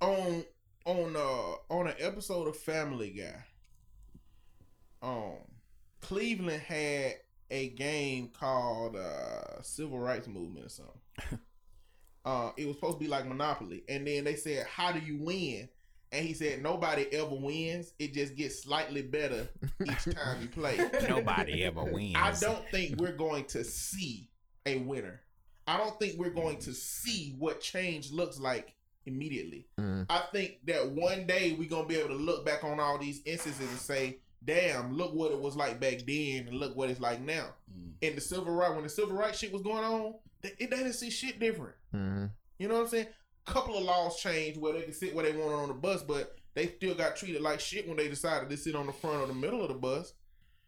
On 0.00 0.44
on 0.84 1.16
uh 1.16 1.74
on 1.74 1.88
an 1.88 1.94
episode 1.98 2.48
of 2.48 2.56
Family 2.56 3.10
Guy, 3.10 3.42
um, 5.02 5.34
Cleveland 6.00 6.62
had 6.62 7.14
a 7.50 7.68
game 7.70 8.28
called 8.28 8.96
uh 8.96 9.62
Civil 9.62 9.98
Rights 9.98 10.28
Movement 10.28 10.66
or 10.66 10.68
something. 10.68 11.00
uh, 12.24 12.50
it 12.56 12.66
was 12.66 12.76
supposed 12.76 12.98
to 12.98 13.04
be 13.04 13.08
like 13.08 13.26
Monopoly, 13.26 13.84
and 13.88 14.06
then 14.06 14.24
they 14.24 14.36
said, 14.36 14.66
"How 14.66 14.92
do 14.92 15.00
you 15.00 15.18
win?" 15.18 15.68
And 16.12 16.24
he 16.24 16.34
said, 16.34 16.62
"Nobody 16.62 17.12
ever 17.12 17.34
wins. 17.34 17.92
It 17.98 18.12
just 18.14 18.36
gets 18.36 18.62
slightly 18.62 19.02
better 19.02 19.48
each 19.84 20.04
time 20.14 20.40
you 20.42 20.48
play." 20.48 20.76
Nobody 21.08 21.64
ever 21.64 21.84
wins. 21.84 22.14
I 22.16 22.32
don't 22.40 22.68
think 22.70 23.00
we're 23.00 23.16
going 23.16 23.44
to 23.46 23.64
see 23.64 24.28
a 24.66 24.78
winner. 24.78 25.20
I 25.66 25.76
don't 25.76 25.98
think 25.98 26.18
we're 26.18 26.30
going 26.30 26.58
to 26.60 26.72
see 26.72 27.34
what 27.38 27.60
change 27.60 28.10
looks 28.12 28.38
like 28.38 28.74
immediately. 29.04 29.66
Mhm. 29.78 30.06
I 30.10 30.22
think 30.32 30.64
that 30.66 30.90
one 30.90 31.26
day 31.26 31.52
we're 31.52 31.68
gonna 31.68 31.86
be 31.86 31.96
able 31.96 32.08
to 32.10 32.14
look 32.14 32.44
back 32.44 32.64
on 32.64 32.80
all 32.80 32.98
these 32.98 33.20
instances 33.24 33.68
and 33.68 33.78
say, 33.78 34.18
"Damn, 34.44 34.96
look 34.96 35.12
what 35.14 35.32
it 35.32 35.40
was 35.40 35.56
like 35.56 35.78
back 35.80 35.98
then, 36.06 36.48
and 36.48 36.56
look 36.58 36.76
what 36.76 36.90
it's 36.90 37.00
like 37.00 37.20
now." 37.20 37.54
Mm. 37.72 37.92
In 38.00 38.14
the 38.14 38.20
civil 38.20 38.52
right, 38.52 38.72
when 38.74 38.82
the 38.84 38.88
civil 38.88 39.16
rights 39.16 39.38
shit 39.38 39.52
was 39.52 39.62
going 39.62 39.84
on, 39.84 40.14
they, 40.42 40.50
they 40.58 40.66
didn't 40.66 40.92
see 40.94 41.10
shit 41.10 41.38
different. 41.38 41.74
Mhm. 41.94 42.30
You 42.58 42.68
know 42.68 42.74
what 42.74 42.82
I'm 42.82 42.88
saying? 42.88 43.08
Couple 43.44 43.76
of 43.76 43.84
laws 43.84 44.20
changed 44.20 44.60
where 44.60 44.72
they 44.72 44.82
can 44.82 44.92
sit 44.92 45.14
where 45.14 45.24
they 45.24 45.36
wanted 45.36 45.54
on 45.54 45.68
the 45.68 45.74
bus, 45.74 46.02
but 46.02 46.36
they 46.54 46.66
still 46.68 46.94
got 46.96 47.14
treated 47.16 47.42
like 47.42 47.60
shit 47.60 47.86
when 47.86 47.96
they 47.96 48.08
decided 48.08 48.48
to 48.50 48.56
sit 48.56 48.74
on 48.74 48.86
the 48.86 48.92
front 48.92 49.22
or 49.22 49.26
the 49.28 49.34
middle 49.34 49.62
of 49.62 49.68
the 49.68 49.74
bus. 49.74 50.14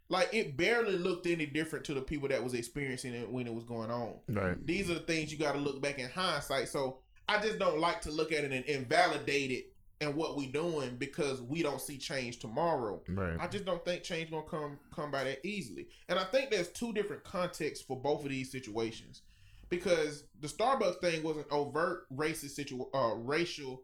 Like 0.08 0.32
it 0.32 0.56
barely 0.56 0.96
looked 0.96 1.26
any 1.26 1.46
different 1.46 1.84
to 1.86 1.94
the 1.94 2.00
people 2.00 2.28
that 2.28 2.42
was 2.42 2.54
experiencing 2.54 3.14
it 3.14 3.30
when 3.30 3.46
it 3.46 3.54
was 3.54 3.64
going 3.64 3.90
on. 3.90 4.14
Right. 4.28 4.66
These 4.66 4.90
are 4.90 4.94
the 4.94 5.00
things 5.00 5.30
you 5.30 5.38
got 5.38 5.52
to 5.52 5.58
look 5.58 5.82
back 5.82 5.98
in 5.98 6.08
hindsight. 6.08 6.68
So 6.68 6.98
I 7.28 7.40
just 7.40 7.58
don't 7.58 7.78
like 7.78 8.00
to 8.02 8.10
look 8.10 8.32
at 8.32 8.44
it 8.44 8.52
and 8.52 8.64
invalidate 8.64 9.50
it 9.50 9.72
and 10.00 10.14
what 10.14 10.36
we 10.36 10.46
doing 10.46 10.96
because 10.96 11.42
we 11.42 11.62
don't 11.62 11.80
see 11.80 11.98
change 11.98 12.38
tomorrow. 12.38 13.02
Right. 13.08 13.36
I 13.38 13.48
just 13.48 13.64
don't 13.64 13.84
think 13.84 14.02
change 14.02 14.30
gonna 14.30 14.46
come 14.46 14.78
come 14.94 15.10
by 15.10 15.24
that 15.24 15.44
easily. 15.46 15.88
And 16.08 16.18
I 16.18 16.24
think 16.24 16.50
there's 16.50 16.68
two 16.68 16.92
different 16.92 17.24
contexts 17.24 17.84
for 17.84 18.00
both 18.00 18.24
of 18.24 18.30
these 18.30 18.50
situations. 18.50 19.22
Because 19.68 20.24
the 20.40 20.48
Starbucks 20.48 21.00
thing 21.00 21.22
was 21.22 21.36
an 21.36 21.44
overt 21.50 22.06
racist 22.16 22.50
situ 22.50 22.84
uh 22.94 23.14
racial 23.16 23.82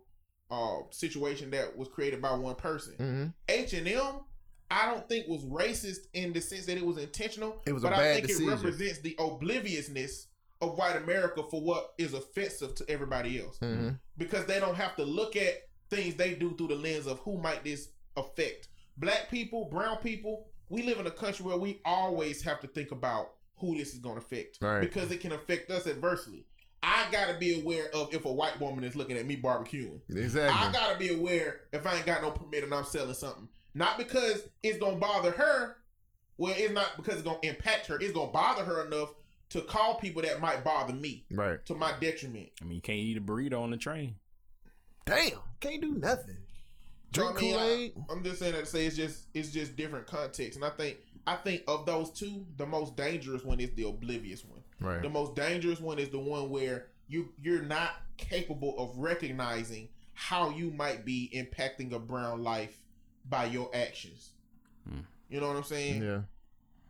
uh 0.51 0.79
situation 0.91 1.51
that 1.51 1.77
was 1.77 1.89
created 1.89 2.23
by 2.23 2.33
one 2.33 2.55
person. 2.55 2.95
hmm 2.95 3.27
H 3.53 3.75
and 3.75 3.89
M, 3.89 4.21
I 4.75 4.87
don't 4.87 5.09
think 5.09 5.29
was 5.29 5.45
racist 5.45 6.09
in 6.15 6.33
the 6.33 6.41
sense 6.41 6.67
that 6.67 6.77
it 6.77 6.85
was 6.85 6.99
intentional. 6.99 7.63
It 7.65 7.73
was 7.73 7.85
a 7.85 7.89
but 7.89 7.95
I 7.95 8.15
think 8.15 8.27
decision. 8.27 8.49
it 8.49 8.55
represents 8.57 8.99
the 8.99 9.15
obliviousness 9.19 10.27
of 10.61 10.77
white 10.77 10.97
America 10.97 11.43
for 11.49 11.61
what 11.61 11.95
is 11.97 12.13
offensive 12.13 12.75
to 12.77 12.91
everybody 12.91 13.41
else. 13.41 13.59
hmm 13.59 13.91
Because 14.19 14.47
they 14.47 14.59
don't 14.59 14.75
have 14.75 14.97
to 14.97 15.05
look 15.05 15.37
at 15.37 15.69
things 15.91 16.17
they 16.17 16.35
do 16.35 16.57
through 16.57 16.69
the 16.69 16.75
lens 16.75 17.07
of 17.07 17.21
who 17.21 17.39
might 17.39 17.63
this 17.63 17.91
affect. 18.17 18.69
Black 18.97 19.31
people, 19.31 19.67
brown 19.67 19.99
people, 19.99 20.49
we 20.69 20.83
live 20.83 20.99
in 20.99 21.07
a 21.07 21.11
country 21.11 21.45
where 21.45 21.57
we 21.57 21.81
always 21.85 22.43
have 22.43 22.61
to 22.61 22.67
think 22.67 22.91
about 22.91 23.33
who 23.57 23.77
this 23.77 23.93
is 23.93 24.01
going 24.01 24.17
to 24.17 24.23
affect. 24.23 24.59
Right. 24.61 24.81
Because 24.81 25.13
it 25.13 25.21
can 25.21 25.33
affect 25.33 25.71
us 25.71 25.87
adversely. 25.87 26.47
I 26.83 27.07
gotta 27.11 27.39
be 27.39 27.61
aware 27.63 27.87
of 27.95 28.13
if 28.13 28.27
a 28.27 28.33
white 28.33 28.61
woman 28.61 28.85
is 28.85 28.95
looking 28.95 29.17
at 29.17 29.25
me 29.25 29.39
barbecuing. 29.39 30.01
Exactly. 30.11 30.69
I 30.69 30.71
gotta 30.71 30.99
be 30.99 31.15
aware 31.15 31.63
if 31.73 31.87
I 31.87 31.97
ain't 31.97 32.05
got 32.05 32.21
no 32.21 32.31
permit 32.31 32.63
and 32.63 32.75
I'm 32.75 32.85
selling 32.85 33.15
something. 33.15 33.49
Not 33.75 33.99
because 33.99 34.49
it's 34.63 34.79
gonna 34.79 34.97
bother 34.97 35.33
her. 35.33 35.77
Well, 36.37 36.55
it's 36.57 36.73
not 36.73 36.97
because 36.97 37.15
it's 37.15 37.23
gonna 37.23 37.39
impact 37.43 37.87
her. 37.87 37.99
It's 38.01 38.13
gonna 38.13 38.33
bother 38.33 38.65
her 38.65 38.87
enough 38.87 39.15
to 39.51 39.61
call 39.63 39.97
people 39.97 40.23
that 40.23 40.41
might 40.41 40.65
bother 40.65 40.93
me 40.93 41.25
right. 41.31 41.65
to 41.67 41.75
my 41.75 41.93
detriment. 42.01 42.49
I 42.61 42.65
mean, 42.65 42.77
you 42.77 42.81
can't 42.81 42.99
eat 42.99 43.17
a 43.17 43.21
burrito 43.21 43.61
on 43.61 43.71
the 43.71 43.77
train. 43.77 44.17
Damn. 45.05 45.39
Can't 45.61 45.81
do 45.81 45.93
nothing. 45.93 46.37
So, 47.15 47.23
Drink 47.33 47.39
I 47.39 47.41
mean, 47.41 47.53
Kool 47.53 47.63
Aid. 47.63 47.93
I, 48.11 48.13
am 48.13 48.25
just 48.25 48.39
saying 48.41 48.53
that 48.53 48.61
to 48.61 48.67
say 48.67 48.87
it's 48.87 48.97
just 48.97 49.27
it's 49.35 49.51
just 49.51 49.77
different 49.77 50.07
context, 50.07 50.57
and 50.57 50.65
I 50.65 50.71
think 50.71 50.99
I 51.27 51.37
think 51.37 51.63
of 51.69 51.87
those 51.87 52.11
two, 52.11 52.45
the 52.57 52.67
most 52.67 52.97
dangerous 52.97 53.45
one 53.45 53.61
is 53.61 53.71
the 53.75 53.87
oblivious 53.89 54.45
one. 54.45 54.61
Right. 54.81 55.03
The 55.03 55.09
most 55.09 55.35
dangerous 55.37 55.81
one 55.81 55.99
is 55.99 56.09
the 56.11 56.19
one 56.19 56.51
where 56.51 56.87
you 57.09 57.29
you're 57.41 57.63
not 57.63 57.93
capable 58.17 58.77
of 58.79 58.97
recognizing 58.97 59.89
how 60.15 60.51
you 60.51 60.71
might 60.71 61.05
be 61.05 61.31
impacting 61.35 61.93
a 61.93 61.99
brown 61.99 62.43
life 62.43 62.79
by 63.29 63.47
your 63.47 63.71
actions. 63.75 64.31
Hmm. 64.89 65.01
You 65.29 65.41
know 65.41 65.49
what 65.49 65.57
I'm 65.57 65.65
saying? 65.65 66.03
Yeah. 66.03 66.21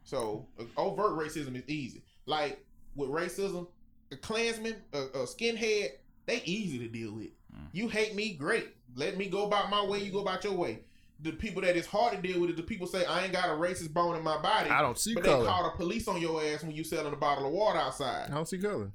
So 0.04 0.46
uh, 0.58 0.64
overt 0.76 1.12
racism 1.12 1.56
is 1.56 1.68
easy. 1.68 2.02
Like 2.26 2.64
with 2.94 3.10
racism, 3.10 3.66
a 4.12 4.16
Klansman, 4.16 4.76
a, 4.92 4.98
a 4.98 5.26
skinhead, 5.26 5.90
they 6.26 6.42
easy 6.44 6.78
to 6.78 6.88
deal 6.88 7.12
with. 7.14 7.28
Mm. 7.52 7.66
You 7.72 7.88
hate 7.88 8.14
me, 8.14 8.34
great. 8.34 8.68
Let 8.96 9.16
me 9.16 9.26
go 9.26 9.46
about 9.46 9.70
my 9.70 9.84
way. 9.84 10.00
You 10.02 10.12
go 10.12 10.20
about 10.20 10.44
your 10.44 10.52
way. 10.54 10.80
The 11.20 11.32
people 11.32 11.62
that 11.62 11.76
is 11.76 11.86
hard 11.86 12.14
to 12.14 12.20
deal 12.20 12.40
with 12.40 12.50
is 12.50 12.56
the 12.56 12.62
people 12.62 12.86
say 12.86 13.04
I 13.04 13.24
ain't 13.24 13.32
got 13.32 13.48
a 13.48 13.52
racist 13.52 13.92
bone 13.92 14.16
in 14.16 14.22
my 14.22 14.40
body. 14.42 14.68
I 14.70 14.82
don't 14.82 14.98
see 14.98 15.14
but 15.14 15.24
color. 15.24 15.42
they 15.44 15.48
call 15.48 15.64
the 15.64 15.70
police 15.76 16.06
on 16.08 16.20
your 16.20 16.42
ass 16.42 16.62
when 16.62 16.72
you 16.72 16.84
selling 16.84 17.12
a 17.12 17.16
bottle 17.16 17.46
of 17.46 17.52
water 17.52 17.78
outside 17.78 18.30
I 18.30 18.34
don't 18.34 18.48
see 18.48 18.58
color. 18.58 18.90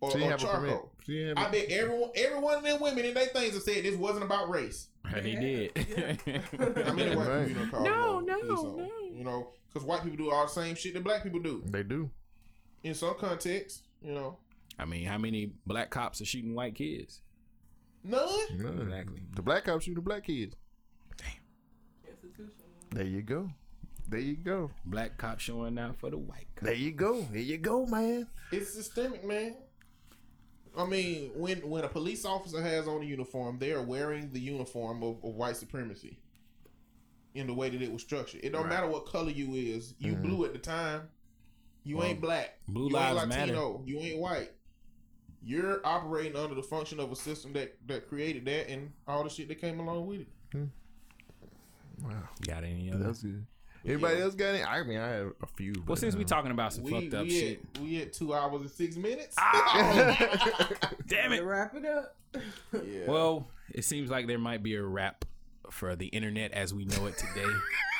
or, 0.00 0.10
She 0.10 0.16
or 0.18 0.20
didn't 0.20 0.34
a 0.34 0.38
charcoal. 0.38 0.92
She 1.04 1.24
I 1.36 1.40
have 1.40 1.48
a- 1.48 1.52
bet 1.52 1.68
everyone, 1.70 2.10
every 2.14 2.38
one 2.38 2.58
of 2.58 2.64
them 2.64 2.80
women 2.80 3.04
in 3.04 3.14
their 3.14 3.26
things 3.26 3.54
have 3.54 3.62
said 3.62 3.84
this 3.84 3.96
wasn't 3.96 4.24
about 4.24 4.48
race. 4.48 4.86
And 5.04 5.26
he 5.26 5.34
did. 5.36 5.72
I 6.86 6.92
mean, 6.92 7.16
white 7.16 7.28
Right. 7.28 7.48
people 7.48 7.62
don't 7.62 7.70
call 7.70 7.84
No, 7.84 8.18
them 8.26 8.26
no, 8.48 8.56
police 8.56 8.62
no. 8.62 8.90
You 9.18 9.24
know, 9.24 9.48
because 9.72 9.86
white 9.86 10.02
people 10.02 10.16
do 10.18 10.30
all 10.30 10.44
the 10.46 10.52
same 10.52 10.74
shit 10.76 10.94
that 10.94 11.02
black 11.04 11.22
people 11.22 11.40
do 11.40 11.62
They 11.66 11.82
do. 11.82 12.10
in 12.82 12.94
some 12.94 13.14
contexts. 13.14 13.82
You 14.02 14.12
know, 14.12 14.38
I 14.78 14.84
mean, 14.84 15.04
how 15.06 15.18
many 15.18 15.52
black 15.66 15.90
cops 15.90 16.20
are 16.20 16.24
shooting 16.24 16.54
white 16.54 16.74
kids? 16.74 17.20
none. 18.02 18.26
No. 18.56 18.68
Exactly. 18.82 19.20
The 19.36 19.42
black 19.42 19.64
cops 19.64 19.84
shoot 19.84 19.94
the 19.94 20.00
black 20.00 20.24
kids. 20.24 20.54
Institution. 22.06 22.52
There 22.90 23.04
you 23.06 23.22
go. 23.22 23.50
There 24.08 24.20
you 24.20 24.36
go. 24.36 24.70
Black 24.84 25.16
cops 25.18 25.42
showing 25.44 25.78
out 25.78 25.96
for 26.00 26.10
the 26.10 26.18
white 26.18 26.46
cops. 26.54 26.66
There 26.66 26.74
you 26.74 26.92
go. 26.92 27.20
There 27.30 27.40
you 27.42 27.58
go, 27.58 27.86
man. 27.86 28.26
It's 28.52 28.72
systemic, 28.74 29.24
man. 29.24 29.54
I 30.76 30.86
mean, 30.86 31.32
when 31.34 31.58
when 31.68 31.84
a 31.84 31.88
police 31.88 32.24
officer 32.24 32.62
has 32.62 32.86
on 32.86 33.02
a 33.02 33.04
uniform, 33.04 33.58
they 33.58 33.72
are 33.72 33.82
wearing 33.82 34.30
the 34.32 34.40
uniform 34.40 35.02
of, 35.02 35.16
of 35.24 35.34
white 35.34 35.56
supremacy. 35.56 36.18
In 37.34 37.46
the 37.46 37.54
way 37.54 37.70
that 37.70 37.80
it 37.80 37.92
was 37.92 38.02
structured, 38.02 38.40
it 38.44 38.50
don't 38.50 38.62
Right. 38.62 38.70
matter 38.70 38.86
what 38.88 39.06
color 39.06 39.30
you 39.30 39.54
is. 39.54 39.94
You 39.98 40.14
Mhm. 40.14 40.22
blue 40.22 40.44
at 40.44 40.52
the 40.52 40.58
time. 40.58 41.08
You 41.84 41.96
Well, 41.98 42.06
ain't 42.08 42.20
black. 42.20 42.58
Blue 42.68 42.88
you 42.88 42.94
lives 42.94 43.20
ain't 43.20 43.28
matter. 43.28 43.52
Latino. 43.52 43.82
You 43.86 43.98
ain't 44.00 44.18
white. 44.20 44.52
You're 45.42 45.80
operating 45.86 46.36
under 46.36 46.54
the 46.54 46.62
function 46.62 47.00
of 47.00 47.10
a 47.12 47.16
system 47.16 47.52
that 47.54 47.76
that 47.86 48.08
created 48.08 48.44
that 48.46 48.68
and 48.68 48.92
all 49.08 49.24
the 49.24 49.30
shit 49.30 49.48
that 49.48 49.60
came 49.60 49.80
along 49.80 50.06
with 50.06 50.20
it. 50.22 50.28
Wow. 52.02 52.28
Got 52.46 52.64
any 52.64 52.90
other? 52.92 53.04
That's 53.04 53.22
good. 53.22 53.46
Anybody 53.84 54.16
Yeah. 54.18 54.22
else 54.24 54.34
got 54.34 54.54
any? 54.54 54.62
I 54.64 54.82
mean, 54.82 54.98
I 54.98 55.08
have 55.08 55.32
a 55.42 55.46
few. 55.46 55.72
Well, 55.74 55.84
but, 55.86 55.98
since 55.98 56.14
we 56.14 56.24
talking 56.24 56.50
about 56.50 56.72
some 56.72 56.84
We, 56.84 56.90
fucked 56.92 57.14
up 57.14 57.24
we, 57.24 57.30
shit, 57.30 57.60
At, 57.76 57.80
we 57.80 58.02
at 58.02 58.12
two 58.12 58.34
hours 58.34 58.60
and 58.60 58.70
six 58.70 58.96
minutes. 58.96 59.36
damn 61.06 61.30
To 61.30 61.36
it. 61.36 61.42
wrap 61.44 61.74
it 61.74 61.84
up. 61.86 62.16
yeah. 62.72 63.06
Well, 63.06 63.48
it 63.72 63.84
seems 63.84 64.10
like 64.10 64.26
there 64.26 64.38
might 64.38 64.62
be 64.62 64.74
a 64.76 64.82
wrap 64.82 65.24
for 65.70 65.96
the 65.96 66.06
internet 66.06 66.52
as 66.52 66.74
we 66.74 66.84
know 66.84 67.06
it 67.06 67.16
today. 67.18 67.48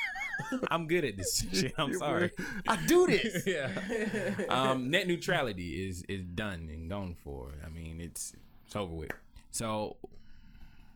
I'm 0.70 0.86
good 0.86 1.04
at 1.04 1.16
this 1.16 1.46
shit. 1.52 1.74
I'm 1.78 1.94
sorry. 1.94 2.30
I 2.66 2.76
do 2.86 3.06
this. 3.06 3.42
yeah. 3.46 4.32
Um, 4.48 4.90
net 4.90 5.06
neutrality 5.06 5.86
is 5.88 6.02
is 6.08 6.24
done 6.24 6.68
and 6.72 6.88
gone 6.88 7.14
for. 7.22 7.52
I 7.64 7.68
mean, 7.68 8.00
it's 8.00 8.32
it's 8.66 8.74
over 8.74 8.94
with. 8.94 9.10
So 9.50 9.96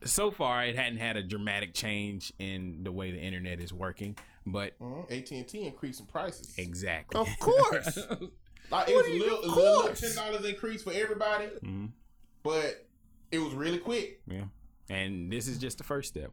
so 0.04 0.30
far, 0.30 0.64
it 0.64 0.76
hadn't 0.76 0.98
had 0.98 1.16
a 1.16 1.22
dramatic 1.22 1.74
change 1.74 2.32
in 2.38 2.84
the 2.84 2.92
way 2.92 3.10
the 3.10 3.18
internet 3.20 3.60
is 3.60 3.72
working, 3.72 4.16
but 4.46 4.74
AT 5.10 5.30
and 5.30 5.46
T 5.48 5.66
increasing 5.66 6.06
prices. 6.06 6.54
exactly. 6.58 7.20
Of 7.20 7.28
course. 7.40 7.98
Like 8.70 8.88
it 8.88 8.94
was 8.96 9.06
a 9.06 9.10
little, 9.18 9.44
a 9.44 9.50
little 9.54 9.94
ten 9.94 10.14
dollars 10.16 10.44
increase 10.46 10.82
for 10.82 10.92
everybody, 10.94 11.48
Mhm. 11.62 11.90
but 12.42 12.88
it 13.30 13.38
was 13.38 13.52
really 13.52 13.76
quick. 13.76 14.22
Yeah. 14.26 14.44
And 14.88 15.30
this 15.30 15.48
is 15.48 15.58
just 15.58 15.76
the 15.76 15.84
first 15.84 16.08
step. 16.08 16.32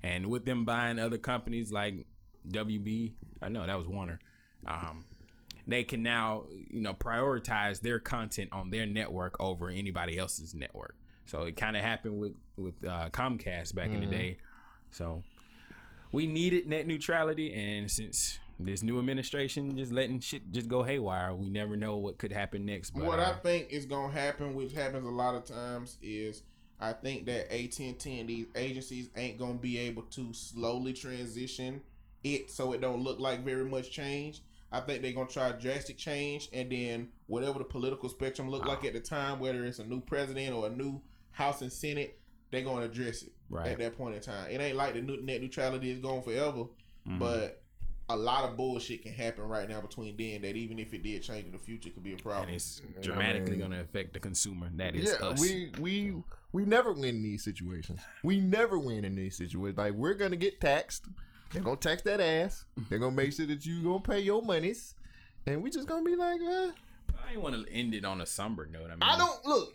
And 0.00 0.26
with 0.26 0.44
them 0.44 0.64
buying 0.64 1.00
other 1.00 1.18
companies 1.18 1.72
like 1.72 2.06
WB, 2.48 3.14
I 3.42 3.48
know 3.48 3.66
that 3.66 3.76
was 3.76 3.88
Warner. 3.88 4.20
Um, 4.64 5.04
they 5.66 5.82
can 5.82 6.02
now, 6.04 6.44
you 6.70 6.80
know, 6.80 6.94
prioritize 6.94 7.80
their 7.80 7.98
content 7.98 8.50
on 8.52 8.70
their 8.70 8.86
network 8.86 9.34
over 9.40 9.68
anybody 9.68 10.16
else's 10.16 10.54
network. 10.54 10.94
So 11.26 11.42
it 11.42 11.56
kind 11.56 11.76
of 11.76 11.82
happened 11.82 12.18
with 12.20 12.34
with 12.56 12.74
uh, 12.86 13.10
Comcast 13.10 13.74
back 13.74 13.90
in 13.90 13.98
the 14.00 14.06
day. 14.06 14.36
So 14.92 15.24
we 16.14 16.28
needed 16.28 16.68
net 16.68 16.86
neutrality, 16.86 17.52
and 17.52 17.90
since 17.90 18.38
this 18.60 18.84
new 18.84 19.00
administration 19.00 19.76
just 19.76 19.90
letting 19.90 20.20
shit 20.20 20.52
just 20.52 20.68
go 20.68 20.84
haywire, 20.84 21.34
we 21.34 21.50
never 21.50 21.76
know 21.76 21.96
what 21.96 22.18
could 22.18 22.30
happen 22.30 22.64
next. 22.64 22.90
But 22.90 23.04
what 23.04 23.18
uh, 23.18 23.22
I 23.22 23.32
think 23.32 23.70
is 23.70 23.84
gonna 23.84 24.12
happen, 24.12 24.54
which 24.54 24.72
happens 24.72 25.04
a 25.04 25.10
lot 25.10 25.34
of 25.34 25.44
times, 25.44 25.98
is 26.00 26.44
I 26.80 26.92
think 26.92 27.26
that 27.26 27.52
AT 27.52 27.78
and 27.80 27.98
T 27.98 28.20
and 28.20 28.28
these 28.28 28.46
agencies 28.54 29.10
ain't 29.16 29.38
gonna 29.38 29.54
be 29.54 29.76
able 29.78 30.02
to 30.02 30.32
slowly 30.32 30.92
transition 30.92 31.82
it 32.22 32.48
so 32.48 32.72
it 32.72 32.80
don't 32.80 33.02
look 33.02 33.18
like 33.18 33.44
very 33.44 33.64
much 33.64 33.90
change. 33.90 34.42
I 34.70 34.80
think 34.80 35.02
they're 35.02 35.12
gonna 35.12 35.26
try 35.26 35.50
drastic 35.50 35.98
change, 35.98 36.48
and 36.52 36.70
then 36.70 37.08
whatever 37.26 37.58
the 37.58 37.64
political 37.64 38.08
spectrum 38.08 38.48
look 38.48 38.64
like 38.64 38.84
at 38.84 38.92
the 38.92 39.00
time, 39.00 39.40
whether 39.40 39.64
it's 39.64 39.80
a 39.80 39.84
new 39.84 40.00
president 40.00 40.54
or 40.54 40.68
a 40.68 40.70
new 40.70 41.00
House 41.32 41.62
and 41.62 41.72
Senate, 41.72 42.16
they're 42.54 42.62
gonna 42.64 42.86
address 42.86 43.22
it 43.22 43.32
Right. 43.50 43.68
at 43.68 43.78
that 43.78 43.96
point 43.96 44.14
in 44.14 44.20
time. 44.22 44.50
It 44.50 44.60
ain't 44.60 44.76
like 44.76 44.94
the 44.94 45.02
new 45.02 45.20
net 45.22 45.40
neutrality 45.42 45.90
is 45.90 45.98
going 45.98 46.22
forever, 46.22 46.64
Mhm. 47.06 47.18
but 47.18 47.60
a 48.08 48.16
lot 48.16 48.44
of 48.48 48.56
bullshit 48.56 49.02
can 49.02 49.12
happen 49.12 49.44
right 49.44 49.68
now 49.68 49.80
between 49.80 50.16
then. 50.16 50.42
That 50.42 50.56
even 50.56 50.78
if 50.78 50.92
it 50.92 51.02
did 51.02 51.22
change 51.22 51.46
in 51.46 51.52
the 51.52 51.58
future, 51.58 51.90
could 51.90 52.02
be 52.02 52.12
a 52.14 52.16
problem. 52.16 52.48
and 52.48 52.56
it's 52.56 52.82
dramatically 53.00 53.52
mean- 53.52 53.60
going 53.60 53.70
to 53.72 53.80
affect 53.80 54.12
the 54.12 54.20
consumer. 54.20 54.70
That 54.74 54.94
is 54.94 55.04
yeah, 55.20 55.26
us. 55.28 55.40
we 55.40 55.70
we 55.78 56.22
we 56.52 56.64
never 56.64 56.92
win 56.92 57.04
in 57.16 57.22
these 57.22 57.42
situations. 57.42 58.00
We 58.22 58.40
never 58.40 58.78
win 58.78 59.04
in 59.04 59.14
these 59.16 59.36
situations. 59.36 59.76
Like 59.78 59.94
we're 59.94 60.14
gonna 60.14 60.36
get 60.36 60.60
taxed. 60.60 61.06
They're 61.52 61.62
gonna 61.62 61.76
tax 61.76 62.02
that 62.02 62.20
ass. 62.20 62.64
They're 62.88 62.98
gonna 62.98 63.14
make 63.16 63.32
sure 63.32 63.46
that 63.46 63.64
you 63.64 63.82
gonna 63.82 64.00
pay 64.00 64.20
your 64.20 64.42
monies, 64.42 64.94
and 65.46 65.62
we 65.62 65.70
just 65.70 65.86
gonna 65.88 66.04
be 66.04 66.14
like, 66.16 66.40
eh, 66.40 66.70
I 67.26 67.32
ain't 67.32 67.40
want 67.40 67.54
to 67.66 67.72
end 67.72 67.94
it 67.94 68.04
on 68.04 68.20
a 68.20 68.26
somber 68.26 68.66
note. 68.66 68.86
I 68.86 68.94
mean, 68.94 69.02
I 69.02 69.16
don't 69.16 69.44
look. 69.46 69.74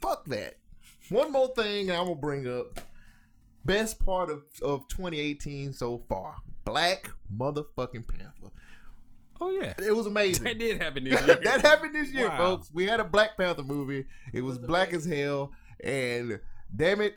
Fuck 0.00 0.24
that. 0.26 0.56
One 1.10 1.32
more 1.32 1.48
thing 1.48 1.90
I'm 1.90 2.04
gonna 2.04 2.14
bring 2.16 2.46
up. 2.46 2.80
Best 3.64 3.98
part 4.04 4.30
of, 4.30 4.42
of 4.62 4.86
2018 4.88 5.72
so 5.72 6.02
far. 6.08 6.36
Black 6.64 7.10
motherfucking 7.34 8.06
Panther. 8.08 8.52
Oh 9.40 9.50
yeah, 9.50 9.74
It 9.78 9.94
was 9.94 10.06
amazing. 10.06 10.44
that 10.44 10.58
did 10.58 10.80
happen 10.82 11.04
this 11.04 11.20
year. 11.26 11.36
that 11.44 11.60
happened 11.62 11.94
this 11.94 12.10
year, 12.12 12.28
Wow. 12.28 12.36
folks. 12.38 12.70
We 12.72 12.86
had 12.86 12.98
a 13.00 13.04
Black 13.04 13.36
Panther 13.36 13.62
movie. 13.62 14.06
It 14.32 14.40
was 14.42 14.58
was 14.58 14.66
black 14.66 14.92
as 14.92 15.04
hell, 15.04 15.52
and 15.82 16.40
damn 16.74 17.00
it, 17.00 17.14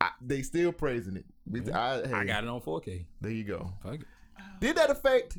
I, 0.00 0.10
they 0.20 0.42
still 0.42 0.72
praising 0.72 1.16
it. 1.16 1.24
I, 1.72 2.02
hey, 2.06 2.12
I 2.12 2.24
got 2.24 2.44
it 2.44 2.50
on 2.50 2.60
4K. 2.60 3.04
There 3.20 3.30
you 3.30 3.44
go. 3.44 3.72
Fuck 3.82 3.94
it. 4.00 4.06
Did 4.60 4.76
that 4.76 4.90
affect 4.90 5.38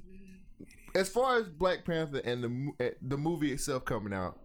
as 0.96 1.10
far 1.10 1.38
as 1.38 1.48
Black 1.50 1.84
Panther 1.86 2.22
and 2.24 2.44
the 2.80 2.86
eh, 2.86 2.90
the 3.02 3.18
movie 3.18 3.52
itself 3.52 3.84
coming 3.86 4.14
out? 4.14 4.40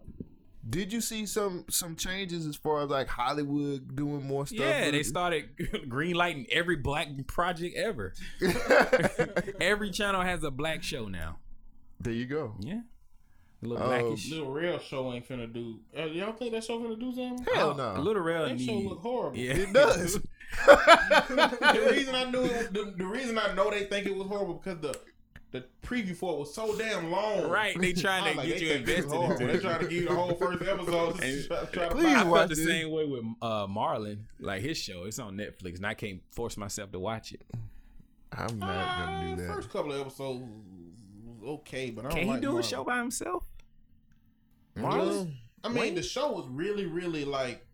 Did 0.69 0.91
you 0.91 0.99
see 1.01 1.25
some 1.25 1.65
some 1.69 1.95
changes 1.95 2.45
as 2.45 2.55
far 2.55 2.81
as 2.83 2.89
like 2.89 3.07
Hollywood 3.07 3.95
doing 3.95 4.25
more 4.27 4.45
stuff? 4.45 4.59
Yeah, 4.59 4.91
they 4.91 4.99
it? 4.99 5.05
started 5.05 5.55
greenlighting 5.87 6.47
every 6.51 6.75
black 6.75 7.07
project 7.27 7.75
ever. 7.77 8.13
every 9.61 9.91
channel 9.91 10.21
has 10.21 10.43
a 10.43 10.51
black 10.51 10.83
show 10.83 11.07
now. 11.07 11.37
there 11.99 12.13
you 12.13 12.25
go. 12.25 12.55
Yeah, 12.59 12.81
a 13.63 13.67
little 13.67 13.83
Oh. 13.83 13.87
blackish. 13.87 14.31
Lil 14.31 14.51
Rel 14.51 14.79
show 14.79 15.13
ain't 15.13 15.27
finna 15.27 15.51
do. 15.51 15.79
Uh, 15.97 16.05
y'all 16.05 16.33
think 16.33 16.51
that 16.51 16.63
show 16.63 16.79
finna 16.79 16.99
do 16.99 17.13
something? 17.13 17.45
Hell 17.53 17.71
A 17.79 17.95
no. 17.95 18.01
Lil 18.01 18.15
Rel 18.19 18.47
That 18.49 18.59
show 18.59 18.73
need. 18.75 18.87
look 18.87 18.99
horrible. 19.01 19.37
Yeah, 19.37 19.53
It 19.53 19.73
does. 19.73 20.19
the 20.65 21.89
reason 21.91 22.15
I 22.15 22.29
knew 22.31 22.43
it, 22.43 22.73
the, 22.73 22.93
the 22.97 23.05
reason 23.05 23.37
I 23.37 23.53
know 23.53 23.69
they 23.69 23.83
think 23.85 24.05
it 24.07 24.15
was 24.15 24.27
horrible 24.27 24.55
because 24.63 24.79
the 24.81 24.99
the 25.51 25.63
preview 25.81 26.15
for 26.15 26.33
it 26.33 26.39
was 26.39 26.53
so 26.53 26.77
damn 26.77 27.09
long. 27.09 27.49
Right, 27.49 27.79
they 27.79 27.93
trying 27.93 28.31
to 28.33 28.37
like, 28.37 28.47
get 28.47 28.61
you 28.61 28.67
think 28.69 28.85
this 28.85 28.99
is 28.99 29.05
invested 29.05 29.17
horrible. 29.17 29.41
into 29.43 29.53
They 29.53 29.59
trying 29.63 29.79
to 29.79 29.87
give 29.87 30.01
you 30.03 30.07
the 30.09 30.15
whole 30.15 30.33
first 30.35 30.61
episode. 30.61 31.19
And- 31.23 31.45
try, 31.47 31.65
try 31.65 31.87
to 31.89 31.95
Please 31.95 32.05
I 32.05 32.21
it. 32.21 32.27
watch 32.27 32.37
felt 32.39 32.49
the 32.49 32.55
this. 32.55 32.65
same 32.65 32.91
way 32.91 33.05
with 33.05 33.23
uh, 33.41 33.67
Marlon. 33.67 34.17
Like 34.39 34.61
his 34.61 34.77
show, 34.77 35.05
it's 35.05 35.19
on 35.19 35.37
Netflix, 35.37 35.77
and 35.77 35.85
I 35.87 35.93
can't 35.93 36.21
force 36.31 36.57
myself 36.57 36.91
to 36.91 36.99
watch 36.99 37.31
it. 37.31 37.41
I'm 38.33 38.59
not 38.59 38.69
Uh, 38.69 39.05
gonna 39.05 39.35
do 39.37 39.41
that. 39.43 39.53
First 39.55 39.69
couple 39.69 39.93
of 39.93 40.01
episodes 40.01 40.43
okay, 41.45 41.91
but 41.91 42.05
I 42.05 42.09
don't 42.09 42.17
Can 42.19 42.27
he 42.35 42.39
do 42.41 42.51
Marlon. 42.53 42.59
a 42.59 42.63
show 42.63 42.83
by 42.83 42.97
himself? 42.97 43.43
Marlon? 44.75 45.33
I 45.63 45.69
mean, 45.69 45.95
the 45.95 46.03
show 46.03 46.31
was 46.31 46.45
really, 46.49 46.85
really 46.85 47.25
like 47.25 47.65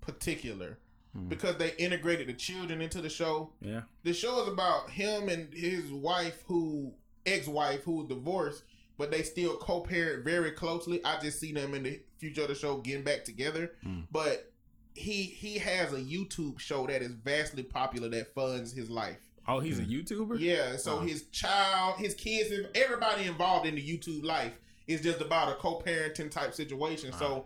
particular 0.00 0.78
Hmm. 1.14 1.28
because 1.28 1.56
they 1.56 1.74
integrated 1.76 2.26
the 2.28 2.32
children 2.34 2.80
into 2.82 3.00
the 3.00 3.08
show. 3.08 3.52
Yeah. 3.60 3.82
The 4.02 4.12
show 4.12 4.42
is 4.42 4.48
about 4.48 4.90
him 4.90 5.28
and 5.28 5.52
his 5.54 5.90
wife, 5.92 6.42
who 6.46 6.92
ex-wife, 7.28 7.82
who 7.82 7.92
was 7.92 8.08
divorced, 8.08 8.64
but 8.96 9.10
they 9.10 9.22
still 9.22 9.56
co-parent 9.56 10.24
very 10.24 10.50
closely. 10.50 11.04
I 11.04 11.20
just 11.20 11.38
see 11.38 11.52
them 11.52 11.74
in 11.74 11.84
the 11.84 12.00
future 12.18 12.42
of 12.42 12.48
the 12.48 12.54
show 12.54 12.78
getting 12.78 13.04
back 13.04 13.24
together. 13.24 13.72
Hmm. 13.82 14.00
But 14.10 14.52
he 14.94 15.22
he 15.22 15.58
has 15.58 15.92
a 15.92 16.00
YouTube 16.00 16.58
show 16.58 16.86
that 16.86 17.02
is 17.02 17.12
vastly 17.12 17.62
popular 17.62 18.08
that 18.08 18.34
funds 18.34 18.72
his 18.72 18.90
life. 18.90 19.18
Oh, 19.46 19.60
he's 19.60 19.78
a 19.78 19.82
hmm. 19.82 19.92
YouTuber. 19.92 20.40
Yeah, 20.40 20.76
so 20.76 20.96
Oh. 20.96 21.00
his 21.00 21.26
child, 21.28 21.98
his 21.98 22.14
kids, 22.14 22.52
everybody 22.74 23.24
involved 23.24 23.66
in 23.66 23.76
the 23.76 23.82
YouTube 23.82 24.24
life 24.24 24.52
is 24.86 25.00
just 25.00 25.20
about 25.20 25.52
a 25.52 25.54
co-parenting 25.54 26.30
type 26.30 26.54
situation. 26.54 27.12
So 27.12 27.26
uh-huh. 27.26 27.40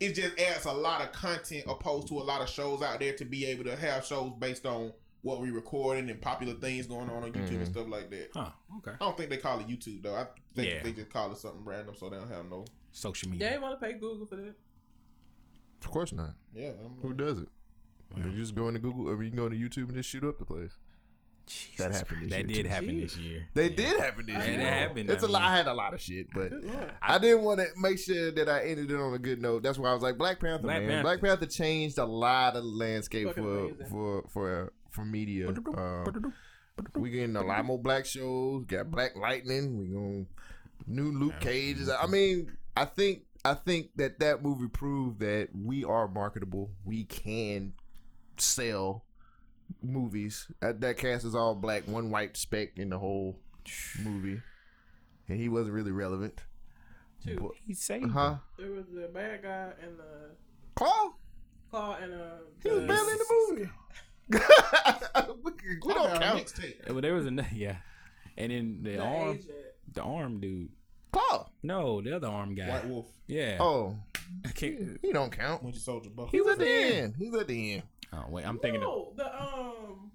it 0.00 0.14
just 0.14 0.38
adds 0.38 0.64
a 0.64 0.72
lot 0.72 1.02
of 1.02 1.12
content 1.12 1.64
opposed 1.68 2.08
to 2.08 2.18
a 2.18 2.24
lot 2.24 2.40
of 2.40 2.48
shows 2.48 2.82
out 2.82 2.98
there 3.00 3.12
to 3.14 3.24
be 3.24 3.46
able 3.46 3.64
to 3.64 3.76
have 3.76 4.04
shows 4.04 4.32
based 4.38 4.66
on 4.66 4.92
what 5.22 5.40
we 5.40 5.50
recording 5.50 6.08
and 6.10 6.20
popular 6.20 6.54
things 6.54 6.86
going 6.86 7.10
on 7.10 7.22
on 7.24 7.32
YouTube 7.32 7.48
and 7.50 7.66
Mhm. 7.66 7.70
stuff 7.70 7.88
like 7.88 8.10
that. 8.10 8.30
Huh. 8.34 8.50
Okay. 8.78 8.92
I 8.92 8.96
don't 9.04 9.16
think 9.16 9.30
they 9.30 9.36
call 9.36 9.58
it 9.60 9.66
YouTube 9.68 10.02
though. 10.02 10.14
I 10.14 10.26
think 10.54 10.68
Yeah. 10.68 10.82
they 10.82 10.92
just 10.92 11.10
call 11.10 11.32
it 11.32 11.38
something 11.38 11.64
random 11.64 11.94
so 11.96 12.08
they 12.08 12.16
don't 12.18 12.28
have 12.30 12.48
no. 12.48 12.64
Social 12.92 13.26
They 13.28 13.32
media. 13.32 13.52
ain't 13.54 13.62
want 13.62 13.78
to 13.80 13.84
pay 13.86 13.92
Google 13.94 14.26
for 14.26 14.36
that. 14.36 14.54
Of 15.82 15.90
course 15.90 16.12
not. 16.12 16.34
Yeah, 16.54 16.68
I'm- 16.70 16.98
Who 17.02 17.12
does 17.14 17.38
it? 17.40 17.48
You 18.16 18.32
just 18.34 18.54
go 18.54 18.68
into 18.68 18.80
Google 18.80 19.08
or 19.08 19.22
you 19.22 19.30
can 19.30 19.36
go 19.36 19.48
to 19.48 19.54
YouTube 19.56 19.88
and 19.88 19.94
just 19.94 20.08
shoot 20.08 20.24
up 20.24 20.38
the 20.38 20.44
place. 20.44 20.72
that 21.78 21.92
happened 21.92 22.24
this 22.24 22.30
That 22.30 22.46
year, 22.46 22.56
did 22.56 22.62
too. 22.64 22.68
happen 22.68 23.00
this 23.00 23.16
year. 23.16 23.48
They 23.54 23.70
Yeah. 23.70 23.76
did 23.76 24.00
happen 24.00 24.26
this 24.26 24.34
Yeah, 24.36 24.44
year. 24.48 24.56
that 24.58 24.72
happened, 24.88 25.08
It's 25.08 25.24
I 25.24 25.26
a 25.26 25.30
lot. 25.30 25.42
I 25.42 25.56
had 25.56 25.66
a 25.66 25.72
lot 25.72 25.94
of 25.94 26.00
shit, 26.02 26.26
but 26.34 26.50
Good 26.50 26.64
lord. 26.64 26.92
I 27.00 27.18
didn't 27.18 27.42
want 27.42 27.60
to 27.60 27.66
make 27.76 27.98
sure 27.98 28.30
that 28.32 28.50
I 28.50 28.64
ended 28.66 28.90
it 28.90 28.96
on 29.00 29.14
a 29.14 29.18
good 29.18 29.40
note. 29.40 29.62
That's 29.62 29.78
why 29.78 29.88
I 29.88 29.94
was 29.94 30.02
like 30.02 30.18
Black 30.18 30.40
Panther. 30.40 30.64
Black 30.64 30.80
man, 30.82 30.88
Panther. 30.90 31.02
Black 31.04 31.20
Panther 31.22 31.46
changed 31.46 31.96
a 31.96 32.04
lot 32.04 32.54
of 32.54 32.64
landscape 32.64 33.28
Fucking 33.28 33.42
for 33.42 33.58
amazing. 33.64 33.86
for 33.86 34.24
for 34.28 34.72
for 34.90 35.04
media. 35.04 35.48
Um, 35.48 36.32
we 36.96 37.10
getting 37.10 37.36
a 37.36 37.42
lot 37.42 37.64
more 37.64 37.78
black 37.78 38.06
shows. 38.06 38.64
Got 38.66 38.90
Black 38.90 39.16
Lightning. 39.16 39.78
We 39.78 39.86
going 39.88 40.26
new 40.86 41.10
Luke 41.12 41.40
Cage. 41.40 41.78
I 42.00 42.06
mean, 42.06 42.56
I 42.76 42.84
think 42.84 43.22
I 43.44 43.54
think 43.54 43.90
that 43.96 44.20
that 44.20 44.42
movie 44.42 44.68
proved 44.68 45.20
that 45.20 45.48
we 45.54 45.84
are 45.84 46.08
marketable. 46.08 46.70
We 46.84 47.04
can 47.04 47.72
sell 48.36 49.04
movies. 49.82 50.46
That, 50.60 50.80
that 50.80 50.96
cast 50.96 51.24
is 51.24 51.34
all 51.34 51.54
black, 51.54 51.86
one 51.86 52.10
white 52.10 52.36
speck 52.36 52.70
in 52.76 52.90
the 52.90 52.98
whole 52.98 53.38
movie, 54.02 54.40
and 55.28 55.40
he 55.40 55.48
wasn't 55.48 55.74
really 55.74 55.92
relevant. 55.92 56.42
Two. 57.24 57.36
But- 57.40 57.50
He 57.66 57.74
saved. 57.74 58.10
Huh? 58.12 58.36
There 58.56 58.70
was 58.70 58.86
the 58.94 59.08
bad 59.12 59.42
guy 59.42 59.72
and 59.82 59.98
the 59.98 60.30
Claw? 60.76 61.14
Claw 61.70 61.96
and 62.00 62.14
uh. 62.14 62.18
He 62.62 62.70
was 62.70 62.80
the- 62.82 62.86
barely 62.86 63.12
in 63.12 63.18
the 63.18 63.46
movie. 63.50 63.70
we, 65.44 65.52
we 65.84 65.94
don't 65.94 66.20
count. 66.20 66.44
mixtape. 66.44 66.90
Well, 66.90 67.00
there 67.00 67.14
was 67.14 67.26
a 67.26 67.30
yeah, 67.54 67.76
and 68.36 68.52
then 68.52 68.80
the, 68.82 68.92
the 68.96 69.02
arm, 69.02 69.28
agent. 69.30 69.50
the 69.92 70.02
arm 70.02 70.40
dude. 70.40 70.68
Claw. 71.12 71.48
No, 71.62 72.00
the 72.02 72.14
other 72.16 72.28
arm 72.28 72.54
guy. 72.54 72.68
White 72.68 72.86
Wolf, 72.88 73.06
Yeah. 73.26 73.56
Oh, 73.60 73.96
I 74.44 74.50
can't. 74.50 74.98
he 75.00 75.12
don't 75.12 75.32
count. 75.32 75.62
Winter 75.62 75.78
Soldier, 75.80 76.10
Buffalo. 76.10 76.30
He 76.30 76.40
was 76.42 76.52
at 76.54 76.58
the 76.58 76.68
end. 76.68 77.14
He 77.18 77.30
was 77.30 77.40
at 77.40 77.48
the 77.48 77.74
end. 77.74 77.82
Oh 78.12 78.24
wait, 78.28 78.46
I'm 78.46 78.58
thinking. 78.58 78.82
Of, 78.82 78.88
No, 78.88 79.12
the 79.16 79.42
um, 79.42 80.10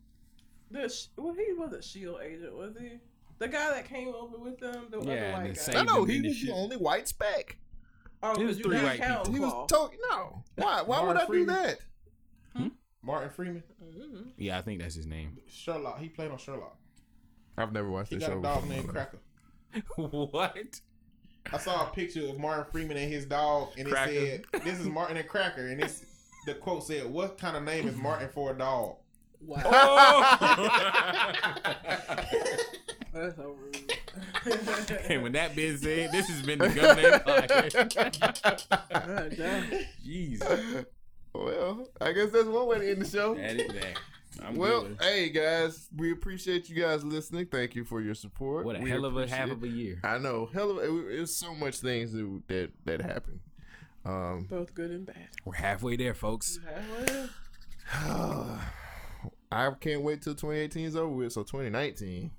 the 0.72 0.94
well, 1.18 1.34
he 1.34 1.54
was 1.54 1.74
a 1.74 1.82
shield 1.82 2.20
agent, 2.24 2.56
was 2.56 2.74
he? 2.80 3.00
The 3.40 3.48
guy 3.48 3.72
that 3.72 3.90
came 3.90 4.10
over 4.10 4.38
with 4.38 4.60
them, 4.60 4.86
the 4.92 4.98
Yeah, 5.00 5.04
other 5.04 5.12
and 5.14 5.34
white 5.34 5.44
then 5.46 5.54
guy. 5.54 5.60
saved 5.60 5.78
I 5.78 5.84
know 5.84 6.04
he 6.06 6.16
in 6.18 6.22
the 6.22 6.28
was 6.30 6.42
the 6.42 6.52
only 6.54 6.78
white 6.78 7.08
speck. 7.08 7.58
Oh, 8.22 8.32
It 8.34 8.38
was 8.46 8.56
'cause 8.56 8.58
you 8.60 8.64
three 8.64 8.76
not 8.78 8.84
white 8.86 9.00
count 9.02 9.28
He 9.28 9.40
was 9.40 9.52
Claw. 9.52 9.66
told 9.66 9.92
no. 10.10 10.44
Why? 10.56 10.82
Why 10.84 11.04
would 11.04 11.18
I 11.18 11.26
do 11.26 11.46
that? 11.48 11.80
Martin 13.04 13.30
Freeman, 13.30 13.64
Mhm. 13.84 14.32
yeah, 14.38 14.58
I 14.58 14.62
think 14.62 14.82
that's 14.82 14.96
his 14.96 15.06
name. 15.06 15.38
Sherlock. 15.48 16.00
He 16.00 16.08
played 16.10 16.32
on 16.32 16.38
Sherlock. 16.38 16.78
I've 17.58 17.72
never 17.74 17.90
watched 17.90 18.10
He 18.10 18.16
the 18.16 18.22
got 18.22 18.30
show. 18.32 18.40
a 18.40 18.42
dog 18.42 18.68
named 18.70 18.88
Cracker. 18.90 19.20
what? 19.98 20.80
I 21.52 21.58
saw 21.58 21.88
a 21.88 21.92
picture 21.94 22.26
of 22.28 22.40
Martin 22.40 22.66
Freeman 22.72 22.96
and 22.98 23.12
his 23.12 23.26
dog, 23.26 23.74
and 23.78 23.88
it 23.88 23.92
Cracker. 23.92 24.14
said, 24.14 24.46
"This 24.64 24.80
is 24.80 24.88
Martin 24.88 25.18
and 25.18 25.28
Cracker." 25.28 25.68
And 25.68 25.82
it's 25.82 26.06
the 26.46 26.54
quote 26.56 26.86
said, 26.86 27.06
"What 27.12 27.38
kind 27.38 27.58
of 27.58 27.64
name 27.64 27.88
is 27.88 27.96
Martin 27.98 28.30
for 28.30 28.52
a 28.52 28.58
dog?" 28.58 28.96
Wow, 29.42 29.62
Oh! 29.66 30.70
that's 33.14 33.36
so 33.36 33.52
rude. 33.60 33.94
and 35.10 35.22
when 35.24 35.34
that 35.34 35.54
being 35.56 35.76
said, 35.78 36.12
this 36.14 36.28
has 36.30 36.42
been 36.46 36.60
the 36.60 36.70
Gun 36.70 36.96
Name 36.96 37.14
Podcast. 37.20 38.70
God 38.70 39.36
damn. 39.38 39.70
Jeez. 40.06 40.86
Well, 41.34 41.88
I 42.00 42.12
guess 42.12 42.32
that's 42.32 42.46
one 42.48 42.68
way 42.68 42.80
to 42.80 42.92
end 42.92 43.02
the 43.02 43.10
show. 43.10 43.34
That 43.36 43.60
is 43.60 43.74
that. 43.74 44.00
I'm 44.44 44.56
Well, 44.56 44.84
good. 44.84 44.98
hey 45.02 45.30
guys, 45.30 45.88
we 45.96 46.12
appreciate 46.12 46.70
you 46.70 46.82
guys 46.82 47.04
listening. 47.04 47.46
Thank 47.48 47.76
you 47.76 47.84
for 47.86 48.02
your 48.02 48.16
support. 48.16 48.66
What 48.66 48.76
a 48.76 48.80
We 48.80 48.90
hell 48.90 49.06
of 49.06 49.16
a 49.18 49.28
half 49.28 49.52
of 49.52 49.64
a 49.64 49.68
year. 49.68 50.00
I 50.04 50.18
know, 50.18 50.50
hell 50.54 50.72
of 50.72 50.78
it, 50.80 50.90
it 51.16 51.20
was 51.20 51.36
so 51.36 51.54
much 51.56 51.78
things 51.78 52.12
that 52.14 52.42
that, 52.48 52.72
that 52.86 53.02
happened. 53.02 53.40
Um, 54.06 54.48
Both 54.50 54.74
good 54.74 54.92
and 54.92 55.06
bad. 55.06 55.30
We're 55.46 55.54
halfway 55.56 55.96
there, 55.96 56.14
folks. 56.14 56.60
Halfway. 56.68 57.30
I 59.52 59.72
can't 59.80 60.02
wait 60.02 60.22
till 60.24 60.34
2018 60.34 60.86
is 60.86 60.96
over 60.96 61.10
with. 61.14 61.32
So 61.34 61.44
2019, 61.44 62.32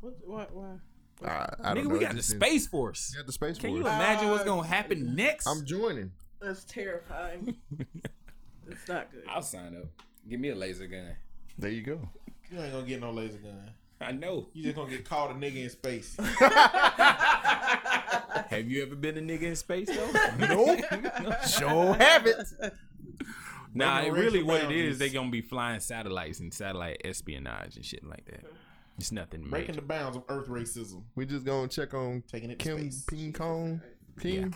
What? 0.00 0.14
Why? 0.26 0.46
Why? 0.52 1.28
I, 1.28 1.48
I 1.62 1.74
don't 1.74 1.84
Nigga, 1.84 1.88
know. 1.88 1.94
we 1.94 2.00
got 2.00 2.14
the 2.14 2.22
Space 2.22 2.66
Force. 2.66 3.12
We 3.14 3.18
got 3.20 3.26
the 3.26 3.32
space 3.32 3.56
Force. 3.56 3.58
Can 3.58 3.70
you 3.70 3.82
Force. 3.82 3.94
imagine 3.94 4.28
what's 4.30 4.42
Uh, 4.42 4.46
gonna 4.46 4.66
happen 4.66 5.14
next? 5.14 5.46
I'm 5.46 5.64
joining. 5.64 6.12
That's 6.40 6.64
terrifying. 6.64 7.56
it's 8.68 8.88
not 8.88 9.10
good. 9.12 9.24
I'll 9.28 9.42
sign 9.42 9.76
up. 9.76 9.86
Give 10.28 10.40
me 10.40 10.48
a 10.50 10.54
laser 10.54 10.86
gun. 10.86 11.14
There 11.58 11.70
you 11.70 11.82
go. 11.82 12.00
You 12.50 12.60
ain't 12.60 12.72
gonna 12.72 12.86
get 12.86 13.00
no 13.00 13.10
laser 13.10 13.38
gun. 13.38 13.70
I 14.00 14.12
know. 14.12 14.48
You 14.52 14.64
just 14.64 14.76
gonna 14.76 14.90
get 14.90 15.08
caught 15.08 15.30
a 15.30 15.34
nigga 15.34 15.56
in 15.64 15.70
space. 15.70 16.16
Have 18.50 18.68
you 18.70 18.82
ever 18.82 18.94
been 18.94 19.16
a 19.16 19.20
nigga 19.20 19.42
in 19.42 19.56
space 19.56 19.88
though? 19.88 20.10
Nope. 20.38 20.80
Sure 21.48 21.94
haven't. 21.94 22.48
Nah, 23.74 24.00
it 24.02 24.12
really 24.12 24.42
what 24.42 24.56
it 24.56 24.58
is, 24.58 24.62
boundaries. 24.64 24.92
is. 24.92 24.98
They 24.98 25.08
gonna 25.10 25.30
be 25.30 25.40
flying 25.42 25.80
satellites 25.80 26.40
and 26.40 26.52
satellite 26.52 27.00
espionage 27.04 27.76
and 27.76 27.84
shit 27.84 28.04
like 28.04 28.24
that. 28.26 28.44
It's 28.98 29.12
nothing 29.12 29.42
Breaking 29.42 29.68
major. 29.74 29.80
the 29.80 29.86
bounds 29.86 30.16
of 30.16 30.24
Earth 30.28 30.48
racism. 30.48 31.02
We 31.14 31.26
just 31.26 31.44
gonna 31.44 31.68
check 31.68 31.92
on 31.94 32.22
Taking 32.30 32.50
it 32.50 32.58
Kim 32.58 32.78
space. 32.78 33.04
Ping 33.06 33.32
Kong. 33.32 33.80
King. 34.20 34.54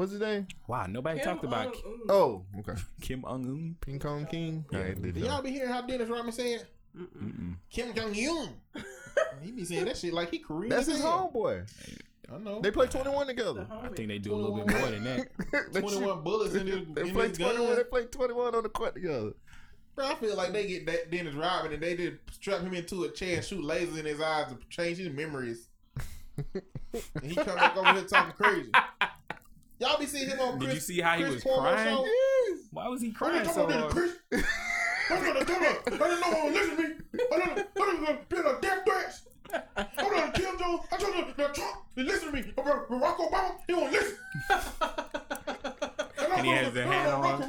What's 0.00 0.12
his 0.12 0.22
name? 0.22 0.48
Wow, 0.66 0.86
nobody 0.88 1.20
talked 1.20 1.44
about 1.44 1.66
oh, 1.68 1.72
Kim 1.82 1.82
Jong-un. 1.82 2.06
Oh, 2.08 2.44
okay. 2.60 2.80
Kim 3.02 3.20
Jong 3.20 3.44
Un. 3.44 3.76
Ping 3.82 3.98
Kong 3.98 4.24
King. 4.24 4.64
Yeah. 4.72 4.78
I 4.78 4.82
ain't 4.84 5.02
did 5.02 5.12
Did 5.12 5.24
y'all 5.24 5.42
be 5.42 5.50
hearing 5.50 5.68
how 5.70 5.82
Dennis 5.82 6.08
Rodman 6.08 6.32
said 6.32 6.66
Mm-mm. 6.98 7.56
Kim 7.68 7.92
Jong 7.92 8.14
Un? 8.14 8.82
he 9.42 9.52
be 9.52 9.62
saying 9.62 9.84
that 9.84 9.98
shit 9.98 10.14
like 10.14 10.30
he 10.30 10.38
Korean. 10.38 10.70
That's 10.70 10.86
his 10.86 11.02
hell. 11.02 11.30
homeboy. 11.34 11.70
I 12.34 12.38
know. 12.38 12.62
They 12.62 12.70
play 12.70 12.86
21 12.86 13.26
together. 13.26 13.66
I 13.70 13.88
think 13.88 14.08
they 14.08 14.16
do 14.16 14.32
a 14.32 14.36
little 14.36 14.56
bit 14.56 14.70
more 14.74 14.88
than 14.88 15.04
that. 15.04 15.28
they, 15.74 15.80
Twenty 15.80 15.96
shoot- 15.98 16.06
one 16.06 16.22
bullets 16.22 16.54
in 16.54 16.66
his, 16.66 16.78
they 16.94 17.02
in 17.02 17.10
play 17.10 17.28
his 17.28 17.36
21. 17.36 17.66
gun. 17.66 17.76
They 17.76 17.84
play 17.84 18.04
21 18.04 18.54
on 18.54 18.62
the 18.62 18.68
court 18.70 18.94
together. 18.94 19.32
Bro, 19.96 20.06
I 20.06 20.14
feel 20.14 20.34
like 20.34 20.54
they 20.54 20.66
get 20.66 20.86
that 20.86 21.10
Dennis 21.10 21.34
Rodman 21.34 21.74
and 21.74 21.82
they 21.82 21.94
did 21.94 22.20
strap 22.32 22.62
him 22.62 22.72
into 22.72 23.04
a 23.04 23.10
chair 23.10 23.36
and 23.36 23.44
shoot 23.44 23.62
lasers 23.62 23.98
in 23.98 24.06
his 24.06 24.18
eyes 24.22 24.46
to 24.46 24.56
change 24.70 24.96
his 24.96 25.10
memories. 25.12 25.68
and 26.38 27.22
he 27.22 27.34
come 27.34 27.56
back 27.56 27.76
over 27.76 27.92
here 27.92 28.04
talking 28.04 28.32
crazy. 28.32 28.70
Y'all 29.80 29.98
be 29.98 30.04
seeing 30.04 30.28
him 30.28 30.38
on 30.40 30.58
Chris. 30.58 30.68
Did 30.68 30.74
you 30.74 30.80
see 30.80 31.00
how 31.00 31.16
Chris 31.16 31.28
he 31.28 31.34
was 31.34 31.44
Cuomo 31.44 31.60
crying? 31.60 32.04
Yes. 32.04 32.58
Why 32.70 32.88
was 32.88 33.00
he 33.00 33.12
crying 33.12 33.48
so 33.48 33.66
hard? 33.66 33.90
Chris. 33.90 34.12
I'm 35.10 35.24
gonna 35.24 35.44
do 35.44 35.54
it. 35.54 35.80
I 35.86 35.90
didn't 35.90 36.20
know 36.20 36.38
one 36.38 36.52
listen 36.52 36.76
to 36.76 36.82
me. 36.82 36.94
I 37.32 37.38
didn't. 37.38 37.68
I 37.80 37.90
didn't 37.90 38.28
been 38.28 38.46
a 38.46 38.60
death 38.60 38.78
threats. 38.84 39.22
I'm 39.76 40.10
gonna 40.10 40.32
kill 40.32 40.56
Jones. 40.58 40.80
I 40.92 40.96
told 40.98 41.14
him 41.14 41.34
that 41.34 41.54
Trump. 41.54 41.76
He 41.96 42.02
listen 42.02 42.28
to 42.28 42.34
me. 42.34 42.42
Barack 42.56 42.88
Obama. 42.88 43.56
He 43.66 43.72
won't 43.72 43.90
listen. 43.90 44.16
and, 44.50 46.32
and 46.32 46.46
he 46.46 46.52
has 46.52 46.74
the 46.74 46.84
hat 46.84 47.08
on 47.14 47.48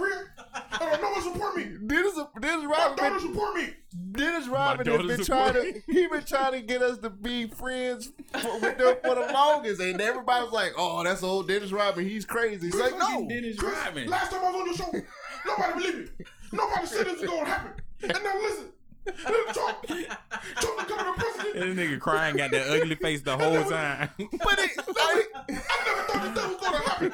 don't 0.97 1.23
support 1.23 1.55
me. 1.57 1.63
Dennis, 1.85 2.19
Dennis 2.39 2.65
Rodman. 2.65 2.69
My 2.69 2.95
daughter 2.95 3.19
support 3.19 3.55
me. 3.55 3.69
Dennis 4.11 4.47
Rodman 4.47 4.87
has 4.87 5.17
been 5.17 5.25
trying 5.25 5.53
to 5.53 5.81
he 5.87 6.07
been 6.07 6.23
trying 6.23 6.53
to 6.53 6.61
get 6.61 6.81
us 6.81 6.97
to 6.99 7.09
be 7.09 7.47
friends 7.47 8.11
for, 8.31 8.59
with 8.59 8.77
them 8.77 8.95
for 9.03 9.15
the 9.15 9.29
longest, 9.33 9.81
and 9.81 9.99
everybody's 10.01 10.51
like, 10.51 10.73
"Oh, 10.77 11.03
that's 11.03 11.23
old 11.23 11.47
Dennis 11.47 11.71
Rodman. 11.71 12.07
He's 12.07 12.25
crazy." 12.25 12.67
He's 12.67 12.75
like, 12.75 12.97
"No, 12.97 13.27
Dennis 13.27 13.61
Rodman." 13.61 14.07
Last 14.09 14.31
time 14.31 14.43
I 14.43 14.51
was 14.51 14.61
on 14.61 14.65
your 14.65 14.75
show, 14.75 15.07
nobody 15.45 15.73
believed 15.73 16.19
me. 16.19 16.25
Nobody 16.51 16.85
said 16.85 17.05
this 17.05 17.21
was 17.21 17.29
gonna 17.29 17.45
happen. 17.45 17.71
And 18.01 18.23
now 18.23 18.39
listen. 18.41 18.67
Trump, 19.05 19.83
Trump 19.83 20.79
becoming 20.79 21.13
president. 21.15 21.75
This 21.75 21.87
nigga 21.87 21.99
crying 21.99 22.37
got 22.37 22.51
that 22.51 22.67
ugly 22.69 22.95
face 22.95 23.21
the 23.21 23.35
whole 23.35 23.63
time. 23.63 24.09
but 24.17 24.59
it, 24.59 24.77
like, 24.77 25.27
I 25.49 25.83
never 25.85 26.01
thought 26.07 26.35
this 26.35 26.47
was 26.47 26.57
gonna 26.57 26.77
happen. 26.77 27.13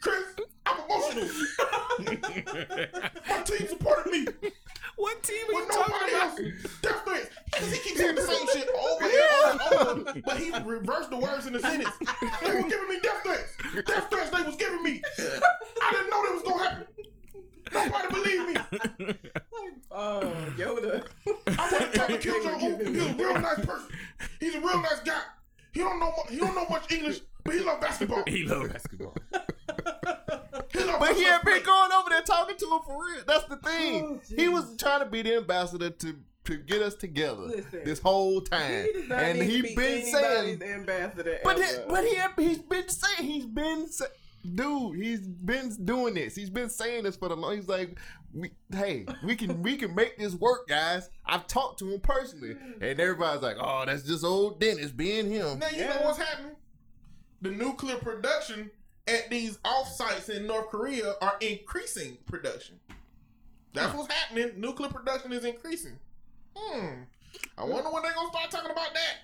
Chris, 0.00 0.33
I'm 0.66 0.80
emotional. 0.84 1.28
My 3.28 3.42
team 3.42 3.68
supported 3.68 4.10
me. 4.10 4.26
what 4.96 5.22
team 5.22 5.36
are 5.50 5.54
With 5.54 5.64
you 5.64 5.72
talking 5.72 5.92
nobody 5.92 6.14
about? 6.14 6.38
else. 6.38 6.80
Death 6.82 7.02
threats. 7.04 7.28
Because 7.46 7.72
he 7.72 7.78
keeps 7.80 8.00
saying 8.00 8.14
the 8.14 8.22
same 8.22 8.46
shit 8.52 8.68
over 8.68 9.04
and 9.04 9.12
over 9.14 9.50
and 9.50 10.08
over. 10.08 10.20
But 10.24 10.36
he 10.38 10.52
reversed 10.64 11.10
the 11.10 11.18
words 11.18 11.46
in 11.46 11.52
the 11.52 11.60
sentence. 11.60 11.90
They 12.42 12.50
were 12.54 12.68
giving 12.68 12.88
me 12.88 12.98
death 13.02 13.22
threats. 13.22 13.52
Death 13.86 14.10
threats 14.10 14.30
they 14.30 14.42
was 14.42 14.56
giving 14.56 14.82
me. 14.82 15.02
I 15.18 15.90
didn't 15.92 16.10
know 16.10 16.22
that 16.24 16.32
was 16.34 16.42
gonna 16.42 16.64
happen. 16.64 16.86
Nobody 17.72 18.08
believed 18.14 18.46
me. 18.48 19.14
Oh, 19.90 20.20
Yoda. 20.56 21.06
I 21.58 21.68
went 21.72 21.92
to 21.92 21.98
talk 21.98 22.08
to 22.08 22.18
Kim 22.18 22.42
Jong 22.42 22.62
Un. 22.62 22.86
He's 22.94 23.06
a 23.06 23.14
real 23.14 23.34
nice 23.40 23.64
person. 23.64 23.88
He's 24.40 24.54
a 24.54 24.60
real 24.60 24.80
nice 24.80 25.00
guy. 25.04 25.20
He 25.72 25.80
don't 25.80 25.98
know 26.00 26.12
he 26.30 26.36
don't 26.38 26.54
know 26.54 26.66
much 26.68 26.90
English, 26.92 27.20
but 27.44 27.54
he 27.54 27.60
love 27.60 27.80
basketball. 27.80 28.22
He 28.26 28.44
love 28.44 28.70
basketball. 28.72 29.14
He 30.74 30.84
love 30.84 30.98
but 30.98 31.16
he 31.16 31.24
wrestling. 31.24 31.26
had 31.26 31.42
been 31.44 31.62
going 31.62 31.92
over 31.92 32.10
there 32.10 32.22
talking 32.22 32.56
to 32.56 32.66
him 32.66 32.80
for 32.84 33.04
real. 33.06 33.22
That's 33.26 33.44
the 33.44 33.56
thing. 33.56 34.20
Oh, 34.22 34.36
he 34.36 34.48
was 34.48 34.76
trying 34.76 35.00
to 35.00 35.06
be 35.06 35.22
the 35.22 35.36
ambassador 35.36 35.88
to 35.90 36.16
to 36.44 36.56
get 36.58 36.82
us 36.82 36.94
together 36.94 37.40
Listen. 37.40 37.80
this 37.86 37.98
whole 38.00 38.42
time, 38.42 38.84
He 38.92 39.10
and 39.10 39.40
he 39.40 39.62
be 39.62 39.74
been 39.74 40.04
saying 40.04 40.48
anybody's 40.60 40.74
ambassador. 40.74 41.38
But 41.42 41.56
he, 41.56 41.64
but 41.88 42.04
he 42.04 42.18
he's 42.48 42.58
been 42.58 42.88
saying 42.88 43.30
he's 43.30 43.46
been 43.46 43.90
sa- 43.90 44.04
dude 44.54 44.96
he's 45.02 45.20
been 45.26 45.74
doing 45.86 46.12
this 46.12 46.34
he's 46.36 46.50
been 46.50 46.68
saying 46.68 47.04
this 47.04 47.16
for 47.16 47.30
the 47.30 47.34
long 47.34 47.56
he's 47.56 47.66
like 47.66 47.98
we, 48.34 48.50
hey 48.74 49.06
we 49.24 49.34
can 49.34 49.62
we 49.62 49.74
can 49.74 49.94
make 49.94 50.18
this 50.18 50.34
work 50.34 50.68
guys 50.68 51.08
I've 51.24 51.46
talked 51.46 51.78
to 51.78 51.90
him 51.90 51.98
personally 52.00 52.54
and 52.82 53.00
everybody's 53.00 53.40
like 53.42 53.56
oh 53.58 53.84
that's 53.86 54.02
just 54.02 54.22
old 54.22 54.60
Dennis 54.60 54.90
being 54.90 55.30
him 55.30 55.60
Now 55.60 55.68
you 55.70 55.86
know 55.86 55.96
what's 56.02 56.18
happening? 56.18 56.56
The 57.40 57.52
nuclear 57.52 57.96
production 57.96 58.70
at 59.06 59.28
these 59.30 59.58
offsites 59.58 60.28
in 60.30 60.46
North 60.46 60.68
Korea 60.68 61.14
are 61.20 61.36
increasing 61.40 62.16
production. 62.26 62.80
That's 63.72 63.92
what's 63.94 64.12
happening. 64.12 64.52
Nuclear 64.60 64.88
production 64.88 65.32
is 65.32 65.44
increasing. 65.44 65.98
Hmm. 66.56 67.02
I 67.58 67.64
wonder 67.64 67.90
when 67.90 68.02
they're 68.02 68.12
gonna 68.14 68.30
start 68.30 68.50
talking 68.50 68.70
about 68.70 68.94
that. 68.94 69.16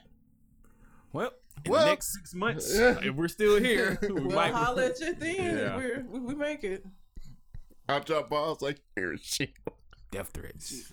Well, 1.12 1.32
in 1.64 1.70
Well- 1.72 1.84
the 1.84 1.90
next 1.90 2.12
six 2.14 2.34
months, 2.34 2.70
if 2.74 3.14
we're 3.14 3.28
still 3.28 3.60
here, 3.62 3.98
we 4.02 4.08
We'll 4.12 4.24
might. 4.34 4.52
holler 4.52 4.82
at 4.84 5.00
you 5.00 5.14
then. 5.14 5.36
Yeah. 5.58 5.76
We're, 5.76 6.04
we, 6.10 6.20
we 6.20 6.34
make 6.34 6.64
it. 6.64 6.84
I 7.88 7.98
drop 8.00 8.28
balls 8.30 8.62
like 8.62 8.80
here 8.96 9.16
shit 9.20 9.50
Death 10.10 10.30
threats. 10.34 10.92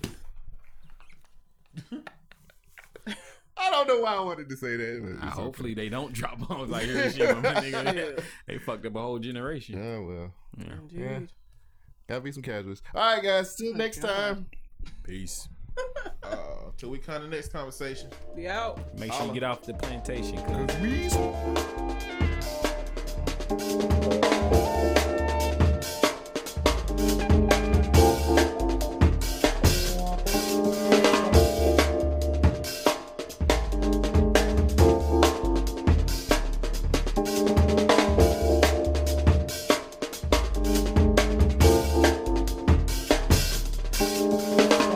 I 3.60 3.70
don't 3.72 3.88
know 3.88 4.00
why 4.02 4.16
I 4.16 4.20
wanted 4.22 4.50
to 4.50 4.56
say 4.58 4.76
that 4.78 5.02
but 5.04 5.24
Uh, 5.24 5.28
it's 5.28 5.36
hopefully 5.38 5.74
they 5.74 5.90
don't 5.90 6.14
drop 6.14 6.40
bombs 6.48 6.70
like 6.70 6.86
Hiroshima, 6.88 7.36
my 7.42 7.54
nigga. 7.56 8.24
They 8.48 8.58
fucked 8.60 8.86
up 8.86 8.96
a 8.96 9.00
whole 9.02 9.20
generation. 9.20 9.76
okay. 9.80 9.88
oh 9.96 10.06
well 10.08 10.34
Yeah. 10.58 10.74
Indeed. 10.82 11.00
Yeah. 11.00 11.20
gotta 12.08 12.22
be 12.22 12.32
some 12.32 12.44
casuals 12.44 12.82
all 12.96 13.02
right 13.16 13.24
guys 13.24 13.56
till 13.56 13.74
Oh, 13.74 13.78
next 13.78 14.00
God. 14.00 14.08
time 14.10 14.46
Peace. 15.04 15.50
Uh, 16.24 16.36
till 16.78 16.90
we 16.90 16.98
come 16.98 17.22
to 17.22 17.28
the 17.28 17.36
next 17.36 17.52
conversation. 17.52 18.10
Be 18.36 18.48
out. 18.48 18.80
Make 18.98 19.14
sure 19.14 19.28
you 19.28 19.34
get 19.34 19.44
off 19.44 19.62
the 19.62 19.74
plantation, 19.76 20.38
cause 20.38 20.76
Weasel. 20.80 21.36